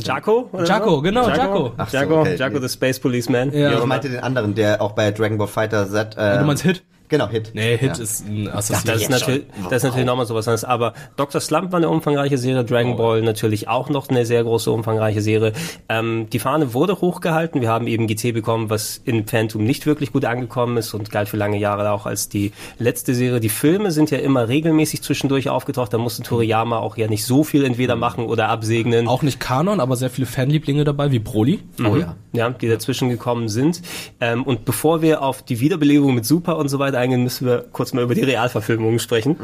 Jaco? 0.03 0.49
oder 0.53 0.65
Jaco, 0.65 1.03
genau, 1.03 1.29
Jaco. 1.29 1.73
Ach 1.77 1.89
so, 1.91 1.97
Jaco, 1.97 2.21
okay. 2.21 2.37
Jaco, 2.37 2.61
the 2.61 2.69
Space 2.69 2.99
Policeman. 3.01 3.53
Ja. 3.53 3.77
Auch 3.77 3.81
ich 3.81 3.87
meinte 3.87 4.09
den 4.09 4.21
anderen, 4.21 4.55
der 4.55 4.81
auch 4.81 4.93
bei 4.93 5.11
Dragon 5.11 5.39
Ball 5.39 5.49
Fighter 5.49 5.89
Z. 5.89 6.17
Äh, 6.17 6.39
du 6.39 6.45
meinst 6.45 6.63
Hit? 6.63 6.83
Genau, 7.09 7.29
Hit. 7.29 7.53
Nee, 7.55 7.77
Hit 7.77 7.97
Ja. 7.97 8.03
ist 8.03 8.27
ein 8.27 8.47
Das 8.47 8.71
Assassin. 8.71 8.91
ist, 8.95 9.09
natürlich, 9.11 9.45
das 9.71 9.73
ist 9.79 9.83
natürlich 9.85 10.07
nochmal 10.07 10.27
sowas 10.27 10.49
anderes. 10.49 10.65
Aber 10.65 10.93
Dr. 11.17 11.41
Slump 11.41 11.73
war 11.73 11.79
eine 11.79 11.89
umfangreiche 11.89 12.39
Serie, 12.39 12.65
Dragon 12.65 12.97
Ball 12.97 13.23
natürlich 13.23 13.69
auch 13.69 13.89
noch 13.91 14.09
eine 14.09 14.27
sehr 14.27 14.43
große, 14.43 14.71
umfangreiche 14.71 15.21
Serie. 15.21 15.53
Ähm, 15.89 16.29
die 16.33 16.39
Fahne 16.39 16.75
wurde 16.75 17.01
hochgehalten. 17.01 17.61
Wir 17.61 17.69
haben 17.69 17.87
eben 17.87 18.07
GT 18.07 18.33
bekommen, 18.33 18.71
was 18.71 19.01
in 19.05 19.27
Phantom 19.27 19.63
nicht 19.65 19.87
wirklich 19.87 20.13
gut 20.13 20.25
angekommen 20.25 20.77
ist 20.77 20.95
und 20.95 21.11
galt 21.11 21.29
für 21.29 21.37
lange 21.37 21.59
Jahre 21.59 21.91
auch 21.93 22.07
als 22.07 22.29
die 22.29 22.53
letzte 22.79 23.15
Serie. 23.15 23.41
Die 23.41 23.49
Filme 23.49 23.91
sind 23.91 24.11
ja 24.11 24.19
immer 24.19 24.49
regelmäßig 24.49 25.03
zwischendurch 25.03 25.49
aufgetaucht. 25.49 25.93
Da 25.93 25.99
musste 25.99 26.23
Toriyama 26.23 26.79
auch 26.79 26.97
ja 26.97 27.07
nicht 27.09 27.25
so 27.25 27.45
viel 27.45 27.65
entweder 27.65 27.97
machen 27.97 28.27
oder 28.27 28.49
absegnen. 28.49 29.07
Auch 29.09 29.23
nicht 29.23 29.39
Kanon, 29.41 29.81
aber 29.81 29.97
sehr 29.97 30.11
viele 30.11 30.27
Fanlieblinge 30.27 30.85
dabei, 30.85 31.11
wie 31.13 31.19
Broly. 31.19 31.61
Mhm. 31.79 32.07
Ja, 32.33 32.51
die 32.51 32.69
dazwischen 32.69 33.09
gekommen 33.09 33.49
sind. 33.49 33.81
Ähm, 34.21 34.43
und 34.43 34.65
bevor 34.65 35.01
wir 35.03 35.23
auf 35.23 35.43
die 35.43 35.61
Wiederbelebung 35.61 36.15
mit 36.15 36.27
Super 36.27 36.59
und 36.59 36.69
so 36.69 36.79
weiter 36.79 36.96
eingehen, 36.97 37.23
müssen 37.23 37.47
wir 37.47 37.65
kurz 37.73 37.93
mal 37.93 38.03
über 38.03 38.15
die 38.15 38.23
Realverfilmungen 38.23 38.99
sprechen. 38.99 39.37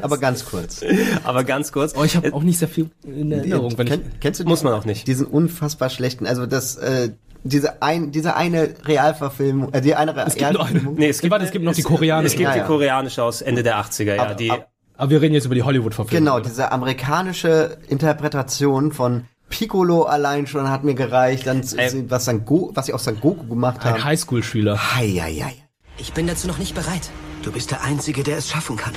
Aber 0.00 0.18
ganz 0.18 0.44
kurz. 0.44 0.80
Aber 1.24 1.44
ganz 1.44 1.72
kurz. 1.72 1.94
Oh, 1.96 2.04
ich 2.04 2.16
habe 2.16 2.32
auch 2.34 2.42
nicht 2.42 2.58
sehr 2.58 2.68
viel 2.68 2.90
in 3.04 3.32
Erinnerung. 3.32 3.76
Wenn 3.76 3.86
ich, 3.86 3.92
Kenn, 3.92 4.02
kennst 4.20 4.40
du 4.40 4.44
Muss 4.44 4.62
man 4.62 4.72
auch 4.74 4.84
nicht. 4.84 5.06
diesen 5.06 5.26
unfassbar 5.26 5.90
schlechten, 5.90 6.26
also 6.26 6.46
das, 6.46 6.76
äh, 6.76 7.10
diese 7.44 7.82
ein, 7.82 8.12
diese 8.12 8.36
eine 8.36 8.74
Realverfilmung, 8.84 9.72
äh, 9.72 9.80
die 9.80 9.94
eine 9.94 10.12
es 10.24 10.34
gibt 10.36 10.52
noch 10.52 10.60
eine. 10.60 10.68
Realverfilmung. 10.70 10.94
Nee, 10.94 11.08
es 11.08 11.20
gibt, 11.20 11.30
Warte, 11.32 11.44
es 11.44 11.50
gibt 11.50 11.64
noch 11.64 11.74
die 11.74 11.82
koreanische. 11.82 12.34
Es 12.34 12.38
gibt 12.38 12.48
Ja, 12.54 12.62
die 12.62 12.66
koreanische 12.66 13.22
aus 13.22 13.42
Ende 13.42 13.62
der 13.62 13.78
80er, 13.78 14.14
ja. 14.14 14.22
Aber- 14.22 14.34
die, 14.34 14.50
aber- 14.50 14.66
aber 14.96 15.10
wir 15.10 15.20
reden 15.22 15.34
jetzt 15.34 15.46
über 15.46 15.54
die 15.56 15.62
Hollywood-Verfilmung. 15.64 16.24
Genau, 16.24 16.36
oder? 16.36 16.48
diese 16.48 16.70
amerikanische 16.70 17.78
Interpretation 17.88 18.92
von 18.92 19.24
Piccolo 19.48 20.04
allein 20.04 20.46
schon 20.46 20.70
hat 20.70 20.84
mir 20.84 20.94
gereicht, 20.94 21.46
dann 21.46 21.62
was 22.08 22.24
San 22.26 22.44
Go, 22.44 22.70
was 22.74 22.86
sie 22.86 22.92
aus 22.92 23.04
San 23.04 23.18
Goku 23.20 23.46
gemacht 23.48 23.84
Ein 23.84 23.94
haben. 23.94 24.04
Highschool-Schüler. 24.04 24.94
Hei, 24.96 25.08
hei, 25.20 25.34
hei. 25.44 25.54
Ich 25.98 26.12
bin 26.12 26.26
dazu 26.26 26.46
noch 26.46 26.58
nicht 26.58 26.74
bereit. 26.74 27.10
Du 27.42 27.52
bist 27.52 27.70
der 27.70 27.82
Einzige, 27.82 28.22
der 28.22 28.38
es 28.38 28.48
schaffen 28.48 28.76
kann. 28.76 28.94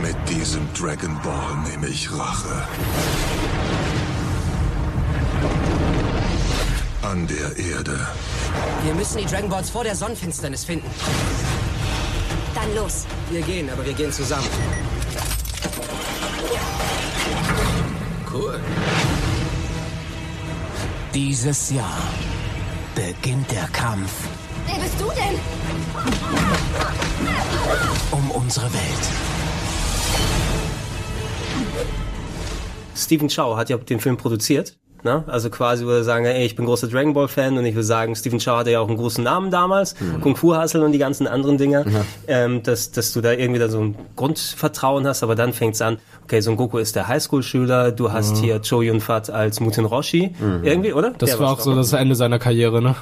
Mit 0.00 0.16
diesem 0.28 0.66
Dragon 0.74 1.20
Ball 1.22 1.56
nehme 1.68 1.88
ich 1.88 2.10
Rache. 2.12 2.66
An 7.02 7.26
der 7.26 7.56
Erde. 7.56 8.06
Wir 8.84 8.94
müssen 8.94 9.18
die 9.18 9.26
Dragon 9.26 9.50
Balls 9.50 9.70
vor 9.70 9.84
der 9.84 9.96
Sonnenfinsternis 9.96 10.64
finden. 10.64 10.88
Dann 12.54 12.74
los. 12.74 13.06
Wir 13.30 13.42
gehen, 13.42 13.68
aber 13.70 13.84
wir 13.84 13.92
gehen 13.92 14.12
zusammen. 14.12 14.46
Cool. 18.32 18.60
Dieses 21.12 21.70
Jahr 21.70 22.02
beginnt 22.94 23.50
der 23.50 23.66
Kampf 23.68 24.12
Wer 24.72 24.82
bist 24.82 25.00
du 25.00 25.06
denn? 25.08 25.38
um 28.12 28.30
unsere 28.30 28.66
Welt. 28.66 29.08
Stephen 32.96 33.28
Chow 33.28 33.56
hat 33.56 33.70
ja 33.70 33.76
den 33.78 34.00
Film 34.00 34.16
produziert. 34.16 34.76
Ne? 35.02 35.24
Also 35.28 35.48
quasi 35.48 35.86
würde 35.86 36.00
er 36.00 36.04
sagen, 36.04 36.26
ey, 36.26 36.44
ich 36.44 36.56
bin 36.56 36.66
großer 36.66 36.86
Dragon 36.86 37.14
Ball 37.14 37.26
Fan 37.26 37.56
und 37.56 37.64
ich 37.64 37.74
will 37.74 37.82
sagen, 37.82 38.14
Stephen 38.14 38.38
Chow 38.38 38.58
hatte 38.58 38.70
ja 38.70 38.80
auch 38.80 38.88
einen 38.88 38.98
großen 38.98 39.24
Namen 39.24 39.50
damals, 39.50 39.94
Kung 40.20 40.36
Fu 40.36 40.54
Hustle 40.54 40.84
und 40.84 40.92
die 40.92 40.98
ganzen 40.98 41.26
anderen 41.26 41.56
Dinger, 41.56 41.86
ähm, 42.28 42.62
dass, 42.62 42.90
dass 42.90 43.12
du 43.14 43.22
da 43.22 43.32
irgendwie 43.32 43.58
da 43.60 43.68
so 43.68 43.80
ein 43.80 43.94
Grundvertrauen 44.16 45.06
hast, 45.06 45.22
aber 45.22 45.34
dann 45.34 45.54
fängt's 45.54 45.80
an, 45.80 45.98
okay, 46.24 46.40
Son 46.42 46.56
Goku 46.56 46.76
ist 46.76 46.96
der 46.96 47.08
Highschool-Schüler, 47.08 47.92
du 47.92 48.12
hast 48.12 48.36
Mhm. 48.36 48.40
hier 48.42 48.60
Cho 48.60 48.82
Yun 48.82 49.00
Fat 49.00 49.30
als 49.30 49.58
Muten 49.60 49.86
Roshi, 49.86 50.34
irgendwie, 50.62 50.92
oder? 50.92 51.12
Das 51.16 51.30
Der 51.30 51.38
war 51.40 51.52
auch 51.52 51.60
so 51.60 51.74
das 51.74 51.94
Ende 51.94 52.14
seiner 52.14 52.38
Karriere, 52.38 52.82
ne? 52.82 52.94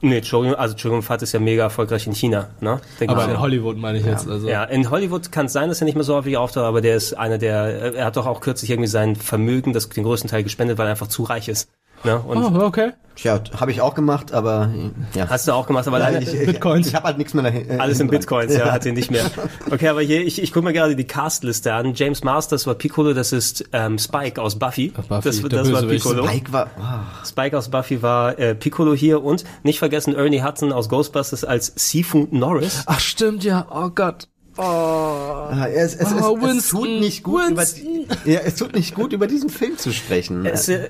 Nee, 0.00 0.20
Cho 0.20 0.44
Yun, 0.44 0.54
also 0.54 0.74
Cho 0.74 0.88
Yun 0.90 1.02
Fat 1.02 1.22
ist 1.22 1.32
ja 1.32 1.40
mega 1.40 1.64
erfolgreich 1.64 2.06
in 2.06 2.14
China, 2.14 2.50
ne? 2.60 2.80
Denk 3.00 3.10
Aber 3.10 3.24
in 3.24 3.40
Hollywood 3.40 3.76
meine 3.78 3.98
ich 3.98 4.04
jetzt. 4.04 4.28
Also. 4.28 4.48
Ja, 4.48 4.64
in 4.64 4.90
Hollywood 4.90 5.32
kann 5.32 5.46
es 5.46 5.52
sein, 5.52 5.68
dass 5.68 5.80
er 5.80 5.86
nicht 5.86 5.94
mehr 5.94 6.04
so 6.04 6.14
häufig 6.14 6.36
auftaucht, 6.36 6.66
aber 6.66 6.80
der 6.80 6.96
ist 6.96 7.14
einer 7.14 7.38
der, 7.38 7.94
er 7.94 8.04
hat 8.04 8.16
doch 8.16 8.26
auch 8.26 8.40
kürzlich 8.40 8.70
irgendwie 8.70 8.88
sein 8.88 9.16
Vermögen, 9.16 9.72
das 9.72 9.88
den 9.88 10.04
größten 10.04 10.30
Teil 10.30 10.42
gespendet, 10.42 10.78
weil 10.78 10.86
er 10.86 10.90
einfach 10.90 11.08
zu 11.08 11.22
reich 11.22 11.48
ist. 11.48 11.70
Ne? 12.04 12.18
Und 12.18 12.38
Oh, 12.38 12.60
okay. 12.64 12.92
Tja, 13.16 13.40
habe 13.58 13.70
ich 13.70 13.80
auch 13.80 13.94
gemacht, 13.94 14.34
aber 14.34 14.70
ja. 15.14 15.26
Hast 15.30 15.48
du 15.48 15.52
auch 15.52 15.66
gemacht, 15.66 15.88
aber 15.88 15.98
Ja, 16.00 16.10
leider 16.10 16.20
ich, 16.20 16.34
ich, 16.34 16.46
Bitcoins. 16.52 16.86
Ich 16.88 16.94
habe 16.94 17.06
halt 17.06 17.16
nichts 17.16 17.32
mehr 17.32 17.44
dahin. 17.44 17.70
äh, 17.70 17.78
alles 17.78 17.98
in 17.98 18.08
Bitcoins, 18.08 18.52
dran. 18.54 18.66
ja, 18.66 18.72
hat 18.72 18.84
ihn 18.84 18.92
nicht 18.94 19.10
mehr. 19.10 19.24
Okay, 19.70 19.88
aber 19.88 20.02
hier, 20.02 20.20
ich, 20.20 20.42
ich 20.42 20.52
gucke 20.52 20.66
mir 20.66 20.74
gerade 20.74 20.94
die 20.96 21.06
Castliste 21.06 21.72
an. 21.72 21.94
James 21.94 22.22
Masters 22.22 22.66
war 22.66 22.74
Piccolo, 22.74 23.14
das 23.14 23.32
ist 23.32 23.64
ähm, 23.72 23.98
Spike 23.98 24.40
aus 24.42 24.58
Buffy. 24.58 24.88
Buffy, 25.08 25.28
das 25.30 25.40
das 25.48 25.72
war. 25.72 25.82
Piccolo. 25.84 26.26
Spike 26.26 26.52
war. 26.52 26.66
Oh. 26.78 27.26
Spike 27.26 27.56
aus 27.56 27.70
Buffy 27.70 28.02
war 28.02 28.38
äh, 28.38 28.54
Piccolo 28.54 28.94
hier 28.94 29.24
und 29.24 29.44
nicht 29.62 29.78
vergessen 29.78 30.14
Ernie 30.14 30.42
Hudson 30.42 30.70
aus 30.70 30.90
Ghostbusters 30.90 31.42
als 31.42 31.72
Sifu 31.74 32.28
Norris. 32.30 32.82
Ach 32.84 33.00
stimmt, 33.00 33.44
ja. 33.44 33.66
Oh 33.70 33.88
Gott. 33.94 34.28
Ah, 34.58 35.66
Es, 35.68 35.94
es, 35.94 36.12
es, 36.12 36.22
Oh, 36.22 36.38
es 36.46 36.68
tut 36.68 36.88
nicht 36.88 37.22
gut 37.22 37.50
über, 37.50 37.60
Winston. 37.60 38.06
ja, 38.24 38.40
es 38.40 38.54
tut 38.56 38.74
nicht 38.74 38.94
gut 38.94 39.12
über 39.12 39.26
diesen 39.26 39.50
Film 39.50 39.76
zu 39.76 39.92
sprechen. 39.92 40.46
Es, 40.46 40.68
äh, 40.68 40.88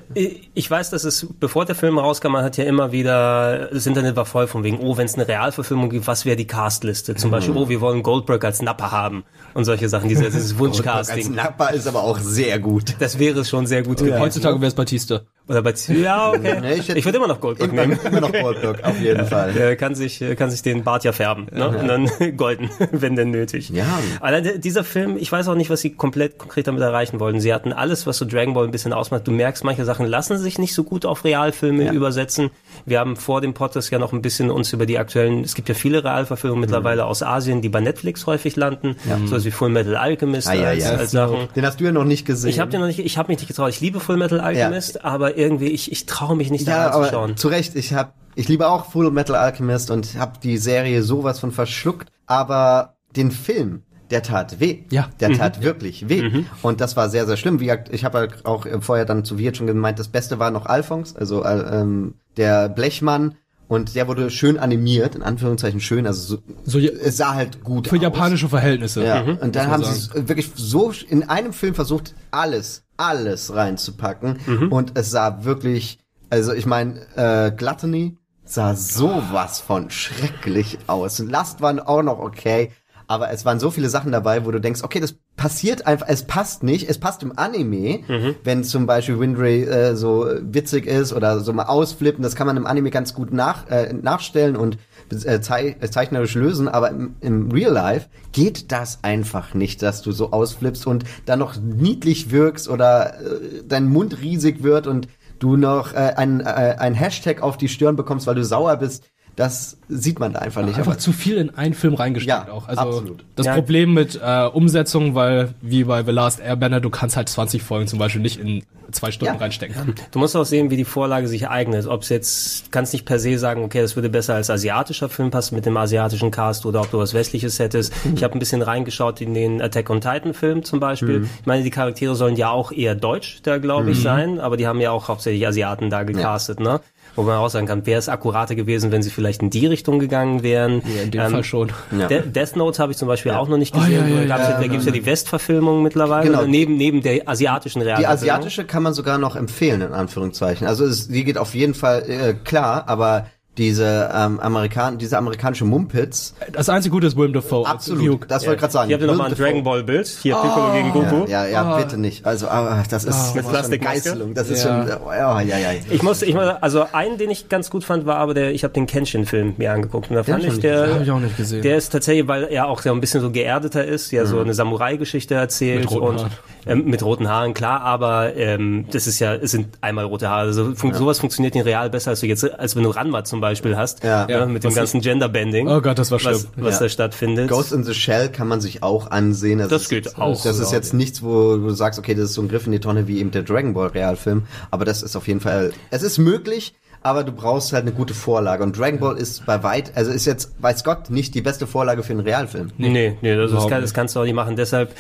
ich 0.55 0.71
weiß, 0.71 0.91
dass 0.91 1.05
es, 1.05 1.27
bevor 1.41 1.65
der 1.65 1.75
Film 1.75 1.99
rauskam, 1.99 2.33
man 2.33 2.45
hat 2.45 2.57
ja 2.57 2.65
immer 2.65 2.93
wieder, 2.93 3.67
das 3.73 3.87
Internet 3.87 4.17
war 4.17 4.25
voll 4.25 4.47
von 4.47 4.63
wegen, 4.65 4.79
oh, 4.81 4.97
wenn 4.97 5.07
es 5.07 5.15
eine 5.15 5.27
Realverfilmung 5.29 5.91
gibt, 5.91 6.07
was 6.07 6.25
wäre 6.25 6.37
die 6.37 6.47
Castliste? 6.47 7.15
Zum 7.17 7.31
Beispiel, 7.31 7.57
oh, 7.57 7.69
wir 7.69 7.81
wollen 7.81 8.03
Goldberg 8.03 8.45
als 8.45 8.63
Napper 8.63 8.91
haben 8.93 9.25
und 9.55 9.65
solche 9.65 9.89
Sachen, 9.89 10.09
dieses, 10.09 10.33
dieses 10.33 10.57
Goldberg 10.57 10.87
als 10.87 11.09
Wunschcasting. 11.09 11.35
Napper 11.35 11.73
ist 11.73 11.87
aber 11.87 12.03
auch 12.03 12.19
sehr 12.19 12.59
gut. 12.59 12.95
Das 12.99 13.19
wäre 13.19 13.45
schon 13.45 13.67
sehr 13.67 13.83
gut 13.83 13.99
gewesen. 13.99 14.19
Heutzutage 14.21 14.61
wäre 14.61 14.69
es 14.69 14.75
Batista. 14.75 15.23
Oder 15.49 15.63
bei 15.63 15.75
ja, 15.89 16.31
okay. 16.31 16.59
Nee, 16.61 16.75
ich 16.75 16.89
ich 16.89 17.05
würde 17.05 17.19
immer 17.19 17.29
noch 17.29 17.41
Goldberg 17.41 17.71
Immer, 17.73 17.87
nehmen. 17.87 18.01
immer 18.05 18.21
noch 18.21 18.33
Goldberg, 18.33 18.83
auf 18.83 19.01
jeden 19.01 19.27
Fall. 19.27 19.57
Er 19.57 19.77
kann 19.77 19.95
sich, 19.95 20.21
äh, 20.21 20.35
kann 20.35 20.51
sich 20.51 20.63
den 20.63 20.83
Bart 20.83 21.05
ja 21.05 21.13
färben, 21.13 21.47
ne? 21.53 21.69
Und 21.69 21.87
dann 21.87 22.11
golden, 22.37 22.69
wenn 22.91 23.15
denn 23.15 23.31
nötig. 23.31 23.71
Ja. 23.71 23.85
Aber 24.21 24.41
der- 24.41 24.59
dieser 24.59 24.83
Film, 24.83 25.17
ich 25.17 25.31
weiß 25.31 25.47
auch 25.47 25.55
nicht, 25.55 25.71
was 25.71 25.81
sie 25.83 25.91
komplett 25.91 26.37
konkret 26.39 26.67
damit 26.67 26.83
erreichen 26.83 27.21
wollten. 27.21 27.41
Sie 27.41 27.55
hatten 27.55 27.73
alles, 27.73 28.07
was 28.09 28.17
so 28.19 28.25
Dragon 28.25 28.55
Ball 28.55 28.65
ein 28.65 28.73
bisschen 28.73 28.93
ausmacht. 28.93 29.27
Du 29.29 29.31
merkst, 29.31 29.63
manche 29.63 29.85
Sachen 29.85 30.07
lassen 30.07 30.37
sich 30.37 30.59
nicht 30.59 30.75
so 30.75 30.83
gut 30.83 31.07
auf 31.07 31.25
Realfilme 31.25 31.93
übersetzen. 31.93 32.51
Wir 32.85 32.99
haben 32.99 33.15
vor 33.15 33.41
dem 33.41 33.55
Podcast 33.55 33.91
ja 33.93 34.01
noch 34.01 34.13
ein 34.13 34.23
bisschen 34.23 34.51
uns 34.51 34.73
über 34.73 34.85
die 34.85 34.99
aktuellen, 34.99 35.45
es 35.45 35.55
gibt 35.55 35.69
ja 35.69 35.77
viele 35.77 36.03
Realverfilmungen 36.03 36.61
mittlerweile 36.63 37.05
aus 37.05 37.23
Asien, 37.23 37.63
die 37.63 37.69
bei 37.69 37.81
Netflix 37.81 38.27
häufig 38.27 38.57
landen. 38.57 38.97
So 39.27 39.45
wie 39.45 39.53
Full 39.53 39.69
Metal 39.69 39.95
Alchemist 39.97 40.49
Ah, 40.49 40.55
ja, 40.55 40.69
als, 40.71 40.83
ja. 40.85 40.91
als 40.91 41.11
Sachen. 41.13 41.49
Den 41.55 41.65
hast 41.65 41.79
du 41.79 41.85
ja 41.85 41.93
noch 41.93 42.05
nicht 42.05 42.27
gesehen. 42.27 42.51
Ich 42.51 42.59
habe 42.59 42.71
den 42.73 42.81
noch 42.81 42.89
nicht, 42.89 42.99
ich 42.99 43.17
habe 43.17 43.29
mich 43.29 43.39
nicht 43.39 43.47
getraut. 43.49 43.71
Ich 43.71 43.81
liebe 43.81 44.01
Full 44.01 44.17
Metal 44.17 44.41
Alchemist, 44.41 45.05
aber 45.05 45.36
irgendwie 45.37 45.69
ich 45.69 45.93
ich 45.93 46.07
traue 46.07 46.37
mich 46.37 46.51
nicht 46.51 46.67
da 46.67 46.73
Ja, 46.73 46.87
aber 46.91 46.97
reinzuschauen. 47.05 47.37
zu 47.37 47.49
Recht, 47.49 47.77
ich 47.77 47.95
hab, 47.95 48.15
ich 48.35 48.49
liebe 48.49 48.69
auch 48.69 48.87
Full 48.91 49.11
Metal 49.11 49.37
Alchemist 49.37 49.91
und 49.91 50.19
habe 50.19 50.39
die 50.43 50.59
Serie 50.59 51.03
sowas 51.03 51.39
von 51.41 51.53
verschluckt, 51.53 52.11
aber 52.27 52.97
den 53.15 53.31
Film, 53.31 53.83
der 54.11 54.23
tat 54.23 54.61
weh. 54.61 54.85
Ja. 54.91 55.09
Der 55.21 55.33
tat 55.33 55.63
wirklich 55.63 56.09
weh. 56.09 56.45
Und 56.63 56.81
das 56.81 56.97
war 56.97 57.09
sehr, 57.11 57.27
sehr 57.27 57.37
schlimm. 57.37 57.61
Wie 57.61 57.73
ich 57.91 58.05
habe 58.05 58.19
halt 58.19 58.45
auch 58.47 58.67
vorher 58.81 59.05
dann 59.05 59.25
zu 59.25 59.39
Wirt 59.39 59.57
schon 59.57 59.67
gemeint, 59.67 59.99
das 59.99 60.09
Beste 60.09 60.39
war 60.39 60.51
noch 60.51 60.67
Alphonse, 60.67 61.19
also 61.19 61.43
äh, 61.45 61.81
ähm, 61.81 62.15
der 62.37 62.69
Blechmann. 62.69 63.37
Und 63.69 63.97
der 63.97 64.07
wurde 64.07 64.31
schön 64.31 64.59
animiert, 64.59 65.17
in 65.17 65.25
Anführungszeichen 65.25 65.81
schön, 65.81 66.07
also 66.07 66.37
so, 66.37 66.43
So 66.63 66.79
es 66.79 67.17
sah 67.17 67.35
halt 67.35 67.65
gut 67.65 67.89
Für 67.89 67.97
aus. 67.97 68.03
japanische 68.03 68.49
Verhältnisse. 68.49 69.05
Ja, 69.05 69.25
Mhm, 69.25 69.39
und 69.39 69.57
dann 69.57 69.67
haben 69.73 69.83
sie 69.83 70.29
wirklich 70.29 70.53
so 70.55 70.93
in 71.09 71.29
einem 71.29 71.53
Film 71.53 71.75
versucht, 71.75 72.15
alles, 72.31 72.85
alles 72.97 73.55
reinzupacken. 73.55 74.39
Mhm. 74.47 74.73
Und 74.73 74.99
es 74.99 75.11
sah 75.11 75.45
wirklich, 75.45 75.99
also 76.31 76.53
ich 76.53 76.67
meine, 76.67 77.01
äh, 77.17 77.51
Gluttony 77.51 78.19
sah 78.45 78.75
sowas 78.75 79.61
von 79.61 79.91
schrecklich 79.91 80.79
aus. 80.87 81.19
Last 81.19 81.61
waren 81.61 81.81
auch 81.81 82.03
noch 82.03 82.19
okay. 82.19 82.71
Aber 83.09 83.31
es 83.31 83.45
waren 83.45 83.61
so 83.61 83.71
viele 83.71 83.89
Sachen 83.89 84.11
dabei, 84.11 84.45
wo 84.45 84.51
du 84.51 84.61
denkst, 84.61 84.83
okay, 84.83 84.99
das 84.99 85.15
passiert 85.37 85.87
einfach, 85.87 86.09
es 86.09 86.25
passt 86.25 86.63
nicht, 86.63 86.89
es 86.89 86.99
passt 86.99 87.23
im 87.23 87.39
Anime, 87.39 88.01
wenn 88.43 88.65
zum 88.65 88.87
Beispiel 88.87 89.21
Windray 89.21 89.63
äh, 89.63 89.95
so 89.95 90.29
witzig 90.41 90.87
ist 90.87 91.13
oder 91.13 91.39
so 91.41 91.53
mal 91.53 91.65
ausflippen, 91.67 92.23
das 92.23 92.35
kann 92.35 92.49
man 92.49 92.57
im 92.57 92.67
Anime 92.67 92.91
ganz 92.91 93.15
gut 93.15 93.33
nach, 93.33 93.69
äh, 93.71 93.93
nachstellen 93.93 94.57
und 94.57 94.79
zeichnerisch 95.11 96.35
lösen, 96.35 96.69
aber 96.69 96.91
im, 96.91 97.17
im 97.21 97.51
Real 97.51 97.73
Life 97.73 98.09
geht 98.33 98.73
das 98.73 98.99
einfach 99.03 99.55
nicht, 99.55 99.83
dass 99.83 100.03
du 100.03 100.13
so 100.13 100.33
ausflippst 100.33 100.87
und 100.87 101.05
dann 101.25 101.39
noch 101.39 101.57
niedlich 101.57 102.31
wirkst 102.31 102.69
oder 102.69 103.21
äh, 103.21 103.63
dein 103.67 103.89
Mund 103.89 104.21
riesig 104.21 104.63
wird 104.63 104.87
und 104.87 105.09
du 105.39 105.57
noch 105.57 105.93
äh, 105.93 106.15
ein, 106.17 106.41
äh, 106.41 106.77
ein 106.79 106.95
Hashtag 106.95 107.43
auf 107.43 107.57
die 107.57 107.69
Stirn 107.69 107.97
bekommst, 107.97 108.27
weil 108.27 108.35
du 108.35 108.45
sauer 108.45 108.77
bist. 108.77 109.05
Das 109.37 109.77
sieht 109.89 110.19
man 110.19 110.33
da 110.33 110.39
einfach 110.41 110.63
nicht. 110.65 110.79
Einfach 110.79 110.93
Aber 110.93 110.99
zu 110.99 111.13
viel 111.13 111.37
in 111.37 111.55
einen 111.55 111.75
Film 111.75 111.95
reingesteckt 111.95 112.47
Ja, 112.49 112.53
auch. 112.53 112.69
Also 112.69 112.81
absolut. 112.81 113.25
das 113.37 113.47
Ja. 113.47 113.55
Problem 113.55 113.93
mit 113.93 114.19
äh, 114.23 114.47
Umsetzung, 114.47 115.15
weil 115.15 115.51
wie 115.61 115.85
bei 115.85 116.03
The 116.03 116.11
Last 116.11 116.41
Airbender, 116.41 116.81
du 116.81 116.89
kannst 116.91 117.17
halt 117.17 117.29
20 117.29 117.63
Folgen 117.63 117.87
zum 117.87 117.99
Beispiel 117.99 118.23
nicht 118.23 118.41
in 118.41 118.65
zwei 118.93 119.11
Stunden 119.11 119.35
Ja. 119.35 119.41
reinstecken. 119.41 119.95
Du 120.13 120.19
musst 120.21 120.37
auch 120.37 120.45
sehen, 120.45 120.71
wie 120.71 120.77
die 120.77 120.85
Vorlage 120.85 121.29
sich 121.29 121.49
eignet. 121.49 121.87
Ob 121.87 122.03
es 122.03 122.09
jetzt, 122.09 122.73
kannst 122.73 122.93
nicht 122.95 123.05
per 123.05 123.19
se 123.19 123.37
sagen, 123.37 123.63
okay, 123.65 123.83
das 123.83 123.95
würde 123.97 124.09
besser 124.09 124.35
als 124.37 124.49
asiatischer 124.49 125.09
Film 125.11 125.31
passen 125.31 125.55
mit 125.57 125.67
dem 125.67 125.77
asiatischen 125.77 126.31
Cast 126.31 126.65
oder 126.65 126.81
ob 126.81 126.91
du 126.91 126.99
was 126.99 127.13
westliches 127.13 127.59
hättest. 127.59 127.93
Ich 128.15 128.23
habe 128.25 128.33
ein 128.35 128.39
bisschen 128.39 128.63
reingeschaut 128.63 129.21
in 129.21 129.35
den 129.35 129.61
Attack 129.61 129.91
on 129.91 130.01
Titan 130.01 130.33
Film 130.35 130.63
zum 130.65 130.81
Beispiel. 130.81 131.27
Ich 131.41 131.47
meine, 131.47 131.63
die 131.63 131.71
Charaktere 131.71 132.15
sollen 132.15 132.37
ja 132.37 132.51
auch 132.51 132.73
eher 132.73 132.95
deutsch 132.95 133.41
da, 133.43 133.59
glaube 133.59 133.91
ich, 133.91 134.01
sein, 134.01 134.41
aber 134.41 134.57
die 134.57 134.67
haben 134.67 134.81
ja 134.81 134.93
auch 134.93 135.09
hauptsächlich 135.09 135.47
Asiaten 135.47 135.91
da 135.91 136.05
gecastet, 136.05 136.61
ne? 136.61 136.81
Wo 137.17 137.23
man 137.23 137.37
auch 137.39 137.49
sagen 137.49 137.67
kann, 137.67 137.87
wäre 137.87 137.99
es 137.99 138.09
akkurater 138.09 138.55
gewesen, 138.55 138.93
wenn 138.93 139.03
sie 139.03 139.11
vielleicht 139.11 139.43
in 139.43 139.51
die 139.51 139.67
Richtung 139.67 139.99
gegangen 139.99 140.43
wären. 140.43 140.83
Ja, 140.95 141.03
in 141.03 141.11
dem 141.11 141.31
Fall 141.31 141.43
schon. 141.45 141.73
Ja. 141.99 142.07
De 142.07 142.23
Death 142.29 142.55
Note 142.57 142.81
habe 142.83 142.93
ich 142.93 142.99
zum 142.99 143.09
Beispiel 143.09 143.33
auch 143.33 143.49
noch 143.49 143.57
nicht 143.57 143.75
Oh, 143.75 143.81
gesehen. 143.81 144.09
ja, 144.09 144.21
ja, 144.23 144.27
da 144.27 144.51
ja, 144.51 144.61
da 144.61 144.67
gibt's 144.67 144.87
ja 144.87 144.93
die 144.93 145.05
Westverfilmung 145.07 145.83
mittlerweile, 145.83 146.27
Genau. 146.31 146.45
neben, 146.45 146.77
neben 146.77 147.03
der 147.03 147.29
asiatischen 147.29 147.81
Die 147.81 147.87
Realverfilmung. 147.87 148.35
asiatische 148.37 148.65
kann 148.65 148.83
man 148.83 148.95
sogar 148.95 149.19
noch 149.19 149.35
empfehlen, 149.35 149.81
in 149.81 149.93
Anführungszeichen. 149.93 150.67
Also 150.67 150.85
es, 150.85 151.09
die 151.09 151.25
geht 151.25 151.39
auf 151.39 151.55
jeden 151.55 151.75
Fall 151.75 152.03
äh, 152.09 152.35
klar, 152.35 152.85
aber 152.87 153.27
diese 153.59 154.11
ähm, 154.15 154.39
Amerikan 154.41 154.99
diese 154.99 155.17
amerikanische 155.19 155.65
Mumpitz. 155.65 156.35
Das 156.53 156.69
einzige 156.69 156.93
Gute 156.93 157.07
ist 157.07 157.17
Willem 157.17 157.33
Dafoe. 157.33 157.67
Absolut, 157.67 158.31
das 158.31 158.43
wollte 158.45 158.55
ich 158.57 158.61
gerade 158.61 158.73
sagen. 158.73 158.87
Hier 158.89 158.97
habt 158.97 159.03
ihr 159.03 159.07
nochmal 159.07 159.31
ein 159.31 159.35
Dragon 159.37 159.63
Ball 159.65 159.83
Bild. 159.83 160.07
Hier 160.07 160.37
Ah. 160.37 160.43
Piccolo 160.43 160.73
gegen 160.73 160.93
Goku. 160.93 161.31
Ja, 161.31 161.45
ja, 161.45 161.51
ja 161.51 161.63
Ah. 161.65 161.77
bitte 161.79 161.97
nicht. 161.99 162.27
Also, 162.27 162.49
aber 162.49 162.83
das 162.91 163.05
ist 163.05 163.09
Ah, 163.15 163.17
das 163.19 163.27
ist 163.29 163.43
schon 163.43 163.51
Plastikmaske. 163.51 163.95
Geißelung. 164.03 164.35
Das 164.35 164.51
ist 164.51 164.65
Ja. 164.65 164.87
schon, 164.87 164.99
oh, 165.07 165.11
ja, 165.13 165.41
ja, 165.41 165.59
ja. 165.59 165.69
Ich 165.91 166.03
muss, 166.03 166.23
ich 166.23 166.35
muss, 166.35 166.45
also 166.61 166.87
einen, 166.93 167.19
den 167.19 167.31
ich 167.31 167.49
ganz 167.49 167.71
gut 167.71 167.85
fand, 167.85 168.05
war 168.07 168.17
aber 168.19 168.35
der, 168.35 168.53
ich 168.53 168.63
habe 168.65 168.75
den 168.75 168.87
Kenshin-Film 168.87 169.55
mir 169.57 169.73
angeguckt 169.73 170.11
und 170.11 170.17
da 170.17 170.23
fand 170.23 170.45
hab 170.45 170.53
ich 170.53 170.61
der, 170.61 170.95
Hab 170.95 171.03
ich 171.03 171.11
auch 171.11 171.19
nicht 171.21 171.37
gesehen. 171.37 171.63
der 171.63 171.77
ist 171.77 171.91
tatsächlich, 171.91 172.29
weil 172.29 172.45
er 172.45 172.69
auch 172.69 172.83
so 172.83 172.93
ein 172.93 173.01
bisschen 173.01 173.21
so 173.21 173.31
geerdeter 173.31 173.85
ist, 173.85 174.11
ja 174.11 174.27
so 174.27 174.41
eine 174.41 174.53
Samurai-Geschichte 174.55 175.35
erzählt 175.35 175.81
Mit 175.81 175.91
roten 175.91 176.07
und 176.07 176.19
Haaren. 176.21 176.31
ähm, 176.67 176.85
mit 176.85 177.03
roten 177.03 177.29
Haaren, 177.29 177.55
klar, 177.55 177.81
aber 177.81 178.37
ähm, 178.37 178.85
das 178.91 179.07
ist 179.07 179.19
ja, 179.19 179.35
es 179.35 179.51
sind 179.53 179.69
einmal 179.81 180.05
rote 180.05 180.29
Haare. 180.29 180.43
Also 180.43 180.75
fun 180.75 180.93
sowas 180.93 181.19
funktioniert 181.21 181.55
in 181.57 181.63
real 181.63 181.89
besser 181.91 182.11
als 182.11 182.21
du 182.21 182.27
jetzt, 182.27 182.45
als 182.59 182.77
wenn 182.77 182.83
du 182.83 182.91
Ranma 182.91 183.25
zum 183.25 183.41
Beispiel 183.41 183.46
hast, 183.77 184.03
Ja. 184.05 184.27
ja, 184.29 184.47
mit 184.47 184.65
dem 184.65 184.69
Was 184.69 184.75
ganzen 184.75 185.01
Genderbending, 185.01 185.69
Oh 185.69 185.81
Gott, 185.81 185.99
das 185.99 186.11
war 186.11 186.17
was, 186.17 186.23
schlimm. 186.41 186.53
was 186.57 186.75
Ja. 186.75 186.81
da 186.81 186.89
stattfindet. 186.89 187.49
Ghost 187.49 187.73
in 187.73 187.85
the 187.85 187.95
Shell 187.95 188.29
kann 188.31 188.49
man 188.49 188.61
sich 188.61 188.83
auch 188.83 189.11
ansehen. 189.11 189.59
Das 189.59 189.71
ist, 189.83 189.89
geht 189.89 190.19
auch, 190.19 190.43
Das 190.43 190.59
ist 190.59 190.73
jetzt 190.73 190.95
nichts, 190.95 191.23
wo 191.23 191.57
du 191.57 191.71
sagst, 191.71 191.99
okay, 191.99 192.15
das 192.15 192.27
ist 192.27 192.35
so 192.35 192.43
ein 192.43 192.49
Griff 192.49 192.67
in 192.67 192.73
die 192.73 192.81
Tonne 192.81 193.07
wie 193.09 193.19
eben 193.21 193.31
der 193.31 193.43
Dragon 193.43 193.75
Ball 193.75 193.89
Realfilm. 193.89 194.45
Aber 194.71 194.85
das 194.85 195.03
ist 195.03 195.17
auf 195.17 195.27
jeden 195.29 195.41
Fall, 195.41 195.73
es 195.91 196.03
ist 196.03 196.19
möglich, 196.19 196.75
aber 197.03 197.23
du 197.23 197.33
brauchst 197.33 197.73
halt 197.73 197.83
eine 197.83 197.93
gute 197.93 198.15
Vorlage. 198.15 198.63
Und 198.65 198.77
Dragon 198.79 198.99
Ball 198.99 199.17
ist 199.17 199.47
bei 199.47 199.63
weit, 199.63 199.93
also 199.97 200.11
ist 200.11 200.25
jetzt, 200.27 200.53
weiß 200.61 200.83
Gott, 200.83 201.11
nicht 201.11 201.35
die 201.35 201.43
beste 201.43 201.67
Vorlage 201.67 202.03
für 202.03 202.13
einen 202.13 202.21
Realfilm. 202.21 202.71
Nee, 202.79 203.17
nee, 203.21 203.37
das, 203.37 203.53
ist, 203.53 203.71
das 203.71 203.81
nicht. 203.83 203.95
kannst 203.95 204.17
du 204.17 204.21
auch 204.21 204.25
nicht 204.25 204.35
machen. 204.35 204.57
Deshalb, 204.57 204.93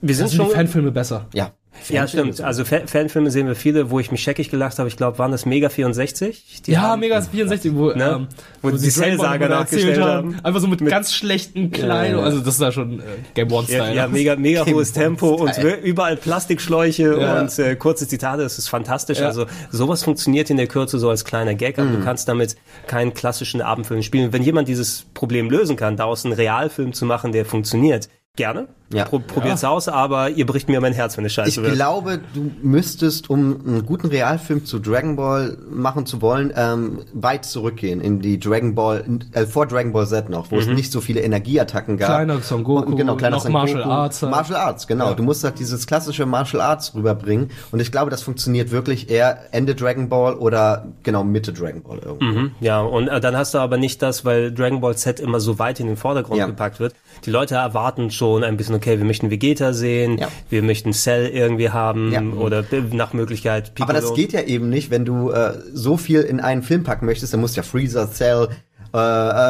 wir 0.00 0.14
sind 0.14 0.28
sind 0.28 0.36
schon 0.36 0.48
die 0.48 0.54
Fanfilme 0.54 0.92
besser. 0.92 1.26
Ja. 1.34 1.52
Ja, 1.88 2.06
stimmt. 2.06 2.40
Also 2.40 2.64
Fa 2.64 2.80
Fanfilme 2.86 3.30
sehen 3.30 3.46
wir 3.46 3.54
viele, 3.54 3.90
wo 3.90 4.00
ich 4.00 4.10
mich 4.10 4.22
scheckig 4.22 4.50
gelacht 4.50 4.78
habe. 4.78 4.88
Ich 4.88 4.96
glaube, 4.96 5.18
waren 5.18 5.30
das 5.32 5.46
Mega 5.46 5.68
64? 5.68 6.62
Die 6.66 6.72
Ja, 6.72 6.82
haben- 6.82 7.00
Mega 7.00 7.20
64, 7.22 7.74
wo, 7.74 7.90
Ne? 7.92 8.16
ähm, 8.16 8.28
Wo 8.60 8.70
die 8.70 8.76
sie 8.78 8.90
Dragon 9.00 9.16
Ball 9.16 9.28
Cell-Saga 9.38 9.48
nachgestellt 9.48 10.00
haben. 10.00 10.36
Einfach 10.42 10.60
so 10.60 10.66
mit, 10.66 10.84
ganz 10.86 11.14
schlechten 11.14 11.70
kleinen, 11.70 12.14
Ja, 12.16 12.18
ja. 12.20 12.24
also 12.24 12.40
das 12.40 12.54
ist 12.54 12.60
ja 12.60 12.70
schon 12.72 13.00
äh, 13.00 13.02
Game 13.34 13.50
One-Style. 13.50 13.78
Ja, 13.88 13.92
ja, 13.92 14.08
mega, 14.08 14.36
mega 14.36 14.64
Game 14.64 14.74
hohes 14.74 14.92
Tempo 14.92 15.28
und 15.34 15.56
überall 15.82 16.16
Plastikschläuche 16.16 17.16
und 17.16 17.58
äh, 17.58 17.76
kurze 17.76 18.06
Zitate. 18.06 18.42
Das 18.42 18.58
ist 18.58 18.68
fantastisch. 18.68 19.20
Also 19.20 19.46
sowas 19.70 20.02
funktioniert 20.02 20.50
in 20.50 20.56
der 20.56 20.66
Kürze 20.66 20.98
so 20.98 21.08
als 21.08 21.24
kleiner 21.24 21.54
Gag, 21.54 21.78
aber 21.78 21.88
Mhm. 21.88 21.96
du 21.98 22.04
kannst 22.04 22.28
damit 22.28 22.56
keinen 22.88 23.14
klassischen 23.14 23.62
Abendfilm 23.62 24.02
spielen. 24.02 24.32
Wenn 24.32 24.42
jemand 24.42 24.68
dieses 24.68 25.06
Problem 25.14 25.48
lösen 25.50 25.76
kann, 25.76 25.96
daraus 25.96 26.24
einen 26.24 26.34
Realfilm 26.34 26.92
zu 26.92 27.04
machen, 27.06 27.32
der 27.32 27.44
funktioniert, 27.46 28.08
gerne. 28.36 28.68
Ja. 28.92 29.04
Pro 29.04 29.20
probiert's 29.20 29.62
aus, 29.62 29.88
aber 29.88 30.30
ihr 30.30 30.44
bricht 30.46 30.68
mir 30.68 30.80
mein 30.80 30.92
Herz, 30.92 31.16
wenn 31.16 31.24
es 31.24 31.32
scheiße 31.32 31.48
Ich 31.50 31.62
wird. 31.62 31.74
glaube, 31.74 32.20
du 32.34 32.50
müsstest, 32.62 33.30
um 33.30 33.60
einen 33.64 33.86
guten 33.86 34.08
Realfilm 34.08 34.64
zu 34.64 34.80
Dragon 34.80 35.14
Ball 35.16 35.56
machen 35.70 36.06
zu 36.06 36.20
wollen, 36.22 36.52
ähm, 36.56 36.98
weit 37.12 37.44
zurückgehen 37.44 38.00
in 38.00 38.20
die 38.20 38.40
Dragon 38.40 38.74
Ball, 38.74 39.04
äh, 39.32 39.46
vor 39.46 39.66
Dragon 39.66 39.92
Ball 39.92 40.06
Z 40.08 40.28
noch, 40.28 40.50
wo 40.50 40.56
es 40.58 40.66
nicht 40.66 40.90
so 40.90 41.00
viele 41.00 41.20
Energieattacken 41.20 41.98
gab. 41.98 42.08
Kleiner 42.08 42.40
Son 42.40 42.64
Goku, 42.64 42.90
Und 42.90 42.96
genau, 42.96 43.14
kleiner 43.16 43.36
noch 43.36 43.42
Son 43.44 43.52
Martial 43.52 43.78
Goku. 43.82 43.90
Arts 43.90 44.22
halt. 44.22 44.32
Martial 44.32 44.58
Arts, 44.58 44.86
genau. 44.88 45.08
Ja. 45.10 45.14
Du 45.14 45.22
musst 45.22 45.44
halt 45.44 45.58
dieses 45.60 45.86
klassische 45.86 46.26
Martial 46.26 46.60
Arts 46.60 46.92
rüberbringen. 46.94 47.50
Und 47.70 47.78
ich 47.80 47.92
glaube, 47.92 48.10
das 48.10 48.22
funktioniert 48.22 48.70
wirklich 48.72 49.08
eher 49.08 49.38
Ende 49.52 49.74
Dragon 49.76 50.08
Ball 50.08 50.34
oder 50.34 50.86
genau 51.04 51.22
Mitte 51.22 51.52
Dragon 51.52 51.82
Ball 51.82 51.98
irgendwo. 52.04 52.24
Mhm, 52.24 52.50
ja, 52.60 52.80
und 52.80 53.06
äh, 53.08 53.20
dann 53.20 53.36
hast 53.36 53.54
du 53.54 53.58
aber 53.58 53.76
nicht 53.76 54.02
das, 54.02 54.24
weil 54.24 54.52
Dragon 54.52 54.80
Ball 54.80 54.96
Z 54.96 55.20
immer 55.20 55.38
so 55.38 55.58
weit 55.60 55.78
in 55.78 55.86
den 55.86 55.96
Vordergrund 55.96 56.38
Ja. 56.38 56.46
gepackt 56.46 56.80
wird. 56.80 56.94
Die 57.24 57.30
Leute 57.30 57.54
erwarten 57.54 58.10
schon 58.10 58.42
ein 58.42 58.56
bisschen, 58.56 58.79
okay, 58.80 58.96
wir 58.98 59.04
möchten 59.04 59.30
Vegeta 59.30 59.72
sehen, 59.74 60.16
Ja. 60.18 60.28
wir 60.48 60.62
möchten 60.62 60.92
Cell 60.94 61.26
irgendwie 61.26 61.68
haben 61.68 62.12
Ja. 62.12 62.22
oder 62.22 62.64
nach 62.92 63.12
Möglichkeit 63.12 63.74
Piccolo. 63.74 63.90
Aber 63.98 64.00
das 64.00 64.14
geht 64.14 64.32
ja 64.32 64.40
eben 64.40 64.70
nicht, 64.70 64.90
wenn 64.90 65.04
du 65.04 65.30
äh, 65.30 65.52
so 65.72 65.96
viel 65.98 66.22
in 66.22 66.40
einen 66.40 66.62
Film 66.62 66.82
packen 66.82 67.04
möchtest, 67.04 67.32
dann 67.34 67.40
musst 67.40 67.56
du 67.56 67.60
ja 67.60 67.62
Freezer, 67.62 68.10
Cell, 68.10 68.48
äh, 68.94 68.98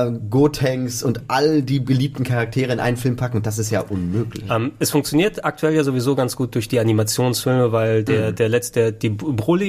äh, 0.09 0.12
Gotenks 0.29 1.03
und 1.03 1.23
all 1.29 1.62
die 1.62 1.81
beliebten 1.81 2.25
Charaktere 2.25 2.73
in 2.73 2.81
einen 2.81 2.97
Film 2.97 3.17
packen 3.17 3.39
und 3.39 3.47
das 3.47 3.59
ist 3.59 3.71
ja 3.71 3.81
unmöglich. 3.81 4.45
Ähm, 4.51 4.73
es 4.79 4.91
funktioniert 4.91 5.45
aktuell 5.45 5.75
ja 5.75 5.83
sowieso 5.85 6.15
ganz 6.15 6.37
gut 6.37 6.55
durch 6.55 6.69
die 6.69 6.79
Animationsfilme, 6.81 7.73
weil 7.73 8.05
der, 8.05 8.31
Mhm. 8.31 8.35
der 8.37 8.49
letzte, 8.49 8.93
die 8.93 9.09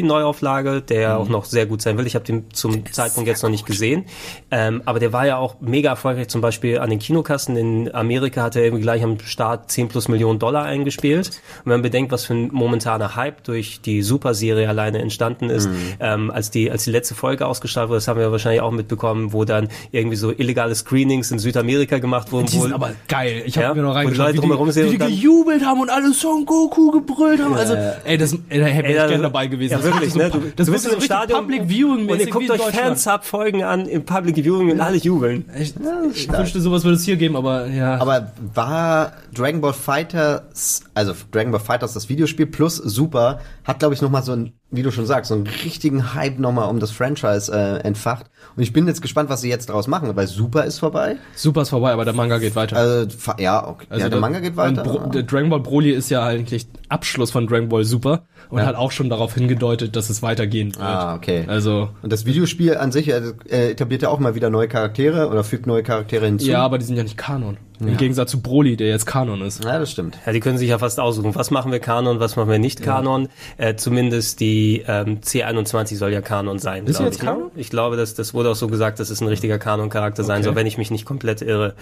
Broly-Neuauflage, 0.01 0.81
der 0.81 1.17
auch 1.17 1.29
noch 1.29 1.45
sehr 1.45 1.65
gut 1.65 1.81
sein 1.81 1.97
will. 1.97 2.07
Ich 2.07 2.15
habe 2.15 2.25
den 2.25 2.51
zum 2.53 2.85
Zeitpunkt 2.91 3.27
jetzt 3.27 3.43
noch 3.43 3.49
nicht 3.49 3.65
gesehen. 3.65 4.05
Ähm, 4.49 4.81
aber 4.85 4.99
der 4.99 5.13
war 5.13 5.25
ja 5.25 5.37
auch 5.37 5.55
mega 5.61 5.89
erfolgreich, 5.89 6.27
zum 6.29 6.41
Beispiel 6.41 6.79
an 6.79 6.89
den 6.89 6.99
Kinokassen. 6.99 7.55
In 7.57 7.93
Amerika 7.93 8.43
hat 8.43 8.55
er 8.55 8.63
irgendwie 8.63 8.81
gleich 8.83 9.03
am 9.03 9.19
Start 9.19 9.71
10 9.71 9.87
plus 9.89 10.07
Millionen 10.07 10.39
Dollar 10.39 10.63
eingespielt. 10.65 11.27
Und 11.27 11.65
wenn 11.65 11.73
man 11.73 11.81
bedenkt, 11.81 12.11
was 12.11 12.25
für 12.25 12.33
ein 12.33 12.49
momentaner 12.51 13.15
Hype 13.15 13.43
durch 13.43 13.81
die 13.81 14.01
Super-Serie 14.01 14.67
alleine 14.67 14.99
entstanden 14.99 15.49
ist, 15.49 15.67
Mhm. 15.69 15.75
ähm, 15.99 16.31
als 16.31 16.51
die, 16.51 16.71
als 16.71 16.83
die 16.83 16.91
letzte 16.91 17.15
Folge 17.15 17.45
ausgestrahlt 17.45 17.89
wurde, 17.89 17.97
das 17.97 18.07
haben 18.07 18.19
wir 18.19 18.31
wahrscheinlich 18.31 18.61
auch 18.61 18.71
mitbekommen, 18.71 19.33
wo 19.33 19.45
dann 19.61 19.69
irgendwie 19.91 20.15
so 20.17 20.31
illegale 20.31 20.75
Screenings 20.75 21.31
in 21.31 21.39
Südamerika 21.39 21.99
gemacht 21.99 22.31
wurden. 22.31 22.47
Die 22.47 22.57
wo- 22.57 22.63
sind 22.63 22.73
aber 22.73 22.91
geil. 23.07 23.43
Ich 23.45 23.57
habe 23.57 23.67
Ja, 23.67 23.73
mir 23.73 23.81
noch 23.83 23.91
die 23.91 23.97
reingeschaut, 23.97 24.25
Leute 24.27 24.33
wie 24.37 24.41
drumherum 24.41 24.65
die, 24.67 24.71
sehen 24.73 24.85
wie 24.91 24.97
die 24.97 25.05
gejubelt 25.21 25.65
haben 25.65 25.79
und 25.81 25.89
alle 25.89 26.13
Son 26.13 26.45
Goku 26.45 26.91
gebrüllt 26.91 27.41
haben. 27.41 27.53
Also, 27.53 27.73
Ja. 27.75 27.93
ey, 28.03 28.17
das, 28.17 28.33
ey, 28.49 28.59
da 28.59 28.65
hätte 28.65 28.87
Ey, 28.87 28.91
ich 28.97 29.07
gerne 29.07 29.23
dabei 29.23 29.47
gewesen. 29.47 29.71
Ja, 29.71 29.77
Das 29.77 29.85
wirklich, 29.85 30.09
ist 30.09 30.15
ne? 30.17 30.29
Du, 30.29 30.39
das 30.55 30.65
du 30.67 30.71
bist 30.73 30.85
im 30.85 30.91
richtig 30.91 31.05
Stadion 31.05 31.39
Public 31.41 31.63
Viewing 31.69 32.09
und 32.09 32.19
ihr 32.19 32.29
guckt 32.29 32.49
euch. 32.49 32.61
Fansub-Folgen 32.61 33.63
an 33.63 33.85
im 33.85 34.03
Public 34.05 34.35
Viewing 34.35 34.71
und 34.71 34.79
alle 34.81 34.97
jubeln. 34.97 35.45
Ich, 35.59 35.73
ich 36.13 36.31
wünschte, 36.31 36.61
sowas 36.61 36.83
würde 36.83 36.95
es 36.97 37.03
hier 37.03 37.15
geben, 37.17 37.35
aber 37.35 37.67
ja. 37.67 37.97
Aber 37.99 38.31
war 38.53 39.13
Dragon 39.33 39.61
Ball 39.61 39.73
Fighters, 39.73 40.83
also 40.93 41.13
Dragon 41.31 41.51
Ball 41.51 41.59
Fighters 41.61 41.93
das 41.93 42.09
Videospiel 42.09 42.45
plus 42.47 42.75
Super, 42.77 43.39
hat 43.63 43.79
glaube 43.79 43.93
ich 43.93 44.01
nochmal 44.01 44.23
so 44.23 44.33
ein, 44.33 44.53
wie 44.73 44.83
du 44.83 44.91
schon 44.91 45.05
sagst, 45.05 45.29
so 45.29 45.35
einen 45.35 45.47
richtigen 45.47 46.13
Hype 46.15 46.39
nochmal 46.39 46.69
um 46.69 46.79
das 46.79 46.91
Franchise 46.91 47.51
äh, 47.53 47.85
entfacht. 47.85 48.27
Und 48.55 48.63
ich 48.63 48.71
bin 48.71 48.87
jetzt 48.87 49.01
gespannt, 49.01 49.29
was 49.29 49.41
sie 49.41 49.49
jetzt 49.49 49.67
daraus 49.69 49.87
machen, 49.87 50.15
weil 50.15 50.27
Super 50.27 50.63
ist 50.63 50.79
vorbei. 50.79 51.17
Super 51.35 51.63
ist 51.63 51.69
vorbei, 51.69 51.91
aber 51.91 52.05
der 52.05 52.13
Manga 52.13 52.37
geht 52.37 52.55
weiter. 52.55 52.77
Also, 52.77 53.07
ja, 53.37 53.67
okay. 53.67 53.85
ja, 53.91 53.97
der 53.97 54.09
da- 54.09 54.19
Manga 54.19 54.39
geht 54.39 54.55
weiter. 54.55 54.83
Bro 54.83 55.09
der 55.09 55.23
Dragon 55.23 55.49
Ball 55.49 55.59
Broly 55.59 55.91
ist 55.91 56.09
ja 56.09 56.23
eigentlich 56.25 56.67
Abschluss 56.89 57.31
von 57.31 57.47
Dragon 57.47 57.67
Ball 57.69 57.83
Super 57.83 58.23
und 58.49 58.59
Ja. 58.59 58.65
hat 58.65 58.75
auch 58.75 58.91
schon 58.91 59.09
darauf 59.09 59.33
hingedeutet, 59.35 59.95
dass 59.95 60.09
es 60.09 60.21
weitergehen 60.21 60.73
wird. 60.73 60.81
Ah, 60.83 61.15
okay. 61.15 61.43
Also 61.47 61.89
Und 62.01 62.11
das 62.13 62.25
Videospiel 62.25 62.77
an 62.77 62.91
sich 62.91 63.09
äh, 63.09 63.21
äh, 63.49 63.71
etabliert 63.71 64.01
ja 64.03 64.09
auch 64.09 64.19
mal 64.19 64.35
wieder 64.35 64.49
neue 64.49 64.67
Charaktere 64.69 65.27
oder 65.29 65.43
fügt 65.43 65.67
neue 65.67 65.83
Charaktere 65.83 66.25
hinzu. 66.25 66.47
ja, 66.47 66.61
aber 66.63 66.77
die 66.77 66.85
sind 66.85 66.95
ja 66.95 67.03
nicht 67.03 67.17
Kanon. 67.17 67.57
Im 67.81 67.89
Ja. 67.89 67.95
Gegensatz 67.95 68.31
zu 68.31 68.41
Broly, 68.41 68.77
der 68.77 68.87
jetzt 68.89 69.05
Kanon 69.05 69.41
ist. 69.41 69.63
Ja, 69.63 69.79
das 69.79 69.91
stimmt. 69.91 70.17
Ja, 70.25 70.31
die 70.31 70.39
können 70.39 70.57
sich 70.57 70.69
ja 70.69 70.77
fast 70.77 70.99
aussuchen, 70.99 71.33
was 71.35 71.51
machen 71.51 71.71
wir 71.71 71.79
Kanon, 71.79 72.19
was 72.19 72.35
machen 72.35 72.49
wir 72.49 72.59
nicht 72.59 72.81
Kanon. 72.83 73.27
Äh, 73.57 73.75
zumindest 73.75 74.39
die 74.39 74.83
ähm, 74.87 75.19
C21 75.21 75.97
soll 75.97 76.11
ja 76.13 76.21
Kanon 76.21 76.59
sein. 76.59 76.85
Ist 76.85 76.99
jetzt 76.99 77.17
ich, 77.17 77.21
ne? 77.23 77.29
Kanon? 77.31 77.51
Ich 77.55 77.69
glaube, 77.69 77.97
das, 77.97 78.13
das 78.13 78.33
wurde 78.33 78.51
auch 78.51 78.55
so 78.55 78.67
gesagt, 78.67 78.99
dass 78.99 79.09
es 79.09 79.19
ein 79.21 79.27
richtiger 79.27 79.57
Kanon-Charakter 79.59 80.23
sein 80.23 80.37
Okay. 80.37 80.43
soll, 80.45 80.55
wenn 80.55 80.67
ich 80.67 80.77
mich 80.77 80.91
nicht 80.91 81.05
komplett 81.05 81.41
irre. 81.41 81.73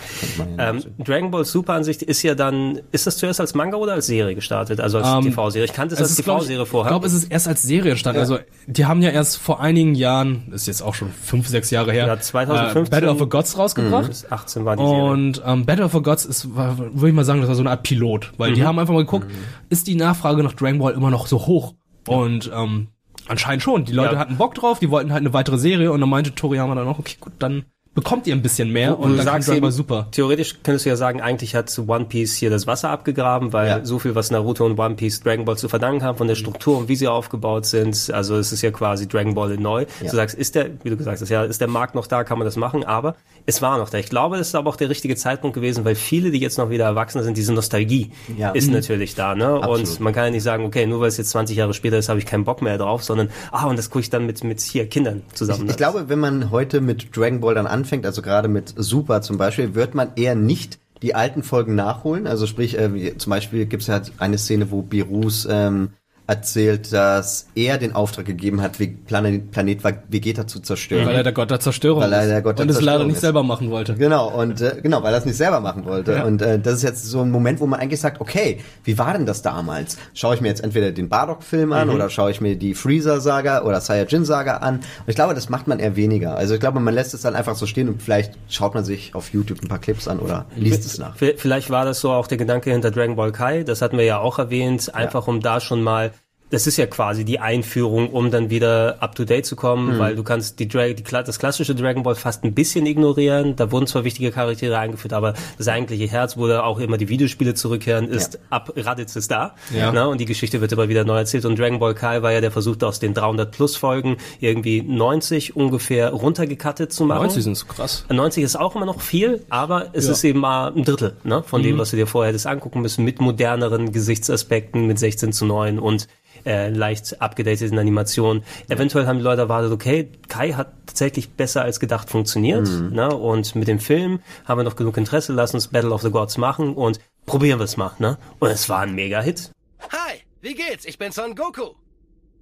Ähm, 0.58 0.84
Dragon 1.00 1.32
Ball 1.32 1.46
Super 1.46 1.74
an 1.74 1.84
sich 1.84 2.02
ist 2.02 2.24
ja 2.24 2.36
dann, 2.36 2.80
ist 2.92 3.06
das 3.08 3.18
zuerst 3.18 3.40
als 3.40 3.54
Manga 3.54 3.78
oder 3.78 3.94
als 3.94 4.08
Serie 4.08 4.36
gestartet? 4.36 4.80
Also 4.80 5.00
als 5.00 5.08
Ähm, 5.08 5.32
TV-Serie? 5.32 5.66
Ich 5.66 5.74
kannte 5.74 5.96
es 5.96 6.02
als 6.02 6.16
TV-Serie 6.16 6.64
Ich 6.64 6.70
vorher. 6.70 6.90
glaube, 6.92 7.08
es 7.08 7.14
ist 7.14 7.26
erst 7.32 7.48
als 7.48 7.62
Serie. 7.62 7.96
Ja. 7.96 8.12
Also, 8.12 8.40
die 8.68 8.86
haben 8.86 9.02
ja 9.02 9.10
erst 9.10 9.38
vor 9.38 9.60
einigen 9.62 9.96
Jahren, 9.96 10.44
ist 10.54 10.68
jetzt 10.68 10.82
auch 10.82 10.96
schon 10.96 11.10
fünf, 11.12 11.48
sechs 11.48 11.70
Jahre 11.72 11.92
her, 11.92 12.08
Ja, 12.08 12.20
2015. 12.20 12.86
äh, 12.86 12.90
Battle 12.90 13.12
of 13.12 13.20
the 13.20 13.26
Gods 13.28 13.58
rausgebracht. 13.58 14.08
Bis 14.08 14.32
18 14.32 14.66
war 14.66 14.76
die 14.78 14.84
Serie. 14.86 15.04
Und 15.04 15.42
ähm, 15.46 15.66
Battle 15.66 15.89
of 15.90 15.94
the 15.94 16.02
Gods 16.02 16.26
ist, 16.26 16.56
würde 16.56 17.08
ich 17.08 17.14
mal 17.14 17.26
sagen, 17.26 17.40
das 17.42 17.48
war 17.50 17.56
so 17.56 17.62
eine 17.62 17.72
Art 17.72 17.84
Pilot, 17.84 18.32
weil 18.38 18.54
die 18.54 18.62
Mhm. 18.62 18.66
haben 18.66 18.80
einfach 18.80 18.94
mal 18.94 19.02
geguckt, 19.06 19.28
ist 19.70 19.88
die 19.88 19.96
Nachfrage 19.96 20.44
nach 20.44 20.54
Dragon 20.54 20.80
Ball 20.80 20.94
immer 20.94 21.10
noch 21.12 21.28
so 21.28 21.46
hoch? 21.46 21.74
Und 22.08 22.50
ähm, 22.54 22.88
anscheinend 23.28 23.62
schon. 23.64 23.86
Die 23.86 23.92
Leute 23.94 24.14
Ja. 24.16 24.20
hatten 24.20 24.38
Bock 24.38 24.56
drauf, 24.56 24.80
die 24.80 24.90
wollten 24.90 25.12
halt 25.12 25.22
eine 25.22 25.34
weitere 25.34 25.58
Serie 25.58 25.92
und 25.92 26.00
dann 26.02 26.10
meinte 26.10 26.34
Toriyama 26.34 26.74
dann 26.76 26.88
auch, 26.88 26.98
okay, 27.00 27.18
gut, 27.20 27.34
dann 27.40 27.66
bekommt 28.02 28.28
ihr 28.28 28.36
ein 28.36 28.42
bisschen 28.42 28.72
mehr 28.72 28.98
und 28.98 29.12
du 29.12 29.16
dann 29.18 29.26
sagst 29.26 29.50
eben, 29.50 29.70
super. 29.72 30.08
Theoretisch 30.12 30.56
könntest 30.64 30.86
du 30.86 30.90
ja 30.90 30.96
sagen, 30.96 31.22
eigentlich 31.22 31.56
hat 31.56 31.78
One 31.88 32.06
Piece 32.06 32.36
hier 32.36 32.50
das 32.50 32.68
Wasser 32.68 32.90
abgegraben, 32.90 33.54
weil 33.54 33.68
Ja. 33.68 33.86
so 33.86 34.00
viel, 34.00 34.16
was 34.16 34.32
Naruto 34.32 34.66
und 34.66 34.80
One 34.80 34.96
Piece 34.96 35.22
Dragon 35.22 35.46
Ball 35.46 35.58
zu 35.58 35.68
verdanken 35.70 36.04
haben, 36.04 36.18
von 36.18 36.28
der 36.28 36.36
Struktur 36.36 36.78
und 36.78 36.88
wie 36.88 36.96
sie 36.96 37.08
aufgebaut 37.08 37.66
sind, 37.66 38.12
also 38.14 38.36
es 38.38 38.52
ist 38.52 38.62
ja 38.62 38.72
quasi 38.72 39.08
Dragon 39.08 39.34
Ball 39.36 39.58
neu. 39.58 39.82
Ja. 40.02 40.10
Du 40.10 40.16
sagst, 40.16 40.36
ist 40.38 40.56
der, 40.56 40.70
wie 40.84 40.90
du 40.90 40.98
gesagt 40.98 41.20
hast, 41.22 41.30
ja, 41.30 41.44
ist 41.44 41.62
der 41.62 41.68
Markt 41.68 41.96
noch 41.96 42.08
da, 42.08 42.24
kann 42.24 42.38
man 42.38 42.46
das 42.46 42.56
machen, 42.56 42.84
aber 42.84 43.16
es 43.46 43.62
war 43.62 43.78
noch 43.78 43.90
da. 43.90 43.98
Ich 43.98 44.10
glaube, 44.10 44.38
das 44.38 44.48
ist 44.50 44.56
aber 44.56 44.70
auch 44.70 44.76
der 44.76 44.90
richtige 44.90 45.16
Zeitpunkt 45.16 45.56
gewesen, 45.56 45.84
weil 45.86 45.96
viele, 45.96 46.32
die 46.32 46.40
jetzt 46.40 46.58
noch 46.58 46.70
wieder 46.70 46.86
Erwachsene 46.86 47.24
sind, 47.24 47.38
diese 47.38 47.54
Nostalgie 47.54 48.12
Ja. 48.38 48.52
ist 48.52 48.68
Mhm. 48.68 48.74
natürlich 48.74 49.16
da, 49.16 49.36
ne? 49.36 49.56
Und 49.56 49.64
Absolut. 49.82 50.00
man 50.00 50.14
kann 50.14 50.26
ja 50.26 50.32
nicht 50.32 50.44
sagen, 50.44 50.66
okay, 50.66 50.86
nur 50.86 51.02
weil 51.02 51.08
es 51.10 51.18
jetzt 51.18 51.32
20 51.32 51.58
Jahre 51.58 51.74
später 51.74 51.98
ist, 51.98 52.10
habe 52.10 52.20
ich 52.20 52.26
keinen 52.26 52.44
Bock 52.46 52.62
mehr 52.62 52.78
drauf, 52.78 53.04
sondern, 53.04 53.30
ah, 53.52 53.66
und 53.68 53.78
das 53.78 53.90
gucke 53.90 54.02
ich 54.02 54.10
dann 54.10 54.26
mit, 54.26 54.44
mit 54.44 54.60
hier 54.62 54.88
Kindern 54.88 55.24
zusammen. 55.34 55.66
Ich, 55.66 55.72
ich 55.72 55.78
glaube, 55.78 56.10
wenn 56.10 56.20
man 56.20 56.52
heute 56.52 56.82
mit 56.82 57.16
Dragon 57.16 57.40
Ball 57.40 57.56
dann 57.56 57.68
anfängt, 57.68 57.89
also 58.06 58.22
gerade 58.22 58.48
mit 58.48 58.74
Super 58.76 59.22
zum 59.22 59.38
Beispiel, 59.38 59.76
wird 59.76 59.96
man 59.96 60.12
eher 60.16 60.36
nicht 60.36 60.80
die 61.02 61.16
alten 61.16 61.44
Folgen 61.44 61.76
nachholen. 61.76 62.28
Also 62.28 62.46
sprich, 62.46 62.78
äh, 62.78 63.18
zum 63.18 63.30
Beispiel 63.30 63.66
gibt 63.66 63.82
es 63.82 63.88
ja 63.88 64.02
eine 64.18 64.38
Szene, 64.38 64.72
wo 64.72 64.82
Birus 64.82 65.48
ähm, 65.50 65.92
erzählt, 66.30 66.94
dass 66.94 67.48
er 67.56 67.78
den 67.78 67.94
Auftrag 67.96 68.26
gegeben 68.26 68.62
hat, 68.62 68.78
Planet, 69.08 69.52
Planet 69.52 69.84
Vegeta 70.10 70.46
zu 70.48 70.60
zerstören. 70.60 71.08
Weil 71.08 71.16
er 71.16 71.24
der 71.24 71.34
Gott 71.34 71.50
der 71.52 71.60
Zerstörung 71.60 72.02
Weil 72.04 72.14
er 72.14 72.22
ist. 72.24 72.30
der 72.30 72.42
Gott 72.42 72.60
der 72.60 72.64
und 72.64 72.70
es 72.70 72.82
leider 72.82 73.04
nicht 73.04 73.16
ist. 73.16 73.22
selber 73.22 73.44
machen 73.44 73.72
wollte. 73.72 73.96
Genau, 73.96 74.30
und 74.30 74.62
äh, 74.62 74.80
genau, 74.82 75.02
weil 75.04 75.14
er 75.14 75.20
es 75.20 75.26
nicht 75.26 75.38
selber 75.38 75.60
machen 75.60 75.86
wollte. 75.86 76.14
Ja. 76.14 76.24
Und 76.26 76.42
äh, 76.42 76.60
das 76.60 76.76
ist 76.76 76.84
jetzt 76.84 77.06
so 77.06 77.22
ein 77.22 77.32
Moment, 77.32 77.60
wo 77.60 77.66
man 77.66 77.80
eigentlich 77.80 78.00
sagt, 78.00 78.22
okay, 78.22 78.60
wie 78.84 78.98
war 78.98 79.14
denn 79.14 79.26
das 79.26 79.42
damals? 79.42 79.98
Schaue 80.14 80.36
ich 80.36 80.42
mir 80.42 80.48
jetzt 80.50 80.64
entweder 80.64 80.92
den 80.92 81.10
Bardock-Film 81.10 81.74
an 81.74 81.88
Mhm. 81.88 81.96
oder 81.96 82.10
schaue 82.10 82.30
ich 82.32 82.42
mir 82.42 82.56
die 82.56 82.76
Freezer-Saga 82.76 83.64
oder 83.64 83.82
Saiyajin-Saga 83.82 84.58
an? 84.58 84.76
Und 84.76 84.84
ich 85.08 85.16
glaube, 85.16 85.34
das 85.34 85.50
macht 85.50 85.68
man 85.68 85.80
eher 85.80 85.96
weniger. 85.96 86.36
Also 86.36 86.54
ich 86.54 86.60
glaube, 86.60 86.80
man 86.80 86.94
lässt 86.94 87.14
es 87.14 87.22
dann 87.22 87.36
einfach 87.36 87.56
so 87.56 87.66
stehen 87.66 87.90
und 87.90 88.02
vielleicht 88.04 88.34
schaut 88.50 88.76
man 88.76 88.84
sich 88.84 89.16
auf 89.16 89.30
YouTube 89.34 89.62
ein 89.64 89.68
paar 89.68 89.80
Clips 89.80 90.08
an 90.08 90.20
oder 90.20 90.46
liest 90.56 90.86
es 90.86 90.98
nach. 91.00 91.16
Vielleicht 91.16 91.70
war 91.70 91.86
das 91.86 92.00
so 92.02 92.12
auch 92.12 92.28
der 92.28 92.38
Gedanke 92.38 92.72
hinter 92.72 92.92
Dragon 92.92 93.16
Ball 93.16 93.32
Kai, 93.32 93.64
das 93.64 93.82
hatten 93.82 93.98
wir 93.98 94.06
ja 94.06 94.20
auch 94.20 94.38
erwähnt, 94.40 94.94
einfach 94.94 95.28
um 95.28 95.40
da 95.40 95.60
schon 95.60 95.82
mal 95.82 96.12
das 96.52 96.66
ist 96.68 96.78
ja 96.78 96.86
quasi 96.88 97.26
die 97.26 97.40
Einführung, 97.40 98.10
um 98.10 98.32
dann 98.32 98.50
wieder 98.50 98.98
up 99.02 99.16
to 99.16 99.24
date 99.26 99.46
zu 99.46 99.56
kommen, 99.56 99.96
Mhm. 99.96 100.00
weil 100.00 100.16
du 100.16 100.24
kannst 100.24 100.60
die, 100.60 100.68
Dra 100.68 100.88
die 100.88 101.04
das 101.04 101.38
klassische 101.40 101.76
Dragon 101.76 102.04
Ball 102.04 102.16
fast 102.16 102.44
ein 102.44 102.54
bisschen 102.54 102.86
ignorieren. 102.86 103.56
Da 103.56 103.72
wurden 103.72 103.88
zwar 103.88 104.04
wichtige 104.04 104.32
Charaktere 104.32 104.78
eingeführt, 104.78 105.14
aber 105.14 105.34
das 105.58 105.68
eigentliche 105.68 106.08
Herz, 106.08 106.38
wo 106.38 106.48
da 106.48 106.64
auch 106.64 106.80
immer 106.80 106.98
die 106.98 107.10
Videospiele 107.10 107.54
zurückkehren, 107.54 108.08
ist 108.08 108.40
ab 108.50 108.74
Raditz 108.76 109.16
ist 109.16 109.30
da. 109.32 109.56
Ja. 109.76 109.92
Ne? 109.92 110.08
Und 110.08 110.20
die 110.20 110.26
Geschichte 110.26 110.62
wird 110.62 110.72
immer 110.72 110.90
wieder 110.90 111.04
neu 111.04 111.18
erzählt. 111.18 111.46
Und 111.46 111.60
Dragon 111.60 111.80
Ball 111.80 111.94
Kai 111.94 112.22
war 112.22 112.32
ja 112.32 112.42
der 112.42 112.52
Versuch, 112.52 112.76
aus 112.82 113.00
den 113.00 113.14
300 113.14 113.52
plus 113.52 113.76
Folgen 113.76 114.18
irgendwie 114.40 114.82
90 114.82 115.56
ungefähr 115.56 116.10
runtergekattet 116.12 116.92
zu 116.94 117.06
machen. 117.06 117.24
90 117.24 117.44
sind 117.44 117.56
so 117.58 117.66
krass. 117.68 118.06
90 118.10 118.44
ist 118.44 118.56
auch 118.56 118.76
immer 118.76 118.86
noch 118.86 119.02
viel, 119.02 119.44
aber 119.50 119.88
es 119.94 120.06
Ja. 120.08 120.12
ist 120.14 120.24
eben 120.24 120.40
mal 120.40 120.72
ein 120.76 120.84
Drittel 120.84 121.18
ne, 121.24 121.44
von 121.44 121.62
dem, 121.64 121.76
Mhm. 121.76 121.80
was 121.80 121.92
du 121.92 121.98
dir 121.98 122.08
vorher 122.08 122.30
hättest 122.30 122.48
angucken 122.48 122.82
müssen, 122.82 123.04
mit 123.06 123.20
moderneren 123.22 123.92
Gesichtsaspekten, 123.92 124.88
mit 124.88 125.00
16 125.00 125.32
zu 125.34 125.46
9 125.46 125.80
und 125.80 126.08
äh, 126.50 126.70
leicht 126.70 127.22
abgedateten 127.22 127.78
Animationen. 127.78 128.44
Eventuell 128.68 129.06
haben 129.06 129.20
die 129.20 129.24
Leute 129.24 129.42
erwartet, 129.42 129.72
okay, 129.72 130.10
Kai 130.28 130.54
hat 130.54 130.74
tatsächlich 130.88 131.30
besser 131.30 131.62
als 131.62 131.80
gedacht 131.80 132.10
funktioniert. 132.10 132.68
Mhm. 132.68 132.90
Ne, 132.90 133.08
und 133.16 133.56
mit 133.56 133.68
dem 133.68 133.80
Film 133.80 134.20
haben 134.46 134.60
wir 134.60 134.64
noch 134.64 134.76
genug 134.76 134.98
Interesse, 134.98 135.32
lass 135.32 135.54
uns 135.54 135.68
Battle 135.68 135.92
of 135.92 136.02
the 136.02 136.10
Gods 136.10 136.38
machen 136.38 136.74
und 136.74 137.00
probieren 137.26 137.60
wir 137.60 137.66
es 137.66 137.78
mal. 137.78 137.92
Ne? 138.00 138.18
Und 138.40 138.50
es 138.50 138.68
war 138.68 138.80
ein 138.80 138.96
Mega-Hit. 138.96 139.52
Hi, 139.92 140.22
wie 140.42 140.56
geht's? 140.56 140.86
Ich 140.86 140.98
bin 140.98 141.12
Son 141.12 141.36
Goku. 141.36 141.76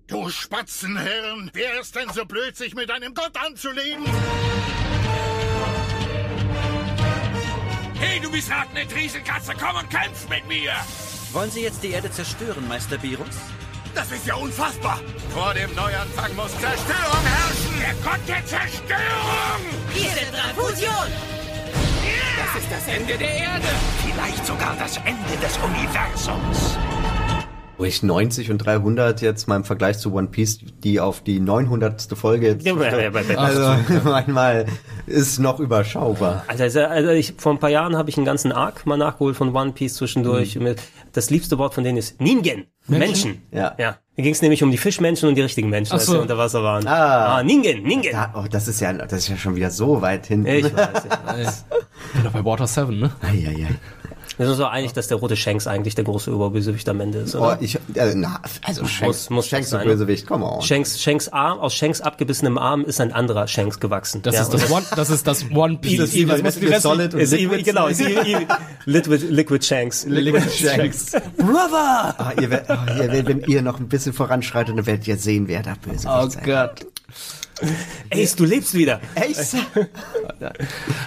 Du 0.07 0.29
Spatzenhirn, 0.29 1.51
wer 1.53 1.81
ist 1.81 1.93
denn 1.93 2.09
so 2.13 2.23
blöd, 2.23 2.55
sich 2.55 2.73
mit 2.73 2.89
einem 2.89 3.13
Gott 3.13 3.34
anzulegen? 3.45 4.05
Hey, 7.99 8.21
du 8.21 8.29
missratene 8.29 8.88
Trieselkatze, 8.88 9.51
komm 9.59 9.75
und 9.75 9.89
kämpf 9.89 10.29
mit 10.29 10.47
mir! 10.47 10.71
Wollen 11.34 11.51
Sie 11.51 11.61
jetzt 11.61 11.84
die 11.84 11.91
Erde 11.91 12.09
zerstören, 12.09 12.65
Meister 12.69 13.01
Virus? 13.03 13.35
Das 13.98 14.11
ist 14.11 14.28
ja 14.28 14.36
unfassbar! 14.36 14.99
Vor 15.34 15.56
dem 15.56 15.74
Neuanfang 15.74 16.36
muss 16.36 16.52
Zerstörung 16.52 17.26
herrschen! 17.26 17.80
Der 17.80 17.94
Gott 18.03 18.19
der 18.28 18.45
Zerstörung! 18.45 19.60
Wir 19.91 20.11
sind 20.11 20.32
dran, 20.32 20.53
Fusion! 20.56 21.07
Das 22.38 22.61
ist 22.61 22.72
das 22.72 22.95
Ende 22.95 23.18
der 23.18 23.34
Erde! 23.34 23.68
Vielleicht 24.06 24.45
sogar 24.45 24.76
das 24.78 24.98
Ende 24.98 25.36
des 25.41 25.57
Universums! 25.57 26.78
Wo 27.78 27.84
ich 27.84 28.02
90 28.02 28.49
und 28.49 28.58
300 28.58 29.22
jetzt 29.22 29.48
mal 29.48 29.56
im 29.56 29.64
Vergleich 29.64 29.99
zu 29.99 30.14
One 30.14 30.28
Piece, 30.28 30.60
die 30.84 30.99
auf 30.99 31.22
die 31.22 31.40
900. 31.40 32.08
Folge 32.18 32.48
jetzt, 32.48 32.68
also 33.38 33.76
manchmal 34.04 34.66
ist 35.06 35.40
noch 35.40 35.60
überschaubar. 35.60 36.44
Also, 36.48 36.64
also, 36.64 36.80
also 36.82 37.10
ich, 37.12 37.36
vor 37.38 37.54
ein 37.54 37.60
paar 37.60 37.70
Jahren 37.70 37.95
habe 37.95 38.10
ich 38.10 38.18
einen 38.18 38.26
ganzen 38.26 38.52
Arc 38.52 38.86
mal 38.86 38.98
nachgeholt 38.98 39.36
von 39.36 39.56
One 39.56 39.74
Piece 39.74 39.95
zwischendurch. 39.95 40.58
Das 41.14 41.30
liebste 41.30 41.58
Wort 41.58 41.76
von 41.76 41.84
denen 41.84 41.98
ist 41.98 42.20
Ningen. 42.20 42.66
Menschen. 42.88 43.41
Ja. 43.52 43.76
ja. 43.78 43.98
Da 44.16 44.24
ging 44.24 44.34
es 44.34 44.41
nämlich 44.41 44.64
um 44.64 44.72
die 44.72 44.78
Fischmenschen 44.78 45.30
und 45.30 45.36
die 45.36 45.41
richtigen 45.41 45.70
Menschen, 45.70 45.91
Ach 45.91 45.98
als 45.98 46.06
so. 46.06 46.14
sie 46.14 46.20
unter 46.20 46.38
Wasser 46.38 46.64
waren. 46.64 46.88
Ah. 46.88 47.38
ah 47.38 47.44
Ningen, 47.44 47.84
Ningen. 47.84 48.12
Da, 48.12 48.34
oh, 48.36 48.45
das 48.49 48.68
ist 48.68 48.80
ja, 48.80 48.94
das 48.94 49.14
ist 49.14 49.28
ja 49.28 49.38
schon 49.38 49.56
wieder 49.56 49.70
so 49.70 50.02
weit 50.02 50.28
hinten. 50.28 50.48
Ich 50.48 50.64
weiß, 50.64 51.06
ich 51.06 51.28
weiß. 51.28 51.66
Bin 52.14 52.24
doch 52.24 52.32
bei 52.32 52.44
Water 52.44 52.66
7, 52.66 52.98
ne? 52.98 53.12
Eieiei. 53.22 53.68
Wir 54.04 54.06
sind 54.45 54.53
uns 54.53 54.59
auch 54.61 54.69
einig, 54.72 54.93
dass 54.93 55.07
der 55.07 55.18
rote 55.18 55.35
Shanks 55.35 55.65
eigentlich 55.68 55.95
der 55.95 56.03
große 56.03 56.30
Überbösewicht 56.31 56.88
am 56.89 56.99
Ende 57.01 57.19
ist, 57.19 57.35
Oh, 57.35 57.39
oder? 57.39 57.57
ich, 57.59 57.76
äh, 57.95 58.14
na, 58.15 58.39
also 58.64 58.85
Shanks, 58.85 59.01
muss, 59.01 59.30
muss 59.31 59.47
Shanks 59.47 59.69
sein, 59.72 59.85
der? 59.85 59.93
Bösewicht, 59.93 60.27
come 60.27 60.45
on. 60.45 60.61
Shanks, 60.61 61.01
Shanks 61.01 61.27
Arm, 61.30 61.59
aus 61.59 61.73
Shanks 61.73 62.01
abgebissenem 62.01 62.57
Arm 62.57 62.85
ist 62.85 63.01
ein 63.01 63.11
anderer 63.14 63.47
Shanks 63.47 63.80
gewachsen. 63.80 64.22
Das 64.22 64.35
Ja, 64.35 64.41
ist 64.41 64.53
und 64.53 64.61
das 64.61 64.72
One, 64.72 64.85
das 64.95 65.09
ist 65.09 65.26
das 65.26 65.45
One 65.51 65.77
Piece. 65.77 65.97
Das 65.99 66.14
Evil- 66.14 66.43
muss 66.43 66.55
die 66.59 66.65
Rest- 66.68 66.85
ist 66.85 67.34
evil, 67.34 67.64
genau, 67.64 67.88
ist 67.88 67.99
evil, 68.01 68.18
evil. 68.19 68.47
Liquid, 68.85 69.26
Liquid 69.30 69.65
Shanks. 69.65 70.05
Liquid 70.05 70.49
Shanks. 70.51 71.11
Brother! 71.38 72.15
Ah, 72.18 72.31
ihr 72.39 72.49
werdet, 72.49 72.69
oh, 72.69 72.91
ihr 72.91 72.97
werdet, 73.11 73.27
wenn 73.27 73.39
ihr 73.41 73.61
noch 73.61 73.80
ein 73.80 73.88
bisschen 73.88 74.14
voranschreitet, 74.14 74.77
dann 74.77 74.85
werdet 74.85 75.07
ihr 75.07 75.18
sehen, 75.18 75.47
wer 75.47 75.64
da 75.64 75.73
Bösewicht 75.81 76.07
Oh 76.07 76.30
sein 76.30 76.43
Gott. 76.45 76.85
Ace, 78.13 78.35
du 78.35 78.45
lebst 78.45 78.73
wieder. 78.73 78.99
Ace! 79.15 79.55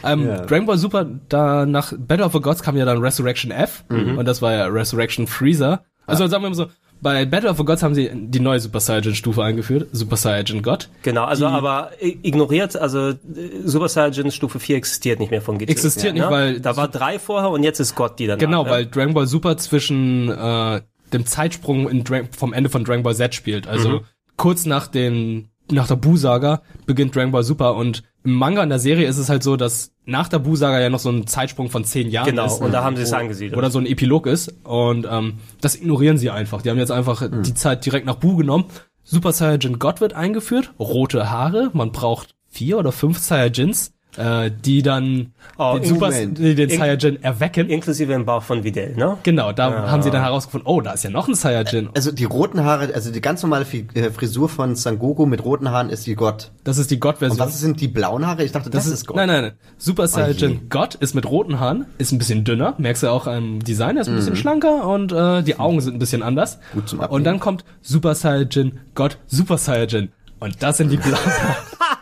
Ähm, 0.05 0.27
Ja. 0.27 0.41
Dragon 0.47 0.67
Ball 0.67 0.79
Super, 0.79 1.07
da 1.29 1.67
nach 1.67 1.93
Battle 1.97 2.25
of 2.27 2.33
the 2.33 2.41
Gods 2.41 2.63
kam 2.63 2.77
ja 2.77 2.85
dann 2.85 2.99
Resurrection 2.99 3.51
F 3.51 3.85
Mhm. 3.89 4.19
und 4.19 4.25
das 4.27 4.43
war 4.43 4.53
ja 4.53 4.67
Resurrection 4.67 5.27
Freezer. 5.27 5.85
Also 6.07 6.27
sagen 6.27 6.43
wir 6.43 6.49
mal 6.51 6.55
so, 6.57 6.67
bei 7.03 7.25
Battle 7.25 7.49
of 7.51 7.57
the 7.57 7.65
Gods 7.65 7.83
haben 7.83 7.95
sie 7.95 8.11
die 8.13 8.41
neue 8.41 8.59
Super 8.61 8.81
Saiyan 8.81 9.15
Stufe 9.15 9.43
eingeführt, 9.45 9.89
Super 9.93 10.17
Saiyan 10.17 10.63
God. 10.63 10.89
Genau, 11.03 11.25
also 11.25 11.47
Die- 11.47 11.53
aber 11.53 11.91
ignoriert, 12.01 12.77
also 12.77 13.11
äh, 13.11 13.17
Super 13.65 13.89
Saiyan 13.89 14.31
Stufe 14.31 14.59
4 14.59 14.77
existiert 14.77 15.21
nicht 15.21 15.31
mehr 15.31 15.43
von 15.43 15.59
GT. 15.59 15.71
Existiert 15.71 16.15
nicht, 16.15 16.29
weil- 16.29 16.61
Da 16.61 16.77
war 16.77 16.89
drei 16.89 17.19
vorher 17.19 17.51
und 17.51 17.63
jetzt 17.63 17.79
ist 17.81 17.95
Gott 17.95 18.19
die 18.19 18.27
dann. 18.27 18.39
Genau, 18.39 18.67
weil 18.69 18.87
Dragon 18.87 19.15
Ball 19.15 19.27
Super 19.27 19.57
zwischen 19.57 20.29
äh, 20.31 20.81
dem 21.13 21.27
Zeitsprung 21.27 21.89
in 21.89 22.05
Dra 22.05 22.21
vom 22.37 22.53
Ende 22.53 22.69
von 22.71 22.85
Dragon 22.85 23.03
Ball 23.03 23.15
Z 23.15 23.35
spielt. 23.35 23.67
Also 23.69 23.89
Mhm. 23.89 24.01
kurz 24.37 24.67
nach 24.67 24.87
den 24.89 25.50
nach 25.73 25.87
der 25.89 25.97
Buu-Saga 25.97 26.63
beginnt 26.87 27.15
Dragon 27.15 27.33
Ball 27.33 27.43
Super 27.45 27.75
und 27.77 28.03
im 28.25 28.33
Manga 28.35 28.63
in 28.63 28.69
der 28.69 28.79
Serie 28.79 29.07
ist 29.09 29.19
es 29.19 29.29
halt 29.29 29.43
so, 29.43 29.57
dass 29.57 29.93
nach 30.05 30.29
der 30.29 30.39
Buu-Saga 30.41 30.81
ja 30.81 30.91
noch 30.91 30.99
so 30.99 31.11
ein 31.11 31.27
Zeitsprung 31.27 31.71
von 31.71 31.85
zehn 31.85 32.11
Jahren 32.11 32.27
Genau, 32.27 32.47
ist. 32.47 32.61
und 32.61 32.73
da 32.73 32.85
haben 32.85 32.97
sie 32.97 33.03
es 33.03 33.13
angesiedelt. 33.13 33.57
Oder 33.57 33.71
so 33.71 33.79
ein 33.79 33.87
Epilog 33.87 34.27
ist 34.27 34.53
und 34.65 35.07
ähm, 35.11 35.35
das 35.61 35.77
ignorieren 35.77 36.19
sie 36.19 36.31
einfach. 36.31 36.63
Die 36.63 36.71
haben 36.71 36.79
jetzt 36.79 36.93
einfach 36.93 37.21
Hm. 37.23 37.43
die 37.43 37.55
Zeit 37.55 37.85
direkt 37.87 38.07
nach 38.07 38.17
Buu 38.17 38.37
genommen. 38.37 38.65
Super 39.05 39.33
Saiyajin 39.33 39.79
God 39.79 40.01
wird 40.01 40.13
eingeführt, 40.13 40.73
rote 40.79 41.31
Haare, 41.31 41.71
man 41.73 41.93
braucht 41.93 42.35
vier 42.49 42.79
oder 42.79 42.93
fünf 42.93 43.19
Saiyajins, 43.19 43.93
äh, 44.17 44.51
die 44.65 44.83
dann 44.83 45.33
Oh, 45.59 45.75
den, 45.79 45.85
Super, 45.85 46.11
den 46.11 46.35
In- 46.37 46.71
Saiyajin 46.71 47.23
erwecken. 47.23 47.69
Inklusive 47.69 48.13
im 48.15 48.25
Bauch 48.25 48.43
von 48.43 48.65
Videl, 48.65 48.95
ne? 48.97 49.19
Genau, 49.23 49.53
da 49.53 49.71
Ja. 49.71 49.91
haben 49.91 50.03
sie 50.03 50.11
dann 50.11 50.23
herausgefunden, 50.23 50.67
oh, 50.67 50.81
da 50.81 50.93
ist 50.93 51.05
ja 51.05 51.11
noch 51.11 51.29
ein 51.29 51.35
Saiyajin. 51.35 51.91
Also 51.95 52.11
die 52.13 52.25
roten 52.25 52.65
Haare, 52.65 52.95
also 52.95 53.13
die 53.13 53.21
ganz 53.21 53.43
normale 53.43 53.67
äh, 53.95 54.11
Frisur 54.11 54.49
von 54.49 54.75
Sangoku 54.75 55.27
mit 55.27 55.45
roten 55.45 55.71
Haaren 55.71 55.91
ist 55.91 56.07
die 56.07 56.15
Gott. 56.15 56.51
Das 56.65 56.79
ist 56.79 56.91
die 56.91 56.99
Gott-Version. 56.99 57.39
Und 57.41 57.47
was 57.47 57.61
sind 57.61 57.81
die 57.81 57.89
blauen 57.89 58.27
Haare? 58.27 58.43
Ich 58.45 58.53
dachte, 58.53 58.71
das, 58.71 58.87
ist 58.87 59.07
Gott. 59.07 59.17
Nein, 59.17 59.29
nein, 59.29 59.43
nein. 59.43 59.53
Super. 59.77 60.07
Saiyajin 60.09 60.69
God 60.71 60.95
ist 60.95 61.15
mit 61.15 61.29
roten 61.29 61.61
Haaren, 61.61 61.87
ist 61.99 62.13
ein 62.13 62.19
bisschen 62.19 62.45
dünner, 62.45 62.75
merkst 62.79 63.03
du 63.03 63.09
auch 63.09 63.27
am 63.27 63.61
Design, 63.61 63.97
er 63.97 64.03
ist 64.03 64.09
ein 64.09 64.17
bisschen 64.17 64.33
Mhm. 64.33 64.37
schlanker 64.37 64.87
und 64.89 65.13
äh, 65.13 65.43
die 65.43 65.59
Augen 65.59 65.81
sind 65.81 65.95
ein 65.97 65.99
bisschen 65.99 66.23
anders. 66.23 66.59
Gut 66.73 66.89
zum 66.89 67.01
Abnehmen. 67.01 67.17
Und 67.17 67.25
dann 67.25 67.41
kommt 67.41 67.65
Super 67.83 68.15
Saiyajin 68.15 68.81
God 68.95 69.19
Super 69.27 69.59
Saiyajin. 69.59 70.09
Und 70.41 70.63
das 70.63 70.79
sind 70.79 70.91
die 70.91 70.97
blauen 70.99 71.17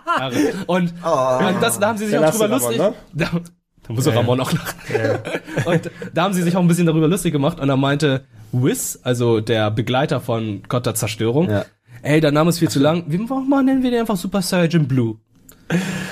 Haare. 0.07 0.35
Und, 0.67 0.93
und 0.93 1.63
das, 1.63 1.79
da 1.79 1.89
haben 1.89 1.99
sie 1.99 2.07
sich 2.07 2.15
Dann 2.15 2.25
auch 2.25 2.31
drüber 2.33 2.49
lustig. 2.49 2.79
ne? 2.79 2.95
Da, 3.13 3.27
da 3.87 3.93
muss 3.93 4.07
auch 4.07 4.13
Ja. 4.13 4.19
Ramon 4.21 4.41
auch 4.41 4.53
lachen. 4.53 4.79
Und 5.65 5.91
da 6.15 6.23
haben 6.23 6.35
sie 6.35 6.43
sich 6.43 6.57
auch 6.57 6.61
ein 6.61 6.69
bisschen 6.69 6.87
darüber 6.87 7.09
lustig 7.09 7.33
gemacht 7.33 7.59
und 7.61 7.69
da 7.69 7.77
meinte 7.77 8.25
Whis, 8.53 8.99
also 9.03 9.41
der 9.41 9.71
Begleiter 9.71 10.21
von 10.21 10.63
Gott 10.69 10.87
der 10.87 10.95
Zerstörung, 10.95 11.51
ey, 12.03 12.21
der 12.21 12.33
Name 12.33 12.51
ist 12.51 12.59
viel 12.59 12.71
zu 12.71 12.79
lang, 12.81 13.05
wie 13.09 13.19
warum 13.29 13.49
nennen 13.65 13.83
wir 13.83 13.91
den 13.91 14.01
einfach 14.01 14.17
Super 14.17 14.41
Saiyajin 14.43 14.87
Blue? 14.89 15.17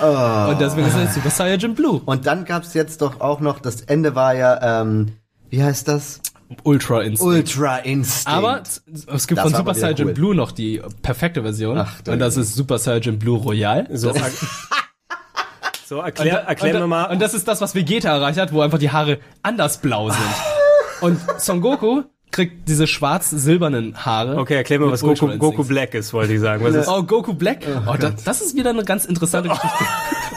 Oh. 0.03 0.51
Und 0.51 0.61
deswegen 0.61 0.87
ist 0.87 0.95
es 0.97 1.03
jetzt 1.03 1.15
Super 1.15 1.31
Saiyajin 1.31 1.75
Blue. 1.75 2.03
Und 2.05 2.27
dann 2.27 2.45
gab's 2.45 2.75
jetzt 2.75 3.01
doch 3.01 3.21
auch 3.21 3.41
noch, 3.41 3.61
das 3.61 3.81
Ende 3.83 4.15
war 4.15 4.35
ja, 4.35 4.83
ähm, 4.83 5.13
wie 5.49 5.63
heißt 5.63 5.89
das? 5.89 6.21
Ultra 6.63 7.03
Instinct. 7.03 7.35
Ultra 7.35 7.77
Instinct. 7.79 8.29
Aber 8.29 8.63
es 8.63 9.27
gibt 9.27 9.39
Das 9.39 9.45
von 9.45 9.55
Super 9.55 9.75
Saiyajin 9.75 10.09
cool. 10.09 10.15
Blue 10.15 10.35
noch 10.35 10.53
die 10.53 10.81
perfekte 11.03 11.43
Version. 11.43 11.79
Ach, 11.79 12.01
du 12.03 12.13
und 12.13 12.19
das 12.19 12.37
ist 12.37 12.55
Super 12.55 12.79
Saiyajin 12.79 13.19
Blue 13.19 13.39
Royal. 13.39 13.89
So, 13.93 14.13
das, 14.13 14.23
so 15.87 15.99
erklär, 15.99 16.43
und, 16.43 16.49
erklär 16.49 16.75
und, 16.75 16.81
mir 16.83 16.87
mal. 16.87 17.05
Und 17.07 17.21
das 17.21 17.35
ist 17.35 17.49
das, 17.49 17.61
was 17.61 17.75
Vegeta 17.75 18.11
erreicht 18.11 18.39
hat, 18.39 18.53
wo 18.53 18.61
einfach 18.61 18.79
die 18.79 18.91
Haare 18.91 19.19
anders 19.43 19.79
blau 19.79 20.11
sind. 20.11 20.21
und 21.01 21.19
Son 21.39 21.61
Goku 21.61 22.03
kriegt 22.31 22.69
diese 22.69 22.87
schwarz-silbernen 22.87 24.05
Haare. 24.05 24.37
Okay, 24.37 24.57
erklär 24.57 24.81
mir, 24.81 24.91
was 24.91 25.01
Goku, 25.01 25.39
Goku. 25.39 25.65
Black 25.65 25.95
ist, 25.95 26.13
wollte 26.13 26.35
ich 26.35 26.41
sagen. 26.41 26.63
Was 26.65 26.75
ist, 26.75 26.89
Oh, 26.89 27.03
Goku 27.03 27.33
Black? 27.35 27.61
Oh, 27.87 27.95
das, 27.99 28.25
das 28.25 28.41
ist 28.41 28.55
wieder 28.55 28.71
eine 28.71 28.85
ganz 28.85 29.05
interessante 29.05 29.49
Geschichte. 29.49 29.85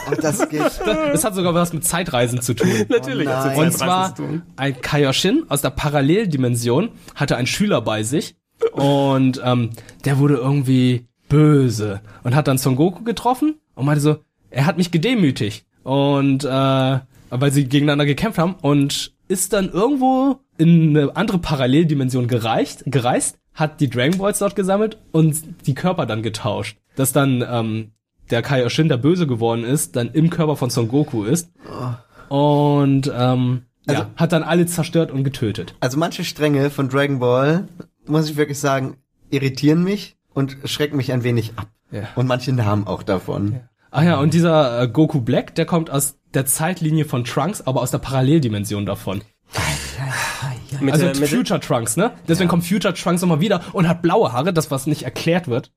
Und 0.08 0.22
das 0.22 0.48
geht. 0.48 0.60
Das, 0.60 1.24
hat 1.24 1.34
sogar 1.34 1.54
was 1.54 1.72
mit 1.72 1.84
Zeitreisen 1.84 2.40
zu 2.40 2.54
tun. 2.54 2.68
Natürlich 2.88 3.28
Oh 3.28 3.30
nein. 3.30 3.58
Und 3.58 3.72
zwar 3.72 4.14
ein 4.56 4.80
Kaioshin 4.80 5.44
aus 5.48 5.62
der 5.62 5.70
Paralleldimension 5.70 6.90
hatte 7.14 7.36
einen 7.36 7.46
Schüler 7.46 7.80
bei 7.80 8.02
sich 8.02 8.36
und 8.72 9.40
ähm, 9.44 9.70
der 10.04 10.18
wurde 10.18 10.34
irgendwie 10.34 11.06
böse 11.28 12.00
und 12.22 12.34
hat 12.34 12.48
dann 12.48 12.58
Son 12.58 12.76
Goku 12.76 13.04
getroffen 13.04 13.56
und 13.74 13.86
meinte 13.86 14.00
so, 14.00 14.18
er 14.50 14.66
hat 14.66 14.76
mich 14.76 14.90
gedemütigt 14.90 15.64
und 15.82 16.44
äh, 16.44 16.48
weil 17.30 17.52
sie 17.52 17.64
gegeneinander 17.64 18.06
gekämpft 18.06 18.38
haben 18.38 18.56
und 18.60 19.12
ist 19.28 19.52
dann 19.52 19.70
irgendwo 19.70 20.40
in 20.58 20.96
eine 20.96 21.16
andere 21.16 21.38
Paralleldimension 21.38 22.26
gereicht, 22.26 22.82
gereist, 22.86 23.38
hat 23.54 23.80
die 23.80 23.88
Dragon 23.88 24.18
Balls 24.18 24.40
dort 24.40 24.56
gesammelt 24.56 24.98
und 25.12 25.66
die 25.66 25.74
Körper 25.74 26.06
dann 26.06 26.22
getauscht. 26.22 26.78
Dass 26.96 27.12
dann 27.12 27.44
ähm, 27.48 27.92
der 28.30 28.42
Kaioshin, 28.42 28.88
der 28.88 28.96
böse 28.96 29.26
geworden 29.26 29.64
ist, 29.64 29.96
dann 29.96 30.10
im 30.12 30.30
Körper 30.30 30.56
von 30.56 30.70
Son 30.70 30.88
Goku 30.88 31.24
ist. 31.24 31.50
Und 32.28 33.10
ähm, 33.14 33.62
ja, 33.88 34.10
hat 34.16 34.32
dann 34.32 34.42
alle 34.42 34.66
zerstört 34.66 35.10
und 35.10 35.24
getötet. 35.24 35.74
Also 35.80 35.98
manche 35.98 36.24
Stränge 36.24 36.70
von 36.70 36.88
Dragon 36.88 37.18
Ball, 37.18 37.68
muss 38.06 38.30
ich 38.30 38.36
wirklich 38.36 38.58
sagen, 38.58 38.96
irritieren 39.30 39.82
mich 39.82 40.16
und 40.32 40.56
schrecken 40.64 40.96
mich 40.96 41.12
ein 41.12 41.24
wenig 41.24 41.52
ab. 41.56 41.68
Ja. 41.90 42.02
Und 42.14 42.26
manche 42.28 42.52
Namen 42.52 42.86
auch 42.86 43.02
davon. 43.02 43.60
Ah 43.90 44.04
ja, 44.04 44.20
und 44.20 44.32
dieser 44.34 44.82
äh, 44.82 44.88
Goku 44.88 45.20
Black, 45.20 45.56
der 45.56 45.66
kommt 45.66 45.90
aus 45.90 46.18
der 46.32 46.46
Zeitlinie 46.46 47.04
von 47.04 47.24
Trunks, 47.24 47.60
aber 47.66 47.80
aus 47.82 47.90
der 47.90 47.98
Paralleldimension 47.98 48.86
davon. 48.86 49.22
Mit, 50.80 50.92
also 50.94 51.06
äh, 51.06 51.18
mit- 51.18 51.28
Future 51.28 51.58
Trunks, 51.58 51.96
ne? 51.96 52.12
Deswegen 52.28 52.48
kommt 52.48 52.64
Future 52.64 52.94
Trunks 52.94 53.20
nochmal 53.22 53.40
wieder 53.40 53.62
und 53.72 53.88
hat 53.88 54.02
blaue 54.02 54.32
Haare, 54.32 54.52
das 54.52 54.70
was 54.70 54.86
nicht 54.86 55.02
erklärt 55.02 55.48
wird. 55.48 55.72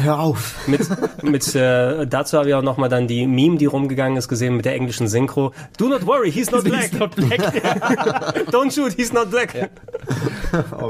Hör 0.00 0.18
auf. 0.18 0.66
Mit, 0.66 0.80
mit 1.22 1.54
äh, 1.54 2.06
dazu 2.06 2.38
habe 2.38 2.48
ich 2.48 2.54
auch 2.54 2.62
noch 2.62 2.76
mal 2.76 2.88
dann 2.88 3.06
die 3.06 3.26
Meme, 3.26 3.56
die 3.58 3.66
rumgegangen 3.66 4.16
ist, 4.16 4.28
gesehen 4.28 4.56
mit 4.56 4.64
der 4.64 4.74
englischen 4.74 5.08
Synchro. 5.08 5.52
Do 5.78 5.88
not 5.88 6.06
worry, 6.06 6.30
he's 6.30 6.50
not 6.50 6.64
black. 6.64 6.90
He's 6.90 6.98
not 6.98 7.14
black. 7.14 7.40
Don't 8.50 8.72
shoot, 8.74 8.92
he's 8.94 9.12
not 9.12 9.30
black. 9.30 9.70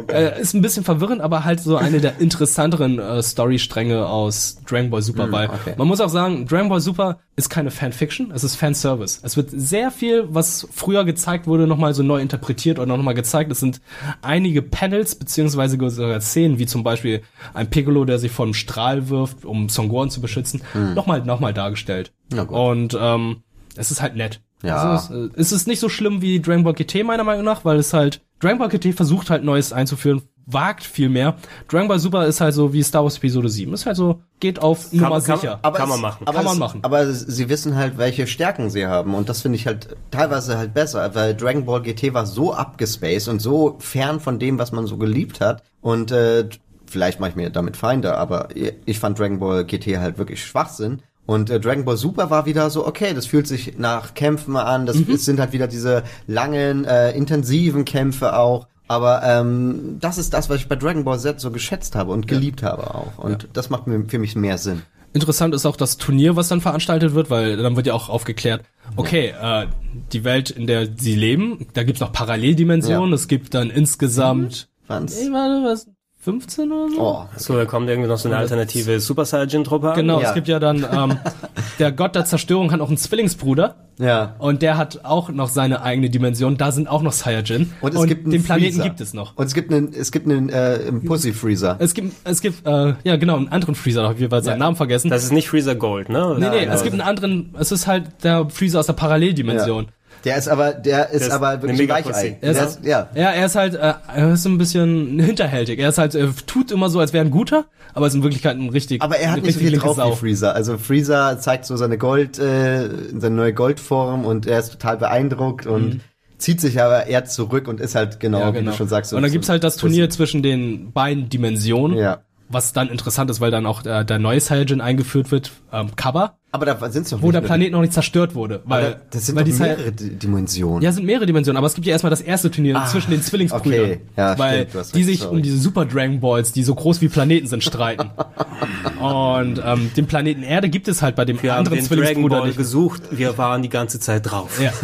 Äh, 0.09 0.43
ist 0.43 0.52
ein 0.52 0.60
bisschen 0.60 0.85
verwirrend, 0.85 1.22
aber 1.22 1.44
halt 1.44 1.59
so 1.59 1.78
eine 1.78 1.98
der 1.98 2.20
interessanteren 2.20 2.98
äh, 2.98 3.22
Storystränge 3.22 4.06
aus 4.06 4.59
Dragon 4.66 4.90
Ball 4.90 5.01
Super, 5.01 5.24
Hm, 5.24 5.32
weil 5.32 5.47
okay. 5.48 5.74
man 5.78 5.89
muss 5.89 6.02
auch 6.02 6.10
sagen, 6.10 6.47
Dragon 6.47 6.68
Ball 6.68 6.81
Super 6.81 7.18
ist 7.36 7.48
keine 7.48 7.70
Fanfiction, 7.70 8.31
es 8.32 8.44
ist 8.44 8.56
Fanservice. 8.56 9.20
Es 9.22 9.36
wird 9.39 9.48
sehr 9.51 9.90
viel, 9.90 10.26
was 10.28 10.68
früher 10.70 11.05
gezeigt 11.05 11.47
wurde, 11.47 11.66
nochmal 11.66 11.94
so 11.94 12.02
neu 12.02 12.20
interpretiert 12.20 12.78
oder 12.78 12.94
nochmal 12.97 13.14
gezeigt. 13.14 13.51
Es 13.51 13.60
sind 13.60 13.81
einige 14.20 14.60
Panels 14.60 15.14
beziehungsweise 15.14 15.78
sogar 15.90 16.20
Szenen, 16.20 16.59
wie 16.59 16.66
zum 16.66 16.85
Beispiel 16.85 17.22
ein 17.55 17.70
Piccolo, 17.70 18.05
der 18.05 18.18
sich 18.18 18.31
vom 18.32 18.52
Strahl 18.52 18.94
wirft, 19.09 19.45
um 19.45 19.69
Son 19.69 19.89
Gohan 19.89 20.11
zu 20.11 20.21
beschützen, 20.21 20.62
Hm. 20.73 20.95
nochmal 20.95 21.23
nochmal 21.25 21.53
dargestellt. 21.55 22.12
Na 22.33 22.45
gut. 22.45 22.57
Und 22.57 22.99
ähm, 23.01 23.43
es 23.77 23.91
ist 23.91 24.01
halt 24.03 24.16
nett. 24.16 24.41
Ja. 24.62 24.77
Also 24.77 25.15
es, 25.15 25.31
äh, 25.37 25.41
es 25.41 25.53
ist 25.53 25.66
nicht 25.66 25.81
so 25.81 25.89
schlimm 25.89 26.23
wie 26.23 26.41
Dragon 26.41 26.65
Ball 26.65 26.75
GT 26.75 27.05
meiner 27.05 27.25
Meinung 27.25 27.45
nach, 27.45 27.65
weil 27.65 27.77
es 27.79 27.93
halt 27.93 28.23
Dragon 28.41 28.59
Ball 28.59 28.69
GT 28.69 28.95
versucht 28.95 29.29
halt 29.31 29.45
Neues 29.45 29.73
einzuführen, 29.73 30.23
wagt 30.47 30.85
viel 30.85 31.09
mehr. 31.09 31.37
Dragon 31.69 31.89
Ball 31.89 31.99
Super 31.99 32.27
ist 32.27 32.41
halt 32.41 32.53
so 32.55 32.73
wie 32.75 32.83
Star 32.83 33.03
Wars 33.03 33.16
Episode 33.19 33.49
7. 33.49 33.73
Ist 33.73 33.87
halt 33.87 33.97
so, 33.97 34.21
geht 34.41 34.59
auf 34.61 34.93
Nummer 34.93 35.21
sicher. 35.21 35.59
Aber 35.62 35.77
Kann 35.79 35.87
es- 35.89 35.93
man 35.95 36.01
machen. 36.03 36.27
Aber 36.27 36.37
Kann 36.37 36.45
man 36.45 36.53
es, 36.55 36.59
machen. 36.59 36.81
Aber 36.83 37.11
sie 37.12 37.49
wissen 37.49 37.77
halt, 37.77 37.97
welche 37.99 38.27
Stärken 38.27 38.69
sie 38.71 38.87
haben. 38.87 39.15
Und 39.15 39.29
das 39.31 39.41
finde 39.43 39.57
ich 39.57 39.66
halt 39.66 39.97
teilweise 40.11 40.59
halt 40.59 40.75
besser, 40.75 41.15
weil 41.15 41.35
Dragon 41.35 41.65
Ball 41.65 41.81
GT 41.83 42.12
war 42.15 42.27
so 42.27 42.53
abgespaced 42.55 43.29
und 43.29 43.41
so 43.41 43.77
fern 43.81 44.21
von 44.21 44.39
dem, 44.39 44.59
was 44.59 44.73
man 44.73 44.87
so 44.87 44.97
geliebt 44.99 45.41
hat. 45.41 45.62
Und 45.81 46.11
äh, 46.12 46.49
vielleicht 46.95 47.21
mache 47.21 47.31
ich 47.31 47.37
mir 47.37 47.51
damit 47.51 47.77
Feinde, 47.77 48.16
aber 48.16 48.49
ich 48.87 48.99
fand 48.99 49.19
Dragon 49.19 49.41
Ball 49.41 49.65
GT 49.66 49.99
halt 49.99 50.16
wirklich 50.16 50.43
Schwachsinn. 50.43 51.03
Und 51.27 51.51
äh, 51.51 51.59
Dragon 51.59 51.85
Ball 51.85 51.97
Super 51.97 52.31
war 52.31 52.47
wieder 52.47 52.71
so, 52.71 52.87
okay, 52.87 53.12
das 53.15 53.27
fühlt 53.27 53.47
sich 53.49 53.77
nach 53.79 54.15
Kämpfen 54.15 54.57
an, 54.57 54.87
das 54.87 54.97
es 54.97 55.25
sind 55.25 55.41
halt 55.41 55.53
wieder 55.53 55.66
diese 55.66 56.05
langen, 56.27 56.85
äh, 56.85 57.11
intensiven 57.12 57.85
Kämpfe 57.85 58.37
auch. 58.37 58.69
Aber 58.87 59.23
ähm, 59.25 59.97
das 60.01 60.19
ist 60.19 60.33
das, 60.35 60.49
was 60.49 60.59
ich 60.59 60.69
bei 60.69 60.77
Dragon 60.77 61.03
Ball 61.05 61.19
Z 61.19 61.41
so 61.41 61.51
geschätzt 61.51 61.97
habe 61.97 62.12
und 62.12 62.29
geliebt 62.29 62.62
habe 62.62 62.95
auch. 62.95 63.19
Und 63.19 63.49
das 63.55 63.69
macht 63.71 63.87
mir 63.89 64.05
für 64.07 64.19
mich 64.19 64.37
mehr 64.37 64.59
Sinn. 64.59 64.83
Interessant 65.15 65.55
ist 65.55 65.65
auch 65.65 65.77
das 65.77 65.97
Turnier, 65.97 66.37
was 66.37 66.49
dann 66.49 66.61
veranstaltet 66.61 67.15
wird, 67.15 67.31
weil 67.31 67.57
dann 67.57 67.77
wird 67.77 67.87
ja 67.87 67.95
auch 67.95 68.09
aufgeklärt, 68.09 68.62
okay, 68.97 69.33
äh, 69.41 69.66
die 70.12 70.25
Welt, 70.25 70.51
in 70.51 70.66
der 70.66 70.89
sie 70.97 71.15
leben, 71.15 71.66
da 71.73 71.85
gibt's 71.85 72.01
noch 72.01 72.12
Paralleldimensionen, 72.12 73.11
Ja. 73.11 73.15
es 73.15 73.29
gibt 73.29 73.55
dann 73.55 73.71
insgesamt, 73.71 74.69
Waren's? 74.89 75.16
ey, 75.16 75.33
warte, 75.33 75.65
was, 75.65 75.87
15 76.25 76.73
oder 76.73 76.89
so? 76.91 77.01
Oh, 77.01 77.25
So, 77.37 77.55
da 77.57 77.67
kommt 77.67 77.89
irgendwie 77.89 78.09
noch 78.09 78.17
so 78.17 78.29
eine 78.31 78.39
alternative 78.39 78.99
Super 78.99 79.27
Saiyan-Truppe 79.27 79.91
an. 79.91 79.97
Genau, 79.97 80.21
Ja. 80.21 80.29
es 80.29 80.35
gibt 80.35 80.49
ja 80.49 80.59
dann, 80.59 80.87
ähm, 80.91 81.19
der 81.79 81.93
Gott 81.93 82.15
der 82.15 82.25
Zerstörung 82.25 82.73
hat 82.73 82.81
auch 82.81 82.89
einen 82.89 82.97
Zwillingsbruder. 82.97 83.75
Ja. 83.99 84.35
Und 84.39 84.63
der 84.63 84.77
hat 84.77 85.05
auch 85.05 85.29
noch 85.29 85.49
seine 85.49 85.83
eigene 85.83 86.11
Dimension. 86.11 86.57
Da 86.57 86.73
sind 86.73 86.89
auch 86.89 87.03
noch 87.03 87.13
Saiyajin. 87.13 87.73
Und 87.81 87.95
es 87.95 88.07
gibt 88.07 88.23
einen 88.25 88.33
den 88.33 88.43
Planeten 88.43 88.73
Freezer. 88.77 88.89
gibt 88.89 89.01
es 89.01 89.15
noch. 89.15 89.37
Und 89.37 89.45
es 89.47 89.55
gibt 89.55 89.73
einen, 89.73 89.93
es 89.93 90.11
gibt 90.11 90.27
einen 90.29 90.49
äh, 90.49 90.91
Pussy 91.07 91.33
Freezer. 91.33 91.77
Es 91.79 91.95
gibt, 91.95 92.13
es 92.25 92.41
gibt, 92.41 92.67
äh, 92.67 92.95
ja 93.05 93.17
genau, 93.17 93.37
einen 93.37 93.49
anderen 93.49 93.75
Freezer, 93.75 94.03
da 94.03 94.09
hab 94.09 94.15
ich 94.15 94.21
jeweils 94.23 94.47
seinen 94.47 94.59
Namen 94.59 94.77
vergessen. 94.77 95.11
Das 95.11 95.23
ist 95.23 95.33
nicht 95.33 95.49
Freezer 95.49 95.75
Gold, 95.77 96.09
ne? 96.09 96.37
nee, 96.41 96.49
nee, 96.49 96.65
es 96.65 96.83
gibt 96.83 96.95
einen 96.95 97.03
anderen, 97.03 97.55
es 97.59 97.71
ist 97.71 97.87
halt 97.87 98.07
der 98.25 98.49
Freezer 98.51 98.81
aus 98.81 98.87
der 98.87 98.95
Paralleldimension. 98.95 99.89
Der 100.25 100.37
ist 100.39 100.49
aber, 100.49 100.73
der 100.73 101.11
ist 101.11 101.23
ist 101.27 101.31
aber 101.31 101.61
wirklich 101.63 101.93
ein. 101.93 102.05
Weichei. 102.07 102.39
Er 102.41 102.55
Der 102.55 102.65
ist, 102.65 102.79
ist, 102.79 102.85
ja. 102.87 103.09
ja, 103.15 103.31
er 103.31 103.47
ist 103.47 103.57
halt, 103.57 103.75
äh, 103.75 103.95
er 104.15 104.33
ist 104.33 104.43
so 104.43 104.49
ein 104.49 104.57
bisschen 104.59 105.21
hinterhältig. 105.21 105.79
Er 105.79 105.91
ist 105.91 105.99
halt, 105.99 106.15
er 106.15 106.31
tut 106.47 106.71
immer 106.73 106.89
so, 106.89 106.99
als 107.01 107.13
wäre 107.13 107.25
ein 107.25 107.31
guter, 107.31 107.67
aber 107.93 108.07
ist 108.07 108.15
in 108.15 108.23
Wirklichkeit 108.23 108.57
ein 108.57 108.71
richtig, 108.71 109.03
Aber 109.03 109.17
er 109.19 109.33
hat 109.33 109.43
nicht 109.43 109.55
so 109.55 109.61
viel 109.61 109.77
drauf 109.79 109.97
Sau. 109.97 110.13
wie 110.13 110.17
Freezer. 110.17 110.55
Also 110.55 110.79
Freezer 110.79 111.39
zeigt 111.41 111.67
so 111.67 111.77
seine 111.77 111.99
Gold, 111.99 112.39
äh, 112.39 112.89
seine 113.19 113.35
neue 113.37 113.53
Goldform 113.53 114.25
und 114.25 114.47
er 114.47 114.59
ist 114.61 114.73
total 114.73 114.97
beeindruckt 114.97 115.67
und 115.67 116.01
zieht 116.39 116.61
sich 116.61 116.81
aber 116.83 117.07
eher 117.07 117.25
zurück 117.27 117.69
und 117.69 117.81
ist 117.81 117.95
halt 117.95 118.19
genau, 118.21 118.39
Mhm. 118.39 118.45
Ja, 118.45 118.53
wie 118.55 118.59
genau. 118.59 118.71
du 118.73 118.77
schon 118.77 118.89
sagst. 118.89 119.11
so- 119.11 119.17
und 119.17 119.23
dann 119.23 119.31
so 119.31 119.35
gibt's 119.35 119.49
halt 119.49 119.63
das 119.63 119.75
Pussy. 119.75 119.83
Turnier 119.95 120.11
zwischen 120.11 120.43
den 120.43 120.93
beiden 120.93 121.29
Dimensionen. 121.29 121.97
Ja. 121.99 122.19
Was 122.49 122.73
dann 122.75 122.89
interessant 122.89 123.31
ist, 123.31 123.41
weil 123.41 123.51
dann 123.51 123.65
auch 123.65 123.83
der, 123.83 124.05
der 124.05 124.19
neue 124.19 124.39
Saiyajin 124.41 124.81
eingeführt 124.83 125.31
wird, 125.31 125.51
ähm, 125.73 125.97
Cover, 125.97 126.37
Aber 126.55 126.66
da 126.66 126.90
sind 126.90 127.10
doch 127.10 127.20
wo 127.20 127.32
der 127.32 127.40
Planet 127.40 127.72
noch 127.72 127.81
nicht 127.81 127.93
zerstört 127.93 128.36
wurde. 128.36 128.62
aber 128.64 128.74
Weil, 128.76 129.01
das 129.10 129.26
sind 129.26 129.35
weil 129.35 129.43
doch 129.43 129.59
mehrere 129.59 129.90
D- 129.90 130.10
Dimensionen. 130.10 130.82
Ja, 130.82 130.93
sind 130.93 131.05
mehrere 131.05 131.26
Dimensionen, 131.26 131.56
aber 131.56 131.66
es 131.66 131.74
gibt 131.74 131.85
ja 131.85 131.90
erstmal 131.93 132.10
das 132.10 132.20
erste 132.20 132.48
Turnier 132.48 132.76
Ah, 132.76 132.86
zwischen 132.86 133.10
den 133.10 133.20
Zwillingsbrüdern. 133.22 133.81
okay. 133.85 134.01
Ja, 134.16 134.39
weil 134.39 134.68
stimmt, 134.68 134.94
die 134.94 135.02
sich 135.02 135.18
sorry. 135.20 135.36
um 135.36 135.43
diese 135.43 135.59
Super 135.59 135.85
Dragon 135.85 136.20
Balls, 136.20 136.52
die 136.52 136.62
so 136.62 136.76
groß 136.76 137.01
wie 137.01 137.09
Planeten 137.09 137.48
sind, 137.48 137.64
streiten. 137.64 138.10
Und 139.01 139.60
ähm, 139.64 139.90
den 139.97 140.06
Planeten 140.06 140.43
Erde 140.44 140.68
gibt 140.68 140.86
es 140.89 141.02
halt 141.02 141.16
bei 141.16 141.24
dem 141.24 141.43
Wir 141.43 141.52
haben 141.52 141.59
anderen 141.59 141.78
den 141.78 141.86
Dragon 141.89 141.98
Zwillingsbruder 142.05 142.39
Ball 142.39 142.47
nicht. 142.48 142.56
gesucht, 142.59 143.02
wir 143.10 143.36
waren 143.36 143.62
die 143.62 143.68
ganze 143.68 143.98
Zeit 144.01 144.31
drauf. 144.31 144.60
Ja. 144.60 144.70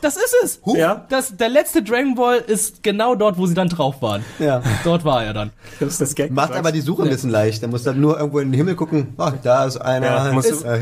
Das 0.00 0.16
ist 0.16 0.34
es. 0.44 0.60
Ja. 0.76 1.06
Das, 1.08 1.36
der 1.36 1.48
letzte 1.48 1.82
Dragon 1.82 2.14
Ball 2.14 2.36
ist 2.38 2.82
genau 2.84 3.14
dort, 3.16 3.36
wo 3.36 3.46
sie 3.46 3.54
dann 3.54 3.68
drauf 3.68 4.00
waren. 4.00 4.22
Ja. 4.38 4.62
Dort 4.84 5.04
war 5.04 5.24
er 5.24 5.32
dann. 5.34 5.50
Das 5.80 5.88
ist 5.90 6.00
das 6.00 6.14
Gag. 6.14 6.30
Macht 6.30 6.52
aber 6.52 6.70
die 6.70 6.82
Suche 6.82 7.02
ein 7.02 7.08
bisschen 7.08 7.30
leicht. 7.30 7.62
Er 7.62 7.68
muss 7.68 7.82
dann 7.82 8.00
nur 8.00 8.16
irgendwo 8.16 8.38
in 8.38 8.48
den 8.52 8.54
Himmel 8.56 8.76
gucken. 8.76 9.08
Ah, 9.16 9.32
da 9.42 9.64
ist 9.64 9.76
einer. 9.78 10.06
Ja, 10.06 10.32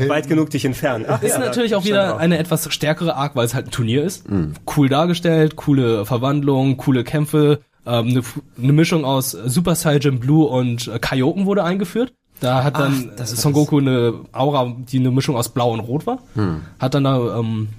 weit 0.09 0.27
genug 0.27 0.49
dich 0.49 0.65
entfernen. 0.65 1.05
Ach, 1.07 1.21
Ist 1.21 1.33
ja, 1.33 1.39
natürlich 1.39 1.75
auch 1.75 1.85
wieder 1.85 2.09
drauf. 2.11 2.19
eine 2.19 2.37
etwas 2.37 2.71
stärkere 2.73 3.15
Arc, 3.15 3.35
weil 3.35 3.45
es 3.45 3.53
halt 3.53 3.67
ein 3.67 3.71
Turnier 3.71 4.03
ist. 4.03 4.29
Mhm. 4.29 4.53
Cool 4.75 4.89
dargestellt, 4.89 5.55
coole 5.55 6.05
Verwandlung, 6.05 6.77
coole 6.77 7.03
Kämpfe. 7.03 7.61
Ähm, 7.85 8.07
eine, 8.09 8.21
eine 8.61 8.73
Mischung 8.73 9.05
aus 9.05 9.31
Super 9.31 9.75
Saiyan 9.75 10.19
Blue 10.19 10.45
und 10.47 10.87
äh, 10.87 10.99
Kaioken 10.99 11.45
wurde 11.45 11.63
eingeführt. 11.63 12.13
Da 12.39 12.63
hat 12.63 12.77
dann 12.77 13.11
das 13.17 13.31
war 13.31 13.37
Son 13.37 13.53
Goku 13.53 13.79
eine 13.79 14.13
Aura, 14.31 14.75
die 14.77 14.99
eine 14.99 15.09
Mischung 15.11 15.35
aus 15.35 15.49
Blau 15.49 15.71
und 15.73 15.79
Rot 15.79 16.05
war. 16.05 16.19
Hm. 16.35 16.61
Hat 16.79 16.93
dann 16.93 17.03
da 17.05 17.39
ähm, 17.39 17.69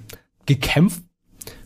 gekämpft. 0.45 1.01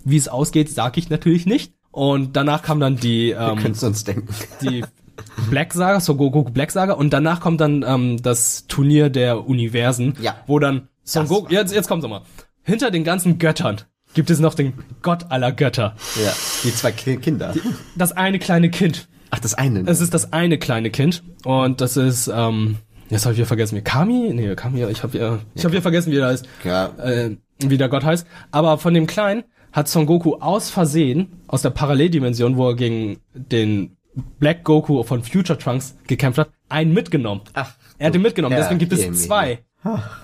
Wie 0.05 0.17
es 0.17 0.27
ausgeht, 0.27 0.69
sag 0.69 0.97
ich 0.97 1.09
natürlich 1.09 1.45
nicht. 1.45 1.73
Und 1.91 2.35
danach 2.35 2.61
kam 2.61 2.79
dann 2.79 2.97
die 2.97 3.29
Wir 3.29 3.39
ähm, 3.39 3.57
können 3.59 3.73
es 3.73 3.83
uns 3.83 4.03
denken. 4.03 4.27
die 4.61 4.83
Black 5.49 5.73
Saga, 5.73 5.99
Son 5.99 6.17
Goku 6.17 6.43
Black 6.43 6.71
Saga 6.71 6.93
und 6.93 7.11
danach 7.11 7.39
kommt 7.41 7.61
dann 7.61 7.83
ähm, 7.87 8.21
das 8.21 8.67
Turnier 8.67 9.09
der 9.09 9.47
Universen, 9.47 10.13
Ja. 10.21 10.35
wo 10.47 10.59
dann 10.59 10.87
Son 11.03 11.27
Goku, 11.27 11.51
jetzt, 11.51 11.73
jetzt 11.73 11.87
kommt's 11.87 12.03
nochmal. 12.03 12.21
Hinter 12.63 12.91
den 12.91 13.03
ganzen 13.03 13.39
Göttern 13.39 13.81
gibt 14.13 14.29
es 14.29 14.39
noch 14.39 14.53
den 14.53 14.73
Gott 15.01 15.25
aller 15.31 15.51
Götter. 15.51 15.95
Ja, 16.23 16.31
die 16.63 16.73
zwei 16.73 16.91
Ki- 16.91 17.17
Kinder. 17.17 17.53
Das 17.95 18.11
eine 18.13 18.39
kleine 18.39 18.69
Kind. 18.69 19.07
Ach, 19.31 19.39
das 19.39 19.53
eine. 19.55 19.83
Es 19.87 19.99
ist 20.01 20.13
das 20.13 20.31
eine 20.31 20.57
kleine 20.59 20.91
Kind 20.91 21.23
und 21.43 21.81
das 21.81 21.97
ist, 21.97 22.27
ähm, 22.33 22.77
jetzt 23.09 23.25
habe 23.25 23.33
ich 23.33 23.39
wieder 23.39 23.47
vergessen, 23.47 23.75
wie 23.75 23.81
Kami? 23.81 24.31
Nee, 24.33 24.53
Kami, 24.55 24.83
ich 24.85 25.01
habe 25.03 25.17
ja, 25.17 25.39
ich 25.55 25.63
habe 25.63 25.73
wieder 25.73 25.81
vergessen, 25.81 26.11
wie 26.11 26.17
der 26.17 26.27
heißt, 26.27 26.47
Ja. 26.63 26.85
äh, 27.03 27.35
wie 27.59 27.77
der 27.77 27.89
Gott 27.89 28.03
heißt. 28.03 28.27
Aber 28.51 28.77
von 28.77 28.93
dem 28.93 29.07
Kleinen 29.07 29.43
hat 29.71 29.87
Son 29.89 30.05
Goku 30.05 30.35
aus 30.35 30.69
Versehen 30.69 31.31
aus 31.47 31.63
der 31.63 31.71
Paralleldimension, 31.71 32.57
wo 32.57 32.69
er 32.69 32.75
gegen 32.75 33.17
den 33.33 33.97
Black 34.39 34.63
Goku 34.63 35.03
von 35.03 35.23
Future 35.23 35.57
Trunks 35.57 35.97
gekämpft 36.07 36.39
hat, 36.39 36.51
einen 36.69 36.93
mitgenommen. 36.93 37.41
Ach, 37.53 37.75
er 37.97 38.07
hat 38.07 38.15
ihn 38.15 38.21
mitgenommen, 38.21 38.55
ja, 38.55 38.61
deswegen 38.61 38.79
gibt 38.79 38.93
es 38.93 39.25
zwei. 39.25 39.63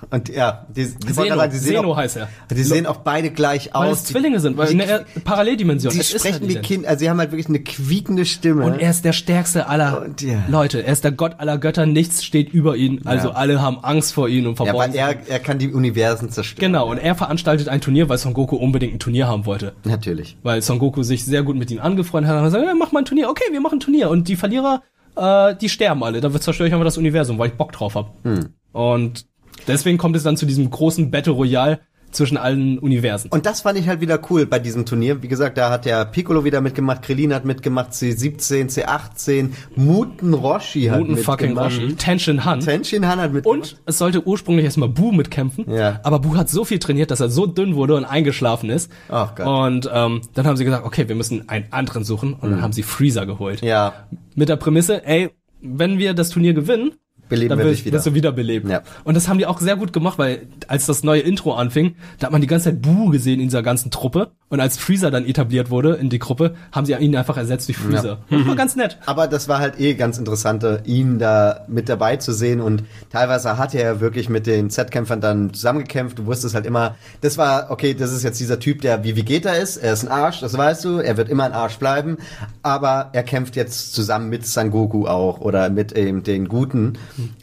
Und 0.10 0.30
ja, 0.30 0.66
die, 0.70 0.86
die, 0.86 1.14
Zeno, 1.14 1.36
sagen, 1.36 1.52
die 1.52 1.58
sehen 1.58 1.86
auch, 1.86 1.98
heißt 1.98 2.18
er. 2.18 2.30
Die 2.50 2.64
sehen 2.64 2.86
auch 2.86 2.98
beide 2.98 3.30
gleich 3.30 3.70
Weil 3.74 3.90
aus. 3.90 4.00
es 4.00 4.06
Zwillinge 4.06 4.40
sind, 4.40 4.58
weil 4.58 4.68
die, 4.68 4.74
in 4.74 4.80
der 4.80 5.06
Paralleldimension. 5.26 5.94
die 5.94 6.00
es 6.00 6.14
ist 6.14 6.22
sprechen 6.22 6.42
halt 6.42 6.56
wie. 6.56 6.60
Kinder, 6.62 6.88
also 6.90 7.00
sie 7.00 7.10
haben 7.10 7.20
halt 7.20 7.32
wirklich 7.32 7.50
eine 7.50 7.60
quiekende 7.60 8.26
Stimme. 8.26 8.64
Und 8.64 8.80
er 8.80 8.90
ist 8.90 9.04
der 9.04 9.14
stärkste 9.14 9.68
aller 9.68 10.02
Und 10.04 10.22
ja. 10.22 10.44
Leute. 10.48 10.84
Er 10.84 10.94
ist 10.94 11.04
der 11.04 11.12
Gott 11.12 11.36
aller 11.40 11.58
Götter. 11.58 11.86
Nichts 11.86 12.24
steht 12.24 12.50
über 12.54 12.76
ihn. 12.78 13.02
Also 13.06 13.30
Ja. 13.30 13.34
alle 13.36 13.62
haben 13.62 13.80
Angst 13.84 14.14
vor 14.14 14.30
ihm 14.30 14.46
und 14.48 14.52
ja, 14.60 14.66
verborgen. 14.66 14.94
weil 14.94 14.96
er, 14.98 15.28
er 15.28 15.40
kann 15.40 15.60
die 15.60 15.72
Universen 15.74 16.30
zerstören. 16.30 16.72
genau. 16.72 16.90
Und 16.90 16.98
er 16.98 17.16
veranstaltet 17.16 17.68
ein 17.68 17.82
Turnier, 17.82 18.08
weil 18.10 18.18
Son 18.18 18.34
Goku 18.34 18.56
unbedingt 18.56 18.94
ein 18.96 19.00
Turnier 19.00 19.28
haben 19.28 19.46
wollte. 19.46 19.74
Natürlich. 19.84 20.38
Weil 20.42 20.62
Son 20.62 20.80
Goku 20.80 21.04
sich 21.04 21.26
sehr 21.26 21.44
gut 21.44 21.58
mit 21.58 21.70
ihm 21.70 21.80
angefreundet 21.80 22.30
hat. 22.32 22.38
Und 22.38 22.44
hat 22.44 22.52
gesagt, 22.54 22.66
ja, 22.66 22.74
mach 22.76 22.92
mal 22.92 23.00
ein 23.00 23.06
Turnier. 23.06 23.30
Okay, 23.30 23.44
wir 23.52 23.60
machen 23.62 23.78
ein 23.78 23.82
Turnier. 23.82 24.10
Und 24.10 24.28
die 24.30 24.36
Verlierer, 24.38 24.84
äh, 25.16 25.56
die 25.56 25.68
sterben 25.70 26.04
alle. 26.04 26.22
Da 26.22 26.32
zerstöre 26.40 26.68
ich 26.68 26.74
einfach 26.74 26.86
das 26.86 26.98
Universum, 26.98 27.38
weil 27.38 27.50
ich 27.50 27.56
Bock 27.56 27.72
drauf 27.74 27.96
hab. 27.96 28.14
Hm. 28.24 28.54
Und 28.72 29.26
deswegen 29.68 29.98
kommt 29.98 30.16
es 30.16 30.24
dann 30.24 30.38
zu 30.38 30.46
diesem 30.46 30.70
großen 30.70 31.12
Battle 31.12 31.34
Royale 31.34 31.80
zwischen 32.12 32.38
allen 32.38 32.80
Universen. 32.80 33.30
Und 33.30 33.46
das 33.46 33.62
fand 33.62 33.78
ich 33.78 33.88
halt 33.88 34.02
wieder 34.02 34.20
cool 34.32 34.48
bei 34.48 34.58
diesem 34.58 34.84
Turnier. 34.84 35.22
Wie 35.22 35.28
gesagt, 35.28 35.60
da 35.60 35.70
hat 35.70 35.86
der 35.86 36.06
Piccolo 36.06 36.44
wieder 36.44 36.60
mitgemacht, 36.60 37.04
Krillin 37.04 37.32
hat 37.36 37.46
mitgemacht, 37.46 37.92
C17, 37.92 38.68
C18, 38.84 39.50
Muten 39.76 40.34
Roshi 40.34 40.86
hat 40.86 41.06
fucking 41.20 41.50
mitgemacht. 41.50 41.78
Roshi. 41.78 41.94
Tenshin 41.98 42.46
Han. 42.46 42.62
Tenshin 42.62 43.08
Han 43.08 43.20
hat 43.20 43.32
mitgemacht. 43.32 43.74
Und 43.74 43.82
es 43.86 44.00
sollte 44.00 44.26
ursprünglich 44.26 44.66
erstmal 44.66 44.90
Bu 44.90 45.12
mitkämpfen. 45.12 45.72
Ja. 45.72 46.00
Aber 46.02 46.18
Bu 46.18 46.36
hat 46.36 46.50
so 46.50 46.66
viel 46.66 46.80
trainiert, 46.80 47.12
dass 47.12 47.20
er 47.20 47.30
so 47.30 47.46
dünn 47.46 47.76
wurde 47.76 47.94
und 47.96 48.06
eingeschlafen 48.06 48.72
ist. 48.72 48.92
Ach 49.10 49.36
Gott. 49.36 49.46
Und 49.46 49.88
ähm, 49.94 50.22
dann 50.34 50.48
haben 50.48 50.58
sie 50.58 50.66
gesagt, 50.66 50.88
okay, 50.88 51.08
wir 51.08 51.16
müssen 51.16 51.48
einen 51.48 51.66
anderen 51.72 52.04
suchen. 52.04 52.34
Und 52.34 52.50
dann 52.50 52.58
Mhm. 52.58 52.62
haben 52.64 52.74
sie 52.74 52.82
Freezer 52.82 53.28
geholt. 53.28 53.62
Ja. 53.62 53.94
Mit 54.34 54.50
der 54.50 54.56
Prämisse, 54.56 55.06
ey, 55.06 55.30
wenn 55.62 56.00
wir 56.00 56.16
das 56.16 56.30
Turnier 56.30 56.54
gewinnen, 56.56 56.94
Beleben 57.30 57.50
dann 57.50 57.60
wir 57.60 57.66
dich 57.66 57.86
wieder. 57.86 57.96
wirst 57.98 58.08
du 58.08 58.14
wiederbeleben. 58.14 58.70
Ja. 58.70 58.82
Und 59.04 59.16
das 59.16 59.28
haben 59.28 59.38
die 59.38 59.46
auch 59.46 59.60
sehr 59.60 59.76
gut 59.76 59.94
gemacht, 59.94 60.18
weil 60.18 60.48
als 60.68 60.86
das 60.86 61.04
neue 61.04 61.22
Intro 61.22 61.54
anfing, 61.54 61.96
da 62.20 62.26
hat 62.26 62.32
man 62.32 62.42
die 62.42 62.48
ganze 62.48 62.66
Zeit 62.66 62.82
Bu 62.82 63.10
gesehen 63.10 63.40
in 63.40 63.48
dieser 63.48 63.64
ganzen 63.64 63.92
Truppe. 63.92 64.32
Und 64.50 64.60
als 64.60 64.78
Freezer 64.78 65.12
dann 65.12 65.26
etabliert 65.26 65.70
wurde 65.70 65.94
in 65.94 66.10
die 66.10 66.18
Gruppe, 66.18 66.56
haben 66.72 66.86
sie 66.86 66.94
ihn 66.94 67.16
einfach 67.16 67.38
ersetzt 67.38 67.68
durch 67.68 67.78
Freezer. 67.78 68.20
Ja. 68.30 68.38
Das 68.38 68.48
war 68.48 68.56
ganz 68.56 68.76
nett. 68.76 68.98
Aber 69.06 69.28
das 69.28 69.48
war 69.48 69.60
halt 69.60 69.80
eh 69.80 69.94
ganz 69.94 70.18
interessante, 70.18 70.82
ihn 70.86 71.20
da 71.20 71.66
mit 71.68 71.88
dabei 71.88 72.18
zu 72.18 72.34
sehen 72.34 72.60
und 72.60 72.84
teilweise 73.12 73.60
hat 73.60 73.76
er 73.76 73.84
ja 73.84 74.00
wirklich 74.00 74.28
mit 74.28 74.48
den 74.48 74.72
Z-Kämpfern 74.72 75.22
dann 75.22 75.54
zusammengekämpft. 75.54 76.18
Du 76.18 76.26
wusstest 76.26 76.56
halt 76.56 76.66
immer, 76.66 76.96
das 77.22 77.38
war, 77.38 77.70
okay, 77.70 77.94
das 77.94 78.12
ist 78.12 78.24
jetzt 78.24 78.40
dieser 78.40 78.60
Typ, 78.60 78.82
der 78.82 79.04
wie 79.04 79.16
Vegeta 79.16 79.52
ist. 79.52 79.78
Er 79.78 79.94
ist 79.94 80.04
ein 80.04 80.12
Arsch, 80.12 80.40
das 80.40 80.58
weißt 80.58 80.84
du. 80.84 80.98
Er 80.98 81.16
wird 81.18 81.30
immer 81.30 81.44
ein 81.44 81.54
Arsch 81.54 81.78
bleiben. 81.78 82.18
Aber 82.64 83.10
er 83.14 83.22
kämpft 83.24 83.56
jetzt 83.56 83.94
zusammen 83.94 84.30
mit 84.30 84.48
Sangoku 84.48 85.06
auch 85.06 85.42
oder 85.42 85.70
mit 85.70 85.92
eben 85.92 86.24
den 86.24 86.48
Guten. 86.48 86.94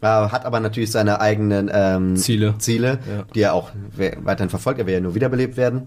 Äh, 0.00 0.06
hat 0.06 0.44
aber 0.44 0.60
natürlich 0.60 0.90
seine 0.90 1.20
eigenen 1.20 1.70
ähm, 1.72 2.16
Ziele. 2.16 2.54
Ziele, 2.58 2.98
Ja. 3.08 3.24
die 3.34 3.40
er 3.42 3.54
auch 3.54 3.70
we- 3.96 4.16
weiterhin 4.22 4.50
verfolgt. 4.50 4.78
Er 4.80 4.86
will 4.86 4.94
ja 4.94 5.00
nur 5.00 5.14
wiederbelebt 5.14 5.56
werden. 5.56 5.86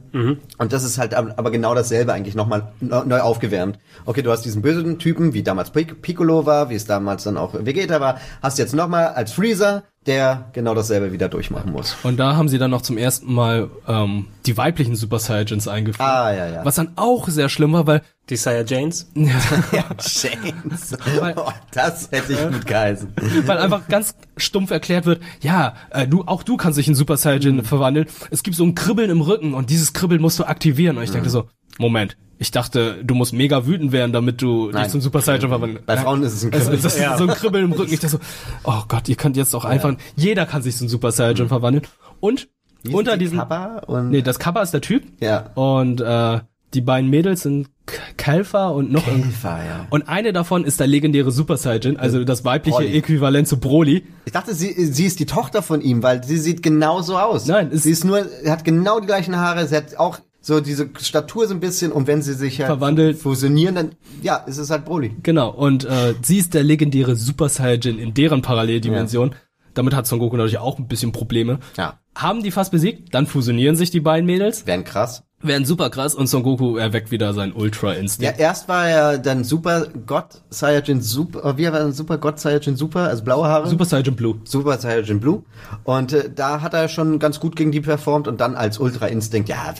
Und 0.57 0.74
das 0.74 0.84
ist 0.84 0.98
halt 0.98 1.14
ab- 1.14 1.34
aber 1.38 1.52
genau 1.52 1.74
dasselbe 1.76 2.14
eigentlich 2.14 2.36
nochmal 2.36 2.72
neu 2.82 3.20
aufgewärmt. 3.22 3.80
Okay, 4.06 4.22
du 4.22 4.32
hast 4.32 4.44
diesen 4.45 4.61
bösen 4.61 4.99
Typen, 4.99 5.34
wie 5.34 5.44
damals 5.44 5.72
Pic- 5.72 6.02
Piccolo 6.02 6.45
war, 6.45 6.70
wie 6.70 6.76
es 6.76 6.86
damals 6.86 7.24
dann 7.24 7.38
auch 7.38 7.53
Vegeta 7.53 7.99
war, 7.99 8.18
hast 8.41 8.57
jetzt 8.60 8.74
nochmal 8.74 9.07
als 9.10 9.32
Freezer, 9.34 9.84
der 10.10 10.49
genau 10.53 10.73
dasselbe 10.76 11.14
wieder 11.14 11.30
durchmachen 11.30 11.72
muss. 11.72 11.95
Und 12.03 12.18
da 12.19 12.36
haben 12.36 12.49
sie 12.49 12.57
dann 12.57 12.72
noch 12.72 12.81
zum 12.81 12.98
ersten 12.98 13.31
Mal 13.34 13.69
ähm, 13.88 14.26
die 14.45 14.57
weiblichen 14.57 14.95
Super 14.95 15.19
Saiyajins 15.19 15.68
eingeführt. 15.68 16.02
Ah, 16.06 16.34
ja, 16.34 16.48
ja. 16.49 16.65
Was 16.65 16.76
dann 16.76 16.91
auch 16.98 17.30
sehr 17.30 17.48
schlimm 17.48 17.72
war, 17.73 17.86
weil 17.88 18.02
Die 18.30 18.36
Saiyajanes? 18.36 19.11
ja, 19.15 19.84
James. 19.99 20.98
Weil- 21.19 21.36
Oh, 21.38 21.52
das 21.72 22.10
hätte 22.11 22.34
ich 22.34 22.41
gut 22.41 22.65
geheißen. 22.65 23.14
weil 23.45 23.57
einfach 23.60 23.88
ganz 23.88 24.15
stumpf 24.38 24.72
erklärt 24.72 25.06
wird, 25.06 25.22
ja, 25.41 25.76
äh, 25.91 26.07
du 26.07 26.23
auch 26.26 26.44
du 26.44 26.57
kannst 26.57 26.77
dich 26.80 26.88
in 26.88 26.95
Super 26.95 27.15
Saiyajin 27.18 27.57
Mhm. 27.57 27.64
verwandeln. 27.65 28.07
Es 28.31 28.44
gibt 28.44 28.57
so 28.57 28.64
ein 28.65 28.76
Kribbeln 28.76 29.10
im 29.11 29.22
Rücken 29.22 29.53
und 29.53 29.69
dieses 29.69 29.94
Kribbeln 29.94 30.22
musst 30.22 30.40
du 30.40 30.44
aktivieren. 30.45 30.98
Und 30.98 31.03
ich 31.03 31.11
Mhm. 31.11 31.15
dachte 31.18 31.30
so, 31.30 31.48
Moment, 31.77 32.18
ich 32.41 32.52
dachte, 32.52 33.03
du 33.03 33.14
musst 33.16 33.34
mega 33.34 33.68
wütend 33.68 33.91
werden, 33.91 34.14
damit 34.14 34.41
du 34.41 34.72
Nein. 34.72 34.84
dich 34.84 34.91
zum 34.94 35.02
Super 35.02 35.20
Saiyajin 35.22 35.49
verwandeln. 35.49 35.84
Bei 35.86 35.98
Frauen 35.98 36.24
ist 36.24 36.34
es 36.34 36.44
ein 36.45 36.53
Also, 36.53 36.66
Kribbeln. 36.68 36.82
das 36.84 36.95
ist 36.95 37.02
Ja. 37.02 37.18
so 37.18 37.24
ein 37.26 37.30
Kribbeln 37.36 37.66
im 37.66 37.72
Rücken. 37.74 37.94
Ich 37.94 37.99
dachte 37.99 38.18
so, 38.18 38.20
oh 38.64 38.82
Gott, 38.88 39.10
ihr 39.10 39.16
könnt 39.18 39.36
jetzt 39.38 39.53
auch 39.56 39.66
einfach, 39.66 39.94
jeder 40.16 40.45
kann 40.45 40.61
sich 40.61 40.76
zum 40.78 40.88
Super 40.88 41.11
Saiyajin 41.11 41.49
verwandeln. 41.49 41.86
Und 42.22 42.48
Wie 42.84 42.94
unter 42.94 43.18
die 43.18 43.26
diesem, 43.26 43.40
Kappa 43.40 43.80
und 43.88 44.10
nee, 44.10 44.22
das 44.22 44.40
Kappa 44.40 44.61
ist 44.61 44.72
der 44.72 44.82
Typ. 44.82 45.03
Ja. 45.22 45.52
Und 45.56 45.99
äh, 46.02 46.40
die 46.74 46.82
beiden 46.82 47.10
Mädels 47.10 47.41
sind 47.41 47.68
K- 47.86 47.98
Kelfer 48.16 48.74
und 48.74 48.91
noch. 48.91 49.03
Kelfer, 49.03 49.57
ja. 49.66 49.88
Und 49.90 50.07
eine 50.07 50.32
davon 50.32 50.64
ist 50.64 50.80
der 50.80 50.88
legendäre 50.88 51.32
Super 51.32 51.57
Saiyajin, 51.57 51.98
also 51.98 52.24
das 52.24 52.45
weibliche 52.45 52.78
Broly. 52.78 52.98
Äquivalent 52.98 53.48
zu 53.49 53.60
Broly. 53.60 54.06
Ich 54.26 54.32
dachte, 54.32 54.53
sie, 54.53 54.72
sie 54.86 55.06
ist 55.06 55.20
die 55.20 55.26
Tochter 55.26 55.61
von 55.61 55.82
ihm, 55.82 56.03
weil 56.03 56.24
sie 56.24 56.38
sieht 56.38 56.61
genauso 56.64 57.18
aus. 57.18 57.48
Nein, 57.48 57.70
sie 57.74 57.91
ist 57.91 58.06
nur, 58.06 58.24
hat 58.48 58.64
genau 58.64 58.99
die 59.02 59.07
gleichen 59.07 59.36
Haare, 59.36 59.68
sie 59.68 59.76
hat 59.76 59.95
auch 59.98 60.20
so 60.49 60.59
diese 60.59 60.89
Statur 60.99 61.47
so 61.47 61.53
ein 61.53 61.59
bisschen 61.59 61.91
und 61.91 62.07
wenn 62.07 62.21
sie 62.21 62.34
sich 62.34 62.59
halt 62.59 62.67
Verwandelt. 62.67 63.17
fusionieren, 63.17 63.76
dann 63.76 63.91
ja, 64.21 64.35
ist 64.35 64.57
es 64.57 64.69
halt 64.69 64.84
Broly. 64.84 65.15
Genau, 65.23 65.49
und 65.51 65.85
äh, 65.85 66.15
sie 66.21 66.39
ist 66.39 66.53
der 66.53 66.63
legendäre 66.63 67.15
Super 67.15 67.47
Saiyajin 67.47 67.99
in 67.99 68.13
deren 68.13 68.41
Paralleldimension. 68.41 69.35
Damit 69.76 69.95
hat 69.95 70.07
Son 70.07 70.19
Goku 70.19 70.35
natürlich 70.35 70.57
auch 70.57 70.80
ein 70.80 70.88
bisschen 70.88 71.11
Probleme. 71.11 71.59
Ja. 71.77 71.99
Haben 72.15 72.43
die 72.43 72.51
fast 72.51 72.71
besiegt, 72.71 73.13
dann 73.13 73.27
fusionieren 73.27 73.76
sich 73.76 73.91
die 73.91 74.01
beiden 74.01 74.26
Mädels, 74.26 74.65
Wären 74.65 74.84
krass. 74.84 75.23
Werden 75.41 75.64
super 75.66 75.90
krass 75.90 76.16
und 76.16 76.28
Son 76.28 76.44
Goku 76.44 76.76
erweckt 76.78 77.11
wieder 77.11 77.34
seinen 77.34 77.53
Ja, 77.53 77.60
Ultra-Instinkt. 77.60 78.40
erst 78.40 78.68
war 78.68 78.88
er 78.88 79.18
dann 79.18 79.44
Super 79.44 79.88
Gott 80.06 80.41
Saiyajin 80.49 81.02
Super, 81.02 81.57
wie 81.57 81.66
war 81.72 81.80
er 81.80 81.91
Super 81.94 82.18
Gott 82.18 82.40
Saiyajin 82.40 82.76
Super, 82.76 83.02
also 83.07 83.24
blaue 83.24 83.48
Haare. 83.48 83.68
Super 83.70 83.86
Saiyajin 83.86 84.16
Blue. 84.16 84.36
Super 84.44 84.78
Saiyajin 84.78 85.20
Blue. 85.20 85.44
Und 85.86 86.11
äh, 86.14 86.30
da 86.34 86.61
hat 86.61 86.74
er 86.74 86.90
schon 86.90 87.20
ganz 87.20 87.40
gut 87.40 87.56
gegen 87.56 87.72
die 87.72 87.82
performt 87.82 88.28
und 88.28 88.41
dann 88.41 88.56
als 88.56 88.80
Ultra 88.80 89.07
Instinkt, 89.07 89.48
ja, 89.49 89.74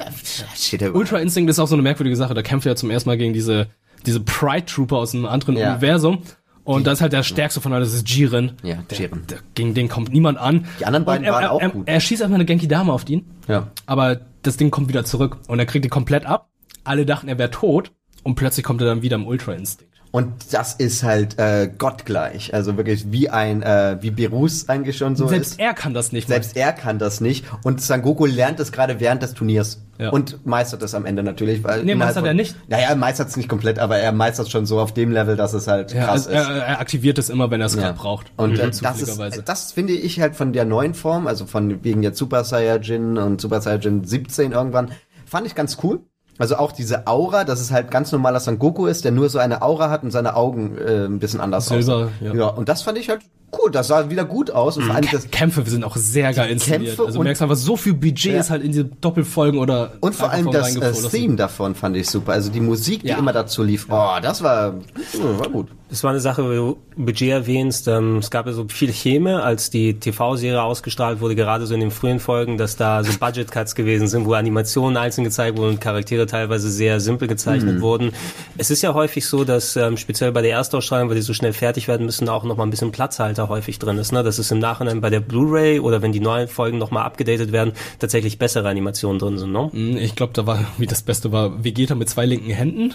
steht 0.56 0.81
er. 0.81 0.95
Ultra 0.95 1.18
Instinct 1.19 1.49
ist 1.49 1.60
auch 1.60 1.68
so 1.68 1.76
eine 1.76 1.81
merkwürdige 1.84 2.15
Sache. 2.15 2.34
Da 2.34 2.41
kämpft 2.41 2.65
er 2.65 2.72
ja 2.72 2.76
zum 2.77 2.90
ersten 2.90 3.10
Mal 3.10 3.18
gegen 3.18 3.34
diese, 3.34 3.68
diese 4.06 4.22
Pride 4.22 4.65
Trooper 4.65 4.98
aus 4.98 5.14
einem 5.14 5.26
anderen 5.26 5.57
Ja. 5.57 5.72
Universum. 5.73 6.19
Und 6.64 6.86
das 6.86 6.99
ist 6.99 7.02
halt 7.02 7.14
der 7.14 7.23
stärkste 7.23 7.61
von 7.61 7.73
allen, 7.73 7.84
das 7.84 7.94
ist 7.94 8.07
Jiren. 8.07 8.52
Ja, 8.61 8.76
Jiren. 8.91 9.23
Der, 9.27 9.40
gegen 9.56 9.73
den 9.73 9.90
kommt 9.90 10.14
niemand 10.14 10.38
an. 10.38 10.65
Die 10.80 10.86
anderen 10.86 11.03
beiden 11.03 11.26
er, 11.26 11.34
waren 11.34 11.44
er, 11.44 11.52
auch 11.52 11.61
er, 11.61 11.69
gut. 11.69 11.88
Er 11.88 11.99
schießt 11.99 12.22
einfach 12.22 12.36
eine 12.36 12.45
Genki 12.45 12.68
Dame 12.68 12.94
auf 12.94 13.10
ihn. 13.10 13.26
Ja. 13.48 13.68
Aber 13.88 14.19
das 14.43 14.57
Ding 14.57 14.71
kommt 14.71 14.89
wieder 14.89 15.05
zurück. 15.05 15.37
Und 15.47 15.59
er 15.59 15.65
kriegt 15.65 15.85
die 15.85 15.89
komplett 15.89 16.25
ab. 16.25 16.49
Alle 16.83 17.05
dachten, 17.05 17.27
er 17.27 17.37
wäre 17.37 17.51
tot. 17.51 17.91
Und 18.23 18.35
plötzlich 18.35 18.65
kommt 18.65 18.81
er 18.81 18.87
dann 18.87 19.01
wieder 19.01 19.15
im 19.15 19.27
Ultra 19.27 19.53
Instinct. 19.53 19.89
Und 20.11 20.53
das 20.53 20.73
ist 20.73 21.03
halt 21.03 21.37
äh, 21.37 21.71
gottgleich, 21.77 22.51
also 22.53 22.75
wirklich 22.77 23.11
wie 23.11 23.29
ein 23.29 23.61
äh, 23.61 23.97
wie 24.01 24.09
Berus 24.09 24.67
eigentlich 24.67 24.97
schon 24.97 25.15
so 25.15 25.27
Selbst 25.27 25.51
ist. 25.51 25.59
er 25.59 25.75
kann 25.75 25.93
das 25.93 26.11
nicht. 26.11 26.27
Selbst 26.27 26.57
er 26.57 26.73
kann 26.73 26.97
das 26.97 27.21
nicht 27.21 27.45
und 27.63 27.79
Sangoku 27.79 28.25
lernt 28.25 28.59
es 28.59 28.71
gerade 28.71 28.99
während 28.99 29.21
des 29.21 29.35
Turniers 29.35 29.83
Ja. 29.99 30.11
und 30.11 30.45
meistert 30.45 30.81
es 30.81 30.95
am 30.95 31.05
Ende 31.05 31.23
natürlich. 31.23 31.63
Weil 31.63 31.84
Nee, 31.84 31.93
meistert 31.93 32.26
er 32.26 32.34
nicht. 32.34 32.55
Naja, 32.69 32.88
er 32.89 32.95
meistert 32.95 33.27
es 33.27 33.35
nicht 33.38 33.49
komplett, 33.49 33.80
aber 33.80 33.97
er 33.97 34.13
meistert 34.13 34.45
es 34.45 34.51
schon 34.51 34.65
so 34.65 34.80
auf 34.80 34.93
dem 34.93 35.11
Level, 35.11 35.35
dass 35.35 35.53
es 35.53 35.67
halt 35.67 35.93
Ja, 35.93 36.05
krass 36.05 36.27
also 36.27 36.30
er, 36.30 36.41
ist. 36.41 36.47
er 36.63 36.80
aktiviert 36.80 37.17
es 37.17 37.30
immer, 37.30 37.51
wenn 37.51 37.59
er 37.59 37.67
es 37.67 37.76
Ja. 37.76 37.91
braucht. 37.91 38.31
Und 38.38 38.53
Mhm. 38.53 38.55
das 38.81 39.01
ist, 39.01 39.43
das 39.45 39.71
finde 39.73 39.91
ich 39.93 40.21
halt 40.21 40.35
von 40.38 40.53
der 40.53 40.63
neuen 40.65 40.93
Form, 40.93 41.27
also 41.27 41.45
von 41.45 41.84
wegen 41.84 42.01
jetzt 42.01 42.17
Super 42.17 42.45
Saiyajin 42.45 43.17
und 43.17 43.41
Super 43.41 43.59
Saiyajin 43.59 44.05
17 44.05 44.53
irgendwann, 44.53 44.91
fand 45.26 45.45
ich 45.47 45.53
ganz 45.53 45.77
cool. 45.84 45.99
Also 46.38 46.55
auch 46.55 46.71
diese 46.71 47.05
Aura, 47.05 47.43
dass 47.43 47.59
es 47.59 47.69
halt 47.71 47.91
ganz 47.91 48.13
normaler 48.13 48.39
Son 48.39 48.57
Goku 48.59 48.85
ist, 48.85 49.03
der 49.03 49.11
nur 49.11 49.27
so 49.27 49.39
eine 49.39 49.61
Aura 49.61 49.89
hat 49.89 50.03
und 50.03 50.11
seine 50.11 50.38
Augen 50.38 50.77
äh, 50.77 51.05
ein 51.05 51.19
bisschen 51.19 51.41
anders 51.41 51.65
Silber, 51.65 51.95
aussehen. 51.95 52.09
ja. 52.21 52.34
ja, 52.34 52.47
und 52.47 52.69
das 52.69 52.81
fand 52.84 52.97
ich 52.97 53.09
halt 53.09 53.19
cool. 53.57 53.71
Das 53.71 53.88
sah 53.88 54.09
wieder 54.09 54.26
gut 54.26 54.51
aus. 54.51 54.77
Das, 55.11 55.30
Kämpfe 55.31 55.63
sind 55.69 55.84
auch 55.84 55.95
sehr 55.95 56.34
geil 56.34 56.49
inszeniert. 56.51 56.95
Kämpfe 56.95 57.05
also 57.05 57.17
du 57.19 57.23
merkst 57.23 57.41
einfach, 57.41 57.55
so 57.55 57.76
viel 57.77 57.93
Budget 57.93 58.34
Ja. 58.34 58.39
ist 58.39 58.49
halt 58.49 58.61
in 58.63 58.71
diese 58.71 58.85
Doppelfolgen 58.85 59.59
oder 59.59 59.93
und 60.01 60.15
vor 60.15 60.30
allem 60.31 60.51
das 60.51 60.76
äh. 60.76 61.09
Theme 61.09 61.35
davon 61.35 61.76
fand 61.76 61.95
ich 61.97 62.09
super. 62.09 62.34
Also 62.34 62.49
die 62.51 62.61
Musik, 62.61 63.01
die 63.01 63.09
Ja. 63.09 63.17
immer 63.17 63.34
dazu 63.34 63.63
lief. 63.63 63.88
Oh, 63.89 64.17
das 64.21 64.43
war, 64.43 64.76
oh, 65.21 65.39
war 65.39 65.49
gut. 65.49 65.67
Das 65.89 66.03
war 66.03 66.11
eine 66.11 66.19
Sache, 66.19 66.43
wo 66.43 66.49
du 66.49 67.03
Budget 67.03 67.30
erwähnst. 67.31 67.88
Ähm, 67.88 68.17
es 68.17 68.30
gab 68.30 68.45
ja 68.45 68.51
so 68.53 68.67
viel 68.69 68.91
Cheme, 68.91 69.41
als 69.41 69.71
die 69.71 69.95
TV-Serie 69.95 70.61
ausgestrahlt 70.61 71.19
wurde, 71.19 71.35
gerade 71.35 71.65
so 71.65 71.73
in 71.73 71.80
den 71.80 71.89
frühen 71.89 72.19
Folgen, 72.19 72.59
dass 72.59 72.76
da 72.76 73.03
so 73.03 73.11
Budget-Cuts 73.17 73.73
gewesen 73.73 74.07
sind, 74.07 74.26
wo 74.27 74.34
Animationen 74.34 74.97
einzeln 74.97 75.23
gezeigt 75.23 75.57
wurden 75.57 75.69
und 75.71 75.81
Charaktere 75.81 76.27
teilweise 76.27 76.69
sehr 76.69 76.99
simpel 76.99 77.27
gezeichnet 77.27 77.77
Mhm. 77.77 77.81
wurden. 77.81 78.11
Es 78.59 78.69
ist 78.69 78.84
ja 78.84 78.93
häufig 78.93 79.26
so, 79.26 79.43
dass 79.45 79.76
ähm, 79.77 79.97
speziell 79.97 80.31
bei 80.31 80.43
der 80.43 80.51
Erstausstrahlung, 80.51 81.09
weil 81.09 81.15
die 81.15 81.23
so 81.23 81.34
schnell 81.34 81.53
fertig 81.53 81.88
werden 81.88 82.05
müssen, 82.05 82.30
auch 82.30 82.43
nochmal 82.43 82.67
ein 82.67 82.71
bisschen 82.71 82.91
Platzhalter 83.39 83.49
häufig 83.49 83.79
drin 83.79 83.97
ist. 83.97 84.11
Ne? 84.11 84.23
Das 84.23 84.39
ist 84.39 84.51
im 84.51 84.59
Nachhinein 84.59 85.01
bei 85.01 85.09
der 85.09 85.19
Blu-ray 85.21 85.79
oder 85.79 86.01
wenn 86.01 86.11
die 86.11 86.19
neuen 86.19 86.47
Folgen 86.47 86.77
nochmal 86.77 87.03
abgedatet 87.03 87.51
werden, 87.51 87.73
tatsächlich 87.99 88.37
bessere 88.37 88.67
Animationen 88.67 89.19
drin 89.19 89.37
sind. 89.37 89.51
Ne? 89.51 89.69
Mm, 89.71 89.97
Ich 89.97 90.15
glaube, 90.15 90.33
da 90.33 90.45
war, 90.45 90.65
wie 90.77 90.85
das 90.87 91.01
Beste 91.01 91.31
war, 91.31 91.63
Vegeta 91.63 91.95
mit 91.95 92.09
zwei 92.09 92.25
linken 92.25 92.51
Händen. 92.51 92.93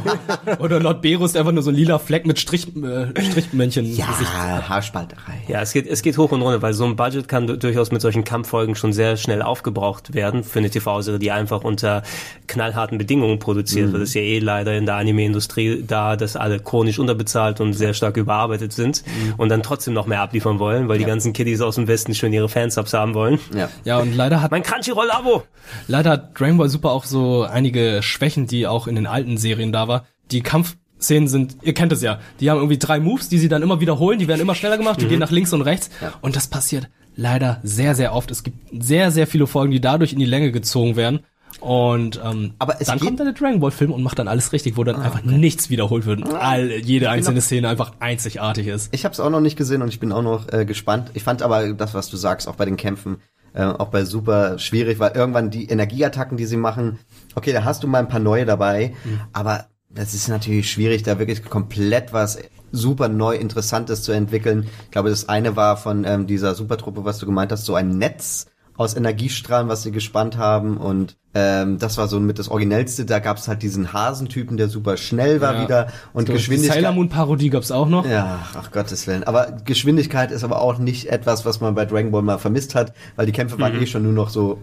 Oder 0.58 0.80
Lord 0.80 1.02
Berus 1.02 1.36
einfach 1.36 1.52
nur 1.52 1.62
so 1.62 1.70
ein 1.70 1.76
lila 1.76 1.98
Fleck 1.98 2.26
mit 2.26 2.38
Strich, 2.38 2.66
äh, 2.76 3.20
Strichmännchen. 3.30 3.84
Ja, 3.94 4.06
Gesicht. 4.06 4.30
Haarspalterei. 4.32 5.42
Ja, 5.48 5.60
es 5.60 5.72
geht, 5.72 5.86
es 5.86 6.02
geht 6.02 6.16
hoch 6.18 6.32
und 6.32 6.42
runter, 6.42 6.62
weil 6.62 6.72
so 6.74 6.84
ein 6.84 6.96
Budget 6.96 7.28
kann 7.28 7.46
du- 7.46 7.56
durchaus 7.58 7.90
mit 7.90 8.00
solchen 8.00 8.24
Kampffolgen 8.24 8.74
schon 8.74 8.92
sehr 8.92 9.16
schnell 9.16 9.42
aufgebraucht 9.42 10.14
werden 10.14 10.44
für 10.44 10.58
eine 10.58 10.70
TV-Serie, 10.70 11.18
die 11.18 11.30
einfach 11.30 11.64
unter 11.64 12.02
knallharten 12.46 12.98
Bedingungen 12.98 13.38
produziert 13.38 13.88
Mhm. 13.88 13.92
wird. 13.92 14.02
Das 14.02 14.08
ist 14.10 14.14
ja 14.14 14.22
eh 14.22 14.38
leider 14.38 14.76
in 14.76 14.86
der 14.86 14.96
Anime-Industrie 14.96 15.82
da, 15.86 16.16
dass 16.16 16.36
alle 16.36 16.58
chronisch 16.60 16.98
unterbezahlt 16.98 17.60
und 17.60 17.72
sehr 17.72 17.94
stark 17.94 18.16
überarbeitet 18.16 18.72
sind 18.72 19.02
Mhm. 19.06 19.34
und 19.36 19.48
dann 19.48 19.62
trotzdem 19.62 19.79
noch 19.88 20.06
mehr 20.06 20.20
abliefern 20.20 20.58
wollen, 20.58 20.88
weil 20.88 20.98
die 20.98 21.04
ganzen 21.04 21.32
Kiddies 21.32 21.60
aus 21.60 21.76
dem 21.76 21.88
Westen 21.88 22.14
schön 22.14 22.32
ihre 22.32 22.48
Fansubs 22.48 22.92
haben 22.92 23.14
wollen. 23.14 23.38
Ja. 23.54 23.68
Ja, 23.84 23.98
und 23.98 24.14
leider 24.14 24.42
hat, 24.42 24.50
Mein 24.50 24.62
Crunchyroll-Abo! 24.62 25.42
leider 25.88 26.10
hat 26.10 26.38
Dragon 26.38 26.58
Ball 26.58 26.68
Super 26.68 26.90
auch 26.90 27.04
so 27.04 27.44
einige 27.44 28.02
Schwächen, 28.02 28.46
die 28.46 28.66
auch 28.66 28.86
in 28.86 28.94
den 28.96 29.06
alten 29.06 29.38
Serien 29.38 29.72
da 29.72 29.88
war. 29.88 30.04
Die 30.30 30.42
Kampfszenen 30.42 31.28
sind, 31.28 31.56
ihr 31.62 31.74
kennt 31.74 31.92
es 31.92 32.02
ja, 32.02 32.18
die 32.40 32.50
haben 32.50 32.58
irgendwie 32.58 32.78
drei 32.78 33.00
Moves, 33.00 33.28
die 33.28 33.38
sie 33.38 33.48
dann 33.48 33.62
immer 33.62 33.80
wiederholen, 33.80 34.18
die 34.18 34.28
werden 34.28 34.40
immer 34.40 34.54
schneller 34.54 34.76
gemacht, 34.76 35.00
die 35.00 35.06
Mhm. 35.06 35.08
gehen 35.10 35.20
nach 35.20 35.30
links 35.30 35.52
und 35.52 35.62
rechts. 35.62 35.90
Ja. 36.00 36.12
Und 36.20 36.36
das 36.36 36.48
passiert 36.48 36.88
leider 37.16 37.60
sehr, 37.62 37.94
sehr 37.94 38.14
oft. 38.14 38.30
Es 38.30 38.42
gibt 38.44 38.58
sehr, 38.84 39.10
sehr 39.10 39.26
viele 39.26 39.46
Folgen, 39.46 39.72
die 39.72 39.80
dadurch 39.80 40.12
in 40.12 40.18
die 40.18 40.24
Länge 40.26 40.52
gezogen 40.52 40.96
werden. 40.96 41.20
Und 41.60 42.20
ähm, 42.24 42.54
Aber 42.58 42.80
es 42.80 42.86
dann 42.86 42.98
kommt 43.00 43.18
dann 43.20 43.26
der 43.26 43.34
Dragon 43.34 43.60
Ball 43.60 43.70
Film 43.70 43.92
und 43.92 44.02
macht 44.02 44.18
dann 44.18 44.28
alles 44.28 44.52
richtig, 44.52 44.76
wo 44.76 44.84
dann 44.84 44.96
einfach 44.96 45.22
nichts 45.22 45.68
wiederholt 45.68 46.06
wird 46.06 46.22
und 46.22 46.34
all, 46.34 46.70
jede 46.70 47.10
einzelne 47.10 47.40
Szene 47.40 47.68
einfach 47.68 47.92
einzigartig 48.00 48.66
ist. 48.68 48.88
Ich 48.94 49.04
habe 49.04 49.12
es 49.12 49.20
auch 49.20 49.30
noch 49.30 49.40
nicht 49.40 49.56
gesehen 49.56 49.82
und 49.82 49.88
ich 49.88 50.00
bin 50.00 50.12
auch 50.12 50.22
noch 50.22 50.50
äh, 50.52 50.64
gespannt. 50.64 51.10
Ich 51.14 51.22
fand 51.24 51.42
aber 51.42 51.72
das, 51.74 51.92
was 51.92 52.08
du 52.08 52.16
sagst, 52.16 52.48
auch 52.48 52.54
bei 52.56 52.64
den 52.64 52.76
Kämpfen, 52.76 53.18
Äh, 53.52 53.64
auch 53.64 53.88
bei 53.88 54.04
Super 54.04 54.60
schwierig, 54.60 55.00
weil 55.00 55.10
irgendwann 55.16 55.50
die 55.50 55.64
Energieattacken, 55.68 56.36
die 56.36 56.46
sie 56.46 56.56
machen, 56.56 57.00
okay, 57.34 57.52
da 57.52 57.64
hast 57.64 57.82
du 57.82 57.88
mal 57.88 57.98
ein 57.98 58.08
paar 58.08 58.20
neue 58.20 58.46
dabei, 58.46 58.94
Mhm. 59.04 59.20
aber 59.32 59.66
das 59.88 60.14
ist 60.14 60.28
natürlich 60.28 60.70
schwierig, 60.70 61.02
da 61.02 61.18
wirklich 61.18 61.42
komplett 61.44 62.12
was 62.12 62.38
super 62.70 63.08
neu 63.08 63.34
Interessantes 63.34 64.04
zu 64.04 64.12
entwickeln. 64.12 64.68
Ich 64.84 64.92
glaube, 64.92 65.10
das 65.10 65.28
eine 65.28 65.56
war 65.56 65.76
von 65.76 66.04
ähm, 66.04 66.28
dieser 66.28 66.54
Supertruppe, 66.54 67.04
was 67.04 67.18
du 67.18 67.26
gemeint 67.26 67.50
hast, 67.50 67.64
so 67.64 67.74
ein 67.74 67.98
Netz 67.98 68.46
aus 68.76 68.94
Energiestrahlen, 68.96 69.66
was 69.68 69.82
sie 69.82 69.90
gespannt 69.90 70.36
haben 70.38 70.76
und 70.76 71.16
ähm, 71.34 71.78
das 71.78 71.96
war 71.96 72.08
so 72.08 72.18
mit 72.20 72.38
das 72.38 72.48
Originellste. 72.48 73.04
Da 73.04 73.18
gab 73.20 73.36
es 73.36 73.46
halt 73.48 73.62
diesen 73.62 73.92
Hasentypen, 73.92 74.56
der 74.56 74.68
super 74.68 74.96
schnell 74.96 75.40
war 75.40 75.54
Ja. 75.54 75.62
wieder 75.62 75.86
und 76.12 76.26
So, 76.26 76.32
die 76.32 76.38
Geschwindigkeit. 76.38 76.76
Sailor 76.78 76.92
Moon 76.92 77.08
Parodie 77.08 77.50
gab's 77.50 77.70
auch 77.70 77.88
noch. 77.88 78.04
Ja, 78.06 78.40
ach 78.58 78.70
Gottes 78.72 79.06
Willen. 79.06 79.22
Aber 79.24 79.52
Geschwindigkeit 79.64 80.30
ist 80.32 80.42
aber 80.44 80.60
auch 80.60 80.78
nicht 80.78 81.06
etwas, 81.08 81.44
was 81.44 81.60
man 81.60 81.74
bei 81.74 81.84
Dragon 81.86 82.10
Ball 82.10 82.22
mal 82.22 82.38
vermisst 82.38 82.74
hat, 82.74 82.92
weil 83.16 83.26
die 83.26 83.32
Kämpfe 83.32 83.58
waren 83.60 83.76
Mhm. 83.76 83.82
eh 83.82 83.86
schon 83.86 84.02
nur 84.02 84.12
noch 84.12 84.28
so. 84.30 84.58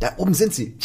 Da 0.00 0.12
oben 0.16 0.32
sind 0.34 0.54
sie. 0.54 0.76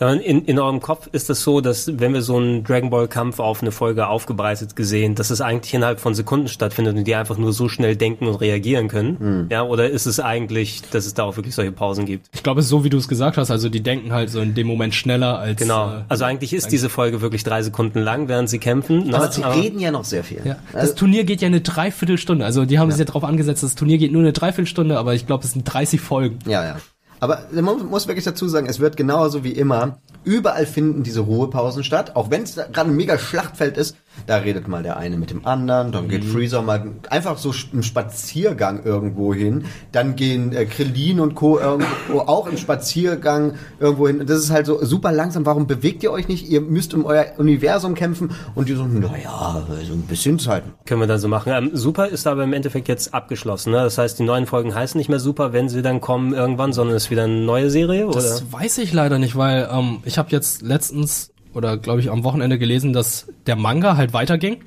In, 0.00 0.44
in 0.44 0.58
eurem 0.58 0.80
Kopf 0.80 1.08
ist 1.12 1.30
es 1.30 1.42
so, 1.42 1.62
dass 1.62 1.98
wenn 1.98 2.12
wir 2.12 2.20
so 2.20 2.36
einen 2.36 2.62
Dragon 2.62 2.90
Ball 2.90 3.08
Kampf 3.08 3.40
auf 3.40 3.62
eine 3.62 3.72
Folge 3.72 4.06
aufgebreitet 4.06 4.76
gesehen, 4.76 5.14
dass 5.14 5.30
es 5.30 5.40
eigentlich 5.40 5.72
innerhalb 5.72 5.98
von 5.98 6.14
Sekunden 6.14 6.48
stattfindet 6.48 6.96
und 6.96 7.04
die 7.04 7.14
einfach 7.14 7.38
nur 7.38 7.52
so 7.54 7.68
schnell 7.68 7.96
denken 7.96 8.26
und 8.26 8.34
reagieren 8.36 8.88
können? 8.88 9.48
Ja, 9.50 9.62
oder 9.62 9.88
ist 9.88 10.04
es 10.06 10.20
eigentlich, 10.20 10.82
dass 10.90 11.06
es 11.06 11.14
da 11.14 11.24
auch 11.24 11.36
wirklich 11.36 11.54
solche 11.54 11.72
Pausen 11.72 12.04
gibt? 12.04 12.26
Ich 12.34 12.42
glaube, 12.42 12.60
es 12.60 12.66
ist 12.66 12.70
so, 12.70 12.84
wie 12.84 12.90
du 12.90 12.98
es 12.98 13.08
gesagt 13.08 13.38
hast. 13.38 13.50
Also 13.50 13.70
die 13.70 13.82
denken 13.82 14.12
halt 14.12 14.30
so 14.30 14.40
in 14.40 14.54
dem 14.54 14.66
Moment 14.66 14.94
schneller 14.94 15.38
als. 15.38 15.58
Genau. 15.58 15.88
äh, 15.88 16.02
Also 16.08 16.24
eigentlich 16.24 16.52
ist 16.52 16.70
diese 16.70 16.90
Folge 16.90 17.22
wirklich 17.22 17.42
drei 17.42 17.62
Sekunden 17.62 18.00
lang, 18.00 18.28
während 18.28 18.50
sie 18.50 18.58
kämpfen. 18.58 19.14
Aber 19.14 19.26
ne? 19.26 19.32
sie 19.32 19.42
reden 19.42 19.80
ja 19.80 19.90
noch 19.90 20.04
sehr 20.04 20.22
viel. 20.22 20.42
Ja. 20.44 20.56
Das 20.72 20.94
Turnier 20.94 21.24
geht 21.24 21.40
ja 21.40 21.46
eine 21.46 21.62
Dreiviertelstunde. 21.62 22.44
Also 22.44 22.66
die 22.66 22.78
haben 22.78 22.90
sich 22.90 22.98
ja 22.98 23.06
darauf 23.06 23.24
angesetzt, 23.24 23.62
das 23.62 23.74
Turnier 23.74 23.96
geht 23.96 24.12
nur 24.12 24.22
eine 24.22 24.32
Dreiviertelstunde, 24.32 24.98
aber 24.98 25.14
ich 25.14 25.26
glaube, 25.26 25.44
es 25.44 25.52
sind 25.52 25.64
30 25.64 26.00
Folgen. 26.00 26.38
Ja, 26.46 26.64
ja. 26.64 26.76
Aber 27.20 27.42
man 27.52 27.86
muss 27.86 28.06
wirklich 28.06 28.24
dazu 28.24 28.48
sagen, 28.48 28.66
es 28.66 28.80
wird 28.80 28.96
genauso 28.96 29.44
wie 29.44 29.52
immer. 29.52 29.98
Überall 30.24 30.66
finden 30.66 31.02
diese 31.02 31.20
Ruhepausen 31.20 31.84
statt, 31.84 32.16
auch 32.16 32.30
wenn 32.30 32.42
es 32.42 32.54
gerade 32.54 32.90
ein 32.90 32.96
mega 32.96 33.18
Schlachtfeld 33.18 33.76
ist. 33.76 33.96
Da 34.26 34.36
redet 34.36 34.68
mal 34.68 34.82
der 34.82 34.96
eine 34.96 35.16
mit 35.16 35.30
dem 35.30 35.46
anderen, 35.46 35.92
dann 35.92 36.08
geht 36.08 36.24
Freezer 36.24 36.62
mal 36.62 36.92
einfach 37.08 37.38
so 37.38 37.54
im 37.72 37.82
Spaziergang 37.82 38.84
irgendwo 38.84 39.32
hin. 39.32 39.64
Dann 39.92 40.16
gehen 40.16 40.52
äh, 40.52 40.66
Krillin 40.66 41.20
und 41.20 41.34
Co. 41.34 41.58
irgendwo 41.58 42.20
auch 42.26 42.46
im 42.46 42.56
Spaziergang 42.56 43.54
irgendwo 43.78 44.08
hin. 44.08 44.24
Das 44.26 44.38
ist 44.38 44.50
halt 44.50 44.66
so 44.66 44.84
super 44.84 45.12
langsam. 45.12 45.46
Warum 45.46 45.66
bewegt 45.66 46.02
ihr 46.02 46.10
euch 46.10 46.28
nicht? 46.28 46.48
Ihr 46.48 46.60
müsst 46.60 46.94
um 46.94 47.04
euer 47.04 47.26
Universum 47.38 47.94
kämpfen. 47.94 48.32
Und 48.54 48.68
die 48.68 48.74
so, 48.74 48.84
naja, 48.84 49.66
so 49.86 49.92
ein 49.94 50.02
bisschen 50.02 50.38
Zeit. 50.38 50.64
Können 50.84 51.00
wir 51.00 51.06
dann 51.06 51.20
so 51.20 51.28
machen. 51.28 51.52
Ähm, 51.54 51.70
Super 51.72 52.08
ist 52.08 52.26
aber 52.26 52.44
im 52.44 52.52
Endeffekt 52.52 52.88
jetzt 52.88 53.14
abgeschlossen. 53.14 53.70
Ne? 53.70 53.78
Das 53.78 53.98
heißt, 53.98 54.18
die 54.18 54.24
neuen 54.24 54.46
Folgen 54.46 54.74
heißen 54.74 54.98
nicht 54.98 55.08
mehr 55.08 55.20
Super, 55.20 55.52
wenn 55.52 55.68
sie 55.68 55.82
dann 55.82 56.00
kommen 56.00 56.34
irgendwann, 56.34 56.72
sondern 56.72 56.96
es 56.96 57.04
ist 57.04 57.10
wieder 57.10 57.24
eine 57.24 57.40
neue 57.40 57.70
Serie? 57.70 58.06
Oder? 58.06 58.16
Das 58.16 58.52
weiß 58.52 58.78
ich 58.78 58.92
leider 58.92 59.18
nicht, 59.18 59.36
weil 59.36 59.68
ähm, 59.72 60.00
ich 60.04 60.18
habe 60.18 60.30
jetzt 60.30 60.62
letztens 60.62 61.30
oder 61.54 61.76
glaube 61.76 62.00
ich 62.00 62.10
am 62.10 62.24
Wochenende 62.24 62.58
gelesen, 62.58 62.92
dass 62.92 63.26
der 63.46 63.56
Manga 63.56 63.96
halt 63.96 64.12
weiterging, 64.12 64.58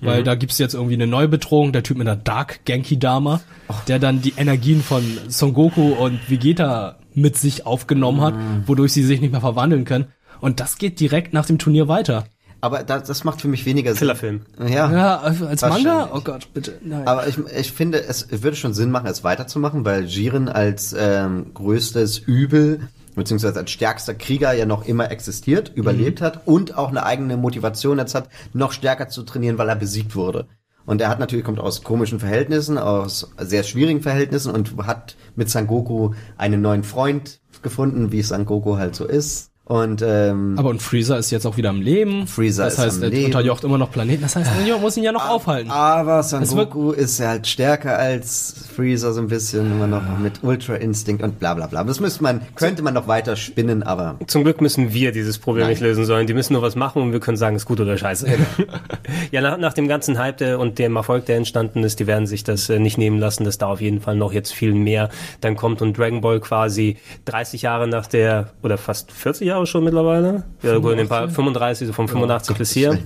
weil 0.00 0.20
Mhm. 0.20 0.24
da 0.24 0.34
gibt's 0.34 0.58
jetzt 0.58 0.74
irgendwie 0.74 0.94
eine 0.94 1.06
neue 1.06 1.28
Bedrohung, 1.28 1.72
der 1.72 1.82
Typ 1.82 1.98
mit 1.98 2.06
einer 2.08 2.16
Dark 2.16 2.64
Genki 2.64 2.98
Dama, 2.98 3.40
der 3.88 3.98
dann 3.98 4.22
die 4.22 4.34
Energien 4.36 4.82
von 4.82 5.02
Son 5.28 5.52
Goku 5.54 5.92
und 5.92 6.30
Vegeta 6.30 6.96
mit 7.14 7.36
sich 7.36 7.66
aufgenommen 7.66 8.20
hat, 8.20 8.34
wodurch 8.66 8.92
sie 8.92 9.02
sich 9.02 9.20
nicht 9.20 9.32
mehr 9.32 9.40
verwandeln 9.40 9.84
können. 9.84 10.06
Und 10.40 10.60
das 10.60 10.78
geht 10.78 11.00
direkt 11.00 11.32
nach 11.34 11.46
dem 11.46 11.58
Turnier 11.58 11.88
weiter. 11.88 12.26
Aber 12.60 12.82
das, 12.82 13.04
das 13.04 13.22
macht 13.22 13.40
für 13.40 13.46
mich 13.48 13.66
weniger 13.66 13.90
Sinn. 13.92 13.98
Fillerfilm. 13.98 14.40
Ja, 14.68 14.90
Ja, 14.92 15.16
als. 15.18 15.62
Manga? 15.62 16.10
Oh 16.12 16.20
Gott, 16.20 16.48
bitte. 16.54 16.78
Nein. 16.82 17.06
Aber 17.06 17.28
ich, 17.28 17.38
ich 17.56 17.70
finde, 17.72 18.02
es 18.04 18.26
würde 18.42 18.56
schon 18.56 18.74
Sinn 18.74 18.90
machen, 18.90 19.06
es 19.06 19.22
weiterzumachen, 19.22 19.84
weil 19.84 20.04
Jiren 20.06 20.48
als 20.48 20.92
ähm, 20.98 21.52
größtes 21.54 22.18
Übel 22.18 22.88
beziehungsweise 23.18 23.58
als 23.58 23.70
stärkster 23.70 24.14
Krieger 24.14 24.52
ja 24.52 24.64
noch 24.64 24.86
immer 24.86 25.10
existiert, 25.10 25.72
überlebt 25.74 26.20
hat 26.20 26.46
und 26.46 26.76
auch 26.76 26.88
eine 26.88 27.04
eigene 27.04 27.36
Motivation 27.36 27.98
jetzt 27.98 28.14
hat, 28.14 28.28
noch 28.54 28.72
stärker 28.72 29.08
zu 29.08 29.22
trainieren, 29.22 29.58
weil 29.58 29.68
er 29.68 29.76
besiegt 29.76 30.16
wurde. 30.16 30.48
Und 30.86 31.02
er 31.02 31.10
hat 31.10 31.18
natürlich 31.18 31.44
kommt 31.44 31.60
aus 31.60 31.82
komischen 31.82 32.18
Verhältnissen, 32.18 32.78
aus 32.78 33.30
sehr 33.38 33.62
schwierigen 33.62 34.00
Verhältnissen 34.00 34.54
und 34.54 34.74
hat 34.86 35.16
mit 35.36 35.50
Sangoku 35.50 36.14
einen 36.38 36.62
neuen 36.62 36.82
Freund 36.82 37.42
gefunden, 37.60 38.10
wie 38.10 38.22
Sangoku 38.22 38.78
halt 38.78 38.94
so 38.94 39.04
ist. 39.04 39.47
Und 39.68 40.00
ähm, 40.02 40.54
Aber 40.58 40.70
und 40.70 40.80
Freezer 40.80 41.18
ist 41.18 41.30
jetzt 41.30 41.46
auch 41.46 41.58
wieder 41.58 41.68
am 41.68 41.82
Leben. 41.82 42.26
Freezer 42.26 42.64
das 42.64 42.74
ist 42.74 42.78
heißt, 42.78 42.96
am 42.96 43.02
er 43.02 43.08
Leben. 43.10 43.26
unterjocht 43.26 43.64
immer 43.64 43.76
noch 43.76 43.90
Planeten. 43.90 44.22
Das 44.22 44.34
heißt, 44.34 44.50
irgendjemand 44.50 44.82
muss 44.82 44.96
ihn 44.96 45.02
ja 45.04 45.12
noch 45.12 45.28
aufhalten. 45.28 45.70
Aber 45.70 46.20
Es 46.20 46.32
wird- 46.32 46.46
Sangoku 46.46 46.92
ist 46.92 47.18
ja 47.18 47.28
halt 47.28 47.46
stärker 47.46 47.98
als 47.98 48.54
Freezer 48.74 49.12
so 49.12 49.20
ein 49.20 49.28
bisschen, 49.28 49.70
immer 49.70 49.86
noch 49.86 50.00
mit 50.18 50.42
Ultra 50.42 50.76
Instinct 50.76 51.22
und 51.22 51.38
bla 51.38 51.52
bla 51.52 51.66
bla. 51.66 51.84
Das 51.84 52.00
müsste 52.00 52.22
man, 52.22 52.40
könnte 52.54 52.82
man 52.82 52.94
noch 52.94 53.08
weiter 53.08 53.36
spinnen, 53.36 53.82
aber 53.82 54.16
Zum 54.26 54.42
Glück 54.42 54.62
müssen 54.62 54.94
wir 54.94 55.12
dieses 55.12 55.38
Problem 55.38 55.64
Nein. 55.64 55.72
nicht 55.72 55.82
lösen 55.82 56.06
sollen. 56.06 56.26
Die 56.26 56.32
müssen 56.34 56.54
nur 56.54 56.62
was 56.62 56.74
machen 56.74 57.02
und 57.02 57.12
wir 57.12 57.20
können 57.20 57.36
sagen, 57.36 57.54
ist 57.54 57.66
gut 57.66 57.78
oder 57.80 57.98
scheiße. 57.98 58.26
ja, 59.32 59.40
nach, 59.42 59.58
nach 59.58 59.74
dem 59.74 59.86
ganzen 59.86 60.18
Hype 60.18 60.38
der, 60.38 60.58
und 60.60 60.78
dem 60.78 60.96
Erfolg, 60.96 61.26
der 61.26 61.36
entstanden 61.36 61.82
ist, 61.84 62.00
die 62.00 62.06
werden 62.06 62.26
sich 62.26 62.42
das 62.42 62.70
äh, 62.70 62.78
nicht 62.78 62.96
nehmen 62.96 63.18
lassen, 63.18 63.44
dass 63.44 63.58
da 63.58 63.66
auf 63.66 63.80
jeden 63.82 64.00
Fall 64.00 64.16
noch 64.16 64.32
jetzt 64.32 64.52
viel 64.54 64.72
mehr 64.72 65.10
dann 65.42 65.56
kommt 65.56 65.82
und 65.82 65.98
Dragon 65.98 66.20
Ball 66.22 66.40
quasi 66.40 66.96
30 67.26 67.62
Jahre 67.62 67.86
nach 67.86 68.06
der, 68.06 68.50
oder 68.62 68.78
fast 68.78 69.12
40 69.12 69.46
Jahre 69.48 69.57
schon 69.66 69.84
mittlerweile, 69.84 70.44
ja, 70.62 70.78
gut, 70.78 70.92
in 70.92 71.00
ein 71.00 71.08
paar 71.08 71.28
35, 71.28 71.86
so 71.86 71.92
von 71.92 72.08
85 72.08 72.56
bis 72.56 72.72
hier. 72.72 72.98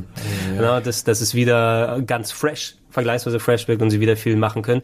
Genau, 0.56 0.80
dass, 0.80 1.04
dass 1.04 1.20
es 1.20 1.34
wieder 1.34 2.00
ganz 2.06 2.32
fresh, 2.32 2.76
vergleichsweise 2.90 3.40
fresh 3.40 3.68
wirkt 3.68 3.82
und 3.82 3.90
sie 3.90 4.00
wieder 4.00 4.16
viel 4.16 4.36
machen 4.36 4.62
können. 4.62 4.82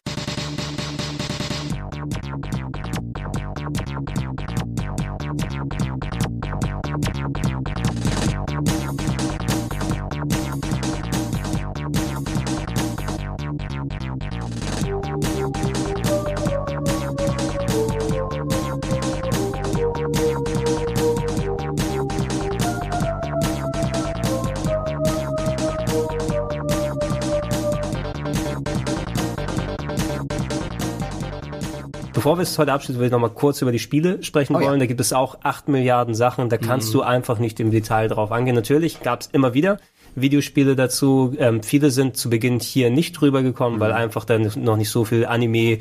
Bevor 32.38 32.46
wir 32.46 32.52
es 32.52 32.58
heute 32.58 32.72
abschließen, 32.72 33.00
will 33.00 33.06
ich 33.06 33.12
noch 33.12 33.18
mal 33.18 33.30
kurz 33.30 33.62
über 33.62 33.72
die 33.72 33.78
Spiele 33.80 34.22
sprechen 34.22 34.54
Oh 34.54 34.60
ja. 34.60 34.68
wollen. 34.68 34.78
Da 34.80 34.86
gibt 34.86 35.00
es 35.00 35.12
auch 35.12 35.38
acht 35.42 35.68
Milliarden 35.68 36.14
Sachen. 36.14 36.48
Da 36.48 36.56
kannst 36.56 36.88
Mhm. 36.90 36.92
du 36.92 37.02
einfach 37.02 37.38
nicht 37.40 37.58
im 37.60 37.70
Detail 37.70 38.08
drauf 38.08 38.30
angehen. 38.32 38.54
Natürlich 38.54 39.00
gab 39.02 39.22
es 39.22 39.26
immer 39.32 39.54
wieder 39.54 39.78
Videospiele 40.14 40.74
dazu. 40.76 41.34
Ähm, 41.38 41.62
viele 41.62 41.90
sind 41.90 42.16
zu 42.16 42.30
Beginn 42.30 42.60
hier 42.60 42.90
nicht 42.90 43.12
drüber 43.20 43.42
gekommen, 43.42 43.76
Mhm. 43.76 43.80
weil 43.80 43.92
einfach 43.92 44.24
dann 44.24 44.50
noch 44.56 44.76
nicht 44.76 44.90
so 44.90 45.04
viel 45.04 45.26
Anime 45.26 45.78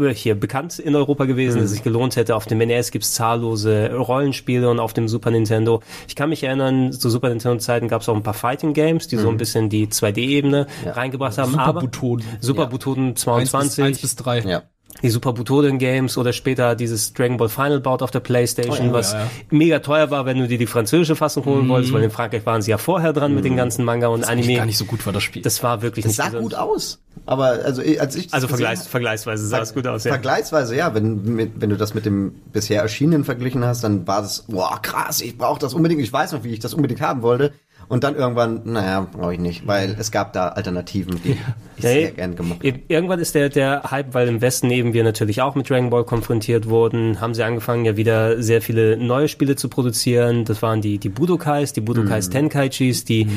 äh, 0.00 0.14
hier 0.14 0.34
bekannt 0.34 0.78
in 0.78 0.94
Europa 0.96 1.24
gewesen, 1.26 1.56
Mhm. 1.56 1.60
dass 1.60 1.64
es 1.66 1.72
sich 1.76 1.82
gelohnt 1.84 2.16
hätte. 2.16 2.36
Auf 2.36 2.46
dem 2.46 2.58
NES 2.60 2.90
gibt 2.90 3.04
es 3.04 3.14
zahllose 3.14 3.92
Rollenspiele 3.94 4.68
und 4.68 4.80
auf 4.80 4.92
dem 4.92 5.08
Super 5.08 5.30
Nintendo. 5.30 5.80
Ich 6.08 6.14
kann 6.16 6.28
mich 6.28 6.42
erinnern, 6.42 6.92
zu 6.92 7.08
Super 7.10 7.28
Nintendo-Zeiten 7.28 7.88
gab 7.88 8.02
es 8.02 8.08
auch 8.08 8.16
ein 8.16 8.22
paar 8.22 8.34
Fighting 8.34 8.72
Games, 8.72 9.08
die 9.08 9.16
so 9.16 9.28
ein 9.28 9.34
Mhm. 9.34 9.38
bisschen 9.38 9.68
die 9.70 9.88
2D-Ebene 9.88 10.66
reingebracht 10.84 11.38
haben. 11.38 11.52
Super 11.52 11.72
Butoden. 11.74 12.24
Super 12.40 12.62
Ja. 12.62 12.68
Butoden 12.68 13.14
22. 13.16 13.84
1 13.84 14.00
bis 14.00 14.16
3. 14.16 14.40
Ja. 14.40 14.62
Die 15.02 15.10
Super 15.10 15.32
Butoden 15.32 15.78
Games 15.78 16.16
oder 16.18 16.32
später 16.32 16.74
dieses 16.74 17.12
Dragon 17.12 17.36
Ball 17.36 17.48
Final 17.48 17.80
Bout 17.80 18.02
auf 18.02 18.10
der 18.10 18.20
Playstation, 18.20 18.78
Oh 18.88 18.90
ja, 18.90 18.92
was 18.92 19.12
ja, 19.12 19.20
ja. 19.20 19.30
mega 19.50 19.78
teuer 19.80 20.10
war, 20.10 20.24
wenn 20.26 20.38
du 20.38 20.48
dir 20.48 20.58
die 20.58 20.66
französische 20.66 21.16
Fassung 21.16 21.44
holen 21.44 21.64
Mhm. 21.64 21.68
wolltest, 21.68 21.92
weil 21.92 22.02
in 22.02 22.10
Frankreich 22.10 22.44
waren 22.46 22.62
sie 22.62 22.70
ja 22.70 22.78
vorher 22.78 23.12
dran 23.12 23.34
mit 23.34 23.44
den 23.44 23.56
ganzen 23.56 23.84
Manga 23.84 24.08
und 24.08 24.20
Das 24.22 24.28
Anime. 24.30 24.54
gar 24.56 24.66
nicht 24.66 24.78
so 24.78 24.84
gut 24.86 25.04
war 25.06 25.12
das 25.12 25.22
Spiel. 25.22 25.42
Das 25.42 25.62
war 25.62 25.82
wirklich 25.82 26.04
das 26.04 26.16
nicht 26.18 26.32
sah 26.32 26.38
gut 26.38 26.54
aus. 26.54 27.00
Aber 27.24 27.46
also 27.64 27.82
als 27.98 28.14
ich 28.14 28.32
Also 28.32 28.46
vergleichs 28.46 28.82
hab- 28.82 28.88
vergleichsweise 28.90 29.46
sah 29.46 29.60
es 29.60 29.74
gut 29.74 29.86
aus, 29.86 30.04
ja. 30.04 30.12
Vergleichsweise, 30.12 30.76
ja. 30.76 30.94
Wenn, 30.94 31.24
mit, 31.24 31.52
wenn 31.60 31.70
du 31.70 31.76
das 31.76 31.94
mit 31.94 32.04
dem 32.06 32.34
bisher 32.52 32.82
erschienenen 32.82 33.24
verglichen 33.24 33.64
hast, 33.64 33.82
dann 33.84 34.06
war 34.06 34.22
das, 34.22 34.44
boah, 34.48 34.78
krass, 34.82 35.20
ich 35.20 35.36
brauche 35.38 35.58
das 35.58 35.74
unbedingt. 35.74 36.00
Ich 36.02 36.12
weiß 36.12 36.32
noch, 36.32 36.44
wie 36.44 36.52
ich 36.52 36.58
das 36.60 36.74
unbedingt 36.74 37.00
haben 37.00 37.22
wollte. 37.22 37.52
Und 37.88 38.02
dann 38.04 38.16
irgendwann, 38.16 38.62
naja, 38.64 39.06
brauche 39.12 39.34
ich 39.34 39.38
nicht, 39.40 39.66
weil 39.66 39.94
es 39.98 40.10
gab 40.10 40.32
da 40.32 40.48
Alternativen, 40.48 41.20
die 41.22 41.32
ich 41.32 41.36
Ja, 41.38 41.90
sehr 41.90 42.10
gern 42.10 42.34
gemacht 42.34 42.58
habe. 42.58 42.68
Ir- 42.68 42.80
Irgendwann 42.88 43.20
ist 43.20 43.34
der, 43.34 43.48
der 43.48 43.82
Hype, 43.90 44.12
weil 44.12 44.26
im 44.28 44.40
Westen 44.40 44.70
eben 44.70 44.92
wir 44.92 45.04
natürlich 45.04 45.40
auch 45.42 45.54
mit 45.54 45.70
Dragon 45.70 45.90
Ball 45.90 46.04
konfrontiert 46.04 46.68
wurden, 46.68 47.20
haben 47.20 47.34
sie 47.34 47.44
angefangen 47.44 47.84
ja 47.84 47.96
wieder 47.96 48.42
sehr 48.42 48.60
viele 48.60 48.96
neue 48.96 49.28
Spiele 49.28 49.54
zu 49.56 49.68
produzieren. 49.68 50.44
Das 50.44 50.62
waren 50.62 50.80
die, 50.80 50.98
die 50.98 51.08
Budokais, 51.10 51.72
die 51.74 51.80
Budokais 51.80 52.28
Mhm. 52.28 52.32
Tenkaichis, 52.32 53.04
die 53.04 53.28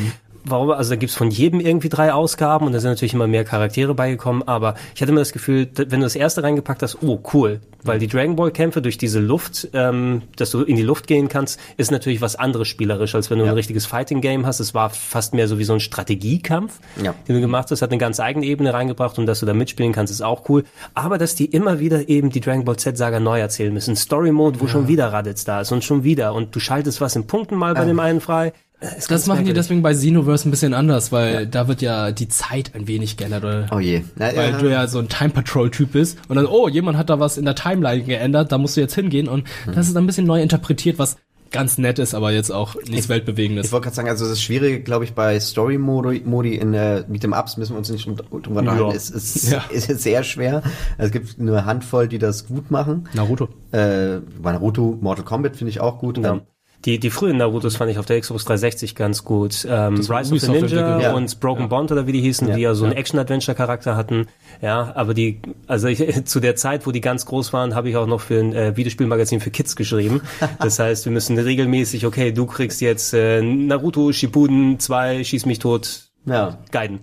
warum, 0.45 0.71
also 0.71 0.91
da 0.91 0.95
gibt's 0.95 1.15
von 1.15 1.29
jedem 1.31 1.59
irgendwie 1.59 1.89
drei 1.89 2.13
Ausgaben 2.13 2.65
und 2.65 2.73
da 2.73 2.79
sind 2.79 2.91
natürlich 2.91 3.13
immer 3.13 3.27
mehr 3.27 3.43
Charaktere 3.45 3.93
beigekommen, 3.93 4.47
aber 4.47 4.75
ich 4.95 5.01
hatte 5.01 5.11
immer 5.11 5.21
das 5.21 5.31
Gefühl, 5.33 5.67
wenn 5.75 5.99
du 5.99 6.05
das 6.05 6.15
erste 6.15 6.43
reingepackt 6.43 6.81
hast, 6.81 6.97
oh 7.01 7.19
cool, 7.33 7.59
weil 7.83 7.97
die 7.99 8.07
Dragon 8.07 8.35
Ball 8.35 8.51
Kämpfe 8.51 8.81
durch 8.81 8.97
diese 8.97 9.19
Luft, 9.19 9.69
ähm, 9.73 10.23
dass 10.35 10.51
du 10.51 10.63
in 10.63 10.75
die 10.75 10.81
Luft 10.81 11.07
gehen 11.07 11.29
kannst, 11.29 11.59
ist 11.77 11.91
natürlich 11.91 12.19
was 12.21 12.35
anderes 12.35 12.67
spielerisch, 12.67 13.15
als 13.15 13.29
wenn 13.29 13.39
du 13.39 13.45
ein 13.45 13.51
richtiges 13.53 13.85
Fighting 13.85 14.19
Game 14.21 14.45
hast. 14.45 14.59
Es 14.59 14.73
war 14.73 14.89
fast 14.89 15.33
mehr 15.33 15.47
so 15.47 15.59
wie 15.59 15.63
so 15.63 15.73
ein 15.73 15.79
Strategiekampf, 15.79 16.79
Ja. 17.01 17.13
den 17.27 17.35
du 17.35 17.41
gemacht 17.41 17.71
hast, 17.71 17.81
hat 17.81 17.91
eine 17.91 17.97
ganz 17.97 18.19
eigene 18.19 18.45
Ebene 18.45 18.73
reingebracht 18.73 19.17
und 19.17 19.25
dass 19.25 19.39
du 19.39 19.45
da 19.45 19.53
mitspielen 19.53 19.93
kannst, 19.93 20.11
ist 20.11 20.21
auch 20.21 20.49
cool. 20.49 20.63
Aber 20.93 21.17
dass 21.17 21.35
die 21.35 21.45
immer 21.45 21.79
wieder 21.79 22.09
eben 22.09 22.29
die 22.29 22.41
Dragon 22.41 22.65
Ball 22.65 22.75
Z 22.77 22.97
Saga 22.97 23.19
neu 23.19 23.39
erzählen 23.39 23.73
müssen. 23.73 23.95
Story 23.95 24.31
Mode, 24.31 24.59
wo 24.59 24.67
schon 24.67 24.87
wieder 24.87 25.13
Raditz 25.13 25.45
da 25.45 25.61
ist 25.61 25.71
und 25.71 25.83
schon 25.83 26.03
wieder 26.03 26.33
und 26.33 26.53
du 26.55 26.59
schaltest 26.59 26.99
was 27.01 27.15
in 27.15 27.27
Punkten 27.27 27.55
mal 27.55 27.73
bei 27.73 27.81
Ja. 27.81 27.85
dem 27.87 27.99
einen 27.99 28.19
frei. 28.21 28.53
Äh, 28.79 28.87
Das 29.07 29.27
machen 29.27 29.45
die 29.45 29.53
deswegen 29.53 29.81
bei 29.81 29.93
Xenoverse 29.93 30.47
ein 30.47 30.51
bisschen 30.51 30.73
anders, 30.73 31.11
weil 31.11 31.47
da 31.47 31.67
wird 31.67 31.81
ja 31.81 32.11
die 32.11 32.27
Zeit 32.27 32.71
ein 32.75 32.87
wenig 32.87 33.17
geändert. 33.17 33.43
Oder? 33.43 33.67
Oh 33.75 33.79
je. 33.79 34.03
Na, 34.15 34.27
weil 34.35 34.51
ja. 34.51 34.57
du 34.57 34.69
ja 34.71 34.87
so 34.87 34.99
ein 34.99 35.09
Time 35.09 35.31
Patrol 35.31 35.69
Typ 35.71 35.91
bist 35.93 36.17
und 36.27 36.35
dann, 36.35 36.45
oh, 36.45 36.67
jemand 36.67 36.97
hat 36.97 37.09
da 37.09 37.19
was 37.19 37.37
in 37.37 37.45
der 37.45 37.55
Timeline 37.55 38.03
geändert, 38.03 38.51
da 38.51 38.57
musst 38.57 38.77
du 38.77 38.81
jetzt 38.81 38.95
hingehen 38.95 39.27
und 39.27 39.47
Hm. 39.65 39.73
das 39.75 39.87
ist 39.87 39.97
ein 39.97 40.05
bisschen 40.05 40.25
neu 40.25 40.41
interpretiert, 40.41 40.99
was 40.99 41.17
ganz 41.51 41.79
nett 41.79 41.97
ist, 41.97 42.13
aber 42.13 42.31
jetzt 42.31 42.51
auch 42.51 42.75
nichts 42.87 43.09
Weltbewegendes. 43.09 43.65
Ich 43.65 43.71
wollte 43.71 43.85
gerade 43.85 43.95
sagen, 43.95 44.07
also 44.07 44.27
das 44.29 44.39
Schwierige, 44.39 44.81
glaube 44.81 45.03
ich, 45.05 45.13
bei 45.13 45.39
Story-Modi 45.39 46.21
Modi 46.23 46.53
in 46.55 46.73
der 46.73 47.05
mit 47.07 47.23
dem 47.23 47.33
Ups 47.33 47.57
müssen 47.57 47.73
wir 47.73 47.79
uns 47.79 47.89
nicht 47.89 48.05
drüber 48.07 48.59
unterhalten. 48.59 48.89
Ja. 48.89 48.91
Es 48.95 49.09
ist, 49.09 49.49
Ja. 49.49 49.63
ist 49.71 49.87
sehr 50.01 50.23
schwer. 50.23 50.61
Es 50.99 51.11
gibt 51.11 51.39
nur 51.39 51.57
eine 51.57 51.65
Handvoll, 51.65 52.07
die 52.07 52.19
das 52.19 52.47
gut 52.47 52.69
machen. 52.69 53.09
Naruto. 53.13 53.49
Äh, 53.71 54.19
bei 54.39 54.51
Naruto, 54.51 54.97
Mortal 55.01 55.25
Kombat 55.25 55.55
finde 55.57 55.71
ich 55.71 55.79
auch 55.79 55.97
gut. 55.97 56.19
Ja. 56.19 56.33
Ähm, 56.33 56.41
Die, 56.85 56.97
die 56.97 57.09
frühen 57.09 57.35
Narutos 57.37 57.75
fand 57.75 57.91
ich 57.91 57.99
auf 57.99 58.05
der 58.05 58.21
Xbox 58.21 58.45
360 58.45 58.95
ganz 58.95 59.25
gut. 59.25 59.67
Ähm, 59.69 59.95
Rise 59.95 60.33
of 60.33 60.39
the 60.39 60.49
Ninja. 60.49 60.99
Ja. 61.01 61.13
und 61.13 61.39
Broken 61.41 61.67
Bond 61.67 61.91
oder 61.91 62.07
wie 62.07 62.13
die 62.13 62.21
hießen, 62.21 62.47
Ja. 62.47 62.55
die 62.55 62.61
ja 62.61 62.73
so 62.73 62.85
einen 62.85 62.93
Ja. 62.93 62.99
Action-Adventure-Charakter 62.99 63.97
hatten. 63.97 64.27
Ja, 64.61 64.93
aber 64.95 65.13
die, 65.13 65.41
also 65.67 65.87
ich, 65.87 65.99
zu 66.25 66.39
der 66.39 66.55
Zeit, 66.55 66.87
wo 66.87 66.91
die 66.91 67.01
ganz 67.01 67.25
groß 67.25 67.51
waren, 67.51 67.75
habe 67.75 67.89
ich 67.89 67.97
auch 67.97 68.07
noch 68.07 68.21
für 68.21 68.39
ein 68.39 68.53
äh, 68.53 68.77
Videospielmagazin 68.77 69.41
für 69.41 69.51
Kids 69.51 69.75
geschrieben. 69.75 70.21
Das 70.59 70.79
heißt, 70.79 71.03
wir 71.05 71.11
müssen 71.11 71.37
regelmäßig, 71.37 72.05
okay, 72.05 72.31
du 72.31 72.45
kriegst 72.45 72.79
jetzt 72.81 73.13
äh, 73.13 73.41
Naruto 73.41 74.11
Shippuden 74.13 74.79
2, 74.79 75.23
schieß 75.23 75.45
mich 75.45 75.59
tot, 75.59 76.09
ja. 76.25 76.59
Guiden. 76.71 76.99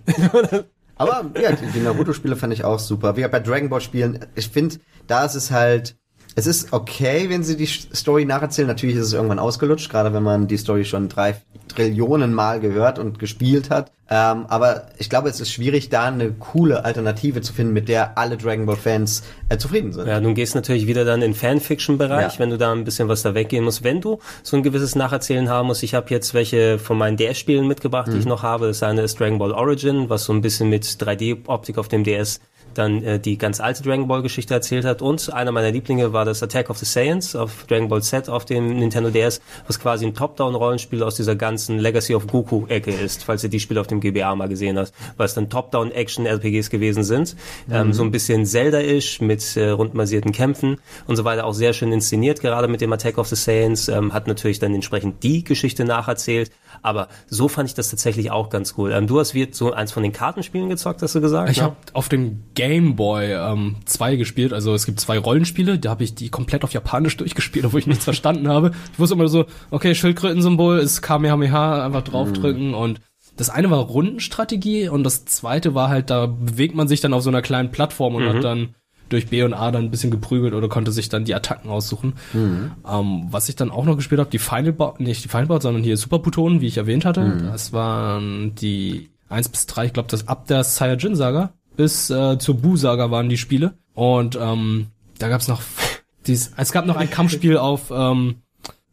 Aber 0.95 1.25
ja, 1.39 1.51
die, 1.51 1.65
die 1.73 1.79
Naruto-Spiele 1.79 2.35
fand 2.35 2.53
ich 2.53 2.63
auch 2.63 2.79
super. 2.79 3.15
Wie 3.17 3.27
bei 3.27 3.39
Dragon 3.39 3.69
Ball 3.69 3.81
Spielen, 3.81 4.25
ich 4.35 4.49
finde, 4.49 4.77
da 5.05 5.25
ist 5.25 5.35
es 5.35 5.51
halt, 5.51 5.95
es 6.37 6.45
ist 6.45 6.71
okay, 6.71 7.29
wenn 7.29 7.41
sie 7.43 7.57
die 7.57 7.65
Story 7.65 8.23
nacherzählen. 8.23 8.67
Natürlich 8.67 8.95
ist 8.95 9.07
es 9.07 9.13
irgendwann 9.13 9.39
ausgelutscht, 9.39 9.89
gerade 9.89 10.13
wenn 10.13 10.21
man 10.21 10.47
die 10.47 10.57
Story 10.57 10.85
schon 10.85 11.09
drei 11.09 11.35
Trillionen 11.67 12.31
Mal 12.31 12.59
gehört 12.59 12.99
und 12.99 13.17
gespielt 13.17 13.71
hat. 13.71 13.91
Ähm, 14.09 14.45
aber 14.47 14.83
ich 14.99 15.09
glaube, 15.09 15.29
es 15.29 15.39
ist 15.41 15.51
schwierig, 15.51 15.89
da 15.89 16.05
eine 16.05 16.31
coole 16.31 16.85
Alternative 16.85 17.41
zu 17.41 17.53
finden, 17.53 17.73
mit 17.73 17.89
der 17.89 18.19
alle 18.19 18.37
Dragon 18.37 18.67
Ball 18.67 18.75
Fans 18.75 19.23
äh, 19.49 19.57
zufrieden 19.57 19.91
sind. 19.93 20.07
Ja, 20.07 20.21
nun 20.21 20.35
gehst 20.35 20.53
natürlich 20.53 20.85
wieder 20.85 21.05
dann 21.05 21.23
in 21.23 21.33
Fanfiction-Bereich, 21.33 22.33
Ja. 22.35 22.39
wenn 22.39 22.51
du 22.51 22.57
da 22.59 22.71
ein 22.71 22.83
bisschen 22.85 23.07
was 23.09 23.23
da 23.23 23.33
weggehen 23.33 23.63
musst. 23.63 23.83
Wenn 23.83 23.99
du 23.99 24.19
so 24.43 24.55
ein 24.57 24.63
gewisses 24.63 24.95
Nacherzählen 24.95 25.49
haben 25.49 25.67
musst, 25.67 25.81
ich 25.81 25.95
habe 25.95 26.09
jetzt 26.11 26.35
welche 26.35 26.77
von 26.77 26.99
meinen 26.99 27.17
DS-Spielen 27.17 27.67
mitgebracht, 27.67 28.09
die 28.13 28.17
ich 28.19 28.25
Mhm. 28.25 28.29
noch 28.29 28.43
habe. 28.43 28.67
Das 28.67 28.83
eine 28.83 29.01
ist 29.01 29.19
Dragon 29.19 29.39
Ball 29.39 29.51
Origin, 29.53 30.07
was 30.09 30.23
so 30.25 30.33
ein 30.33 30.41
bisschen 30.41 30.69
mit 30.69 30.85
3D-Optik 30.85 31.79
auf 31.79 31.87
dem 31.87 32.03
DS 32.03 32.39
dann 32.77 33.03
äh, 33.03 33.19
die 33.19 33.37
ganz 33.37 33.59
alte 33.59 33.83
Dragon 33.83 34.07
Ball 34.07 34.21
Geschichte 34.21 34.53
erzählt 34.53 34.85
hat 34.85 35.01
und 35.01 35.33
einer 35.33 35.51
meiner 35.51 35.71
Lieblinge 35.71 36.13
war 36.13 36.25
das 36.25 36.43
Attack 36.43 36.69
of 36.69 36.77
the 36.77 36.85
Saiyans 36.85 37.35
auf 37.35 37.65
Dragon 37.67 37.87
Ball 37.89 38.01
Z 38.01 38.29
auf 38.29 38.45
dem 38.45 38.77
Nintendo 38.79 39.09
DS, 39.09 39.41
was 39.67 39.79
quasi 39.79 40.05
ein 40.05 40.13
Top-Down-Rollenspiel 40.13 41.03
aus 41.03 41.15
dieser 41.15 41.35
ganzen 41.35 41.79
Legacy 41.79 42.15
of 42.15 42.27
Goku-Ecke 42.27 42.91
ist, 42.91 43.23
falls 43.23 43.43
ihr 43.43 43.49
die 43.49 43.59
Spiele 43.59 43.81
auf 43.81 43.87
dem 43.87 43.99
GBA 43.99 44.35
mal 44.35 44.47
gesehen 44.47 44.77
hast, 44.77 44.93
was 45.17 45.33
dann 45.33 45.49
Top-Down-Action-RPGs 45.49 46.69
gewesen 46.69 47.03
sind, 47.03 47.35
ähm, 47.71 47.87
Mhm. 47.87 47.93
so 47.93 48.03
ein 48.03 48.11
bisschen 48.11 48.45
Zelda-ish 48.45 49.21
mit 49.21 49.55
äh, 49.57 49.69
rundbasierten 49.69 50.31
Kämpfen 50.31 50.77
und 51.07 51.15
so 51.15 51.23
weiter, 51.23 51.45
auch 51.45 51.53
sehr 51.53 51.73
schön 51.73 51.91
inszeniert, 51.91 52.41
gerade 52.41 52.67
mit 52.67 52.81
dem 52.81 52.91
Attack 52.93 53.17
of 53.17 53.27
the 53.27 53.35
Saiyans, 53.35 53.87
ähm, 53.89 54.13
hat 54.13 54.27
natürlich 54.27 54.59
dann 54.59 54.73
entsprechend 54.73 55.23
die 55.23 55.43
Geschichte 55.43 55.85
nacherzählt, 55.85 56.51
aber 56.81 57.07
so 57.27 57.47
fand 57.47 57.69
ich 57.69 57.75
das 57.75 57.89
tatsächlich 57.89 58.31
auch 58.31 58.49
ganz 58.49 58.75
cool. 58.77 58.91
Ähm, 58.91 59.07
du 59.07 59.19
hast 59.19 59.33
wie 59.33 59.47
so 59.51 59.71
eins 59.73 59.91
von 59.91 60.03
den 60.03 60.11
Kartenspielen 60.11 60.69
gezockt, 60.69 61.01
hast 61.01 61.15
du 61.15 61.21
gesagt? 61.21 61.49
Ich 61.49 61.57
ne? 61.57 61.63
habe 61.63 61.75
auf 61.93 62.09
dem 62.09 62.43
Game 62.53 62.66
Boy 62.95 63.31
ähm, 63.33 63.75
zwei 63.85 64.15
gespielt, 64.15 64.53
also 64.53 64.73
es 64.73 64.85
gibt 64.85 64.99
zwei 64.99 65.17
Rollenspiele, 65.17 65.79
da 65.79 65.89
habe 65.91 66.03
ich 66.03 66.15
die 66.15 66.29
komplett 66.29 66.63
auf 66.63 66.73
Japanisch 66.73 67.17
durchgespielt, 67.17 67.65
obwohl 67.65 67.79
ich 67.79 67.87
nichts 67.87 68.03
verstanden 68.03 68.47
habe. 68.47 68.71
Ich 68.93 68.99
wusste 68.99 69.15
immer 69.15 69.27
so, 69.27 69.45
okay, 69.71 69.95
Schildkrötensymbol 69.95 70.79
ist 70.79 71.01
Kamehameha, 71.01 71.85
einfach 71.85 72.03
draufdrücken 72.03 72.73
und 72.73 72.99
das 73.35 73.49
eine 73.49 73.69
war 73.69 73.79
Rundenstrategie 73.79 74.89
und 74.89 75.03
das 75.03 75.25
zweite 75.25 75.75
war 75.75 75.89
halt, 75.89 76.09
da 76.09 76.25
bewegt 76.25 76.75
man 76.75 76.87
sich 76.87 77.01
dann 77.01 77.13
auf 77.13 77.21
so 77.23 77.29
einer 77.29 77.41
kleinen 77.41 77.71
Plattform 77.71 78.15
und 78.15 78.23
Mhm. 78.23 78.29
hat 78.29 78.43
dann 78.43 78.69
durch 79.09 79.27
B 79.27 79.41
und 79.43 79.53
A 79.53 79.71
dann 79.71 79.85
ein 79.85 79.91
bisschen 79.91 80.11
geprügelt 80.11 80.53
oder 80.53 80.67
konnte 80.67 80.91
sich 80.91 81.07
dann 81.07 81.23
die 81.23 81.33
Attacken 81.33 81.69
aussuchen. 81.69 82.13
Mhm. 82.33 82.71
Ähm, 82.85 83.27
was 83.29 83.47
ich 83.47 83.55
dann 83.55 83.71
auch 83.71 83.85
noch 83.85 83.95
gespielt 83.95 84.19
habe, 84.19 84.29
die 84.29 84.39
Final 84.39 84.73
Bout, 84.73 84.95
nicht 84.97 85.23
die 85.23 85.29
Final 85.29 85.45
Bout, 85.47 85.61
sondern 85.61 85.81
hier 85.83 85.95
Super 85.95 86.19
Putonen, 86.19 86.59
wie 86.61 86.67
ich 86.67 86.77
erwähnt 86.77 87.05
hatte. 87.05 87.21
Mhm. 87.21 87.45
Das 87.45 87.71
waren 87.71 88.53
die 88.55 89.09
1 89.29 89.49
bis 89.49 89.65
3, 89.67 89.85
ich 89.85 89.93
glaube, 89.93 90.09
das 90.09 90.27
ab 90.27 90.47
der 90.47 90.63
Saiyajin-Saga 90.63 91.51
bis 91.77 92.09
äh, 92.09 92.37
zur 92.37 92.55
Bu-Saga 92.55 93.09
waren 93.11 93.29
die 93.29 93.37
Spiele. 93.37 93.73
Und 93.93 94.37
ähm, 94.41 94.87
da 95.19 95.29
gab's 95.29 95.47
noch 95.47 95.61
dies, 96.27 96.51
es 96.57 96.71
gab 96.73 96.85
noch 96.85 96.97
ein 96.97 97.09
Kampfspiel 97.09 97.57
auf 97.57 97.89
ähm, 97.91 98.35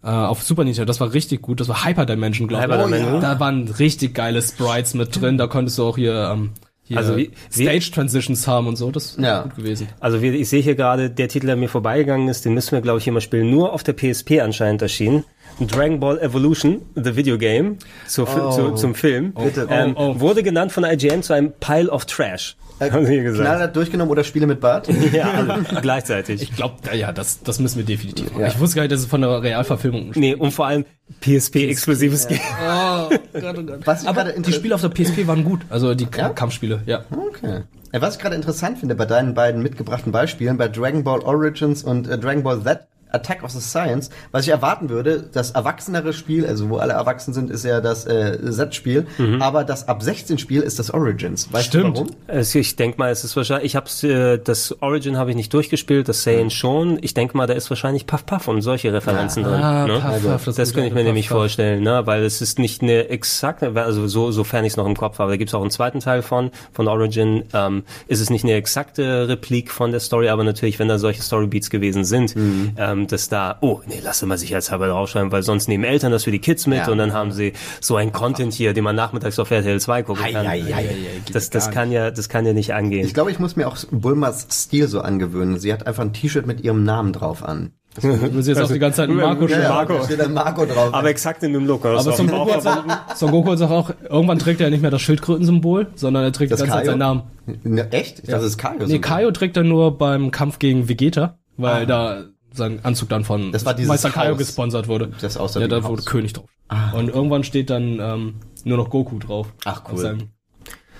äh, 0.02 0.08
auf 0.08 0.42
Super 0.42 0.64
Nintendo, 0.64 0.84
das 0.86 1.00
war 1.00 1.12
richtig 1.14 1.40
gut, 1.42 1.60
das 1.60 1.68
war 1.68 1.84
Hyper 1.84 2.04
Dimension, 2.06 2.46
glaube 2.46 2.64
ich. 2.64 2.70
Hyper 2.70 2.84
Dimension. 2.84 3.20
Da 3.22 3.40
waren 3.40 3.66
richtig 3.68 4.14
geile 4.14 4.40
Sprites 4.42 4.92
mit 4.94 5.18
drin, 5.20 5.38
da 5.38 5.46
konntest 5.46 5.78
du 5.78 5.84
auch 5.84 5.96
hier, 5.96 6.30
ähm, 6.32 6.50
hier 6.82 6.98
Also 6.98 7.16
wie- 7.16 7.30
wie- 7.52 7.62
Stage 7.64 7.90
Transitions 7.90 8.46
haben 8.46 8.66
und 8.66 8.76
so, 8.76 8.90
das 8.90 9.12
ist 9.12 9.18
Ja. 9.18 9.42
gut 9.44 9.56
gewesen. 9.56 9.88
Also 10.00 10.20
wir, 10.20 10.34
ich 10.34 10.48
sehe 10.50 10.60
hier 10.60 10.74
gerade, 10.74 11.08
der 11.08 11.28
Titel, 11.28 11.46
der 11.46 11.56
mir 11.56 11.70
vorbeigegangen 11.70 12.28
ist, 12.28 12.44
den 12.44 12.52
müssen 12.52 12.72
wir, 12.72 12.82
glaube 12.82 12.98
ich, 12.98 13.10
mal 13.10 13.22
spielen. 13.22 13.50
Nur 13.50 13.72
auf 13.72 13.82
der 13.82 13.94
PSP 13.94 14.40
anscheinend 14.42 14.82
erschienen. 14.82 15.24
Dragon 15.58 16.00
Ball 16.00 16.18
Evolution, 16.18 16.82
the 16.94 17.16
Video 17.16 17.38
Game, 17.38 17.78
zu, 18.06 18.26
Oh. 18.28 18.50
zu, 18.50 18.70
zum 18.74 18.94
Film, 18.94 19.32
Bitte. 19.32 19.66
ähm, 19.70 19.94
Oh, 19.96 20.14
oh. 20.16 20.20
wurde 20.20 20.42
genannt 20.42 20.72
von 20.72 20.84
IGN 20.84 21.22
zu 21.22 21.32
einem 21.32 21.52
Pile 21.60 21.88
of 21.90 22.04
Trash. 22.04 22.56
Haben 22.80 23.06
sie 23.06 23.22
gesagt. 23.22 23.44
Knallhart 23.48 23.76
durchgenommen 23.76 24.10
oder 24.10 24.24
Spiele 24.24 24.46
mit 24.46 24.60
Bart? 24.60 24.88
Ja, 25.12 25.30
also 25.32 25.54
gleichzeitig. 25.80 26.42
Ich 26.42 26.56
glaube, 26.56 26.74
ja, 26.94 27.12
das, 27.12 27.42
das 27.42 27.60
müssen 27.60 27.78
wir 27.78 27.84
definitiv 27.84 28.30
machen. 28.30 28.40
Ja. 28.42 28.48
Ich 28.48 28.58
wusste 28.58 28.76
gar 28.76 28.82
nicht, 28.82 28.92
dass 28.92 29.00
es 29.00 29.06
von 29.06 29.20
der 29.20 29.42
Realverfilmung 29.42 30.12
Nee, 30.14 30.34
und 30.34 30.50
vor 30.50 30.66
allem 30.66 30.84
PSP-exklusives 31.20 32.26
Game. 32.28 32.40
Oh, 32.66 33.08
Gott, 33.32 33.56
oh 33.58 33.62
Gott. 33.62 33.80
Was 33.84 34.06
Aber 34.06 34.24
die 34.24 34.52
Spiele 34.52 34.74
auf 34.74 34.80
der 34.80 34.88
PSP 34.88 35.26
waren 35.26 35.44
gut, 35.44 35.60
also 35.70 35.94
die 35.94 36.06
Ja? 36.16 36.30
Kampfspiele, 36.30 36.82
ja. 36.86 37.04
Okay. 37.10 37.62
Ja, 37.92 38.00
Was 38.02 38.16
ich 38.16 38.20
gerade 38.22 38.34
interessant 38.34 38.78
finde 38.78 38.94
bei 38.94 39.04
deinen 39.04 39.34
beiden 39.34 39.62
mitgebrachten 39.62 40.10
Beispielen, 40.12 40.56
bei 40.56 40.68
Dragon 40.68 41.04
Ball 41.04 41.20
Origins 41.20 41.84
und 41.84 42.08
äh, 42.08 42.18
Dragon 42.18 42.42
Ball 42.42 42.62
Z 42.62 42.86
Attack 43.14 43.42
of 43.44 43.50
the 43.50 43.60
Science, 43.60 44.10
was 44.32 44.44
ich 44.44 44.50
erwarten 44.50 44.88
würde, 44.88 45.24
das 45.32 45.52
erwachsenere 45.52 46.12
Spiel, 46.12 46.46
also 46.46 46.68
wo 46.68 46.76
alle 46.78 46.92
erwachsen 46.94 47.32
sind, 47.32 47.50
ist 47.50 47.64
ja 47.64 47.80
das 47.80 48.06
äh, 48.06 48.38
Z-Spiel, 48.50 49.06
aber 49.40 49.64
das 49.64 49.88
ab 49.88 50.02
16 50.02 50.38
Spiel 50.38 50.60
ist 50.62 50.78
das 50.78 50.90
Origins. 50.92 51.52
Weißt 51.52 51.66
Stimmt. 51.68 51.96
du 51.96 52.00
warum? 52.02 52.16
Also 52.26 52.58
ich 52.58 52.76
denke 52.76 52.98
mal, 52.98 53.10
es 53.10 53.24
ist 53.24 53.36
wahrscheinlich, 53.36 53.66
ich 53.66 53.76
hab's, 53.76 54.02
äh, 54.02 54.38
das 54.38 54.74
Origin 54.82 55.16
habe 55.16 55.30
ich 55.30 55.36
nicht 55.36 55.52
durchgespielt, 55.54 56.08
das 56.08 56.22
Saiyan 56.22 56.50
schon. 56.50 56.98
Ich 57.02 57.14
denke 57.14 57.36
mal, 57.36 57.46
da 57.46 57.54
ist 57.54 57.70
wahrscheinlich 57.70 58.06
Puff 58.06 58.26
Puff 58.26 58.48
und 58.48 58.62
solche 58.62 58.92
Referenzen 58.92 59.42
drin. 59.44 59.54
Ah, 59.54 59.86
ne? 59.86 60.00
Puff 60.00 60.22
Puff, 60.22 60.44
das 60.46 60.56
das 60.56 60.72
könnte 60.74 60.88
ich 60.88 60.92
mir 60.94 61.00
Puff 61.00 61.06
nämlich 61.06 61.28
Puff. 61.28 61.36
vorstellen, 61.38 61.82
ne? 61.82 62.02
weil 62.06 62.22
es 62.24 62.40
ist 62.42 62.58
nicht 62.58 62.82
eine 62.82 63.08
exakte, 63.08 63.72
also 63.76 64.06
so, 64.08 64.30
sofern 64.32 64.64
ich 64.64 64.72
es 64.72 64.76
noch 64.76 64.86
im 64.86 64.96
Kopf 64.96 65.18
habe, 65.18 65.30
da 65.30 65.36
gibt 65.36 65.50
es 65.50 65.54
auch 65.54 65.60
einen 65.62 65.70
zweiten 65.70 66.00
Teil 66.00 66.22
von, 66.22 66.50
von 66.72 66.88
Origin, 66.88 67.44
ähm, 67.52 67.84
ist 68.08 68.20
es 68.20 68.30
nicht 68.30 68.44
eine 68.44 68.54
exakte 68.54 69.28
Replik 69.28 69.70
von 69.70 69.90
der 69.90 70.00
Story, 70.00 70.28
aber 70.28 70.44
natürlich, 70.44 70.78
wenn 70.78 70.88
da 70.88 70.98
solche 70.98 71.22
Storybeats 71.22 71.70
gewesen 71.70 72.04
sind, 72.04 72.34
Mhm. 72.34 72.72
ähm, 72.76 73.03
dass 73.12 73.28
da, 73.28 73.56
oh, 73.60 73.80
nee, 73.86 74.00
lass 74.02 74.22
mal 74.22 74.38
sicherheitshalber 74.38 74.88
draufschreiben, 74.88 75.32
weil 75.32 75.42
sonst 75.42 75.68
nehmen 75.68 75.84
Eltern 75.84 76.12
das 76.12 76.24
für 76.24 76.30
die 76.30 76.38
Kids 76.38 76.66
mit 76.66 76.78
Ja. 76.78 76.88
und 76.90 76.98
dann 76.98 77.12
haben 77.12 77.32
sie 77.32 77.52
so 77.80 77.96
ein 77.96 78.12
Content 78.12 78.52
hier, 78.52 78.72
den 78.72 78.84
man 78.84 78.96
nachmittags 78.96 79.38
auf 79.38 79.50
RTL 79.50 79.80
2 79.80 80.02
gucken 80.02 80.24
kann. 80.24 80.46
Ei, 80.46 80.62
ei, 80.64 80.74
ei, 80.74 80.88
das, 81.32 81.50
das 81.50 81.70
kann 81.70 81.90
ja, 81.92 82.10
das 82.10 82.28
kann 82.28 82.46
ja 82.46 82.52
nicht 82.52 82.74
angehen. 82.74 83.06
Ich 83.06 83.14
glaube, 83.14 83.30
ich 83.30 83.38
muss 83.38 83.56
mir 83.56 83.68
auch 83.68 83.76
Bulmas 83.90 84.46
Stil 84.50 84.88
so 84.88 85.00
angewöhnen. 85.00 85.58
Sie 85.58 85.72
hat 85.72 85.86
einfach 85.86 86.02
ein 86.02 86.12
T-Shirt 86.12 86.46
mit 86.46 86.62
ihrem 86.62 86.84
Namen 86.84 87.12
drauf 87.12 87.42
an. 87.42 87.72
Du 88.02 88.08
musst 88.08 88.48
jetzt 88.48 88.60
auch 88.60 88.68
die 88.72 88.80
ganze 88.80 88.96
Zeit 88.96 89.08
Marco 89.08 89.46
Ja. 89.46 89.68
Marco. 89.68 90.02
Steht 90.04 90.18
dann 90.18 90.32
Marco 90.34 90.66
drauf. 90.66 90.92
Aber 90.92 91.08
exakt 91.08 91.44
in 91.44 91.52
dem 91.52 91.64
Look. 91.64 91.86
Aber 91.86 92.02
Son 92.02 92.26
Goku, 92.26 92.52
hat 92.52 92.66
auch, 92.66 93.14
Son 93.16 93.30
Goku 93.30 93.52
hat 93.52 93.62
auch, 93.62 93.90
irgendwann 94.10 94.40
trägt 94.40 94.60
er 94.60 94.68
nicht 94.70 94.82
mehr 94.82 94.90
das 94.90 95.00
Schildkrötensymbol, 95.02 95.86
sondern 95.94 96.24
er 96.24 96.32
trägt 96.32 96.50
Das 96.50 96.60
die 96.60 96.66
ganze 96.66 96.78
Zeit 96.78 96.84
Kaio? 96.86 96.90
seinen 96.90 96.98
Namen. 96.98 97.22
Ne, 97.62 97.92
echt? 97.92 98.18
Ich 98.18 98.24
dachte, 98.24 98.32
das 98.42 98.44
ist 98.46 98.58
Kaio. 98.58 98.84
Nee, 98.86 98.98
Kaio 98.98 99.30
trägt 99.30 99.56
er 99.56 99.62
nur 99.62 99.96
beim 99.96 100.32
Kampf 100.32 100.58
gegen 100.58 100.88
Vegeta, 100.88 101.38
weil 101.56 101.86
da 101.86 102.24
sein 102.54 102.80
Anzug 102.84 103.08
dann 103.08 103.24
von 103.24 103.48
Ah. 103.48 103.52
Das 103.52 103.64
war 103.66 103.78
Meister 103.80 104.10
Kaio 104.10 104.32
Haus. 104.32 104.38
gesponsert 104.38 104.88
wurde. 104.88 105.10
Das 105.20 105.36
aussah 105.36 105.60
ja, 105.60 105.68
da 105.68 105.82
wurde 105.84 106.02
Haus. 106.02 106.06
König 106.06 106.32
drauf. 106.32 106.46
Und 106.94 107.08
irgendwann 107.08 107.44
steht 107.44 107.70
dann 107.70 107.98
ähm, 108.00 108.34
nur 108.64 108.76
noch 108.78 108.90
Goku 108.90 109.18
drauf. 109.18 109.48
Ach, 109.64 109.82
cool. 109.92 110.18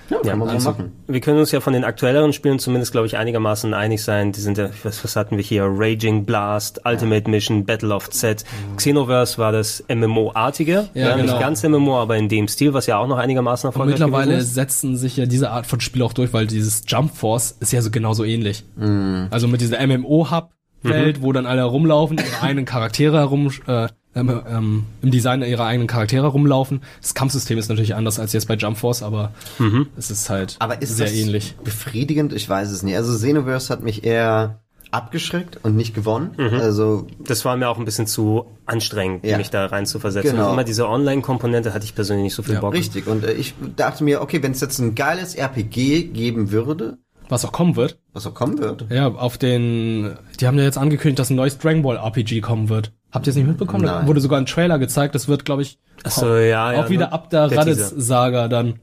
Ja, 0.09 0.19
man 0.35 0.39
mal 0.39 0.49
also, 0.49 0.69
machen. 0.71 0.91
Wir 1.07 1.19
können 1.19 1.39
uns 1.39 1.51
ja 1.51 1.61
von 1.61 1.73
den 1.73 1.83
aktuelleren 1.83 2.31
Spielen 2.31 2.59
zumindest, 2.59 2.91
glaube 2.91 3.07
ich, 3.07 3.17
einigermaßen 3.17 3.73
einig 3.73 4.03
sein. 4.03 4.31
Die 4.31 4.39
sind 4.39 4.57
ja, 4.57 4.69
was, 4.83 5.03
was 5.03 5.15
hatten 5.15 5.35
wir 5.37 5.43
hier? 5.43 5.63
Raging 5.67 6.25
Blast, 6.25 6.81
Ultimate 6.85 7.29
Mission, 7.29 7.65
Battle 7.65 7.93
of 7.93 8.09
Z. 8.11 8.45
Xenoverse 8.77 9.37
war 9.39 9.51
das 9.51 9.83
MMO-artige. 9.91 10.89
Ja, 10.93 11.15
Nicht 11.15 11.25
genau. 11.25 11.39
ganz 11.39 11.63
MMO, 11.63 11.97
aber 11.99 12.17
in 12.17 12.29
dem 12.29 12.47
Stil, 12.47 12.73
was 12.73 12.85
ja 12.85 12.97
auch 12.97 13.07
noch 13.07 13.17
einigermaßen 13.17 13.67
Und 13.67 13.73
erfolgreich 13.73 13.99
mittlerweile 13.99 14.31
gewesen 14.33 14.47
ist. 14.47 14.53
setzen 14.53 14.97
sich 14.97 15.17
ja 15.17 15.25
diese 15.25 15.49
Art 15.49 15.65
von 15.65 15.79
Spiel 15.79 16.03
auch 16.03 16.13
durch, 16.13 16.33
weil 16.33 16.45
dieses 16.45 16.83
Jump 16.87 17.15
Force 17.15 17.55
ist 17.59 17.73
ja 17.73 17.81
so 17.81 17.89
genauso 17.89 18.23
ähnlich. 18.23 18.63
Also 19.31 19.47
mit 19.47 19.61
dieser 19.61 19.79
MMO-Hub-Welt, 20.85 21.17
Mhm. 21.19 21.23
wo 21.23 21.31
dann 21.33 21.45
alle 21.45 21.61
herumlaufen, 21.61 22.17
ihre 22.17 22.41
eigenen 22.41 22.65
Charaktere 22.65 23.17
herum, 23.17 23.51
äh, 23.67 23.87
ähm, 24.17 24.41
ähm, 24.49 24.83
im 25.01 25.11
Design 25.11 25.41
ihrer 25.41 25.65
eigenen 25.65 25.87
Charaktere 25.87 26.23
herumlaufen. 26.23 26.81
Das 27.01 27.13
Kampfsystem 27.15 27.57
ist 27.57 27.67
natürlich 27.67 27.95
anders 27.95 28.17
als 28.19 28.31
jetzt 28.31 28.47
bei 28.47 28.55
Jump 28.55 28.77
Force, 28.77 29.03
aber 29.03 29.33
es 29.97 30.09
ist 30.09 30.29
halt 30.29 30.55
Aber 30.59 30.81
ist 30.81 30.95
sehr 30.95 31.07
das 31.07 31.15
ähnlich. 31.15 31.55
befriedigend? 31.63 32.31
Ich 32.31 32.47
weiß 32.47 32.69
es 32.71 32.81
nicht. 32.81 32.95
Also 32.95 33.13
Xenoverse 33.13 33.73
hat 33.73 33.83
mich 33.83 34.05
eher 34.05 34.61
abgeschreckt 34.91 35.59
und 35.63 35.75
nicht 35.75 35.93
gewonnen. 35.93 36.31
Mhm. 36.37 36.53
Also 36.61 37.07
Das 37.19 37.43
war 37.43 37.57
mir 37.57 37.67
auch 37.69 37.77
ein 37.77 37.83
bisschen 37.83 38.07
zu 38.07 38.45
anstrengend, 38.65 39.25
Ja. 39.25 39.37
mich 39.37 39.49
da 39.49 39.65
rein 39.65 39.85
zu 39.85 39.99
versetzen. 39.99 40.31
Genau. 40.31 40.47
Und 40.47 40.53
immer 40.53 40.63
diese 40.63 40.87
Online-Komponente 40.87 41.73
hatte 41.73 41.83
ich 41.83 41.93
persönlich 41.95 42.23
nicht 42.23 42.35
so 42.35 42.43
viel 42.43 42.59
Bock. 42.59 42.73
richtig. 42.73 43.07
Und 43.07 43.25
äh, 43.25 43.33
ich 43.33 43.53
dachte 43.75 44.05
mir, 44.05 44.21
okay, 44.21 44.41
wenn 44.41 44.53
es 44.53 44.61
jetzt 44.61 44.79
ein 44.79 44.95
geiles 44.95 45.35
RPG 45.35 46.03
geben 46.03 46.51
würde, 46.51 46.99
Was 47.29 47.43
auch 47.45 47.51
kommen 47.51 47.75
wird. 47.75 47.97
was 48.13 48.27
auch 48.27 48.33
kommen 48.33 48.59
wird. 48.59 48.85
Ja, 48.89 49.07
auf 49.07 49.37
den, 49.37 50.15
die 50.39 50.45
haben 50.47 50.57
ja 50.57 50.63
jetzt 50.63 50.77
angekündigt, 50.77 51.19
dass 51.19 51.29
ein 51.29 51.35
neues 51.35 51.57
Dragon 51.57 51.81
Ball 51.81 51.97
RPG 51.97 52.41
kommen 52.41 52.69
wird. 52.69 52.91
Habt 53.11 53.25
ihr 53.27 53.31
es 53.31 53.35
nicht 53.37 53.47
mitbekommen? 53.47 53.85
Da 53.85 53.99
Nein. 53.99 54.07
wurde 54.07 54.19
sogar 54.21 54.39
ein 54.39 54.45
Trailer 54.45 54.77
gezeigt. 54.77 55.15
Das 55.15 55.27
wird, 55.27 55.43
glaube 55.45 55.61
ich, 55.63 55.79
so, 56.05 56.35
ja, 56.35 56.73
ja, 56.73 56.83
auch 56.83 56.89
wieder 56.89 57.07
ne? 57.07 57.11
ab 57.13 57.29
der, 57.29 57.47
Der 57.47 57.57
Raditz-Saga 57.59 58.47
dann. 58.47 58.79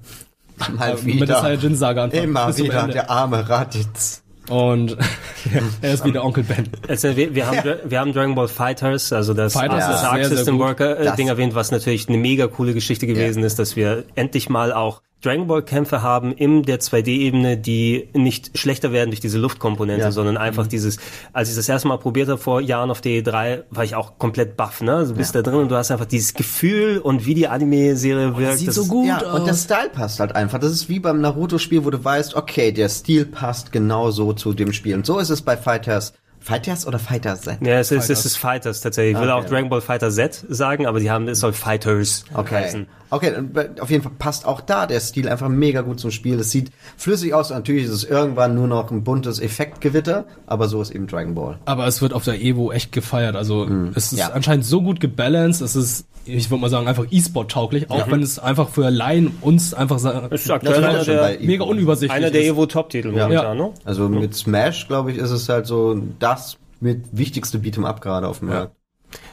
Mal 0.77 0.90
Äh, 0.93 1.02
Mit 1.14 1.28
der 1.28 1.40
Saiyajin-Saga 1.40 2.05
anfangen. 2.05 2.24
Immer 2.24 2.47
Bis 2.47 2.56
zum 2.56 2.66
wieder 2.66 2.81
Ende. 2.81 2.93
der 2.94 3.10
arme 3.10 3.48
Raditz. 3.48 4.23
Und 4.48 4.97
er 5.82 5.94
ist 5.94 6.05
wieder 6.05 6.24
Onkel 6.24 6.43
Ben. 6.44 6.69
Also 6.89 7.16
wir, 7.16 7.35
wir, 7.35 7.47
haben, 7.47 7.59
wir 7.85 8.01
haben 8.01 8.12
Dragon 8.12 8.35
Ball 8.35 8.48
Fighters, 8.48 9.12
also 9.12 9.35
das, 9.35 9.52
Fighters 9.52 9.86
das 9.86 10.02
Arc 10.05 10.24
System. 10.24 10.59
Worker 10.59 10.98
äh, 10.98 11.05
Das- 11.05 11.16
Ding 11.16 11.28
erwähnt, 11.28 11.55
was 11.55 11.70
natürlich 11.70 12.09
eine 12.09 12.19
mega 12.19 12.48
coole 12.48 12.74
Geschichte 12.74 13.06
gewesen 13.06 13.44
ist, 13.44 13.59
dass 13.59 13.77
wir 13.77 14.05
endlich 14.16 14.48
mal 14.48 14.73
auch 14.73 15.02
Dragon 15.23 15.47
Ball 15.47 15.62
Kämpfe 15.62 16.03
haben 16.03 16.32
in 16.32 16.65
der 16.65 16.81
2D-Ebene, 16.81 17.57
die 17.57 18.09
nicht 18.12 18.59
schlechter 18.59 18.90
werden 18.90 19.11
durch 19.11 19.20
diese 19.20 19.39
Luftkomponente, 19.39 20.03
Ja. 20.07 20.11
sondern 20.11 20.36
einfach 20.36 20.66
dieses, 20.66 20.99
als 21.32 21.49
ich 21.49 21.55
das 21.57 21.69
erste 21.69 21.86
Mal 21.89 21.99
probiert 21.99 22.28
habe 22.28 22.39
vor 22.39 22.61
Jahren 22.61 22.90
auf 22.90 23.01
DE3, 23.01 23.62
war 23.70 23.85
ich 23.85 23.94
auch 23.94 24.19
komplett 24.19 24.57
baff, 24.57 24.81
ne? 24.81 24.94
Also 24.97 25.12
du 25.12 25.19
bist 25.19 25.35
da 25.35 25.43
drin 25.43 25.55
und 25.55 25.70
du 25.70 25.77
hast 25.77 25.90
einfach 25.93 26.07
dieses 26.07 26.35
Gefühl 26.35 26.99
und 26.99 27.24
wie 27.24 27.35
die 27.35 27.47
Anime-Serie 27.47 28.36
wirkt. 28.36 28.59
sieht 28.59 28.69
das 28.69 28.74
so 28.74 28.82
ist- 28.82 28.89
gut 28.89 29.07
ja, 29.07 29.19
aus. 29.19 29.39
und 29.40 29.47
der 29.47 29.55
Style 29.55 29.90
passt 29.93 30.19
halt 30.19 30.35
einfach. 30.35 30.59
Das 30.59 30.73
ist 30.73 30.89
wie 30.89 30.99
beim 30.99 31.20
Naruto-Spiel, 31.20 31.85
wo 31.85 31.90
du 31.90 32.03
weißt, 32.05 32.35
okay, 32.35 32.73
der 32.73 32.89
Stil 32.89 33.24
passt 33.27 33.70
genau 33.70 34.11
so 34.11 34.32
zu 34.32 34.53
dem 34.55 34.73
Spiel. 34.73 34.94
Und 34.97 35.07
so 35.07 35.19
ist 35.20 35.31
es 35.31 35.40
bei 35.43 35.57
Fighters. 35.57 36.15
Fighters 36.40 36.85
oder 36.89 36.99
Fighters 36.99 37.43
Z? 37.43 37.59
Ja, 37.61 37.78
es 37.78 37.93
ist, 37.93 38.11
es 38.11 38.24
ist 38.27 38.36
Fighters 38.36 38.81
tatsächlich. 38.81 39.15
Ich 39.15 39.20
will 39.23 39.31
Okay. 39.31 39.40
auch 39.40 39.49
Dragon 39.49 39.69
Ball 39.70 39.81
Fighter 39.81 40.11
Z 40.11 40.44
sagen, 40.49 40.86
aber 40.86 40.99
die 40.99 41.09
haben, 41.09 41.28
es 41.28 41.39
soll 41.39 41.53
Fighters 41.53 42.24
Okay. 42.35 42.57
heißen. 42.57 42.86
Okay, 43.12 43.32
auf 43.80 43.90
jeden 43.90 44.02
Fall 44.02 44.12
passt 44.18 44.47
auch 44.47 44.62
da 44.62 44.86
der 44.86 44.98
Stil 45.01 45.28
einfach 45.28 45.48
mega 45.51 45.82
gut 45.82 46.01
zum 46.01 46.10
Spiel. 46.10 46.40
Es 46.40 46.51
sieht 46.51 46.70
flüssig 46.97 47.34
aus. 47.34 47.51
Natürlich 47.51 47.84
ist 47.84 47.90
es 47.90 48.05
irgendwann 48.05 48.55
nur 48.55 48.66
noch 48.66 48.90
ein 48.90 49.05
buntes 49.05 49.39
Effektgewitter, 49.39 50.24
aber 50.47 50.66
so 50.66 50.80
ist 50.80 50.90
eben 50.90 51.06
Dragon 51.06 51.34
Ball. 51.34 51.59
Aber 51.66 51.86
es 51.86 52.01
wird 52.01 52.14
auf 52.14 52.24
der 52.24 52.40
Evo 52.40 52.72
echt 52.72 52.90
gefeiert. 52.90 53.36
Also 53.36 53.68
es 53.94 54.12
ist 54.12 54.18
Ja. 54.18 54.30
anscheinend 54.32 54.64
so 54.64 54.80
gut 54.80 54.98
gebalanced. 54.98 55.60
Es 55.60 55.76
ist, 55.76 56.06
ich 56.24 56.51
würde 56.51 56.62
mal 56.62 56.70
sagen, 56.70 56.89
einfach 56.89 57.05
E-Sport-tauglich. 57.10 57.90
Auch 57.90 58.10
wenn 58.10 58.22
es 58.22 58.39
einfach 58.39 58.70
für 58.70 58.89
Laien 58.89 59.36
uns 59.43 59.74
einfach 59.74 59.97
ist 60.30 60.51
aktuell 60.51 60.82
einer 60.82 61.05
der, 61.05 61.34
Evo. 61.39 61.47
mega 61.47 61.64
unübersichtlich 61.64 62.16
einer 62.16 62.30
der 62.30 62.40
ist. 62.43 62.48
Evo-Top-Titel 62.48 63.09
Ja. 63.14 63.24
momentan, 63.28 63.56
ne? 63.59 63.70
Also 63.84 64.09
mit 64.09 64.34
Smash, 64.34 64.89
glaube 64.89 65.12
ich, 65.12 65.18
ist 65.18 65.30
es 65.32 65.48
halt 65.51 65.66
so 65.66 66.01
das 66.18 66.56
mit 66.80 67.05
wichtigste 67.12 67.59
Beat'em 67.59 67.84
Up 67.84 68.01
gerade 68.01 68.26
auf 68.26 68.39
dem 68.39 68.48
Markt. 68.48 68.74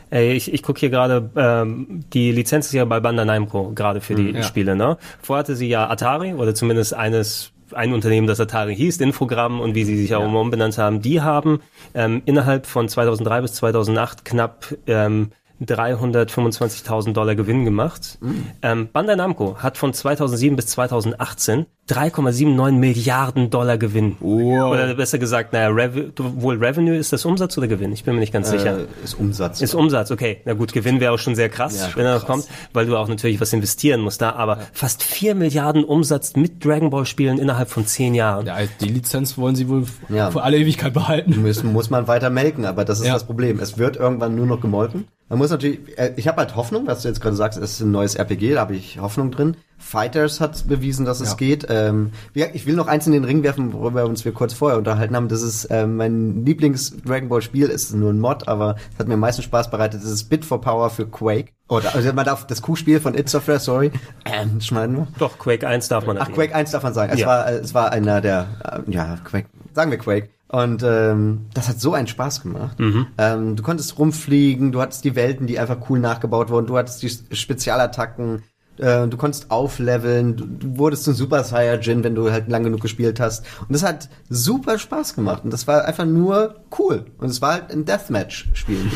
Ey, 0.09 0.33
ich, 0.33 0.53
ich 0.53 0.63
gucke 0.63 0.79
hier 0.79 0.89
gerade, 0.89 1.29
ähm, 1.35 2.03
die 2.13 2.31
Lizenz 2.31 2.67
ist 2.67 2.73
ja 2.73 2.85
bei 2.85 2.99
Bandai 2.99 3.25
Namco 3.25 3.71
gerade 3.75 4.01
für 4.01 4.15
die 4.15 4.31
ja. 4.31 4.43
Spiele, 4.43 4.75
ne? 4.75 4.97
Vorher 5.21 5.39
hatte 5.39 5.55
sie 5.55 5.67
ja 5.67 5.89
Atari 5.89 6.33
oder 6.33 6.55
zumindest 6.55 6.93
eines 6.93 7.51
ein 7.73 7.93
Unternehmen, 7.93 8.27
das 8.27 8.39
Atari 8.39 8.75
hieß, 8.75 8.97
Infogramm 8.97 9.59
und 9.59 9.75
wie 9.75 9.83
sie 9.83 9.97
sich 9.97 10.15
auch 10.15 10.25
immer 10.25 10.39
umbenannt 10.39 10.77
haben, 10.77 11.01
die 11.01 11.21
haben 11.21 11.61
ähm, 11.93 12.21
innerhalb 12.25 12.65
von 12.65 12.89
2003 12.89 13.41
bis 13.41 13.53
2008 13.53 14.25
knapp 14.25 14.75
ähm, 14.87 15.29
325.000 15.61 17.13
Dollar 17.13 17.35
Gewinn 17.35 17.65
gemacht. 17.65 18.17
Ähm, 18.61 18.89
Bandai 18.91 19.15
Namco 19.15 19.57
hat 19.59 19.77
von 19.77 19.93
2007 19.93 20.55
bis 20.55 20.67
2018 20.67 21.65
3,79 21.89 22.71
Milliarden 22.73 23.49
Dollar 23.49 23.79
Gewinn. 23.79 24.15
Oder 24.21 24.93
besser 24.93 25.17
gesagt, 25.17 25.53
naja, 25.53 25.69
Rev 25.69 26.11
wohl 26.17 26.63
Revenue 26.63 26.95
ist 26.95 27.11
das 27.11 27.25
Umsatz 27.25 27.57
oder 27.57 27.67
Gewinn? 27.67 27.91
Ich 27.93 28.03
bin 28.03 28.13
mir 28.13 28.19
nicht 28.19 28.31
ganz 28.31 28.51
sicher. 28.51 28.81
Äh, 28.81 28.85
ist 29.03 29.15
Umsatz. 29.15 29.59
Ist 29.59 29.73
Umsatz, 29.73 30.11
okay. 30.11 30.41
Na 30.45 30.53
gut, 30.53 30.71
Gewinn 30.71 30.99
wäre 30.99 31.13
auch 31.13 31.17
schon 31.17 31.33
sehr 31.33 31.49
krass, 31.49 31.79
Ja, 31.81 31.89
wenn 31.95 32.05
er 32.05 32.13
noch 32.19 32.27
kommt, 32.27 32.47
weil 32.73 32.85
du 32.85 32.95
auch 32.95 33.07
natürlich 33.07 33.41
was 33.41 33.53
investieren 33.53 34.01
musst 34.01 34.21
da. 34.21 34.33
Aber 34.33 34.59
fast 34.71 35.01
4 35.01 35.33
Milliarden 35.33 35.83
Umsatz 35.83 36.35
mit 36.35 36.63
Dragon 36.63 36.91
Ball 36.91 37.07
Spielen 37.07 37.39
innerhalb 37.39 37.69
von 37.71 37.87
10 37.87 38.13
Jahren. 38.13 38.45
Ja, 38.45 38.57
die 38.81 38.89
Lizenz 38.89 39.35
wollen 39.39 39.55
sie 39.55 39.67
wohl 39.67 39.85
Ja. 40.09 40.29
für 40.29 40.43
alle 40.43 40.57
Ewigkeit 40.59 40.93
behalten. 40.93 41.41
Müssen, 41.41 41.73
muss 41.73 41.89
man 41.89 42.07
weiter 42.07 42.29
melken, 42.29 42.65
aber 42.65 42.85
das 42.85 42.99
ist 42.99 43.07
Ja. 43.07 43.13
das 43.13 43.23
Problem. 43.23 43.59
Es 43.59 43.79
wird 43.79 43.95
irgendwann 43.97 44.35
nur 44.35 44.45
noch 44.45 44.61
gemolken. 44.61 45.07
Man 45.29 45.37
muss 45.37 45.51
natürlich, 45.51 45.79
äh, 45.97 46.13
ich 46.15 46.27
habe 46.27 46.37
halt 46.37 46.55
Hoffnung, 46.55 46.87
was 46.87 47.03
du 47.03 47.07
jetzt 47.07 47.21
gerade 47.21 47.35
sagst, 47.35 47.59
es 47.59 47.73
ist 47.73 47.81
ein 47.81 47.91
neues 47.91 48.15
RPG, 48.15 48.55
da 48.55 48.61
habe 48.61 48.75
ich 48.75 48.99
Hoffnung 48.99 49.29
drin. 49.29 49.55
Fighters 49.77 50.41
hat 50.41 50.67
bewiesen, 50.67 51.05
dass 51.05 51.21
es 51.21 51.29
Ja. 51.31 51.35
geht. 51.35 51.67
Ähm, 51.69 52.11
ich 52.33 52.65
will 52.65 52.75
noch 52.75 52.87
eins 52.87 53.05
in 53.07 53.13
den 53.13 53.23
Ring 53.23 53.43
werfen, 53.43 53.71
worüber 53.71 54.01
wir 54.03 54.05
uns 54.09 54.25
wir 54.25 54.33
kurz 54.33 54.53
vorher 54.53 54.77
unterhalten 54.77 55.15
haben. 55.15 55.27
Das 55.29 55.41
ist 55.41 55.67
ähm, 55.69 55.95
mein 55.97 56.43
Lieblings-Dragon 56.45 57.29
Ball 57.29 57.41
Spiel, 57.41 57.67
ist 57.67 57.93
nur 57.93 58.11
ein 58.11 58.19
Mod, 58.19 58.47
aber 58.47 58.75
es 58.93 58.99
hat 58.99 59.07
mir 59.07 59.13
am 59.13 59.19
meisten 59.21 59.41
Spaß 59.43 59.69
bereitet. 59.69 60.01
Das 60.03 60.09
ist 60.09 60.25
Bit 60.25 60.43
for 60.45 60.59
Power 60.59 60.89
für 60.89 61.05
Quake. 61.07 61.53
Oder 61.69 61.93
also 61.93 62.11
man 62.11 62.25
darf 62.25 62.47
das 62.47 62.61
Q-Spiel 62.63 62.99
von 62.99 63.15
It 63.15 63.29
Software, 63.29 63.59
sorry, 63.59 63.91
ähm, 64.25 64.59
schneiden 64.59 64.97
wir. 64.97 65.07
Doch, 65.19 65.37
Quake 65.37 65.65
1 65.67 65.87
darf 65.87 66.05
man 66.07 66.17
Ach. 66.17 66.31
Quake 66.31 66.53
1 66.55 66.71
darf 66.71 66.81
man 66.83 66.93
sagen. 66.95 67.13
Es 67.13 67.19
Ja. 67.19 67.27
war, 67.27 67.47
es 67.49 67.73
war 67.75 67.91
einer 67.91 68.19
der, 68.21 68.47
äh, 68.87 68.91
ja, 68.91 69.17
Quake, 69.23 69.47
sagen 69.75 69.91
wir 69.91 69.99
Quake. 69.99 70.29
Und 70.51 70.81
ähm, 70.83 71.45
das 71.53 71.69
hat 71.69 71.79
so 71.79 71.93
einen 71.93 72.07
Spaß 72.07 72.41
gemacht. 72.41 72.77
Ähm, 73.19 73.55
du 73.55 73.61
konntest 73.61 73.99
rumfliegen, 73.99 74.71
du 74.71 74.81
hattest 74.81 75.03
die 75.03 75.15
Welten, 75.15 75.45
die 75.45 75.59
einfach 75.59 75.89
cool 75.89 75.99
nachgebaut 75.99 76.49
wurden, 76.49 76.65
du 76.65 76.75
hattest 76.75 77.03
die 77.03 77.35
Spezialattacken, 77.35 78.41
äh, 78.79 79.07
du 79.07 79.17
konntest 79.17 79.51
aufleveln, 79.51 80.35
du, 80.35 80.45
du 80.45 80.77
wurdest 80.77 81.03
zum 81.03 81.13
Super 81.13 81.43
Saiyajin, 81.43 82.03
wenn 82.03 82.15
du 82.15 82.31
halt 82.31 82.49
lang 82.49 82.63
genug 82.63 82.81
gespielt 82.81 83.19
hast. 83.19 83.45
Und 83.61 83.73
das 83.73 83.83
hat 83.83 84.09
super 84.29 84.79
Spaß 84.79 85.15
gemacht. 85.15 85.43
Und 85.43 85.51
das 85.51 85.67
war 85.67 85.85
einfach 85.85 86.05
nur 86.05 86.55
cool. 86.77 87.05
Und 87.17 87.29
es 87.29 87.41
war 87.41 87.53
halt 87.53 87.71
ein 87.71 87.85
Deathmatch-Spiel. 87.85 88.77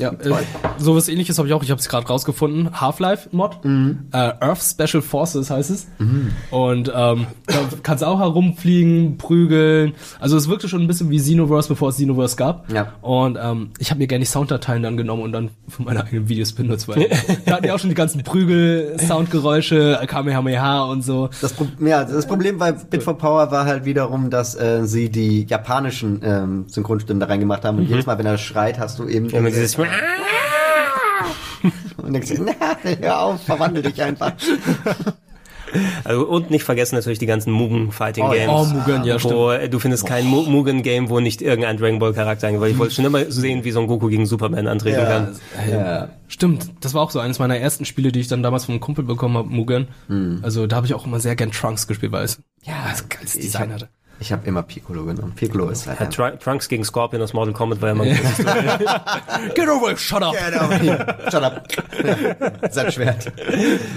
Ja, 0.00 0.12
äh, 0.12 0.32
sowas 0.78 1.10
ähnliches 1.10 1.36
habe 1.36 1.46
ich 1.46 1.52
auch, 1.52 1.62
ich 1.62 1.70
habe 1.70 1.78
es 1.78 1.86
gerade 1.86 2.06
rausgefunden. 2.06 2.80
Half-Life-Mod. 2.80 3.62
Mhm. 3.66 4.06
Äh, 4.12 4.16
Earth 4.16 4.62
Special 4.62 5.02
Forces 5.02 5.50
heißt 5.50 5.70
es. 5.70 5.88
Und 6.50 6.90
ähm, 6.94 7.26
da 7.46 7.58
kannst 7.82 8.02
auch 8.02 8.18
herumfliegen, 8.18 9.18
prügeln. 9.18 9.92
Also 10.18 10.38
es 10.38 10.48
wirkte 10.48 10.68
schon 10.68 10.80
ein 10.80 10.86
bisschen 10.86 11.10
wie 11.10 11.18
Xenoverse, 11.18 11.68
bevor 11.68 11.90
es 11.90 11.96
Xenoverse 11.96 12.36
gab. 12.36 12.72
Ja. 12.72 12.94
Und 13.02 13.38
ähm, 13.40 13.72
ich 13.78 13.90
habe 13.90 13.98
mir 13.98 14.06
gerne 14.06 14.24
die 14.24 14.30
Sounddateien 14.30 14.82
dann 14.82 14.96
genommen 14.96 15.22
und 15.22 15.32
dann 15.32 15.50
für 15.68 15.82
meine 15.82 16.02
eigenen 16.02 16.30
Videos 16.30 16.52
benutzt, 16.52 16.88
weil 16.88 17.08
da 17.44 17.52
hatten 17.52 17.64
die 17.64 17.70
auch 17.70 17.78
schon 17.78 17.90
die 17.90 17.94
ganzen 17.94 18.24
Prügel-Soundgeräusche, 18.90 20.00
Kamehameha 20.06 20.84
und 20.84 21.02
so. 21.02 21.30
Das, 21.40 21.52
Pro 21.52 21.66
ja, 21.80 22.04
das 22.04 22.26
Problem 22.26 22.58
bei 22.58 22.72
Bit 22.72 23.02
for 23.02 23.16
Power 23.16 23.50
war 23.50 23.66
halt 23.66 23.84
wiederum, 23.84 24.30
dass 24.30 24.54
äh, 24.54 24.84
sie 24.84 25.10
die 25.10 25.46
japanischen 25.46 26.20
ähm, 26.24 26.64
Synchronstimmen 26.68 27.20
da 27.20 27.26
reingemacht 27.26 27.64
haben. 27.64 27.78
Und 27.78 27.88
jedes 27.88 28.06
Mal, 28.06 28.18
wenn 28.18 28.26
er 28.26 28.38
schreit, 28.38 28.78
hast 28.78 28.98
du 28.98 29.06
eben 29.06 29.28
Ja, 29.28 29.40
dieses 29.40 29.76
und 32.02 32.12
denkst, 32.12 32.32
na, 32.38 32.76
hör 33.00 33.20
auf, 33.20 33.42
verwandel 33.42 33.82
dich 33.82 34.02
einfach. 34.02 34.32
Also, 36.04 36.26
und 36.26 36.50
nicht 36.50 36.64
vergessen 36.64 36.94
natürlich 36.96 37.18
die 37.18 37.26
ganzen 37.26 37.52
Mugen 37.52 37.92
Fighting 37.92 38.24
Oh, 38.24 38.32
ja. 38.32 38.46
Games. 38.46 38.68
Oh, 38.70 38.74
Mugen, 38.74 39.04
ja, 39.04 39.22
wo 39.22 39.50
äh, 39.50 39.68
du 39.68 39.78
findest 39.78 40.06
kein 40.06 40.26
Mu- 40.26 40.42
Mugen 40.42 40.82
Game, 40.82 41.08
wo 41.10 41.20
nicht 41.20 41.42
irgendein 41.42 41.76
Dragon 41.76 41.98
Ball 41.98 42.12
Charakter 42.12 42.48
eingebaut 42.48 42.68
Ich 42.70 42.78
wollte 42.78 42.94
schon 42.94 43.04
immer 43.04 43.30
sehen, 43.30 43.64
wie 43.64 43.70
so 43.70 43.80
ein 43.80 43.86
Goku 43.86 44.08
gegen 44.08 44.26
Superman 44.26 44.66
antreten 44.66 45.04
kann. 45.04 45.36
ja. 45.70 46.08
Stimmt, 46.28 46.70
das 46.80 46.94
war 46.94 47.02
auch 47.02 47.10
so 47.10 47.18
eines 47.18 47.38
meiner 47.40 47.56
ersten 47.58 47.84
Spiele, 47.84 48.12
die 48.12 48.20
ich 48.20 48.28
dann 48.28 48.42
damals 48.42 48.64
vom 48.66 48.78
Kumpel 48.80 49.04
bekommen 49.04 49.36
habe, 49.36 49.48
Mugen. 49.48 49.88
Mhm. 50.08 50.40
Also 50.42 50.66
da 50.66 50.76
habe 50.76 50.86
ich 50.86 50.94
auch 50.94 51.04
immer 51.06 51.18
sehr 51.20 51.34
gern 51.36 51.50
Trunks 51.50 51.86
gespielt, 51.88 52.12
weil 52.12 52.24
es 52.24 52.40
ja, 52.62 52.74
das 52.88 53.08
geiles 53.08 53.32
Design 53.34 53.72
hatte. 53.72 53.88
Ich 54.20 54.32
habe 54.32 54.46
immer 54.46 54.62
Piccolo 54.62 55.06
genommen. 55.06 55.32
Piccolo 55.34 55.70
ist 55.70 55.86
halt. 55.86 55.98
Ja, 55.98 56.06
Tr 56.06 56.38
Trunks 56.38 56.68
gegen 56.68 56.84
Scorpion 56.84 57.22
aus 57.22 57.32
Mortal 57.32 57.54
Kombat 57.54 57.80
war 57.80 57.88
ja 57.88 57.94
mal 57.94 58.06
ein 58.06 58.16
großes. 58.22 58.44
Get 59.54 59.68
over, 59.68 59.96
shut 59.96 60.22
up. 60.22 60.34
Get 60.34 60.60
over 60.60 60.78
here. 60.78 61.18
Shut 61.30 61.42
up. 61.42 61.66
Sein 62.70 62.92
Schwert. 62.92 63.32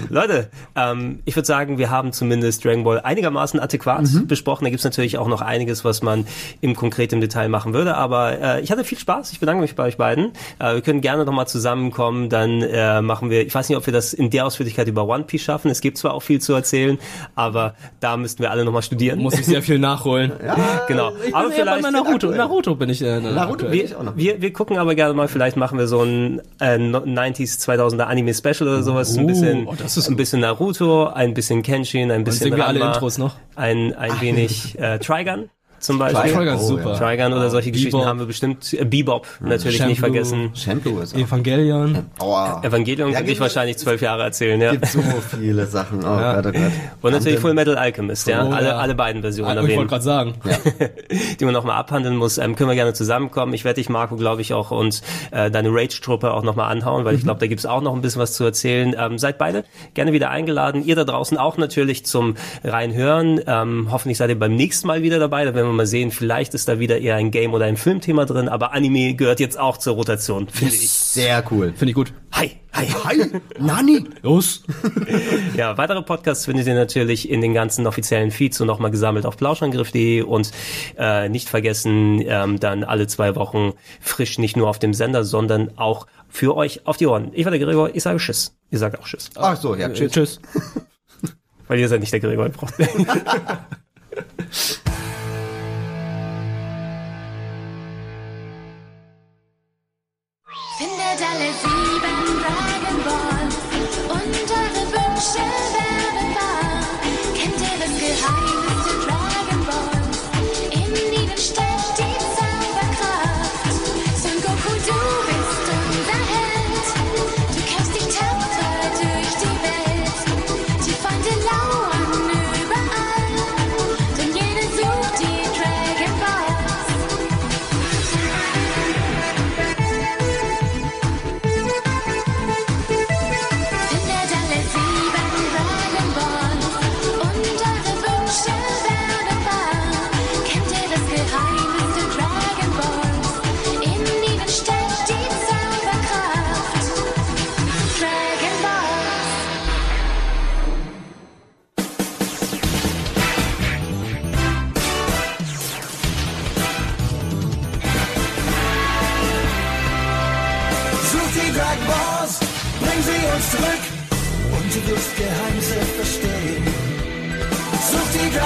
Leute, 0.08 0.48
ähm, 0.76 1.20
ich 1.26 1.36
würde 1.36 1.46
sagen, 1.46 1.76
wir 1.76 1.90
haben 1.90 2.12
zumindest 2.14 2.64
Dragon 2.64 2.84
Ball 2.84 3.00
einigermaßen 3.00 3.60
adäquat 3.60 4.08
besprochen. 4.26 4.64
Da 4.64 4.70
gibt's 4.70 4.84
natürlich 4.84 5.18
auch 5.18 5.28
noch 5.28 5.42
einiges, 5.42 5.84
was 5.84 6.02
man 6.02 6.26
im 6.62 6.74
konkreten 6.74 7.20
Detail 7.20 7.50
machen 7.50 7.74
würde. 7.74 7.94
Aber 7.94 8.40
äh, 8.40 8.60
ich 8.62 8.72
hatte 8.72 8.84
viel 8.84 8.98
Spaß. 8.98 9.30
Ich 9.32 9.40
bedanke 9.40 9.60
mich 9.60 9.74
bei 9.74 9.84
euch 9.84 9.98
beiden. 9.98 10.32
Äh, 10.58 10.76
wir 10.76 10.80
können 10.80 11.02
gerne 11.02 11.26
nochmal 11.26 11.48
zusammenkommen. 11.48 12.30
Dann 12.30 12.62
äh, 12.62 13.02
machen 13.02 13.28
wir, 13.28 13.46
ich 13.46 13.54
weiß 13.54 13.68
nicht, 13.68 13.76
ob 13.76 13.84
wir 13.84 13.92
das 13.92 14.14
in 14.14 14.30
der 14.30 14.46
Ausführlichkeit 14.46 14.88
über 14.88 15.06
One 15.06 15.24
Piece 15.24 15.42
schaffen. 15.42 15.70
Es 15.70 15.82
gibt 15.82 15.98
zwar 15.98 16.14
auch 16.14 16.22
viel 16.22 16.40
zu 16.40 16.54
erzählen, 16.54 16.98
aber 17.34 17.74
da 18.00 18.16
müssten 18.16 18.42
wir 18.42 18.50
alle 18.50 18.64
nochmal 18.64 18.82
studieren. 18.82 19.18
Muss 19.18 19.38
ich 19.38 19.44
sehr 19.44 19.60
viel 19.60 19.78
nachholen. 19.78 20.13
Ja, 20.22 20.56
genau. 20.88 21.12
Ich 21.18 21.24
bin 21.26 21.34
aber 21.34 21.52
eher 21.54 21.64
bei 21.64 21.78
vielleicht 21.78 21.92
Naruto. 21.92 22.30
Naruto 22.30 22.74
bin 22.74 22.88
ich 22.90 23.02
äh, 23.02 23.20
Naruto 23.20 23.66
bin 23.66 23.84
ich 23.84 23.94
auch 23.94 24.02
noch. 24.02 24.16
wir, 24.16 24.40
wir 24.40 24.52
gucken 24.52 24.78
aber 24.78 24.94
gerne 24.94 25.14
mal, 25.14 25.28
vielleicht 25.28 25.56
machen 25.56 25.78
wir 25.78 25.86
so 25.86 26.02
ein 26.02 26.40
äh, 26.60 26.76
90s, 26.76 27.60
2000er 27.66 28.04
Anime 28.04 28.34
Special 28.34 28.68
oder 28.68 28.82
sowas. 28.82 29.16
ein 29.16 29.24
Uh, 29.24 29.26
bisschen, 29.26 29.66
oh, 29.66 29.74
das 29.76 29.96
ist 29.96 30.08
ein 30.08 30.16
bisschen 30.16 30.40
Naruto, 30.40 31.06
ein 31.06 31.34
bisschen 31.34 31.62
Kenshin, 31.62 32.10
ein 32.10 32.24
bisschen 32.24 32.44
singen 32.44 32.58
wir 32.58 32.66
alle 32.66 32.80
Ranma, 32.80 32.92
Intros 32.94 33.18
noch? 33.18 33.36
ein, 33.56 33.94
ein 33.94 34.20
wenig 34.20 34.78
äh, 34.78 34.98
Trigun 34.98 35.48
zum 35.84 35.98
Beispiel. 35.98 36.32
Trigun 36.32 36.48
ist 36.54 36.62
Oh, 36.62 36.66
super. 36.68 36.94
Trigun 36.98 37.32
oder 37.32 37.50
solche 37.50 37.70
Geschichten 37.70 37.92
Bebop. 37.98 38.06
haben 38.06 38.18
wir 38.18 38.26
bestimmt. 38.26 38.72
Äh, 38.72 38.84
Bebop 38.84 39.26
natürlich 39.40 39.78
nicht 39.84 39.98
Shampoo. 39.98 40.00
vergessen. 40.00 40.50
Shampoo 40.54 40.98
ist 41.00 41.14
auch. 41.14 41.18
Evangelion. 41.18 42.06
Aua. 42.18 42.62
Evangelion 42.64 43.10
Ja, 43.10 43.18
könnte 43.18 43.32
ich 43.32 43.40
wahrscheinlich 43.40 43.76
zwölf 43.78 44.00
Jahre 44.02 44.22
erzählen, 44.22 44.60
ja. 44.60 44.72
gibt 44.72 44.86
so 44.86 45.00
viele 45.38 45.66
Sachen. 45.66 45.98
Oh 45.98 46.02
Gott, 46.16 46.46
oh 46.46 46.52
Gott. 46.52 46.72
Und 47.02 47.12
natürlich 47.12 47.38
Full 47.38 47.54
Metal 47.54 47.76
Alchemist, 47.76 48.26
ja. 48.26 48.44
Oh, 48.46 48.50
alle, 48.52 48.68
ja. 48.68 48.76
alle 48.76 48.94
beiden 48.94 49.22
Versionen 49.22 49.50
Ah, 49.50 49.54
ich 49.54 49.58
erwähnen. 49.62 49.78
wollte 49.78 49.90
gerade 49.90 50.04
sagen. 50.04 50.34
die 51.40 51.44
man 51.44 51.54
nochmal 51.54 51.76
abhandeln 51.76 52.16
muss, 52.16 52.38
ähm, 52.38 52.56
können 52.56 52.70
wir 52.70 52.74
gerne 52.74 52.94
zusammenkommen. 52.94 53.52
Ich 53.54 53.64
werde 53.64 53.76
dich, 53.76 53.88
Marco, 53.88 54.16
glaube 54.16 54.40
ich, 54.42 54.52
auch 54.54 54.70
und 54.70 55.02
äh, 55.30 55.50
deine 55.50 55.68
Rage-Truppe 55.70 56.32
auch 56.32 56.42
nochmal 56.42 56.70
anhauen, 56.72 57.04
weil 57.04 57.14
ich 57.14 57.22
glaube, 57.22 57.40
da 57.40 57.46
gibt's 57.46 57.66
auch 57.66 57.80
noch 57.82 57.94
ein 57.94 58.00
bisschen 58.00 58.20
was 58.22 58.32
zu 58.34 58.44
erzählen. 58.44 58.94
Ähm, 58.98 59.18
seid 59.18 59.38
beide 59.38 59.64
gerne 59.94 60.12
wieder 60.12 60.30
eingeladen. 60.30 60.84
Ihr 60.84 60.96
da 60.96 61.04
draußen 61.04 61.36
auch 61.38 61.56
natürlich 61.58 62.06
zum 62.06 62.36
Reinhören. 62.62 63.40
Ähm, 63.46 63.88
hoffentlich 63.90 64.18
seid 64.18 64.30
ihr 64.30 64.38
beim 64.38 64.54
nächsten 64.56 64.86
Mal 64.86 65.02
wieder 65.02 65.18
dabei. 65.18 65.44
Da 65.44 65.54
werden 65.54 65.66
wir 65.68 65.73
mal 65.74 65.86
sehen, 65.86 66.10
vielleicht 66.10 66.54
ist 66.54 66.68
da 66.68 66.78
wieder 66.78 66.98
eher 66.98 67.16
ein 67.16 67.30
Game- 67.30 67.54
oder 67.54 67.66
ein 67.66 67.76
Filmthema 67.76 68.24
drin, 68.24 68.48
aber 68.48 68.72
Anime 68.72 69.14
gehört 69.14 69.40
jetzt 69.40 69.58
auch 69.58 69.76
zur 69.76 69.94
Rotation, 69.94 70.48
finde 70.48 70.74
ich. 70.74 70.90
Sehr 70.90 71.44
cool. 71.50 71.72
Finde 71.76 71.90
ich 71.90 71.94
gut. 71.94 72.12
Hi, 72.32 72.52
hi. 72.72 72.86
Hi, 73.04 73.30
Nani. 73.58 74.04
Los. 74.22 74.64
Ja, 75.56 75.78
weitere 75.78 76.02
Podcasts 76.02 76.46
findet 76.46 76.66
ihr 76.66 76.74
natürlich 76.74 77.30
in 77.30 77.40
den 77.40 77.54
ganzen 77.54 77.86
offiziellen 77.86 78.32
Feeds 78.32 78.60
und 78.60 78.66
nochmal 78.66 78.90
gesammelt 78.90 79.24
auf 79.24 79.36
plauschangriff.de 79.36 80.22
und 80.22 80.50
äh, 80.98 81.28
nicht 81.28 81.48
vergessen, 81.48 82.20
ähm, 82.26 82.58
dann 82.58 82.82
alle 82.82 83.06
zwei 83.06 83.36
Wochen 83.36 83.74
frisch 84.00 84.38
nicht 84.38 84.56
nur 84.56 84.68
auf 84.68 84.80
dem 84.80 84.92
Sender, 84.94 85.22
sondern 85.22 85.78
auch 85.78 86.08
für 86.28 86.56
euch 86.56 86.86
auf 86.86 86.96
die 86.96 87.06
Ohren. 87.06 87.30
Ich 87.34 87.44
war 87.44 87.52
der 87.52 87.60
Gregor, 87.60 87.94
ich 87.94 88.02
sage 88.02 88.18
Tschüss. 88.18 88.56
Ihr 88.70 88.78
sagt 88.78 88.98
auch 88.98 89.06
Tschüss. 89.06 89.30
Ach 89.36 89.56
so, 89.56 89.76
ja, 89.76 89.88
tschüss. 89.90 90.10
Tschüss. 90.10 90.40
Weil 91.68 91.78
ihr 91.78 91.88
seid 91.88 92.00
nicht 92.00 92.12
der 92.12 92.20
Gregor, 92.20 92.46
ihr 92.46 92.52
braucht. 92.52 92.74
Findet 101.36 101.83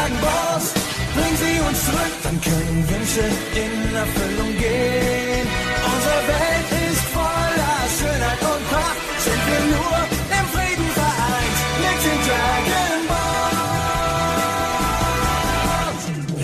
Dragon 0.08 0.20
Balls, 0.22 0.72
bring 1.14 1.36
sie 1.36 1.60
uns 1.68 1.84
zurück, 1.84 2.14
dann 2.22 2.40
können 2.40 2.88
Wünsche 2.88 3.24
in 3.62 3.94
Erfüllung 3.94 4.56
gehen. 4.56 5.46
Unsere 5.84 6.20
Welt 6.32 6.68
ist 6.88 7.04
voller 7.12 7.80
Schönheit 7.98 8.40
und 8.40 8.62
Pracht, 8.70 9.00
sind 9.24 9.42
wir 9.48 9.62
nur 9.76 9.98
im 10.38 10.46
Frieden 10.54 10.88
vereint 10.96 11.58
mit 11.84 11.98
den 12.06 12.20
Dragon 12.26 13.00
Balls. 13.12 13.52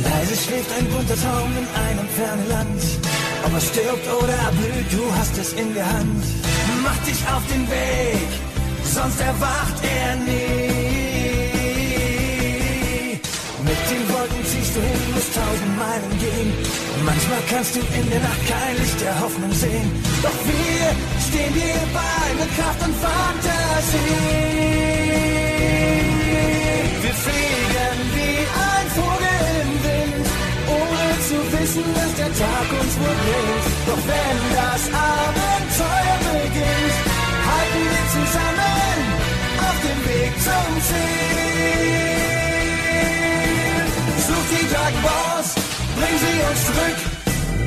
Leise 0.04 0.36
schläft 0.44 0.70
ein 0.78 0.86
bunter 0.92 1.18
Traum 1.24 1.50
in 1.56 1.66
einem 1.86 2.08
fernen 2.18 2.48
Land. 2.50 2.82
Ob 3.46 3.52
er 3.54 3.60
stirbt 3.60 4.06
oder 4.22 4.36
erblüht, 4.48 4.92
du 4.92 5.04
hast 5.16 5.38
es 5.38 5.54
in 5.54 5.72
der 5.72 5.86
Hand. 5.86 6.24
Mach 6.82 6.98
dich 7.08 7.20
auf 7.34 7.42
den 7.50 7.66
Weg, 7.70 8.28
sonst 8.84 9.20
erwacht 9.20 9.78
er 9.82 10.16
nie. 10.16 11.13
Mit 13.64 13.80
den 13.90 14.04
Wolken 14.12 14.44
ziehst 14.44 14.76
du 14.76 14.80
hin, 14.80 15.00
musst 15.14 15.32
tausend 15.34 15.74
Meilen 15.78 16.12
gehen. 16.20 16.52
Manchmal 17.02 17.42
kannst 17.48 17.74
du 17.74 17.80
in 17.80 18.06
der 18.10 18.20
Nacht 18.20 18.42
kein 18.46 18.76
Licht 18.76 19.00
der 19.00 19.18
Hoffnung 19.20 19.52
sehen. 19.52 19.88
Doch 20.22 20.38
wir 20.44 20.84
stehen 21.26 21.54
dir 21.54 21.80
bei 21.96 22.26
mit 22.38 22.50
Kraft 22.56 22.80
und 22.84 22.94
Fantasie. 23.00 24.44
Wir 27.04 27.14
fliegen 27.24 27.98
wie 28.16 28.38
ein 28.68 28.86
Vogel 28.96 29.40
im 29.64 29.72
Wind, 29.88 30.26
ohne 30.68 31.06
zu 31.28 31.38
wissen, 31.56 31.86
dass 31.96 32.12
der 32.20 32.32
Tag 32.36 32.68
uns 32.68 32.92
wohl 33.00 33.16
bringt. 33.24 33.66
Doch 33.88 34.02
wenn 34.12 34.38
das 34.60 34.82
Abenteuer 34.92 36.18
beginnt, 36.28 36.96
halten 37.48 37.82
wir 37.92 38.04
zusammen 38.12 38.98
auf 39.68 39.76
dem 39.88 40.00
Weg 40.04 40.32
zum 40.46 40.70
Ziel. 40.84 42.33
Such 44.26 44.46
die 44.50 44.66
Dragon 44.72 45.02
Balls, 45.02 45.54
bring 45.96 46.16
sie 46.24 46.38
uns 46.48 46.60
zurück 46.66 46.98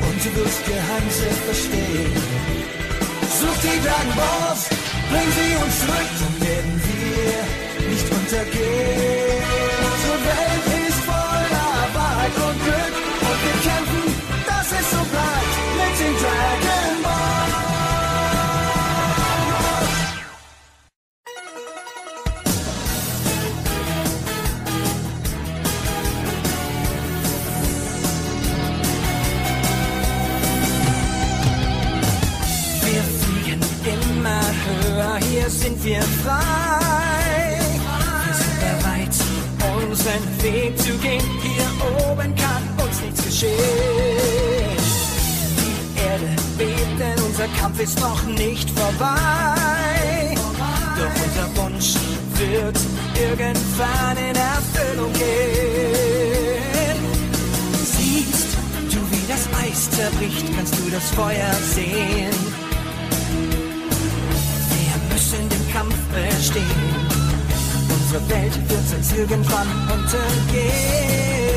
und 0.06 0.24
du 0.24 0.30
wirst 0.40 0.60
Geheimnisse 0.66 1.30
verstehen. 1.46 2.12
Such 3.40 3.58
die 3.62 3.78
Dragon 3.86 4.14
Balls, 4.16 4.68
bring 5.10 5.28
sie 5.38 5.52
uns 5.64 5.78
zurück, 5.80 6.10
dann 6.20 6.34
werden 6.46 6.82
wir 6.88 7.88
nicht 7.90 8.10
untergehen. 8.10 9.67
Sind 35.50 35.82
wir 35.84 36.02
frei. 36.02 37.58
Wir 38.26 38.34
sind 38.34 38.60
bereit, 38.60 39.16
unseren 39.82 40.42
Weg 40.42 40.78
zu 40.78 40.92
gehen. 40.98 41.22
Hier 41.42 42.10
oben 42.10 42.34
kann 42.34 42.86
uns 42.86 43.00
nichts 43.00 43.24
geschehen. 43.24 43.56
Die 45.58 46.00
Erde 46.00 46.36
bebt, 46.56 47.00
denn 47.00 47.24
unser 47.24 47.48
Kampf 47.60 47.80
ist 47.80 47.98
noch 48.00 48.22
nicht 48.24 48.68
vorbei. 48.70 50.34
Doch 50.96 51.14
unser 51.24 51.62
Wunsch 51.62 51.94
wird 52.34 52.78
irgendwann 53.14 54.16
in 54.16 54.36
Erfüllung 54.36 55.12
gehen. 55.12 56.08
zerbricht, 59.98 60.46
kannst 60.54 60.74
du 60.78 60.90
das 60.90 61.10
Feuer 61.10 61.52
sehen. 61.74 62.47
Bestehen. 66.26 66.64
Unsere 67.88 68.28
Welt 68.28 68.54
wird 68.68 68.88
sonst 68.88 69.16
irgendwann 69.16 69.68
untergehen. 69.92 71.47